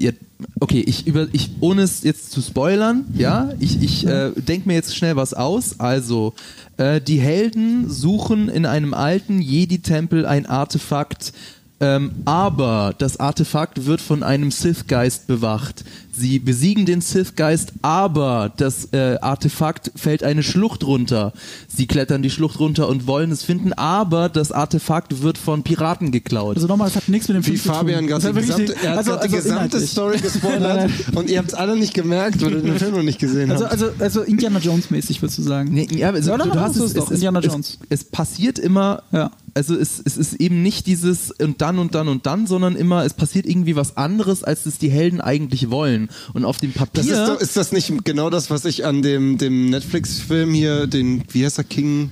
Ja, 0.00 0.12
okay, 0.60 0.80
ich 0.80 1.06
über 1.06 1.28
ich 1.32 1.50
ohne 1.60 1.82
es 1.82 2.02
jetzt 2.02 2.32
zu 2.32 2.40
spoilern, 2.40 3.04
ja, 3.14 3.52
ich 3.60 3.82
ich 3.82 4.06
äh, 4.06 4.30
denke 4.34 4.66
mir 4.66 4.74
jetzt 4.74 4.96
schnell 4.96 5.14
was 5.14 5.34
aus. 5.34 5.78
Also 5.78 6.32
äh, 6.78 7.02
die 7.02 7.20
Helden 7.20 7.90
suchen 7.90 8.48
in 8.48 8.64
einem 8.64 8.94
alten 8.94 9.42
Jedi-Tempel 9.42 10.24
ein 10.24 10.46
Artefakt, 10.46 11.34
ähm, 11.80 12.12
aber 12.24 12.94
das 12.96 13.20
Artefakt 13.20 13.84
wird 13.84 14.00
von 14.00 14.22
einem 14.22 14.50
Sith-Geist 14.50 15.26
bewacht. 15.26 15.84
Sie 16.20 16.38
besiegen 16.38 16.84
den 16.84 17.00
Sith-Geist, 17.00 17.72
aber 17.80 18.52
das 18.58 18.88
äh, 18.92 19.16
Artefakt 19.22 19.90
fällt 19.96 20.22
eine 20.22 20.42
Schlucht 20.42 20.84
runter. 20.84 21.32
Sie 21.66 21.86
klettern 21.86 22.20
die 22.22 22.28
Schlucht 22.28 22.60
runter 22.60 22.88
und 22.88 23.06
wollen 23.06 23.30
es 23.30 23.42
finden, 23.42 23.72
aber 23.72 24.28
das 24.28 24.52
Artefakt 24.52 25.22
wird 25.22 25.38
von 25.38 25.62
Piraten 25.62 26.10
geklaut. 26.10 26.56
Also 26.56 26.66
nochmal, 26.68 26.88
das 26.88 26.96
hat 26.96 27.08
nichts 27.08 27.28
mit 27.28 27.36
dem 27.36 27.46
Wie 27.46 27.56
Film 27.56 27.58
zu 27.62 27.68
tun. 27.68 27.74
Fabian 27.74 28.06
Das 28.06 28.22
gerade 28.22 28.36
hat 28.38 28.42
die 28.44 28.48
wirklich 28.48 28.66
gesamte, 28.66 28.86
er 28.86 28.90
hat 28.90 28.98
also- 28.98 29.10
gerade 29.12 29.28
die 29.28 29.34
also 29.34 29.48
gesamte 29.48 29.64
inhaltlich. 29.78 29.90
Story 29.90 30.18
gespoilert 30.18 30.90
und 31.14 31.30
ihr 31.30 31.38
habt 31.38 31.48
es 31.48 31.54
alle 31.54 31.76
nicht 31.76 31.94
gemerkt, 31.94 32.42
weil 32.44 32.52
ihr 32.52 32.60
den 32.60 32.78
Film 32.78 32.94
noch 32.96 33.02
nicht 33.02 33.18
gesehen 33.18 33.50
Also, 33.50 33.64
habt. 33.64 33.72
also, 33.72 33.90
also 33.98 34.20
Indiana 34.22 34.58
Jones 34.58 34.90
mäßig, 34.90 35.22
würdest 35.22 35.38
du 35.38 35.42
sagen. 35.42 35.72
Nee, 35.72 35.88
ja, 35.90 36.10
also, 36.10 36.30
Ja, 36.32 36.36
du, 36.36 36.50
du 36.50 36.60
hast 36.60 36.76
es, 36.76 36.82
es 36.82 36.94
doch, 36.94 37.06
es, 37.06 37.12
Indiana 37.12 37.38
es, 37.38 37.46
Jones. 37.46 37.78
Es, 37.88 38.00
es 38.00 38.04
passiert 38.04 38.58
immer, 38.58 39.02
Ja. 39.10 39.30
Also 39.54 39.74
es, 39.74 40.00
es 40.04 40.16
ist 40.16 40.34
eben 40.34 40.62
nicht 40.62 40.86
dieses 40.86 41.30
und 41.30 41.60
dann 41.60 41.78
und 41.78 41.94
dann 41.94 42.08
und 42.08 42.26
dann, 42.26 42.46
sondern 42.46 42.76
immer, 42.76 43.04
es 43.04 43.14
passiert 43.14 43.46
irgendwie 43.46 43.76
was 43.76 43.96
anderes, 43.96 44.44
als 44.44 44.66
es 44.66 44.78
die 44.78 44.90
Helden 44.90 45.20
eigentlich 45.20 45.70
wollen. 45.70 46.08
Und 46.34 46.44
auf 46.44 46.58
dem 46.58 46.72
Papier. 46.72 47.02
Das 47.02 47.06
ist, 47.06 47.28
doch, 47.28 47.40
ist 47.40 47.56
das 47.56 47.72
nicht 47.72 48.04
genau 48.04 48.30
das, 48.30 48.50
was 48.50 48.64
ich 48.64 48.84
an 48.84 49.02
dem, 49.02 49.38
dem 49.38 49.70
Netflix-Film 49.70 50.52
hier, 50.54 50.86
den, 50.86 51.24
wie 51.32 51.44
heißt 51.44 51.58
der, 51.58 51.64
King? 51.64 52.10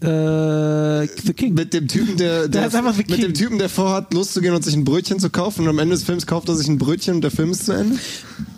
Äh, 0.00 1.06
The 1.24 1.32
King. 1.34 1.54
Mit 1.54 1.74
dem 1.74 1.88
Typen, 1.88 2.16
der, 2.16 2.48
der, 2.48 2.70
The 2.70 2.80
mit 2.82 3.08
King. 3.08 3.20
dem 3.20 3.34
Typen, 3.34 3.58
der 3.58 3.68
vorhat, 3.68 4.12
loszugehen 4.12 4.54
und 4.54 4.64
sich 4.64 4.74
ein 4.74 4.84
Brötchen 4.84 5.20
zu 5.20 5.30
kaufen 5.30 5.62
und 5.62 5.68
am 5.68 5.78
Ende 5.78 5.94
des 5.94 6.04
Films 6.04 6.26
kauft 6.26 6.48
er 6.48 6.56
sich 6.56 6.68
ein 6.68 6.78
Brötchen 6.78 7.16
und 7.16 7.20
der 7.22 7.30
Film 7.30 7.50
ist 7.50 7.66
zu 7.66 7.72
Ende? 7.72 7.98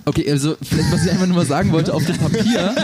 Okay, 0.07 0.31
also 0.31 0.57
vielleicht, 0.61 0.93
was 0.93 1.05
ich 1.05 1.11
einfach 1.11 1.27
nur 1.27 1.37
mal 1.37 1.47
sagen 1.47 1.73
wollte, 1.73 1.95
auf 1.95 2.05
dem 2.05 2.19
Papier, 2.19 2.75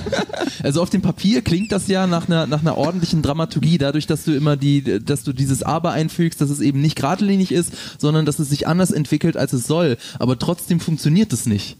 also 0.62 0.82
auf 0.82 0.90
dem 0.90 1.02
Papier 1.02 1.42
klingt 1.42 1.72
das 1.72 1.88
ja 1.88 2.06
nach 2.06 2.28
einer, 2.28 2.46
nach 2.46 2.60
einer 2.60 2.76
ordentlichen 2.76 3.22
Dramaturgie, 3.22 3.76
dadurch, 3.76 4.06
dass 4.06 4.24
du 4.24 4.32
immer 4.32 4.56
die, 4.56 5.04
dass 5.04 5.24
du 5.24 5.32
dieses 5.32 5.64
Aber 5.64 5.90
einfügst, 5.92 6.40
dass 6.40 6.48
es 6.48 6.60
eben 6.60 6.80
nicht 6.80 6.96
geradlinig 6.96 7.50
ist, 7.50 7.72
sondern 7.98 8.24
dass 8.24 8.38
es 8.38 8.50
sich 8.50 8.68
anders 8.68 8.92
entwickelt, 8.92 9.36
als 9.36 9.52
es 9.52 9.66
soll. 9.66 9.96
Aber 10.20 10.38
trotzdem 10.38 10.78
funktioniert 10.78 11.32
es 11.32 11.46
nicht. 11.46 11.76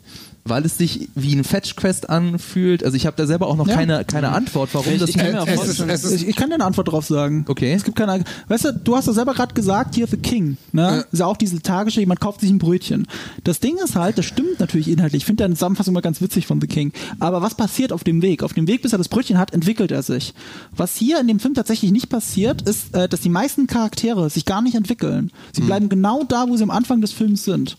Weil 0.51 0.65
es 0.67 0.77
sich 0.77 1.09
wie 1.15 1.35
ein 1.35 1.45
Fetch-Quest 1.45 2.11
anfühlt. 2.11 2.85
Also 2.85 2.97
ich 2.97 3.07
habe 3.07 3.17
da 3.17 3.27
selber 3.27 3.47
auch 3.47 3.57
noch 3.57 3.67
Ja. 3.69 3.77
keine, 3.77 4.05
keine 4.05 4.31
Antwort, 4.31 4.71
warum 4.73 4.99
das 4.99 5.09
Ich 5.09 5.17
kann 5.17 5.33
mir 5.33 5.43
auch 5.43 5.47
Es 5.49 5.67
ist, 5.67 5.81
es 5.81 6.05
ist, 6.05 6.23
Ich, 6.23 6.29
ich 6.29 6.37
kann 6.37 6.49
dir 6.51 6.57
eine 6.57 6.65
Antwort 6.65 6.89
drauf 6.91 7.07
sagen. 7.07 7.45
Okay. 7.49 7.73
Es 7.73 7.85
gibt 7.85 7.97
keine. 7.97 8.25
Weißt 8.49 8.65
du, 8.65 8.73
du 8.75 8.97
hast 8.97 9.07
ja 9.07 9.13
selber 9.13 9.33
gerade 9.33 9.55
gesagt, 9.55 9.95
hier 9.95 10.07
The 10.07 10.17
King. 10.17 10.57
Ne? 10.73 11.05
Ist 11.13 11.21
ja 11.21 11.27
auch 11.27 11.37
diese 11.37 11.63
tragische, 11.63 12.01
jemand 12.01 12.21
kauft 12.21 12.41
sich 12.41 12.51
ein 12.51 12.59
Brötchen. 12.59 13.07
Das 13.45 13.61
Ding 13.61 13.77
ist 13.83 13.97
halt, 13.97 14.19
das 14.19 14.27
stimmt 14.27 14.59
natürlich 14.61 14.89
inhaltlich. 14.89 15.23
Ich 15.23 15.27
finde 15.27 15.45
deine 15.45 15.55
Zusammenfassung 15.55 15.95
mal 15.95 16.01
ganz 16.01 16.21
witzig 16.21 16.47
von 16.47 16.61
The 16.61 16.67
King. 16.67 16.93
Aber 17.21 17.41
was 17.43 17.55
passiert 17.55 17.93
auf 17.93 18.05
dem 18.05 18.21
Weg? 18.21 18.43
Auf 18.43 18.53
dem 18.53 18.67
Weg, 18.67 18.83
bis 18.83 18.93
er 18.93 18.99
das 18.99 19.09
Brötchen 19.09 19.39
hat, 19.39 19.53
entwickelt 19.55 19.91
er 19.93 20.03
sich. 20.03 20.35
Was 20.77 20.97
hier 20.97 21.21
in 21.21 21.29
dem 21.29 21.39
Film 21.41 21.55
tatsächlich 21.55 21.93
nicht 21.93 22.09
passiert, 22.09 22.63
ist, 22.63 22.95
äh, 22.95 23.09
dass 23.09 23.21
die 23.21 23.29
meisten 23.29 23.67
Charaktere 23.67 24.29
sich 24.31 24.45
gar 24.45 24.63
nicht 24.63 24.75
entwickeln. 24.75 25.31
Sie 25.53 25.63
bleiben 25.63 25.89
genau 25.89 26.25
da, 26.25 26.49
wo 26.49 26.57
sie 26.57 26.63
am 26.65 26.71
Anfang 26.71 27.01
des 27.01 27.13
Films 27.13 27.45
sind. 27.45 27.77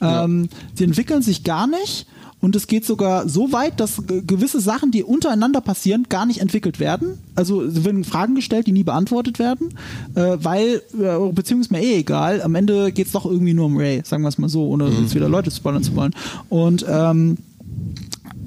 Ähm, 0.00 0.48
Sie 0.74 0.84
entwickeln 0.84 1.22
sich 1.22 1.44
gar 1.44 1.66
nicht. 1.66 2.06
Und 2.42 2.54
es 2.56 2.66
geht 2.66 2.84
sogar 2.84 3.26
so 3.28 3.52
weit, 3.52 3.78
dass 3.80 4.04
ge- 4.06 4.20
gewisse 4.26 4.60
Sachen, 4.60 4.90
die 4.90 5.04
untereinander 5.04 5.60
passieren, 5.60 6.06
gar 6.10 6.26
nicht 6.26 6.40
entwickelt 6.40 6.80
werden. 6.80 7.18
Also 7.36 7.62
werden 7.84 8.02
Fragen 8.04 8.34
gestellt, 8.34 8.66
die 8.66 8.72
nie 8.72 8.82
beantwortet 8.82 9.38
werden, 9.38 9.68
äh, 10.16 10.36
weil 10.42 10.82
äh, 11.00 11.32
Beziehung 11.32 11.60
ist 11.60 11.70
mir 11.70 11.80
eh 11.80 11.98
egal. 12.00 12.42
Am 12.42 12.54
Ende 12.56 12.92
geht 12.92 13.06
es 13.06 13.12
doch 13.12 13.24
irgendwie 13.24 13.54
nur 13.54 13.66
um 13.66 13.76
Ray, 13.78 14.02
sagen 14.04 14.22
wir 14.24 14.28
es 14.28 14.38
mal 14.38 14.48
so, 14.50 14.66
ohne 14.68 14.88
jetzt 14.90 15.14
wieder 15.14 15.28
Leute 15.28 15.50
spoilern 15.50 15.82
zu 15.84 15.94
wollen. 15.94 16.14
Und 16.48 16.84
ähm, 16.88 17.38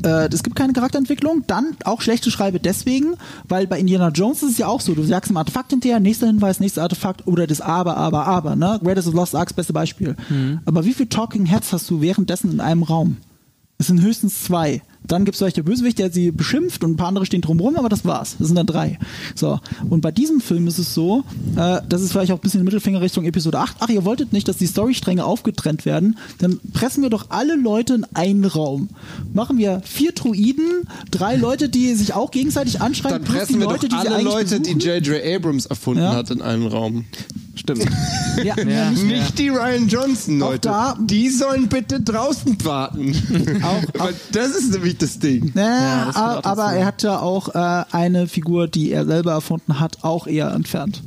äh, 0.03 0.27
es 0.31 0.43
gibt 0.43 0.57
keine 0.57 0.73
Charakterentwicklung, 0.73 1.43
dann 1.47 1.77
auch 1.85 2.01
schlechte 2.01 2.29
Schreibe 2.31 2.59
deswegen, 2.59 3.15
weil 3.47 3.65
bei 3.65 3.79
Indiana 3.79 4.09
Jones 4.09 4.43
ist 4.43 4.51
es 4.51 4.57
ja 4.57 4.67
auch 4.67 4.81
so, 4.81 4.93
du 4.93 5.03
sagst 5.03 5.31
ein 5.31 5.37
Artefakt 5.37 5.71
hinterher, 5.71 6.01
nächster 6.01 6.27
Hinweis, 6.27 6.59
nächstes 6.59 6.83
Artefakt 6.83 7.25
oder 7.27 7.47
das 7.47 7.61
Aber, 7.61 7.95
Aber, 7.97 8.27
Aber, 8.27 8.57
ne? 8.57 8.79
Raiders 8.83 9.07
of 9.07 9.13
the 9.13 9.17
Lost 9.17 9.35
Ark, 9.35 9.55
beste 9.55 9.71
Beispiel. 9.73 10.15
Aber 10.65 10.83
wie 10.83 10.93
viele 10.93 11.07
Talking 11.09 11.45
Heads 11.45 11.71
hast 11.71 11.89
du 11.89 12.01
währenddessen 12.01 12.51
in 12.51 12.59
einem 12.59 12.83
Raum? 12.83 13.17
Es 13.77 13.87
sind 13.87 14.01
höchstens 14.01 14.43
zwei. 14.43 14.81
Dann 15.07 15.25
gibt 15.25 15.35
es 15.35 15.39
vielleicht 15.39 15.57
der 15.57 15.63
Bösewicht, 15.63 15.99
der 15.99 16.11
sie 16.11 16.31
beschimpft 16.31 16.83
und 16.83 16.91
ein 16.91 16.95
paar 16.97 17.07
andere 17.07 17.25
stehen 17.25 17.41
drumherum, 17.41 17.75
aber 17.77 17.89
das 17.89 18.05
war's. 18.05 18.35
Das 18.39 18.47
sind 18.47 18.55
dann 18.55 18.65
drei. 18.65 18.97
So. 19.35 19.59
Und 19.89 20.01
bei 20.01 20.11
diesem 20.11 20.41
Film 20.41 20.67
ist 20.67 20.77
es 20.79 20.93
so, 20.93 21.23
äh, 21.55 21.81
das 21.87 22.01
ist 22.01 22.11
vielleicht 22.11 22.31
auch 22.31 22.37
ein 22.37 22.41
bisschen 22.41 22.63
Mittelfinger 22.63 23.01
Richtung 23.01 23.25
Episode 23.25 23.59
8. 23.59 23.77
Ach, 23.79 23.89
ihr 23.89 24.05
wolltet 24.05 24.33
nicht, 24.33 24.47
dass 24.47 24.57
die 24.57 24.67
Storystränge 24.67 25.23
aufgetrennt 25.25 25.85
werden. 25.85 26.17
Dann 26.39 26.59
pressen 26.73 27.03
wir 27.03 27.09
doch 27.09 27.27
alle 27.29 27.55
Leute 27.55 27.93
in 27.95 28.05
einen 28.13 28.45
Raum. 28.45 28.89
Machen 29.33 29.57
wir 29.57 29.81
vier 29.85 30.11
Druiden, 30.13 30.87
drei 31.11 31.35
Leute, 31.35 31.69
die 31.69 31.93
sich 31.95 32.13
auch 32.13 32.31
gegenseitig 32.31 32.81
anschreiben, 32.81 33.19
dann 33.19 33.23
plus 33.23 33.37
pressen 33.37 33.53
die 33.55 33.59
wir 33.59 33.67
Leute, 33.67 33.87
doch 33.89 33.97
die 33.97 34.01
sie 34.03 34.07
alle 34.13 34.15
eigentlich 34.17 34.33
Leute, 34.51 34.59
die. 34.61 34.71
J.J. 34.71 35.35
Abrams 35.35 35.65
erfunden 35.65 36.03
Ja. 36.03 36.13
hat, 36.13 36.29
in 36.31 36.41
einen 36.41 36.67
Raum. 36.67 37.05
Stimmt. 37.55 37.85
Ja, 38.43 38.55
ja, 38.59 38.91
nicht 38.91 39.39
die 39.39 39.47
Ryan 39.49 39.87
Johnson, 39.87 40.41
Auch 40.43 40.49
Leute. 40.51 40.67
da- 40.67 40.97
die 41.01 41.29
sollen 41.29 41.67
bitte 41.69 42.01
draußen 42.01 42.57
warten. 42.65 43.15
Auch- 43.63 43.99
Weil 43.99 44.13
das 44.33 44.49
ist 44.55 44.71
nämlich 44.73 44.94
das 45.01 45.19
Ding. 45.19 45.51
Ja, 45.55 46.05
das 46.05 46.15
gehört 46.15 46.45
auch 46.45 46.49
aber 46.51 46.63
er 46.73 46.85
hat 46.85 47.03
ja 47.03 47.19
auch 47.19 47.53
äh, 47.55 47.83
eine 47.91 48.27
Figur, 48.27 48.67
die 48.67 48.91
er 48.91 49.05
selber 49.05 49.31
erfunden 49.33 49.79
hat, 49.79 50.03
auch 50.03 50.27
eher 50.27 50.51
entfernt. 50.51 51.01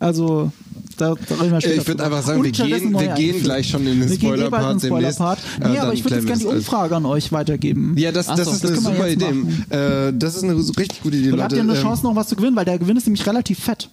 Also, 0.00 0.52
da, 0.96 1.14
da 1.28 1.34
reden 1.36 1.52
wir 1.52 1.60
später 1.60 1.80
Ich 1.82 1.88
würde 1.88 2.04
einfach 2.04 2.22
sagen, 2.22 2.42
wir 2.42 2.50
gehen, 2.52 2.92
wir 2.98 3.08
gehen 3.14 3.42
gleich 3.42 3.68
schon 3.68 3.86
in 3.86 4.00
den 4.00 4.08
Wir 4.10 4.16
gehen 4.16 4.50
bald 4.50 4.72
in 4.74 4.80
Spoiler-Part 4.80 4.82
demnächst. 4.84 5.16
Spoiler-Part. 5.16 5.38
Äh, 5.38 5.68
Nee, 5.68 5.78
aber 5.78 5.86
dann 5.88 5.96
ich 5.96 6.04
würde 6.04 6.14
jetzt 6.16 6.26
gerne 6.26 6.38
die 6.40 6.44
das 6.46 6.54
Umfrage 6.54 6.96
an 6.96 7.06
euch 7.06 7.32
weitergeben. 7.32 7.94
Ja, 7.98 8.12
das, 8.12 8.26
das 8.26 8.44
so, 8.44 8.50
ist 8.52 8.64
das 8.64 8.70
eine 8.70 8.80
super 8.80 9.08
Idee. 9.08 9.24
Äh, 9.70 10.12
das 10.16 10.36
ist 10.36 10.44
eine 10.44 10.54
richtig 10.56 11.02
gute 11.02 11.16
Idee, 11.16 11.30
Dann 11.30 11.38
Leute. 11.38 11.42
habt 11.44 11.52
ihr 11.54 11.60
eine 11.62 11.74
Ähm, 11.74 11.82
Chance, 11.82 12.02
noch 12.04 12.14
was 12.16 12.28
zu 12.28 12.36
gewinnen, 12.36 12.56
weil 12.56 12.64
der 12.64 12.78
Gewinn 12.78 12.96
ist 12.96 13.06
nämlich 13.06 13.26
relativ 13.26 13.58
fett. 13.60 13.88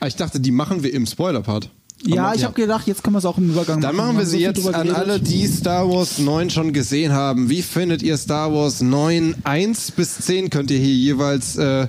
ah, 0.00 0.06
ich 0.06 0.16
dachte, 0.16 0.38
die 0.40 0.50
machen 0.50 0.82
wir 0.82 0.92
im 0.94 1.06
Spoiler-Part. 1.06 1.70
Ja, 2.06 2.34
ich 2.34 2.44
habe 2.44 2.54
gedacht, 2.54 2.86
jetzt 2.86 3.02
können 3.04 3.14
wir 3.14 3.18
es 3.18 3.24
auch 3.24 3.36
im 3.36 3.50
Übergang 3.50 3.80
Dann 3.80 3.94
machen. 3.94 4.08
machen 4.08 4.18
wir 4.18 4.26
sie 4.26 4.38
jetzt 4.38 4.66
an 4.74 4.90
alle, 4.90 5.20
die 5.20 5.46
Star 5.46 5.88
Wars 5.88 6.18
9 6.18 6.48
schon 6.50 6.72
gesehen 6.72 7.12
haben. 7.12 7.50
Wie 7.50 7.62
findet 7.62 8.02
ihr 8.02 8.16
Star 8.16 8.52
Wars 8.52 8.80
9? 8.80 9.34
1 9.44 9.90
bis 9.92 10.18
10 10.18 10.50
könnt 10.50 10.70
ihr 10.70 10.78
hier 10.78 10.94
jeweils 10.94 11.56
äh, 11.56 11.88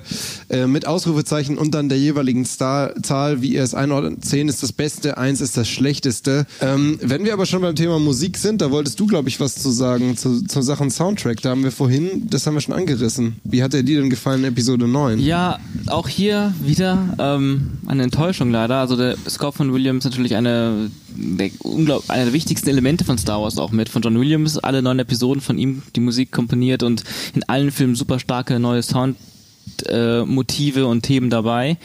äh, 0.50 0.66
mit 0.66 0.86
Ausrufezeichen 0.86 1.56
und 1.56 1.74
dann 1.74 1.88
der 1.88 1.98
jeweiligen 1.98 2.44
Star 2.44 2.94
Zahl, 3.02 3.40
wie 3.40 3.54
ihr 3.54 3.62
es 3.62 3.74
einordnet. 3.74 4.24
10 4.24 4.48
ist 4.48 4.62
das 4.62 4.72
Beste, 4.72 5.16
1 5.16 5.40
ist 5.40 5.56
das 5.56 5.68
Schlechteste. 5.68 6.46
Ähm, 6.60 6.98
wenn 7.00 7.24
wir 7.24 7.32
aber 7.32 7.46
schon 7.46 7.62
beim 7.62 7.74
Thema 7.74 7.98
Musik 7.98 8.36
sind, 8.36 8.60
da 8.60 8.70
wolltest 8.70 9.00
du, 9.00 9.06
glaube 9.06 9.28
ich, 9.30 9.40
was 9.40 9.54
zu 9.54 9.70
sagen 9.70 10.16
zu, 10.16 10.44
zu 10.44 10.60
Sachen 10.60 10.90
Soundtrack. 10.90 11.40
Da 11.40 11.50
haben 11.50 11.64
wir 11.64 11.72
vorhin, 11.72 12.28
das 12.28 12.46
haben 12.46 12.54
wir 12.54 12.60
schon 12.60 12.74
angerissen. 12.74 13.36
Wie 13.44 13.62
hat 13.62 13.72
dir 13.72 13.82
die 13.82 13.94
denn 13.94 14.10
gefallen 14.10 14.40
in 14.40 14.50
Episode 14.50 14.86
9? 14.86 15.18
Ja, 15.20 15.58
auch 15.86 16.08
hier 16.08 16.52
wieder 16.62 17.14
ähm, 17.18 17.78
eine 17.86 18.02
Enttäuschung 18.02 18.50
leider. 18.50 18.76
Also 18.76 18.96
der 18.96 19.16
Score 19.28 19.52
von 19.52 19.72
Williams 19.72 20.01
natürlich 20.04 20.36
eine 20.36 20.90
der, 21.08 21.50
unglaub, 21.60 22.08
einer 22.08 22.24
der 22.24 22.32
wichtigsten 22.32 22.68
Elemente 22.68 23.04
von 23.04 23.18
Star 23.18 23.42
Wars 23.42 23.58
auch 23.58 23.72
mit. 23.72 23.88
Von 23.88 24.02
John 24.02 24.18
Williams, 24.18 24.58
alle 24.58 24.82
neun 24.82 24.98
Episoden 24.98 25.40
von 25.40 25.58
ihm 25.58 25.82
die 25.94 26.00
Musik 26.00 26.32
komponiert 26.32 26.82
und 26.82 27.04
in 27.34 27.42
allen 27.44 27.70
Filmen 27.70 27.94
super 27.94 28.18
starke 28.18 28.58
neue 28.58 28.82
Soundmotive 28.82 30.80
äh, 30.80 30.84
und 30.84 31.02
Themen 31.02 31.30
dabei. 31.30 31.78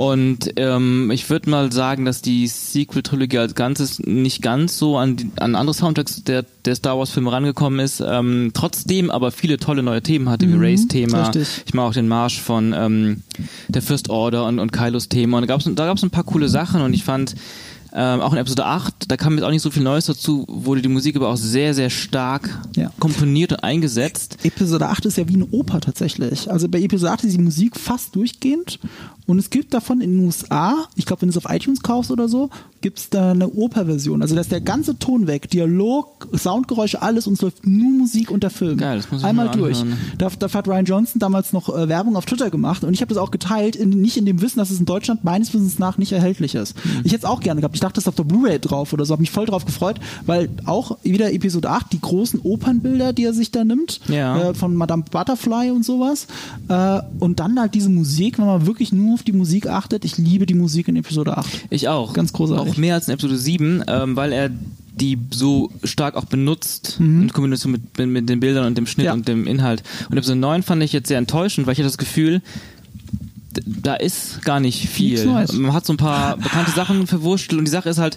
Und 0.00 0.54
ähm, 0.56 1.10
ich 1.10 1.28
würde 1.28 1.50
mal 1.50 1.70
sagen, 1.70 2.06
dass 2.06 2.22
die 2.22 2.46
Sequel-Trilogie 2.46 3.36
als 3.36 3.54
Ganzes 3.54 3.98
nicht 3.98 4.40
ganz 4.40 4.78
so 4.78 4.96
an, 4.96 5.16
die, 5.16 5.30
an 5.38 5.54
andere 5.54 5.74
Soundtracks 5.74 6.24
der, 6.24 6.46
der 6.64 6.74
Star 6.74 6.96
Wars-Filme 6.96 7.30
rangekommen 7.30 7.80
ist. 7.80 8.00
Ähm, 8.00 8.52
trotzdem 8.54 9.10
aber 9.10 9.30
viele 9.30 9.58
tolle 9.58 9.82
neue 9.82 10.00
Themen 10.00 10.30
hatte, 10.30 10.48
wie 10.48 10.54
Rays 10.54 10.88
Thema. 10.88 11.24
richtig. 11.24 11.64
Ich 11.66 11.74
mag 11.74 11.84
auch 11.84 11.92
den 11.92 12.08
Marsch 12.08 12.40
von 12.40 12.72
ähm, 12.72 13.22
der 13.68 13.82
First 13.82 14.08
Order 14.08 14.46
und, 14.46 14.58
und 14.58 14.72
Kylos 14.72 15.10
Thema. 15.10 15.36
Und 15.36 15.42
da 15.42 15.48
gab 15.48 15.60
es 15.60 15.70
da 15.70 15.84
gab's 15.84 16.02
ein 16.02 16.08
paar 16.08 16.24
coole 16.24 16.48
Sachen 16.48 16.80
und 16.80 16.94
ich 16.94 17.04
fand 17.04 17.34
ähm, 17.92 18.20
auch 18.20 18.32
in 18.32 18.38
Episode 18.38 18.64
8, 18.66 18.94
da 19.08 19.16
kam 19.16 19.34
jetzt 19.34 19.44
auch 19.44 19.50
nicht 19.50 19.62
so 19.62 19.70
viel 19.70 19.82
Neues 19.82 20.06
dazu, 20.06 20.44
wurde 20.48 20.82
die 20.82 20.88
Musik 20.88 21.16
aber 21.16 21.28
auch 21.28 21.36
sehr, 21.36 21.74
sehr 21.74 21.90
stark 21.90 22.60
Ja. 22.76 22.90
komponiert 22.98 23.52
und 23.52 23.64
eingesetzt. 23.64 24.38
Episode 24.44 24.88
8 24.88 25.06
ist 25.06 25.18
ja 25.18 25.28
wie 25.28 25.34
eine 25.34 25.46
Oper 25.50 25.80
tatsächlich. 25.80 26.50
Also 26.50 26.68
bei 26.68 26.80
Episode 26.80 27.12
8 27.12 27.24
ist 27.24 27.36
die 27.36 27.42
Musik 27.42 27.76
fast 27.76 28.14
durchgehend 28.16 28.78
Und 29.26 29.38
es 29.38 29.50
gibt 29.50 29.72
davon 29.74 30.00
in 30.00 30.16
den 30.16 30.26
USA, 30.26 30.88
ich 30.96 31.06
glaube, 31.06 31.22
wenn 31.22 31.30
du 31.30 31.38
es 31.38 31.44
auf 31.44 31.52
iTunes 31.52 31.82
kaufst 31.82 32.10
oder 32.10 32.28
so, 32.28 32.50
gibt 32.80 32.98
es 32.98 33.10
da 33.10 33.32
eine 33.32 33.48
Oper-Version. 33.50 34.22
Also 34.22 34.34
da 34.34 34.40
ist 34.40 34.52
der 34.52 34.60
ganze 34.60 34.98
Ton 34.98 35.26
weg, 35.26 35.50
Dialog, 35.50 36.28
Soundgeräusche, 36.36 37.02
alles 37.02 37.26
und 37.26 37.34
es 37.34 37.42
läuft 37.42 37.66
nur 37.66 37.90
Musik 37.90 38.30
und 38.30 38.42
der 38.42 38.50
Film. 38.50 38.78
Geil, 38.78 38.96
das 38.98 39.10
muss 39.10 39.20
ich 39.20 39.26
Einmal 39.26 39.50
durch. 39.50 39.84
Da, 40.18 40.28
da 40.38 40.52
hat 40.52 40.68
Ryan 40.68 40.84
Johnson 40.84 41.18
damals 41.18 41.52
noch 41.52 41.68
äh, 41.68 41.88
Werbung 41.88 42.16
auf 42.16 42.24
Twitter 42.26 42.50
gemacht 42.50 42.84
und 42.84 42.94
ich 42.94 43.00
habe 43.02 43.12
das 43.12 43.18
auch 43.22 43.30
geteilt, 43.30 43.76
in, 43.76 43.90
nicht 43.90 44.16
in 44.16 44.24
dem 44.26 44.40
Wissen, 44.40 44.58
dass 44.58 44.70
es 44.70 44.80
in 44.80 44.86
Deutschland 44.86 45.24
meines 45.24 45.52
Wissens 45.52 45.78
nach 45.78 45.98
nicht 45.98 46.12
erhältlich 46.12 46.54
ist. 46.54 46.74
Mhm. 46.84 47.02
Ich 47.04 47.12
hätte 47.12 47.24
es 47.26 47.30
auch 47.30 47.40
gerne 47.40 47.60
gehabt. 47.60 47.74
Ich 47.74 47.80
dachte, 47.80 47.94
das 47.94 48.04
ist 48.04 48.08
auf 48.08 48.14
der 48.14 48.24
Blu-ray 48.24 48.58
drauf 48.58 48.92
oder 48.92 49.04
so, 49.04 49.12
habe 49.12 49.20
mich 49.22 49.30
voll 49.30 49.46
drauf 49.46 49.64
gefreut, 49.64 50.00
weil 50.26 50.48
auch 50.64 50.96
wieder 51.02 51.32
Episode 51.32 51.70
8, 51.70 51.92
die 51.92 52.00
großen 52.00 52.40
Opernbilder, 52.40 53.12
die 53.12 53.24
er 53.24 53.34
sich 53.34 53.50
da 53.50 53.64
nimmt, 53.64 54.00
Ja. 54.08 54.50
äh, 54.50 54.54
von 54.54 54.74
Madame 54.74 55.04
Butterfly 55.10 55.70
und 55.70 55.84
sowas. 55.84 56.26
Äh, 56.68 57.00
und 57.18 57.40
dann 57.40 57.58
halt 57.60 57.74
diese 57.74 57.90
Musik, 57.90 58.38
wenn 58.38 58.46
man 58.46 58.66
wirklich 58.66 58.92
nur 58.92 59.14
auf 59.14 59.22
die 59.22 59.32
Musik 59.32 59.66
achtet. 59.66 60.04
Ich 60.04 60.16
liebe 60.18 60.46
die 60.46 60.54
Musik 60.54 60.88
in 60.88 60.96
Episode 60.96 61.36
8. 61.36 61.66
Ich 61.70 61.88
auch. 61.88 62.12
Ganz 62.12 62.32
großartig. 62.32 62.69
Auch 62.69 62.69
mehr 62.76 62.94
als 62.94 63.08
in 63.08 63.14
Episode 63.14 63.36
7, 63.38 63.84
ähm, 63.86 64.16
weil 64.16 64.32
er 64.32 64.50
die 64.92 65.18
so 65.30 65.70
stark 65.84 66.16
auch 66.16 66.24
benutzt 66.26 66.96
Mhm. 66.98 67.22
in 67.22 67.32
Kombination 67.32 67.72
mit, 67.72 67.96
mit, 67.98 68.08
mit 68.08 68.28
den 68.28 68.40
Bildern 68.40 68.66
und 68.66 68.76
dem 68.76 68.86
Schnitt 68.86 69.06
Ja. 69.06 69.12
und 69.12 69.26
dem 69.28 69.46
Inhalt. 69.46 69.82
Und 70.10 70.16
Episode 70.16 70.38
9 70.38 70.62
fand 70.62 70.82
ich 70.82 70.92
jetzt 70.92 71.08
sehr 71.08 71.18
enttäuschend, 71.18 71.66
weil 71.66 71.72
ich 71.72 71.78
hatte 71.78 71.88
das 71.88 71.98
Gefühl, 71.98 72.42
da 73.66 73.94
ist 73.94 74.42
gar 74.44 74.60
nicht 74.60 74.88
viel. 74.88 75.24
Man 75.26 75.72
hat 75.72 75.84
so 75.86 75.92
ein 75.92 75.96
paar 75.96 76.36
bekannte 76.38 76.70
Sachen 76.72 77.06
verwurschtelt 77.06 77.58
und 77.58 77.64
die 77.64 77.70
Sache 77.70 77.88
ist 77.88 77.98
halt, 77.98 78.16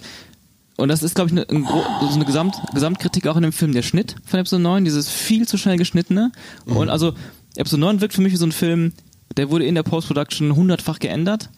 und 0.76 0.88
das 0.88 1.02
ist, 1.02 1.14
glaube 1.14 1.30
ich, 1.30 1.32
eine, 1.36 1.48
ein 1.48 1.64
gro- 1.64 1.84
so 2.08 2.14
eine 2.14 2.24
Gesamt, 2.24 2.56
Gesamtkritik 2.74 3.26
auch 3.28 3.36
in 3.36 3.42
dem 3.44 3.52
Film, 3.52 3.72
der 3.72 3.82
Schnitt 3.82 4.16
von 4.26 4.40
Episode 4.40 4.62
9, 4.62 4.84
dieses 4.84 5.08
viel 5.08 5.46
zu 5.46 5.56
schnell 5.56 5.76
geschnittene. 5.78 6.32
Und 6.66 6.88
also, 6.88 7.14
Episode 7.56 7.80
9 7.80 8.00
wirkt 8.00 8.14
für 8.14 8.20
mich 8.22 8.32
wie 8.32 8.36
so 8.36 8.46
ein 8.46 8.52
Film, 8.52 8.92
der 9.36 9.50
wurde 9.50 9.64
in 9.66 9.74
der 9.76 9.84
Post-Production 9.84 10.54
hundertfach 10.56 10.98
geändert. 10.98 11.48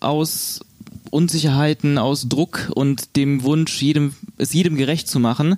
Aus 0.00 0.60
Unsicherheiten, 1.08 1.98
aus 1.98 2.28
Druck 2.28 2.70
und 2.74 3.16
dem 3.16 3.42
Wunsch, 3.42 3.82
jedem, 3.82 4.14
es 4.36 4.52
jedem 4.52 4.76
gerecht 4.76 5.08
zu 5.08 5.18
machen. 5.18 5.56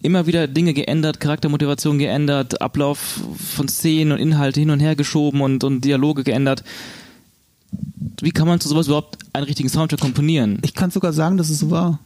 Immer 0.00 0.26
wieder 0.26 0.46
Dinge 0.46 0.74
geändert, 0.74 1.18
Charaktermotivation 1.18 1.98
geändert, 1.98 2.60
Ablauf 2.60 3.20
von 3.54 3.68
Szenen 3.68 4.12
und 4.12 4.18
Inhalte 4.18 4.60
hin 4.60 4.70
und 4.70 4.80
her 4.80 4.94
geschoben 4.94 5.40
und, 5.40 5.64
und 5.64 5.84
Dialoge 5.84 6.22
geändert. 6.22 6.62
Wie 8.20 8.30
kann 8.30 8.46
man 8.46 8.60
zu 8.60 8.68
sowas 8.68 8.86
überhaupt 8.86 9.18
einen 9.32 9.44
richtigen 9.44 9.68
Soundtrack 9.68 10.00
komponieren? 10.00 10.58
Ich 10.62 10.74
kann 10.74 10.90
sogar 10.90 11.12
sagen, 11.12 11.36
dass 11.36 11.50
es 11.50 11.58
so 11.58 11.70
war. 11.70 11.98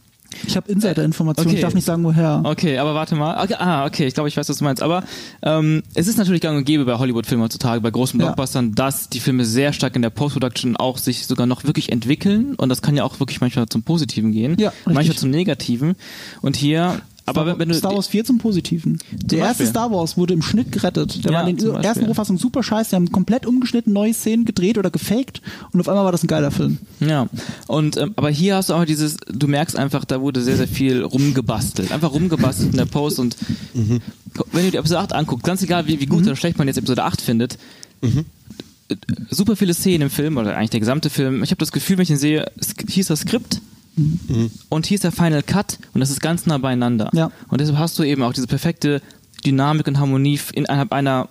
Ich 0.47 0.57
habe 0.57 0.71
Insider-Informationen, 0.71 1.49
Okay. 1.49 1.57
ich 1.57 1.63
darf 1.63 1.75
nicht 1.75 1.85
sagen, 1.85 2.05
woher. 2.05 2.41
Okay, 2.45 2.79
aber 2.79 2.95
warte 2.95 3.15
mal. 3.15 3.43
Okay, 3.43 3.55
ah, 3.59 3.87
okay, 3.87 4.07
ich 4.07 4.15
glaube, 4.15 4.29
ich 4.29 4.37
weiß, 4.37 4.49
was 4.49 4.59
du 4.59 4.65
meinst. 4.65 4.83
Aber 4.83 5.03
ähm, 5.43 5.83
es 5.95 6.09
ist 6.09 6.19
natürlich 6.19 6.41
gang 6.41 6.57
und 6.57 6.65
gäbe 6.65 6.85
bei 6.85 6.99
Hollywood-Filmen 6.99 7.45
heutzutage, 7.45 7.81
bei 7.81 7.91
großen 7.91 8.19
Ja. 8.21 8.27
Blockbustern, 8.27 8.75
dass 8.75 9.09
die 9.09 9.21
Filme 9.21 9.45
sehr 9.45 9.73
stark 9.73 9.97
in 9.97 10.03
der 10.03 10.11
Post-Production 10.11 10.77
auch 10.77 10.99
sich 10.99 11.27
sogar 11.27 11.47
noch 11.47 11.65
wirklich 11.65 11.91
entwickeln. 11.93 12.55
Und 12.57 12.69
das 12.69 12.83
kann 12.83 12.97
ja 12.97 13.05
auch 13.05 13.21
wirklich 13.21 13.41
manchmal 13.41 13.67
zum 13.69 13.83
Positiven 13.83 14.33
gehen, 14.33 14.57
Ja, 14.59 14.73
manchmal 14.85 15.17
zum 15.17 15.31
Negativen. 15.31 15.95
Und 16.41 16.57
hier, 16.57 17.01
aber 17.27 17.47
wenn, 17.47 17.59
wenn 17.61 17.69
du 17.69 17.75
Star 17.75 17.95
Wars 17.95 18.09
4 18.09 18.25
zum 18.25 18.39
Positiven. 18.39 18.99
Der 19.13 19.39
erste 19.39 19.51
Beispiel. 19.65 19.67
Star 19.67 19.91
Wars 19.91 20.17
wurde 20.17 20.35
im 20.35 20.43
Schnitt 20.43 20.73
gerettet. 20.73 21.25
Der 21.25 21.33
Ja, 21.33 21.39
war 21.41 21.49
in 21.49 21.59
zum 21.59 21.69
den 21.69 21.73
Beispiel. 21.75 21.89
ersten 21.89 22.05
Rohfassungen 22.07 22.39
super 22.39 22.63
scheiße. 22.63 22.91
Die 22.91 22.97
haben 22.97 23.13
komplett 23.13 23.47
umgeschnitten, 23.47 23.93
neue 23.93 24.13
Szenen 24.15 24.45
gedreht 24.45 24.79
oder 24.79 24.91
gefaked 24.91 25.41
und 25.73 25.81
auf 25.81 25.89
einmal 25.89 26.05
war 26.05 26.13
das 26.13 26.23
ein 26.25 26.27
geiler 26.29 26.51
Film. 26.51 26.79
Ja, 27.01 27.29
und 27.69 27.97
ähm, 27.97 28.13
aber 28.17 28.31
hier 28.31 28.57
hast 28.57 28.71
du 28.71 28.75
auch 28.75 28.85
dieses, 28.85 29.17
du 29.33 29.47
merkst 29.49 29.77
einfach, 29.77 30.05
da 30.05 30.21
wurde 30.21 30.43
sehr, 30.43 30.57
sehr 30.57 30.69
viel 30.69 31.03
rumgebastelt. 31.03 31.93
Einfach 31.93 32.13
rumgebastelt 32.13 32.71
in 32.73 32.77
der 32.79 32.87
Post 32.87 33.19
und 33.19 33.37
wenn 33.75 34.65
du 34.65 34.71
die 34.71 34.77
Episode 34.77 35.01
8 35.01 35.13
anguckst, 35.13 35.45
ganz 35.45 35.63
egal 35.63 35.87
wie, 35.87 36.01
wie 36.01 36.07
gut 36.07 36.23
oder 36.25 36.37
schlecht 36.37 36.59
man 36.59 36.67
jetzt 36.67 36.77
Episode 36.79 37.05
8 37.05 37.21
findet, 37.21 37.59
äh, 38.03 38.97
super 39.31 39.57
viele 39.57 39.75
Szenen 39.75 40.03
im 40.03 40.11
Film, 40.11 40.37
oder 40.37 40.57
eigentlich 40.57 40.71
der 40.71 40.81
gesamte 40.81 41.11
Film, 41.11 41.43
ich 41.43 41.51
habe 41.51 41.59
das 41.59 41.73
Gefühl, 41.73 41.97
wenn 41.99 42.03
ich 42.03 42.11
ihn 42.11 42.17
sehe, 42.17 42.51
ist 42.57 43.11
das 43.11 43.21
Skript 43.21 43.61
und 44.69 44.87
hier 44.87 44.95
ist 44.95 45.05
der 45.05 45.13
Final 45.13 45.43
Cut 45.43 45.79
und 45.93 46.01
das 46.01 46.11
ist 46.11 46.21
ganz 46.21 46.47
nah 46.47 46.59
beieinander. 46.59 47.11
Ja. 47.13 47.31
Und 47.49 47.61
deshalb 47.61 47.79
hast 47.79 47.99
du 47.99 48.03
eben 48.05 48.23
auch 48.23 48.33
diese 48.33 48.47
perfekte 48.47 49.03
Dynamik 49.45 49.87
und 49.87 49.99
Harmonie 49.99 50.41
innerhalb 50.53 50.93
einer, 50.93 51.29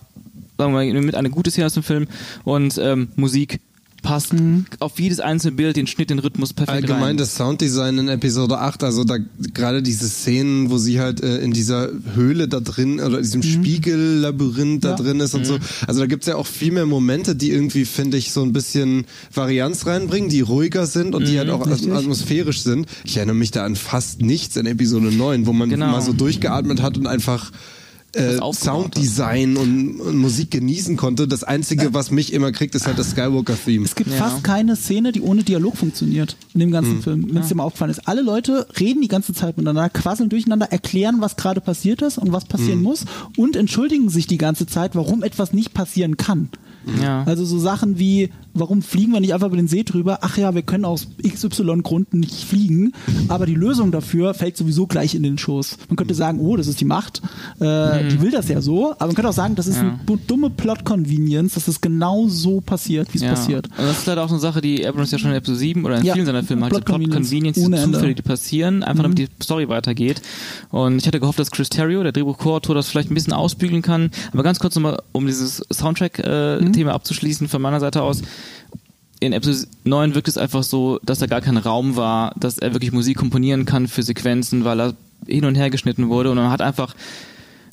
sagen 0.58 0.74
wir 0.74 0.94
mal, 0.94 1.02
mit 1.02 1.16
einer 1.16 1.30
gute 1.30 1.50
Szene 1.50 1.68
aus 1.68 1.74
dem 1.74 1.84
Film 1.84 2.08
und 2.44 2.78
ähm, 2.78 3.10
Musik 3.16 3.60
passt 4.02 4.34
auf 4.80 5.00
jedes 5.00 5.20
einzelne 5.20 5.54
Bild, 5.56 5.76
den 5.76 5.86
Schnitt, 5.88 6.10
den 6.10 6.20
Rhythmus 6.20 6.54
perfekt 6.54 6.76
Allgemein 6.76 7.04
rein. 7.04 7.18
das 7.18 7.36
Sounddesign 7.36 8.00
in 8.00 8.08
Episode 8.08 8.58
8, 8.60 8.84
also 8.84 9.04
da 9.04 9.18
gerade 9.54 9.84
diese 9.84 10.10
Szenen, 10.10 10.72
wo 10.72 10.78
sie 10.80 11.00
halt 11.00 11.22
äh, 11.22 11.38
in 11.38 11.52
dieser 11.52 11.90
Höhle 12.16 12.48
da 12.48 12.60
drin 12.62 13.00
oder 13.00 13.20
diesem 13.22 13.44
Spiegellabyrinth 13.44 14.84
da 14.84 14.90
Ja. 14.92 14.96
drin 14.96 15.20
ist 15.20 15.34
und 15.36 15.46
so. 15.46 15.58
Also 15.88 16.00
da 16.00 16.06
gibt's 16.08 16.28
ja 16.28 16.36
auch 16.36 16.48
viel 16.48 16.72
mehr 16.72 16.86
Momente, 16.86 17.36
die 17.36 17.52
irgendwie, 17.52 17.86
finde 17.86 18.18
ich, 18.18 18.32
so 18.32 18.42
ein 18.44 18.54
bisschen 18.54 19.06
Varianz 19.34 19.86
reinbringen, 19.86 20.30
die 20.30 20.42
ruhiger 20.42 20.86
sind 20.86 21.14
und 21.16 21.28
die 21.28 21.38
halt 21.38 21.50
auch 21.50 21.66
richtig. 21.68 21.92
atmosphärisch 21.92 22.62
sind. 22.62 22.88
Ich 23.04 23.18
erinnere 23.18 23.36
mich 23.36 23.52
da 23.52 23.66
an 23.66 23.76
fast 23.76 24.22
nichts 24.22 24.56
in 24.58 24.66
Episode 24.66 25.12
9, 25.12 25.46
wo 25.46 25.54
man 25.54 25.70
Genau. 25.70 25.88
mal 25.92 26.02
so 26.02 26.14
durchgeatmet 26.14 26.82
hat 26.82 26.98
und 26.98 27.08
einfach 27.08 27.52
äh. 28.14 28.40
Sounddesign 28.54 29.58
und, 29.58 30.00
und 30.02 30.18
Musik 30.18 30.52
genießen 30.52 30.98
konnte. 30.98 31.28
Das 31.28 31.44
Einzige, 31.44 31.94
was 31.94 32.12
mich 32.12 32.34
immer 32.34 32.52
kriegt, 32.52 32.76
ist 32.76 32.88
halt 32.88 32.98
das 33.00 33.12
Skywalker-Theme. 33.12 33.86
Es 33.86 33.96
gibt 33.96 34.10
Ja. 34.12 34.18
fast 34.18 34.44
keine 34.44 34.76
Szene, 34.76 35.12
die 35.12 35.22
ohne 35.22 35.44
Dialog 35.44 35.78
funktioniert 35.78 36.36
in 36.54 36.60
dem 36.60 36.72
ganzen 36.72 36.98
Mhm. 36.98 37.02
Film, 37.04 37.28
wenn 37.34 37.42
es 37.42 37.48
dir 37.50 37.56
mal 37.56 37.64
aufgefallen 37.64 37.92
ist. 37.92 38.08
Alle 38.08 38.22
Leute 38.22 38.68
reden 38.80 39.02
die 39.02 39.08
ganze 39.08 39.34
Zeit 39.34 39.58
miteinander, 39.58 39.90
quasseln 39.90 40.30
durcheinander, 40.30 40.72
erklären, 40.72 41.18
was 41.20 41.36
gerade 41.36 41.62
passiert 41.62 42.02
ist 42.02 42.18
und 42.18 42.32
was 42.32 42.46
passieren 42.46 42.80
Mhm. 42.80 42.84
muss 42.84 43.06
und 43.38 43.56
entschuldigen 43.56 44.10
sich 44.10 44.28
die 44.28 44.38
ganze 44.38 44.66
Zeit, 44.68 44.96
warum 44.96 45.24
etwas 45.24 45.54
nicht 45.54 45.74
passieren 45.74 46.18
kann. 46.18 46.50
Ja. 47.02 47.24
Also 47.26 47.46
so 47.46 47.60
Sachen 47.60 48.00
wie, 48.00 48.30
warum 48.54 48.82
fliegen 48.82 49.14
wir 49.14 49.20
nicht 49.20 49.34
einfach 49.34 49.48
über 49.48 49.56
den 49.58 49.68
See 49.68 49.84
drüber? 49.84 50.20
Ach 50.22 50.38
ja, 50.38 50.54
wir 50.56 50.62
können 50.62 50.86
aus 50.86 51.08
XY-Gründen 51.28 52.20
nicht 52.20 52.44
fliegen, 52.46 52.94
aber 53.28 53.46
die 53.46 53.56
Lösung 53.56 53.92
dafür 53.92 54.34
fällt 54.34 54.58
sowieso 54.58 54.88
gleich 54.88 55.16
in 55.16 55.24
den 55.24 55.38
Schoß. 55.38 55.78
Man 55.90 55.96
könnte 55.96 56.14
sagen, 56.14 56.40
oh, 56.40 56.56
das 56.58 56.68
ist 56.68 56.80
die 56.82 56.86
Macht, 56.86 57.22
äh, 57.60 58.08
die 58.10 58.22
will 58.22 58.32
das 58.32 58.48
ja 58.50 58.62
so, 58.62 58.92
aber 58.94 59.08
man 59.08 59.16
könnte 59.16 59.30
auch 59.30 59.34
sagen, 59.34 59.56
das 59.56 59.68
ist 59.68 59.82
Mhm. 59.82 59.88
Ja. 59.88 60.00
eine 60.08 60.18
dumme 60.28 60.50
Plot-Convenience, 60.50 61.54
dass 61.56 61.68
es 61.68 61.82
genau 61.82 62.28
so 62.28 62.62
passiert, 62.62 63.14
wie 63.14 63.18
es 63.18 63.24
ja. 63.24 63.30
passiert. 63.32 63.68
Und 63.78 63.86
das 63.86 64.00
ist 64.00 64.06
leider 64.06 64.24
auch 64.24 64.28
so 64.30 64.36
eine 64.36 64.42
Sache, 64.42 64.62
die 64.62 64.86
Abrams 64.86 65.12
ja 65.12 65.18
schon 65.18 65.32
in 65.32 65.38
Episode 65.38 65.58
7 65.60 65.86
oder 65.86 65.98
in 66.00 66.06
Ja. 66.06 66.14
vielen 66.14 66.26
seiner 66.26 66.44
Filme 66.44 66.64
hat, 66.66 66.70
Plot 66.72 66.80
diese 66.82 66.86
Plot. 66.86 67.02
Mhm. 67.72 67.94
Zufälle, 67.94 68.16
die 68.16 68.22
passieren, 68.22 68.84
einfach 68.84 69.04
damit 69.04 69.18
die 69.18 69.28
Story 69.42 69.68
weitergeht. 69.70 70.22
Und 70.70 70.98
ich 70.98 71.08
hatte 71.08 71.20
gehofft, 71.20 71.40
dass 71.40 71.52
Chris 71.52 71.70
Terrio, 71.70 72.04
der 72.04 72.12
Drehbuchkoautor, 72.12 72.76
das 72.76 72.90
vielleicht 72.90 73.12
ein 73.12 73.14
bisschen 73.14 73.34
ausbügeln 73.34 73.82
kann. 73.82 74.12
Aber 74.34 74.44
ganz 74.44 74.60
kurz 74.60 74.76
nochmal, 74.76 75.00
um 75.12 75.26
dieses 75.26 75.60
Mhm. 75.60 75.74
Soundtrack-Thema 75.74 76.94
abzuschließen 76.94 77.48
von 77.48 77.62
meiner 77.62 77.80
Seite 77.80 78.02
aus. 78.02 78.22
In 79.22 79.32
Episode 79.34 79.68
9 79.86 80.16
wirkt 80.16 80.28
es 80.28 80.38
einfach 80.38 80.64
so, 80.64 81.00
dass 81.04 81.20
da 81.20 81.28
gar 81.28 81.40
kein 81.42 81.56
Raum 81.58 81.96
war, 81.96 82.34
dass 82.40 82.58
er 82.58 82.74
wirklich 82.74 82.92
Musik 82.92 83.18
komponieren 83.18 83.66
kann 83.66 83.88
für 83.88 84.04
Sequenzen, 84.04 84.66
weil 84.66 84.82
er 84.82 84.94
hin 85.28 85.46
und 85.46 85.56
her 85.56 85.70
geschnitten 85.70 86.10
wurde 86.10 86.32
und 86.32 86.38
man 86.38 86.50
hat 86.50 86.62
einfach 86.62 86.96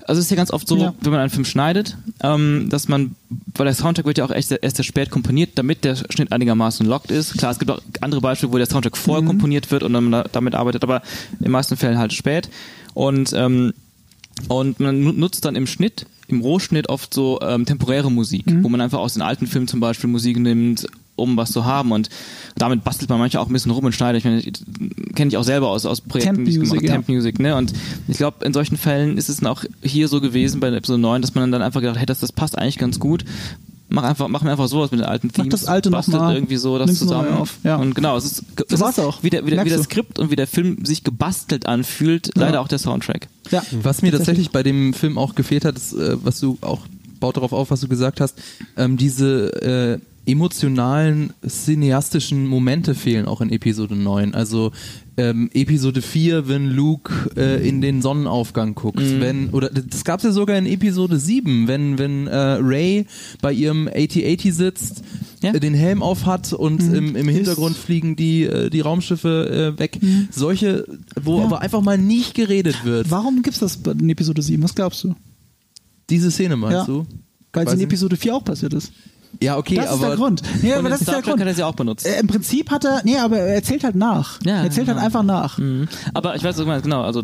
also 0.07 0.20
es 0.20 0.25
ist 0.27 0.31
ja 0.31 0.37
ganz 0.39 0.51
oft 0.53 0.66
so, 0.66 0.79
Ja. 0.79 0.95
wenn 1.03 1.11
man 1.11 1.20
einen 1.20 1.29
Film 1.29 1.45
schneidet, 1.45 1.99
ähm, 2.23 2.69
dass 2.70 2.89
man, 2.89 3.15
weil 3.55 3.66
der 3.66 3.75
Soundtrack 3.75 4.07
wird 4.07 4.16
ja 4.16 4.25
auch 4.25 4.31
echt 4.31 4.51
erst 4.51 4.77
sehr 4.77 4.85
spät 4.85 5.11
komponiert, 5.11 5.51
damit 5.57 5.85
der 5.85 5.97
Schnitt 5.97 6.33
einigermaßen 6.33 6.87
locked 6.87 7.11
ist. 7.11 7.35
Klar, 7.37 7.53
es 7.53 7.59
gibt 7.59 7.70
auch 7.70 7.83
andere 8.01 8.23
Beispiele, 8.23 8.51
wo 8.51 8.57
der 8.57 8.65
Soundtrack 8.66 8.97
vorher 8.97 9.27
komponiert 9.27 9.70
wird 9.70 9.83
und 9.83 9.93
dann 9.93 10.05
man 10.05 10.12
da, 10.12 10.25
damit 10.33 10.55
arbeitet, 10.55 10.83
aber 10.83 11.03
in 11.39 11.45
den 11.45 11.51
meisten 11.53 11.77
Fällen 11.77 11.99
halt 11.99 12.15
spät. 12.15 12.49
Und 12.95 13.35
ähm, 13.35 13.75
und 14.49 14.81
man 14.81 15.03
nu- 15.03 15.12
nutzt 15.12 15.45
dann 15.45 15.57
im 15.57 15.66
Schnitt, 15.66 16.07
im 16.29 16.41
Rohschnitt 16.41 16.89
oft 16.89 17.12
so 17.12 17.39
ähm, 17.43 17.66
temporäre 17.66 18.11
Musik, 18.11 18.45
wo 18.62 18.70
man 18.70 18.81
einfach 18.81 19.01
aus 19.01 19.12
den 19.12 19.20
alten 19.23 19.47
Filmen 19.47 19.69
zum 19.69 19.81
Beispiel 19.81 20.09
Musik 20.09 20.39
nimmt, 20.39 20.87
um 21.19 21.36
was 21.36 21.53
zu 21.53 21.65
haben. 21.65 21.93
Und 21.93 22.09
damit 22.57 22.85
bastelt 22.85 23.11
man 23.11 23.19
manchmal 23.19 23.43
auch 23.43 23.49
ein 23.49 23.53
bisschen 23.53 23.73
rum 23.73 23.85
und 23.85 23.93
schneidet. 23.93 24.20
Ich 24.20 24.24
meine, 24.24 24.43
kenne 25.15 25.28
ich 25.28 25.36
auch 25.36 25.45
selber 25.45 25.69
aus, 25.69 25.86
aus 25.86 26.01
Projekten, 26.01 26.36
Temp 26.36 26.45
die 26.47 26.53
ich 26.53 26.59
Music, 26.59 26.81
gemacht 26.81 26.89
ja. 26.89 26.93
Temp 26.93 27.09
Music, 27.09 27.39
ne? 27.39 27.57
Und 27.57 27.73
ich 28.09 28.16
glaube, 28.16 28.45
in 28.45 28.53
solchen 28.53 28.77
Fällen 28.77 29.19
ist 29.19 29.28
es 29.28 29.39
dann 29.39 29.49
auch 29.49 29.65
hier 29.82 30.09
so 30.09 30.20
gewesen 30.20 30.61
bei 30.61 30.69
Episode 30.69 31.01
9, 31.01 31.23
dass 31.23 31.35
man 31.35 31.51
dann 31.53 31.62
einfach 31.62 31.81
gedacht, 31.81 31.99
hey, 31.99 32.07
das, 32.07 32.20
das 32.20 32.32
passt 32.32 32.57
eigentlich 32.59 32.78
ganz 32.78 32.99
gut. 32.99 33.24
Mach 33.90 34.03
einfach, 34.03 34.28
mach 34.28 34.43
mir 34.43 34.51
einfach 34.51 34.69
sowas 34.69 34.90
mit 34.90 35.01
den 35.01 35.07
alten 35.07 35.32
Themes. 35.32 35.51
das 35.51 35.65
alte 35.65 35.89
noch 35.89 35.99
bastelt 35.99 36.20
mal, 36.20 36.35
irgendwie 36.35 36.57
so 36.57 36.78
das 36.78 36.99
zusammen. 36.99 37.32
auf, 37.32 37.57
ja. 37.65 37.77
Und 37.77 37.95
genau, 37.95 38.19
es 38.19 38.27
ist, 38.27 38.36
So 38.36 38.65
es 38.69 38.81
war's 38.81 38.99
ist 38.99 39.05
auch. 39.05 39.23
Wie, 39.23 39.31
der, 39.31 39.47
wie, 39.47 39.51
der, 39.51 39.65
wie 39.65 39.70
das. 39.70 39.85
Skript 39.85 40.19
und 40.19 40.31
wie 40.31 40.36
der 40.36 40.47
Film 40.47 40.85
sich 40.85 41.05
gebastelt 41.05 41.65
anfühlt, 41.65 42.31
leider 42.35 42.61
auch 42.61 42.69
der 42.69 42.78
Soundtrack. 42.78 43.28
Ja. 43.51 43.62
Was 43.82 44.03
mir 44.03 44.12
tatsächlich 44.12 44.51
bei 44.51 44.62
dem 44.62 44.93
Film 44.93 45.16
auch 45.16 45.35
gefehlt 45.35 45.65
hat, 45.65 45.77
ist, 45.77 45.95
äh, 45.95 46.16
was 46.23 46.39
du 46.39 46.59
auch, 46.61 46.81
baut 47.19 47.39
darauf 47.39 47.55
auf, 47.55 47.70
was 47.70 47.81
du 47.81 47.89
gesagt 47.89 48.20
hast, 48.20 48.39
ähm, 48.77 48.99
diese 48.99 49.62
äh, 49.62 49.99
emotionalen, 50.28 51.32
cineastischen 51.46 52.46
Momente 52.46 52.94
fehlen 52.94 53.26
auch 53.26 53.40
in 53.40 53.50
Episode 53.50 53.96
9. 53.96 54.34
Also 54.34 54.72
ähm, 55.16 55.50
Episode 55.55 56.02
4, 56.02 56.46
wenn 56.48 56.70
Luke 56.70 57.12
äh, 57.36 57.66
in 57.68 57.80
den 57.80 58.02
Sonnenaufgang 58.02 58.74
guckt, 58.74 59.00
wenn, 59.20 59.50
oder 59.50 59.70
das 59.70 60.05
gab's 60.05 60.22
ja 60.24 60.30
sogar 60.30 60.56
in 60.59 60.66
Episode 60.66 61.18
7, 61.18 61.66
wenn, 61.66 61.98
wenn 61.98 62.26
äh, 62.26 62.36
Ray 62.60 63.06
bei 63.40 63.52
ihrem 63.52 63.88
AT-80 63.88 64.52
sitzt, 64.52 65.02
Ja. 65.42 65.55
äh, 65.55 65.60
den 65.60 65.74
Helm 65.74 66.02
auf 66.02 66.26
hat 66.26 66.52
und 66.52 66.82
im, 66.82 67.16
im 67.16 67.28
Hintergrund 67.28 67.76
fliegen 67.76 68.14
die, 68.14 68.44
äh, 68.44 68.70
die 68.70 68.80
Raumschiffe 68.80 69.74
äh, 69.76 69.78
weg. 69.80 69.98
Solche, 70.30 70.84
wo 71.20 71.38
Ja. 71.38 71.44
aber 71.46 71.60
einfach 71.62 71.80
mal 71.80 71.98
nicht 71.98 72.34
geredet 72.34 72.84
wird. 72.84 73.10
Warum 73.10 73.42
gibt's 73.42 73.60
das 73.60 73.76
in 73.98 74.09
Episode 74.10 74.42
7? 74.42 74.62
Was 74.62 74.74
glaubst 74.74 75.02
du? 75.05 75.14
Diese 76.10 76.30
Szene 76.30 76.56
meinst 76.56 76.74
Ja. 76.76 76.84
du? 76.86 77.06
Weil 77.52 77.66
es 77.66 77.72
in. 77.74 77.80
Episode 77.80 78.16
4 78.16 78.36
auch 78.36 78.44
passiert 78.44 78.74
ist. 78.74 78.92
Ja, 79.40 79.56
okay, 79.56 79.76
das 79.76 79.86
ist 79.86 79.90
aber 79.92 80.06
der 80.09 80.16
Grund. 80.16 80.42
Nee, 80.62 80.72
aber 80.74 80.88
das 80.88 81.00
ist 81.00 81.06
der 81.06 81.14
Trek 81.16 81.24
Grund. 81.26 81.40
hat 81.40 81.46
er 81.48 81.55
sie 81.55 81.62
auch 81.62 81.74
benutzt. 81.74 82.06
Äh, 82.06 82.18
Im 82.20 82.26
Prinzip 82.26 82.70
hat 82.70 82.84
er, 82.84 83.02
nee, 83.05 83.16
aber 83.18 83.38
er 83.38 83.55
erzählt 83.56 83.84
halt 83.84 83.94
nach. 83.94 84.40
Ja, 84.44 84.56
er 84.56 84.64
erzählt 84.64 84.88
halt 84.88 84.96
genau. 84.96 85.06
einfach 85.06 85.22
nach. 85.22 85.59
Mhm. 85.59 85.88
Aber 86.14 86.34
ich 86.36 86.42
weiß, 86.44 86.56
meinst, 86.64 86.84
genau. 86.84 87.02
Also, 87.02 87.22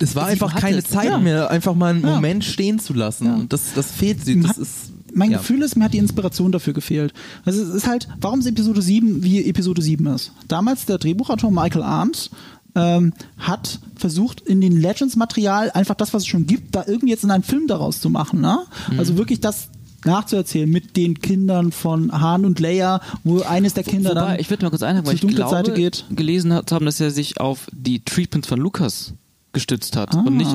es 0.00 0.16
war 0.16 0.26
einfach 0.26 0.54
keine. 0.54 0.82
Zeit 0.82 1.10
Ja. 1.10 1.18
mehr, 1.18 1.50
einfach 1.50 1.74
mal 1.74 1.90
einen 1.94 2.02
Ja. 2.04 2.14
Moment 2.14 2.44
stehen 2.44 2.78
zu 2.78 2.94
lassen. 2.94 3.26
Ja. 3.26 3.34
Und 3.34 3.52
das, 3.52 3.74
das 3.74 3.90
fehlt 3.90 4.24
sie. 4.24 4.40
Das 4.40 4.50
Hat- 4.52 4.58
ist, 4.58 4.74
Mein 5.14 5.30
ja. 5.30 5.38
Gefühl 5.38 5.62
ist, 5.62 5.76
mir 5.76 5.84
hat 5.84 5.92
die 5.92 5.98
Inspiration 5.98 6.52
dafür 6.52 6.72
gefehlt. 6.72 7.12
Also 7.44 7.62
es 7.62 7.68
ist 7.68 7.86
halt, 7.86 8.08
warum 8.20 8.40
ist 8.40 8.46
Episode 8.46 8.80
7 8.80 9.22
wie 9.22 9.44
Episode 9.48 9.82
7 9.82 10.06
ist? 10.06 10.32
Damals 10.48 10.86
der 10.86 10.98
Drehbuchautor 10.98 11.50
Michael 11.50 11.82
Arndt 11.82 12.30
ähm, 12.74 13.12
hat 13.36 13.78
versucht, 13.96 14.40
in 14.40 14.60
den 14.62 14.80
Legends-Material 14.80 15.70
einfach 15.72 15.94
das, 15.94 16.14
was 16.14 16.22
es 16.22 16.26
schon 16.28 16.46
gibt, 16.46 16.74
da 16.74 16.84
irgendwie 16.86 17.10
jetzt 17.10 17.22
in 17.24 17.30
einen 17.30 17.42
Film 17.44 17.66
daraus 17.66 18.00
zu 18.00 18.08
machen. 18.08 18.40
Ne? 18.40 18.58
Mhm. 18.90 18.98
Also 18.98 19.18
wirklich 19.18 19.40
das 19.40 19.68
nachzuerzählen 20.04 20.68
mit 20.68 20.96
den 20.96 21.20
Kindern 21.20 21.72
von 21.72 22.12
Han 22.20 22.44
und 22.44 22.60
Leia, 22.60 23.00
wo 23.24 23.42
eines 23.42 23.74
der 23.74 23.84
Kinder 23.84 24.10
Wobei, 24.10 24.20
dann 24.20 24.40
ich 24.40 24.50
würde 24.50 24.64
mal 24.64 24.70
kurz 24.70 24.82
einhaken, 24.82 25.06
weil 25.06 25.14
ich 25.14 25.20
glaube, 25.20 25.50
Seite 25.50 25.72
geht. 25.72 26.04
gelesen 26.10 26.52
hat, 26.52 26.72
haben, 26.72 26.86
dass 26.86 27.00
er 27.00 27.10
sich 27.10 27.40
auf 27.40 27.66
die 27.72 28.04
Treatments 28.04 28.48
von 28.48 28.58
Lucas 28.58 29.14
gestützt 29.52 29.96
hat. 29.96 30.14
Und 30.14 30.36
nicht, 30.38 30.50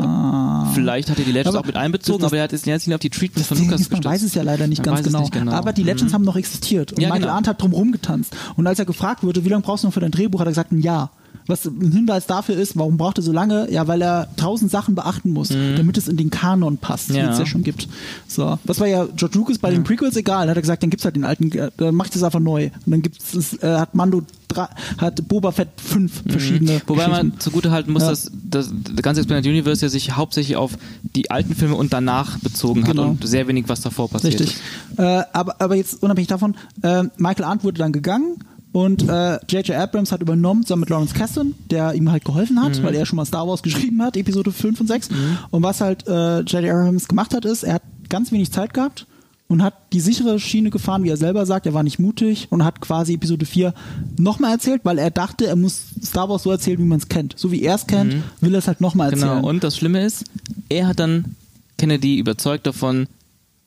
vielleicht 0.74 1.10
hat 1.10 1.19
er 1.19 1.26
die 1.26 1.32
Legends 1.32 1.49
Aber 1.49 1.60
auch 1.60 1.65
mit 1.68 1.76
einbezogen, 1.76 2.26
aber 2.26 2.38
er 2.38 2.44
hat 2.44 2.52
jetzt 2.52 2.65
letztlich 2.65 2.95
auf 2.95 2.99
die 2.99 3.11
Treatments 3.11 3.48
von 3.48 3.57
Lucas 3.60 3.82
ist, 3.82 3.91
man 3.91 4.02
gestützt. 4.02 4.06
weiß 4.06 4.24
es 4.24 4.34
ja 4.34 4.41
leider 4.41 4.65
nicht 4.68 4.82
ganz 4.84 5.03
genau. 5.03 5.22
nicht 5.22 5.32
genau. 5.32 5.52
Aber 5.52 5.72
die 5.72 5.84
Legends 5.84 6.14
haben 6.14 6.24
noch 6.24 6.36
existiert. 6.36 6.94
Und 6.94 7.02
Ja, 7.02 7.10
Michael 7.10 7.22
genau. 7.24 7.34
Arndt 7.34 7.48
hat 7.48 7.61
drum 7.61 7.74
rumgetanzt. 7.74 8.36
Und 8.56 8.65
als 8.65 8.80
er 8.80 8.86
gefragt 8.86 9.24
wurde, 9.24 9.45
wie 9.45 9.49
lange 9.49 9.61
brauchst 9.61 9.84
du 9.84 9.88
noch 9.88 9.94
für 9.94 9.99
dein 9.99 10.11
Drehbuch, 10.11 10.40
hat 10.40 10.48
er 10.48 10.52
gesagt, 10.52 10.72
ein 10.72 10.82
Jahr. 10.82 11.11
Was 11.48 11.65
ein 11.65 11.91
Hinweis 11.91 12.28
dafür 12.28 12.56
ist, 12.57 12.78
warum 12.78 12.98
braucht 12.98 13.18
er 13.18 13.24
so 13.24 13.32
lange? 13.32 13.72
Ja, 13.72 13.88
weil 13.88 14.02
er 14.02 14.28
tausend 14.36 14.69
Sachen 14.69 14.95
beachten 14.95 15.32
muss, 15.32 15.49
damit 15.49 15.98
es 15.98 16.07
in 16.07 16.18
den 16.18 16.30
Kanon 16.30 16.78
passt, 16.78 17.10
wie 17.10 17.14
Mhm. 17.14 17.19
Ja. 17.19 17.32
es 17.32 17.40
ja 17.40 17.45
schon 17.45 17.64
gibt. 17.64 17.88
So. 18.28 18.60
Das 18.65 18.80
war 18.80 18.88
ja 18.88 19.06
George 19.15 19.38
Lucas 19.38 19.57
bei 19.57 19.72
den 19.72 19.84
Prequels 19.84 20.15
egal. 20.18 20.45
Da 20.48 20.52
hat 20.52 20.57
er 20.57 20.61
gesagt, 20.61 20.84
dann 20.84 20.90
gibt's 20.90 21.06
halt 21.06 21.15
den 21.15 21.24
alten, 21.24 21.52
äh, 21.53 21.72
dann 21.78 21.95
macht 21.95 22.15
es 22.15 22.24
einfach 22.24 22.40
neu. 22.40 22.65
Und 22.86 22.91
dann 22.91 23.02
gibt's 23.02 23.34
es, 23.34 23.53
äh, 23.64 23.78
hat 23.78 23.95
Mando 23.95 24.24
drei, 24.49 24.68
hat 24.98 25.28
Boba 25.28 25.52
Fett 25.52 25.69
fünf 25.78 26.24
verschiedene 26.28 26.74
Mhm. 26.74 26.82
Wobei 26.88 27.07
man 27.07 27.40
zugute 27.40 27.72
halten 27.72 27.91
muss, 27.94 28.03
Ja. 28.03 28.10
dass 28.10 28.32
das, 28.49 28.72
das 28.94 29.02
ganze 29.02 29.22
Expanded 29.22 29.45
Universe 29.52 29.86
ja 29.86 29.90
sich 29.90 30.15
hauptsächlich 30.15 30.57
auf 30.57 30.78
die 31.15 31.32
alten 31.32 31.56
Filme 31.56 31.76
und 31.76 31.94
danach 31.94 32.38
bezogen 32.40 32.84
hat 32.84 32.91
Genau. 32.91 33.10
und 33.10 33.28
sehr 33.28 33.48
wenig, 33.48 33.65
was 33.68 33.82
davor 33.82 34.10
passiert 34.10 34.40
Richtig. 34.40 34.57
ist. 34.95 34.99
Äh, 34.99 35.24
aber, 35.34 35.56
aber 35.61 35.76
jetzt 35.76 36.02
unabhängig 36.03 36.28
davon, 36.28 36.56
äh, 36.82 37.03
Michael 37.18 37.45
Arndt 37.45 37.64
wurde 37.64 37.78
dann 37.80 37.91
gegangen 37.91 38.38
und 38.78 39.08
äh, 39.10 39.36
J.J. 39.49 39.72
Abrams 39.72 40.12
hat 40.12 40.22
übernommen, 40.22 40.62
zusammen 40.64 40.82
mit 40.82 40.90
Lawrence 40.90 41.16
Kasdan, 41.16 41.56
der 41.72 41.94
ihm 41.95 42.12
halt 42.12 42.24
geholfen 42.26 42.62
hat, 42.62 42.84
weil 42.84 42.94
er 42.94 43.06
schon 43.08 43.16
mal 43.18 43.26
Star 43.26 43.48
Wars 43.48 43.64
geschrieben 43.64 44.02
hat, 44.04 44.16
Episode 44.16 44.52
5 44.52 44.82
und 44.82 44.88
6. 44.88 45.10
Und 45.49 45.64
was 45.64 45.82
halt 45.82 46.08
äh, 46.08 46.41
J.J. 46.41 46.70
Abrams 46.70 47.08
gemacht 47.08 47.34
hat, 47.34 47.44
ist, 47.45 47.64
er 47.64 47.76
hat 47.76 47.82
ganz 48.10 48.32
wenig 48.32 48.52
Zeit 48.52 48.74
gehabt 48.76 49.08
und 49.48 49.64
hat 49.64 49.74
die 49.94 49.99
sichere 49.99 50.40
Schiene 50.40 50.70
gefahren, 50.70 51.04
wie 51.04 51.10
er 51.10 51.18
selber 51.18 51.45
sagt, 51.48 51.66
er 51.66 51.74
war 51.74 51.82
nicht 51.82 51.98
mutig 51.98 52.48
und 52.52 52.64
hat 52.64 52.80
quasi 52.82 53.16
Episode 53.16 53.45
4 53.48 53.74
nochmal 54.20 54.52
erzählt, 54.52 54.82
weil 54.84 54.99
er 54.99 55.10
dachte, 55.10 55.48
er 55.48 55.56
muss 55.56 55.82
Star 56.04 56.30
Wars 56.30 56.44
so 56.44 56.52
erzählen, 56.52 56.78
wie 56.78 56.84
man 56.84 56.99
es 56.99 57.08
kennt. 57.08 57.34
So 57.38 57.52
wie 57.52 57.64
er 57.64 57.76
es 57.76 57.88
kennt, 57.88 58.18
will 58.41 58.54
er 58.54 58.60
es 58.60 58.68
halt 58.68 58.80
nochmal 58.82 59.12
erzählen. 59.12 59.38
Genau. 59.38 59.48
Und 59.49 59.64
das 59.64 59.76
Schlimme 59.76 60.06
ist, 60.06 60.26
er 60.70 60.88
hat 60.88 60.99
dann 60.99 61.36
Kennedy 61.80 62.20
überzeugt 62.20 62.68
davon, 62.68 63.08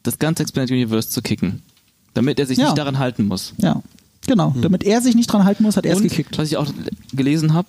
das 0.04 0.18
ganze 0.20 0.42
Expanded 0.44 0.70
Universe 0.70 1.08
zu 1.08 1.20
kicken. 1.20 1.62
Damit 2.14 2.38
er 2.38 2.46
sich 2.46 2.58
Ja. 2.58 2.66
nicht 2.66 2.78
daran 2.78 2.98
halten 2.98 3.26
muss. 3.26 3.54
Ja, 3.58 3.82
genau. 4.26 4.54
Damit 4.60 4.84
er 4.84 5.00
sich 5.00 5.14
nicht 5.14 5.26
dran 5.32 5.44
halten 5.44 5.62
muss, 5.62 5.76
hat 5.76 5.86
er 5.86 5.94
es 5.96 6.02
gekickt. 6.02 6.38
was 6.38 6.48
ich 6.48 6.56
auch 6.56 6.66
gelesen 7.12 7.54
habe, 7.54 7.68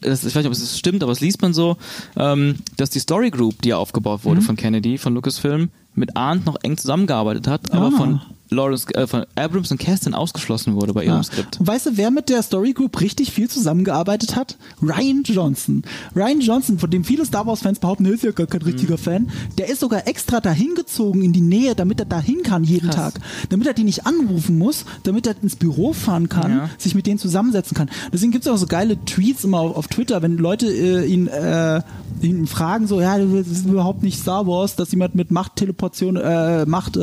das, 0.00 0.20
ich 0.24 0.34
weiß 0.34 0.42
nicht, 0.44 0.46
ob 0.46 0.52
es 0.52 0.78
stimmt, 0.78 1.02
aber 1.02 1.12
es 1.12 1.20
liest 1.20 1.42
man 1.42 1.52
so, 1.52 1.76
ähm, 2.16 2.56
dass 2.76 2.90
die 2.90 3.00
Story 3.00 3.30
Group, 3.30 3.62
die 3.62 3.70
ja 3.70 3.76
aufgebaut 3.76 4.20
Mhm. 4.20 4.24
wurde 4.28 4.40
von 4.42 4.56
Kennedy, 4.56 4.98
von 4.98 5.14
Lucasfilm, 5.14 5.70
mit 5.94 6.16
Arndt 6.16 6.46
noch 6.46 6.56
eng 6.62 6.76
zusammengearbeitet 6.76 7.46
hat, 7.48 7.72
aber 7.72 7.86
Ah. 7.88 7.96
von 7.96 8.20
Lawrence, 8.50 8.86
äh, 8.94 9.06
von 9.06 9.24
Abrams 9.36 9.70
und 9.70 9.78
Kasdan 9.78 10.14
ausgeschlossen 10.14 10.74
wurde 10.74 10.92
bei 10.92 11.04
ihrem 11.04 11.16
Ja. 11.16 11.22
Skript. 11.22 11.60
Und 11.60 11.66
weißt 11.66 11.86
du, 11.86 11.90
wer 11.96 12.10
mit 12.10 12.28
der 12.28 12.42
Story 12.42 12.72
Group 12.72 13.00
richtig 13.00 13.30
viel 13.32 13.48
zusammengearbeitet 13.48 14.34
hat? 14.36 14.56
Ryan 14.82 15.22
Johnson. 15.24 15.82
Ryan 16.16 16.40
Johnson, 16.40 16.78
von 16.78 16.90
dem 16.90 17.04
viele 17.04 17.24
Star 17.24 17.46
Wars 17.46 17.60
Fans 17.60 17.78
behaupten, 17.78 18.06
er 18.06 18.12
ist 18.12 18.24
ja 18.24 18.32
gar 18.32 18.46
kein 18.46 18.62
richtiger 18.62 18.94
Mhm. 18.94 18.98
Fan, 18.98 19.30
der 19.58 19.68
ist 19.68 19.80
sogar 19.80 20.06
extra 20.08 20.40
dahin 20.40 20.74
gezogen 20.74 21.22
in 21.22 21.32
die 21.32 21.40
Nähe, 21.40 21.74
damit 21.74 22.00
er 22.00 22.06
dahin 22.06 22.42
kann 22.42 22.64
jeden 22.64 22.90
Krass. 22.90 23.14
Tag. 23.14 23.20
Damit 23.50 23.66
er 23.66 23.74
die 23.74 23.84
nicht 23.84 24.06
anrufen 24.06 24.58
muss, 24.58 24.84
damit 25.04 25.26
er 25.26 25.34
ins 25.42 25.56
Büro 25.56 25.92
fahren 25.92 26.28
kann, 26.28 26.50
Ja. 26.50 26.70
sich 26.78 26.94
mit 26.94 27.06
denen 27.06 27.18
zusammensetzen 27.18 27.76
kann. 27.76 27.88
Deswegen 28.12 28.32
gibt 28.32 28.44
es 28.46 28.50
auch 28.50 28.56
so 28.56 28.66
geile 28.66 29.02
Tweets 29.04 29.44
immer 29.44 29.60
auf, 29.60 29.76
auf 29.76 29.88
Twitter, 29.88 30.22
wenn 30.22 30.36
Leute 30.38 30.66
äh, 30.66 31.04
ihn, 31.06 31.28
äh, 31.28 31.80
ihn 32.20 32.46
fragen, 32.46 32.86
so, 32.86 33.00
ja, 33.00 33.16
das 33.18 33.46
ist 33.46 33.66
überhaupt 33.66 34.02
nicht 34.02 34.18
Star 34.20 34.46
Wars, 34.46 34.74
dass 34.76 34.90
jemand 34.90 35.14
mit 35.14 35.30
Macht-Teleportation, 35.30 36.16
äh, 36.16 36.66
Macht, 36.66 36.96
äh, 36.96 37.00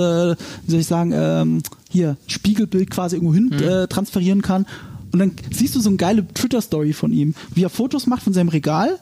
wie 0.65 0.71
soll 0.71 0.79
ich 0.81 0.87
sagen, 0.87 1.11
ähm, 1.41 1.61
hier, 1.89 2.17
Spiegelbild 2.27 2.89
quasi 2.91 3.15
irgendwo 3.15 3.33
hin 3.33 3.51
äh, 3.53 3.87
transferieren 3.87 4.41
kann. 4.41 4.65
Und 5.11 5.19
dann 5.19 5.31
siehst 5.51 5.75
du 5.75 5.79
so 5.79 5.89
eine 5.89 5.97
geile 5.97 6.27
Twitter-Story 6.27 6.93
von 6.93 7.11
ihm, 7.11 7.33
wie 7.53 7.63
er 7.63 7.69
Fotos 7.69 8.07
macht 8.07 8.23
von 8.23 8.33
seinem 8.33 8.49
Regal, 8.49 8.99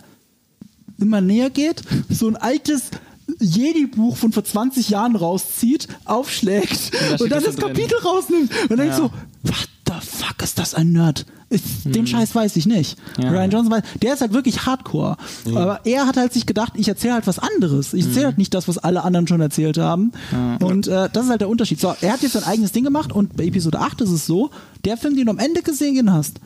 immer 0.97 1.21
näher 1.21 1.49
geht, 1.49 1.81
so 2.09 2.27
ein 2.27 2.35
altes 2.35 2.91
Jedi-Buch 3.39 4.15
von 4.17 4.31
vor 4.31 4.43
20 4.43 4.89
Jahren 4.89 5.15
rauszieht, 5.15 5.87
aufschlägt 6.05 6.75
steht 6.75 7.21
und 7.21 7.29
dann 7.31 7.43
das 7.43 7.43
das 7.43 7.55
da 7.55 7.61
drin. 7.67 7.73
Kapitel 7.75 7.97
rausnimmt 7.99 8.51
und 8.69 8.77
denkt 8.77 8.93
Ja. 8.93 8.97
so, 8.97 9.11
what 9.43 9.69
the 9.87 9.93
fuck 10.01 10.41
ist 10.43 10.57
das 10.59 10.73
ein 10.73 10.91
Nerd? 10.91 11.25
Ist, 11.49 11.63
Den 11.85 12.07
Scheiß 12.07 12.33
weiß 12.33 12.55
ich 12.55 12.65
nicht. 12.65 12.97
Ja. 13.21 13.29
Ryan 13.29 13.51
Johnson 13.51 13.71
weiß, 13.71 13.83
der 14.01 14.15
ist 14.15 14.21
halt 14.21 14.33
wirklich 14.33 14.65
Hardcore. 14.65 15.15
Aber 15.53 15.81
er 15.85 16.07
hat 16.07 16.17
halt 16.17 16.33
sich 16.33 16.47
gedacht, 16.47 16.73
ich 16.75 16.87
erzähle 16.87 17.13
halt 17.13 17.27
was 17.27 17.37
anderes. 17.37 17.93
Ich 17.93 18.05
erzähle 18.07 18.25
halt 18.25 18.37
nicht 18.39 18.53
das, 18.55 18.67
was 18.67 18.79
alle 18.79 19.03
anderen 19.03 19.27
schon 19.27 19.41
erzählt 19.41 19.77
haben. 19.77 20.11
Und 20.59 20.87
äh, 20.87 21.07
das 21.13 21.25
ist 21.25 21.29
halt 21.29 21.41
der 21.41 21.49
Unterschied. 21.49 21.79
So, 21.79 21.93
er 22.01 22.13
hat 22.13 22.23
jetzt 22.23 22.33
sein 22.33 22.45
eigenes 22.45 22.71
Ding 22.71 22.83
gemacht 22.83 23.11
und 23.13 23.37
bei 23.37 23.45
Episode 23.45 23.79
8 23.79 24.01
ist 24.01 24.09
es 24.09 24.25
so, 24.25 24.49
der 24.85 24.97
Film, 24.97 25.15
den 25.15 25.25
du 25.25 25.31
am 25.31 25.37
Ende 25.39 25.61
gesehen 25.61 26.11
hast, 26.11 26.39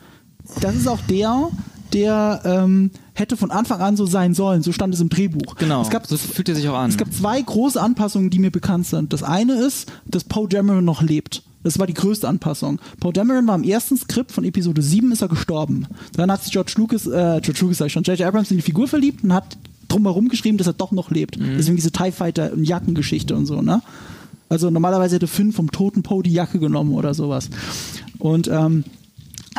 das 0.60 0.74
ist 0.76 0.86
auch 0.86 1.00
der, 1.08 1.48
der 1.92 2.40
ähm, 2.44 2.90
hätte 3.14 3.36
von 3.36 3.50
Anfang 3.50 3.80
an 3.80 3.96
so 3.96 4.06
sein 4.06 4.34
sollen. 4.34 4.62
So 4.62 4.72
stand 4.72 4.94
es 4.94 5.00
im 5.00 5.08
Drehbuch. 5.08 5.56
Genau, 5.56 5.82
Es 5.82 5.90
gab, 5.90 6.06
so 6.06 6.16
fühlt 6.16 6.48
er 6.48 6.54
sich 6.54 6.68
auch 6.68 6.74
an. 6.76 6.90
es 6.90 6.96
gab 6.96 7.12
zwei 7.12 7.40
große 7.40 7.80
Anpassungen, 7.80 8.30
die 8.30 8.38
mir 8.38 8.50
bekannt 8.50 8.86
sind. 8.86 9.12
Das 9.12 9.22
eine 9.22 9.54
ist, 9.54 9.90
dass 10.06 10.24
Poe 10.24 10.48
Dameron 10.48 10.84
noch 10.84 11.02
lebt. 11.02 11.42
Das 11.62 11.78
war 11.78 11.86
die 11.86 11.94
größte 11.94 12.26
Anpassung. 12.26 12.80
Poe 13.00 13.12
Dameron 13.12 13.46
war 13.46 13.54
im 13.54 13.64
ersten 13.64 13.96
Skript 13.96 14.32
von 14.32 14.44
Episode 14.44 14.80
7 14.80 15.12
ist 15.12 15.20
er 15.20 15.28
gestorben. 15.28 15.86
Dann 16.16 16.32
hat 16.32 16.42
sich 16.42 16.52
George 16.52 16.72
Lucas, 16.76 17.06
äh, 17.06 17.40
George 17.42 17.58
Lucas 17.60 17.78
sag 17.78 17.86
ich 17.88 17.92
schon, 17.92 18.02
J.J. 18.04 18.26
Abrams 18.26 18.50
in 18.50 18.56
die 18.56 18.62
Figur 18.62 18.88
verliebt 18.88 19.22
und 19.22 19.34
hat 19.34 19.58
drumherum 19.88 20.28
geschrieben, 20.28 20.56
dass 20.56 20.68
er 20.68 20.72
doch 20.72 20.92
noch 20.92 21.10
lebt. 21.10 21.36
Deswegen 21.38 21.76
diese 21.76 21.90
TIE 21.90 22.12
Fighter 22.12 22.52
und 22.52 22.64
Jackengeschichte 22.64 23.34
und 23.36 23.44
so, 23.46 23.60
ne? 23.60 23.82
Also 24.48 24.70
normalerweise 24.70 25.16
hätte 25.16 25.26
Finn 25.26 25.52
vom 25.52 25.70
toten 25.70 26.02
Poe 26.02 26.22
die 26.22 26.32
Jacke 26.32 26.58
genommen 26.58 26.94
oder 26.94 27.12
sowas. 27.14 27.50
Und 28.18 28.48
ähm, 28.48 28.84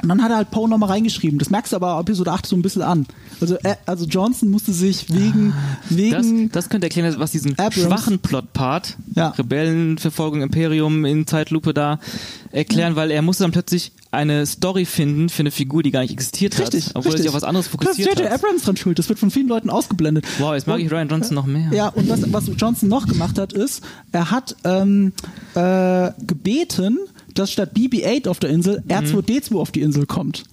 und 0.02 0.08
dann 0.10 0.22
hat 0.24 0.32
er 0.32 0.38
halt 0.38 0.52
Poe 0.52 0.70
nochmal 0.70 0.90
reingeschrieben. 0.90 1.38
Das 1.38 1.50
merkst 1.50 1.74
du 1.74 1.76
aber 1.76 2.00
Episode 2.00 2.32
8 2.32 2.46
so 2.46 2.56
ein 2.56 2.62
bisschen 2.62 2.82
an. 2.82 3.06
Also, 3.42 3.56
äh, 3.64 3.76
also 3.86 4.06
Johnson 4.06 4.50
musste 4.50 4.72
sich 4.74 5.14
wegen, 5.14 5.54
Das, 5.90 5.98
wegen 5.98 6.50
das 6.52 6.70
könnte 6.70 6.88
erklären, 6.88 7.14
was 7.18 7.32
diesen 7.32 7.52
Abrams. 7.60 7.76
schwachen 7.76 8.20
Plot-Part, 8.20 8.98
Ja. 9.16 9.30
Rebellenverfolgung, 9.30 10.42
Imperium 10.42 11.04
in 11.06 11.28
Zeitlupe 11.28 11.74
da, 11.74 12.00
erklären, 12.52 12.96
weil 12.96 13.12
er 13.12 13.22
musste 13.22 13.44
dann 13.44 13.52
plötzlich 13.52 13.92
eine 14.12 14.46
Story 14.46 14.86
finden 14.86 15.30
für 15.30 15.42
eine 15.42 15.52
Figur, 15.52 15.84
die 15.84 15.92
gar 15.92 16.02
nicht 16.02 16.12
existiert 16.12 16.56
hat, 16.58 16.74
Richtig, 16.74 16.90
obwohl 16.96 17.12
richtig. 17.14 17.14
er 17.14 17.18
sich 17.20 17.30
auf 17.30 17.36
was 17.36 17.44
anderes 17.44 17.68
Da 17.68 17.70
ist 17.70 17.82
fokussiert 17.86 18.08
J.J. 18.18 18.26
hat. 18.32 18.34
Abrams 18.44 18.64
dran 18.64 18.76
schuld. 18.78 19.00
Das 19.00 19.08
wird 19.10 19.20
von 19.20 19.32
vielen 19.32 19.48
Leuten 19.48 19.70
ausgeblendet. 19.70 20.26
Wow, 20.40 20.54
jetzt 20.54 20.68
mag 20.68 20.76
Und- 20.78 20.82
ich 20.86 20.92
Ryan 20.92 21.08
Johnson 21.10 21.36
noch 21.36 21.46
mehr. 21.46 21.70
Ja, 21.74 21.88
und 21.90 22.10
was, 22.10 22.22
was 22.34 22.50
Johnson 22.58 22.90
noch 22.90 23.08
gemacht 23.08 23.38
hat, 23.40 23.54
ist, 23.54 23.82
er 24.12 24.32
hat 24.32 24.56
ähm, 24.66 25.14
äh, 25.56 26.12
gebeten, 26.26 26.98
dass 27.34 27.52
statt 27.52 27.72
BB-8 27.76 28.28
auf 28.28 28.40
der 28.40 28.50
Insel 28.50 28.84
R2D2 28.88 29.58
auf 29.58 29.72
die 29.72 29.82
Insel 29.82 30.06
kommt. 30.06 30.44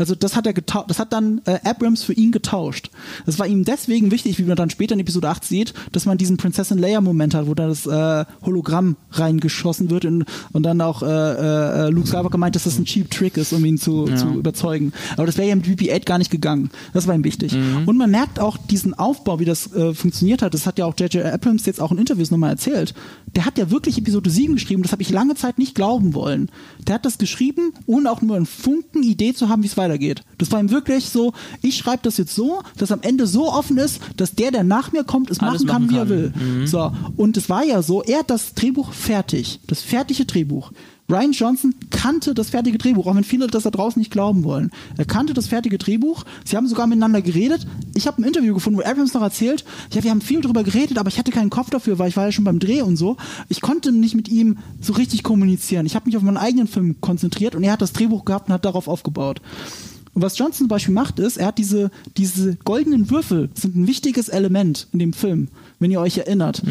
Also 0.00 0.14
das 0.14 0.34
hat 0.34 0.46
er 0.46 0.54
getauscht, 0.54 0.88
das 0.88 0.98
hat 0.98 1.12
dann 1.12 1.42
äh, 1.44 1.58
Abrams 1.62 2.02
für 2.02 2.14
ihn 2.14 2.32
getauscht. 2.32 2.90
Das 3.26 3.38
war 3.38 3.46
ihm 3.46 3.64
deswegen 3.64 4.10
wichtig, 4.10 4.38
wie 4.38 4.44
man 4.44 4.56
dann 4.56 4.70
später 4.70 4.94
in 4.94 5.00
Episode 5.00 5.28
8 5.28 5.44
sieht, 5.44 5.74
dass 5.92 6.06
man 6.06 6.16
diesen 6.16 6.38
Prinzessin 6.38 6.78
Leia 6.78 7.02
Moment 7.02 7.34
hat, 7.34 7.46
wo 7.46 7.54
da 7.54 7.68
das 7.68 7.86
äh, 7.86 8.24
Hologramm 8.42 8.96
reingeschossen 9.12 9.90
wird 9.90 10.06
und, 10.06 10.24
und 10.52 10.62
dann 10.62 10.80
auch 10.80 11.02
äh, 11.02 11.06
äh, 11.06 11.90
Luke 11.90 12.08
Skywalker 12.08 12.38
meint, 12.38 12.56
dass 12.56 12.64
das 12.64 12.78
ein 12.78 12.86
cheap 12.86 13.10
Trick 13.10 13.36
ist, 13.36 13.52
um 13.52 13.62
ihn 13.62 13.76
zu, 13.76 14.06
zu 14.06 14.28
überzeugen. 14.28 14.92
Aber 15.18 15.26
das 15.26 15.36
wäre 15.36 15.48
ja 15.48 15.54
mit 15.54 15.66
BB-8 15.66 16.04
gar 16.06 16.16
nicht 16.16 16.30
gegangen. 16.30 16.70
Das 16.94 17.06
war 17.06 17.14
ihm 17.14 17.24
wichtig. 17.24 17.54
Und 17.84 17.96
man 17.98 18.10
merkt 18.10 18.40
auch 18.40 18.56
diesen 18.56 18.94
Aufbau, 18.94 19.38
wie 19.38 19.44
das 19.44 19.72
äh, 19.74 19.92
funktioniert 19.92 20.40
hat. 20.40 20.54
Das 20.54 20.66
hat 20.66 20.78
ja 20.78 20.86
auch 20.86 20.94
J.J. 20.98 21.26
Abrams 21.26 21.66
jetzt 21.66 21.80
auch 21.80 21.92
in 21.92 21.98
Interviews 21.98 22.30
nochmal 22.30 22.50
erzählt. 22.50 22.94
Der 23.36 23.44
hat 23.44 23.58
ja 23.58 23.70
wirklich 23.70 23.98
Episode 23.98 24.30
7 24.30 24.54
geschrieben. 24.54 24.82
Das 24.82 24.92
habe 24.92 25.02
ich 25.02 25.10
lange 25.10 25.34
Zeit 25.34 25.58
nicht 25.58 25.74
glauben 25.74 26.14
wollen. 26.14 26.50
Der 26.86 26.94
hat 26.94 27.04
das 27.04 27.18
geschrieben, 27.18 27.74
ohne 27.86 28.10
auch 28.10 28.22
nur 28.22 28.36
einen 28.36 28.46
Funken 28.46 29.02
Idee 29.02 29.34
zu 29.34 29.48
haben, 29.48 29.62
wie 29.62 29.66
es 29.66 29.76
weitergeht. 29.90 30.22
Das 30.38 30.50
war 30.52 30.60
ihm 30.60 30.70
wirklich 30.70 31.06
so, 31.06 31.32
ich 31.62 31.76
schreibe 31.76 32.02
das 32.02 32.16
jetzt 32.16 32.34
so, 32.34 32.62
dass 32.76 32.92
am 32.92 33.02
Ende 33.02 33.26
so 33.26 33.52
offen 33.52 33.78
ist, 33.78 34.00
dass 34.16 34.34
der, 34.34 34.50
der 34.50 34.64
nach 34.64 34.92
mir 34.92 35.04
kommt, 35.04 35.30
es 35.30 35.40
Alles 35.40 35.62
machen 35.64 35.66
kann, 35.66 35.82
machen 35.86 35.94
wie 35.94 35.98
er 35.98 36.08
will. 36.08 36.66
So. 36.66 36.92
Und 37.16 37.36
es 37.36 37.48
war 37.48 37.64
ja 37.64 37.82
so, 37.82 38.02
er 38.02 38.20
hat 38.20 38.30
das 38.30 38.54
Drehbuch 38.54 38.92
fertig. 38.92 39.60
Das 39.66 39.82
fertige 39.82 40.24
Drehbuch. 40.24 40.72
Ryan 41.10 41.32
Johnson 41.32 41.74
kannte 41.90 42.34
das 42.34 42.50
fertige 42.50 42.78
Drehbuch, 42.78 43.06
auch 43.06 43.16
wenn 43.16 43.24
viele 43.24 43.48
das 43.48 43.64
da 43.64 43.70
draußen 43.70 43.98
nicht 43.98 44.12
glauben 44.12 44.44
wollen. 44.44 44.70
Er 44.96 45.04
kannte 45.04 45.34
das 45.34 45.48
fertige 45.48 45.76
Drehbuch. 45.76 46.24
Sie 46.44 46.56
haben 46.56 46.68
sogar 46.68 46.86
miteinander 46.86 47.20
geredet. 47.20 47.66
Ich 47.94 48.06
habe 48.06 48.22
ein 48.22 48.24
Interview 48.24 48.54
gefunden, 48.54 48.78
wo 48.78 48.84
Abrams 48.84 49.12
noch 49.14 49.22
erzählt, 49.22 49.64
ja, 49.92 50.04
wir 50.04 50.10
haben 50.10 50.20
viel 50.20 50.40
drüber 50.40 50.62
geredet, 50.62 50.98
aber 50.98 51.08
ich 51.08 51.18
hatte 51.18 51.32
keinen 51.32 51.50
Kopf 51.50 51.70
dafür, 51.70 51.98
weil 51.98 52.08
ich 52.08 52.16
war 52.16 52.26
ja 52.26 52.32
schon 52.32 52.44
beim 52.44 52.60
Dreh 52.60 52.82
und 52.82 52.96
so. 52.96 53.16
Ich 53.48 53.60
konnte 53.60 53.90
nicht 53.90 54.14
mit 54.14 54.28
ihm 54.28 54.58
so 54.80 54.92
richtig 54.92 55.22
kommunizieren. 55.22 55.86
Ich 55.86 55.96
habe 55.96 56.06
mich 56.06 56.16
auf 56.16 56.22
meinen 56.22 56.36
eigenen 56.36 56.68
Film 56.68 57.00
konzentriert 57.00 57.54
und 57.54 57.64
er 57.64 57.72
hat 57.72 57.82
das 57.82 57.92
Drehbuch 57.92 58.24
gehabt 58.24 58.48
und 58.48 58.54
hat 58.54 58.64
darauf 58.64 58.86
aufgebaut. 58.86 59.40
Und 60.12 60.22
was 60.22 60.38
Johnson 60.38 60.58
zum 60.58 60.68
Beispiel 60.68 60.94
macht, 60.94 61.18
ist, 61.18 61.36
er 61.36 61.46
hat 61.46 61.58
diese, 61.58 61.90
diese 62.16 62.56
goldenen 62.64 63.10
Würfel, 63.10 63.50
sind 63.54 63.76
ein 63.76 63.86
wichtiges 63.86 64.28
Element 64.28 64.88
in 64.92 64.98
dem 64.98 65.12
Film, 65.12 65.48
wenn 65.80 65.90
ihr 65.90 66.00
euch 66.00 66.18
erinnert. 66.18 66.62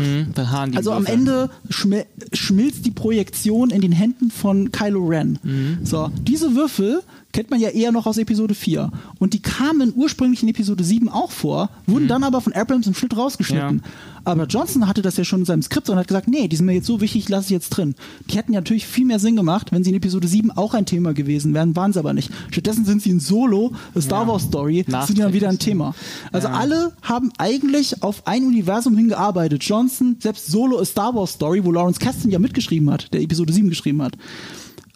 Die 0.71 0.77
Also 0.77 0.91
am. 0.93 1.05
Ende 1.05 1.49
schmel 1.69 2.05
schmilzt 2.31 2.85
die 2.85 2.91
Projektion 2.91 3.71
in 3.71 3.81
den 3.81 3.91
Händen 3.91 4.31
von 4.31 4.71
Kylo 4.71 5.05
Ren. 5.07 5.39
So, 5.83 6.11
diese 6.21 6.55
Würfel 6.55 7.01
kennt 7.31 7.51
man 7.51 7.59
ja 7.59 7.69
eher 7.69 7.91
noch 7.91 8.05
aus 8.07 8.17
Episode 8.17 8.55
4. 8.55 8.91
Und 9.19 9.33
die 9.33 9.41
kamen 9.41 9.93
ursprünglich 9.95 10.41
in 10.41 10.49
Episode 10.49 10.83
7 10.83 11.09
auch 11.09 11.31
vor, 11.31 11.69
wurden 11.85 12.07
dann 12.07 12.23
aber 12.23 12.41
von 12.41 12.53
Abrams 12.53 12.87
im 12.87 12.93
Schnitt 12.93 13.15
rausgeschnitten. 13.15 13.83
Aber 14.25 14.45
Johnson 14.45 14.87
hatte 14.87 15.01
das 15.01 15.17
ja 15.17 15.23
schon 15.23 15.41
in 15.41 15.45
seinem 15.45 15.61
Skript 15.61 15.89
und 15.89 15.97
hat 15.97 16.07
gesagt, 16.07 16.27
nee, 16.27 16.47
die 16.47 16.55
sind 16.55 16.65
mir 16.65 16.73
jetzt 16.73 16.87
so 16.87 17.01
wichtig, 17.01 17.29
lasse 17.29 17.45
ich 17.45 17.51
jetzt 17.51 17.69
drin. 17.69 17.95
Die 18.29 18.37
hätten 18.37 18.53
ja 18.53 18.59
natürlich 18.59 18.85
viel 18.85 19.05
mehr 19.05 19.19
Sinn 19.19 19.35
gemacht, 19.35 19.71
wenn 19.71 19.83
sie 19.83 19.91
in 19.91 19.95
Episode 19.95 20.27
7 20.27 20.51
auch 20.51 20.73
ein 20.73 20.85
Thema 20.85 21.13
gewesen 21.13 21.53
wären, 21.53 21.75
waren 21.75 21.93
sie 21.93 21.99
aber 21.99 22.13
nicht. 22.13 22.31
Stattdessen 22.51 22.85
sind 22.85 23.01
sie 23.01 23.11
in 23.11 23.19
Solo, 23.19 23.73
a 23.95 24.01
Star 24.01 24.27
Wars 24.27 24.43
Story, 24.43 24.85
sind 24.87 25.17
ja 25.17 25.33
wieder 25.33 25.49
ein 25.49 25.59
Thema. 25.59 25.95
Also 26.31 26.47
alle 26.47 26.93
haben 27.01 27.31
eigentlich 27.37 28.03
auf 28.03 28.27
ein 28.27 28.43
Universum 28.43 28.97
hingearbeitet. 28.97 29.63
Johnson, 29.63 30.17
selbst 30.19 30.47
Solo, 30.47 30.79
a 30.79 30.85
Star 30.85 31.15
Wars 31.15 31.33
Story, 31.33 31.63
wo 31.63 31.71
Lawrence 31.71 31.99
Kasdan 31.99 32.31
ja 32.31 32.39
mitgeschrieben 32.39 32.89
hat, 32.89 33.13
der 33.13 33.21
Episode 33.21 33.53
7 33.53 33.69
geschrieben 33.69 34.01
hat. 34.01 34.13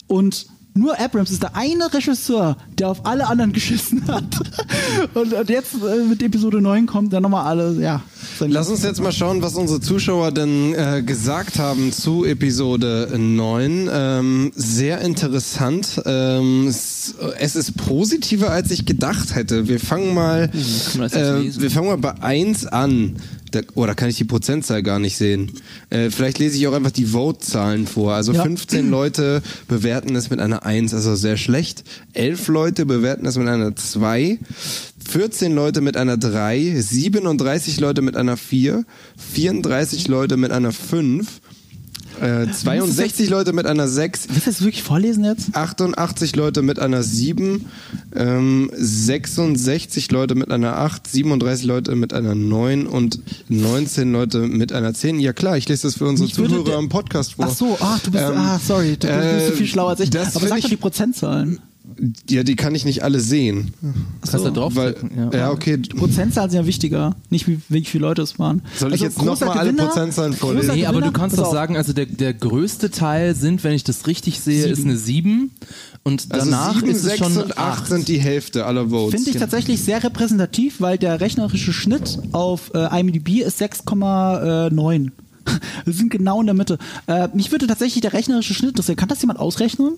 Und 0.08 0.48
nur 0.76 1.00
Abrams 1.00 1.30
ist 1.30 1.44
der 1.44 1.56
eine 1.56 1.94
Regisseur, 1.94 2.58
der 2.80 2.90
auf 2.90 3.06
alle 3.06 3.28
anderen 3.28 3.54
geschissen 3.54 4.08
hat. 4.08 4.24
und, 5.14 5.34
und 5.34 5.50
jetzt 5.50 5.76
äh, 5.76 6.04
mit 6.04 6.24
Episode 6.24 6.62
9 6.62 6.88
kommt 6.88 7.14
dann 7.14 7.24
nochmal 7.24 7.46
alle, 7.46 7.80
ja. 7.82 8.02
Lass 8.40 8.70
uns 8.70 8.84
jetzt 8.84 9.02
mal 9.02 9.12
schauen, 9.12 9.42
was 9.42 9.56
unsere 9.56 9.80
Zuschauer 9.80 10.32
denn 10.32 10.74
äh, 10.74 11.04
gesagt 11.04 11.60
haben 11.60 11.92
zu 11.92 12.26
Episode 12.26 13.10
9. 13.16 13.90
Ähm, 13.92 14.52
sehr 14.56 15.02
interessant. 15.02 16.02
Ähm, 16.06 16.68
es, 16.68 17.16
es 17.38 17.56
ist 17.56 17.78
positiver, 17.78 18.50
als 18.50 18.72
ich 18.72 18.86
gedacht 18.86 19.36
hätte. 19.36 19.68
Wir 19.68 19.80
fangen 19.80 20.14
mal, 20.14 20.50
jetzt 20.54 21.16
äh, 21.16 21.62
wir 21.62 21.70
fangen 21.70 21.88
mal 21.88 21.98
bei 21.98 22.22
1 22.22 22.66
an. 22.68 23.18
Da, 23.54 23.62
oh, 23.76 23.86
da 23.86 23.94
kann 23.94 24.10
ich 24.10 24.18
die 24.18 24.24
Prozentzahl 24.24 24.82
gar 24.82 24.98
nicht 24.98 25.16
sehen. 25.16 25.52
Äh, 25.92 26.10
vielleicht 26.10 26.40
lese 26.40 26.58
ich 26.58 26.68
auch 26.68 26.74
einfach 26.74 26.92
die 26.92 27.06
Vote-Zahlen 27.06 27.86
vor. 27.86 28.14
Also 28.14 28.34
Ja. 28.34 28.42
15 28.42 28.90
Leute 28.90 29.44
bewerten 29.68 30.16
es 30.16 30.32
mit 30.32 30.40
einer 30.40 30.66
1, 30.66 30.94
also 30.94 31.16
sehr 31.16 31.38
schlecht. 31.38 31.84
11 32.14 32.48
Leute 32.48 32.86
bewerten 32.88 33.28
es 33.28 33.38
mit 33.38 33.48
einer 33.48 33.76
2. 33.76 34.40
14 35.08 35.54
Leute 35.54 35.82
mit 35.82 35.98
einer 35.98 36.18
3, 36.18 36.80
37 36.80 37.80
Leute 37.80 38.02
mit 38.02 38.16
einer 38.16 38.38
4, 38.38 38.86
34 39.34 40.08
Leute 40.08 40.38
mit 40.38 40.52
einer 40.52 40.72
5, 40.72 41.28
äh, 42.22 42.48
62 42.52 43.30
Leute 43.30 43.54
mit 43.54 43.66
einer 43.66 43.88
6, 43.88 44.28
Willst 44.30 44.46
du 44.48 44.52
das 44.52 44.62
wirklich 44.62 44.84
vorlesen 44.84 45.24
jetzt? 45.24 45.56
88 45.56 46.36
Leute 46.36 46.62
mit 46.62 46.80
einer 46.80 47.04
7, 47.04 47.66
ähm, 48.16 48.70
66 48.76 50.12
Leute 50.12 50.36
mit 50.36 50.52
einer 50.52 50.78
8, 50.78 51.08
37 51.08 51.66
Leute 51.66 51.96
mit 51.96 52.14
einer 52.14 52.36
9 52.36 52.88
und 52.88 53.20
19 53.50 54.12
Leute 54.12 54.40
mit 54.48 54.72
einer 54.74 54.94
10. 54.94 55.20
Ja 55.20 55.34
klar, 55.34 55.58
ich 55.58 55.68
lese 55.70 55.84
das 55.88 55.96
für 55.98 56.06
unsere 56.06 56.30
Zuhörer 56.30 56.80
im 56.80 56.90
Podcast 56.90 57.34
vor. 57.36 57.46
Ach 57.50 57.54
so, 57.56 57.78
ah, 57.80 58.00
du 58.04 58.12
bist, 58.12 58.24
Ähm, 58.24 58.34
ah, 58.38 58.60
sorry, 58.66 58.98
du 58.98 59.08
bist 59.08 59.48
so 59.48 59.54
äh, 59.54 59.58
viel 59.58 59.68
schlauer 59.68 59.90
als 59.90 60.00
ich. 60.00 60.10
das 60.10 60.36
Aber 60.36 60.48
sag 60.48 60.58
ich- 60.58 60.64
doch 60.64 60.70
die 60.70 60.78
Prozentzahlen. 60.78 61.60
Ja, 62.30 62.44
die 62.44 62.56
kann 62.56 62.74
ich 62.76 62.86
nicht 62.86 63.04
alle 63.04 63.20
sehen. 63.20 63.74
Kannst 64.22 64.46
du 64.46 64.52
drauf 64.52 64.76
Weil, 64.76 64.96
ja. 65.34 65.52
okay. 65.52 65.78
Prozentzahlen 65.78 66.50
sind 66.50 66.62
ja 66.62 66.66
wichtiger, 66.66 67.16
nicht 67.30 67.46
wie, 67.48 67.60
wie 67.68 67.84
viele 67.84 68.04
Leute 68.04 68.22
es 68.22 68.40
waren. 68.40 68.62
Soll 68.78 68.94
ich 68.94 69.02
jetzt 69.02 69.18
noch 69.18 69.26
großer 69.26 69.48
mal 69.48 69.58
alle 69.58 69.72
Gewinner- 69.72 69.88
Prozentzahlen 69.88 70.34
vorlesen? 70.34 70.76
Nee, 70.76 70.86
aber 70.86 71.02
du 71.02 71.12
kannst 71.12 71.38
doch 71.38 71.52
sagen, 71.52 71.76
also 71.76 71.92
der, 71.92 72.06
der 72.06 72.34
größte 72.34 72.90
Teil 72.90 73.36
sind, 73.36 73.66
wenn 73.66 73.74
ich 73.74 73.84
das 73.84 74.08
richtig 74.08 74.40
sehe, 74.40 74.66
ist 74.68 74.86
eine 74.86 74.96
7 74.96 75.52
und 76.04 76.28
Also 76.30 76.46
danach 76.50 76.76
7, 76.76 76.88
ist 76.90 76.98
es 76.98 77.04
6 77.04 77.18
schon 77.18 77.38
und 77.38 77.58
8 77.58 77.88
sind 77.88 78.08
die 78.08 78.20
Hälfte 78.20 78.66
aller 78.66 78.90
Votes. 78.90 79.16
Finde 79.16 79.32
ich 79.32 79.38
tatsächlich 79.38 79.82
sehr 79.82 80.02
repräsentativ, 80.04 80.80
weil 80.80 80.98
der 80.98 81.20
rechnerische 81.20 81.74
Schnitt 81.74 82.18
auf 82.32 82.72
äh, 82.74 82.98
IMDb 83.00 83.42
ist 83.42 83.62
6,9. 83.62 85.12
Wir 85.86 85.94
sind 85.94 86.10
genau 86.12 86.40
in 86.40 86.46
der 86.48 86.56
Mitte. 86.56 86.78
Äh, 87.08 87.28
mich 87.34 87.52
würde 87.52 87.68
tatsächlich 87.68 88.02
der 88.02 88.14
rechnerische 88.14 88.54
Schnitt 88.54 88.70
interessieren. 88.72 88.96
Kann 88.96 89.10
das 89.10 89.22
jemand 89.22 89.40
ausrechnen? 89.40 89.96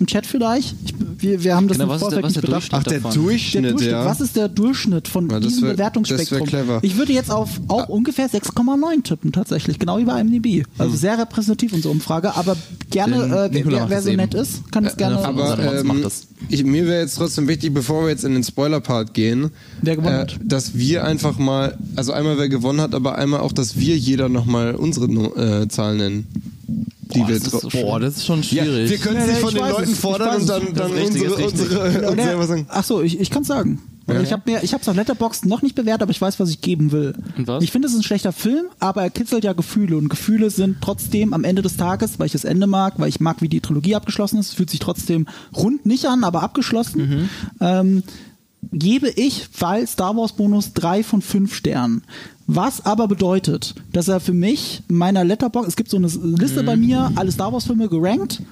Im 0.00 0.06
Chat 0.06 0.24
vielleicht? 0.26 0.74
Ich, 0.86 0.94
wir, 1.18 1.44
wir 1.44 1.54
haben 1.54 1.68
das 1.68 1.76
Genau, 1.78 1.84
im 1.84 1.90
was 1.90 2.02
ist 2.02 2.10
der- 2.10 2.20
Vorfeld 2.20 2.24
was 2.24 2.30
ist 2.30 2.36
nicht 2.36 2.42
der 2.42 2.48
bedacht. 2.48 2.72
Durchschnitt 2.72 2.80
Ach, 2.80 2.82
der 2.84 3.00
davon? 3.00 3.12
Der 3.12 3.22
Durchschnitt, 3.22 3.64
Durchschnitt, 3.72 3.90
ja. 3.92 4.04
Was 4.06 4.20
ist 4.22 4.36
der 4.36 4.48
Durchschnitt 4.48 5.08
von 5.08 5.30
Ja, 5.30 5.40
diesem 5.40 5.62
wär- 5.62 5.72
Bewertungsspektrum? 5.72 6.38
das 6.40 6.52
wär 6.52 6.60
clever. 6.62 6.78
Ich 6.82 6.96
würde 6.96 7.12
jetzt 7.12 7.30
auf 7.30 7.60
auch 7.68 7.88
ungefähr 7.90 8.28
6,9 8.30 9.02
tippen 9.04 9.30
tatsächlich, 9.32 9.78
genau 9.78 9.98
wie 9.98 10.04
bei 10.04 10.18
IMDb. 10.20 10.64
Also 10.78 10.96
sehr 10.96 11.18
repräsentativ 11.18 11.74
unsere 11.74 11.92
Umfrage, 11.92 12.34
aber 12.34 12.56
gerne, 12.90 13.16
äh, 13.16 13.50
wer, 13.52 13.90
wer, 13.90 14.02
so 14.02 14.08
eben. 14.08 14.16
nett 14.16 14.32
ist, 14.34 14.70
kann 14.72 14.86
es 14.86 14.96
gerne. 14.96 15.18
einer 15.18 15.24
von 15.26 15.38
Aber 15.38 15.56
Sonst 15.82 16.28
ähm, 16.30 16.46
ich, 16.48 16.64
mir 16.64 16.86
wäre 16.86 17.02
jetzt 17.02 17.16
trotzdem 17.16 17.46
wichtig, 17.46 17.74
bevor 17.74 18.04
wir 18.04 18.08
jetzt 18.10 18.24
in 18.24 18.32
den 18.32 18.42
Spoiler-Part 18.42 19.12
gehen, 19.12 19.50
Wer 19.82 19.96
gewonnen 19.96 20.14
äh, 20.16 20.20
hat. 20.20 20.38
dass 20.42 20.74
wir 20.76 21.04
einfach 21.04 21.38
mal, 21.38 21.76
also 21.94 22.12
einmal 22.12 22.38
wer 22.38 22.48
gewonnen 22.48 22.80
hat, 22.80 22.94
aber 22.94 23.16
einmal 23.16 23.40
auch, 23.40 23.52
dass 23.52 23.78
wir 23.78 23.96
jeder 23.98 24.30
nochmal 24.30 24.74
unsere 24.74 25.06
äh, 25.06 25.68
Zahlen 25.68 25.98
nennen. 25.98 26.26
Die 27.14 27.20
Boah, 27.20 27.28
wir 27.28 27.38
das 27.38 27.54
ist 27.54 27.70
Boah, 27.70 28.00
das 28.00 28.16
ist 28.16 28.26
schon 28.26 28.42
ja, 28.42 28.64
schwierig. 28.64 28.90
wir 28.90 28.98
können 28.98 29.16
es 29.18 29.26
nicht 29.26 29.34
nee, 29.36 29.40
von 29.40 29.48
ich 29.50 29.54
den 29.54 29.62
weiß 29.62 29.72
Leuten 29.72 29.92
es, 29.92 29.98
fordern 29.98 30.34
und 30.36 30.40
es. 30.42 30.46
dann, 30.46 30.74
dann 30.74 30.92
unsere, 30.92 31.34
unsere 31.34 32.08
uns 32.10 32.18
Ja, 32.18 32.24
selber 32.24 32.46
sagen. 32.46 32.66
Ach 32.68 32.84
so, 32.84 33.02
ich, 33.02 33.20
ich 33.20 33.30
kann 33.30 33.44
sagen. 33.44 33.80
Also 34.06 34.22
ich 34.22 34.32
habe 34.32 34.42
mir, 34.44 34.62
ich 34.62 34.74
habe 34.74 34.82
es 34.82 34.88
auf 34.88 34.96
Letterboxd 34.96 35.46
noch 35.46 35.62
nicht 35.62 35.74
bewertet, 35.74 36.02
aber 36.02 36.10
ich 36.10 36.20
weiß, 36.20 36.38
was 36.38 36.50
ich 36.50 36.60
geben 36.60 36.92
will. 36.92 37.14
Und 37.38 37.46
was? 37.48 37.64
Ich 37.64 37.72
finde, 37.72 37.86
es 37.88 37.94
ist 37.94 38.00
ein 38.00 38.02
schlechter 38.02 38.32
Film, 38.32 38.66
aber 38.78 39.02
er 39.02 39.08
kitzelt 39.08 39.44
ja 39.44 39.54
Gefühle 39.54 39.96
und 39.96 40.10
Gefühle 40.10 40.50
sind 40.50 40.76
trotzdem 40.82 41.32
am 41.32 41.42
Ende 41.42 41.62
des 41.62 41.78
Tages, 41.78 42.18
weil 42.18 42.26
ich 42.26 42.32
das 42.32 42.44
Ende 42.44 42.66
mag, 42.66 42.94
weil 42.98 43.08
ich 43.08 43.20
mag, 43.20 43.40
wie 43.40 43.48
die 43.48 43.60
Trilogie 43.60 43.94
abgeschlossen 43.94 44.38
ist, 44.38 44.54
fühlt 44.54 44.68
sich 44.68 44.80
trotzdem 44.80 45.26
rund 45.56 45.86
nicht 45.86 46.04
an, 46.06 46.22
aber 46.22 46.42
abgeschlossen. 46.42 47.30
Ähm, 47.60 48.02
gebe 48.72 49.08
ich, 49.08 49.48
weil 49.58 49.86
Star 49.86 50.16
Wars 50.16 50.32
Bonus 50.32 50.72
drei 50.74 51.02
von 51.02 51.22
fünf 51.22 51.54
Sternen. 51.54 52.02
Was 52.46 52.84
aber 52.84 53.08
bedeutet, 53.08 53.74
dass 53.92 54.08
er 54.08 54.20
für 54.20 54.34
mich 54.34 54.82
in 54.88 54.96
meiner 54.96 55.24
Letterbox, 55.24 55.68
es 55.68 55.76
gibt 55.76 55.90
so 55.90 55.96
eine 55.96 56.08
Liste 56.08 56.62
bei 56.62 56.76
mir, 56.76 57.10
alle 57.16 57.32
Star 57.32 57.52
Wars 57.52 57.64
Filme 57.64 57.88
gerankt, 57.88 58.42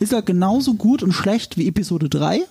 ist 0.00 0.12
er 0.12 0.22
genauso 0.22 0.74
gut 0.74 1.02
und 1.02 1.12
schlecht 1.12 1.56
wie 1.56 1.66
Episode 1.66 2.08
3 2.08 2.44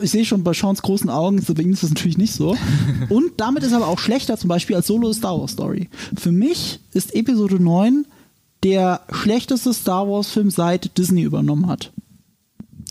ich 0.00 0.10
sehe 0.10 0.24
schon 0.24 0.44
bei 0.44 0.52
Seans 0.52 0.82
großen 0.82 1.10
Augen, 1.10 1.42
bei 1.54 1.62
ihm 1.62 1.72
ist 1.72 1.82
das 1.82 1.90
natürlich 1.90 2.18
nicht 2.18 2.32
so. 2.32 2.56
Und 3.08 3.32
damit 3.38 3.64
ist 3.64 3.72
er 3.72 3.78
aber 3.78 3.88
auch 3.88 3.98
schlechter 3.98 4.36
zum 4.36 4.48
Beispiel 4.48 4.76
als 4.76 4.86
Solo 4.86 5.12
Star 5.12 5.38
Wars 5.38 5.52
Story. 5.52 5.88
Für 6.16 6.32
mich 6.32 6.80
ist 6.92 7.14
Episode 7.14 7.62
9 7.62 8.06
der 8.62 9.00
schlechteste 9.10 9.72
Star 9.72 10.08
Wars 10.08 10.30
Film 10.30 10.50
seit 10.50 10.96
Disney 10.96 11.22
übernommen 11.22 11.66
hat. 11.66 11.92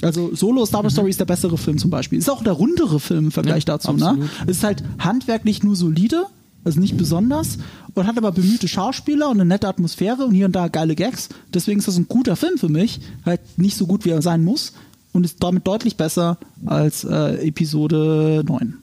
Also 0.01 0.33
Solo 0.35 0.65
Star 0.65 0.83
Wars 0.83 0.93
Story 0.93 1.09
ist 1.09 1.19
der 1.19 1.25
bessere 1.25 1.57
Film 1.57 1.77
zum 1.77 1.89
Beispiel. 1.89 2.19
Ist 2.19 2.29
auch 2.29 2.43
der 2.43 2.53
rundere 2.53 2.99
Film 2.99 3.25
im 3.25 3.31
Vergleich 3.31 3.63
Ja, 3.65 3.77
dazu. 3.77 3.93
Ne? 3.93 4.05
absolut. 4.07 4.29
Es 4.47 4.57
ist 4.57 4.63
halt 4.63 4.83
handwerklich 4.99 5.63
nur 5.63 5.75
solide, 5.75 6.25
also 6.69 6.79
nicht 6.79 6.97
besonders, 6.97 7.57
und 7.93 8.07
hat 8.07 8.17
aber 8.17 8.31
bemühte 8.31 8.67
Schauspieler 8.67 9.29
und 9.29 9.39
eine 9.39 9.45
nette 9.45 9.67
Atmosphäre 9.67 10.25
und 10.25 10.33
hier 10.33 10.45
und 10.45 10.55
da 10.55 10.67
geile 10.67 10.95
Gags. 10.95 11.29
Deswegen 11.53 11.79
ist 11.79 11.87
das 11.87 11.97
ein 11.97 12.07
guter 12.07 12.35
Film 12.35 12.57
für 12.57 12.69
mich. 12.69 13.01
Halt 13.25 13.41
nicht 13.57 13.75
so 13.77 13.87
gut, 13.87 14.05
wie 14.05 14.09
er 14.09 14.21
sein 14.21 14.43
muss. 14.43 14.73
Und 15.11 15.23
ist 15.25 15.43
damit 15.43 15.65
deutlich 15.65 15.97
besser 15.97 16.37
als 16.65 17.03
äh, 17.03 17.47
Episode 17.47 18.43
9. 18.47 18.77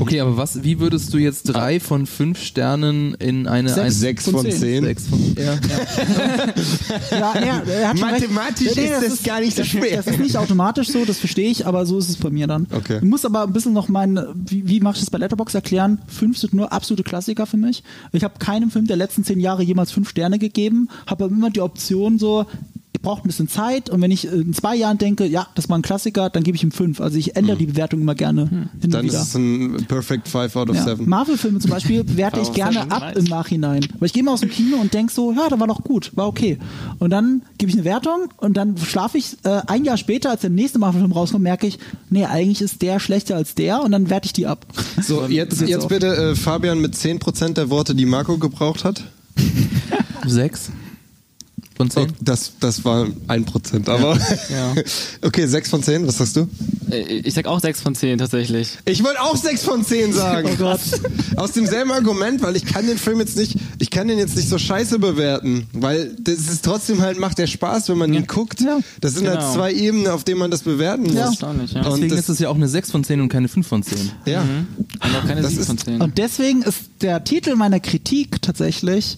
Okay, 0.00 0.20
aber 0.20 0.36
was, 0.36 0.62
wie 0.64 0.78
würdest 0.80 1.12
du 1.14 1.18
jetzt 1.18 1.44
drei 1.44 1.80
von 1.80 2.06
fünf 2.06 2.40
Sternen 2.42 3.14
in 3.14 3.46
eine 3.46 3.68
Sechs. 3.70 3.80
ein- 3.80 3.90
Sechs 3.92 4.24
von 4.24 4.34
von 4.34 4.42
zehn. 4.44 4.60
zehn. 4.60 4.84
Sechs 4.84 5.06
von 5.08 5.34
ja. 5.36 5.58
Ja, 7.10 7.34
hat 7.88 7.98
schon 7.98 8.08
recht. 8.08 8.30
Mathematisch 8.30 8.66
ist 8.76 9.02
das 9.06 9.22
gar 9.22 9.40
nicht 9.40 9.56
so 9.56 9.64
schwer. 9.64 9.96
Das 9.96 10.06
ist 10.06 10.20
nicht 10.20 10.36
automatisch 10.36 10.88
so, 10.88 11.04
das 11.04 11.18
verstehe 11.18 11.50
ich, 11.50 11.66
aber 11.66 11.86
so 11.86 11.98
ist 11.98 12.08
es 12.08 12.16
bei 12.16 12.30
mir 12.30 12.46
dann. 12.46 12.66
Okay. 12.70 12.98
Ich 12.98 13.04
muss 13.08 13.24
aber 13.24 13.44
ein 13.44 13.52
bisschen 13.52 13.72
noch 13.72 13.88
meinen, 13.88 14.20
wie, 14.34 14.68
wie 14.68 14.80
mache 14.80 14.94
ich 14.96 15.00
das 15.00 15.10
bei 15.10 15.18
Letterbox 15.18 15.54
erklären? 15.54 15.98
Fünf 16.06 16.38
sind 16.38 16.54
nur 16.54 16.72
absolute 16.72 17.02
Klassiker 17.02 17.46
für 17.46 17.56
mich. 17.56 17.82
Ich 18.12 18.24
habe 18.24 18.38
keinem 18.38 18.70
Film 18.70 18.86
der 18.86 18.96
letzten 18.96 19.24
zehn 19.24 19.40
Jahre 19.40 19.62
jemals 19.62 19.90
fünf 19.90 20.08
Sterne 20.10 20.38
gegeben, 20.38 20.88
habe 21.06 21.24
aber 21.24 21.34
immer 21.34 21.50
die 21.50 21.60
Option 21.60 22.18
so, 22.18 22.46
ich 23.08 23.14
brauche 23.14 23.24
ein 23.24 23.28
bisschen 23.28 23.48
Zeit 23.48 23.88
und 23.88 24.02
wenn 24.02 24.10
ich 24.10 24.26
in 24.30 24.52
zwei 24.52 24.76
Jahren 24.76 24.98
denke, 24.98 25.24
ja, 25.24 25.46
das 25.54 25.68
war 25.70 25.78
ein 25.78 25.82
Klassiker, 25.82 26.28
dann 26.28 26.42
gebe 26.42 26.56
ich 26.56 26.62
ihm 26.62 26.72
fünf. 26.72 27.00
Also 27.00 27.16
ich 27.16 27.36
ändere 27.36 27.56
die 27.56 27.64
Bewertung 27.66 28.02
immer 28.02 28.14
gerne 28.14 28.48
hin 28.48 28.68
und 28.74 28.82
Hm. 28.84 28.90
Dann 28.90 29.06
ist 29.06 29.12
wieder. 29.12 29.22
es 29.22 29.34
ein 29.34 29.86
Perfect 29.88 30.28
Five 30.28 30.54
out 30.56 30.68
of 30.68 30.76
Ja. 30.76 30.84
Seven. 30.84 31.08
Marvel-Filme 31.08 31.58
zum 31.58 31.70
Beispiel 31.70 32.04
werte 32.18 32.40
ich 32.40 32.52
gerne 32.52 32.90
ab 32.90 33.00
nice. 33.00 33.16
im 33.16 33.24
Nachhinein. 33.24 33.86
Weil 33.98 34.06
ich 34.06 34.12
gehe 34.12 34.22
mal 34.22 34.32
aus 34.32 34.40
dem 34.40 34.50
Kino 34.50 34.76
und 34.76 34.92
denke 34.92 35.10
so, 35.12 35.32
ja, 35.32 35.48
da 35.48 35.58
war 35.58 35.66
doch 35.66 35.82
gut, 35.82 36.12
war 36.16 36.26
okay. 36.28 36.58
Und 36.98 37.08
dann 37.10 37.42
gebe 37.56 37.70
ich 37.70 37.76
eine 37.76 37.84
Wertung 37.86 38.28
und 38.36 38.56
dann 38.58 38.76
schlafe 38.76 39.16
ich 39.16 39.38
äh, 39.44 39.62
ein 39.66 39.84
Jahr 39.84 39.96
später, 39.96 40.28
als 40.30 40.42
der 40.42 40.50
nächste 40.50 40.78
Marvel-Film 40.78 41.12
rauskommt, 41.12 41.42
merke 41.42 41.66
ich, 41.66 41.78
nee, 42.10 42.26
eigentlich 42.26 42.60
ist 42.60 42.82
der 42.82 43.00
schlechter 43.00 43.36
als 43.36 43.54
der 43.54 43.82
und 43.82 43.90
dann 43.92 44.10
werte 44.10 44.26
ich 44.26 44.34
die 44.34 44.46
ab. 44.46 44.66
So, 45.00 45.24
jetzt, 45.28 45.60
jetzt 45.62 45.70
jetzt 45.70 45.88
bitte 45.88 46.08
äh, 46.14 46.34
Fabian 46.34 46.78
mit 46.80 46.94
10% 46.94 47.54
der 47.54 47.70
Worte, 47.70 47.94
die 47.94 48.04
Marco 48.06 48.36
gebraucht 48.36 48.84
hat. 48.84 49.02
Sechs. 50.26 50.70
Von 51.78 51.88
10? 51.90 52.02
Oh, 52.10 52.14
das, 52.20 52.52
das 52.60 52.84
war 52.84 53.06
ein 53.28 53.44
Prozent, 53.46 53.88
aber. 53.88 54.18
Ja. 54.50 54.74
okay, 55.22 55.46
sechs 55.46 55.70
von 55.70 55.82
zehn, 55.82 56.06
was 56.06 56.18
sagst 56.18 56.36
du? 56.36 56.48
Äh, 56.90 57.20
Ich 57.20 57.32
sag 57.34 57.46
auch 57.46 57.60
6 57.60 57.80
von 57.80 57.94
10 57.94 58.18
tatsächlich. 58.18 58.76
Ich 58.84 59.02
wollte 59.04 59.22
auch 59.22 59.36
sechs 59.36 59.62
von 59.62 59.84
zehn 59.84 60.12
sagen. 60.12 60.48
Oh 60.54 60.56
Gott. 60.56 60.80
Aus 61.36 61.52
demselben 61.52 61.92
Argument, 61.92 62.42
weil 62.42 62.56
ich 62.56 62.64
kann 62.66 62.86
den 62.86 62.98
Film 62.98 63.20
jetzt 63.20 63.36
nicht, 63.36 63.56
ich 63.78 63.90
kann 63.90 64.08
den 64.08 64.18
jetzt 64.18 64.34
nicht 64.36 64.48
so 64.48 64.58
scheiße 64.58 64.98
bewerten, 64.98 65.68
weil 65.72 66.16
das 66.20 66.38
ist 66.48 66.64
trotzdem 66.64 67.00
halt, 67.00 67.18
macht 67.18 67.38
der 67.38 67.46
Spaß, 67.46 67.88
wenn 67.90 67.98
man 67.98 68.12
ihn 68.12 68.26
guckt. 68.26 68.60
Ja. 68.60 68.78
Das 69.00 69.14
sind 69.14 69.28
halt 69.28 69.38
Genau. 69.38 69.54
zwei 69.54 69.72
Ebenen, 69.72 70.08
auf 70.08 70.24
denen 70.24 70.38
man 70.40 70.50
das 70.50 70.62
bewerten 70.62 71.04
muss. 71.04 71.14
Erstaunlich, 71.14 71.72
ja. 71.72 71.82
Und 71.82 71.92
Deswegen 71.92 72.08
das- 72.10 72.18
ist 72.20 72.28
es 72.28 72.38
ja 72.40 72.48
auch 72.48 72.56
eine 72.56 72.68
6 72.68 72.90
von 72.90 73.04
10 73.04 73.20
und 73.20 73.28
keine 73.28 73.46
5 73.48 73.66
von 73.66 73.82
10. 73.84 74.10
Ja. 74.26 74.40
Und 74.42 74.66
auch 75.16 75.26
keine 75.26 75.42
Das 75.42 75.52
7 75.52 75.64
von 75.64 75.76
ist- 75.76 75.84
10. 75.84 76.00
Und 76.02 76.18
deswegen 76.18 76.62
ist 76.62 76.78
der 77.02 77.22
Titel 77.22 77.54
meiner 77.54 77.78
Kritik 77.78 78.42
tatsächlich 78.42 79.16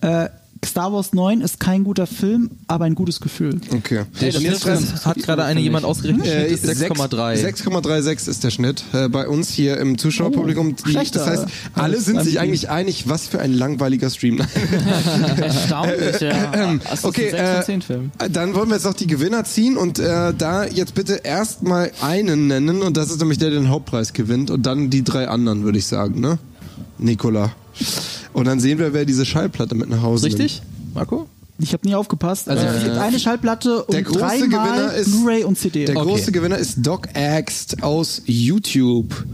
äh, 0.00 0.28
Star 0.64 0.92
Wars 0.92 1.12
9 1.12 1.40
ist 1.40 1.60
kein 1.60 1.84
guter 1.84 2.06
Film, 2.06 2.50
aber 2.66 2.84
ein 2.84 2.94
gutes 2.94 3.20
Gefühl. 3.20 3.60
Okay. 3.72 4.02
Der 4.20 4.30
jetzt 4.30 4.40
Schnitt 4.62 5.04
hat 5.04 5.16
gerade 5.18 5.44
eine 5.44 5.60
jemand 5.60 5.84
ausgerechnet, 5.84 6.26
Äh, 6.26 6.56
Schnitt 6.56 6.64
ist 6.64 6.82
6,3. 6.82 7.36
6,36 7.64 8.28
ist 8.28 8.44
der 8.44 8.50
Schnitt 8.50 8.84
äh, 8.92 9.08
bei 9.08 9.28
uns 9.28 9.50
hier 9.50 9.76
im 9.78 9.98
Zuschauerpublikum. 9.98 10.74
Die- 10.76 10.90
schlechter 10.90 11.20
das 11.20 11.28
heißt, 11.28 11.46
alle 11.74 12.00
sind 12.00 12.22
sich 12.22 12.40
eigentlich 12.40 12.68
einig, 12.70 13.08
was 13.08 13.26
für 13.28 13.40
ein 13.40 13.52
langweiliger 13.52 14.10
Stream. 14.10 14.40
Erstaunlich, 15.40 16.20
ja. 16.20 16.78
Das 16.84 17.00
ist 17.00 17.04
okay, 17.04 17.32
ein 17.32 17.36
6 17.36 17.40
von 17.50 17.60
äh, 17.60 17.64
10 17.64 17.82
Film. 17.82 18.10
dann 18.32 18.54
wollen 18.54 18.68
wir 18.68 18.74
jetzt 18.76 18.84
noch 18.84 18.94
die 18.94 19.06
Gewinner 19.06 19.44
ziehen 19.44 19.76
und 19.76 19.98
äh, 19.98 20.32
da 20.36 20.64
jetzt 20.66 20.94
bitte 20.94 21.14
erstmal 21.24 21.92
einen 22.00 22.46
nennen 22.48 22.82
und 22.82 22.96
das 22.96 23.10
ist 23.10 23.20
nämlich 23.20 23.38
der, 23.38 23.50
der 23.50 23.60
den 23.60 23.68
Hauptpreis 23.68 24.12
gewinnt 24.12 24.50
und 24.50 24.66
dann 24.66 24.90
die 24.90 25.04
drei 25.04 25.28
anderen, 25.28 25.64
würde 25.64 25.78
ich 25.78 25.86
sagen, 25.86 26.20
ne? 26.20 26.38
Nikola. 26.98 27.52
Und 28.32 28.46
dann 28.46 28.60
sehen 28.60 28.78
wir, 28.78 28.92
wer 28.92 29.04
diese 29.04 29.24
Schallplatte 29.24 29.74
mit 29.74 29.88
nach 29.88 30.02
Hause 30.02 30.26
Richtig? 30.26 30.62
Marco? 30.94 31.26
Ich 31.60 31.72
habe 31.72 31.86
nie 31.88 31.94
aufgepasst. 31.96 32.48
Also 32.48 32.64
es 32.64 32.84
gibt 32.84 32.96
eine 32.96 33.18
Schallplatte 33.18 33.82
und 33.84 33.92
der 33.92 34.02
große 34.02 34.20
dreimal 34.20 34.48
Gewinner 34.48 34.94
ist- 34.94 35.10
Blu-ray 35.10 35.42
und 35.44 35.58
CD. 35.58 35.80
nimmt. 35.80 35.88
Der 35.88 35.96
Okay. 35.96 36.08
große 36.10 36.30
Gewinner 36.32 36.56
ist 36.58 36.74
Doc 36.78 37.08
Axt 37.14 37.82
aus 37.82 38.22
YouTube. 38.26 39.24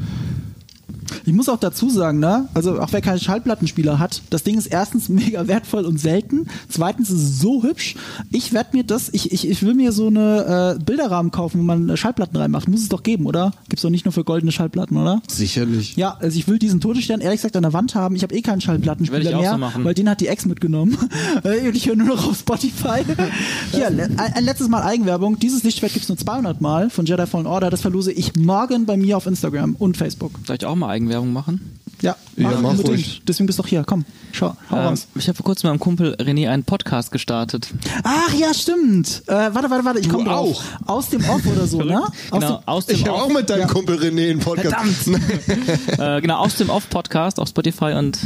Ich 1.26 1.32
muss 1.32 1.48
auch 1.48 1.58
dazu 1.58 1.90
sagen, 1.90 2.18
ne? 2.18 2.48
Also 2.54 2.80
auch 2.80 2.92
wer 2.92 3.00
keinen 3.00 3.20
Schallplattenspieler 3.20 3.98
hat, 3.98 4.22
das 4.30 4.42
Ding 4.42 4.56
ist 4.56 4.66
erstens 4.66 5.08
mega 5.08 5.46
wertvoll 5.48 5.84
und 5.84 5.98
selten. 5.98 6.46
Zweitens 6.68 7.10
ist 7.10 7.22
es 7.22 7.40
so 7.40 7.62
hübsch. 7.62 7.96
Ich 8.30 8.52
werde 8.52 8.70
mir 8.76 8.84
das, 8.84 9.08
ich, 9.12 9.32
ich, 9.32 9.48
ich 9.48 9.62
will 9.62 9.74
mir 9.74 9.92
so 9.92 10.08
eine 10.08 10.76
äh, 10.78 10.84
Bilderrahmen 10.84 11.30
kaufen, 11.30 11.60
wo 11.60 11.64
man 11.64 11.96
Schallplatten 11.96 12.36
reinmacht. 12.36 12.68
Muss 12.68 12.82
es 12.82 12.88
doch 12.88 13.02
geben, 13.02 13.26
oder? 13.26 13.52
Gibt's 13.68 13.82
doch 13.82 13.90
nicht 13.90 14.04
nur 14.04 14.12
für 14.12 14.24
goldene 14.24 14.52
Schallplatten, 14.52 14.96
oder? 14.96 15.22
Sicherlich. 15.28 15.96
Ja, 15.96 16.16
also 16.20 16.38
ich 16.38 16.48
will 16.48 16.58
diesen 16.58 16.80
Todesstern 16.80 17.20
ehrlich 17.20 17.40
gesagt 17.40 17.56
an 17.56 17.62
der 17.62 17.72
Wand 17.72 17.94
haben. 17.94 18.16
Ich 18.16 18.22
habe 18.22 18.34
eh 18.34 18.42
keinen 18.42 18.60
Schallplattenspieler 18.60 19.30
ich 19.30 19.34
auch 19.34 19.40
mehr, 19.40 19.52
so 19.52 19.58
machen. 19.58 19.84
weil 19.84 19.94
den 19.94 20.08
hat 20.08 20.20
die 20.20 20.28
Ex 20.28 20.46
mitgenommen. 20.46 20.96
Äh, 21.44 21.70
ich 21.70 21.86
höre 21.88 21.96
nur 21.96 22.08
noch 22.08 22.28
auf 22.28 22.38
Spotify. 22.38 23.02
Hier, 23.72 23.90
le 23.90 24.04
ein, 24.04 24.18
ein 24.34 24.44
letztes 24.44 24.68
Mal 24.68 24.82
Eigenwerbung. 24.82 25.38
Dieses 25.38 25.62
Lichtschwert 25.62 25.92
gibt's 25.92 26.08
nur 26.08 26.18
200 26.18 26.60
Mal 26.60 26.90
von 26.90 27.06
Jedi 27.06 27.26
Fallen 27.26 27.46
Order. 27.46 27.70
Das 27.70 27.80
verlose 27.80 28.12
ich 28.12 28.36
morgen 28.36 28.86
bei 28.86 28.96
mir 28.96 29.16
auf 29.16 29.26
Instagram 29.26 29.74
und 29.78 29.96
Facebook. 29.96 30.32
Soll 30.46 30.56
ich 30.56 30.66
auch 30.66 30.74
mal 30.74 30.90
Eigenwerbung 30.94 31.32
machen? 31.32 31.78
Ja, 32.00 32.16
Ja, 32.36 32.50
mach 32.50 32.60
mach 32.60 32.70
unbedingt. 32.70 32.88
ruhig. 32.88 33.22
Deswegen 33.26 33.46
bist 33.46 33.58
du 33.58 33.62
doch 33.62 33.68
hier. 33.68 33.84
Komm, 33.86 34.04
schau, 34.32 34.56
hau 34.70 34.76
Ähm, 34.76 34.82
raus. 34.86 35.06
ich 35.14 35.28
habe 35.28 35.36
vor 35.36 35.44
kurzem 35.46 35.68
mit 35.70 35.74
meinem 35.74 35.80
Kumpel 35.80 36.14
René 36.16 36.48
einen 36.50 36.64
Podcast 36.64 37.12
gestartet. 37.12 37.68
Ach 38.02 38.32
ja, 38.34 38.52
stimmt. 38.52 39.22
Äh, 39.26 39.32
warte, 39.32 39.70
warte, 39.70 39.84
warte. 39.84 40.00
Ich 40.00 40.08
komme 40.08 40.24
drauf. 40.24 40.62
Aus 40.86 41.08
dem 41.10 41.24
Off 41.28 41.46
oder 41.46 41.66
so, 41.66 41.82
ne? 41.82 42.02
Aus 42.02 42.12
Genau, 42.40 42.56
dem, 42.58 42.68
aus 42.68 42.86
dem 42.86 42.96
Ich 42.96 43.06
habe 43.08 43.14
auch 43.22 43.28
mit 43.28 43.48
deinem 43.48 43.68
Kumpel 43.68 43.96
René 43.96 44.30
einen 44.30 44.40
Podcast. 44.40 45.08
äh, 45.98 46.20
genau, 46.20 46.38
aus 46.38 46.56
dem 46.56 46.68
Off-Podcast 46.68 47.38
auf 47.40 47.48
Spotify 47.48 47.92
und 47.96 48.18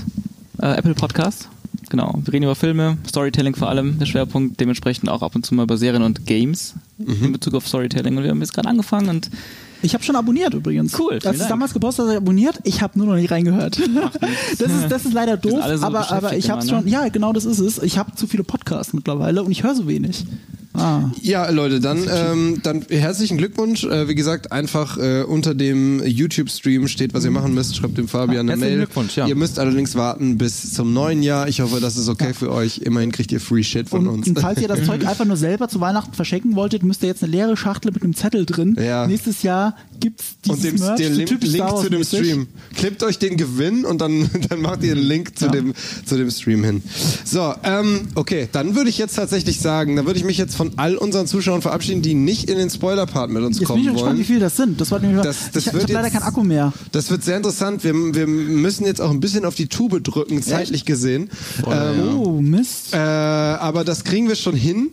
äh, 0.61 0.75
Apple 0.79 0.95
Podcast. 0.95 1.49
Genau, 1.91 2.15
wir 2.23 2.33
reden 2.35 2.45
über 2.45 2.55
Filme, 2.57 2.99
Storytelling 3.09 3.55
vor 3.55 3.69
allem, 3.69 3.99
der 3.99 4.07
Schwerpunkt, 4.07 4.61
dementsprechend 4.61 5.09
auch 5.09 5.23
ab 5.23 5.35
und 5.35 5.47
zu 5.47 5.55
mal 5.55 5.63
über 5.63 5.79
Serien 5.79 6.03
und 6.03 6.27
Games 6.27 6.75
in 6.99 7.33
Bezug 7.33 7.55
auf 7.55 7.67
Storytelling. 7.67 8.17
Und 8.17 8.25
wir 8.25 8.31
haben 8.31 8.41
jetzt 8.41 8.53
gerade 8.53 8.69
angefangen 8.69 9.09
und 9.09 9.31
Ich 9.83 9.95
habe 9.95 10.05
schon 10.05 10.17
abonniert 10.17 10.55
übrigens. 10.55 10.99
Cool, 10.99 11.15
es 11.15 11.23
Dank. 11.23 11.49
damals 11.49 11.73
gepostet 11.73 12.05
habe 12.05 12.13
ich 12.13 12.19
abonniert. 12.19 12.59
Ich 12.65 12.83
habe 12.83 12.99
nur 12.99 13.09
noch 13.09 13.15
nicht 13.15 13.31
reingehört. 13.31 13.79
das, 14.59 14.71
ist, 14.71 14.89
das 14.89 15.05
ist 15.05 15.13
leider 15.13 15.37
doof, 15.37 15.63
so 15.77 15.87
aber, 15.87 16.11
aber 16.11 16.37
ich 16.37 16.51
habe 16.51 16.63
immer, 16.63 16.73
ne? 16.73 16.83
schon. 16.83 16.89
Ja, 16.89 17.09
genau 17.09 17.33
das 17.33 17.45
ist 17.45 17.59
es. 17.59 17.83
Ich 17.83 17.99
habe 17.99 18.15
zu 18.15 18.27
viele 18.27 18.45
Podcasts 18.45 18.93
mittlerweile 18.93 19.43
und 19.43 19.51
ich 19.51 19.63
höre 19.63 19.75
so 19.75 19.87
wenig. 19.87 20.25
Ah. 20.79 21.11
Ja, 21.23 21.49
Leute, 21.51 21.81
dann, 21.81 22.07
ähm, 22.11 22.61
dann 22.63 22.85
herzlichen 22.89 23.37
Glückwunsch. 23.39 23.85
Äh, 23.85 24.09
wie 24.09 24.15
gesagt, 24.15 24.53
einfach 24.53 24.97
äh, 24.99 25.23
unter 25.23 25.55
dem 25.55 26.03
YouTube-Stream 26.05 26.89
steht, 26.89 27.15
was 27.15 27.25
ihr 27.25 27.31
machen 27.31 27.55
müsst. 27.55 27.77
Schreibt 27.77 27.99
dem 27.99 28.09
Fabian 28.09 28.41
eine 28.41 28.53
Herzlichen 28.53 28.69
Mail. 28.71 28.77
Glückwunsch, 28.87 29.17
ja. 29.17 29.27
Ihr 29.27 29.35
müsst 29.35 29.59
allerdings 29.59 29.95
warten 29.95 30.39
bis 30.39 30.73
zum 30.75 30.93
neuen 30.93 31.23
Jahr. 31.23 31.49
Ich 31.49 31.61
hoffe, 31.61 31.81
das 31.81 31.97
ist 31.97 32.09
okay 32.09 32.33
für 32.35 32.53
euch. 32.53 32.79
Immerhin 32.79 33.13
kriegt 33.13 33.33
ihr 33.33 33.41
Free 33.41 33.63
Shit 33.63 33.89
von 33.89 34.07
Und, 34.07 34.15
uns. 34.21 34.29
und 34.29 34.41
falls 34.41 34.61
ihr 34.61 34.69
das 34.69 34.85
Zeug 34.87 35.07
einfach 35.07 35.25
nur 35.25 35.37
selber 35.37 35.69
zu 35.69 35.81
Weihnachten 35.81 36.13
verschenken 36.15 36.55
wolltet, 36.55 36.83
müsst 36.83 37.03
ihr 37.03 37.09
jetzt 37.09 37.23
eine 37.23 37.33
leere 37.33 37.57
Schachtel 37.57 37.91
mit 37.93 38.03
einem 38.03 38.15
Zettel 38.15 38.47
drin. 38.47 38.77
Ja. 38.81 39.07
Nächstes 39.07 39.43
Jahr 39.43 39.77
gibt's 40.01 40.37
dieses 40.45 40.57
und 40.59 40.65
dem, 40.65 40.77
Merch, 40.79 40.97
den 40.97 41.13
Link, 41.15 41.43
Link 41.43 41.77
zu 41.81 41.91
dem. 41.91 42.05
Stream. 42.05 42.47
Klippt 42.77 43.03
euch 43.03 43.19
den 43.19 43.37
Gewinn 43.37 43.85
und 43.85 44.01
dann, 44.01 44.31
dann 44.49 44.61
macht 44.63 44.83
ihr 44.85 44.95
den 44.95 45.05
Link 45.05 45.39
zu, 45.39 45.47
Ja. 45.47 45.51
dem, 45.53 45.75
zu 46.05 46.17
dem 46.17 46.31
Stream 46.31 46.63
hin. 46.65 46.83
So, 47.25 47.53
ähm, 47.65 48.09
okay, 48.15 48.49
dann 48.53 48.77
würde 48.77 48.91
ich 48.91 48.99
jetzt 48.99 49.17
tatsächlich 49.17 49.61
sagen, 49.61 49.97
dann 49.97 50.07
würde 50.07 50.19
ich 50.19 50.25
mich 50.25 50.39
jetzt 50.39 50.55
von 50.55 50.68
all 50.77 50.97
unseren 50.97 51.27
Zuschauern 51.27 51.63
verabschieden, 51.63 52.03
die 52.03 52.15
nicht 52.15 52.49
in 52.51 52.59
den 52.59 52.71
Spoiler-Part 52.71 53.31
mit 53.31 53.43
uns 53.43 53.57
Jetzt 53.57 53.61
bin 53.61 53.67
kommen 53.69 53.81
ich 53.81 53.87
gespannt, 53.87 54.07
wollen. 54.11 54.19
wie 54.19 54.25
viel 54.25 54.41
das 54.41 54.57
sind. 54.57 54.81
Das 54.81 54.91
war 54.91 54.99
nämlich 55.01 55.23
Das- 55.23 55.51
das 55.53 55.63
ich, 55.63 55.67
ich 55.69 55.73
wird 55.73 55.83
habe 55.85 55.93
leider 55.95 56.11
keinen 56.11 56.23
Akku 56.23 56.43
mehr. 56.45 56.73
Das 56.93 57.11
wird 57.11 57.25
sehr 57.25 57.37
interessant. 57.37 57.85
Wir, 57.85 57.95
wir 57.95 58.27
müssen 58.27 58.85
jetzt 58.87 59.01
auch 59.01 59.11
ein 59.11 59.21
bisschen 59.21 59.45
auf 59.45 59.55
die 59.55 59.67
Tube 59.69 60.03
drücken, 60.03 60.43
zeitlich 60.43 60.85
gesehen. 60.85 61.31
Ähm, 61.71 62.17
Oh, 62.19 62.41
Mist. 62.41 62.93
äh, 62.93 62.97
aber 62.99 63.85
das 63.85 64.05
kriegen 64.05 64.29
wir 64.29 64.37
schon 64.37 64.55
hin. 64.57 64.91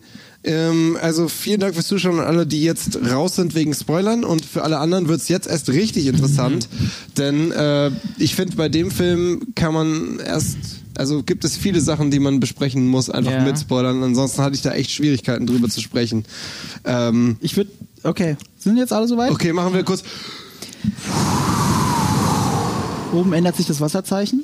Ähm, 0.48 0.96
also 1.02 1.28
vielen 1.28 1.60
Dank 1.60 1.74
fürs 1.74 1.88
Zuschauen 1.88 2.20
an 2.20 2.26
alle, 2.26 2.46
die 2.46 2.62
jetzt 2.62 3.00
raus 3.12 3.36
sind 3.36 3.56
wegen 3.56 3.74
Spoilern 3.74 4.24
und 4.24 4.46
für 4.46 4.64
alle 4.64 4.78
anderen 4.78 5.08
wird's 5.08 5.28
jetzt 5.28 5.48
erst 5.48 5.70
richtig 5.70 6.06
interessant, 6.06 6.70
denn 7.18 7.52
äh, 7.52 7.90
ich 8.20 8.36
finde 8.36 8.56
bei 8.56 8.70
dem 8.70 8.92
Film 8.92 9.42
kann 9.56 9.74
man 9.74 10.20
erst, 10.20 10.58
also 10.98 11.24
gibt 11.24 11.44
es 11.46 11.56
viele 11.58 11.82
Sachen, 11.82 12.12
die 12.12 12.20
man 12.20 12.40
besprechen 12.40 12.88
muss, 12.88 13.10
einfach 13.10 13.32
Ja. 13.32 13.44
mit 13.44 13.58
Spoilern. 13.60 14.02
Ansonsten 14.04 14.42
hatte 14.42 14.56
ich 14.56 14.62
da 14.62 14.72
echt 14.74 14.92
Schwierigkeiten 14.92 15.46
drüber 15.48 15.70
zu 15.70 15.82
sprechen. 15.82 16.26
Ähm, 16.84 17.38
Ich 17.42 17.56
würde. 17.58 17.72
Okay. 18.04 18.38
Sind 18.60 18.78
jetzt 18.78 18.94
alle 18.94 19.08
soweit? 19.08 19.32
okay, 19.32 19.52
machen 19.54 19.74
wir 19.74 19.84
kurz. 19.84 20.04
Oben 23.14 23.34
ändert 23.34 23.56
sich 23.56 23.66
das 23.66 23.80
Wasserzeichen. 23.82 24.44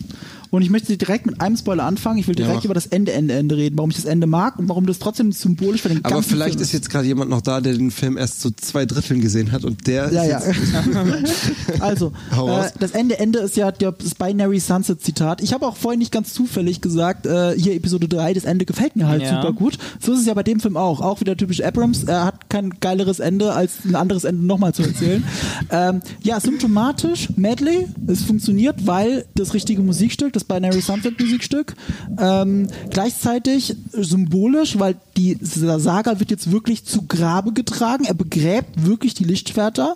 Und 0.51 0.61
ich 0.61 0.69
möchte 0.69 0.95
direkt 0.97 1.25
mit 1.25 1.41
einem 1.41 1.57
Spoiler 1.57 1.85
anfangen. 1.85 2.19
Ich 2.19 2.27
will 2.27 2.35
direkt 2.35 2.57
mach. 2.57 2.65
über 2.65 2.73
das 2.73 2.85
Ende, 2.87 3.13
Ende, 3.13 3.33
Ende 3.33 3.55
reden. 3.57 3.77
Warum 3.77 3.89
ich 3.89 3.95
das 3.95 4.05
Ende 4.05 4.27
mag 4.27 4.59
und 4.59 4.67
warum 4.69 4.85
das 4.85 4.99
trotzdem 4.99 5.31
symbolisch 5.31 5.81
für 5.81 5.89
den 5.89 6.03
ganzen 6.03 6.13
Aber 6.13 6.23
vielleicht 6.23 6.55
Film 6.55 6.63
ist 6.63 6.73
jetzt 6.73 6.89
gerade 6.89 7.07
jemand 7.07 7.29
noch 7.29 7.41
da, 7.41 7.61
der 7.61 7.73
den 7.73 7.89
Film 7.89 8.17
erst 8.17 8.41
zu 8.41 8.51
zwei 8.51 8.85
Dritteln 8.85 9.21
gesehen 9.21 9.51
hat 9.53 9.63
und 9.65 9.87
der 9.87 10.11
Ja, 10.11 10.23
ist 10.23 10.29
ja. 10.29 10.41
also, 11.79 12.07
äh, 12.31 12.69
das 12.79 12.91
Ende 12.91 13.17
Ende 13.19 13.39
ist 13.39 13.55
ja 13.55 13.71
der- 13.71 13.91
das 13.93 14.15
Binary 14.15 14.59
Sunset 14.59 15.01
Zitat. 15.01 15.41
Ich 15.41 15.53
habe 15.53 15.65
auch 15.65 15.75
vorhin 15.77 15.99
nicht 15.99 16.11
ganz 16.11 16.33
zufällig 16.33 16.81
gesagt, 16.81 17.25
äh, 17.25 17.57
hier 17.57 17.73
Episode 17.75 18.07
3, 18.07 18.33
das 18.33 18.43
Ende 18.43 18.65
gefällt 18.65 18.95
mir 18.95 19.07
halt 19.07 19.21
Ja. 19.21 19.41
super 19.41 19.53
gut. 19.53 19.77
So 19.99 20.13
ist 20.13 20.19
es 20.21 20.25
ja 20.25 20.33
bei 20.33 20.43
dem 20.43 20.59
Film 20.59 20.77
auch. 20.77 21.01
Auch 21.01 21.21
wieder 21.21 21.37
typisch 21.37 21.63
Abrams. 21.63 22.03
Er 22.03 22.25
hat 22.25 22.49
kein 22.49 22.71
geileres 22.79 23.19
Ende, 23.19 23.53
als 23.53 23.85
ein 23.85 23.95
anderes 23.95 24.23
Ende 24.23 24.45
nochmal 24.45 24.73
zu 24.73 24.83
erzählen. 24.83 25.23
ähm, 25.71 26.01
ja, 26.21 26.39
symptomatisch, 26.39 27.29
Medley. 27.37 27.87
Es 28.07 28.21
funktioniert, 28.23 28.85
weil 28.87 29.25
das 29.35 29.53
richtige 29.53 29.81
Musikstück, 29.81 30.33
das 30.33 30.40
Binary 30.43 30.81
Sunset 30.81 31.19
Musikstück, 31.19 31.75
ähm, 32.19 32.67
gleichzeitig 32.89 33.75
symbolisch, 33.91 34.79
weil 34.79 34.95
die 35.17 35.37
Saga 35.41 36.19
wird 36.19 36.31
jetzt 36.31 36.51
wirklich 36.51 36.85
zu 36.85 37.03
Grabe 37.07 37.53
getragen. 37.53 38.05
Er 38.05 38.13
begräbt 38.13 38.85
wirklich 38.85 39.13
die 39.13 39.23
Lichtschwerter. 39.23 39.95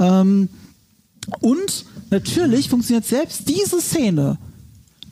Ähm, 0.00 0.48
und 1.40 1.84
natürlich 2.10 2.68
funktioniert 2.68 3.04
selbst 3.04 3.48
diese 3.48 3.80
Szene, 3.80 4.38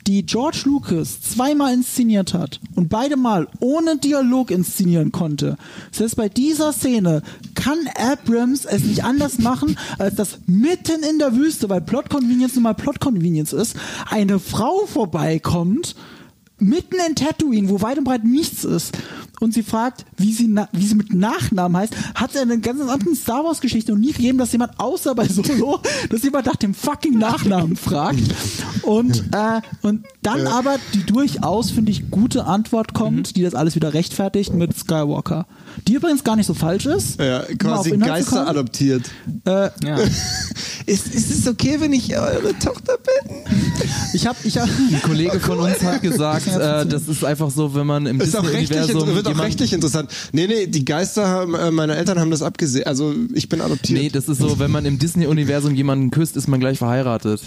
die 0.07 0.25
George 0.25 0.61
Lucas 0.65 1.21
zweimal 1.21 1.73
inszeniert 1.73 2.33
hat 2.33 2.61
und 2.75 2.87
beide 2.87 3.17
Mal 3.17 3.47
ohne 3.59 3.97
Dialog 3.97 4.51
inszenieren 4.51 5.11
konnte. 5.11 5.57
Selbst 5.91 6.15
bei 6.15 6.29
dieser 6.29 6.71
Szene 6.71 7.21
kann 7.55 7.77
Abrams 7.97 8.63
es 8.65 8.83
nicht 8.83 9.03
anders 9.03 9.37
machen, 9.39 9.77
als 9.97 10.15
dass 10.15 10.39
mitten 10.45 11.03
in 11.03 11.19
der 11.19 11.35
Wüste, 11.35 11.69
weil 11.69 11.81
Plot 11.81 12.09
Convenience 12.09 12.55
nun 12.55 12.63
mal 12.63 12.73
Plot 12.73 13.01
Convenience 13.01 13.51
ist, 13.51 13.75
eine 14.09 14.39
Frau 14.39 14.85
vorbeikommt, 14.85 15.95
mitten 16.59 16.95
in 17.07 17.15
Tatooine, 17.15 17.69
wo 17.69 17.81
weit 17.81 17.97
und 17.97 18.03
breit 18.03 18.23
nichts 18.23 18.63
ist, 18.63 18.97
und 19.39 19.53
sie 19.53 19.63
fragt, 19.63 20.05
wie 20.17 20.33
sie, 20.33 20.53
wie 20.71 20.85
sie 20.85 20.95
mit 20.95 21.13
Nachnamen 21.13 21.77
heißt, 21.77 21.95
hat 22.15 22.33
es 22.33 22.41
eine 22.41 22.59
ganz 22.59 22.81
andere 22.81 23.15
Star 23.15 23.43
Wars 23.43 23.61
Geschichte 23.61 23.91
noch 23.91 23.99
nie 23.99 24.11
gegeben, 24.11 24.37
dass 24.39 24.51
jemand 24.51 24.79
außer 24.79 25.13
bei 25.13 25.27
Solo, 25.27 25.79
dass 26.09 26.23
jemand 26.23 26.47
nach 26.47 26.55
dem 26.55 26.73
fucking 26.73 27.17
Nachnamen 27.17 27.75
fragt. 27.75 28.19
Und 28.81 29.25
äh, 29.33 29.61
und 29.81 30.05
dann 30.23 30.47
aber 30.47 30.77
die 30.93 31.05
durchaus 31.05 31.69
finde 31.69 31.91
ich 31.91 32.09
gute 32.09 32.45
Antwort 32.45 32.93
kommt, 32.93 33.35
die 33.35 33.43
das 33.43 33.53
alles 33.53 33.75
wieder 33.75 33.93
rechtfertigt 33.93 34.53
mit 34.53 34.75
Skywalker, 34.75 35.45
die 35.87 35.95
übrigens 35.95 36.23
gar 36.23 36.35
nicht 36.35 36.47
so 36.47 36.53
falsch 36.53 36.85
ist. 36.85 37.19
ja, 37.19 37.43
quasi 37.59 37.97
Geister 37.97 38.37
kommen. 38.37 38.47
adoptiert. 38.47 39.03
Äh, 39.45 39.69
Ja. 39.83 39.97
Ist, 40.87 41.13
ist 41.13 41.29
es 41.29 41.45
okay, 41.49 41.81
wenn 41.81 41.91
ich 41.91 42.17
eure 42.17 42.57
Tochter 42.59 42.93
bin? 42.97 43.35
Ich 44.13 44.25
habe, 44.25 44.37
ich 44.45 44.57
hab, 44.57 44.69
Ein 44.69 45.01
Kollege 45.01 45.37
von 45.41 45.59
uns 45.59 45.83
hat 45.83 46.01
gesagt, 46.01 46.47
äh, 46.55 46.85
das 46.85 47.09
ist 47.09 47.25
einfach 47.25 47.51
so, 47.51 47.75
wenn 47.75 47.85
man 47.85 48.05
im 48.05 48.21
Ist 48.21 48.37
auch 48.37 48.43
rechtlich, 48.45 48.69
Disney-Universum 48.69 49.15
wird 49.15 49.27
auch 49.27 49.37
rechtlich 49.37 49.73
interessant. 49.73 50.09
Nee, 50.31 50.47
nee, 50.47 50.65
die 50.67 50.85
Geister 50.85 51.27
haben, 51.27 51.55
äh, 51.55 51.71
meine 51.71 51.97
Eltern 51.97 52.19
haben 52.21 52.31
das 52.31 52.41
abgesehen. 52.41 52.85
Also 52.87 53.13
ich 53.33 53.49
bin 53.49 53.59
adoptiert. 53.59 53.99
Nee, 53.99 54.09
das 54.09 54.29
ist 54.29 54.39
so, 54.39 54.59
wenn 54.59 54.71
man 54.71 54.85
im 54.85 54.97
Disney-Universum 54.97 55.75
jemanden 55.75 56.09
küsst, 56.09 56.37
ist 56.37 56.47
man 56.47 56.61
gleich 56.61 56.77
verheiratet. 56.77 57.41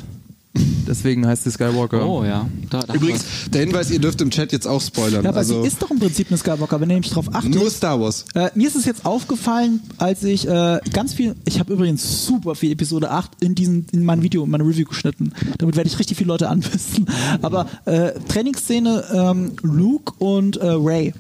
Deswegen 0.87 1.27
heißt 1.27 1.45
sie 1.45 1.51
Skywalker. 1.51 2.07
Oh 2.07 2.25
ja. 2.25 2.49
Da, 2.69 2.81
da 2.81 2.95
Übrigens, 2.95 3.25
der 3.53 3.63
Hinweis, 3.63 3.91
ihr 3.91 4.01
dürft 4.01 4.21
im 4.21 4.31
Chat 4.31 4.53
jetzt 4.53 4.67
auch 4.67 4.81
spoilern. 4.81 5.25
ja, 5.25 5.31
aber 5.31 5.39
also 5.39 5.63
sie 5.63 5.69
ist 5.69 5.81
doch 5.81 5.91
im 5.91 5.99
Prinzip 5.99 6.29
eine 6.29 6.39
Skywalker, 6.39 6.81
wenn 6.81 6.91
ihr 6.91 6.95
nämlich 6.95 7.13
drauf 7.13 7.27
achtet. 7.33 7.55
nur 7.55 7.71
Star 7.71 8.01
Wars. 8.01 8.25
Äh, 8.35 8.51
mir 8.55 8.69
ist 8.69 8.77
es 8.77 8.85
jetzt 8.85 9.05
aufgefallen, 9.05 9.81
als 9.99 10.25
ich 10.25 10.47
äh, 10.49 10.81
ganz 10.93 11.15
viel, 11.15 11.37
ich 11.45 11.59
habe 11.61 11.73
übrigens 11.73 12.27
super 12.27 12.55
viel 12.55 12.73
Episode 12.73 13.11
8 13.11 13.43
in 13.43 13.55
diesen, 13.55 13.87
in 13.93 14.05
mein 14.05 14.23
Video, 14.23 14.45
in 14.45 14.51
meine 14.51 14.65
Review 14.65 14.87
geschnitten. 14.87 15.33
Damit 15.59 15.77
werde 15.77 15.89
ich 15.89 15.99
richtig 15.99 16.17
viele 16.17 16.29
Leute 16.29 16.49
anwissen. 16.49 17.07
Aber 17.43 17.67
äh, 17.85 18.13
Trainingsszene 18.29 19.05
ähm, 19.13 19.53
Luke 19.63 20.13
und 20.19 20.57
äh, 20.57 20.67
Ray. 20.67 21.15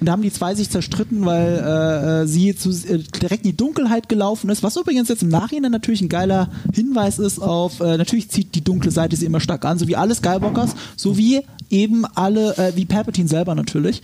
Und 0.00 0.06
da 0.06 0.12
haben 0.12 0.22
die 0.22 0.32
zwei 0.32 0.54
sich 0.54 0.70
zerstritten, 0.70 1.24
weil 1.24 1.62
äh, 1.64 2.22
äh, 2.22 2.26
sie 2.26 2.54
zu, 2.54 2.70
äh, 2.70 2.98
direkt 2.98 3.44
in 3.44 3.52
die 3.52 3.56
Dunkelheit 3.56 4.08
gelaufen 4.08 4.50
ist. 4.50 4.62
Was 4.62 4.76
übrigens 4.76 5.08
jetzt 5.08 5.22
im 5.22 5.28
Nachhinein 5.28 5.72
natürlich 5.72 6.02
ein 6.02 6.08
geiler 6.08 6.50
Hinweis 6.74 7.18
ist 7.18 7.38
auf, 7.38 7.80
äh, 7.80 7.96
natürlich 7.96 8.28
zieht 8.30 8.54
die 8.54 8.62
dunkle 8.62 8.90
Seite 8.90 9.16
sie 9.16 9.26
immer 9.26 9.40
stark 9.40 9.64
an, 9.64 9.78
so 9.78 9.88
wie 9.88 9.96
alle 9.96 10.14
Skywalkers, 10.14 10.74
so 10.96 11.16
wie 11.16 11.40
eben 11.70 12.04
alle, 12.04 12.56
äh, 12.58 12.76
wie 12.76 12.84
Palpatine 12.84 13.28
selber 13.28 13.54
natürlich. 13.54 14.02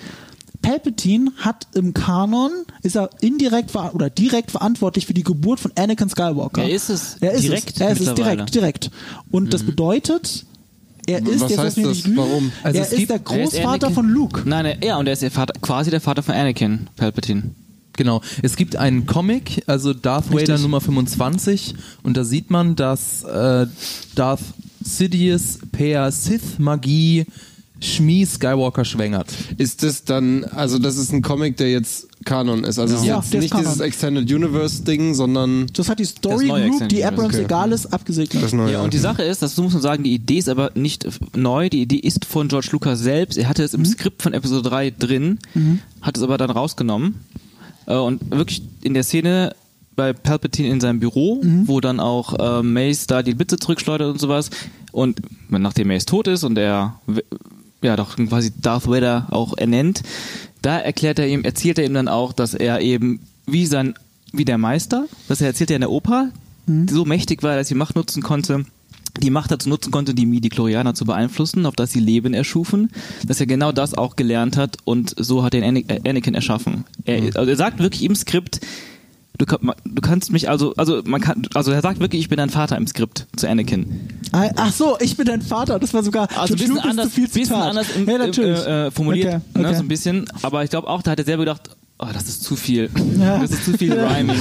Palpatine 0.62 1.32
hat 1.39 1.66
im 1.74 1.93
Kanon, 1.93 2.52
ist 2.82 2.97
er 2.97 3.10
indirekt 3.20 3.73
ver 3.73 3.94
oder 3.94 4.09
direkt 4.09 4.52
verantwortlich 4.52 5.06
für 5.06 5.14
die 5.14 5.24
Geburt 5.24 5.60
von 5.60 5.73
Anakin 5.74 6.09
Skywalker. 6.09 6.62
Er 6.62 6.70
ist 6.70 6.89
es 6.89 7.16
Er 7.20 7.32
ist 7.32 7.43
direkt 7.43 7.74
es. 7.74 7.81
Er 7.81 7.90
ist 7.90 8.01
es 8.01 8.14
direkt, 8.14 8.55
direkt. 8.55 8.90
Und 9.31 9.52
das 9.52 9.64
bedeutet, 9.64 10.47
er 11.07 11.19
ist, 11.27 11.41
Was 11.41 11.51
jetzt 11.51 11.59
heißt 11.59 11.77
das? 11.79 11.87
nicht 11.87 12.07
lügen, 12.07 12.16
Warum? 12.19 12.53
Also 12.62 12.79
er 12.79 12.85
es 12.85 12.93
ist 12.93 12.99
gibt- 12.99 13.11
der 13.11 13.16
Er 13.16 13.43
ist 13.45 13.53
Großvater 13.53 13.91
von 13.91 14.09
Luke. 14.09 14.43
Nein, 14.45 14.66
er, 14.66 14.85
ja, 14.85 14.97
und 14.99 15.07
er 15.07 15.12
ist 15.15 15.23
der 15.23 15.31
Vater, 15.31 15.55
quasi 15.61 15.91
der 15.91 16.01
Vater 16.01 16.23
von 16.23 16.35
Anakin, 16.35 16.89
Palpatine. 16.97 17.43
Genau. 17.95 18.23
Es 18.43 18.57
gibt 18.57 18.77
einen 18.77 19.05
Comic, 19.07 19.62
also 19.66 19.93
Darth 19.93 20.33
Vader 20.33 20.57
Nummer 20.59 20.81
25, 20.81 21.74
und 22.03 22.16
da 22.16 22.24
sieht 22.24 22.51
man, 22.51 22.74
dass 22.74 23.23
äh, 23.24 23.66
Darth 24.15 24.41
Sidious 24.83 25.59
per 25.73 26.11
Sith-Magie 26.11 27.27
Shmi 27.81 28.24
Skywalker 28.24 28.85
schwängert. 28.85 29.29
Ist 29.59 29.83
das 29.83 30.05
dann, 30.05 30.45
also 30.45 30.79
das 30.79 30.97
ist 30.97 31.12
ein 31.12 31.20
Comic, 31.20 31.57
der 31.57 31.70
jetzt 31.70 32.07
Kanon 32.24 32.65
ist. 32.65 32.78
Also 32.78 32.97
es 32.97 33.05
Ja, 33.05 33.19
ist 33.19 33.24
jetzt 33.24 33.32
der 33.35 33.39
ist 33.39 33.43
nicht 33.44 33.51
Kanon. 33.53 33.65
dieses 33.66 33.81
Extended 33.81 34.32
Universe 34.32 34.82
Ding, 34.82 35.15
sondern 35.15 35.66
Das 35.74 35.89
hat 35.89 35.99
die 35.99 36.05
Story 36.05 36.47
neue 36.47 36.69
Group, 36.70 36.89
die 36.89 37.05
Abrams 37.05 37.35
Okay. 37.35 37.44
egal 37.44 37.73
ist, 37.73 37.86
abgesegnet. 37.93 38.43
das 38.43 38.53
neue. 38.53 38.73
Ja, 38.73 38.82
und 38.82 38.93
die 38.94 38.99
Sache 38.99 39.23
ist, 39.23 39.43
das 39.43 39.57
muss 39.57 39.73
man 39.73 39.82
sagen, 39.82 40.03
die 40.03 40.15
Idee 40.15 40.39
ist 40.39 40.49
aber 40.49 40.70
nicht 40.74 41.07
neu, 41.36 41.69
die 41.69 41.82
Idee 41.82 41.97
ist 41.97 42.24
von 42.24 42.49
George 42.49 42.69
Lucas 42.73 43.01
selbst. 43.01 43.39
Er 43.39 43.49
hatte 43.49 43.62
es 43.62 43.74
im 43.74 43.85
Skript 43.85 44.23
von 44.23 44.32
Episode 44.32 44.69
3 44.69 44.90
drin, 44.99 45.39
hat 46.01 46.16
es 46.16 46.23
aber 46.23 46.39
dann 46.39 46.51
rausgenommen. 46.51 47.16
Äh, 47.86 47.97
und 47.97 48.31
wirklich 48.31 48.62
in 48.82 48.94
der 48.94 49.03
Szene 49.03 49.55
bei 49.94 50.12
Palpatine 50.15 50.69
in 50.70 50.81
seinem 50.81 51.01
Büro, 51.01 51.43
wo 51.66 51.81
dann 51.81 52.01
auch 52.01 52.39
äh, 52.39 52.62
Mace 52.62 53.07
da 53.07 53.23
die 53.23 53.35
Blitze 53.35 53.59
zurückschleudert 53.59 54.11
und 54.12 54.19
sowas. 54.19 54.49
Und 54.90 55.20
nachdem 55.51 55.89
Mace 55.89 56.07
tot 56.07 56.28
ist 56.28 56.44
und 56.44 56.57
er 56.57 56.94
ja 57.82 57.97
doch 57.97 58.16
quasi 58.16 58.53
Darth 58.61 58.89
Vader 58.89 59.27
auch 59.31 59.57
ernennt, 59.59 60.03
da 60.62 60.78
erklärt 60.78 61.18
er 61.18 61.28
ihm, 61.28 61.44
erzählt 61.44 61.78
er 61.78 61.84
ihm 61.84 61.94
dann 61.94 62.09
auch, 62.09 62.32
dass 62.32 62.55
er 62.55 62.80
eben 62.80 63.20
wie 63.47 63.66
sein, 63.66 63.94
wie 64.32 64.44
der 64.44 64.59
Meister, 64.59 65.06
das 65.28 65.40
erzählt 65.40 65.70
er 65.70 65.76
in 65.76 65.82
der 65.82 65.90
Oper, 65.90 66.30
so 66.89 67.05
mächtig 67.05 67.43
war, 67.43 67.56
dass 67.56 67.66
er 67.66 67.74
die 67.74 67.78
Macht 67.78 67.97
nutzen 67.97 68.22
konnte, 68.22 68.64
die 69.20 69.30
Macht 69.30 69.51
dazu 69.51 69.68
nutzen 69.68 69.90
konnte, 69.90 70.14
die 70.14 70.24
Midi-Chlorianer 70.26 70.94
zu 70.94 71.05
beeinflussen, 71.05 71.66
auf 71.66 71.74
das 71.74 71.93
sie 71.93 72.01
Leben 72.01 72.32
erschufen, 72.32 72.90
dass 73.26 73.40
er 73.40 73.47
genau 73.47 73.72
das 73.72 73.94
auch 73.94 74.14
gelernt 74.16 74.56
hat 74.56 74.76
und 74.84 75.14
so 75.18 75.43
hat 75.43 75.55
er 75.55 75.64
Ana- 75.66 75.82
Anakin 76.06 76.34
erschaffen. 76.34 76.84
Er, 77.05 77.36
also 77.36 77.51
er 77.51 77.56
sagt 77.56 77.80
wirklich 77.80 78.05
im 78.05 78.14
Skript, 78.14 78.60
du, 79.39 79.45
du 79.47 80.01
kannst 80.03 80.33
mich 80.33 80.49
also, 80.49 80.75
also 80.77 81.03
man 81.05 81.21
kann, 81.21 81.47
also 81.55 81.71
er 81.73 81.81
sagt 81.81 82.01
wirklich, 82.01 82.21
ich 82.23 82.29
bin 82.29 82.39
dein 82.39 82.51
Vater 82.51 82.77
im 82.77 82.87
Skript 82.87 83.27
zu 83.37 83.49
Anakin. 83.49 84.09
Ach 84.33 84.73
so, 84.73 84.97
ich 85.01 85.17
bin 85.17 85.27
dein 85.27 85.43
Vater. 85.43 85.79
Das 85.79 85.93
war 85.95 86.03
sogar 86.03 86.29
Also 86.37 86.55
ein 86.55 86.59
George 86.59 86.63
bisschen 86.63 86.75
Lucas 86.77 86.91
anders, 86.91 87.07
zu 87.09 87.15
viel 87.15 87.29
bisschen 87.29 87.57
anders 87.57 87.87
im, 87.97 88.09
ja, 88.09 88.19
natürlich. 88.19 88.67
äh, 88.67 88.87
äh, 88.87 88.91
formuliert, 88.91 89.27
Okay, 89.35 89.41
Ne, 89.61 89.67
okay. 89.69 89.77
so 89.77 89.83
ein 89.83 89.89
bisschen. 89.89 90.25
Aber 90.43 90.65
ich 90.65 90.71
glaube 90.71 90.89
auch, 90.89 91.03
da 91.03 91.13
hat 91.13 91.19
er 91.19 91.25
selber 91.25 91.43
gedacht, 91.45 91.71
oh, 92.03 92.12
das 92.12 92.24
ist 92.29 92.43
zu 92.43 92.57
viel. 92.57 92.91
Ja. 93.19 93.39
Das 93.39 93.51
ist 93.51 93.65
zu 93.65 93.77
viel 93.79 93.93
Rhyming. 93.93 94.37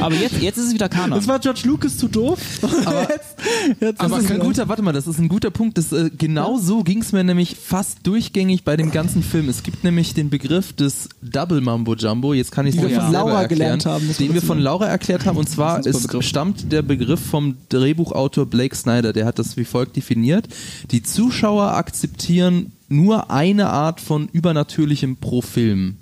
Aber 0.00 0.14
jetzt, 0.14 0.40
jetzt 0.40 0.56
ist 0.56 0.68
es 0.68 0.74
wieder 0.74 0.88
Kanon. 0.88 1.18
Das 1.18 1.28
war 1.28 1.38
George 1.38 1.62
Lucas 1.64 1.96
zu 1.98 2.08
doof. 2.08 2.38
Aber 2.84 3.02
jetzt, 3.10 3.80
jetzt 3.80 4.00
Aber 4.00 4.18
ist 4.18 4.30
wieder- 4.30 4.38
guter, 4.38 4.68
warte 4.68 4.82
mal, 4.82 4.92
das 4.92 5.06
ist 5.06 5.18
ein 5.18 5.28
guter 5.28 5.50
Punkt. 5.50 5.78
Das, 5.78 5.92
äh, 5.92 6.10
genau 6.16 6.58
so 6.58 6.82
ging 6.82 7.02
es 7.02 7.12
mir 7.12 7.24
nämlich 7.24 7.56
fast 7.56 8.06
durchgängig 8.06 8.64
bei 8.64 8.76
dem 8.76 8.90
ganzen 8.90 9.22
Film. 9.22 9.48
Es 9.48 9.62
gibt 9.62 9.84
nämlich 9.84 10.14
den 10.14 10.30
Begriff 10.30 10.72
des 10.72 11.08
Double 11.22 11.60
Mambo 11.60 11.94
Jumbo. 11.94 12.32
Jetzt 12.34 12.52
kann 12.52 12.66
ich 12.66 12.74
es 12.74 12.80
wir 12.80 12.88
nämlich 12.88 13.04
von 13.04 13.12
Laura 13.12 13.42
erklären, 13.42 13.78
gelernt 13.78 13.86
haben, 13.86 14.14
Den 14.18 14.34
wir 14.34 14.42
von. 14.42 14.58
Laura 14.58 14.86
erklärt 14.86 15.26
haben. 15.26 15.36
Und 15.36 15.48
zwar 15.48 15.84
ist 15.84 16.14
ein 16.14 16.22
stammt 16.22 16.72
der 16.72 16.82
Begriff 16.82 17.20
vom 17.20 17.56
Drehbuchautor 17.68 18.46
Blake 18.46 18.74
Snyder. 18.74 19.12
Der 19.12 19.26
hat 19.26 19.38
das 19.38 19.56
wie 19.56 19.64
folgt 19.64 19.96
definiert. 19.96 20.48
Die 20.90 21.02
Zuschauer 21.02 21.72
akzeptieren 21.74 22.72
nur 22.88 23.30
eine 23.30 23.68
Art 23.68 24.00
von 24.00 24.28
Übernatürlichem 24.32 25.16
pro 25.16 25.42
Film. 25.42 25.96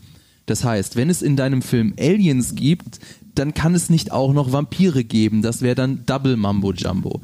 Das 0.46 0.64
heißt, 0.64 0.96
wenn 0.96 1.10
es 1.10 1.22
in 1.22 1.36
deinem 1.36 1.62
Film 1.62 1.94
Aliens 1.98 2.54
gibt, 2.54 3.00
dann 3.34 3.54
kann 3.54 3.74
es 3.74 3.90
nicht 3.90 4.12
auch 4.12 4.32
noch 4.32 4.52
Vampire 4.52 5.04
geben. 5.04 5.42
Das 5.42 5.62
wäre 5.62 5.74
dann 5.74 6.06
Double 6.06 6.36
Mambo 6.36 6.72
Jumbo. 6.72 7.20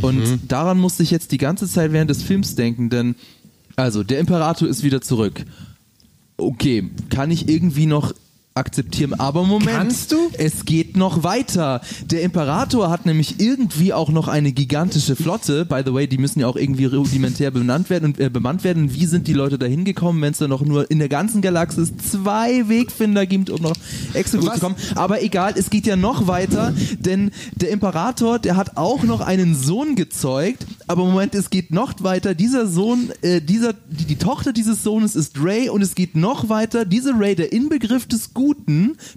Und 0.00 0.40
daran 0.48 0.78
musste 0.78 1.02
ich 1.02 1.10
jetzt 1.10 1.32
die 1.32 1.38
ganze 1.38 1.68
Zeit 1.68 1.92
während 1.92 2.10
des 2.10 2.22
Films 2.22 2.54
denken, 2.54 2.90
denn 2.90 3.14
also 3.76 4.02
der 4.02 4.18
Imperator 4.18 4.68
ist 4.68 4.82
wieder 4.82 5.00
zurück. 5.00 5.44
Okay, 6.36 6.90
kann 7.10 7.30
ich 7.30 7.48
irgendwie 7.48 7.86
noch 7.86 8.12
akzeptieren, 8.54 9.14
aber 9.14 9.44
Moment, 9.44 9.70
Kannst 9.70 10.12
du? 10.12 10.30
es 10.34 10.66
geht 10.66 10.96
noch 10.96 11.22
weiter. 11.22 11.80
Der 12.04 12.22
Imperator 12.22 12.90
hat 12.90 13.06
nämlich 13.06 13.40
irgendwie 13.40 13.94
auch 13.94 14.10
noch 14.10 14.28
eine 14.28 14.52
gigantische 14.52 15.16
Flotte. 15.16 15.64
By 15.64 15.82
the 15.84 15.94
way, 15.94 16.06
die 16.06 16.18
müssen 16.18 16.40
ja 16.40 16.46
auch 16.48 16.56
irgendwie 16.56 16.84
rudimentär 16.84 17.50
benannt 17.50 17.88
werden 17.88 18.12
und 18.12 18.20
äh, 18.20 18.28
bemannt 18.28 18.62
werden. 18.62 18.94
Wie 18.94 19.06
sind 19.06 19.26
die 19.26 19.32
Leute 19.32 19.58
da 19.58 19.64
hingekommen, 19.64 20.20
wenn 20.20 20.32
es 20.32 20.38
da 20.38 20.48
noch 20.48 20.62
nur 20.62 20.90
in 20.90 20.98
der 20.98 21.08
ganzen 21.08 21.40
Galaxis 21.40 21.92
zwei 21.96 22.68
Wegfinder 22.68 23.24
gibt, 23.24 23.48
um 23.48 23.62
noch 23.62 23.74
extra 24.12 24.38
gut 24.38 24.54
zu 24.54 24.60
kommen? 24.60 24.76
Aber 24.96 25.22
egal, 25.22 25.54
es 25.56 25.70
geht 25.70 25.86
ja 25.86 25.96
noch 25.96 26.26
weiter, 26.26 26.74
denn 26.98 27.30
der 27.54 27.70
Imperator, 27.70 28.38
der 28.38 28.56
hat 28.56 28.76
auch 28.76 29.02
noch 29.02 29.20
einen 29.20 29.54
Sohn 29.54 29.96
gezeugt. 29.96 30.66
Aber 30.88 31.06
Moment, 31.06 31.34
es 31.34 31.48
geht 31.48 31.70
noch 31.70 31.94
weiter. 32.00 32.34
Dieser 32.34 32.66
Sohn, 32.66 33.12
äh, 33.22 33.40
dieser, 33.40 33.72
die, 33.72 34.04
die 34.04 34.16
Tochter 34.16 34.52
dieses 34.52 34.82
Sohnes 34.82 35.16
ist 35.16 35.42
Ray 35.42 35.70
und 35.70 35.80
es 35.80 35.94
geht 35.94 36.16
noch 36.16 36.50
weiter. 36.50 36.84
Diese 36.84 37.14
Ray, 37.18 37.34
der 37.34 37.52
Inbegriff 37.52 38.06
des 38.06 38.34
Guten 38.34 38.41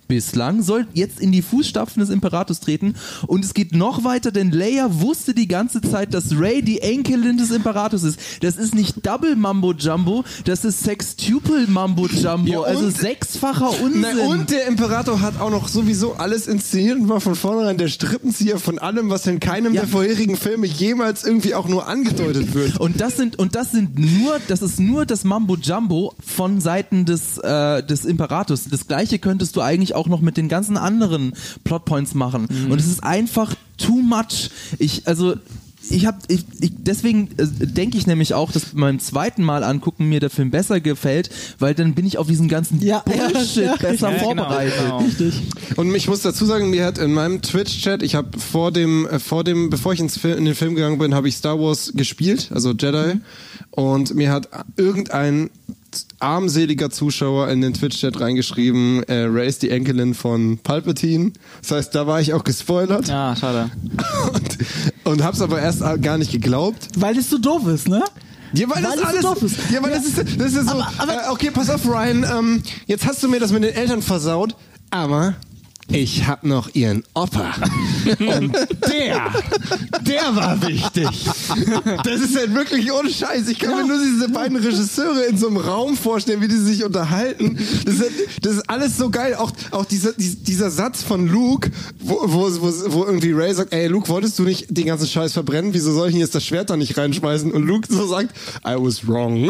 bislang, 0.08 0.62
soll 0.62 0.88
jetzt 0.94 1.20
in 1.20 1.32
die 1.32 1.42
Fußstapfen 1.42 2.00
des 2.00 2.10
Imperators 2.10 2.60
treten. 2.60 2.96
Und 3.28 3.44
es 3.46 3.54
geht 3.54 3.74
noch 3.76 4.04
weiter, 4.04 4.32
denn 4.32 4.52
Leia 4.52 4.88
wusste 5.02 5.34
die 5.34 5.48
ganze 5.48 5.82
Zeit, 5.82 6.14
dass 6.14 6.38
Ray 6.38 6.62
die 6.62 6.82
Enkelin 6.82 7.38
des 7.38 7.52
Imperators 7.52 8.04
ist. 8.04 8.20
Das 8.42 8.58
ist 8.58 8.76
nicht 8.76 9.06
Double 9.06 9.36
Mambo 9.36 9.74
Jumbo, 9.74 10.24
das 10.46 10.66
ist 10.66 10.84
Sextuple 10.84 11.68
Mambo 11.68 12.08
Jumbo, 12.08 12.50
Ja, 12.52 12.62
also 12.62 12.90
sechsfacher 12.90 13.70
Unsinn. 13.82 14.02
Na, 14.18 14.26
und 14.28 14.50
der 14.52 14.68
Imperator 14.68 15.22
hat 15.22 15.40
auch 15.40 15.50
noch 15.52 15.68
sowieso 15.68 16.14
alles 16.14 16.48
inszeniert 16.48 17.00
und 17.00 17.10
war 17.10 17.22
von 17.22 17.36
vornherein 17.36 17.78
der 17.78 17.88
Strippenzieher 17.88 18.60
von 18.60 18.80
allem, 18.80 19.10
was 19.10 19.26
in 19.28 19.40
keinem 19.40 19.74
Ja. 19.74 19.82
der 19.82 19.90
vorherigen 19.90 20.38
Filme 20.38 20.68
jemals 20.68 21.24
irgendwie 21.24 21.56
auch 21.56 21.68
nur 21.68 21.88
angedeutet 21.88 22.54
wird. 22.54 22.80
Und 22.80 23.02
das 23.02 23.18
sind 23.18 23.38
und 23.40 23.56
das 23.56 23.72
sind 23.72 23.98
nur, 24.00 24.40
das 24.48 24.62
ist 24.62 24.80
nur 24.80 25.06
das 25.06 25.24
Mambo 25.24 25.56
Jumbo 25.56 26.14
von 26.26 26.62
Seiten 26.62 27.06
des 27.06 27.38
äh, 27.38 27.84
des 27.84 28.06
Imperators. 28.06 28.66
Das 28.70 28.88
gleiche 28.88 29.15
könntest 29.20 29.56
du 29.56 29.62
eigentlich 29.62 29.96
auch 29.96 30.08
noch 30.08 30.22
mit 30.22 30.38
den 30.38 30.50
ganzen 30.50 30.78
anderen 30.78 31.34
Plotpoints 31.64 32.14
machen. 32.14 32.48
Und 32.70 32.80
es 32.80 32.88
ist 32.88 33.04
einfach 33.04 33.54
too 33.78 34.02
much. 34.02 34.50
Ich 34.80 35.08
also 35.08 35.36
ich 35.90 36.06
habe 36.06 36.18
ich, 36.28 36.46
ich, 36.60 36.72
deswegen 36.78 37.30
äh, 37.38 37.46
denke 37.48 37.98
ich 37.98 38.08
nämlich 38.08 38.34
auch, 38.34 38.52
dass 38.52 38.66
beim 38.74 39.00
zweiten 39.00 39.44
Mal 39.44 39.64
angucken 39.64 40.06
mir 40.06 40.20
der 40.20 40.30
Film 40.30 40.50
besser 40.50 40.80
gefällt, 40.80 41.30
weil 41.60 41.74
dann 41.74 41.94
bin 41.94 42.06
ich 42.06 42.18
auf 42.18 42.28
diesen 42.28 42.48
ganzen 42.48 42.82
Ja, 42.82 43.00
Bullshit 43.06 43.66
ja, 43.66 43.76
besser 43.76 44.12
Ja, 44.12 44.18
genau, 44.18 44.24
vorbereitet. 44.24 44.74
genau. 44.82 44.98
Richtig. 45.00 45.42
Und 45.76 45.94
ich 45.94 46.08
muss 46.08 46.22
dazu 46.22 46.46
sagen, 46.46 46.70
mir 46.70 46.86
hat 46.86 46.98
in 46.98 47.14
meinem 47.14 47.42
Twitch-Chat, 47.42 48.04
ich 48.04 48.16
habe 48.16 48.40
vor 48.40 48.72
dem, 48.72 49.06
äh, 49.08 49.20
vor 49.20 49.44
dem, 49.44 49.70
bevor 49.70 49.94
ich 49.94 50.00
ins 50.00 50.18
Fil 50.18 50.34
in 50.34 50.46
den 50.46 50.56
Film 50.56 50.76
gegangen 50.76 50.98
bin, 50.98 51.14
habe 51.14 51.28
ich 51.28 51.36
Star 51.38 51.60
Wars 51.60 51.92
gespielt, 51.96 52.50
also 52.54 52.72
Jedi. 52.72 53.20
Und 53.72 54.16
mir 54.16 54.32
hat 54.32 54.50
irgendein 54.78 55.50
armseliger 56.26 56.90
Zuschauer 56.90 57.50
in 57.50 57.62
den 57.62 57.74
Twitch-Chat 57.74 58.20
reingeschrieben, 58.20 59.04
äh, 59.04 59.24
Ray 59.26 59.48
ist 59.48 59.62
die 59.62 59.70
Enkelin 59.70 60.14
von 60.14 60.58
Palpatine. 60.58 61.32
Das 61.62 61.72
heißt, 61.72 61.96
da 61.96 62.08
war 62.08 62.20
ich 62.20 62.34
auch 62.34 62.44
gespoilert 62.44 63.08
Ja, 63.08 63.36
schade. 63.36 63.70
und, 64.34 64.58
und 65.04 65.24
hab's 65.24 65.42
aber 65.42 65.62
erst 65.62 65.82
gar 66.02 66.18
nicht 66.18 66.32
geglaubt. 66.32 66.88
Weil 66.98 67.18
es 67.18 67.30
so 67.30 67.38
doof 67.38 67.68
ist, 67.68 67.88
ne? 67.88 68.04
Ja, 68.54 68.68
weil, 68.70 68.84
Weil 68.84 68.92
das 68.92 69.00
so 69.00 69.06
alles, 69.06 69.22
doof 69.22 69.42
ist. 69.44 69.58
Ja, 69.72 69.84
weil 69.84 69.92
Ja. 69.92 69.98
das 69.98 70.06
ist, 70.06 70.18
das 70.40 70.54
ist 70.54 70.66
so. 70.70 70.72
Aber- 70.72 70.92
aber- 70.98 71.14
äh, 71.14 71.30
okay, 71.30 71.52
pass 71.52 71.70
auf, 71.70 71.86
Ryan. 71.88 72.24
Ähm, 72.24 72.64
jetzt 72.88 73.06
hast 73.06 73.22
du 73.22 73.28
mir 73.28 73.40
das 73.40 73.52
mit 73.52 73.64
den 73.64 73.74
Eltern 73.74 74.02
versaut, 74.02 74.56
aber 74.92 75.36
ich 75.92 76.28
hab 76.28 76.44
noch 76.44 76.74
ihren 76.74 77.04
Opa. 77.14 77.54
Und 78.20 78.54
der, 78.90 79.32
der 80.02 80.36
war 80.36 80.60
wichtig. 80.68 81.08
Das 82.04 82.22
ist 82.22 82.36
halt 82.36 82.54
wirklich 82.56 82.92
ohne 82.92 83.10
Scheiß. 83.10 83.48
Ich 83.48 83.60
kann 83.60 83.76
mir 83.76 83.86
nur 83.86 84.00
diese 84.04 84.30
beiden 84.30 84.58
Regisseure 84.58 85.26
in 85.26 85.38
so 85.38 85.48
einem 85.48 85.58
Raum 85.58 85.96
vorstellen, 85.96 86.42
wie 86.42 86.48
die 86.48 86.58
sich 86.58 86.84
unterhalten. 86.84 87.58
Das 87.86 87.94
ist, 87.96 88.02
halt, 88.02 88.12
das 88.42 88.54
ist 88.56 88.70
alles 88.70 88.98
so 88.98 89.10
geil. 89.10 89.36
Auch, 89.36 89.52
auch 89.72 89.86
dieser, 89.86 90.14
dies- 90.14 90.42
dieser 90.44 90.72
Satz 90.72 91.04
von 91.04 91.28
Luke, 91.28 91.72
wo, 92.00 92.20
wo, 92.26 92.50
wo, 92.62 92.74
wo 92.94 93.06
irgendwie 93.06 93.32
Ray 93.32 93.54
sagt, 93.54 93.72
ey 93.74 93.88
Luke, 93.88 94.08
wolltest 94.10 94.40
du 94.40 94.44
nicht 94.44 94.66
den 94.70 94.88
ganzen 94.88 95.08
Scheiß 95.08 95.34
verbrennen? 95.34 95.74
Wieso 95.74 95.94
soll 95.94 96.08
ich 96.08 96.14
denn 96.14 96.22
jetzt 96.22 96.34
das 96.36 96.44
Schwert 96.46 96.70
da 96.72 96.78
nicht 96.78 96.98
reinschmeißen? 96.98 97.52
Und 97.52 97.64
Luke 97.64 97.88
so 97.94 98.08
sagt, 98.08 98.32
I 98.66 98.76
was 98.78 99.08
wrong. 99.08 99.50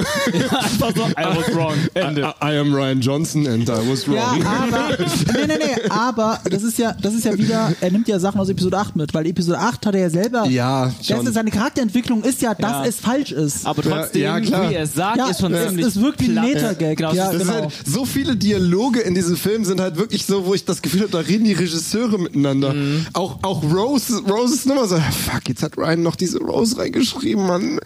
Einfach 0.51 0.93
so, 0.95 1.05
I 1.05 1.25
was 1.37 1.55
wrong. 1.55 1.75
I, 1.95 1.99
Ende. 1.99 2.21
I 2.41 2.57
am 2.57 2.73
Ryan 2.73 2.99
Johnson 3.01 3.47
and 3.47 3.69
I 3.69 3.89
was 3.89 4.07
wrong. 4.07 4.15
Ja, 4.41 4.67
aber, 4.67 4.97
nee, 5.33 5.47
nee, 5.47 5.57
nee, 5.57 5.89
aber 5.89 6.24
das 6.49 6.63
ist 6.63 6.77
ja, 6.77 6.93
das 7.01 7.13
ist 7.13 7.25
ja 7.25 7.37
wieder, 7.37 7.73
er 7.81 7.91
nimmt 7.91 8.07
ja 8.07 8.19
Sachen 8.19 8.39
aus 8.39 8.49
Episode 8.49 8.77
8 8.77 8.95
mit, 8.95 9.13
weil 9.13 9.25
Episode 9.27 9.59
8 9.59 9.85
hat 9.85 9.95
er 9.95 10.01
ja 10.01 10.09
selber, 10.09 10.45
Ja, 10.47 10.91
das 10.97 11.07
schon. 11.07 11.25
ist, 11.27 11.33
seine 11.33 11.51
Charakterentwicklung 11.51 12.23
ist 12.23 12.41
ja, 12.41 12.53
dass 12.53 12.71
Ja. 12.71 12.85
es 12.85 12.99
falsch 12.99 13.31
ist. 13.31 13.65
Aber 13.65 13.81
trotzdem, 13.81 14.21
Ja, 14.21 14.39
klar. 14.39 14.69
wie 14.69 14.75
er 14.75 14.83
es 14.83 14.93
sagt, 14.93 15.17
Ja, 15.17 15.29
ist 15.29 15.39
schon 15.41 15.53
es 15.53 15.67
ziemlich 15.69 15.85
ist 15.87 16.01
wirklich 16.01 16.29
ein. 16.37 16.43
Meta-Gag. 16.45 16.97
Genau, 16.97 17.13
Ja, 17.13 17.31
ist 17.31 17.49
halt, 17.49 17.69
so 17.85 18.05
viele 18.05 18.35
Dialoge 18.35 18.99
in 19.01 19.15
diesem 19.15 19.35
Film 19.37 19.65
sind 19.65 19.79
halt 19.81 19.97
wirklich 19.97 20.25
so, 20.25 20.45
wo 20.45 20.53
ich 20.53 20.65
das 20.65 20.81
Gefühl 20.81 21.01
habe, 21.01 21.11
da 21.11 21.19
reden 21.19 21.45
die 21.45 21.53
Regisseure 21.53 22.17
miteinander. 22.19 22.73
Mhm. 22.73 23.05
Auch, 23.13 23.39
auch 23.43 23.63
Rose, 23.63 24.21
Rose 24.27 24.53
ist 24.55 24.65
nur 24.65 24.75
mal 24.75 24.87
so, 24.87 24.95
fuck, 24.97 25.47
jetzt 25.47 25.63
hat 25.63 25.77
Ryan 25.77 26.01
noch 26.03 26.15
diese 26.15 26.39
Rose 26.39 26.77
reingeschrieben, 26.77 27.45
man 27.45 27.79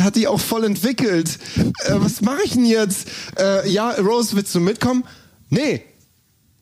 hat 0.00 0.16
die 0.16 0.26
auch 0.26 0.40
voll 0.40 0.64
entwickelt. 0.64 1.38
Äh, 1.56 1.94
was 1.96 2.20
mache 2.20 2.38
ich 2.44 2.52
denn 2.52 2.64
jetzt? 2.64 3.08
Äh, 3.38 3.68
ja, 3.70 3.90
Rose, 3.92 4.36
willst 4.36 4.54
du 4.54 4.60
mitkommen? 4.60 5.04
Nee, 5.48 5.82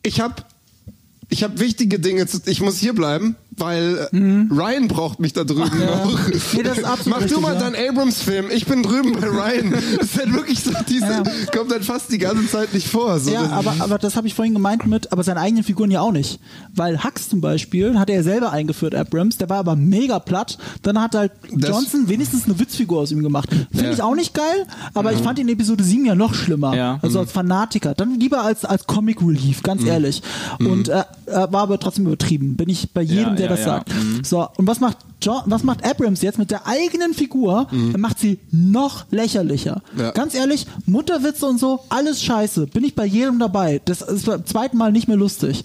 ich 0.03 0.19
hab, 0.21 0.45
ich 1.29 1.43
hab 1.43 1.59
wichtige 1.59 1.99
Dinge, 1.99 2.27
zu, 2.27 2.39
ich 2.45 2.61
muss 2.61 2.79
hier 2.79 2.93
bleiben, 2.93 3.35
weil 3.59 4.07
äh, 4.11 4.53
Ryan 4.53 4.87
braucht 4.87 5.19
mich 5.19 5.33
da 5.33 5.43
drüben 5.43 5.79
noch. 5.85 6.11
Mhm. 6.11 6.41
Nee, 6.53 6.63
das 6.63 6.77
ist 6.79 6.83
absolut 6.85 7.05
Mach 7.09 7.17
du 7.19 7.23
richtig, 7.25 7.41
mal 7.41 7.53
ja. 7.55 7.59
deinen 7.59 7.89
Abrams-Film, 7.89 8.45
ich 8.51 8.65
bin 8.65 8.83
drüben 8.83 9.13
bei 9.19 9.27
Ryan. 9.27 9.73
Das 9.99 10.05
ist 10.11 10.17
halt 10.19 10.33
wirklich 10.33 10.63
so, 10.63 10.71
diese, 10.87 11.05
Ja. 11.05 11.23
kommt 11.55 11.71
halt 11.71 11.83
fast 11.85 12.11
die 12.11 12.17
ganze 12.17 12.47
Zeit 12.47 12.73
nicht 12.73 12.87
vor. 12.87 13.19
So, 13.19 13.31
Ja, 13.31 13.43
das- 13.43 13.51
aber, 13.51 13.75
aber 13.79 13.97
das 13.97 14.15
habe 14.15 14.27
ich 14.27 14.33
vorhin 14.33 14.53
gemeint 14.53 14.85
mit, 14.87 15.11
aber 15.11 15.23
seine 15.23 15.39
eigenen 15.41 15.63
Figuren 15.63 15.91
ja 15.91 16.01
auch 16.01 16.11
nicht. 16.11 16.39
Weil 16.73 17.03
Hux 17.03 17.29
zum 17.29 17.41
Beispiel 17.41 17.97
hat 17.99 18.09
er 18.09 18.23
selber 18.23 18.51
eingeführt, 18.51 18.95
Abrams, 18.95 19.37
der 19.37 19.49
war 19.49 19.57
aber 19.57 19.75
mega 19.75 20.19
platt. 20.19 20.57
Dann 20.83 21.01
hat 21.01 21.15
halt 21.15 21.31
Das- 21.51 21.69
Johnson 21.69 22.07
wenigstens 22.09 22.45
eine 22.45 22.59
Witzfigur 22.59 22.99
aus 23.01 23.11
ihm 23.11 23.21
gemacht. 23.23 23.49
Finde 23.71 23.85
Ja. 23.85 23.91
ich 23.93 24.01
auch 24.01 24.15
nicht 24.15 24.33
geil, 24.33 24.65
aber 24.93 25.11
ich 25.13 25.19
fand 25.19 25.39
ihn 25.39 25.47
in 25.47 25.53
Episode 25.53 25.83
7 25.83 26.05
ja 26.05 26.15
noch 26.15 26.33
schlimmer. 26.33 26.75
Ja. 26.75 26.99
Also 27.01 27.19
als 27.19 27.31
Fanatiker. 27.31 27.93
Dann 27.95 28.19
lieber 28.19 28.43
als, 28.43 28.65
als 28.65 28.85
Comic 28.87 29.21
Relief, 29.21 29.63
ganz 29.63 29.83
ehrlich. 29.83 30.21
Und 30.59 30.89
äh, 30.89 30.99
äh, 31.25 31.33
war 31.51 31.61
aber 31.63 31.79
trotzdem 31.79 32.05
übertrieben. 32.07 32.55
Bin 32.55 32.69
ich 32.69 32.91
bei 32.93 33.01
jedem, 33.01 33.29
Ja, 33.29 33.35
der 33.35 33.48
ja, 33.49 33.55
das 33.55 33.59
ja. 33.59 33.65
sagt. 33.65 33.91
So, 34.23 34.47
und 34.57 34.67
was 34.67 34.79
macht 34.79 34.97
John, 35.21 35.41
was 35.45 35.63
macht 35.63 35.85
Abrams 35.85 36.21
jetzt 36.21 36.37
mit 36.37 36.49
der 36.51 36.65
eigenen 36.65 37.13
Figur? 37.13 37.67
Er 37.91 37.99
macht 37.99 38.19
sie 38.19 38.39
noch 38.51 39.05
lächerlicher. 39.11 39.81
Ja. 39.97 40.11
Ganz 40.11 40.33
ehrlich, 40.33 40.65
Mutterwitze 40.85 41.45
und 41.45 41.59
so, 41.59 41.81
alles 41.89 42.23
scheiße. 42.23 42.67
Bin 42.67 42.83
ich 42.83 42.95
bei 42.95 43.05
jedem 43.05 43.39
dabei. 43.39 43.81
Das 43.83 44.01
ist 44.01 44.25
beim 44.25 44.45
zweiten 44.45 44.77
Mal 44.77 44.91
nicht 44.91 45.07
mehr 45.07 45.17
lustig. 45.17 45.63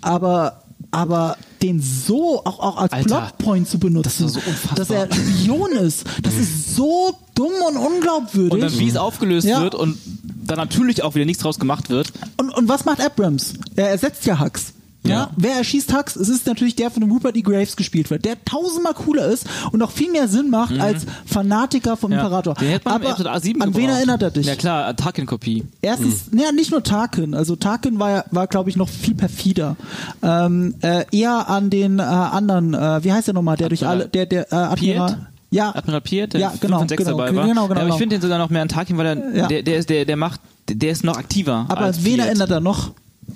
Aber, 0.00 0.62
aber 0.90 1.36
den 1.62 1.80
so 1.80 2.40
auch, 2.44 2.58
auch 2.58 2.76
als 2.78 2.92
Alter, 2.92 3.16
Plotpoint 3.16 3.68
zu 3.68 3.78
benutzen, 3.78 4.28
so 4.28 4.40
dass 4.74 4.90
er 4.90 5.08
Spion 5.12 5.72
ist, 5.72 6.04
das 6.22 6.34
ist 6.34 6.74
so 6.74 7.16
dumm 7.34 7.52
und 7.68 7.76
unglaubwürdig. 7.76 8.52
Und 8.52 8.60
dann, 8.60 8.78
wie 8.78 8.88
es 8.88 8.96
aufgelöst 8.96 9.46
Ja. 9.46 9.62
wird 9.62 9.74
und 9.74 9.98
dann 10.24 10.56
natürlich 10.58 11.02
auch 11.02 11.14
wieder 11.14 11.24
nichts 11.24 11.42
draus 11.42 11.58
gemacht 11.58 11.90
wird. 11.90 12.12
Und, 12.36 12.50
und 12.50 12.68
was 12.68 12.84
macht 12.84 13.00
Abrams? 13.00 13.54
Er 13.74 13.90
ersetzt 13.90 14.26
ja 14.26 14.40
Hux. 14.40 14.72
Ja. 15.08 15.14
Ja. 15.16 15.30
Wer 15.36 15.56
erschießt 15.56 15.92
Hux? 15.96 16.16
Es 16.16 16.28
ist 16.28 16.46
natürlich 16.46 16.76
der 16.76 16.90
von 16.90 17.00
dem 17.00 17.10
Rupert 17.10 17.36
E. 17.36 17.42
Graves 17.42 17.76
gespielt 17.76 18.10
wird, 18.10 18.24
der 18.24 18.42
tausendmal 18.44 18.94
cooler 18.94 19.26
ist 19.26 19.46
und 19.72 19.82
auch 19.82 19.90
viel 19.90 20.10
mehr 20.10 20.28
Sinn 20.28 20.50
macht 20.50 20.78
als 20.78 21.06
Fanatiker 21.26 21.96
vom 21.96 22.10
Mhm. 22.10 22.16
Ja. 22.16 22.22
Imperator. 22.24 22.54
Den 22.54 22.68
hätte 22.68 22.84
man 22.86 22.94
Aber 22.94 23.04
im 23.06 23.10
Episode 23.12 23.40
7 23.40 23.62
an 23.62 23.68
wen 23.74 23.80
gebraucht. 23.82 23.96
erinnert 23.98 24.22
er 24.22 24.30
dich? 24.30 24.46
Ja 24.46 24.54
klar, 24.56 24.94
Tarkin-Kopie. 24.96 25.64
Erstens, 25.82 26.30
Mhm. 26.30 26.38
ja, 26.40 26.52
nicht 26.52 26.70
nur 26.70 26.82
Tarkin. 26.82 27.34
Also 27.34 27.56
Tarkin 27.56 27.98
war, 27.98 28.24
war 28.30 28.46
glaube 28.46 28.70
ich, 28.70 28.76
noch 28.76 28.88
viel 28.88 29.14
perfider. 29.14 29.76
Ähm, 30.22 30.74
äh, 30.82 31.04
eher 31.12 31.48
an 31.48 31.70
den 31.70 31.98
äh, 31.98 32.02
anderen, 32.02 32.74
äh, 32.74 33.04
wie 33.04 33.12
heißt 33.12 33.26
der 33.28 33.34
nochmal, 33.34 33.56
der 33.56 33.68
durch 33.68 33.82
Admiral 33.82 34.00
alle, 34.02 34.08
der, 34.08 34.26
der 34.26 34.52
äh, 34.52 34.56
Admiral. 34.56 35.08
Piet? 35.08 35.18
Ja, 35.50 35.74
Admiral 35.74 36.00
Piet, 36.00 36.32
der 36.34 36.40
Ja, 36.40 36.52
genau, 36.60 36.78
5 36.78 36.82
und 36.82 36.88
6 36.88 37.04
genau, 37.04 37.16
dabei 37.18 37.36
war. 37.36 37.46
genau, 37.46 37.46
genau, 37.46 37.62
ja, 37.62 37.70
aber 37.70 37.74
ich 37.80 37.84
genau. 37.86 37.96
finde 37.98 38.16
den 38.16 38.22
sogar 38.22 38.38
noch 38.38 38.50
mehr 38.50 38.62
an 38.62 38.68
Tarkin, 38.68 38.96
weil 38.98 39.06
er, 39.06 39.34
Ja. 39.36 39.46
der, 39.46 39.62
der, 39.62 39.76
ist, 39.78 39.88
der, 39.90 40.04
der 40.04 40.16
macht, 40.16 40.40
der 40.68 40.90
ist 40.90 41.04
noch 41.04 41.16
aktiver. 41.16 41.66
aber 41.68 41.82
als 41.82 42.04
wen 42.04 42.18
erinnert 42.18 42.50
er 42.50 42.60
noch? 42.60 42.90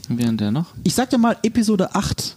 Wen 0.09 0.37
der 0.37 0.51
noch? 0.51 0.67
Ich 0.85 0.95
sag 0.95 1.11
dir 1.11 1.19
mal 1.19 1.37
Episode 1.43 1.95
8. 1.95 2.37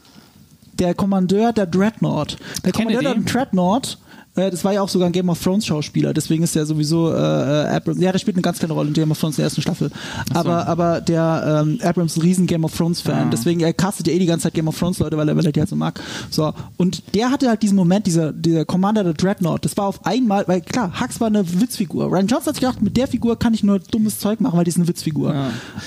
Der 0.73 0.93
Kommandeur 0.93 1.53
der 1.53 1.67
Dreadnought. 1.67 2.37
Der 2.63 2.71
Kennedy? 2.71 2.95
Kommandeur 2.97 3.23
der 3.23 3.31
Dreadnought, 3.31 3.97
äh, 4.35 4.49
das 4.49 4.63
war 4.63 4.73
ja 4.73 4.81
auch 4.81 4.89
sogar 4.89 5.07
ein 5.07 5.11
Game 5.11 5.29
of 5.29 5.41
Thrones 5.41 5.65
Schauspieler, 5.65 6.13
deswegen 6.13 6.43
ist 6.43 6.55
er 6.55 6.65
sowieso 6.65 7.11
äh, 7.11 7.15
äh, 7.15 7.67
Abrams, 7.67 7.99
ja, 7.99 8.11
der 8.11 8.19
spielt 8.19 8.37
eine 8.37 8.41
ganz 8.41 8.59
kleine 8.59 8.73
Rolle 8.73 8.87
in 8.87 8.93
Game 8.93 9.11
of 9.11 9.19
Thrones 9.19 9.35
in 9.35 9.41
der 9.41 9.45
ersten 9.45 9.61
Staffel. 9.61 9.91
Aber, 10.33 10.67
aber 10.67 11.01
der 11.01 11.63
ähm, 11.65 11.79
Abrams 11.83 12.13
ist 12.13 12.17
ein 12.17 12.21
riesen 12.21 12.47
Game 12.47 12.63
of 12.63 12.75
Thrones 12.75 13.01
Fan, 13.01 13.29
deswegen 13.29 13.59
er 13.59 13.73
castet 13.73 14.07
ja 14.07 14.13
eh 14.13 14.19
die 14.19 14.25
ganze 14.25 14.43
Zeit 14.43 14.53
Game 14.53 14.67
of 14.67 14.77
Thrones 14.77 14.99
Leute, 14.99 15.17
weil 15.17 15.27
er, 15.27 15.35
weil 15.35 15.45
er 15.45 15.51
die 15.51 15.59
halt 15.59 15.69
so 15.69 15.75
mag. 15.75 15.99
So, 16.29 16.53
und 16.77 17.03
der 17.13 17.31
hatte 17.31 17.49
halt 17.49 17.61
diesen 17.61 17.75
Moment, 17.75 18.07
dieser, 18.07 18.31
dieser 18.31 18.65
Commander 18.65 19.03
der 19.03 19.13
Dreadnought, 19.13 19.65
das 19.65 19.75
war 19.77 19.87
auf 19.87 20.05
einmal, 20.05 20.47
weil 20.47 20.61
klar, 20.61 20.99
Hux 20.99 21.19
war 21.19 21.27
eine 21.27 21.61
Witzfigur. 21.61 22.05
Ryan 22.05 22.27
Johnson 22.27 22.47
hat 22.47 22.55
sich 22.55 22.61
gedacht, 22.61 22.81
mit 22.81 22.97
der 22.97 23.07
Figur 23.07 23.37
kann 23.37 23.53
ich 23.53 23.63
nur 23.63 23.79
dummes 23.79 24.19
Zeug 24.19 24.39
machen, 24.41 24.57
weil 24.57 24.63
die 24.63 24.69
ist 24.69 24.77
eine 24.77 24.87
Witzfigur. 24.87 25.33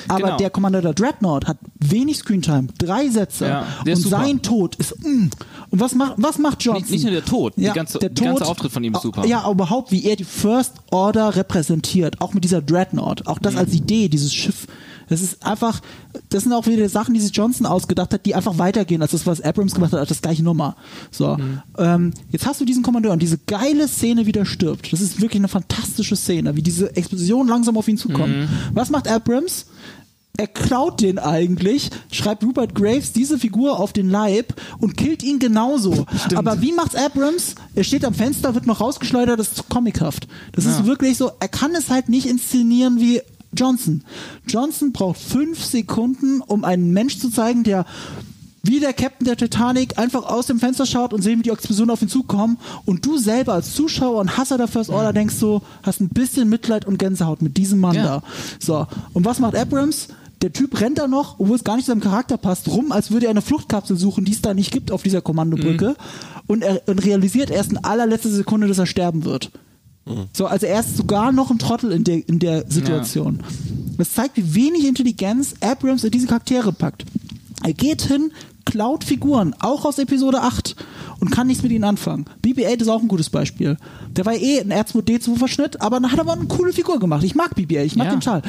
Aber 0.08 0.26
Genau. 0.26 0.36
der 0.38 0.50
Commander 0.50 0.82
der 0.82 0.94
Dreadnought 0.94 1.46
hat 1.46 1.58
wenig 1.78 2.18
Screentime, 2.18 2.68
drei 2.78 3.08
Sätze 3.08 3.46
Ja, 3.46 3.66
der 3.84 3.96
und 3.96 4.02
sein 4.02 4.42
Tod 4.42 4.74
ist 4.76 4.98
mm. 5.02 5.30
und 5.70 5.80
was 5.80 5.94
macht 5.94 6.14
was 6.16 6.38
macht 6.38 6.62
Johnson? 6.62 6.82
Nicht, 6.82 6.90
nicht 6.90 7.02
nur 7.04 7.12
der 7.12 7.24
Tod, 7.24 7.54
die 7.56 7.64
ganze, 7.64 7.98
der 7.98 8.10
der 8.10 8.35
ganze 8.38 8.50
Auftritt 8.50 8.72
von 8.72 8.84
ihm 8.84 8.94
ist 8.94 9.02
super. 9.02 9.26
Ja, 9.26 9.48
überhaupt, 9.50 9.92
wie 9.92 10.04
er 10.04 10.16
die 10.16 10.24
First 10.24 10.74
Order 10.90 11.34
repräsentiert, 11.36 12.20
auch 12.20 12.34
mit 12.34 12.44
dieser 12.44 12.62
Dreadnought, 12.62 13.26
auch 13.26 13.38
das 13.38 13.54
Mhm. 13.54 13.58
als 13.60 13.72
Idee, 13.74 14.08
dieses 14.08 14.32
Schiff. 14.34 14.66
Das 15.08 15.20
ist 15.20 15.46
einfach, 15.46 15.80
das 16.30 16.42
sind 16.42 16.52
auch 16.52 16.66
wieder 16.66 16.88
Sachen, 16.88 17.14
die 17.14 17.20
sich 17.20 17.34
Johnson 17.36 17.64
ausgedacht 17.64 18.12
hat, 18.12 18.26
die 18.26 18.34
einfach 18.34 18.58
weitergehen 18.58 19.02
als 19.02 19.12
das, 19.12 19.24
was 19.24 19.40
Abrams 19.40 19.72
gemacht 19.74 19.92
hat, 19.92 20.00
als 20.00 20.08
das 20.08 20.20
gleiche 20.20 20.42
Nummer. 20.42 20.74
So, 21.12 21.36
Mhm. 21.36 21.62
ähm, 21.78 22.14
jetzt 22.32 22.44
hast 22.46 22.60
du 22.60 22.64
diesen 22.64 22.82
Kommandeur 22.82 23.12
und 23.12 23.22
diese 23.22 23.38
geile 23.38 23.86
Szene, 23.86 24.26
wie 24.26 24.32
der 24.32 24.44
stirbt. 24.44 24.92
Das 24.92 25.00
ist 25.00 25.20
wirklich 25.20 25.40
eine 25.40 25.48
fantastische 25.48 26.16
Szene, 26.16 26.56
wie 26.56 26.62
diese 26.62 26.96
Explosion 26.96 27.46
langsam 27.46 27.76
auf 27.76 27.86
ihn 27.86 27.96
zukommt. 27.98 28.34
Mhm. 28.36 28.48
Was 28.74 28.90
macht 28.90 29.06
Abrams? 29.06 29.66
Er 30.38 30.46
klaut 30.46 31.00
den 31.00 31.18
eigentlich, 31.18 31.90
schreibt 32.10 32.44
Rupert 32.44 32.74
Graves 32.74 33.12
diese 33.12 33.38
Figur 33.38 33.78
auf 33.80 33.92
den 33.92 34.10
Leib 34.10 34.54
und 34.78 34.96
killt 34.96 35.22
ihn 35.22 35.38
genauso. 35.38 36.06
Aber 36.34 36.60
wie 36.60 36.72
macht's 36.72 36.94
Abrams? 36.94 37.54
Er 37.74 37.84
steht 37.84 38.04
am 38.04 38.12
Fenster, 38.14 38.54
wird 38.54 38.66
noch 38.66 38.80
rausgeschleudert, 38.80 39.38
das 39.40 39.52
ist 39.52 39.68
comichaft. 39.68 40.28
Das 40.52 40.64
ist 40.66 40.84
wirklich 40.84 41.16
so, 41.16 41.30
er 41.40 41.48
kann 41.48 41.74
es 41.74 41.88
halt 41.90 42.08
nicht 42.08 42.26
inszenieren 42.26 43.00
wie 43.00 43.22
Johnson. 43.56 44.02
Johnson 44.46 44.92
braucht 44.92 45.18
fünf 45.18 45.64
Sekunden, 45.64 46.40
um 46.42 46.64
einen 46.64 46.92
Mensch 46.92 47.18
zu 47.18 47.30
zeigen, 47.30 47.64
der 47.64 47.86
wie 48.62 48.80
der 48.80 48.92
Captain 48.92 49.24
der 49.24 49.36
Titanic 49.36 49.96
einfach 49.96 50.24
aus 50.24 50.46
dem 50.46 50.58
Fenster 50.58 50.86
schaut 50.86 51.12
und 51.12 51.22
sehen, 51.22 51.38
wie 51.38 51.44
die 51.44 51.50
Explosionen 51.50 51.90
auf 51.92 52.02
ihn 52.02 52.08
zukommen 52.08 52.58
und 52.84 53.06
du 53.06 53.16
selber 53.16 53.52
als 53.54 53.74
Zuschauer 53.74 54.20
und 54.20 54.36
Hasser 54.36 54.58
der 54.58 54.66
First 54.66 54.90
Order 54.90 55.12
denkst 55.12 55.36
so, 55.36 55.62
hast 55.84 56.00
ein 56.00 56.08
bisschen 56.08 56.48
Mitleid 56.48 56.84
und 56.84 56.98
Gänsehaut 56.98 57.42
mit 57.42 57.56
diesem 57.56 57.78
Mann 57.78 57.94
Ja. 57.94 58.04
da. 58.04 58.22
So, 58.58 58.86
und 59.12 59.24
was 59.24 59.38
macht 59.38 59.54
Abrams? 59.54 60.08
Der 60.42 60.52
Typ 60.52 60.80
rennt 60.80 60.98
da 60.98 61.08
noch, 61.08 61.40
obwohl 61.40 61.56
es 61.56 61.64
gar 61.64 61.76
nicht 61.76 61.86
zu 61.86 61.92
seinem 61.92 62.02
Charakter 62.02 62.36
passt, 62.36 62.68
rum, 62.68 62.92
als 62.92 63.10
würde 63.10 63.26
er 63.26 63.30
eine 63.30 63.42
Fluchtkapsel 63.42 63.96
suchen, 63.96 64.24
die 64.24 64.32
es 64.32 64.42
da 64.42 64.52
nicht 64.52 64.70
gibt 64.70 64.92
auf 64.92 65.02
dieser 65.02 65.22
Kommandobrücke 65.22 65.96
und 66.46 66.62
er 66.62 66.82
und 66.86 67.04
realisiert 67.04 67.50
erst 67.50 67.72
in 67.72 67.78
allerletzter 67.78 68.30
Sekunde, 68.30 68.68
dass 68.68 68.78
er 68.78 68.86
sterben 68.86 69.24
wird. 69.24 69.50
So, 70.32 70.46
also 70.46 70.66
er 70.66 70.80
ist 70.80 70.96
sogar 70.96 71.32
noch 71.32 71.50
ein 71.50 71.58
Trottel 71.58 71.90
in 71.90 72.04
der, 72.04 72.28
in 72.28 72.38
der 72.38 72.70
Situation. 72.70 73.42
Das 73.98 74.12
zeigt, 74.12 74.36
wie 74.36 74.54
wenig 74.54 74.86
Intelligenz 74.86 75.54
Abrams 75.60 76.04
in 76.04 76.12
diese 76.12 76.28
Charaktere 76.28 76.72
packt. 76.72 77.04
Er 77.64 77.72
geht 77.72 78.02
hin, 78.02 78.30
klaut 78.64 79.02
Figuren, 79.02 79.54
auch 79.58 79.84
aus 79.84 79.98
Episode 79.98 80.42
8 80.42 80.76
und 81.20 81.30
kann 81.30 81.46
nichts 81.46 81.62
mit 81.62 81.72
ihnen 81.72 81.84
anfangen. 81.84 82.26
BB-8 82.44 82.82
ist 82.82 82.88
auch 82.88 83.00
ein 83.02 83.08
gutes 83.08 83.30
Beispiel. 83.30 83.76
Der 84.14 84.26
war 84.26 84.34
eh 84.34 84.60
ein 84.60 84.72
R2D2-Verschnitt, 84.72 85.80
aber 85.80 85.98
dann 86.00 86.10
hat 86.10 86.18
er 86.18 86.22
aber 86.22 86.32
eine 86.34 86.46
coole 86.46 86.72
Figur 86.72 86.98
gemacht. 86.98 87.24
Ich 87.24 87.34
mag 87.34 87.54
BB-8, 87.56 87.84
ich 87.84 87.96
mag 87.96 88.06
Ja. 88.08 88.12
den 88.14 88.22
Schal. 88.22 88.42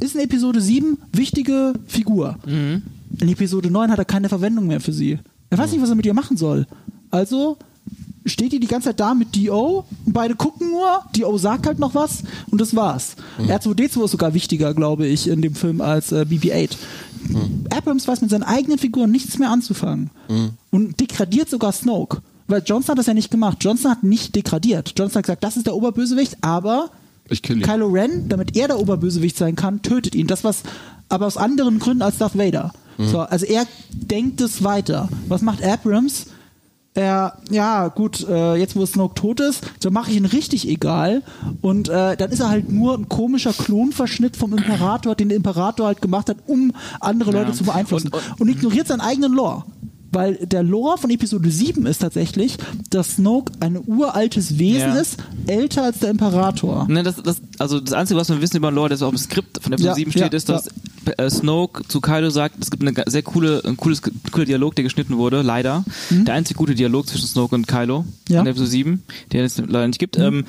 Ist 0.00 0.14
in 0.14 0.20
Episode 0.20 0.60
7 0.60 0.98
wichtige 1.12 1.74
Figur. 1.86 2.36
In 2.46 3.28
Episode 3.28 3.70
9 3.70 3.90
hat 3.90 3.98
er 3.98 4.04
keine 4.04 4.28
Verwendung 4.28 4.66
mehr 4.66 4.80
für 4.80 4.92
sie. 4.92 5.18
Er 5.50 5.58
weiß 5.58 5.72
nicht, 5.72 5.82
was 5.82 5.90
er 5.90 5.96
mit 5.96 6.06
ihr 6.06 6.14
machen 6.14 6.36
soll. 6.36 6.66
Also 7.10 7.58
steht 8.24 8.52
die 8.52 8.60
die 8.60 8.68
ganze 8.68 8.90
Zeit 8.90 9.00
da 9.00 9.14
mit 9.14 9.34
D.O. 9.34 9.84
und 10.06 10.12
beide 10.12 10.34
gucken 10.36 10.70
nur. 10.70 11.02
D.O. 11.16 11.36
sagt 11.38 11.66
halt 11.66 11.78
noch 11.80 11.94
was 11.94 12.22
und 12.50 12.60
das 12.60 12.74
war's. 12.76 13.16
R2D2 13.38 14.04
ist 14.04 14.12
sogar 14.12 14.32
wichtiger, 14.32 14.72
glaube 14.74 15.06
ich, 15.06 15.28
in 15.28 15.42
dem 15.42 15.54
Film 15.54 15.80
als 15.80 16.12
äh, 16.12 16.24
BB-8. 16.28 16.76
Abrams 17.70 18.06
weiß 18.06 18.20
mit 18.20 18.30
seinen 18.30 18.42
eigenen 18.42 18.78
Figuren 18.78 19.10
nichts 19.10 19.38
mehr 19.38 19.50
anzufangen 19.50 20.10
und 20.70 21.00
degradiert 21.00 21.48
sogar 21.48 21.72
Snoke. 21.72 22.22
Weil 22.48 22.62
Johnson 22.66 22.92
hat 22.92 22.98
das 22.98 23.06
ja 23.06 23.14
nicht 23.14 23.30
gemacht. 23.30 23.58
Johnson 23.60 23.90
hat 23.90 24.02
nicht 24.02 24.34
degradiert. 24.34 24.92
Johnson 24.96 25.18
hat 25.18 25.24
gesagt, 25.24 25.44
das 25.44 25.56
ist 25.56 25.66
der 25.66 25.74
Oberbösewicht, 25.74 26.38
aber. 26.42 26.90
Kylo 27.62 27.86
Ren, 27.86 28.28
damit 28.28 28.56
er 28.56 28.68
der 28.68 28.78
Oberbösewicht 28.78 29.36
sein 29.36 29.56
kann, 29.56 29.80
tötet 29.80 30.14
ihn. 30.14 30.26
Das 30.26 30.44
was, 30.44 30.62
aber 31.08 31.26
aus 31.26 31.36
anderen 31.36 31.78
Gründen 31.78 32.02
als 32.02 32.18
Darth 32.18 32.36
Vader. 32.36 32.72
So, 32.98 33.20
also 33.20 33.46
er 33.46 33.66
denkt 33.90 34.40
es 34.40 34.62
weiter. 34.62 35.08
Was 35.28 35.40
macht 35.40 35.62
Abrams? 35.64 36.26
Er, 36.94 37.38
ja, 37.50 37.88
gut, 37.88 38.26
äh, 38.28 38.56
jetzt 38.56 38.76
wo 38.76 38.84
Snoke 38.84 39.14
tot 39.14 39.40
ist, 39.40 39.62
dann 39.80 39.94
mache 39.94 40.10
ich 40.10 40.16
ihn 40.18 40.26
richtig 40.26 40.68
egal. 40.68 41.22
Und 41.62 41.88
äh, 41.88 42.16
dann 42.18 42.30
ist 42.30 42.40
er 42.40 42.50
halt 42.50 42.70
nur 42.70 42.94
ein 42.98 43.08
komischer 43.08 43.54
Klonverschnitt 43.54 44.36
vom 44.36 44.52
Imperator, 44.52 45.14
den 45.14 45.30
der 45.30 45.36
Imperator 45.36 45.86
halt 45.86 46.02
gemacht 46.02 46.28
hat, 46.28 46.36
um 46.46 46.72
andere 47.00 47.30
Leute 47.32 47.52
zu 47.52 47.64
beeinflussen. 47.64 48.08
Und- 48.12 48.40
Und, 48.42 48.48
ignoriert 48.48 48.88
seinen 48.88 49.00
eigenen 49.00 49.32
Lore. 49.32 49.64
Weil 50.12 50.34
der 50.46 50.62
Lore 50.62 50.98
von 50.98 51.10
Episode 51.10 51.50
7 51.50 51.86
ist 51.86 51.98
tatsächlich, 52.02 52.56
dass 52.90 53.16
Snoke 53.16 53.50
ein 53.60 53.78
uraltes 53.86 54.58
Wesen 54.58 54.90
Ja. 54.94 54.94
ist, 55.00 55.16
älter 55.46 55.84
als 55.84 56.00
der 56.00 56.10
Imperator. 56.10 56.86
Ne, 56.88 57.02
das, 57.02 57.16
das, 57.22 57.40
also 57.58 57.80
das 57.80 57.92
Einzige, 57.94 58.20
was 58.20 58.28
wir 58.28 58.40
wissen 58.40 58.58
über 58.58 58.70
Lore, 58.70 58.90
das 58.90 59.02
auch 59.02 59.10
im 59.10 59.16
Skript 59.18 59.62
von 59.62 59.72
Episode 59.72 59.88
Ja, 59.90 59.94
7 59.94 60.10
steht, 60.10 60.22
ja, 60.32 60.36
ist, 60.36 60.48
dass 60.48 60.68
äh, 61.16 61.30
Snoke 61.30 61.88
zu 61.88 62.00
Kylo 62.00 62.30
sagt, 62.30 62.56
es 62.60 62.70
gibt 62.70 62.82
eine 62.86 62.92
sehr 63.10 63.22
coole, 63.22 63.62
ein 63.64 63.76
cooles, 63.76 64.02
cooler 64.30 64.44
Dialog, 64.44 64.74
der 64.76 64.84
geschnitten 64.84 65.16
wurde, 65.16 65.42
leider. 65.42 65.84
Der 66.10 66.34
einzige 66.34 66.58
gute 66.58 66.74
Dialog 66.74 67.08
zwischen 67.08 67.26
Snoke 67.26 67.54
und 67.54 67.66
Kylo 67.66 68.00
Mhm. 68.02 68.06
Mhm. 68.28 68.36
in 68.40 68.46
Episode 68.46 68.70
7, 68.70 69.02
den 69.32 69.44
es 69.44 69.58
leider 69.58 69.86
nicht 69.88 69.98
gibt. 69.98 70.18
Ähm, 70.18 70.44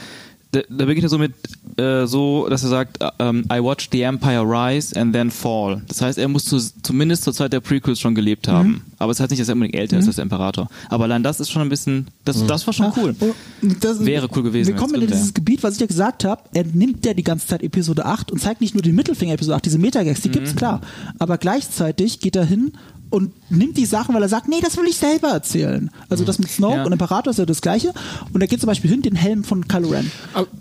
da, 0.53 0.61
da 0.69 0.85
beginnt 0.85 1.03
er 1.03 1.09
so 1.09 1.17
mit, 1.17 1.33
äh, 1.77 2.05
so, 2.05 2.47
dass 2.47 2.63
er 2.63 2.69
sagt, 2.69 3.01
äh, 3.01 3.09
ähm, 3.19 3.43
I 3.51 3.59
watched 3.61 3.91
the 3.91 4.01
Empire 4.03 4.43
rise 4.43 4.95
and 4.99 5.13
then 5.13 5.29
fall. 5.31 5.81
Das 5.87 6.01
heißt, 6.01 6.17
er 6.17 6.27
muss 6.27 6.45
zu, 6.45 6.57
zumindest 6.83 7.23
zur 7.23 7.33
Zeit 7.33 7.51
der 7.53 7.59
Prequels 7.59 7.99
schon 7.99 8.15
gelebt 8.15 8.47
haben. 8.47 8.69
Mhm. 8.69 8.81
Aber 8.99 9.11
es 9.11 9.19
heißt 9.19 9.31
nicht, 9.31 9.41
dass 9.41 9.49
er 9.49 9.55
unbedingt 9.55 9.75
älter 9.75 9.97
ist 9.97 10.07
als 10.07 10.15
der 10.15 10.23
Imperator. 10.23 10.69
Aber 10.89 11.03
allein 11.05 11.23
das 11.23 11.39
ist 11.39 11.49
schon 11.51 11.61
ein 11.61 11.69
bisschen, 11.69 12.07
das, 12.23 12.45
das 12.45 12.65
war 12.67 12.73
schon 12.73 12.93
cool. 12.97 13.15
Und 13.61 13.83
das, 13.83 14.05
Wäre 14.05 14.29
cool 14.35 14.43
gewesen, 14.43 14.69
Wir 14.69 14.75
kommen 14.75 14.95
in 14.95 15.01
dieses 15.01 15.23
wäre. 15.25 15.33
Gebiet, 15.33 15.63
was 15.63 15.73
ich 15.75 15.81
ja 15.81 15.87
gesagt 15.87 16.23
habe. 16.23 16.43
Er 16.53 16.63
nimmt 16.65 17.05
ja 17.05 17.13
die 17.13 17.23
ganze 17.23 17.47
Zeit 17.47 17.63
Episode 17.63 18.05
8 18.05 18.31
und 18.31 18.39
zeigt 18.39 18.61
nicht 18.61 18.75
nur 18.75 18.81
den 18.83 18.95
Mittelfinger 18.95 19.33
Episode 19.33 19.55
8, 19.57 19.65
diese 19.65 19.79
Metagags, 19.79 20.21
die 20.21 20.29
Mhm. 20.29 20.33
gibt's 20.33 20.55
klar. 20.55 20.79
Aber 21.19 21.37
gleichzeitig 21.37 22.19
geht 22.19 22.35
er 22.35 22.45
hin 22.45 22.73
und 23.13 23.31
nimmt 23.51 23.77
die 23.77 23.85
Sachen, 23.85 24.15
weil 24.15 24.23
er 24.23 24.29
sagt, 24.29 24.47
nee, 24.47 24.59
das 24.61 24.75
will 24.75 24.85
ich 24.87 24.97
selber 24.97 25.29
erzählen. 25.29 25.91
Also 26.09 26.23
das 26.25 26.39
mit 26.39 26.49
Snoke 26.49 26.77
Ja. 26.77 26.83
und 26.85 26.91
Imperator 26.91 27.31
ist 27.31 27.37
ja 27.37 27.45
das 27.45 27.61
Gleiche. 27.61 27.93
Und 28.33 28.41
er 28.41 28.47
geht 28.47 28.59
zum 28.59 28.67
Beispiel 28.67 28.89
hin, 28.89 29.01
den 29.03 29.15
Helm 29.15 29.43
von 29.43 29.67
Kylo 29.67 29.89
Ren. 29.89 30.11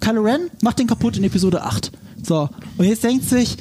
Kylo 0.00 0.20
Ren 0.22 0.50
macht 0.60 0.78
den 0.78 0.86
kaputt 0.86 1.16
in 1.16 1.24
Episode 1.24 1.62
8. 1.62 1.90
So. 2.22 2.50
Und 2.76 2.84
jetzt 2.84 3.02
denkt 3.04 3.24
sich, 3.28 3.56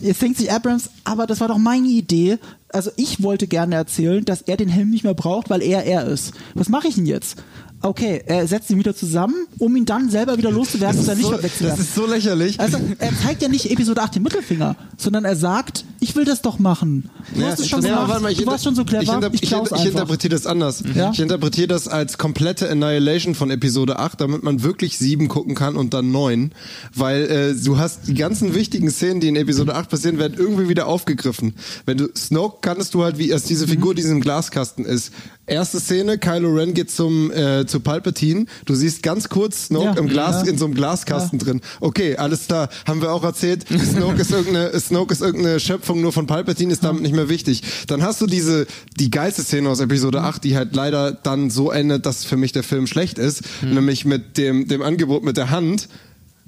jetzt 0.00 0.20
denkt 0.20 0.38
sich 0.38 0.50
Abrams, 0.50 0.90
aber 1.04 1.26
das 1.28 1.40
war 1.40 1.48
doch 1.48 1.58
meine 1.58 1.86
Idee. 1.86 2.38
Also 2.72 2.90
ich 2.96 3.22
wollte 3.22 3.46
gerne 3.46 3.76
erzählen, 3.76 4.24
dass 4.24 4.42
er 4.42 4.56
den 4.56 4.68
Helm 4.68 4.90
nicht 4.90 5.04
mehr 5.04 5.14
braucht, 5.14 5.48
weil 5.48 5.62
er 5.62 5.84
er 5.84 6.06
ist. 6.06 6.32
Was 6.54 6.68
mache 6.68 6.88
ich 6.88 6.96
denn 6.96 7.06
jetzt? 7.06 7.36
Okay, 7.82 8.22
er 8.26 8.46
setzt 8.46 8.70
ihn 8.70 8.78
wieder 8.78 8.94
zusammen, 8.94 9.34
um 9.58 9.74
ihn 9.74 9.84
dann 9.84 10.08
selber 10.08 10.38
wieder 10.38 10.50
loszuwerden 10.52 11.00
und 11.00 11.06
Licht 11.16 11.22
so, 11.22 11.36
so, 11.36 11.66
das 11.66 11.78
ist 11.80 11.94
so 11.94 12.06
lächerlich. 12.06 12.60
Also 12.60 12.78
er 12.98 13.10
zeigt 13.18 13.42
ja 13.42 13.48
nicht 13.48 13.70
Episode 13.70 14.02
8 14.02 14.14
den 14.16 14.22
Mittelfinger, 14.22 14.76
sondern 14.96 15.24
er 15.24 15.34
sagt, 15.34 15.84
ich 15.98 16.14
will 16.14 16.24
das 16.24 16.42
doch 16.42 16.58
machen. 16.60 17.10
Du 17.34 17.40
Ja, 17.40 17.48
hast 17.48 17.60
es 17.60 17.68
schon 17.68 17.82
ja, 17.82 17.90
gemacht, 17.90 18.08
warte 18.08 18.22
mal, 18.22 18.32
ich 18.32 18.38
du 18.38 18.46
warst 18.46 18.64
schon 18.64 18.74
so 18.76 18.84
clever, 18.84 19.02
Ich, 19.02 19.08
inter 19.12 19.30
ich, 19.32 19.42
ich, 19.42 19.52
inter 19.52 19.76
ich 19.76 19.86
interpretiere 19.86 20.34
das 20.34 20.46
anders. 20.46 20.82
Ja? 20.94 21.10
Ich 21.10 21.20
interpretiere 21.20 21.66
das 21.68 21.88
als 21.88 22.18
komplette 22.18 22.70
Annihilation 22.70 23.34
von 23.34 23.50
Episode 23.50 23.98
8, 23.98 24.20
damit 24.20 24.42
man 24.44 24.62
wirklich 24.62 24.98
7 24.98 25.26
gucken 25.28 25.54
kann 25.54 25.76
und 25.76 25.92
dann 25.92 26.12
9. 26.12 26.52
Weil 26.94 27.22
äh, 27.30 27.54
du 27.54 27.78
hast 27.78 28.06
die 28.06 28.14
ganzen 28.14 28.54
wichtigen 28.54 28.90
Szenen, 28.90 29.20
die 29.20 29.28
in 29.28 29.36
Episode 29.36 29.74
8 29.74 29.90
passieren, 29.90 30.18
werden 30.18 30.34
irgendwie 30.38 30.68
wieder 30.68 30.86
aufgegriffen. 30.86 31.54
Wenn 31.84 31.98
du 31.98 32.08
Snoke 32.16 32.58
kannst 32.60 32.94
du 32.94 33.02
halt, 33.02 33.18
wie 33.18 33.30
erst 33.30 33.50
diese 33.50 33.66
Figur, 33.66 33.94
die 33.94 34.02
in 34.02 34.06
diesem 34.06 34.20
Glaskasten 34.20 34.84
ist. 34.84 35.12
Erste 35.46 35.80
Szene, 35.80 36.18
Kylo 36.18 36.50
Ren 36.54 36.72
geht 36.72 36.88
zum 36.90 37.32
äh, 37.32 37.66
zu 37.66 37.80
Palpatine. 37.80 38.46
Du 38.64 38.76
siehst 38.76 39.02
ganz 39.02 39.28
kurz 39.28 39.66
Snoke 39.66 39.86
Ja. 39.86 39.92
im 39.94 40.06
Glas 40.08 40.44
Ja. 40.46 40.52
in 40.52 40.56
so 40.56 40.66
einem 40.66 40.74
Glaskasten 40.74 41.40
drin. 41.40 41.60
Okay, 41.80 42.16
alles 42.16 42.46
klar. 42.46 42.68
Haben 42.86 43.02
wir 43.02 43.12
auch 43.12 43.24
erzählt. 43.24 43.66
Snoke 43.68 44.20
ist 44.20 44.30
irgendeine 44.30 44.70
Snoke 44.80 45.12
ist 45.12 45.20
irgendeine 45.20 45.58
Schöpfung 45.58 46.00
nur 46.00 46.12
von 46.12 46.28
Palpatine, 46.28 46.72
ist 46.72 46.84
damit 46.84 47.02
nicht 47.02 47.14
mehr 47.14 47.28
wichtig. 47.28 47.62
Dann 47.88 48.04
hast 48.04 48.20
du 48.20 48.26
diese 48.26 48.66
die 49.00 49.10
geilste 49.10 49.42
Szene 49.42 49.68
aus 49.68 49.80
Episode 49.80 50.22
8, 50.22 50.44
die 50.44 50.56
halt 50.56 50.76
leider 50.76 51.10
dann 51.10 51.50
so 51.50 51.72
endet, 51.72 52.06
dass 52.06 52.24
für 52.24 52.36
mich 52.36 52.52
der 52.52 52.62
Film 52.62 52.86
schlecht 52.86 53.18
ist, 53.18 53.42
nämlich 53.62 54.04
mit 54.04 54.38
dem 54.38 54.68
dem 54.68 54.80
Angebot 54.80 55.24
mit 55.24 55.36
der 55.36 55.50
Hand. 55.50 55.88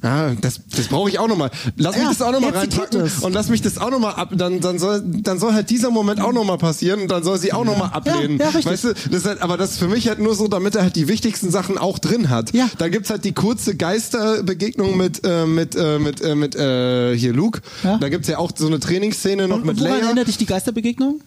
Ja, 0.04 0.34
das, 0.34 0.60
das 0.70 0.88
brauche 0.88 1.08
ich 1.08 1.18
auch 1.18 1.28
nochmal. 1.28 1.50
Lass 1.76 1.94
mich 1.96 2.04
Ja, 2.04 2.10
das 2.10 2.20
auch 2.20 2.30
nochmal 2.30 2.50
reinpacken 2.50 3.10
und 3.22 3.32
lass 3.32 3.48
mich 3.48 3.62
das 3.62 3.78
auch 3.78 3.90
nochmal 3.90 4.14
ab. 4.16 4.32
Dann, 4.36 4.60
dann, 4.60 4.78
soll, 4.78 5.02
dann 5.02 5.38
soll 5.38 5.54
halt 5.54 5.70
dieser 5.70 5.90
Moment 5.90 6.20
auch 6.20 6.34
nochmal 6.34 6.58
passieren 6.58 7.00
und 7.00 7.10
dann 7.10 7.24
soll 7.24 7.38
sie 7.38 7.54
auch 7.54 7.64
nochmal 7.64 7.88
ablehnen. 7.90 8.38
Ja, 8.38 8.50
ja, 8.50 8.64
weißt 8.64 8.84
du, 8.84 8.92
das 8.92 9.06
ist 9.06 9.26
halt, 9.26 9.40
aber 9.40 9.56
das 9.56 9.72
ist 9.72 9.78
für 9.78 9.88
mich 9.88 10.06
halt 10.08 10.18
nur 10.18 10.34
so, 10.34 10.46
damit 10.46 10.74
er 10.74 10.82
halt 10.82 10.96
die 10.96 11.08
wichtigsten 11.08 11.50
Sachen 11.50 11.78
auch 11.78 11.98
drin 11.98 12.28
hat. 12.28 12.52
Ja. 12.52 12.68
Da 12.76 12.88
gibt's 12.90 13.08
halt 13.08 13.24
die 13.24 13.32
kurze 13.32 13.76
Geisterbegegnung 13.76 14.94
mit, 14.98 15.22
äh, 15.24 15.46
mit, 15.46 15.74
äh, 15.74 15.98
mit, 15.98 16.20
äh, 16.20 16.34
mit 16.34 16.54
äh, 16.54 17.16
hier 17.16 17.32
Luke. 17.32 17.62
Ja. 17.82 17.96
Da 17.96 18.10
gibt's 18.10 18.28
ja 18.28 18.36
auch 18.36 18.52
so 18.54 18.66
eine 18.66 18.80
Trainingsszene 18.80 19.48
noch 19.48 19.56
und, 19.56 19.64
mit 19.64 19.76
und 19.76 19.80
woran 19.84 19.94
Leia. 20.00 20.06
erinnert 20.08 20.28
dich 20.28 20.36
die 20.36 20.46
Geisterbegegnung? 20.46 21.20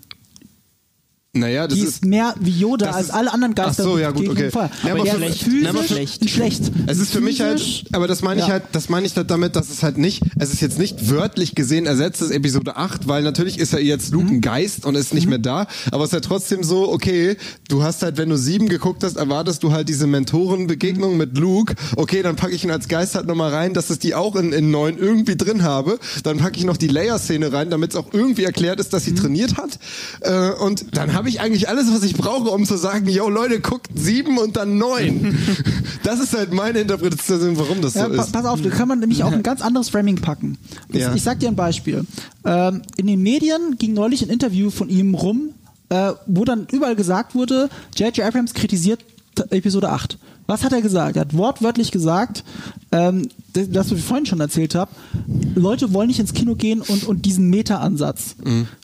Naja, 1.40 1.68
das 1.68 1.78
Die 1.78 1.84
ist. 1.84 1.90
ist 1.90 2.06
mehr 2.06 2.34
wie 2.40 2.52
Yoda 2.52 2.92
als 2.92 3.10
alle 3.10 3.32
anderen 3.34 3.54
Ach 3.58 3.66
Geister. 3.66 3.84
so, 3.84 3.98
ja, 3.98 4.12
gut, 4.12 4.28
okay. 4.30 4.50
Ja, 4.84 4.92
aber 4.94 5.04
der 5.04 5.16
schlecht. 5.16 5.44
physisch 5.44 5.64
Ja, 5.64 5.70
aber 5.70 5.84
schlecht. 5.84 6.30
schlecht. 6.30 6.72
Es 6.88 6.98
ist 7.00 7.12
für 7.12 7.22
mich 7.22 7.42
halt, 7.42 7.62
aber 7.92 8.08
das 8.08 8.22
meine 8.22 8.42
ich 8.42 8.48
Ja. 8.48 8.54
halt, 8.54 8.64
das 8.72 8.90
meine 8.90 9.06
ich 9.06 9.16
halt 9.16 9.30
damit, 9.32 9.56
dass 9.56 9.70
es 9.70 9.84
halt 9.84 9.98
nicht, 9.98 10.24
es 10.40 10.52
ist 10.54 10.62
jetzt 10.62 10.80
nicht 10.80 11.10
wörtlich 11.10 11.56
gesehen 11.56 11.86
ersetzt 11.86 12.22
ist 12.22 12.32
Episode 12.32 12.76
8, 12.78 13.08
weil 13.08 13.24
natürlich 13.24 13.60
ist 13.60 13.74
ja 13.74 13.80
jetzt 13.80 14.12
Luke 14.12 14.26
Mhm. 14.28 14.32
ein 14.38 14.42
Geist 14.42 14.86
und 14.86 14.96
ist 14.96 15.14
nicht 15.14 15.28
mehr 15.28 15.38
da, 15.38 15.68
aber 15.92 16.04
es 16.04 16.10
ist 16.10 16.14
ja 16.14 16.20
trotzdem 16.22 16.64
so, 16.64 16.92
okay, 16.92 17.38
du 17.70 17.84
hast 17.84 18.02
halt, 18.04 18.18
wenn 18.18 18.30
du 18.30 18.38
sieben 18.38 18.70
geguckt 18.70 19.04
hast, 19.04 19.18
erwartest 19.18 19.64
du 19.64 19.72
halt 19.72 19.90
diese 19.90 20.08
Mentorenbegegnung 20.08 21.12
Mhm. 21.14 21.18
mit 21.18 21.38
Luke, 21.38 21.76
okay, 21.96 22.22
dann 22.22 22.36
packe 22.36 22.54
ich 22.56 22.64
ihn 22.64 22.72
als 22.72 22.88
Geist 22.88 23.16
halt 23.16 23.28
nochmal 23.28 23.52
rein, 23.54 23.74
dass 23.74 23.90
es 23.90 24.00
die 24.00 24.16
auch 24.16 24.36
in, 24.36 24.54
in 24.54 24.72
neun 24.72 24.98
irgendwie 24.98 25.36
drin 25.36 25.64
habe, 25.64 26.00
dann 26.24 26.38
packe 26.38 26.58
ich 26.58 26.66
noch 26.66 26.78
die 26.78 26.88
Leia-Szene 26.88 27.52
rein, 27.52 27.70
damit 27.70 27.92
es 27.92 27.96
auch 27.96 28.14
irgendwie 28.14 28.44
erklärt 28.44 28.80
ist, 28.80 28.94
dass 28.94 29.04
Mhm. 29.06 29.16
sie 29.16 29.22
trainiert 29.22 29.58
hat 29.58 29.80
äh, 30.22 30.52
und 30.64 30.86
dann 30.98 31.14
habe 31.14 31.27
ich 31.28 31.40
eigentlich 31.42 31.70
alles, 31.70 31.92
was 31.94 32.04
ich 32.04 32.14
brauche, 32.16 32.50
um 32.50 32.66
zu 32.66 32.78
sagen, 32.78 33.08
yo 33.08 33.30
Leute, 33.30 33.60
guckt 33.60 33.88
sieben 33.96 34.38
und 34.38 34.56
dann 34.58 34.78
neun. 34.78 35.38
das 36.04 36.20
ist 36.20 36.36
halt 36.36 36.54
meine 36.54 36.80
Interpretation, 36.80 37.58
warum 37.58 37.82
das 37.82 37.94
Ja, 37.96 38.10
so 38.10 38.16
pa 38.16 38.24
ist. 38.24 38.32
pass 38.32 38.46
auf, 38.46 38.62
da 38.62 38.70
kann 38.70 38.88
man 38.88 39.00
nämlich 39.00 39.24
auch 39.24 39.32
ein 39.32 39.44
ganz 39.44 39.62
anderes 39.62 39.90
Framing 39.90 40.16
packen. 40.18 40.58
Das, 40.90 41.02
Ja. 41.02 41.14
Ich 41.16 41.24
sag 41.24 41.40
dir 41.40 41.48
ein 41.50 41.56
Beispiel. 41.56 42.06
Ähm, 42.46 42.82
in 42.98 43.08
den 43.08 43.22
Medien 43.22 43.78
ging 43.78 43.94
neulich 43.94 44.22
ein 44.24 44.30
Interview 44.30 44.70
von 44.70 44.90
ihm 44.90 45.16
rum, 45.16 45.50
äh, 45.90 46.14
wo 46.26 46.44
dann 46.46 46.68
überall 46.72 46.96
gesagt 46.96 47.36
wurde, 47.36 47.70
J.J. 47.96 48.26
Abrams 48.26 48.54
kritisiert 48.54 49.00
Episode 49.50 49.90
8. 49.90 50.18
Was 50.48 50.64
hat 50.64 50.72
er 50.74 50.82
gesagt? 50.82 51.18
Er 51.18 51.22
hat 51.22 51.36
wortwörtlich 51.38 51.92
gesagt, 51.92 52.44
ähm, 52.92 53.30
das, 53.54 53.70
das, 53.70 53.92
was 53.92 54.00
ich 54.00 54.06
vorhin 54.06 54.26
schon 54.26 54.40
erzählt 54.40 54.76
habe, 54.76 54.92
Leute 55.56 55.94
wollen 55.94 56.08
nicht 56.08 56.20
ins 56.20 56.34
Kino 56.34 56.56
gehen 56.56 56.82
und, 56.82 57.06
und 57.06 57.26
diesen 57.26 57.50
Meta-Ansatz. 57.50 58.36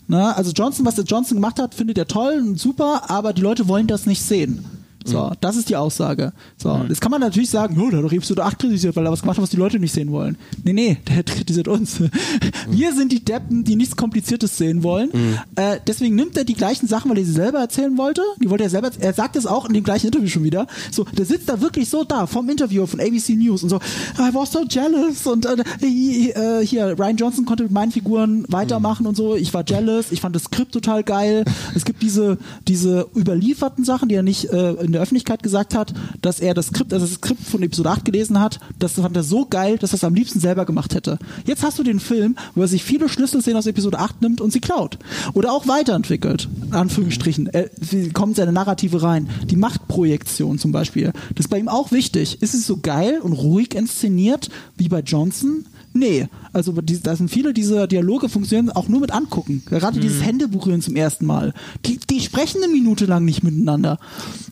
Na, 0.08 0.34
also 0.34 0.52
Johnson, 0.52 0.86
was 0.86 0.96
der 0.96 1.06
Johnson 1.06 1.38
gemacht 1.38 1.60
hat, 1.60 1.74
findet 1.74 1.98
er 1.98 2.08
toll 2.08 2.42
und 2.46 2.60
super, 2.60 3.10
aber 3.10 3.34
die 3.34 3.42
Leute 3.42 3.68
wollen 3.68 3.88
das 3.88 4.06
nicht 4.06 4.22
sehen. 4.22 4.66
So, 5.06 5.32
das 5.42 5.56
ist 5.56 5.70
die 5.70 5.76
Aussage. 5.76 6.34
So, 6.58 6.86
jetzt 6.88 7.02
kann 7.02 7.12
man 7.12 7.22
natürlich 7.22 7.50
sagen, 7.50 7.80
oh, 7.80 7.90
der 7.90 8.00
hat 8.00 8.06
doch 8.06 8.12
Episode 8.12 8.44
8 8.44 8.60
kritisiert, 8.60 8.96
weil 8.96 9.06
er 9.06 9.12
was 9.12 9.22
gemacht 9.22 9.38
hat, 9.38 9.44
was 9.44 9.50
die 9.50 9.58
Leute 9.58 9.80
nicht 9.80 9.94
sehen 9.94 10.12
wollen. 10.12 10.38
Nee, 10.64 10.74
nee, 10.74 10.98
der 11.08 11.24
kritisiert 11.24 11.68
uns. 11.68 12.00
Wir 12.70 12.94
sind 12.94 13.12
die 13.12 13.24
Deppen, 13.24 13.64
die 13.64 13.76
nichts 13.76 13.96
Kompliziertes 13.96 14.58
sehen 14.58 14.84
wollen. 14.84 15.12
Äh, 15.56 15.80
deswegen 15.86 16.16
nimmt 16.16 16.38
er 16.38 16.44
die 16.44 16.54
gleichen 16.54 16.88
Sachen, 16.88 17.10
weil 17.12 17.18
er 17.18 17.26
sie 17.26 17.32
selber 17.32 17.60
erzählen 17.60 17.98
wollte. 17.98 18.22
Die 18.42 18.50
wollte 18.50 18.64
er 18.64 18.70
selber, 18.70 18.92
er 19.00 19.14
sagt 19.14 19.36
es 19.36 19.46
auch 19.46 19.66
in 19.66 19.74
dem 19.74 19.84
gleichen 19.84 20.08
Interview 20.08 20.28
schon 20.28 20.44
wieder. 20.44 20.68
So, 20.92 21.04
der 21.04 21.26
sitzt 21.26 21.50
da 21.50 21.62
wirklich 21.62 21.90
so 21.90 22.04
da, 22.04 22.28
vom 22.28 22.50
Interview 22.50 22.86
von 22.86 23.00
ABC 23.00 23.36
News 23.36 23.64
und 23.64 23.70
so, 23.70 23.78
I 24.18 24.34
was 24.34 24.52
so 24.52 24.64
jealous 24.70 25.28
und 25.28 25.46
äh, 25.46 25.64
hier, 25.82 26.36
äh, 26.36 26.66
hier, 26.66 26.98
Ryan 26.98 27.18
Johnson 27.18 27.46
konnte 27.46 27.64
mit 27.64 27.72
meinen 27.72 27.92
Figuren 27.92 28.46
weitermachen 28.50 29.06
und 29.06 29.16
so. 29.16 29.36
Ich 29.36 29.54
war 29.54 29.64
jealous, 29.68 30.12
ich 30.12 30.22
fand 30.22 30.36
das 30.36 30.44
Skript 30.44 30.72
total 30.72 31.04
geil. 31.04 31.46
Es 31.76 31.86
gibt 31.86 32.02
diese, 32.02 32.38
diese 32.68 33.08
überlieferten 33.16 33.84
Sachen, 33.84 34.10
die 34.10 34.16
er 34.16 34.24
nicht 34.24 34.46
äh, 34.46 34.74
in 34.94 34.98
der 34.98 35.02
Öffentlichkeit 35.02 35.42
gesagt 35.42 35.74
hat, 35.74 35.92
dass 36.22 36.40
er 36.40 36.54
das 36.54 36.68
Skript, 36.68 36.94
also 36.94 37.06
das 37.06 37.16
Skript 37.16 37.44
von 37.44 37.64
Episode 37.64 37.90
8 37.90 38.06
gelesen 38.06 38.40
hat, 38.40 38.60
das 38.78 38.94
fand 38.94 39.16
er 39.16 39.24
so 39.24 39.46
geil, 39.46 39.80
dass 39.80 39.92
er 39.92 39.96
es 39.96 40.04
am 40.04 40.14
liebsten 40.14 40.40
selber 40.40 40.66
gemacht 40.66 40.94
hätte. 40.94 41.18
Jetzt 41.46 41.64
hast 41.64 41.80
du 41.80 41.84
den 41.84 42.00
Film, 42.00 42.36
wo 42.54 42.62
er 42.62 42.68
sich 42.68 42.84
viele 42.84 43.10
Schlüsselszenen 43.10 43.58
aus 43.58 43.66
Episode 43.66 43.98
8 43.98 44.22
nimmt 44.22 44.40
und 44.40 44.54
sie 44.54 44.60
klaut. 44.60 45.00
Oder 45.34 45.52
auch 45.52 45.68
weiterentwickelt. 45.68 46.48
Anführungsstrichen. 46.70 47.48
Er, 47.48 47.72
sie 47.82 48.10
kommt 48.10 48.36
seine 48.36 48.52
Narrative 48.52 49.02
rein. 49.02 49.30
Die 49.50 49.56
Machtprojektion 49.56 50.60
zum 50.60 50.72
Beispiel. 50.72 51.12
Das 51.34 51.46
ist 51.46 51.50
bei 51.50 51.58
ihm 51.58 51.68
auch 51.68 51.92
wichtig. 51.92 52.42
Ist 52.42 52.54
es 52.54 52.68
so 52.68 52.78
geil 52.78 53.20
und 53.20 53.34
ruhig 53.34 53.74
inszeniert 53.74 54.50
wie 54.78 54.90
bei 54.90 55.00
Johnson? 55.00 55.66
Nee, 55.94 56.28
also 56.54 56.72
die, 56.82 57.02
da 57.02 57.16
sind 57.16 57.30
viele 57.30 57.54
dieser 57.54 57.86
Dialoge 57.88 58.28
funktionieren 58.28 58.72
auch 58.72 58.88
nur 58.88 59.00
mit 59.00 59.12
angucken. 59.12 59.62
Gerade 59.66 60.00
dieses 60.00 60.24
Händeberühren 60.24 60.82
zum 60.82 60.96
ersten 60.96 61.26
Mal. 61.26 61.54
Die, 61.86 62.00
die 62.00 62.20
sprechen 62.20 62.64
eine 62.64 62.72
Minute 62.72 63.06
lang 63.06 63.24
nicht 63.26 63.44
miteinander. 63.44 64.00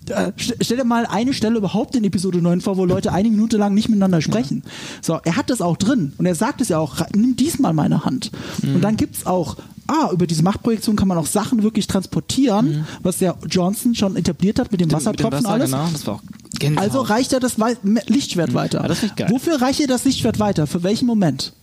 Äh, 0.10 0.32
st 0.40 0.56
stell 0.61 0.78
dir 0.78 0.84
mal 0.84 1.08
eine 1.08 1.34
Stelle 1.34 1.58
überhaupt 1.58 1.95
in 1.95 2.03
Episode 2.03 2.42
9 2.42 2.61
vor, 2.61 2.78
wo 2.78 2.86
Leute 2.86 3.11
eine 3.11 3.30
Minute 3.30 3.58
lang 3.58 3.74
nicht 3.74 3.90
miteinander 3.90 4.22
sprechen. 4.22 4.64
So, 5.02 5.20
er 5.24 5.36
hat 5.36 5.50
das 5.50 5.61
auch 5.61 5.78
drin 5.78 6.14
und 6.18 6.28
er 6.28 6.36
sagt 6.36 6.61
es 6.61 6.70
ja 6.70 6.78
auch, 6.78 6.98
nimm 7.16 7.36
diesmal 7.36 7.74
meine 7.74 8.06
Hand. 8.06 8.32
Und 8.64 8.82
dann 8.82 8.98
gibt's 8.98 9.26
auch 9.26 9.58
Ah, 9.88 10.10
über 10.11 10.27
diese 10.27 10.43
Machtprojektion 10.43 10.95
kann 10.95 11.08
man 11.08 11.18
auch 11.18 11.26
Sachen 11.26 11.64
wirklich 11.64 11.88
transportieren, 11.88 12.85
was 13.03 13.18
der 13.18 13.38
Johnson 13.50 13.95
schon 13.95 14.16
etabliert 14.16 14.60
hat 14.60 14.72
mit 14.72 14.80
dem 14.80 14.85
Mit 14.88 14.92
dem 14.93 14.95
Wassertropfen 14.98 15.43
Wasser, 15.43 15.50
alles. 15.53 15.72
Genau, 15.72 15.90
das 15.92 16.08
war 16.08 16.16
auch 16.16 16.22
Gänsehaut. 16.60 16.84
Also 16.84 17.01
reicht 17.01 17.32
ja 17.32 17.40
das 17.40 17.60
Wei- 17.60 17.77
Lichtschwert 18.08 18.53
weiter. 18.53 18.82
Ja, 18.82 18.88
das 18.88 19.03
geil. 19.16 19.27
Wofür 19.30 19.61
reicht 19.61 19.80
dir 19.80 19.88
das 19.88 20.06
Lichtschwert 20.06 20.40
weiter? 20.40 20.68
Für 20.68 20.84
welchen 20.84 21.08
Moment? 21.08 21.53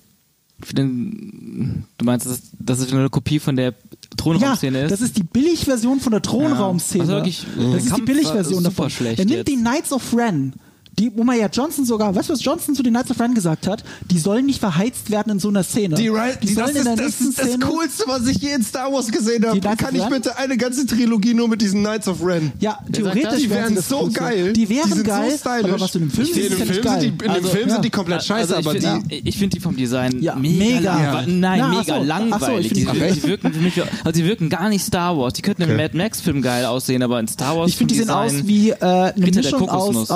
Für 0.61 0.75
den, 0.75 1.85
du 1.99 2.05
meinst, 2.05 2.27
das, 2.27 2.41
das 2.59 2.81
ist 2.81 2.93
eine 2.93 3.09
Kopie 3.11 3.39
von 3.39 3.55
der 3.55 3.75
Thronraumszene 4.17 4.79
ja, 4.79 4.85
ist. 4.87 4.91
das 4.91 5.01
ist 5.01 5.17
die 5.17 5.23
Billigversion 5.23 6.01
von 6.01 6.11
der 6.11 6.21
Thronraumszene. 6.23 7.03
Also 7.05 7.15
wirklich, 7.15 7.47
das 7.57 7.85
ist 7.85 7.97
die 7.97 8.03
Billigversion 8.03 8.65
davon. 8.65 8.91
schlecht 8.91 9.21
er 9.21 9.25
nimmt 9.25 9.37
jetzt. 9.39 9.49
die 9.49 9.57
Knights 9.57 9.93
of 9.93 10.15
Ren. 10.17 10.55
Die, 10.99 11.13
wo 11.15 11.23
man 11.25 11.39
ja 11.39 11.47
Johnson 11.53 11.85
sogar, 11.85 12.15
weißt 12.15 12.29
du, 12.29 12.33
was 12.33 12.45
Johnson 12.45 12.75
zu 12.75 12.83
den 12.83 12.93
Knights 12.93 13.11
of 13.11 13.21
Ren 13.21 13.35
gesagt 13.35 13.67
hat? 13.67 13.85
Die 14.11 14.19
sollen 14.19 14.47
nicht 14.47 14.59
verheizt 14.61 15.11
werden 15.11 15.33
in 15.33 15.39
so 15.39 15.49
einer 15.49 15.63
Szene. 15.63 15.95
Die, 15.95 16.11
Ri- 16.11 16.39
die, 16.41 16.55
das, 16.55 16.65
sollen 16.67 16.71
in 16.71 16.77
ist, 16.77 16.85
der 16.87 16.97
das 16.97 17.05
nächsten 17.07 17.29
ist 17.29 17.39
das 17.39 17.47
Szene. 17.47 17.65
Coolste, 17.67 18.05
was 18.07 18.27
ich 18.27 18.39
je 18.39 18.53
in 18.55 18.63
Star 18.63 18.93
Wars 18.93 19.07
gesehen 19.11 19.45
habe. 19.47 19.61
Die 19.61 19.67
Kann 19.69 19.95
ich 19.95 20.03
Ren? 20.03 20.11
bitte 20.11 20.37
eine 20.37 20.57
ganze 20.57 20.87
Trilogie 20.87 21.35
nur 21.35 21.49
mit 21.49 21.61
diesen 21.63 21.81
Knights 21.81 22.09
of 22.09 22.25
Ren? 22.25 22.53
Ja, 22.61 22.79
theoretisch 22.93 23.23
das? 23.23 23.37
Die 23.39 23.51
wären 23.51 23.75
das 23.75 23.89
so 23.89 23.99
Coolste. 24.01 24.21
geil. 24.21 24.53
Die 24.53 24.69
wären 24.69 24.89
sind 24.93 25.05
geil, 25.05 25.31
so 25.31 25.37
stylisch. 25.39 25.65
aber 25.73 25.81
was 25.81 25.93
du 25.93 25.99
in 25.99 26.05
dem 26.07 26.11
Film 26.11 26.27
siehst, 26.27 26.39
finde, 26.39 26.49
ist 26.49 26.53
in 26.53 26.59
ja 26.59 26.65
dem 26.65 26.69
nicht 26.69 26.75
Film 26.75 26.85
geil. 26.85 27.01
sind 27.01 27.03
die, 27.03 27.09
in 27.09 27.19
dem 27.19 27.31
Also, 27.31 27.49
Film 27.49 27.69
ja. 27.69 27.75
sind 27.75 27.85
die 27.85 27.91
komplett 27.91 28.25
scheiße, 28.25 28.57
also 28.57 28.71
aber 28.71 28.79
ich 28.79 28.85
die. 28.85 28.89
finde 28.91 29.29
ich 29.29 29.39
find 29.39 29.53
die 29.55 29.61
vom 29.61 29.77
Design 29.77 30.21
Ja, 30.23 30.35
mega, 30.35 30.59
mega. 30.59 31.21
langwe- 31.21 31.27
Nein, 31.29 31.61
Na, 31.61 31.69
mega 31.69 31.99
so, 31.99 32.03
langweilig. 32.05 32.69
find 32.69 32.81
die, 32.81 32.85
die- 32.87 33.13
die, 33.21 33.23
wirken 33.29 33.53
für 33.53 33.61
mich, 33.61 33.81
also 33.81 34.13
die 34.13 34.25
wirken 34.25 34.49
gar 34.49 34.69
nicht 34.69 34.85
Star 34.85 35.17
Wars. 35.17 35.35
Die 35.35 35.43
könnten 35.43 35.63
im 35.63 35.77
Mad 35.77 35.97
Max 35.97 36.21
Film 36.21 36.43
geil 36.43 36.65
aussehen, 36.65 37.03
aber 37.03 37.21
in 37.21 37.29
Star 37.29 37.57
Wars 37.57 37.71
Ich 37.71 37.77
finde, 37.77 37.95
die 37.95 38.01
sehen 38.01 38.11
aus 38.11 38.33
wie 38.45 38.71
äh, 38.71 38.77
eine 38.81 39.13
Mischung 39.17 39.69
aus, 39.69 39.87
Kokosnuss. 40.09 40.11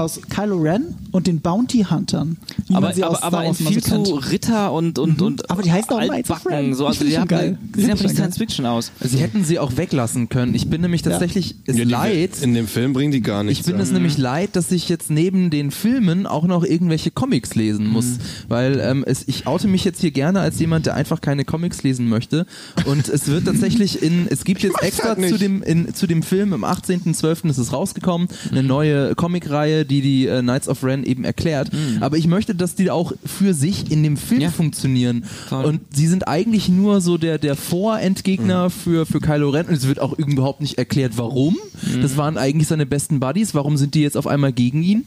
Aus, 0.00 0.20
Kylo 0.28 0.58
Ren 0.58 0.94
und 1.12 1.26
den 1.26 1.40
Bounty 1.40 1.84
Huntern. 1.88 2.36
Wie 2.68 2.74
aber, 2.74 2.86
man 2.88 2.94
sie 2.94 3.04
aber, 3.04 3.22
aber 3.22 3.44
in 3.44 3.54
viel 3.54 3.82
so 3.82 4.02
zu 4.02 4.14
Ritter 4.14 4.72
und 4.72 4.98
und 4.98 5.20
und 5.22 5.50
Aber 5.50 5.62
die 5.62 5.70
heißen 5.72 5.90
auch 5.90 5.98
altbacken. 5.98 6.52
Ren. 6.52 6.74
So, 6.74 6.86
also 6.86 7.04
die 7.04 7.18
haben 7.18 7.28
geil. 7.28 7.58
sehen 7.76 7.90
einfach 7.90 8.04
nicht 8.04 8.14
Science 8.16 8.38
Fiction 8.38 8.66
aus. 8.66 8.92
Sie 9.00 9.18
hätten 9.18 9.44
sie 9.44 9.58
auch 9.58 9.76
weglassen 9.76 10.28
können. 10.28 10.54
Ich 10.54 10.68
bin 10.68 10.80
nämlich 10.80 11.02
tatsächlich 11.02 11.54
es 11.66 11.76
Ja, 11.76 11.84
die- 11.84 11.90
leid. 11.90 12.42
In 12.42 12.54
dem 12.54 12.66
Film 12.66 12.92
bringen 12.92 13.12
die 13.12 13.20
gar 13.20 13.44
nichts. 13.44 13.66
Ich 13.66 13.72
bin 13.72 13.80
es 13.80 13.88
ja. 13.88 13.94
nämlich 13.94 14.18
leid, 14.18 14.56
dass 14.56 14.70
ich 14.72 14.88
jetzt 14.88 15.10
neben 15.10 15.50
den 15.50 15.70
Filmen 15.70 16.26
auch 16.26 16.46
noch 16.46 16.64
irgendwelche 16.64 17.10
Comics 17.10 17.54
lesen 17.54 17.86
muss, 17.86 18.06
Mhm. 18.06 18.18
weil 18.48 18.80
ähm, 18.80 19.04
es, 19.06 19.24
ich 19.28 19.46
oute 19.46 19.68
mich 19.68 19.84
jetzt 19.84 20.00
hier 20.00 20.10
gerne 20.10 20.40
als 20.40 20.58
jemand, 20.58 20.86
der 20.86 20.94
einfach 20.94 21.20
keine 21.20 21.44
Comics 21.44 21.82
lesen 21.82 22.08
möchte. 22.08 22.46
Und 22.86 23.08
es 23.08 23.26
wird 23.28 23.44
tatsächlich 23.46 24.02
in, 24.02 24.26
es 24.28 24.44
gibt 24.44 24.62
jetzt 24.62 24.82
extra 24.82 25.16
halt 25.16 25.28
zu 25.28 25.38
dem 25.38 25.62
in, 25.62 25.94
zu 25.94 26.06
dem 26.06 26.22
Film 26.22 26.52
am 26.52 26.64
18.12. 26.64 27.48
ist 27.50 27.58
es 27.58 27.72
rausgekommen, 27.72 28.28
eine 28.50 28.62
neue 28.62 29.14
Comicreihe, 29.14 29.79
die 29.84 30.00
die 30.00 30.26
äh, 30.26 30.40
Knights 30.42 30.68
of 30.68 30.82
Ren 30.84 31.04
eben 31.04 31.24
erklärt. 31.24 31.70
Aber 32.00 32.16
ich 32.16 32.26
möchte, 32.26 32.54
dass 32.54 32.74
die 32.74 32.90
auch 32.90 33.12
für 33.24 33.54
sich 33.54 33.90
in 33.90 34.02
dem 34.02 34.16
Film 34.16 34.40
Ja. 34.40 34.50
funktionieren. 34.50 35.24
Voll. 35.48 35.64
Und 35.64 35.80
sie 35.94 36.06
sind 36.06 36.28
eigentlich 36.28 36.68
nur 36.68 37.00
so 37.00 37.18
der 37.18 37.38
der 37.38 37.56
Vorendgegner 37.56 38.70
für 38.70 39.06
für 39.06 39.20
Kylo 39.20 39.50
Ren 39.50 39.66
und 39.66 39.74
es 39.74 39.86
wird 39.86 40.00
auch 40.00 40.16
überhaupt 40.18 40.60
nicht 40.60 40.78
erklärt, 40.78 41.12
warum. 41.16 41.56
Das 42.02 42.16
waren 42.16 42.36
eigentlich 42.38 42.68
seine 42.68 42.86
besten 42.86 43.20
Buddies. 43.20 43.54
Warum 43.54 43.76
sind 43.76 43.94
die 43.94 44.02
jetzt 44.02 44.16
auf 44.16 44.26
einmal 44.26 44.52
gegen 44.52 44.82
ihn? 44.82 45.04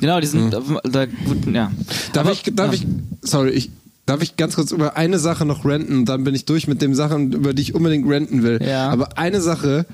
Genau, 0.00 0.20
die 0.20 0.26
sind 0.26 0.52
da 0.52 1.06
gut, 1.06 1.46
ja. 1.52 1.70
Darf 2.12 2.26
Aber- 2.26 2.32
ich, 2.32 2.42
darf 2.54 2.72
ich, 2.74 2.86
sorry, 3.22 3.50
ich, 3.50 3.70
darf 4.06 4.22
ich 4.22 4.36
ganz 4.36 4.54
kurz 4.56 4.70
über 4.72 4.96
eine 4.96 5.18
Sache 5.18 5.44
noch 5.44 5.64
renten, 5.64 6.04
dann 6.04 6.22
bin 6.24 6.34
ich 6.34 6.44
durch 6.44 6.68
mit 6.68 6.80
den 6.82 6.94
Sachen, 6.94 7.32
über 7.32 7.54
die 7.54 7.62
ich 7.62 7.74
unbedingt 7.74 8.08
renten 8.08 8.42
will. 8.42 8.60
Ja. 8.62 8.88
Aber 8.90 9.18
eine 9.18 9.40
Sache 9.40 9.86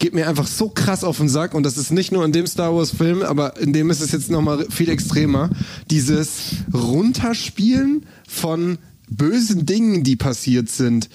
geht 0.00 0.14
mir 0.14 0.28
einfach 0.28 0.48
so 0.48 0.68
krass 0.68 1.04
auf 1.04 1.18
den 1.18 1.28
Sack 1.28 1.54
und 1.54 1.62
das 1.62 1.76
ist 1.76 1.92
nicht 1.92 2.10
nur 2.10 2.24
in 2.24 2.32
dem 2.32 2.46
Star 2.46 2.74
Wars 2.74 2.90
Film, 2.90 3.22
aber 3.22 3.58
in 3.58 3.72
dem 3.72 3.90
ist 3.90 4.00
es 4.00 4.10
jetzt 4.10 4.30
nochmal 4.30 4.66
viel 4.70 4.88
extremer. 4.88 5.50
Dieses 5.90 6.56
Runterspielen 6.72 8.06
von 8.26 8.78
bösen 9.08 9.66
Dingen, 9.66 10.02
die 10.02 10.16
passiert 10.16 10.70
sind. 10.70 11.10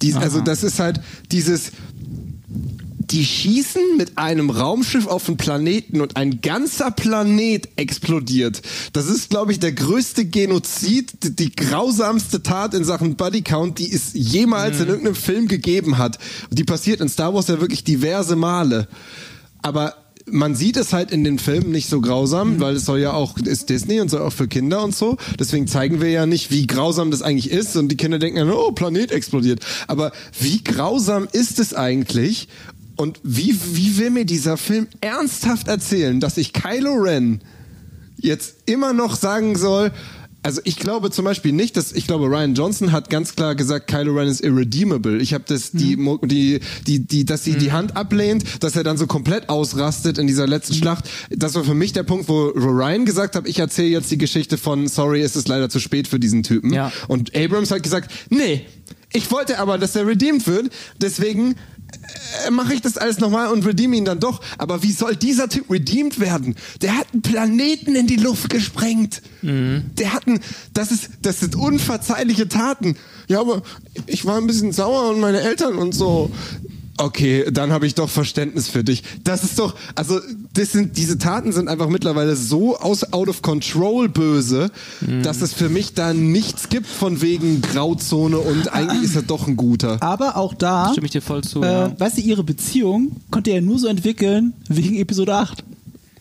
Die, 0.00 0.14
also 0.14 0.40
das 0.40 0.62
ist 0.62 0.78
halt 0.78 1.00
dieses, 1.32 1.72
die 3.10 3.24
schießen 3.24 3.96
mit 3.96 4.18
einem 4.18 4.50
Raumschiff 4.50 5.06
auf 5.06 5.28
einen 5.28 5.36
Planeten 5.36 6.00
und 6.00 6.16
ein 6.16 6.40
ganzer 6.40 6.90
Planet 6.90 7.68
explodiert. 7.76 8.62
Das 8.92 9.08
ist, 9.08 9.30
glaube 9.30 9.52
ich, 9.52 9.60
der 9.60 9.72
größte 9.72 10.26
Genozid, 10.26 11.12
die, 11.22 11.34
die 11.34 11.54
grausamste 11.54 12.42
Tat 12.42 12.74
in 12.74 12.84
Sachen 12.84 13.16
Bodycount, 13.16 13.78
die 13.78 13.92
es 13.92 14.10
jemals 14.12 14.80
in 14.80 14.88
irgendeinem 14.88 15.14
Film 15.14 15.48
gegeben 15.48 15.98
hat. 15.98 16.18
Die 16.50 16.64
passiert 16.64 17.00
in 17.00 17.08
Star 17.08 17.34
Wars 17.34 17.48
ja 17.48 17.60
wirklich 17.60 17.84
diverse 17.84 18.36
Male. 18.36 18.88
Aber 19.62 19.94
man 20.30 20.54
sieht 20.54 20.76
es 20.76 20.92
halt 20.92 21.10
in 21.10 21.24
den 21.24 21.38
Filmen 21.38 21.70
nicht 21.70 21.88
so 21.88 22.00
grausam, 22.00 22.60
weil 22.60 22.76
es 22.76 22.84
soll 22.84 23.00
ja 23.00 23.12
auch, 23.12 23.38
ist 23.38 23.70
Disney 23.70 24.00
und 24.00 24.10
soll 24.10 24.22
auch 24.22 24.32
für 24.32 24.48
Kinder 24.48 24.82
und 24.84 24.94
so. 24.94 25.16
Deswegen 25.38 25.66
zeigen 25.66 26.00
wir 26.00 26.10
ja 26.10 26.26
nicht, 26.26 26.50
wie 26.50 26.66
grausam 26.66 27.10
das 27.10 27.22
eigentlich 27.22 27.50
ist 27.50 27.76
und 27.76 27.88
die 27.88 27.96
Kinder 27.96 28.18
denken 28.18 28.38
dann, 28.38 28.50
oh, 28.50 28.72
Planet 28.72 29.10
explodiert. 29.10 29.60
Aber 29.86 30.12
wie 30.38 30.62
grausam 30.62 31.28
ist 31.32 31.58
es 31.58 31.74
eigentlich 31.74 32.48
und 32.98 33.20
wie, 33.22 33.56
wie 33.72 33.96
will 33.96 34.10
mir 34.10 34.24
dieser 34.24 34.56
Film 34.56 34.88
ernsthaft 35.00 35.68
erzählen, 35.68 36.20
dass 36.20 36.36
ich 36.36 36.52
Kylo 36.52 36.94
Ren 36.94 37.40
jetzt 38.16 38.56
immer 38.66 38.92
noch 38.92 39.14
sagen 39.16 39.56
soll, 39.56 39.92
also 40.42 40.60
ich 40.64 40.76
glaube 40.76 41.10
zum 41.10 41.24
Beispiel 41.24 41.52
nicht, 41.52 41.76
dass 41.76 41.92
ich 41.92 42.06
glaube 42.06 42.26
Ryan 42.26 42.54
Johnson 42.54 42.92
hat 42.92 43.10
ganz 43.10 43.34
klar 43.36 43.54
gesagt, 43.54 43.88
Kylo 43.88 44.14
Ren 44.14 44.28
ist 44.28 44.40
irredeemable. 44.40 45.20
Ich 45.20 45.32
habe 45.34 45.44
das 45.46 45.70
die 45.72 45.96
Mhm. 45.96 46.18
Die 46.24 46.60
die 46.86 47.00
die 47.00 47.24
dass 47.24 47.44
sie 47.44 47.54
die 47.56 47.72
Hand 47.72 47.96
ablehnt, 47.96 48.44
dass 48.60 48.74
er 48.74 48.82
dann 48.84 48.96
so 48.96 49.06
komplett 49.06 49.48
ausrastet 49.48 50.18
in 50.18 50.26
dieser 50.26 50.46
letzten 50.46 50.74
Mhm. 50.74 50.78
Schlacht. 50.78 51.04
Das 51.30 51.54
war 51.54 51.64
für 51.64 51.74
mich 51.74 51.92
der 51.92 52.02
Punkt, 52.04 52.28
wo 52.28 52.46
Ryan 52.48 53.04
gesagt 53.04 53.36
hat, 53.36 53.46
ich 53.46 53.58
erzähle 53.58 53.88
jetzt 53.88 54.10
die 54.10 54.18
Geschichte 54.18 54.58
von 54.58 54.88
Sorry, 54.88 55.22
es 55.22 55.36
ist 55.36 55.48
leider 55.48 55.68
zu 55.70 55.78
spät 55.80 56.08
für 56.08 56.18
diesen 56.18 56.42
Typen. 56.42 56.72
Ja. 56.72 56.92
Und 57.08 57.36
Abrams 57.36 57.70
hat 57.70 57.82
gesagt, 57.82 58.10
nee, 58.30 58.64
ich 59.12 59.30
wollte 59.30 59.58
aber, 59.58 59.78
dass 59.78 59.96
er 59.96 60.06
redeemed 60.06 60.46
wird, 60.46 60.70
deswegen 61.00 61.54
mache 62.50 62.74
ich 62.74 62.82
das 62.82 62.96
alles 62.96 63.18
nochmal 63.18 63.48
und 63.48 63.64
redeem 63.66 63.92
ihn 63.92 64.04
dann 64.04 64.20
doch. 64.20 64.40
Aber 64.58 64.82
wie 64.82 64.92
soll 64.92 65.16
dieser 65.16 65.48
Typ 65.48 65.70
redeemed 65.70 66.20
werden? 66.20 66.56
Der 66.82 66.96
hat 66.96 67.06
einen 67.12 67.22
Planeten 67.22 67.94
in 67.94 68.06
die 68.06 68.16
Luft 68.16 68.50
gesprengt. 68.50 69.22
Der 69.42 70.12
hat 70.12 70.26
einen, 70.26 70.40
das 70.74 70.90
ist, 70.92 71.10
das 71.22 71.40
sind 71.40 71.56
unverzeihliche 71.56 72.48
Taten. 72.48 72.96
Ja, 73.28 73.40
aber 73.40 73.62
ich 74.06 74.24
war 74.24 74.38
ein 74.38 74.46
bisschen 74.46 74.72
sauer 74.72 75.10
und 75.10 75.20
meine 75.20 75.40
Eltern 75.40 75.76
und 75.76 75.92
so. 75.92 76.30
Okay, 76.98 77.46
dann 77.50 77.72
habe 77.72 77.86
ich 77.86 77.94
doch 77.94 78.08
Verständnis 78.08 78.68
für 78.68 78.82
dich. 78.82 79.04
Das 79.22 79.44
ist 79.44 79.58
doch, 79.58 79.74
also 79.94 80.20
das 80.52 80.72
sind 80.72 80.96
diese 80.96 81.16
Taten 81.16 81.52
sind 81.52 81.68
einfach 81.68 81.88
mittlerweile 81.88 82.34
so 82.34 82.76
aus 82.76 83.12
out 83.12 83.28
of 83.28 83.40
control 83.42 84.08
böse, 84.08 84.70
dass 85.22 85.40
es 85.40 85.52
für 85.52 85.68
mich 85.68 85.94
da 85.94 86.12
nichts 86.12 86.68
gibt 86.68 86.86
von 86.86 87.22
wegen 87.22 87.62
Grauzone 87.62 88.38
und 88.38 88.72
eigentlich 88.72 89.04
ist 89.04 89.16
er 89.16 89.22
doch 89.22 89.46
ein 89.46 89.56
guter. 89.56 90.02
Aber 90.02 90.36
auch 90.36 90.54
da, 90.54 90.90
Stimme 90.90 91.06
ich 91.06 91.12
dir 91.12 91.22
voll 91.22 91.42
zu. 91.44 91.62
äh, 91.62 91.66
ja. 91.66 92.00
weißt 92.00 92.18
du, 92.18 92.22
ihre 92.22 92.42
Beziehung 92.42 93.12
konnte 93.30 93.50
er 93.50 93.60
nur 93.60 93.78
so 93.78 93.86
entwickeln 93.86 94.54
wegen 94.68 94.96
Episode 94.96 95.34
8. 95.34 95.64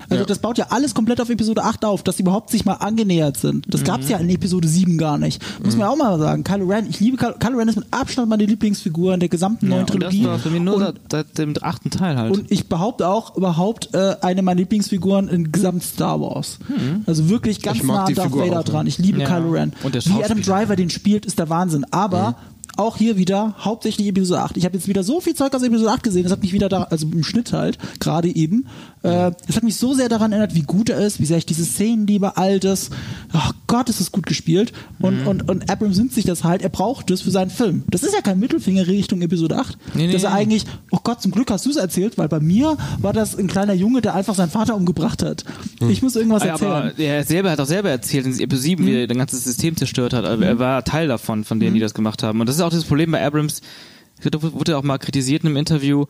Also 0.10 0.22
Ja. 0.22 0.26
das 0.26 0.40
baut 0.40 0.58
ja 0.58 0.68
alles 0.70 0.94
komplett 0.94 1.20
auf 1.20 1.30
Episode 1.30 1.64
8 1.64 1.84
auf, 1.86 2.02
dass 2.04 2.18
sie 2.18 2.24
überhaupt 2.24 2.50
sich 2.50 2.64
mal 2.66 2.74
angenähert 2.76 3.38
sind. 3.38 3.66
Das 3.68 3.84
gab's 3.84 4.06
Mhm. 4.06 4.12
ja 4.12 4.18
in 4.18 4.30
Episode 4.30 4.68
7 4.68 4.98
gar 4.98 5.18
nicht. 5.18 5.42
Muss 5.64 5.76
man 5.76 5.88
auch 5.88 5.98
mal 5.98 6.18
sagen. 6.20 6.44
Kylo 6.44 6.66
Ren, 6.66 6.88
ich 6.90 7.00
liebe 7.00 7.18
Kylo, 7.18 7.34
Kylo 7.40 7.58
Ren 7.58 7.68
ist 7.68 7.76
mit 7.76 7.88
Abstand 7.92 8.30
meine 8.30 8.46
Lieblingsfigur 8.46 9.14
in 9.14 9.20
der 9.20 9.30
gesamten 9.30 9.66
ja, 9.66 9.70
neuen 9.72 9.82
und 9.82 9.90
das 10.04 10.10
Trilogie. 10.12 10.26
war 10.26 10.40
für 10.40 10.50
mich 10.50 10.62
nur 10.62 10.76
Und- 10.76 10.82
seit, 10.84 10.96
seit 11.12 11.38
dem 11.38 11.54
achten 11.62 11.90
Teil 11.90 12.18
halt. 12.18 12.34
Und 12.38 12.52
ich 12.52 12.70
behaupte 12.70 13.08
auch 13.08 13.36
überhaupt 13.36 13.94
äh, 13.94 14.16
eine 14.22 14.42
meiner 14.42 14.60
Lieblingsfiguren 14.60 15.28
in 15.28 15.52
gesamt 15.52 15.84
Star 15.84 16.22
Wars. 16.22 16.60
Also 17.06 17.30
wirklich 17.30 17.62
ganz 17.62 17.84
nah 17.84 18.06
an 18.06 18.14
Darth 18.14 18.28
Figur 18.28 18.44
Vader 18.46 18.60
auch, 18.62 18.66
ja. 18.66 18.72
dran. 18.72 18.88
Ich 18.88 18.98
liebe 18.98 19.20
Ja. 19.22 19.28
Kylo 19.28 19.52
Ren. 19.52 19.74
Und 19.84 19.94
der 19.96 20.06
Wie 20.06 20.24
Adam. 20.24 20.42
Driver 20.42 20.76
den 20.76 20.90
spielt, 20.90 21.26
ist 21.26 21.38
der 21.40 21.50
Wahnsinn. 21.50 21.86
Aber 21.92 22.36
auch 22.78 22.98
hier 22.98 23.18
wieder 23.18 23.56
hauptsächlich 23.60 24.08
Episode 24.08 24.42
8. 24.42 24.58
Ich 24.58 24.66
habe 24.66 24.76
jetzt 24.76 24.88
wieder 24.88 25.04
so 25.04 25.20
viel 25.20 25.36
Zeug 25.36 25.54
aus 25.54 25.64
Episode 25.64 25.92
8 25.92 26.04
gesehen. 26.04 26.24
Das 26.24 26.32
hat 26.32 26.42
mich 26.42 26.54
wieder 26.54 26.70
da, 26.70 26.84
also 26.84 27.08
im 27.08 27.24
Schnitt 27.24 27.54
halt, 27.54 27.78
gerade 28.00 28.34
eben. 28.34 28.68
Äh, 29.04 29.32
das 29.46 29.56
hat 29.56 29.64
mich 29.64 29.78
so 29.78 29.94
sehr 29.94 30.10
daran 30.10 30.32
erinnert, 30.32 30.56
wie 30.56 30.64
gut 30.64 30.90
er 30.90 31.00
ist, 31.00 31.20
wie 31.20 31.26
sehr 31.26 31.38
ich 31.38 31.46
diese 31.46 31.66
Szenen 31.66 32.08
liebe, 32.08 32.38
all 32.38 32.60
das. 32.60 32.90
Oh 33.34 33.52
Gott, 33.68 33.90
ist 33.90 34.00
das 34.00 34.12
gut 34.12 34.26
gespielt. 34.26 34.74
Und, 35.00 35.22
Mhm. 35.22 35.28
und, 35.28 35.50
und 35.50 35.70
Abrams 35.70 35.98
nimmt 35.98 36.14
sich 36.14 36.26
das 36.26 36.44
halt, 36.44 36.62
er 36.62 36.70
braucht 36.70 37.10
das 37.10 37.22
für 37.22 37.32
seinen 37.32 37.50
Film. 37.50 37.84
Das 37.90 38.04
ist 38.04 38.14
ja 38.14 38.22
kein 38.22 38.40
Mittelfinger 38.40 38.88
Richtung 38.88 39.22
Episode 39.22 39.58
8. 39.58 39.78
Nee, 39.94 40.08
nee, 40.08 40.14
dass 40.14 40.24
er 40.24 40.34
eigentlich, 40.34 40.64
oh 40.92 41.00
Gott, 41.04 41.22
zum 41.22 41.32
Glück 41.32 41.52
hast 41.52 41.66
du 41.66 41.70
es 41.70 41.76
erzählt, 41.76 42.18
weil 42.18 42.28
bei 42.30 42.40
mir 42.40 42.78
war 43.00 43.14
das 43.14 43.38
ein 43.38 43.48
kleiner 43.48 43.74
Junge, 43.74 44.02
der 44.02 44.16
einfach 44.16 44.36
seinen 44.36 44.50
Vater 44.50 44.76
umgebracht 44.76 45.22
hat. 45.24 45.44
Ich 45.90 46.02
muss 46.02 46.16
irgendwas 46.16 46.44
ja, 46.44 46.50
erzählen. 46.52 46.72
aber 46.72 46.98
er 47.00 47.24
selber 47.24 47.52
hat 47.52 47.60
auch 47.60 47.66
selber 47.66 47.90
erzählt 47.90 48.26
in 48.26 48.32
Episode 48.40 48.58
7, 48.62 48.86
wie 48.86 48.96
er 49.02 49.08
das 49.08 49.18
ganze 49.18 49.38
System 49.38 49.76
zerstört 49.76 50.14
hat. 50.14 50.26
Also 50.26 50.44
er 50.44 50.58
war 50.60 50.84
Teil 50.84 51.08
davon, 51.08 51.44
von 51.44 51.60
denen, 51.60 51.74
die 51.74 51.80
das 51.82 51.94
gemacht 51.94 52.24
haben. 52.24 52.40
Und 52.40 52.48
das 52.48 52.56
ist 52.56 52.62
auch 52.62 52.70
das 52.72 52.86
Problem 52.86 53.12
bei 53.12 53.26
Abrams. 53.26 53.62
Da 54.24 54.42
wurde 54.42 54.78
auch 54.78 54.84
mal 54.84 54.98
kritisiert 54.98 55.44
in 55.44 55.50
einem 55.50 55.58
Interview, 55.58 56.06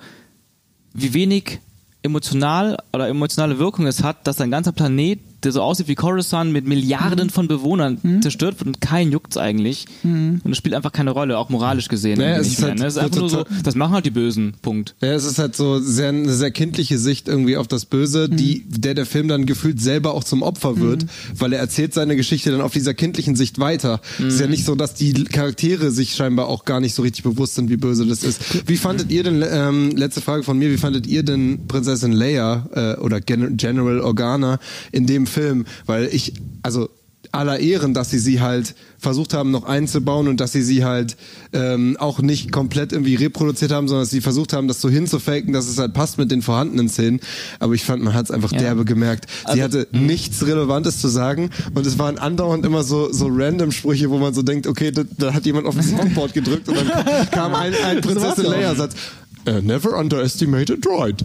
wie 0.94 1.14
wenig 1.14 1.60
emotional 2.03 2.77
oder 2.94 3.08
emotionale 3.10 3.60
Wirkung 3.60 3.86
es 3.88 4.03
hat, 4.03 4.27
dass 4.27 4.40
ein 4.40 4.52
ganzer 4.52 4.72
Planet, 4.72 5.19
der 5.43 5.51
so 5.51 5.61
aussieht 5.61 5.88
wie 5.88 5.95
Coruscant 5.95 6.51
mit 6.51 6.66
Milliarden 6.67 7.30
von 7.30 7.48
Bewohnern 7.48 7.99
zerstört 8.22 8.59
wird 8.59 8.67
und 8.67 8.82
kein 8.82 9.11
juckt's 9.11 9.38
eigentlich. 9.38 9.85
Und 10.03 10.41
es 10.49 10.57
spielt 10.57 10.75
einfach 10.75 10.91
keine 10.91 11.11
Rolle, 11.11 11.38
auch 11.38 11.49
moralisch 11.49 11.88
gesehen. 11.88 12.19
Naja, 12.19 12.38
es 12.38 12.48
ist 12.48 12.64
halt 12.64 12.80
ne? 12.80 12.85
Es 12.85 12.95
ist 12.95 12.99
einfach 12.99 13.19
nur 13.19 13.30
so, 13.30 13.45
das 13.64 13.75
machen 13.75 13.93
halt 13.93 14.06
die 14.06 14.11
Bösen. 14.11 14.53
Punkt. 14.61 14.95
Ja, 15.01 15.14
es 15.14 15.25
ist 15.25 15.40
halt 15.40 15.56
so 15.56 15.80
sehr, 15.80 16.09
eine 16.09 16.33
sehr 16.33 16.51
kindliche 16.51 16.98
Sicht 16.98 17.27
irgendwie 17.27 17.57
auf 17.57 17.67
das 17.67 17.85
Böse, 17.85 18.30
die, 18.30 18.64
der 18.67 18.93
der 18.93 19.06
Film 19.06 19.27
dann 19.27 19.45
gefühlt 19.45 19.80
selber 19.82 20.14
auch 20.14 20.24
zum 20.24 20.41
Opfer 20.41 20.80
wird, 20.80 21.06
weil 21.38 21.53
er 21.53 21.59
erzählt 21.59 21.93
seine 21.93 22.16
Geschichte 22.16 22.51
dann 22.51 22.61
auf 22.61 22.74
dieser 22.74 22.93
kindlichen 22.93 23.35
Sicht 23.35 23.59
weiter. 23.59 24.01
Es 24.17 24.35
ist 24.35 24.40
ja 24.40 24.48
nicht 24.48 24.66
so, 24.66 24.75
dass 24.75 24.93
die 24.95 25.14
Charaktere 25.25 25.91
sich 25.91 26.16
scheinbar 26.16 26.48
auch 26.48 26.66
gar 26.66 26.80
nicht 26.80 26.95
so 26.95 27.01
richtig 27.03 27.24
bewusst 27.24 27.56
sind, 27.56 27.69
wie 27.69 27.77
böse 27.77 28.06
das 28.06 28.24
ist. 28.24 28.67
Wie 28.67 28.77
fandet 28.77 29.11
ihr 29.11 29.24
denn, 29.24 29.43
ähm, 29.48 29.91
letzte 29.95 30.22
Frage 30.22 30.43
von 30.43 30.57
mir, 30.57 30.72
wie 30.72 30.77
fandet 30.77 31.06
ihr 31.07 31.24
denn 31.24 31.67
Prinzessin 31.67 32.11
Leia 32.11 32.67
äh, 32.74 32.99
oder 32.99 33.22
Gen 33.22 33.57
General 33.57 33.99
Organa 33.99 34.59
in 34.91 35.06
dem 35.06 35.27
Film? 35.28 35.66
Weil 35.86 36.10
ich, 36.12 36.34
also 36.64 36.90
aller 37.34 37.60
Ehren, 37.60 37.94
dass 37.94 38.10
sie 38.10 38.20
sie 38.20 38.40
halt 38.40 38.74
versucht 39.00 39.34
haben 39.34 39.52
noch 39.52 39.66
einzubauen 39.66 40.30
und 40.30 40.40
dass 40.40 40.54
sie 40.54 40.62
sie 40.62 40.86
halt 40.86 41.18
ähm, 41.52 41.98
auch 42.00 42.20
nicht 42.20 42.54
komplett 42.54 42.94
irgendwie 42.94 43.16
reproduziert 43.16 43.72
haben, 43.72 43.88
sondern 43.90 44.04
dass 44.04 44.12
sie 44.12 44.22
versucht 44.22 44.54
haben, 44.54 44.70
das 44.70 44.80
so 44.80 44.90
hinzufaken, 44.90 45.52
dass 45.52 45.68
es 45.68 45.78
halt 45.78 45.94
passt 45.94 46.18
mit 46.18 46.32
den 46.32 46.42
vorhandenen 46.42 46.88
Szenen. 46.88 47.20
Aber 47.60 47.74
ich 47.74 47.84
fand, 47.84 48.02
man 48.02 48.14
hat 48.14 48.26
es 48.26 48.32
einfach 48.32 48.54
Ja. 48.54 48.60
derbe 48.60 48.86
gemerkt. 48.86 49.26
Sie 49.42 49.62
Also- 49.62 49.64
hatte 49.64 49.88
nichts 49.92 50.46
Relevantes 50.48 51.02
zu 51.02 51.10
sagen 51.10 51.50
und 51.76 51.86
es 51.86 52.00
waren 52.00 52.18
andauernd 52.18 52.66
immer 52.66 52.84
so 52.84 53.12
so 53.12 53.28
random 53.30 53.72
Sprüche, 53.72 54.10
wo 54.10 54.20
man 54.20 54.34
so 54.34 54.42
denkt, 54.42 54.66
okay, 54.66 54.92
da, 54.92 55.04
da 55.18 55.34
hat 55.34 55.46
jemand 55.46 55.68
auf 55.68 55.76
das 55.76 55.90
Soundboard 55.90 56.34
gedrückt 56.34 56.70
und 56.70 56.78
dann 56.78 57.30
kam 57.32 57.54
ein, 57.56 57.74
ein 57.86 58.00
Prinzessin 58.02 58.46
ja 58.46 58.50
auch. 58.50 58.56
Leia 58.56 58.76
Satz. 58.76 58.96
Uh, 59.48 59.62
never 59.62 59.98
underestimate 59.98 60.74
a 60.74 60.76
droid. 60.76 61.24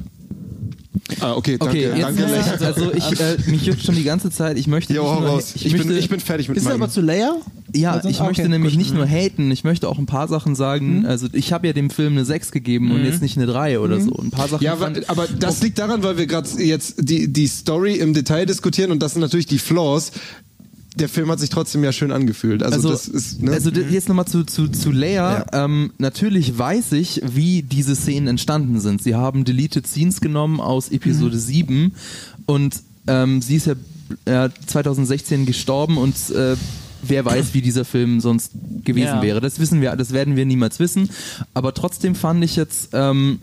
Ah, 1.20 1.34
okay, 1.34 1.58
danke, 1.58 1.90
Okay, 1.92 2.00
danke, 2.00 2.24
also, 2.26 2.64
also 2.64 2.92
ich, 2.94 3.20
äh, 3.20 3.36
mich 3.50 3.62
juckt 3.66 3.82
schon 3.82 3.94
die 3.96 4.04
ganze 4.04 4.30
Zeit, 4.30 4.56
ich 4.56 4.66
möchte 4.66 4.94
Jo, 4.94 5.02
nur, 5.02 5.28
raus. 5.30 5.52
Ich, 5.56 5.70
möchte, 5.72 5.88
bin, 5.88 5.96
ich 5.98 6.08
bin 6.08 6.20
fertig 6.20 6.48
mit 6.48 6.56
Ist 6.56 6.64
er 6.64 6.70
meinem. 6.70 6.82
aber 6.82 6.92
zu 6.92 7.00
Leia? 7.00 7.36
Ja, 7.74 7.92
Also- 7.92 8.08
ich 8.08 8.20
ah, 8.20 8.24
möchte 8.26 8.42
okay, 8.42 8.50
nämlich 8.50 8.74
gut. 8.74 8.78
nicht 8.82 8.94
nur 8.94 9.06
haten, 9.06 9.50
ich 9.50 9.64
möchte 9.64 9.88
auch 9.88 9.98
ein 9.98 10.06
paar 10.06 10.28
Sachen 10.28 10.54
sagen. 10.54 11.04
Also 11.04 11.26
ich 11.32 11.52
habe 11.52 11.66
ja 11.66 11.72
dem 11.72 11.90
Film 11.90 12.12
eine 12.12 12.24
6 12.24 12.52
gegeben 12.52 12.92
und 12.92 13.04
jetzt 13.04 13.20
nicht 13.20 13.36
eine 13.36 13.46
3 13.46 13.80
oder 13.80 14.00
so. 14.00 14.12
Ein 14.14 14.30
paar 14.30 14.48
Sachen 14.48 14.62
Ja, 14.64 14.72
aber, 14.72 14.84
fand, 14.84 15.10
aber 15.10 15.26
das 15.26 15.60
liegt 15.62 15.78
daran, 15.78 16.02
weil 16.02 16.18
wir 16.18 16.26
gerade 16.26 16.48
jetzt 16.62 16.94
die, 16.98 17.32
die 17.32 17.46
Story 17.48 17.94
im 17.96 18.14
Detail 18.14 18.46
diskutieren 18.46 18.90
und 18.92 19.02
das 19.02 19.12
sind 19.12 19.20
natürlich 19.22 19.46
die 19.46 19.58
Flaws. 19.58 20.12
Der 20.96 21.08
Film 21.08 21.30
hat 21.30 21.40
sich 21.40 21.48
trotzdem 21.48 21.82
ja 21.84 21.92
schön 21.92 22.12
angefühlt. 22.12 22.62
Also, 22.62 22.76
also, 22.76 22.90
das 22.90 23.08
ist, 23.08 23.42
ne? 23.42 23.52
also 23.52 23.70
jetzt 23.70 24.08
nochmal 24.08 24.26
zu, 24.26 24.44
zu, 24.44 24.68
zu 24.68 24.90
Leia. 24.90 25.46
Ähm, 25.52 25.92
natürlich 25.98 26.58
weiß 26.58 26.92
ich, 26.92 27.22
wie 27.24 27.62
diese 27.62 27.96
Szenen 27.96 28.28
entstanden 28.28 28.78
sind. 28.78 29.02
Sie 29.02 29.14
haben 29.14 29.44
Deleted 29.44 29.86
Scenes 29.86 30.20
genommen 30.20 30.60
aus 30.60 30.90
Episode 30.90 31.38
7 31.38 31.94
und 32.46 32.74
ähm, 33.06 33.40
sie 33.40 33.56
ist 33.56 33.66
ja 33.66 33.74
äh, 34.26 34.50
2016 34.66 35.46
gestorben 35.46 35.96
und 35.96 36.14
äh, 36.30 36.56
wer 37.02 37.24
weiß, 37.24 37.54
wie 37.54 37.62
dieser 37.62 37.84
Film 37.84 38.20
sonst 38.20 38.52
gewesen 38.84 39.06
Ja. 39.06 39.22
wäre. 39.22 39.40
Das 39.40 39.58
wissen 39.58 39.80
wir, 39.80 39.96
das 39.96 40.12
werden 40.12 40.36
wir 40.36 40.44
niemals 40.44 40.78
wissen. 40.78 41.08
Aber 41.54 41.74
trotzdem 41.74 42.14
fand 42.14 42.44
ich 42.44 42.56
jetzt, 42.56 42.90
ähm, 42.92 43.40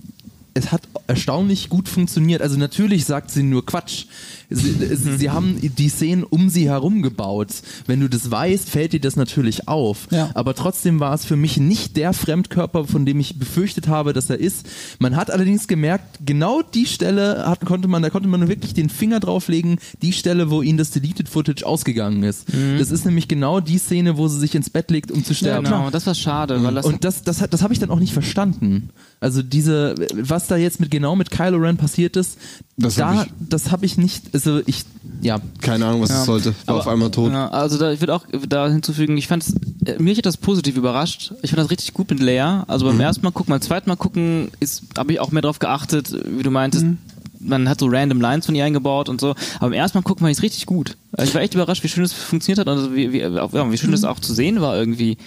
es 0.53 0.72
hat 0.72 0.82
erstaunlich 1.08 1.69
gut 1.69 1.90
funktioniert. 1.90 2.42
Also 2.42 2.58
natürlich 2.58 3.06
sagt 3.06 3.32
sie 3.32 3.44
nur 3.44 3.66
Quatsch. 3.66 4.06
Sie, 4.50 4.72
sie, 4.95 5.18
sie 5.18 5.30
haben 5.32 5.58
die 5.61 5.90
Szenen 5.90 6.24
um 6.24 6.50
sie 6.50 6.68
herum 6.69 7.02
gebaut. 7.02 7.50
Wenn 7.88 8.00
du 8.00 8.10
das 8.10 8.32
weißt, 8.32 8.69
fällt 8.69 8.94
dir 8.94 9.00
das 9.00 9.16
natürlich 9.16 9.68
auf. 9.68 10.08
Ja. 10.11 10.32
Aber 10.34 10.56
trotzdem 10.56 11.00
war 11.00 11.14
es 11.14 11.26
für 11.26 11.36
mich 11.36 11.58
nicht 11.58 11.98
der 11.98 12.14
Fremdkörper, 12.14 12.86
von 12.86 13.06
dem 13.06 13.19
ich 13.19 13.38
befürchtet 13.38 13.88
habe, 13.88 14.14
dass 14.14 14.30
er 14.30 14.40
ist. 14.40 14.68
Man 15.00 15.16
hat 15.16 15.30
allerdings 15.32 15.68
gemerkt, 15.68 16.19
genau 16.26 16.61
die 16.61 16.86
Stelle 16.86 17.45
hat, 17.48 17.66
konnte 17.66 17.88
man, 17.88 18.02
da 18.02 18.10
konnte 18.10 18.28
man 18.28 18.48
wirklich 18.48 18.74
den 18.74 18.90
Finger 18.90 19.19
drauflegen, 19.19 19.78
die 20.02 20.14
Stelle, 20.14 20.50
wo 20.50 20.61
ihnen 20.61 20.78
das 20.78 20.92
Deleted 20.92 21.30
Footage 21.30 21.66
ausgegangen 21.66 22.24
ist. 22.24 22.45
Das 22.80 22.92
ist 22.92 23.06
nämlich 23.06 23.28
genau 23.28 23.60
die 23.60 23.78
Szene, 23.78 24.18
wo 24.18 24.28
sie 24.28 24.40
sich 24.40 24.56
ins 24.56 24.69
Bett 24.69 24.90
legt, 24.92 25.11
um 25.11 25.24
zu 25.24 25.36
sterben. 25.36 25.66
Genau, 25.66 25.90
das 25.90 26.06
war 26.08 26.16
schade, 26.16 26.64
weil 26.64 26.74
das 26.76 26.86
Und 26.86 27.03
das, 27.03 27.24
das, 27.24 27.38
das 27.50 27.61
habe 27.61 27.74
ich 27.74 27.80
dann 27.80 27.92
auch 27.92 28.00
nicht 28.00 28.14
verstanden. 28.14 28.90
Also 29.19 29.42
diese, 29.44 29.95
was 30.14 30.48
da 30.48 30.56
jetzt 30.58 30.80
mit 30.80 30.90
genau 30.92 31.16
mit 31.16 31.30
Kylo 31.30 31.58
Ren 31.58 31.78
passiert 31.78 32.16
ist, 32.16 32.38
Das 32.78 32.95
da, 32.95 33.16
hab 33.16 33.26
ich- 33.28 33.34
das 33.50 33.72
habe 33.72 33.86
ich 33.86 33.98
nicht, 33.98 34.34
also 34.48 34.61
ich, 34.66 34.84
ja, 35.22 35.38
Keine 35.61 35.85
Ahnung, 35.85 36.01
was 36.01 36.09
es 36.09 36.26
sollte. 36.26 36.53
War 36.66 36.76
auf 36.77 36.88
einmal 36.88 37.11
tot. 37.11 37.32
Ja, 37.32 37.48
also 37.50 37.77
da, 37.77 37.92
ich 37.92 38.00
würde 38.01 38.14
auch 38.16 38.26
da 38.48 38.68
hinzufügen, 38.69 39.18
ich 39.18 39.27
fand 39.27 39.43
es, 39.43 40.00
mich 40.00 40.18
hat 40.18 40.26
das 40.26 40.38
positiv 40.38 40.77
überrascht. 40.77 41.34
Ich 41.42 41.50
fand 41.51 41.61
das 41.61 41.69
richtig 41.72 41.93
gut 41.93 42.09
mit 42.09 42.19
Leia. 42.19 42.64
Also 42.68 42.85
Mhm. 42.85 42.90
beim 42.92 43.00
ersten 43.01 43.24
Mal 43.24 43.32
gucken, 43.32 43.51
beim 43.51 43.61
zweiten 43.61 43.90
Mal 43.90 43.95
gucken, 43.95 44.50
ist 44.59 44.84
habe 44.98 45.11
ich 45.14 45.19
auch 45.19 45.32
mehr 45.32 45.42
drauf 45.42 45.59
geachtet, 45.59 46.14
wie 46.38 46.43
du 46.43 46.51
meintest. 46.51 46.85
Mhm. 46.85 46.98
Man 47.42 47.69
hat 47.69 47.80
so 47.80 47.88
random 47.88 48.19
Lines 48.19 48.45
von 48.45 48.53
ihr 48.56 48.66
eingebaut 48.66 49.08
und 49.08 49.22
so. 49.22 49.30
Aber 49.59 49.69
beim 49.69 49.74
ersten 49.74 49.98
Mal 49.98 50.01
gucken 50.01 50.22
fand 50.26 50.32
ich 50.32 50.38
es 50.40 50.43
richtig 50.43 50.66
gut. 50.66 50.98
Also 51.14 51.30
ich 51.30 51.35
war 51.35 51.42
echt 51.42 51.53
überrascht, 51.53 51.84
wie 51.84 51.88
schön 51.88 52.03
es 52.03 52.11
funktioniert 52.11 52.59
hat 52.59 52.68
und 52.68 52.77
also 52.77 52.93
wie, 52.95 53.14
wie, 53.14 53.26
auch- 53.26 53.53
ja, 53.53 53.72
wie 53.72 53.77
schön 53.77 53.93
es 53.93 54.03
auch 54.03 54.19
zu 54.19 54.34
sehen 54.34 54.59
war 54.61 54.76
irgendwie. 54.77 55.18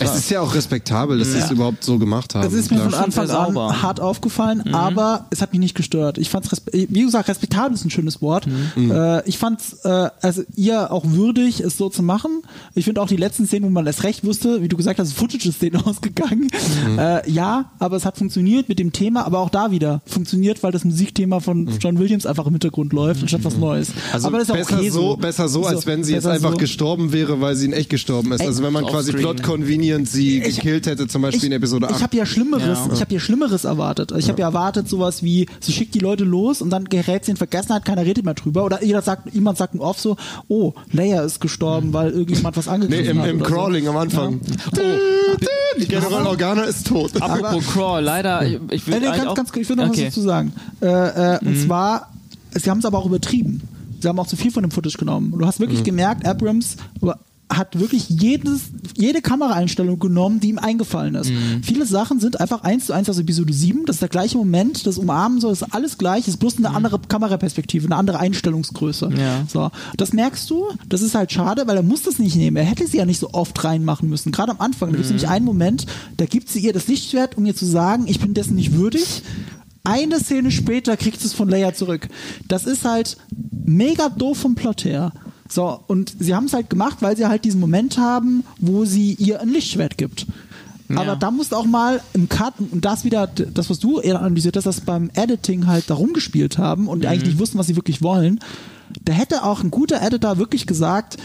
Das 0.00 0.12
Mhm. 0.12 0.16
Es 0.16 0.24
ist 0.24 0.30
ja 0.30 0.40
auch 0.40 0.54
respektabel, 0.54 1.18
dass 1.18 1.32
sie 1.32 1.38
es 1.38 1.50
überhaupt 1.50 1.84
so 1.84 1.98
gemacht 1.98 2.34
haben. 2.34 2.46
Es 2.46 2.52
ist 2.52 2.70
mir 2.70 2.78
von 2.78 2.94
Anfang 2.94 3.28
an 3.30 3.82
hart 3.82 4.00
aufgefallen, 4.00 4.72
aber 4.74 5.26
es 5.30 5.40
hat 5.42 5.52
mich 5.52 5.60
nicht 5.60 5.74
gestört. 5.74 6.18
Ich 6.18 6.30
fand's, 6.30 6.50
wie 6.72 7.02
gesagt, 7.02 7.28
respektabel 7.28 7.74
ist 7.74 7.84
ein 7.84 7.90
schönes 7.90 8.20
Wort. 8.22 8.46
Äh, 8.76 9.28
ich 9.28 9.38
fand's, 9.38 9.74
äh, 9.84 10.10
also 10.20 10.42
ihr 10.54 10.92
auch 10.92 11.04
würdig, 11.06 11.60
es 11.60 11.76
so 11.76 11.88
zu 11.88 12.02
machen. 12.02 12.42
Ich 12.74 12.84
finde 12.84 13.00
auch 13.00 13.08
die 13.08 13.16
letzten 13.16 13.46
Szenen, 13.46 13.66
wo 13.66 13.70
man 13.70 13.86
es 13.86 14.02
recht 14.04 14.24
wusste, 14.24 14.62
wie 14.62 14.68
du 14.68 14.76
gesagt 14.76 14.98
hast, 14.98 15.12
Footage 15.12 15.48
ist 15.48 15.62
denen 15.62 15.76
ausgegangen. 15.84 16.48
Äh, 16.98 17.30
ja, 17.30 17.70
aber 17.78 17.96
es 17.96 18.04
hat 18.04 18.18
funktioniert 18.18 18.68
mit 18.68 18.78
dem 18.78 18.92
Thema, 18.92 19.24
aber 19.24 19.38
auch 19.38 19.50
da 19.50 19.70
wieder 19.70 20.02
funktioniert, 20.06 20.62
weil 20.62 20.72
das 20.72 20.84
Musikthema 20.84 21.40
von 21.40 21.68
John 21.78 21.98
Williams 21.98 22.26
einfach 22.26 22.46
im 22.46 22.52
Hintergrund 22.52 22.92
läuft, 22.92 23.22
anstatt 23.22 23.44
was 23.44 23.56
Neues. 23.56 23.92
Also 24.12 24.28
aber 24.28 24.38
das 24.38 24.48
ist 24.48 24.52
auch 24.52 24.56
besser 24.56 24.76
okay 24.78 24.90
so, 24.90 25.16
besser 25.16 25.48
so, 25.48 25.66
als 25.66 25.86
wenn 25.86 26.04
sie 26.04 26.12
jetzt 26.12 26.26
einfach 26.26 26.52
so. 26.52 26.56
gestorben 26.56 27.12
wäre, 27.12 27.40
weil 27.40 27.56
sie 27.56 27.66
in 27.66 27.72
echt 27.72 27.90
gestorben 27.90 28.32
ist. 28.32 28.40
Also 28.40 28.62
wenn 28.62 28.72
man 28.72 28.86
quasi. 28.86 29.12
Plot 29.12 29.42
Convenient 29.82 30.08
sie 30.08 30.40
gekillt 30.40 30.86
hätte, 30.86 31.08
zum 31.08 31.22
Beispiel 31.22 31.46
in 31.46 31.52
Episode 31.52 31.88
8. 31.88 31.96
Ich 31.96 32.02
habe 32.02 32.16
ja 32.16 32.26
Schlimmeres, 32.26 32.78
Ja. 32.86 32.90
ich 32.92 33.00
habe 33.00 33.12
ja 33.14 33.20
Schlimmeres 33.20 33.64
erwartet. 33.64 34.12
Ich 34.16 34.28
habe 34.28 34.40
ja 34.40 34.46
erwartet 34.48 34.88
sowas 34.88 35.22
wie, 35.22 35.46
sie 35.60 35.72
schickt 35.72 35.94
die 35.94 35.98
Leute 35.98 36.24
los 36.24 36.62
und 36.62 36.70
dann 36.70 36.84
gerät 36.84 37.24
sie 37.24 37.32
in 37.32 37.36
Vergessenheit, 37.36 37.84
keiner 37.84 38.04
redet 38.04 38.24
mehr 38.24 38.34
drüber. 38.34 38.64
Oder 38.64 38.82
jeder 38.84 39.02
sagt, 39.02 39.34
jemand 39.34 39.58
sagt 39.58 39.78
off 39.78 39.98
so, 39.98 40.16
oh, 40.48 40.72
Leia 40.92 41.22
ist 41.22 41.40
gestorben, 41.40 41.92
weil 41.92 42.10
irgendjemand 42.10 42.56
was 42.56 42.66
nee, 42.66 42.72
angegriffen 42.72 43.06
im, 43.10 43.18
hat. 43.20 43.28
im 43.28 43.36
oder 43.40 43.48
so. 43.48 43.54
Crawling 43.54 43.88
am 43.88 43.96
Anfang. 43.96 44.40
Die 45.80 45.86
General 45.86 46.26
Organa 46.26 46.62
ist 46.64 46.86
tot. 46.86 47.20
Apropos 47.20 47.66
Crawl, 47.72 48.02
leider, 48.02 48.46
ich, 48.46 48.58
ich 48.70 48.86
Äh, 48.86 48.92
will 48.92 49.00
nee, 49.00 49.06
eigentlich 49.08 49.24
ganz, 49.24 49.52
ganz, 49.52 49.56
ich 49.56 49.68
will 49.68 49.76
noch 49.76 49.88
okay. 49.88 50.06
was 50.06 50.14
dazu 50.14 50.20
sagen. 50.20 50.52
Äh, 50.80 50.86
äh, 51.36 51.38
Und 51.44 51.58
zwar, 51.58 52.12
sie 52.54 52.70
haben 52.70 52.78
es 52.78 52.84
aber 52.84 52.98
auch 52.98 53.06
übertrieben. 53.06 53.62
Sie 54.00 54.08
haben 54.08 54.18
auch 54.18 54.26
zu 54.26 54.36
viel 54.36 54.50
von 54.50 54.62
dem 54.62 54.70
Footage 54.70 54.98
genommen. 54.98 55.34
Du 55.36 55.46
hast 55.46 55.60
wirklich 55.60 55.82
gemerkt, 55.84 56.26
Abrams 56.26 56.76
hat 57.56 57.78
wirklich 57.78 58.08
jedes, 58.08 58.70
jede 58.96 59.22
Kameraeinstellung 59.22 59.98
genommen, 59.98 60.40
die 60.40 60.48
ihm 60.48 60.58
eingefallen 60.58 61.14
ist. 61.14 61.30
Viele 61.62 61.86
Sachen 61.86 62.20
sind 62.20 62.40
einfach 62.40 62.62
eins 62.62 62.86
zu 62.86 62.92
eins 62.92 63.08
aus 63.08 63.18
Episode 63.18 63.52
7. 63.52 63.84
Das 63.86 63.96
ist 63.96 64.02
der 64.02 64.08
gleiche 64.08 64.36
Moment, 64.36 64.86
das 64.86 64.98
Umarmen 64.98 65.40
so, 65.40 65.50
ist 65.50 65.62
alles 65.74 65.98
gleich, 65.98 66.28
ist 66.28 66.38
bloß 66.38 66.58
eine 66.58 66.70
andere 66.70 66.98
Kameraperspektive, 66.98 67.86
eine 67.86 67.96
andere 67.96 68.18
Einstellungsgröße. 68.18 69.10
Ja. 69.16 69.46
So, 69.48 69.70
das 69.96 70.12
merkst 70.12 70.48
du, 70.50 70.66
das 70.88 71.02
ist 71.02 71.14
halt 71.14 71.32
schade, 71.32 71.66
weil 71.66 71.76
er 71.76 71.82
muss 71.82 72.02
das 72.02 72.18
nicht 72.18 72.36
nehmen. 72.36 72.56
Er 72.56 72.64
hätte 72.64 72.86
sie 72.86 72.98
ja 72.98 73.06
nicht 73.06 73.18
so 73.18 73.30
oft 73.32 73.62
reinmachen 73.64 74.08
müssen. 74.08 74.32
Gerade 74.32 74.52
am 74.52 74.60
Anfang, 74.60 74.90
da 74.90 74.96
gibt 74.96 75.04
es 75.04 75.10
nämlich 75.10 75.28
einen 75.28 75.44
Moment, 75.44 75.86
da 76.16 76.26
gibt 76.26 76.48
sie 76.48 76.60
ihr 76.60 76.72
das 76.72 76.88
Lichtschwert, 76.88 77.36
um 77.36 77.46
ihr 77.46 77.56
zu 77.56 77.66
sagen, 77.66 78.04
ich 78.06 78.20
bin 78.20 78.34
dessen 78.34 78.54
nicht 78.54 78.72
würdig. 78.72 79.22
Eine 79.84 80.20
Szene 80.20 80.50
später 80.50 80.96
kriegt 80.96 81.20
sie 81.20 81.26
es 81.26 81.32
von 81.32 81.48
Leia 81.48 81.74
zurück. 81.74 82.08
Das 82.46 82.66
ist 82.66 82.84
halt 82.84 83.16
mega 83.64 84.08
doof 84.08 84.38
vom 84.38 84.54
Plot 84.54 84.84
her. 84.84 85.12
So, 85.52 85.80
und 85.86 86.14
sie 86.18 86.34
haben 86.34 86.46
es 86.46 86.54
halt 86.54 86.70
gemacht, 86.70 86.98
weil 87.00 87.14
sie 87.14 87.26
halt 87.26 87.44
diesen 87.44 87.60
Moment 87.60 87.98
haben, 87.98 88.42
wo 88.58 88.86
sie 88.86 89.12
ihr 89.14 89.42
ein 89.42 89.50
Lichtschwert 89.50 89.98
gibt. 89.98 90.26
Aber 90.94 91.16
da 91.16 91.30
musst 91.30 91.52
du 91.52 91.56
auch 91.56 91.64
mal 91.64 92.00
im 92.12 92.28
Cut, 92.28 92.54
und 92.58 92.84
das 92.84 93.04
wieder, 93.04 93.26
das, 93.26 93.70
was 93.70 93.78
du 93.78 94.00
eher 94.00 94.18
analysiert 94.18 94.56
hast, 94.56 94.64
dass 94.64 94.82
beim 94.82 95.10
Editing 95.14 95.66
halt 95.66 95.88
da 95.88 95.94
rumgespielt 95.94 96.58
haben 96.58 96.86
und 96.86 97.06
eigentlich 97.06 97.30
nicht 97.30 97.38
wussten, 97.38 97.58
was 97.58 97.66
sie 97.66 97.76
wirklich 97.76 98.02
wollen. 98.02 98.40
Da 99.04 99.12
hätte 99.12 99.44
auch 99.44 99.62
ein 99.62 99.70
guter 99.70 100.02
Editor 100.02 100.36
wirklich 100.38 100.66
gesagt, 100.66 101.16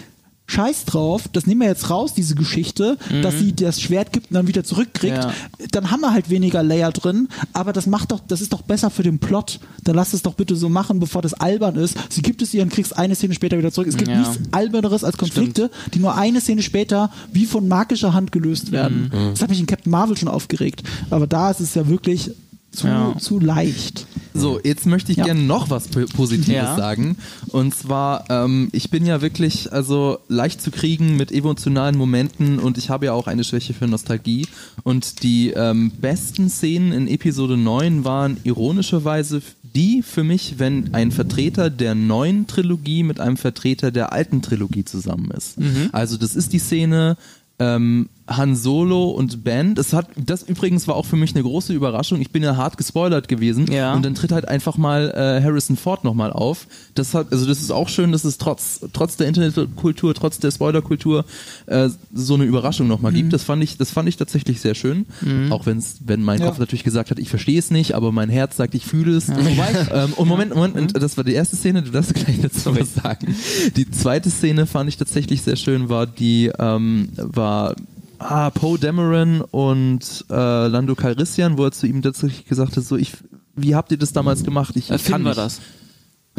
Scheiß 0.49 0.85
drauf, 0.85 1.23
das 1.33 1.45
nehmen 1.45 1.59
wir 1.61 1.67
jetzt 1.67 1.89
raus, 1.89 2.13
diese 2.13 2.33
Geschichte, 2.33 2.97
dass 3.21 3.37
sie 3.37 3.53
das 3.53 3.81
Schwert 3.81 4.13
gibt 4.13 4.31
und 4.31 4.35
dann 4.35 4.47
wieder 4.47 4.63
zurückkriegt. 4.63 5.17
Ja. 5.17 5.33
Dann 5.71 5.91
haben 5.91 5.99
wir 5.99 6.13
halt 6.13 6.29
weniger 6.29 6.63
Layer 6.63 6.91
drin, 6.93 7.27
aber 7.51 7.73
das 7.73 7.85
macht 7.85 8.11
doch, 8.13 8.21
das 8.25 8.39
ist 8.39 8.53
doch 8.53 8.61
besser 8.61 8.89
für 8.89 9.03
den 9.03 9.19
Plot. 9.19 9.59
Dann 9.83 9.95
lass 9.95 10.13
es 10.13 10.21
doch 10.21 10.35
bitte 10.35 10.55
so 10.55 10.69
machen, 10.69 10.99
bevor 11.01 11.21
das 11.21 11.33
albern 11.33 11.75
ist. 11.75 11.97
Sie 12.09 12.21
gibt 12.21 12.41
es 12.41 12.53
ihr 12.53 12.63
und 12.63 12.71
kriegst 12.71 12.97
eine 12.97 13.15
Szene 13.15 13.33
später 13.33 13.57
wieder 13.57 13.71
zurück. 13.73 13.87
Es 13.87 13.97
gibt 13.97 14.09
Ja. 14.09 14.19
nichts 14.19 14.39
alberneres 14.51 15.03
als 15.03 15.17
Konflikte, 15.17 15.69
die 15.93 15.99
nur 15.99 16.15
eine 16.15 16.39
Szene 16.39 16.61
später 16.61 17.11
wie 17.33 17.45
von 17.45 17.67
magischer 17.67 18.13
Hand 18.13 18.31
gelöst 18.31 18.71
werden. 18.71 19.11
Mhm. 19.13 19.29
Das 19.31 19.41
hat 19.41 19.49
mich 19.49 19.59
in 19.59 19.65
Captain 19.67 19.91
Marvel 19.91 20.15
schon 20.15 20.29
aufgeregt. 20.29 20.81
Aber 21.09 21.27
da 21.27 21.51
ist 21.51 21.59
es 21.59 21.75
ja 21.75 21.87
wirklich 21.89 22.31
zu, 22.77 22.87
Ja. 22.87 23.15
zu 23.19 23.39
leicht. 23.39 24.05
So, 24.33 24.59
jetzt 24.63 24.85
möchte 24.85 25.11
ich 25.11 25.17
Ja. 25.17 25.25
gerne 25.25 25.41
noch 25.41 25.69
was 25.71 25.87
Po- 25.87 26.05
Positives 26.15 26.53
Ja. 26.53 26.75
sagen. 26.77 27.17
Und 27.47 27.73
zwar, 27.73 28.25
ähm, 28.29 28.69
ich 28.71 28.89
bin 28.91 29.05
ja 29.05 29.21
wirklich 29.21 29.73
also 29.73 30.19
leicht 30.27 30.61
zu 30.61 30.69
kriegen 30.69 31.17
mit 31.17 31.31
emotionalen 31.31 31.97
Momenten 31.97 32.59
und 32.59 32.77
ich 32.77 32.89
habe 32.91 33.05
ja 33.07 33.13
auch 33.13 33.25
eine 33.27 33.43
Schwäche 33.43 33.73
für 33.73 33.87
Nostalgie. 33.87 34.45
Und 34.83 35.23
die 35.23 35.49
ähm, 35.55 35.91
besten 35.99 36.49
Szenen 36.49 36.91
in 36.93 37.07
Episode 37.07 37.57
9 37.57 38.03
waren 38.05 38.37
ironischerweise 38.43 39.41
die 39.75 40.01
für 40.03 40.23
mich, 40.23 40.55
wenn 40.57 40.93
ein 40.93 41.11
Vertreter 41.11 41.69
der 41.69 41.93
neuen 41.95 42.47
Trilogie 42.47 43.03
mit 43.03 43.19
einem 43.19 43.37
Vertreter 43.37 43.91
der 43.91 44.11
alten 44.13 44.41
Trilogie 44.41 44.85
zusammen 44.85 45.29
ist. 45.31 45.55
Also 45.91 46.17
das 46.17 46.35
ist 46.35 46.53
die 46.53 46.59
Szene, 46.59 47.17
ähm, 47.59 48.09
Han 48.27 48.55
Solo 48.55 49.09
und 49.11 49.43
Ben. 49.43 49.75
Das 49.75 49.93
hat, 49.93 50.09
das 50.17 50.43
übrigens 50.43 50.87
war 50.87 50.95
auch 50.95 51.05
für 51.05 51.15
mich 51.15 51.33
eine 51.33 51.43
große 51.43 51.73
Überraschung. 51.73 52.19
Ich 52.21 52.31
bin 52.31 52.43
ja 52.43 52.55
hart 52.55 52.77
gespoilert 52.77 53.27
gewesen. 53.27 53.71
Ja. 53.71 53.93
Und 53.93 54.05
dann 54.05 54.15
tritt 54.15 54.31
halt 54.31 54.47
einfach 54.47 54.77
mal 54.77 55.11
äh, 55.11 55.41
Harrison 55.43 55.77
Ford 55.77 56.03
nochmal 56.03 56.31
auf. 56.31 56.67
Das 56.95 57.13
hat, 57.13 57.31
also 57.31 57.45
das 57.45 57.61
ist 57.61 57.71
auch 57.71 57.89
schön, 57.89 58.11
dass 58.11 58.25
es 58.25 58.37
trotz, 58.37 58.81
trotz 58.93 59.17
der 59.17 59.27
Internetkultur, 59.27 60.13
trotz 60.13 60.39
der 60.39 60.51
Spoilerkultur 60.51 61.25
äh, 61.67 61.89
so 62.13 62.33
eine 62.33 62.43
Überraschung 62.43 62.87
nochmal 62.87 63.13
gibt. 63.13 63.33
Das 63.33 63.43
fand 63.43 63.63
ich, 63.63 63.77
das 63.77 63.91
fand 63.91 64.09
ich 64.09 64.17
tatsächlich 64.17 64.61
sehr 64.61 64.75
schön. 64.75 65.05
Auch 65.49 65.65
wenn's, 65.65 65.97
wenn 66.05 66.21
mein 66.21 66.39
Ja. 66.39 66.47
Kopf 66.47 66.59
natürlich 66.59 66.83
gesagt 66.83 67.11
hat, 67.11 67.19
ich 67.19 67.29
verstehe 67.29 67.59
es 67.59 67.71
nicht, 67.71 67.93
aber 67.95 68.11
mein 68.11 68.29
Herz 68.29 68.57
sagt, 68.57 68.75
ich 68.75 68.85
fühle 68.85 69.15
es. 69.15 69.29
ähm, 69.29 70.13
und 70.15 70.27
Moment, 70.27 70.53
Moment, 70.53 70.75
und 70.75 71.01
das 71.01 71.17
war 71.17 71.23
die 71.23 71.33
erste 71.33 71.55
Szene, 71.55 71.81
du 71.81 71.91
darfst 71.91 72.13
gleich 72.13 72.41
dazu 72.41 72.75
was 72.77 72.93
sagen. 72.95 73.35
Die 73.75 73.89
zweite 73.89 74.29
Szene 74.29 74.65
fand 74.65 74.89
ich 74.89 74.97
tatsächlich 74.97 75.41
sehr 75.41 75.55
schön, 75.55 75.89
war 75.89 76.07
die, 76.07 76.51
ähm, 76.59 77.09
war 77.15 77.75
ah, 78.19 78.49
Poe 78.49 78.77
Dameron 78.77 79.41
und 79.41 80.25
äh, 80.29 80.67
Lando 80.67 80.95
Calrissian, 80.95 81.57
wo 81.57 81.65
er 81.65 81.71
zu 81.71 81.87
ihm 81.87 82.01
tatsächlich 82.01 82.45
gesagt 82.45 82.77
hat, 82.77 82.83
so 82.83 82.95
ich, 82.97 83.13
wie 83.55 83.75
habt 83.75 83.91
ihr 83.91 83.97
das 83.97 84.13
damals 84.13 84.43
gemacht? 84.43 84.75
Ich, 84.75 84.89
Äh, 84.91 84.95
ich 84.95 85.01
Finn 85.03 85.13
kann 85.13 85.23
nicht. 85.23 85.37
das. 85.37 85.61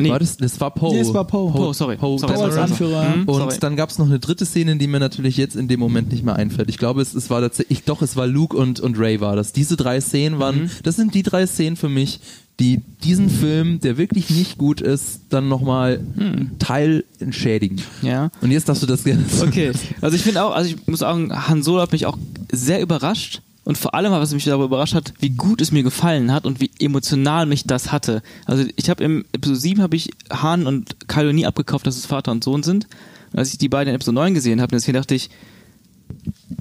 Nee, 0.01 0.11
War 0.11 0.21
das, 0.21 0.37
das 0.37 0.61
war 0.61 0.71
Poe. 0.73 0.93
Nee, 0.95 1.01
es 1.01 1.13
war 1.13 1.27
Poe. 1.27 1.51
Poe, 1.51 1.75
sorry. 1.75 1.97
Poe 1.97 2.21
Sorry, 2.21 2.35
als. 2.41 2.57
Anführer. 2.57 3.17
Mhm, 3.17 3.25
Und 3.25 3.35
sorry. 3.41 3.57
dann 3.59 3.75
gab 3.75 3.91
es 3.91 3.99
noch 3.99 4.07
eine 4.07 4.21
dritte 4.21 4.47
Szene, 4.47 4.77
die 4.77 4.87
mir 4.87 5.01
natürlich 5.01 5.37
jetzt 5.37 5.57
in 5.57 5.67
dem 5.67 5.81
Moment 5.81 6.13
nicht 6.13 6.23
mehr 6.25 6.37
einfällt. 6.37 6.69
Ich 6.69 6.79
glaube, 6.79 7.03
es, 7.03 7.15
es 7.15 7.31
war 7.31 7.41
tatsächlich, 7.41 7.83
doch, 7.83 8.01
es 8.01 8.15
war 8.15 8.29
Luke 8.29 8.57
und, 8.57 8.79
und 8.79 8.97
Ray 8.97 9.21
war 9.21 9.35
das. 9.35 9.53
Diese 9.53 9.77
drei 9.77 10.01
Szenen 10.01 10.39
waren, 10.39 10.63
Mhm. 10.65 10.71
das 10.85 10.95
sind 10.95 11.15
die 11.15 11.25
drei 11.25 11.47
Szenen 11.49 11.75
für 11.75 11.89
mich, 11.89 12.21
die 12.61 12.81
diesen 13.05 13.31
Film, 13.31 13.79
der 13.81 13.99
wirklich 13.99 14.31
nicht 14.31 14.59
gut 14.59 14.81
ist, 14.81 15.21
dann 15.29 15.49
nochmal 15.49 16.01
einen 16.19 16.57
Teil 16.59 17.05
entschädigen. 17.21 17.79
Hm. 18.01 18.09
Ja. 18.09 18.31
Und 18.41 18.51
jetzt 18.51 18.69
darfst 18.69 18.83
du 18.83 18.87
das 18.87 19.05
gerne 19.05 19.25
Okay, 19.41 19.73
also 20.01 20.17
ich 20.17 20.23
finde 20.23 20.43
auch, 20.43 20.55
also 20.55 20.71
ich 20.71 20.87
muss 20.87 21.01
sagen, 21.01 21.33
Han 21.49 21.63
Solo 21.63 21.81
hat 21.81 21.93
mich 21.93 22.07
auch 22.07 22.19
sehr 22.51 22.81
überrascht 22.81 23.43
und 23.69 23.77
vor 23.77 23.95
allem, 23.95 24.11
was 24.13 24.33
mich 24.33 24.45
darüber 24.45 24.65
überrascht 24.65 24.95
hat, 24.95 25.13
wie 25.21 25.31
gut 25.31 25.61
es 25.61 25.73
mir 25.73 25.83
gefallen 25.83 26.33
hat 26.33 26.47
und 26.47 26.59
wie 26.59 26.71
emotional 26.81 27.47
mich 27.47 27.65
das 27.65 27.93
hatte. 27.93 28.23
Also 28.47 28.65
ich 28.77 28.89
habe 28.91 29.05
im 29.05 29.25
Episode 29.33 29.61
7 29.61 29.83
habe 29.83 29.95
ich 29.95 30.11
Han 30.31 30.67
und 30.67 31.07
Kylo 31.07 31.33
nie 31.33 31.47
abgekauft, 31.47 31.87
dass 31.87 31.97
es 31.97 32.07
Vater 32.07 32.33
und 32.33 32.43
Sohn 32.43 32.63
sind. 32.63 32.87
Und 33.33 33.39
als 33.39 33.53
ich 33.53 33.59
die 33.59 33.69
beiden 33.69 33.91
in 33.91 33.97
Episode 33.97 34.15
9 34.15 34.35
gesehen 34.35 34.63
habe, 34.63 34.75
deswegen 34.75 34.97
dachte 34.97 35.15
ich, 35.15 35.29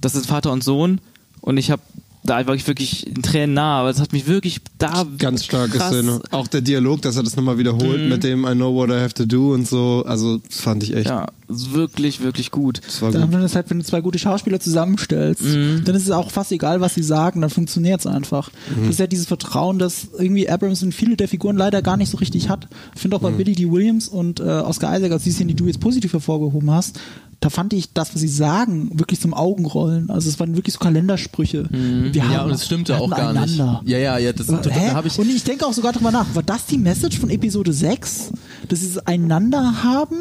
das 0.02 0.16
ist 0.16 0.28
Vater 0.28 0.52
und 0.52 0.64
Sohn 0.64 1.00
und 1.40 1.56
ich 1.56 1.72
habe 1.72 1.82
da 2.28 2.46
war 2.46 2.54
ich 2.56 2.68
wirklich 2.68 3.08
in 3.08 3.22
Tränen 3.24 3.56
nah, 3.56 3.80
aber 3.80 3.90
es 3.90 4.00
hat 4.00 4.14
mich 4.14 4.28
wirklich 4.28 4.60
da 4.78 5.06
Ganz 5.18 5.44
starke 5.46 5.78
krass- 5.78 5.94
Szene. 5.94 6.22
Auch 6.32 6.48
der 6.48 6.62
Dialog, 6.62 7.02
dass 7.02 7.16
er 7.16 7.24
das 7.24 7.36
nochmal 7.36 7.58
wiederholt 7.58 8.08
mit 8.08 8.24
dem 8.24 8.46
I 8.46 8.54
know 8.54 8.74
what 8.76 8.90
I 8.90 9.00
have 9.00 9.14
to 9.16 9.26
do 9.26 9.54
und 9.54 9.68
so. 9.68 10.04
Also, 10.06 10.38
das 10.38 10.60
fand 10.62 10.84
ich 10.84 10.96
echt. 10.96 11.08
Ja, 11.10 11.28
wirklich, 11.48 12.22
wirklich 12.22 12.52
gut. 12.52 12.82
Das 12.86 13.02
war 13.02 13.12
Dann 13.12 13.24
gut. 13.24 13.34
dann 13.34 13.42
ist 13.44 13.56
halt, 13.56 13.70
wenn 13.70 13.80
du 13.80 13.86
zwei 13.86 14.02
gute 14.02 14.20
Schauspieler 14.20 14.60
zusammenstellst, 14.60 15.42
dann 15.44 15.96
ist 15.96 16.04
es 16.04 16.12
auch 16.12 16.30
fast 16.32 16.52
egal, 16.52 16.82
was 16.82 16.94
sie 16.96 17.04
sagen, 17.04 17.42
dann 17.42 17.50
funktioniert 17.50 18.02
es 18.02 18.06
einfach. 18.08 18.50
Das 18.82 18.90
ist 18.90 19.00
ja 19.00 19.08
dieses 19.08 19.26
Vertrauen, 19.28 19.80
das 19.80 20.08
irgendwie 20.18 20.50
Abrams 20.50 20.82
in 20.84 20.92
viele 20.92 21.16
der 21.16 21.28
Figuren 21.28 21.56
leider 21.58 21.82
gar 21.82 21.98
nicht 21.98 22.10
so 22.12 22.18
richtig 22.18 22.50
hat. 22.50 22.68
Ich 22.96 23.02
finde 23.02 23.16
auch 23.18 23.22
bei 23.22 23.32
Billy 23.32 23.54
D. 23.54 23.72
Williams 23.72 24.08
und 24.08 24.40
äh, 24.40 24.44
Oscar 24.44 24.96
Isaac, 24.98 25.12
also 25.12 25.24
die 25.24 25.32
Szene, 25.32 25.50
die 25.50 25.56
du 25.56 25.66
jetzt 25.68 25.80
positiv 25.80 26.14
hervorgehoben 26.14 26.70
hast, 26.72 27.00
da 27.40 27.50
fand 27.52 27.72
ich 27.74 27.94
das, 27.94 28.14
was 28.16 28.22
sie 28.22 28.28
sagen, 28.28 28.90
wirklich 28.98 29.20
zum 29.22 29.34
Augenrollen. 29.34 30.10
Also 30.10 30.28
es 30.28 30.40
waren 30.40 30.56
wirklich 30.56 30.74
so 30.74 30.80
Kalendersprüche. 30.80 31.68
Wir 31.70 32.24
haben, 32.24 32.32
Ja, 32.34 32.44
und 32.46 32.52
es 32.52 32.66
stimmte 32.66 32.98
auch 32.98 33.10
gar 33.12 33.32
nicht. 33.34 33.60
einander. 33.60 33.82
Ja, 33.86 33.98
ja, 34.00 34.18
ja, 34.18 34.34
das, 34.34 34.48
da, 34.48 34.60
Hä? 34.70 34.88
da 34.90 34.94
habe 34.96 35.08
ich, 35.08 35.20
und 35.20 35.30
ich 35.30 35.44
denke 35.44 35.66
auch 35.66 35.74
sogar 35.74 35.94
drüber 35.94 36.12
nach, 36.12 36.26
war 36.34 36.42
das 36.44 36.66
die 36.66 36.78
Message 36.80 37.20
von 37.20 37.30
Episode 37.30 37.74
6? 37.74 38.32
Dass 38.68 38.80
sie 38.80 38.88
es 38.88 38.98
einander 39.06 39.84
haben? 39.84 40.18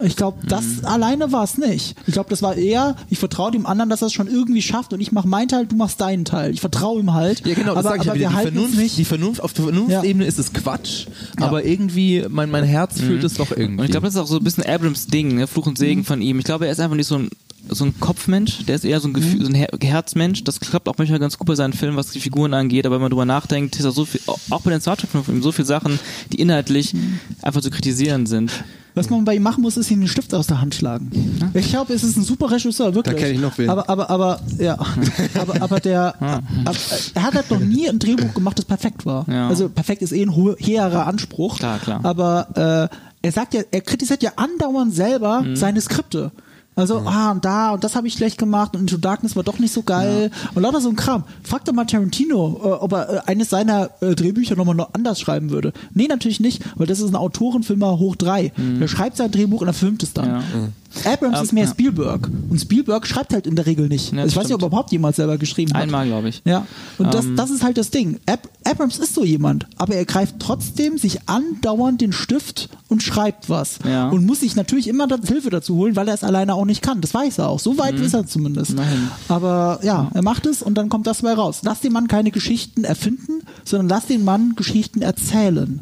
Ich 0.00 0.14
glaube, 0.14 0.38
das 0.46 0.64
Hm. 0.64 0.84
alleine 0.84 1.32
war 1.32 1.42
es 1.42 1.58
nicht. 1.58 1.96
Ich 2.06 2.12
glaube, 2.12 2.30
das 2.30 2.40
war 2.40 2.54
eher, 2.54 2.94
ich 3.10 3.18
vertraue 3.18 3.50
dem 3.50 3.66
anderen, 3.66 3.90
dass 3.90 4.00
er 4.00 4.06
es 4.06 4.12
schon 4.12 4.28
irgendwie 4.28 4.62
schafft 4.62 4.92
und 4.92 5.00
ich 5.00 5.10
mache 5.10 5.26
meinen 5.26 5.48
Teil, 5.48 5.66
du 5.66 5.74
machst 5.74 6.00
deinen 6.00 6.24
Teil. 6.24 6.52
Ich 6.52 6.60
vertraue 6.60 7.00
ihm 7.00 7.14
halt. 7.14 7.44
Ja, 7.44 7.54
genau, 7.54 7.74
das 7.74 7.84
aber, 7.84 7.96
sag 7.96 8.00
ich 8.00 8.04
ja 8.06 8.12
aber 8.12 8.20
wieder. 8.20 8.30
wir 8.30 8.36
Die 8.36 8.42
Vernunft, 8.52 8.78
nicht. 8.78 8.98
die 8.98 9.04
Vernunft, 9.04 9.42
auf 9.42 9.52
der 9.54 9.64
Vernunftebene 9.64 10.24
ist 10.24 10.38
es 10.38 10.52
Quatsch, 10.52 11.06
aber 11.40 11.64
irgendwie, 11.64 12.24
mein, 12.28 12.50
mein 12.50 12.62
Herz 12.64 13.00
fühlt 13.00 13.24
es 13.24 13.34
doch 13.34 13.50
irgendwie. 13.50 13.80
Und 13.80 13.84
ich 13.86 13.90
glaube, 13.90 14.06
das 14.06 14.14
ist 14.14 14.20
auch 14.20 14.26
so 14.28 14.36
ein 14.36 14.44
bisschen 14.44 14.64
Abrams 14.64 15.08
Ding, 15.08 15.34
ne? 15.34 15.46
Fluch 15.48 15.66
und 15.66 15.76
Segen 15.78 16.04
von 16.04 16.22
ihm. 16.22 16.38
Ich 16.38 16.44
glaube, 16.44 16.66
er 16.66 16.72
ist 16.72 16.78
einfach 16.80 16.96
nicht 16.96 17.08
so 17.08 17.16
ein, 17.16 17.30
so 17.68 17.84
ein 17.84 17.98
Kopfmensch, 17.98 18.64
der 18.66 18.76
ist 18.76 18.84
eher 18.84 19.00
so 19.00 19.08
ein, 19.08 19.14
Gefühl, 19.14 19.42
so 19.42 19.48
ein 19.48 19.54
Her 19.54 19.68
Herzmensch. 19.82 20.44
Das 20.44 20.60
klappt 20.60 20.88
auch 20.88 20.96
manchmal 20.96 21.18
ganz 21.18 21.36
gut 21.38 21.48
bei 21.48 21.56
seinen 21.56 21.72
Filmen, 21.72 21.96
was 21.96 22.10
die 22.10 22.20
Figuren 22.20 22.54
angeht, 22.54 22.86
aber 22.86 22.94
wenn 22.94 23.02
man 23.02 23.10
drüber 23.10 23.24
nachdenkt, 23.26 23.76
ist 23.76 23.84
er 23.84 23.90
so 23.90 24.04
viel, 24.04 24.20
auch 24.26 24.60
bei 24.62 24.70
den 24.70 24.80
Star 24.80 24.96
Trek-Filmen 24.96 25.24
von 25.24 25.34
ihm, 25.34 25.42
so 25.42 25.50
viele 25.50 25.66
Sachen, 25.66 25.98
die 26.32 26.40
inhaltlich 26.40 26.94
einfach 27.42 27.60
zu 27.62 27.70
kritisieren 27.70 28.26
sind. 28.26 28.52
Was 28.98 29.10
man 29.10 29.24
bei 29.24 29.36
ihm 29.36 29.42
machen 29.42 29.62
muss, 29.62 29.76
ist 29.76 29.90
ihm 29.90 30.00
den 30.00 30.08
Stift 30.08 30.34
aus 30.34 30.48
der 30.48 30.60
Hand 30.60 30.74
schlagen. 30.74 31.10
Ich 31.54 31.68
glaube, 31.70 31.92
es 31.94 32.02
ist 32.02 32.16
ein 32.16 32.24
super 32.24 32.50
Regisseur, 32.50 32.94
wirklich. 32.94 33.14
Da 33.14 33.20
kenn 33.22 33.34
ich 33.34 33.40
noch 33.40 33.56
wen. 33.56 33.70
Aber, 33.70 33.88
aber, 33.88 34.10
aber, 34.10 34.40
ja. 34.58 34.76
aber, 35.40 35.62
aber 35.62 35.80
der, 35.80 36.14
aber, 36.20 36.76
er 37.14 37.22
hat 37.22 37.34
halt 37.34 37.50
noch 37.50 37.60
nie 37.60 37.88
ein 37.88 37.98
Drehbuch 37.98 38.34
gemacht, 38.34 38.58
das 38.58 38.64
perfekt 38.64 39.06
war. 39.06 39.24
Ja. 39.28 39.48
Also 39.48 39.68
perfekt 39.68 40.02
ist 40.02 40.12
eh 40.12 40.22
ein 40.24 40.34
hehrer 40.58 41.06
Anspruch. 41.06 41.58
Klar, 41.58 41.78
klar. 41.78 42.00
Aber 42.02 42.90
äh, 42.90 42.96
er 43.22 43.32
sagt 43.32 43.54
ja, 43.54 43.62
er 43.70 43.80
kritisiert 43.80 44.22
ja 44.22 44.32
andauernd 44.36 44.94
selber 44.94 45.42
Mhm. 45.42 45.56
seine 45.56 45.80
Skripte. 45.80 46.32
Also, 46.78 47.02
ah, 47.06 47.32
und 47.32 47.44
da, 47.44 47.72
und 47.72 47.82
das 47.82 47.96
habe 47.96 48.06
ich 48.06 48.14
schlecht 48.14 48.38
gemacht 48.38 48.74
und 48.74 48.82
Into 48.82 48.98
Darkness 48.98 49.34
war 49.34 49.42
doch 49.42 49.58
nicht 49.58 49.72
so 49.72 49.82
geil. 49.82 50.30
Und 50.54 50.62
lauter 50.62 50.80
so 50.80 50.88
ein 50.88 50.94
Kram. 50.96 51.24
Frag 51.42 51.64
doch 51.64 51.72
mal 51.72 51.84
Tarantino, 51.84 52.60
äh, 52.62 52.68
ob 52.68 52.92
er 52.92 53.08
äh, 53.08 53.20
eines 53.26 53.50
seiner 53.50 53.90
äh, 54.00 54.14
Drehbücher 54.14 54.54
nochmal 54.54 54.76
noch 54.76 54.94
anders 54.94 55.18
schreiben 55.18 55.50
würde. 55.50 55.72
Nee, 55.92 56.06
natürlich 56.06 56.38
nicht, 56.38 56.62
weil 56.76 56.86
das 56.86 57.00
ist 57.00 57.08
ein 57.08 57.16
Autorenfilmer 57.16 57.98
hoch 57.98 58.14
drei. 58.14 58.52
Der 58.56 58.88
schreibt 58.88 59.16
sein 59.16 59.30
Drehbuch 59.30 59.60
und 59.60 59.66
er 59.66 59.74
filmt 59.74 60.02
es 60.02 60.12
dann. 60.12 60.38
Mhm. 60.38 60.72
Abrams 61.04 61.38
Ähm, 61.38 61.44
ist 61.44 61.52
mehr 61.52 61.64
ja. 61.64 61.70
Spielberg. 61.70 62.30
Und 62.50 62.60
Spielberg 62.60 63.06
schreibt 63.06 63.32
halt 63.32 63.46
in 63.46 63.56
der 63.56 63.66
Regel 63.66 63.88
nicht. 63.88 64.12
Ja, 64.12 64.20
also 64.22 64.30
ich 64.30 64.36
weiß 64.36 64.44
nicht, 64.48 64.54
ob 64.54 64.62
er 64.62 64.68
überhaupt 64.68 64.90
jemals 64.92 65.16
selber 65.16 65.38
geschrieben 65.38 65.74
hat. 65.74 65.82
Einmal, 65.82 66.06
glaube 66.06 66.28
ich. 66.30 66.42
Ja, 66.44 66.66
und 66.98 67.12
das, 67.12 67.26
Ähm. 67.26 67.36
das 67.36 67.50
ist 67.50 67.62
halt 67.62 67.76
das 67.76 67.90
Ding. 67.90 68.18
Ab 68.26 68.48
Abrams 68.64 68.98
ist 68.98 69.14
so 69.14 69.24
jemand, 69.24 69.66
aber 69.76 69.94
er 69.94 70.04
greift 70.04 70.36
trotzdem 70.38 70.98
sich 70.98 71.28
andauernd 71.28 72.00
den 72.00 72.12
Stift 72.12 72.68
und 72.88 73.02
schreibt 73.02 73.48
was. 73.48 73.78
Ja. 73.88 74.08
Und 74.08 74.26
muss 74.26 74.40
sich 74.40 74.56
natürlich 74.56 74.88
immer 74.88 75.06
Hilfe 75.26 75.50
dazu 75.50 75.76
holen, 75.76 75.96
weil 75.96 76.08
er 76.08 76.14
es 76.14 76.24
alleine 76.24 76.54
auch 76.54 76.64
nicht 76.64 76.82
kann. 76.82 77.00
Das 77.00 77.14
weiß 77.14 77.38
er 77.38 77.48
auch. 77.48 77.58
So 77.58 77.78
weit 77.78 77.94
ist 77.96 78.14
er 78.14 78.26
zumindest. 78.26 78.72
Mhm. 78.72 78.78
Immerhin. 78.78 79.08
Aber 79.28 79.80
ja, 79.82 80.10
er 80.14 80.22
macht 80.22 80.46
es 80.46 80.62
und 80.62 80.74
dann 80.76 80.88
kommt 80.88 81.06
das 81.06 81.18
dabei 81.18 81.34
raus. 81.34 81.60
Lass 81.62 81.80
den 81.80 81.92
Mann 81.92 82.08
keine 82.08 82.30
Geschichten 82.30 82.84
erfinden, 82.84 83.42
sondern 83.64 83.88
lass 83.88 84.06
den 84.06 84.24
Mann 84.24 84.54
Geschichten 84.56 85.02
erzählen. 85.02 85.80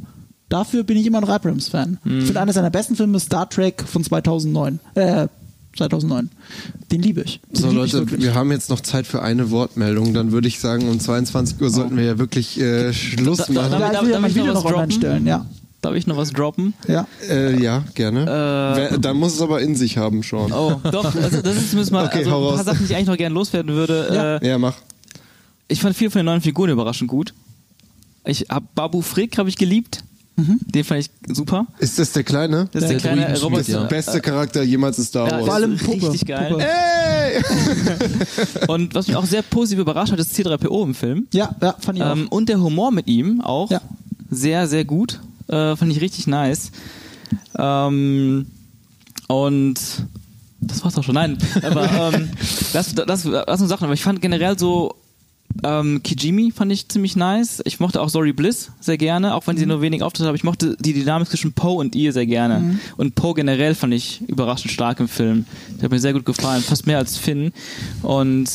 Dafür 0.49 0.85
bin 0.85 0.97
ich 0.97 1.07
immer 1.07 1.19
ein 1.19 1.25
Abrams-Fan. 1.29 1.99
Mhm. 2.05 2.19
Ich 2.19 2.25
finde, 2.27 2.41
einer 2.41 2.53
seiner 2.53 2.71
besten 2.71 2.95
Filme 2.97 3.17
ist 3.17 3.25
Star 3.27 3.49
Trek 3.51 3.83
von 3.87 4.05
2009. 4.05 4.79
Äh, 4.95 5.27
2009. 5.77 6.31
Den 6.91 7.03
liebe 7.03 7.21
ich. 7.23 7.41
Den 7.51 7.57
So 7.57 7.67
lieb 7.71 7.85
ich 7.85 7.93
Leute, 7.93 7.93
wirklich. 8.11 8.23
wir 8.23 8.35
haben 8.35 8.51
jetzt 8.53 8.71
noch 8.71 8.81
Zeit 8.81 9.07
für 9.07 9.23
eine 9.23 9.51
Wortmeldung. 9.51 10.15
Dann 10.15 10.33
würde 10.33 10.49
ich 10.49 10.59
sagen, 10.61 10.89
um 10.89 10.99
22 11.01 11.61
Uhr 11.61 11.69
sollten 11.71 11.97
wir 11.97 12.05
ja 12.05 12.19
wirklich 12.19 12.59
äh, 12.61 12.93
Schluss 12.95 13.39
Da- 13.39 13.47
da- 13.49 13.53
machen. 13.53 13.71
da- 13.81 13.93
ich 13.93 14.01
will 14.03 14.09
ja 14.09 14.13
darf 14.13 14.21
mein 14.23 14.31
ich 14.31 14.37
noch 14.37 14.47
was 14.49 14.55
noch 14.65 14.71
droppen? 14.73 14.91
stellen, 14.93 15.27
ja. 15.27 15.45
Darf 15.83 15.95
ich 15.95 16.07
noch 16.07 16.17
was 16.17 16.31
droppen? 16.33 16.73
Ja. 16.89 17.07
Äh, 17.29 17.63
ja, 17.63 17.85
gerne. 17.95 18.23
Äh, 18.23 18.77
Wer- 18.93 18.99
Dann 18.99 19.19
muss 19.19 19.35
es 19.35 19.43
aber 19.43 19.61
in 19.61 19.77
sich 19.77 19.99
haben 19.99 20.23
schon. 20.23 20.51
Oh, 20.53 20.81
doch, 20.91 21.15
also 21.15 21.43
das 21.43 21.57
ist 21.57 21.71
zumindest 21.71 21.93
mal 21.93 22.07
Okay, 22.07 22.25
also 22.25 22.49
ein 22.51 22.55
paar. 22.57 22.65
Sachen, 22.65 22.79
die 22.79 22.85
ich 22.93 22.97
eigentlich 22.97 23.09
noch 23.09 23.17
gerne 23.19 23.35
loswerden 23.35 23.73
würde. 23.75 24.09
Ja. 24.13 24.37
Äh, 24.39 24.49
Ja, 24.49 24.59
mach. 24.59 24.77
ich 25.69 25.81
fand 25.81 25.95
viele 25.95 26.11
von 26.11 26.21
den 26.21 26.27
neuen 26.27 26.41
Figuren 26.41 26.71
überraschend 26.71 27.09
gut. 27.11 27.35
Ich 28.25 28.47
hab 28.49 28.75
Babu 28.75 29.03
Frick 29.03 29.37
habe 29.37 29.49
ich 29.51 29.57
geliebt. 29.57 30.03
Den 30.37 30.85
fand 30.85 31.01
ich 31.01 31.35
super. 31.35 31.67
Ist 31.79 31.99
das 31.99 32.13
der 32.13 32.23
Kleine? 32.23 32.69
Das 32.73 32.83
ist 32.83 32.89
der, 32.91 32.99
Der 32.99 33.13
kleine 33.27 33.41
Roboter. 33.41 33.63
ja. 33.71 33.83
Beste 33.85 34.21
Charakter 34.21 34.63
jemals 34.63 34.99
in 34.99 35.05
Star 35.05 35.27
Ja, 35.29 35.37
Wars. 35.39 35.47
Vor 35.47 35.55
allem 35.55 35.77
Puppe. 35.79 36.09
richtig 36.09 36.27
geil. 36.27 36.51
Puppe. 36.53 36.65
Ey! 36.67 37.43
Und 38.69 38.95
was 38.95 39.07
mich 39.07 39.17
auch 39.17 39.25
sehr 39.25 39.43
positiv 39.43 39.79
überrascht 39.81 40.13
hat, 40.13 40.19
ist 40.19 40.35
C3PO 40.37 40.85
im 40.85 40.95
Film. 40.95 41.27
Ja, 41.33 41.55
ja, 41.63 41.75
fand 41.79 41.99
ich 41.99 42.05
Ähm, 42.05 42.29
und 42.29 42.49
der 42.51 42.61
Humor 42.61 42.91
mit 42.93 43.07
ihm 43.09 43.41
auch. 43.41 43.71
Ja. 43.71 43.81
Sehr, 44.31 44.67
sehr 44.69 44.85
gut. 44.85 45.21
Äh, 45.49 45.75
fand 45.77 45.91
ich 45.91 46.01
richtig 46.01 46.27
nice. 46.27 46.71
Ähm, 47.59 48.47
und 49.29 49.81
das 50.61 50.85
war's 50.85 50.97
auch 50.99 51.03
schon. 51.05 51.15
Nein, 51.15 51.39
aber 51.63 52.13
ähm, 52.15 52.29
das, 52.73 52.95
das, 52.95 53.23
das 53.23 53.23
sind 53.23 53.69
Sachen. 53.69 53.85
Aber 53.85 53.95
ich 53.95 54.03
fand 54.03 54.21
generell 54.21 54.59
so 54.59 54.95
ähm, 55.65 56.03
Kijimi 56.03 56.51
fand 56.53 56.73
ich 56.73 56.89
ziemlich 56.89 57.17
nice. 57.17 57.63
Ich 57.65 57.81
mochte 57.81 58.01
auch 58.01 58.09
Sorry 58.09 58.33
Bliss 58.33 58.71
sehr 58.81 58.99
gerne, 58.99 59.35
auch 59.35 59.47
wenn 59.47 59.57
sie 59.57 59.67
nur 59.67 59.81
wenig 59.81 60.03
Auftritte 60.03 60.25
hat. 60.25 60.29
Aber 60.31 60.37
ich 60.37 60.45
mochte 60.45 60.77
die 60.81 60.93
Dynamik 60.93 61.29
zwischen 61.29 61.53
Poe 61.53 61.77
und 61.79 61.95
ihr 61.95 62.13
sehr 62.13 62.27
gerne. 62.27 62.79
Und 62.97 63.15
Poe 63.15 63.35
generell 63.35 63.75
fand 63.75 63.95
ich 63.95 64.21
überraschend 64.29 64.71
stark 64.73 65.01
im 65.01 65.09
Film. 65.09 65.45
Der 65.77 65.85
hat 65.85 65.91
mir 65.91 65.99
sehr 66.01 66.13
gut 66.13 66.25
gefallen, 66.25 66.63
fast 66.63 66.87
mehr 66.87 66.99
als 66.99 67.17
Finn. 67.17 67.53
Und 68.03 68.49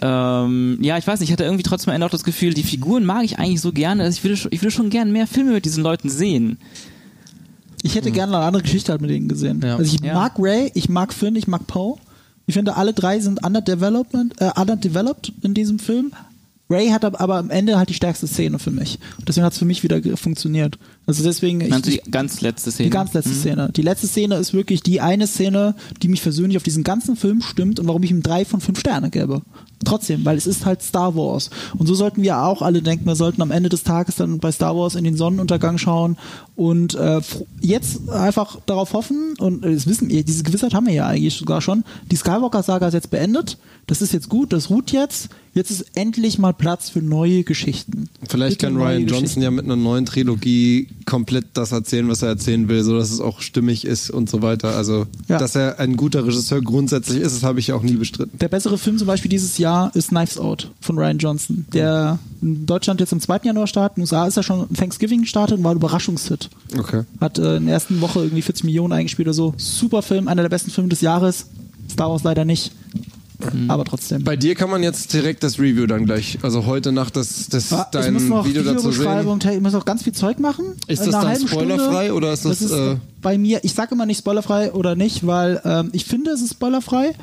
ähm, 0.00 0.78
ja, 0.80 0.98
ich 0.98 1.06
weiß 1.06 1.20
nicht, 1.20 1.28
ich 1.28 1.32
hatte 1.32 1.44
irgendwie 1.44 1.62
trotzdem 1.62 1.90
am 1.90 1.94
Ende 1.94 2.06
auch 2.06 2.10
das 2.10 2.24
Gefühl, 2.24 2.54
die 2.54 2.64
Figuren 2.64 3.04
mag 3.04 3.24
ich 3.24 3.38
eigentlich 3.38 3.60
so 3.60 3.72
gerne. 3.72 4.02
Also 4.02 4.16
ich 4.18 4.24
würde, 4.24 4.36
schon- 4.36 4.52
ich 4.52 4.60
würde 4.62 4.72
schon 4.72 4.90
gerne 4.90 5.12
mehr 5.12 5.26
Filme 5.28 5.52
mit 5.52 5.64
diesen 5.64 5.82
Leuten 5.82 6.08
sehen. 6.08 6.58
Ich 7.84 7.94
hätte 7.94 8.10
gerne 8.12 8.36
eine 8.36 8.46
andere 8.46 8.62
Geschichte 8.62 8.92
halt 8.92 9.00
mit 9.00 9.10
denen 9.10 9.28
gesehen. 9.28 9.60
Ja. 9.64 9.76
Also 9.76 9.94
ich 9.94 10.00
Ja. 10.04 10.14
mag 10.14 10.34
Ray, 10.38 10.70
ich 10.74 10.88
mag 10.88 11.12
Finn, 11.12 11.36
ich 11.36 11.46
mag 11.48 11.66
Poe. 11.66 11.96
Ich 12.46 12.54
finde, 12.54 12.76
alle 12.76 12.92
drei 12.92 13.20
sind 13.20 13.44
underdevelopment, 13.44 14.34
äh, 14.40 14.50
underdeveloped 14.60 15.32
in 15.42 15.54
diesem 15.54 15.78
Film. 15.78 16.12
Ray 16.70 16.88
hat 16.88 17.04
ab- 17.04 17.20
aber 17.20 17.36
am 17.36 17.50
Ende 17.50 17.76
halt 17.76 17.90
die 17.90 17.94
stärkste 17.94 18.26
Szene 18.26 18.58
für 18.58 18.70
mich. 18.70 18.98
Und 19.18 19.28
deswegen 19.28 19.44
hat 19.44 19.52
es 19.52 19.58
für 19.58 19.64
mich 19.66 19.82
wieder 19.82 20.00
funktioniert. 20.16 20.78
Also 21.06 21.22
deswegen. 21.22 21.60
ich- 21.60 21.68
du 21.70 21.90
die 21.90 22.00
ganz 22.10 22.40
letzte 22.40 22.70
Szene? 22.70 22.86
die 22.88 22.90
ganz 22.92 23.12
letzte 23.12 23.34
Szene. 23.34 23.70
Die 23.76 23.82
letzte 23.82 24.06
Szene 24.06 24.36
ist 24.36 24.54
wirklich 24.54 24.82
die 24.82 25.00
eine 25.00 25.26
Szene, 25.26 25.74
die 26.02 26.08
mich 26.08 26.22
persönlich 26.22 26.56
auf 26.56 26.62
diesen 26.62 26.82
ganzen 26.84 27.16
Film 27.16 27.42
stimmt 27.42 27.78
und 27.78 27.88
warum 27.88 28.02
ich 28.04 28.10
ihm 28.10 28.22
drei 28.22 28.44
von 28.44 28.60
fünf 28.60 28.78
Sterne 28.80 29.10
gebe. 29.10 29.42
Trotzdem, 29.84 30.24
weil 30.24 30.36
es 30.36 30.46
ist 30.46 30.64
halt 30.66 30.82
Star 30.82 31.14
Wars. 31.16 31.50
Und 31.76 31.86
so 31.86 31.94
sollten 31.94 32.22
wir 32.22 32.38
auch 32.42 32.62
alle 32.62 32.82
denken, 32.82 33.06
wir 33.06 33.16
sollten 33.16 33.42
am 33.42 33.50
Ende 33.50 33.68
des 33.68 33.82
Tages 33.82 34.16
dann 34.16 34.38
bei 34.38 34.52
Star 34.52 34.76
Wars 34.76 34.94
in 34.94 35.04
den 35.04 35.16
Sonnenuntergang 35.16 35.78
schauen 35.78 36.16
und 36.56 36.94
äh, 36.94 37.20
jetzt 37.60 38.08
einfach 38.10 38.58
darauf 38.66 38.92
hoffen 38.92 39.34
und 39.38 39.64
äh, 39.64 39.74
das 39.74 39.86
wissen 39.86 40.08
wir, 40.10 40.22
diese 40.22 40.42
Gewissheit 40.42 40.74
haben 40.74 40.86
wir 40.86 40.94
ja 40.94 41.06
eigentlich 41.06 41.34
sogar 41.34 41.60
schon. 41.60 41.84
Die 42.10 42.16
Skywalker-Saga 42.16 42.88
ist 42.88 42.94
jetzt 42.94 43.10
beendet. 43.10 43.58
Das 43.86 44.00
ist 44.02 44.12
jetzt 44.12 44.28
gut, 44.28 44.52
das 44.52 44.70
ruht 44.70 44.92
jetzt. 44.92 45.28
Jetzt 45.54 45.70
ist 45.70 45.84
endlich 45.94 46.38
mal 46.38 46.52
Platz 46.54 46.88
für 46.88 47.00
neue 47.02 47.42
Geschichten. 47.44 48.08
Vielleicht 48.26 48.58
Bitte 48.60 48.72
kann 48.72 48.80
Ryan. 48.80 49.06
Johnson 49.06 49.42
ja 49.42 49.50
mit 49.50 49.64
einer 49.66 49.76
neuen 49.76 50.06
Trilogie 50.06 50.88
komplett 51.04 51.46
das 51.54 51.72
erzählen, 51.72 52.08
was 52.08 52.22
er 52.22 52.28
erzählen 52.28 52.68
will, 52.68 52.82
so 52.84 52.96
dass 52.96 53.10
es 53.10 53.20
auch 53.20 53.40
stimmig 53.42 53.84
ist 53.84 54.08
und 54.08 54.30
so 54.30 54.40
weiter. 54.40 54.76
Also, 54.76 55.06
Ja. 55.28 55.36
dass 55.38 55.54
er 55.54 55.78
ein 55.78 55.96
guter 55.96 56.24
Regisseur 56.26 56.62
grundsätzlich 56.62 57.20
ist, 57.20 57.34
das 57.36 57.42
habe 57.42 57.60
ich 57.60 57.72
auch 57.72 57.82
nie 57.82 57.96
bestritten. 57.96 58.38
Der 58.38 58.48
bessere 58.48 58.78
Film 58.78 58.96
zum 58.96 59.06
Beispiel 59.08 59.28
dieses 59.30 59.58
Jahr 59.58 59.71
ist 59.94 60.08
Knives 60.08 60.38
Out 60.38 60.70
von 60.80 60.98
Ryan 60.98 61.18
Johnson, 61.18 61.66
der 61.72 62.18
in 62.40 62.66
Deutschland 62.66 63.00
jetzt 63.00 63.12
am 63.12 63.20
2. 63.20 63.40
Januar 63.44 63.66
startet. 63.66 63.96
In 63.96 64.00
den 64.00 64.04
USA 64.04 64.26
ist 64.26 64.36
er 64.36 64.42
schon 64.42 64.68
Thanksgiving 64.72 65.22
gestartet 65.22 65.58
und 65.58 65.64
war 65.64 65.72
ein 65.72 65.76
Überraschungshit. 65.76 66.48
Okay. 66.78 67.02
Hat 67.20 67.38
äh, 67.38 67.56
in 67.56 67.66
der 67.66 67.74
ersten 67.74 68.00
Woche 68.00 68.20
irgendwie 68.20 68.42
40 68.42 68.64
Millionen 68.64 68.92
eingespielt 68.92 69.28
oder 69.28 69.34
so. 69.34 69.54
Super 69.56 70.02
Film, 70.02 70.28
einer 70.28 70.42
der 70.42 70.48
besten 70.48 70.70
Filme 70.70 70.88
des 70.88 71.00
Jahres. 71.00 71.46
Star 71.90 72.10
Wars 72.10 72.22
leider 72.22 72.44
nicht. 72.44 72.72
Aber 73.68 73.84
trotzdem. 73.84 74.22
Bei 74.24 74.36
dir 74.36 74.54
kann 74.54 74.70
man 74.70 74.82
jetzt 74.82 75.12
direkt 75.12 75.42
das 75.42 75.58
Review 75.58 75.86
dann 75.86 76.04
gleich, 76.06 76.38
also 76.42 76.66
heute 76.66 76.92
Nacht 76.92 77.16
das, 77.16 77.48
das 77.48 77.72
Ah, 77.72 77.86
ich 77.92 78.00
dein 78.00 78.12
muss 78.14 78.22
noch 78.24 78.46
Video 78.46 78.62
dazu 78.62 78.92
sehen. 78.92 79.40
ich 79.40 79.60
muss 79.60 79.72
noch 79.72 79.84
ganz 79.84 80.04
viel 80.04 80.12
Zeug 80.12 80.38
machen. 80.38 80.64
Ist 80.86 81.04
das 81.06 81.10
dann 81.10 81.48
spoilerfrei 81.48 82.04
Stunde. 82.06 82.14
oder 82.14 82.32
ist 82.32 82.44
das, 82.44 82.62
ist 82.62 82.70
äh, 82.70 82.96
bei 83.20 83.38
mir, 83.38 83.60
ich 83.64 83.74
sage 83.74 83.94
immer 83.94 84.06
nicht 84.06 84.18
spoilerfrei 84.18 84.72
oder 84.72 84.94
nicht, 84.94 85.26
weil 85.26 85.60
ähm, 85.64 85.90
ich 85.92 86.04
finde, 86.04 86.30
es 86.30 86.40
ist 86.40 86.52
spoilerfrei, 86.52 87.14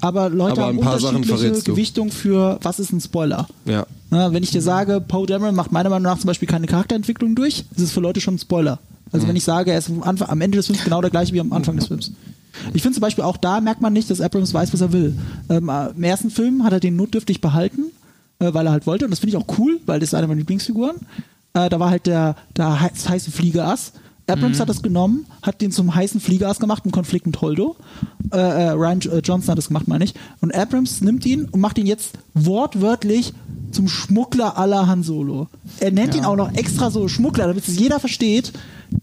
aber 0.00 0.28
Leute 0.28 0.62
Aber 0.62 0.66
haben 0.66 0.78
unterschiedliche. 0.78 1.62
Gewichtung 1.62 2.10
für, 2.10 2.58
was 2.62 2.78
ist 2.78 2.92
ein 2.92 3.00
Spoiler. 3.00 3.48
Ja. 3.64 3.86
Na, 4.10 4.32
wenn 4.32 4.42
ich 4.42 4.50
dir 4.50 4.62
sage, 4.62 5.00
Poe 5.00 5.26
Dameron 5.26 5.54
macht 5.54 5.72
meiner 5.72 5.88
Meinung 5.88 6.04
nach 6.04 6.18
zum 6.18 6.26
Beispiel 6.26 6.48
keine 6.48 6.66
Charakterentwicklung 6.66 7.34
durch, 7.34 7.64
ist 7.74 7.82
es 7.82 7.92
für 7.92 8.00
Leute 8.00 8.20
schon 8.20 8.34
ein 8.34 8.38
Spoiler. 8.38 8.78
Also 9.12 9.26
wenn 9.26 9.36
ich 9.36 9.44
sage, 9.44 9.72
er 9.72 9.78
ist 9.78 9.90
am, 9.90 10.02
Anfang, 10.02 10.28
am 10.28 10.40
Ende 10.40 10.56
des 10.56 10.66
Films 10.66 10.84
genau 10.84 11.00
der 11.00 11.10
gleiche 11.10 11.32
wie 11.32 11.40
am 11.40 11.52
Anfang 11.52 11.76
des 11.76 11.88
Films. 11.88 12.12
Ich 12.74 12.82
finde 12.82 12.94
zum 12.96 13.02
Beispiel 13.02 13.24
auch 13.24 13.36
da 13.36 13.60
merkt 13.60 13.80
man 13.80 13.92
nicht, 13.92 14.10
dass 14.10 14.20
Abrams 14.20 14.52
weiß, 14.54 14.72
was 14.72 14.80
er 14.80 14.92
will. 14.92 15.16
Ähm, 15.48 15.68
äh, 15.68 15.90
Im 15.90 16.02
ersten 16.02 16.30
Film 16.30 16.64
hat 16.64 16.72
er 16.72 16.80
den 16.80 16.96
notdürftig 16.96 17.40
behalten, 17.40 17.86
äh, 18.38 18.52
weil 18.52 18.66
er 18.66 18.72
halt 18.72 18.86
wollte 18.86 19.04
und 19.04 19.10
das 19.10 19.20
finde 19.20 19.36
ich 19.36 19.42
auch 19.42 19.58
cool, 19.58 19.80
weil 19.86 20.00
das 20.00 20.10
ist 20.10 20.14
eine 20.14 20.26
meiner 20.26 20.38
Lieblingsfiguren. 20.38 20.96
Äh, 21.54 21.68
da 21.68 21.80
war 21.80 21.90
halt 21.90 22.06
der, 22.06 22.36
der 22.56 22.80
heiß, 22.80 23.08
heiße 23.08 23.30
Fliegerass. 23.30 23.92
Abrams 24.30 24.60
hat 24.60 24.68
das 24.68 24.82
genommen, 24.82 25.26
hat 25.42 25.60
den 25.60 25.72
zum 25.72 25.94
heißen 25.94 26.20
Fliegerass 26.20 26.58
gemacht 26.60 26.82
im 26.84 26.90
Konflikt 26.92 27.26
mit 27.26 27.40
Holdo. 27.40 27.76
Äh, 28.32 28.36
äh, 28.38 28.70
Ryan 28.70 29.00
äh, 29.02 29.18
Johnson 29.18 29.50
hat 29.52 29.58
das 29.58 29.68
gemacht, 29.68 29.88
meine 29.88 30.04
ich. 30.04 30.14
Und 30.40 30.54
Abrams 30.54 31.00
nimmt 31.00 31.26
ihn 31.26 31.46
und 31.46 31.60
macht 31.60 31.78
ihn 31.78 31.86
jetzt 31.86 32.12
wortwörtlich 32.34 33.32
zum 33.72 33.88
Schmuggler 33.88 34.58
aller 34.58 34.86
Han 34.88 35.02
Solo. 35.02 35.48
Er 35.78 35.92
nennt 35.92 36.14
ihn 36.14 36.24
auch 36.24 36.36
noch 36.36 36.52
extra 36.54 36.90
so 36.90 37.06
Schmuggler, 37.08 37.46
damit 37.46 37.66
es 37.68 37.78
jeder 37.78 38.00
versteht. 38.00 38.52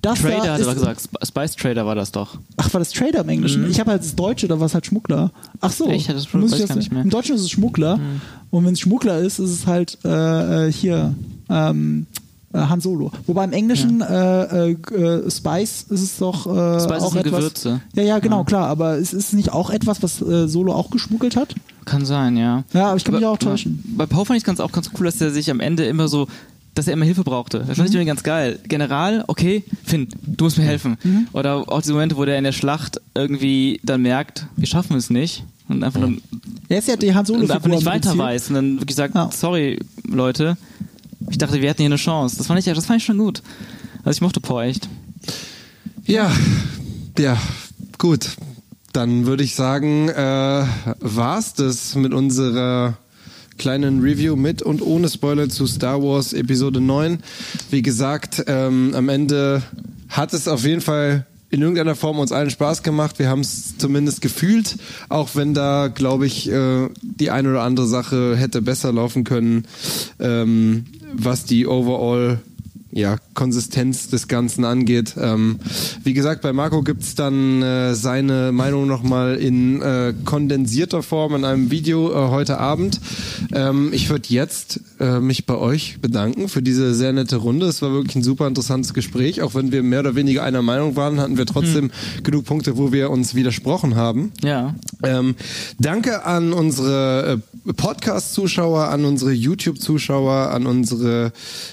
Das 0.01 0.21
da 0.21 0.27
Trader 0.29 0.53
hat 0.53 0.59
ist, 0.59 0.67
er 0.67 0.73
gesagt. 0.73 0.99
Sp- 0.99 1.23
Spice 1.25 1.55
Trader 1.55 1.85
war 1.85 1.95
das 1.95 2.11
doch. 2.11 2.37
Ach, 2.57 2.73
war 2.73 2.79
das 2.79 2.91
Trader 2.91 3.21
im 3.21 3.29
Englischen? 3.29 3.69
Ich 3.69 3.79
habe 3.79 3.91
halt 3.91 4.01
das 4.03 4.13
Deutsche, 4.15 4.49
da 4.49 4.59
war 4.59 4.65
es 4.65 4.73
halt 4.73 4.85
Schmuggler. 4.85 5.31
Ach 5.61 5.71
so. 5.71 5.87
Echt? 5.87 6.09
Das 6.09 6.33
Muss 6.33 6.51
weiß 6.51 6.57
ich 6.59 6.63
ich 6.65 6.67
gar 6.69 6.75
nicht 6.75 6.91
mehr. 6.91 7.01
Im 7.03 7.09
Deutschen 7.09 7.35
ist 7.35 7.41
es 7.43 7.49
Schmuggler. 7.51 7.97
Und 8.49 8.65
wenn 8.65 8.73
es 8.73 8.81
Schmuggler 8.81 9.19
ist, 9.19 9.39
ist 9.39 9.49
es 9.51 9.65
halt 9.65 9.97
äh, 10.03 10.67
äh, 10.67 10.71
hier 10.73 11.15
ähm, 11.49 12.05
äh, 12.11 12.26
Han 12.53 12.79
Solo. 12.81 13.11
Wobei 13.25 13.43
im 13.43 13.51
Englischen 13.53 14.01
äh, 14.01 14.69
äh, 14.69 14.71
äh, 14.71 15.29
Spice 15.29 15.85
ist 15.89 16.01
es 16.01 16.17
doch 16.17 16.45
äh, 16.47 16.79
Spice 16.79 17.03
auch 17.03 17.11
sind 17.11 17.25
etwas. 17.25 17.39
Gewürze. 17.39 17.81
Ja, 17.93 18.03
ja, 18.03 18.19
genau, 18.19 18.39
Ja. 18.39 18.43
klar. 18.45 18.67
Aber 18.69 18.97
es 18.97 19.13
ist 19.13 19.33
nicht 19.33 19.51
auch 19.51 19.69
etwas, 19.69 20.01
was 20.01 20.21
äh, 20.21 20.47
Solo 20.47 20.73
auch 20.73 20.89
geschmuggelt 20.89 21.35
hat? 21.35 21.53
Kann 21.85 22.05
sein, 22.05 22.37
ja. 22.37 22.63
Ja, 22.73 22.87
aber 22.87 22.97
ich 22.97 23.03
kann 23.03 23.15
mich 23.15 23.23
Aber- 23.25 23.33
auch 23.33 23.37
täuschen. 23.37 23.83
Bei 23.97 24.05
Poe 24.05 24.25
fand 24.25 24.37
ich 24.37 24.43
ganz 24.45 24.59
auch 24.59 24.71
ganz 24.71 24.89
cool, 24.97 25.05
dass 25.05 25.19
er 25.21 25.31
sich 25.31 25.51
am 25.51 25.59
Ende 25.59 25.85
immer 25.85 26.07
so, 26.07 26.27
dass 26.73 26.87
er 26.87 26.93
immer 26.93 27.05
Hilfe 27.05 27.23
brauchte. 27.23 27.59
Das 27.59 27.69
Mhm. 27.69 27.73
fand 27.75 27.89
ich 27.89 27.95
irgendwie 27.95 28.07
ganz 28.07 28.23
geil. 28.23 28.59
General, 28.67 29.23
okay, 29.27 29.63
Finn, 29.83 30.07
du 30.25 30.45
musst 30.45 30.57
mir 30.57 30.63
helfen. 30.65 30.97
Mhm. 31.03 31.27
Oder 31.33 31.55
auch 31.69 31.81
diese 31.81 31.93
Momente, 31.93 32.15
wo 32.17 32.25
der 32.25 32.37
in 32.37 32.43
der 32.45 32.51
Schlacht 32.53 33.01
irgendwie 33.13 33.79
dann 33.83 34.01
merkt, 34.01 34.45
wir 34.55 34.67
schaffen 34.67 34.95
es 34.95 35.09
nicht. 35.09 35.43
Und 35.69 35.83
einfach, 35.83 35.99
nur, 35.99 36.13
Er 36.69 36.79
ist 36.79 36.87
ja 36.87 36.95
die 36.95 37.13
Han 37.13 37.25
Solo 37.25 37.41
und 37.41 37.51
einfach 37.51 37.67
nicht 37.69 37.83
weiter 37.85 38.17
weiß. 38.17 38.49
Und 38.49 38.55
dann 38.55 38.79
wirklich 38.79 38.95
sagt, 38.95 39.15
Ja. 39.15 39.29
sorry, 39.33 39.79
Leute, 40.07 40.55
ich 41.29 41.37
dachte, 41.37 41.61
wir 41.61 41.69
hätten 41.69 41.81
hier 41.81 41.87
eine 41.87 41.97
Chance. 41.97 42.37
Das 42.37 42.47
fand 42.47 42.59
ich, 42.59 42.65
das 42.65 42.85
fand 42.85 42.99
ich 42.99 43.05
schon 43.05 43.17
gut. 43.17 43.41
Also 44.03 44.17
ich 44.17 44.21
mochte 44.21 44.39
Poe 44.39 44.63
echt. 44.63 44.87
Ja, 46.05 46.31
ja, 47.17 47.37
gut. 47.97 48.29
Dann 48.93 49.25
würde 49.25 49.43
ich 49.43 49.55
sagen, 49.55 50.09
äh, 50.09 50.65
war's 50.99 51.53
das 51.53 51.95
mit 51.95 52.13
unserer 52.13 52.97
kleinen 53.57 54.01
Review 54.01 54.35
mit 54.35 54.61
und 54.61 54.81
ohne 54.81 55.09
Spoiler 55.09 55.49
zu 55.49 55.67
Star 55.67 56.01
Wars 56.01 56.33
Episode 56.33 56.79
9. 56.79 57.19
Wie 57.69 57.81
gesagt, 57.81 58.43
ähm, 58.47 58.93
am 58.95 59.09
Ende 59.09 59.63
hat 60.09 60.33
es 60.33 60.47
auf 60.47 60.63
jeden 60.63 60.81
Fall 60.81 61.25
in 61.49 61.61
irgendeiner 61.61 61.95
Form 61.95 62.19
uns 62.19 62.31
allen 62.31 62.49
Spaß 62.49 62.83
gemacht. 62.83 63.19
Wir 63.19 63.29
haben 63.29 63.41
es 63.41 63.77
zumindest 63.77 64.21
gefühlt, 64.21 64.77
auch 65.09 65.29
wenn 65.35 65.53
da, 65.53 65.87
glaube 65.87 66.25
ich, 66.25 66.49
äh, 66.49 66.89
die 67.01 67.31
eine 67.31 67.49
oder 67.49 67.61
andere 67.63 67.87
Sache 67.87 68.35
hätte 68.35 68.61
besser 68.61 68.91
laufen 68.91 69.23
können, 69.23 69.65
ähm, 70.19 70.85
was 71.13 71.45
die 71.45 71.65
Overall 71.67 72.39
ja, 72.91 73.17
Konsistenz 73.35 74.09
des 74.09 74.27
Ganzen 74.27 74.65
angeht. 74.65 75.15
Ähm, 75.19 75.59
wie 76.03 76.13
gesagt, 76.13 76.41
bei 76.41 76.51
Marco 76.51 76.81
gibt's 76.81 77.15
dann 77.15 77.61
äh, 77.61 77.93
seine 77.93 78.51
Meinung 78.51 78.87
nochmal 78.87 79.35
in 79.35 79.81
äh, 79.81 80.13
kondensierter 80.25 81.03
Form 81.03 81.35
in 81.35 81.45
einem 81.45 81.69
Video 81.69 82.11
äh, 82.11 82.29
heute 82.29 82.59
Abend. 82.59 82.99
Ähm, 83.53 83.89
ich 83.93 84.09
würde 84.09 84.29
jetzt 84.29 84.79
äh, 84.99 85.19
mich 85.19 85.45
bei 85.45 85.55
euch 85.55 85.99
bedanken 86.01 86.49
für 86.49 86.61
diese 86.61 86.93
sehr 86.93 87.13
nette 87.13 87.37
Runde. 87.37 87.67
Es 87.67 87.81
war 87.81 87.91
wirklich 87.91 88.15
ein 88.15 88.23
super 88.23 88.47
interessantes 88.47 88.93
Gespräch. 88.93 89.41
Auch 89.41 89.55
wenn 89.55 89.71
wir 89.71 89.83
mehr 89.83 89.99
oder 89.99 90.15
weniger 90.15 90.43
einer 90.43 90.61
Meinung 90.61 90.95
waren, 90.95 91.19
hatten 91.19 91.37
wir 91.37 91.45
trotzdem 91.45 91.91
genug 92.23 92.45
Punkte, 92.45 92.77
wo 92.77 92.91
wir 92.91 93.09
uns 93.09 93.35
widersprochen 93.35 93.95
haben. 93.95 94.31
Ja. 94.43 94.75
Ähm, 95.03 95.35
danke 95.79 96.25
an 96.25 96.53
unsere 96.53 97.41
äh, 97.65 97.73
Podcast-Zuschauer, 97.73 98.89
an 98.89 99.05
unsere 99.05 99.31
YouTube-Zuschauer, 99.31 100.51
an 100.51 100.65
unsere 100.65 101.31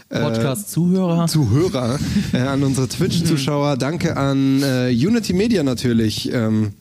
äh, 0.08 0.20
Podcast-Zuhörer. 0.20 1.26
Zuhörer, 1.26 1.98
äh, 2.32 2.38
an 2.38 2.62
unsere 2.62 2.88
Twitch-Zuschauer. 2.88 3.76
Danke 3.76 4.16
an 4.16 4.62
äh, 4.62 4.90
Unity 4.90 5.32
Media 5.32 5.62
natürlich, 5.62 6.32
ähm, 6.32 6.72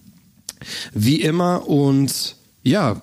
wie 0.93 1.21
immer. 1.21 1.67
Und 1.67 2.35
ja, 2.63 3.01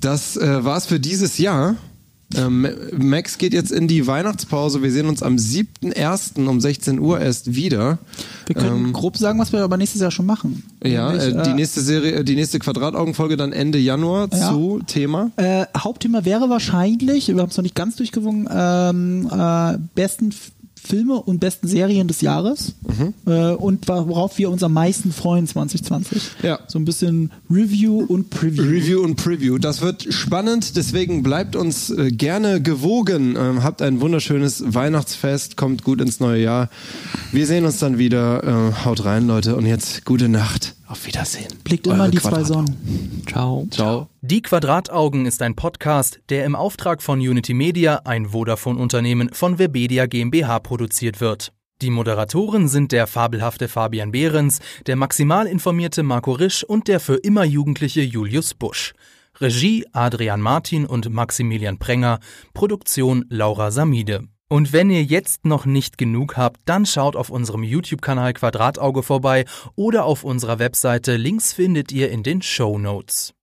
das 0.00 0.36
äh, 0.36 0.64
war's 0.64 0.86
für 0.86 1.00
dieses 1.00 1.38
Jahr. 1.38 1.76
Ähm, 2.36 2.68
Max 2.96 3.38
geht 3.38 3.52
jetzt 3.52 3.70
in 3.72 3.88
die 3.88 4.06
Weihnachtspause. 4.06 4.82
Wir 4.82 4.90
sehen 4.90 5.06
uns 5.06 5.22
am 5.22 5.36
7.1. 5.36 6.46
um 6.46 6.60
16 6.60 6.98
Uhr 6.98 7.20
erst 7.20 7.54
wieder. 7.54 7.98
Wir 8.46 8.54
können 8.56 8.86
Ähm, 8.86 8.92
grob 8.92 9.16
sagen, 9.16 9.38
was 9.38 9.52
wir 9.52 9.62
aber 9.62 9.76
nächstes 9.76 10.00
Jahr 10.00 10.10
schon 10.10 10.26
machen. 10.26 10.62
Ja, 10.82 11.12
Nämlich, 11.12 11.34
äh, 11.34 11.42
die 11.42 11.54
nächste 11.54 11.80
Serie, 11.80 12.12
äh, 12.16 12.24
die 12.24 12.34
nächste 12.34 12.58
Quadrataugenfolge 12.58 13.36
dann 13.36 13.52
Ende 13.52 13.78
Januar 13.78 14.28
Ja. 14.32 14.50
zu 14.50 14.80
Thema. 14.86 15.30
Äh, 15.36 15.66
Hauptthema 15.76 16.24
wäre 16.24 16.48
wahrscheinlich, 16.50 17.28
wir 17.28 17.36
haben 17.40 17.50
es 17.50 17.56
noch 17.56 17.62
nicht 17.62 17.74
ganz 17.74 17.96
durchgewungen, 17.96 18.48
ähm, 18.52 19.28
äh, 19.32 19.78
besten 19.94 20.32
Filme 20.86 21.14
und 21.14 21.40
besten 21.40 21.66
Serien 21.68 22.08
des 22.08 22.20
Jahres 22.20 22.74
äh, 23.26 23.50
und 23.52 23.88
worauf 23.88 24.38
wir 24.38 24.50
uns 24.50 24.62
am 24.62 24.72
meisten 24.72 25.12
freuen 25.12 25.46
2020. 25.46 26.22
Ja. 26.42 26.60
So 26.68 26.78
ein 26.78 26.84
bisschen 26.84 27.32
Review 27.50 28.04
und 28.04 28.30
Preview. 28.30 28.62
Review 28.62 29.02
und 29.02 29.16
Preview. 29.16 29.58
Das 29.58 29.80
wird 29.80 30.12
spannend, 30.12 30.76
deswegen 30.76 31.22
bleibt 31.22 31.56
uns 31.56 31.90
äh, 31.90 32.10
gerne 32.10 32.60
gewogen. 32.60 33.36
Ähm, 33.36 33.62
habt 33.62 33.82
ein 33.82 34.00
wunderschönes 34.00 34.62
Weihnachtsfest, 34.66 35.56
kommt 35.56 35.84
gut 35.84 36.00
ins 36.00 36.20
neue 36.20 36.42
Jahr. 36.42 36.68
Wir 37.32 37.46
sehen 37.46 37.64
uns 37.64 37.78
dann 37.78 37.98
wieder. 37.98 38.44
Äh, 38.44 38.84
haut 38.84 39.04
rein, 39.04 39.26
Leute. 39.26 39.56
Und 39.56 39.66
jetzt 39.66 40.04
gute 40.04 40.28
Nacht. 40.28 40.74
Auf 40.86 41.06
Wiedersehen. 41.06 41.48
Blickt 41.64 41.86
immer 41.86 41.96
Eure 41.96 42.06
in 42.06 42.10
die 42.12 42.18
zwei 42.18 42.30
Quadrataugen. 42.30 42.66
Sonnen. 42.66 43.22
Ciao. 43.26 43.66
Ciao. 43.70 44.08
Die 44.26 44.40
Quadrataugen 44.40 45.26
ist 45.26 45.42
ein 45.42 45.54
Podcast, 45.54 46.18
der 46.30 46.46
im 46.46 46.56
Auftrag 46.56 47.02
von 47.02 47.18
Unity 47.18 47.52
Media, 47.52 48.00
ein 48.06 48.28
Vodafone-Unternehmen 48.28 49.28
von 49.34 49.58
Webedia 49.58 50.06
GmbH 50.06 50.60
produziert 50.60 51.20
wird. 51.20 51.52
Die 51.82 51.90
Moderatoren 51.90 52.68
sind 52.68 52.92
der 52.92 53.06
fabelhafte 53.06 53.68
Fabian 53.68 54.12
Behrens, 54.12 54.60
der 54.86 54.96
maximal 54.96 55.46
informierte 55.46 56.02
Marco 56.02 56.32
Risch 56.32 56.64
und 56.64 56.88
der 56.88 57.00
für 57.00 57.16
immer 57.16 57.44
jugendliche 57.44 58.00
Julius 58.00 58.54
Busch. 58.54 58.94
Regie 59.42 59.84
Adrian 59.92 60.40
Martin 60.40 60.86
und 60.86 61.12
Maximilian 61.12 61.78
Prenger, 61.78 62.18
Produktion 62.54 63.26
Laura 63.28 63.70
Samide. 63.70 64.22
Und 64.48 64.72
wenn 64.72 64.88
ihr 64.88 65.04
jetzt 65.04 65.44
noch 65.44 65.66
nicht 65.66 65.98
genug 65.98 66.38
habt, 66.38 66.60
dann 66.64 66.86
schaut 66.86 67.14
auf 67.14 67.28
unserem 67.28 67.62
YouTube-Kanal 67.62 68.32
Quadratauge 68.32 69.02
vorbei 69.02 69.44
oder 69.76 70.06
auf 70.06 70.24
unserer 70.24 70.58
Webseite. 70.58 71.16
Links 71.16 71.52
findet 71.52 71.92
ihr 71.92 72.10
in 72.10 72.22
den 72.22 72.40
Show 72.40 72.78
Notes. 72.78 73.34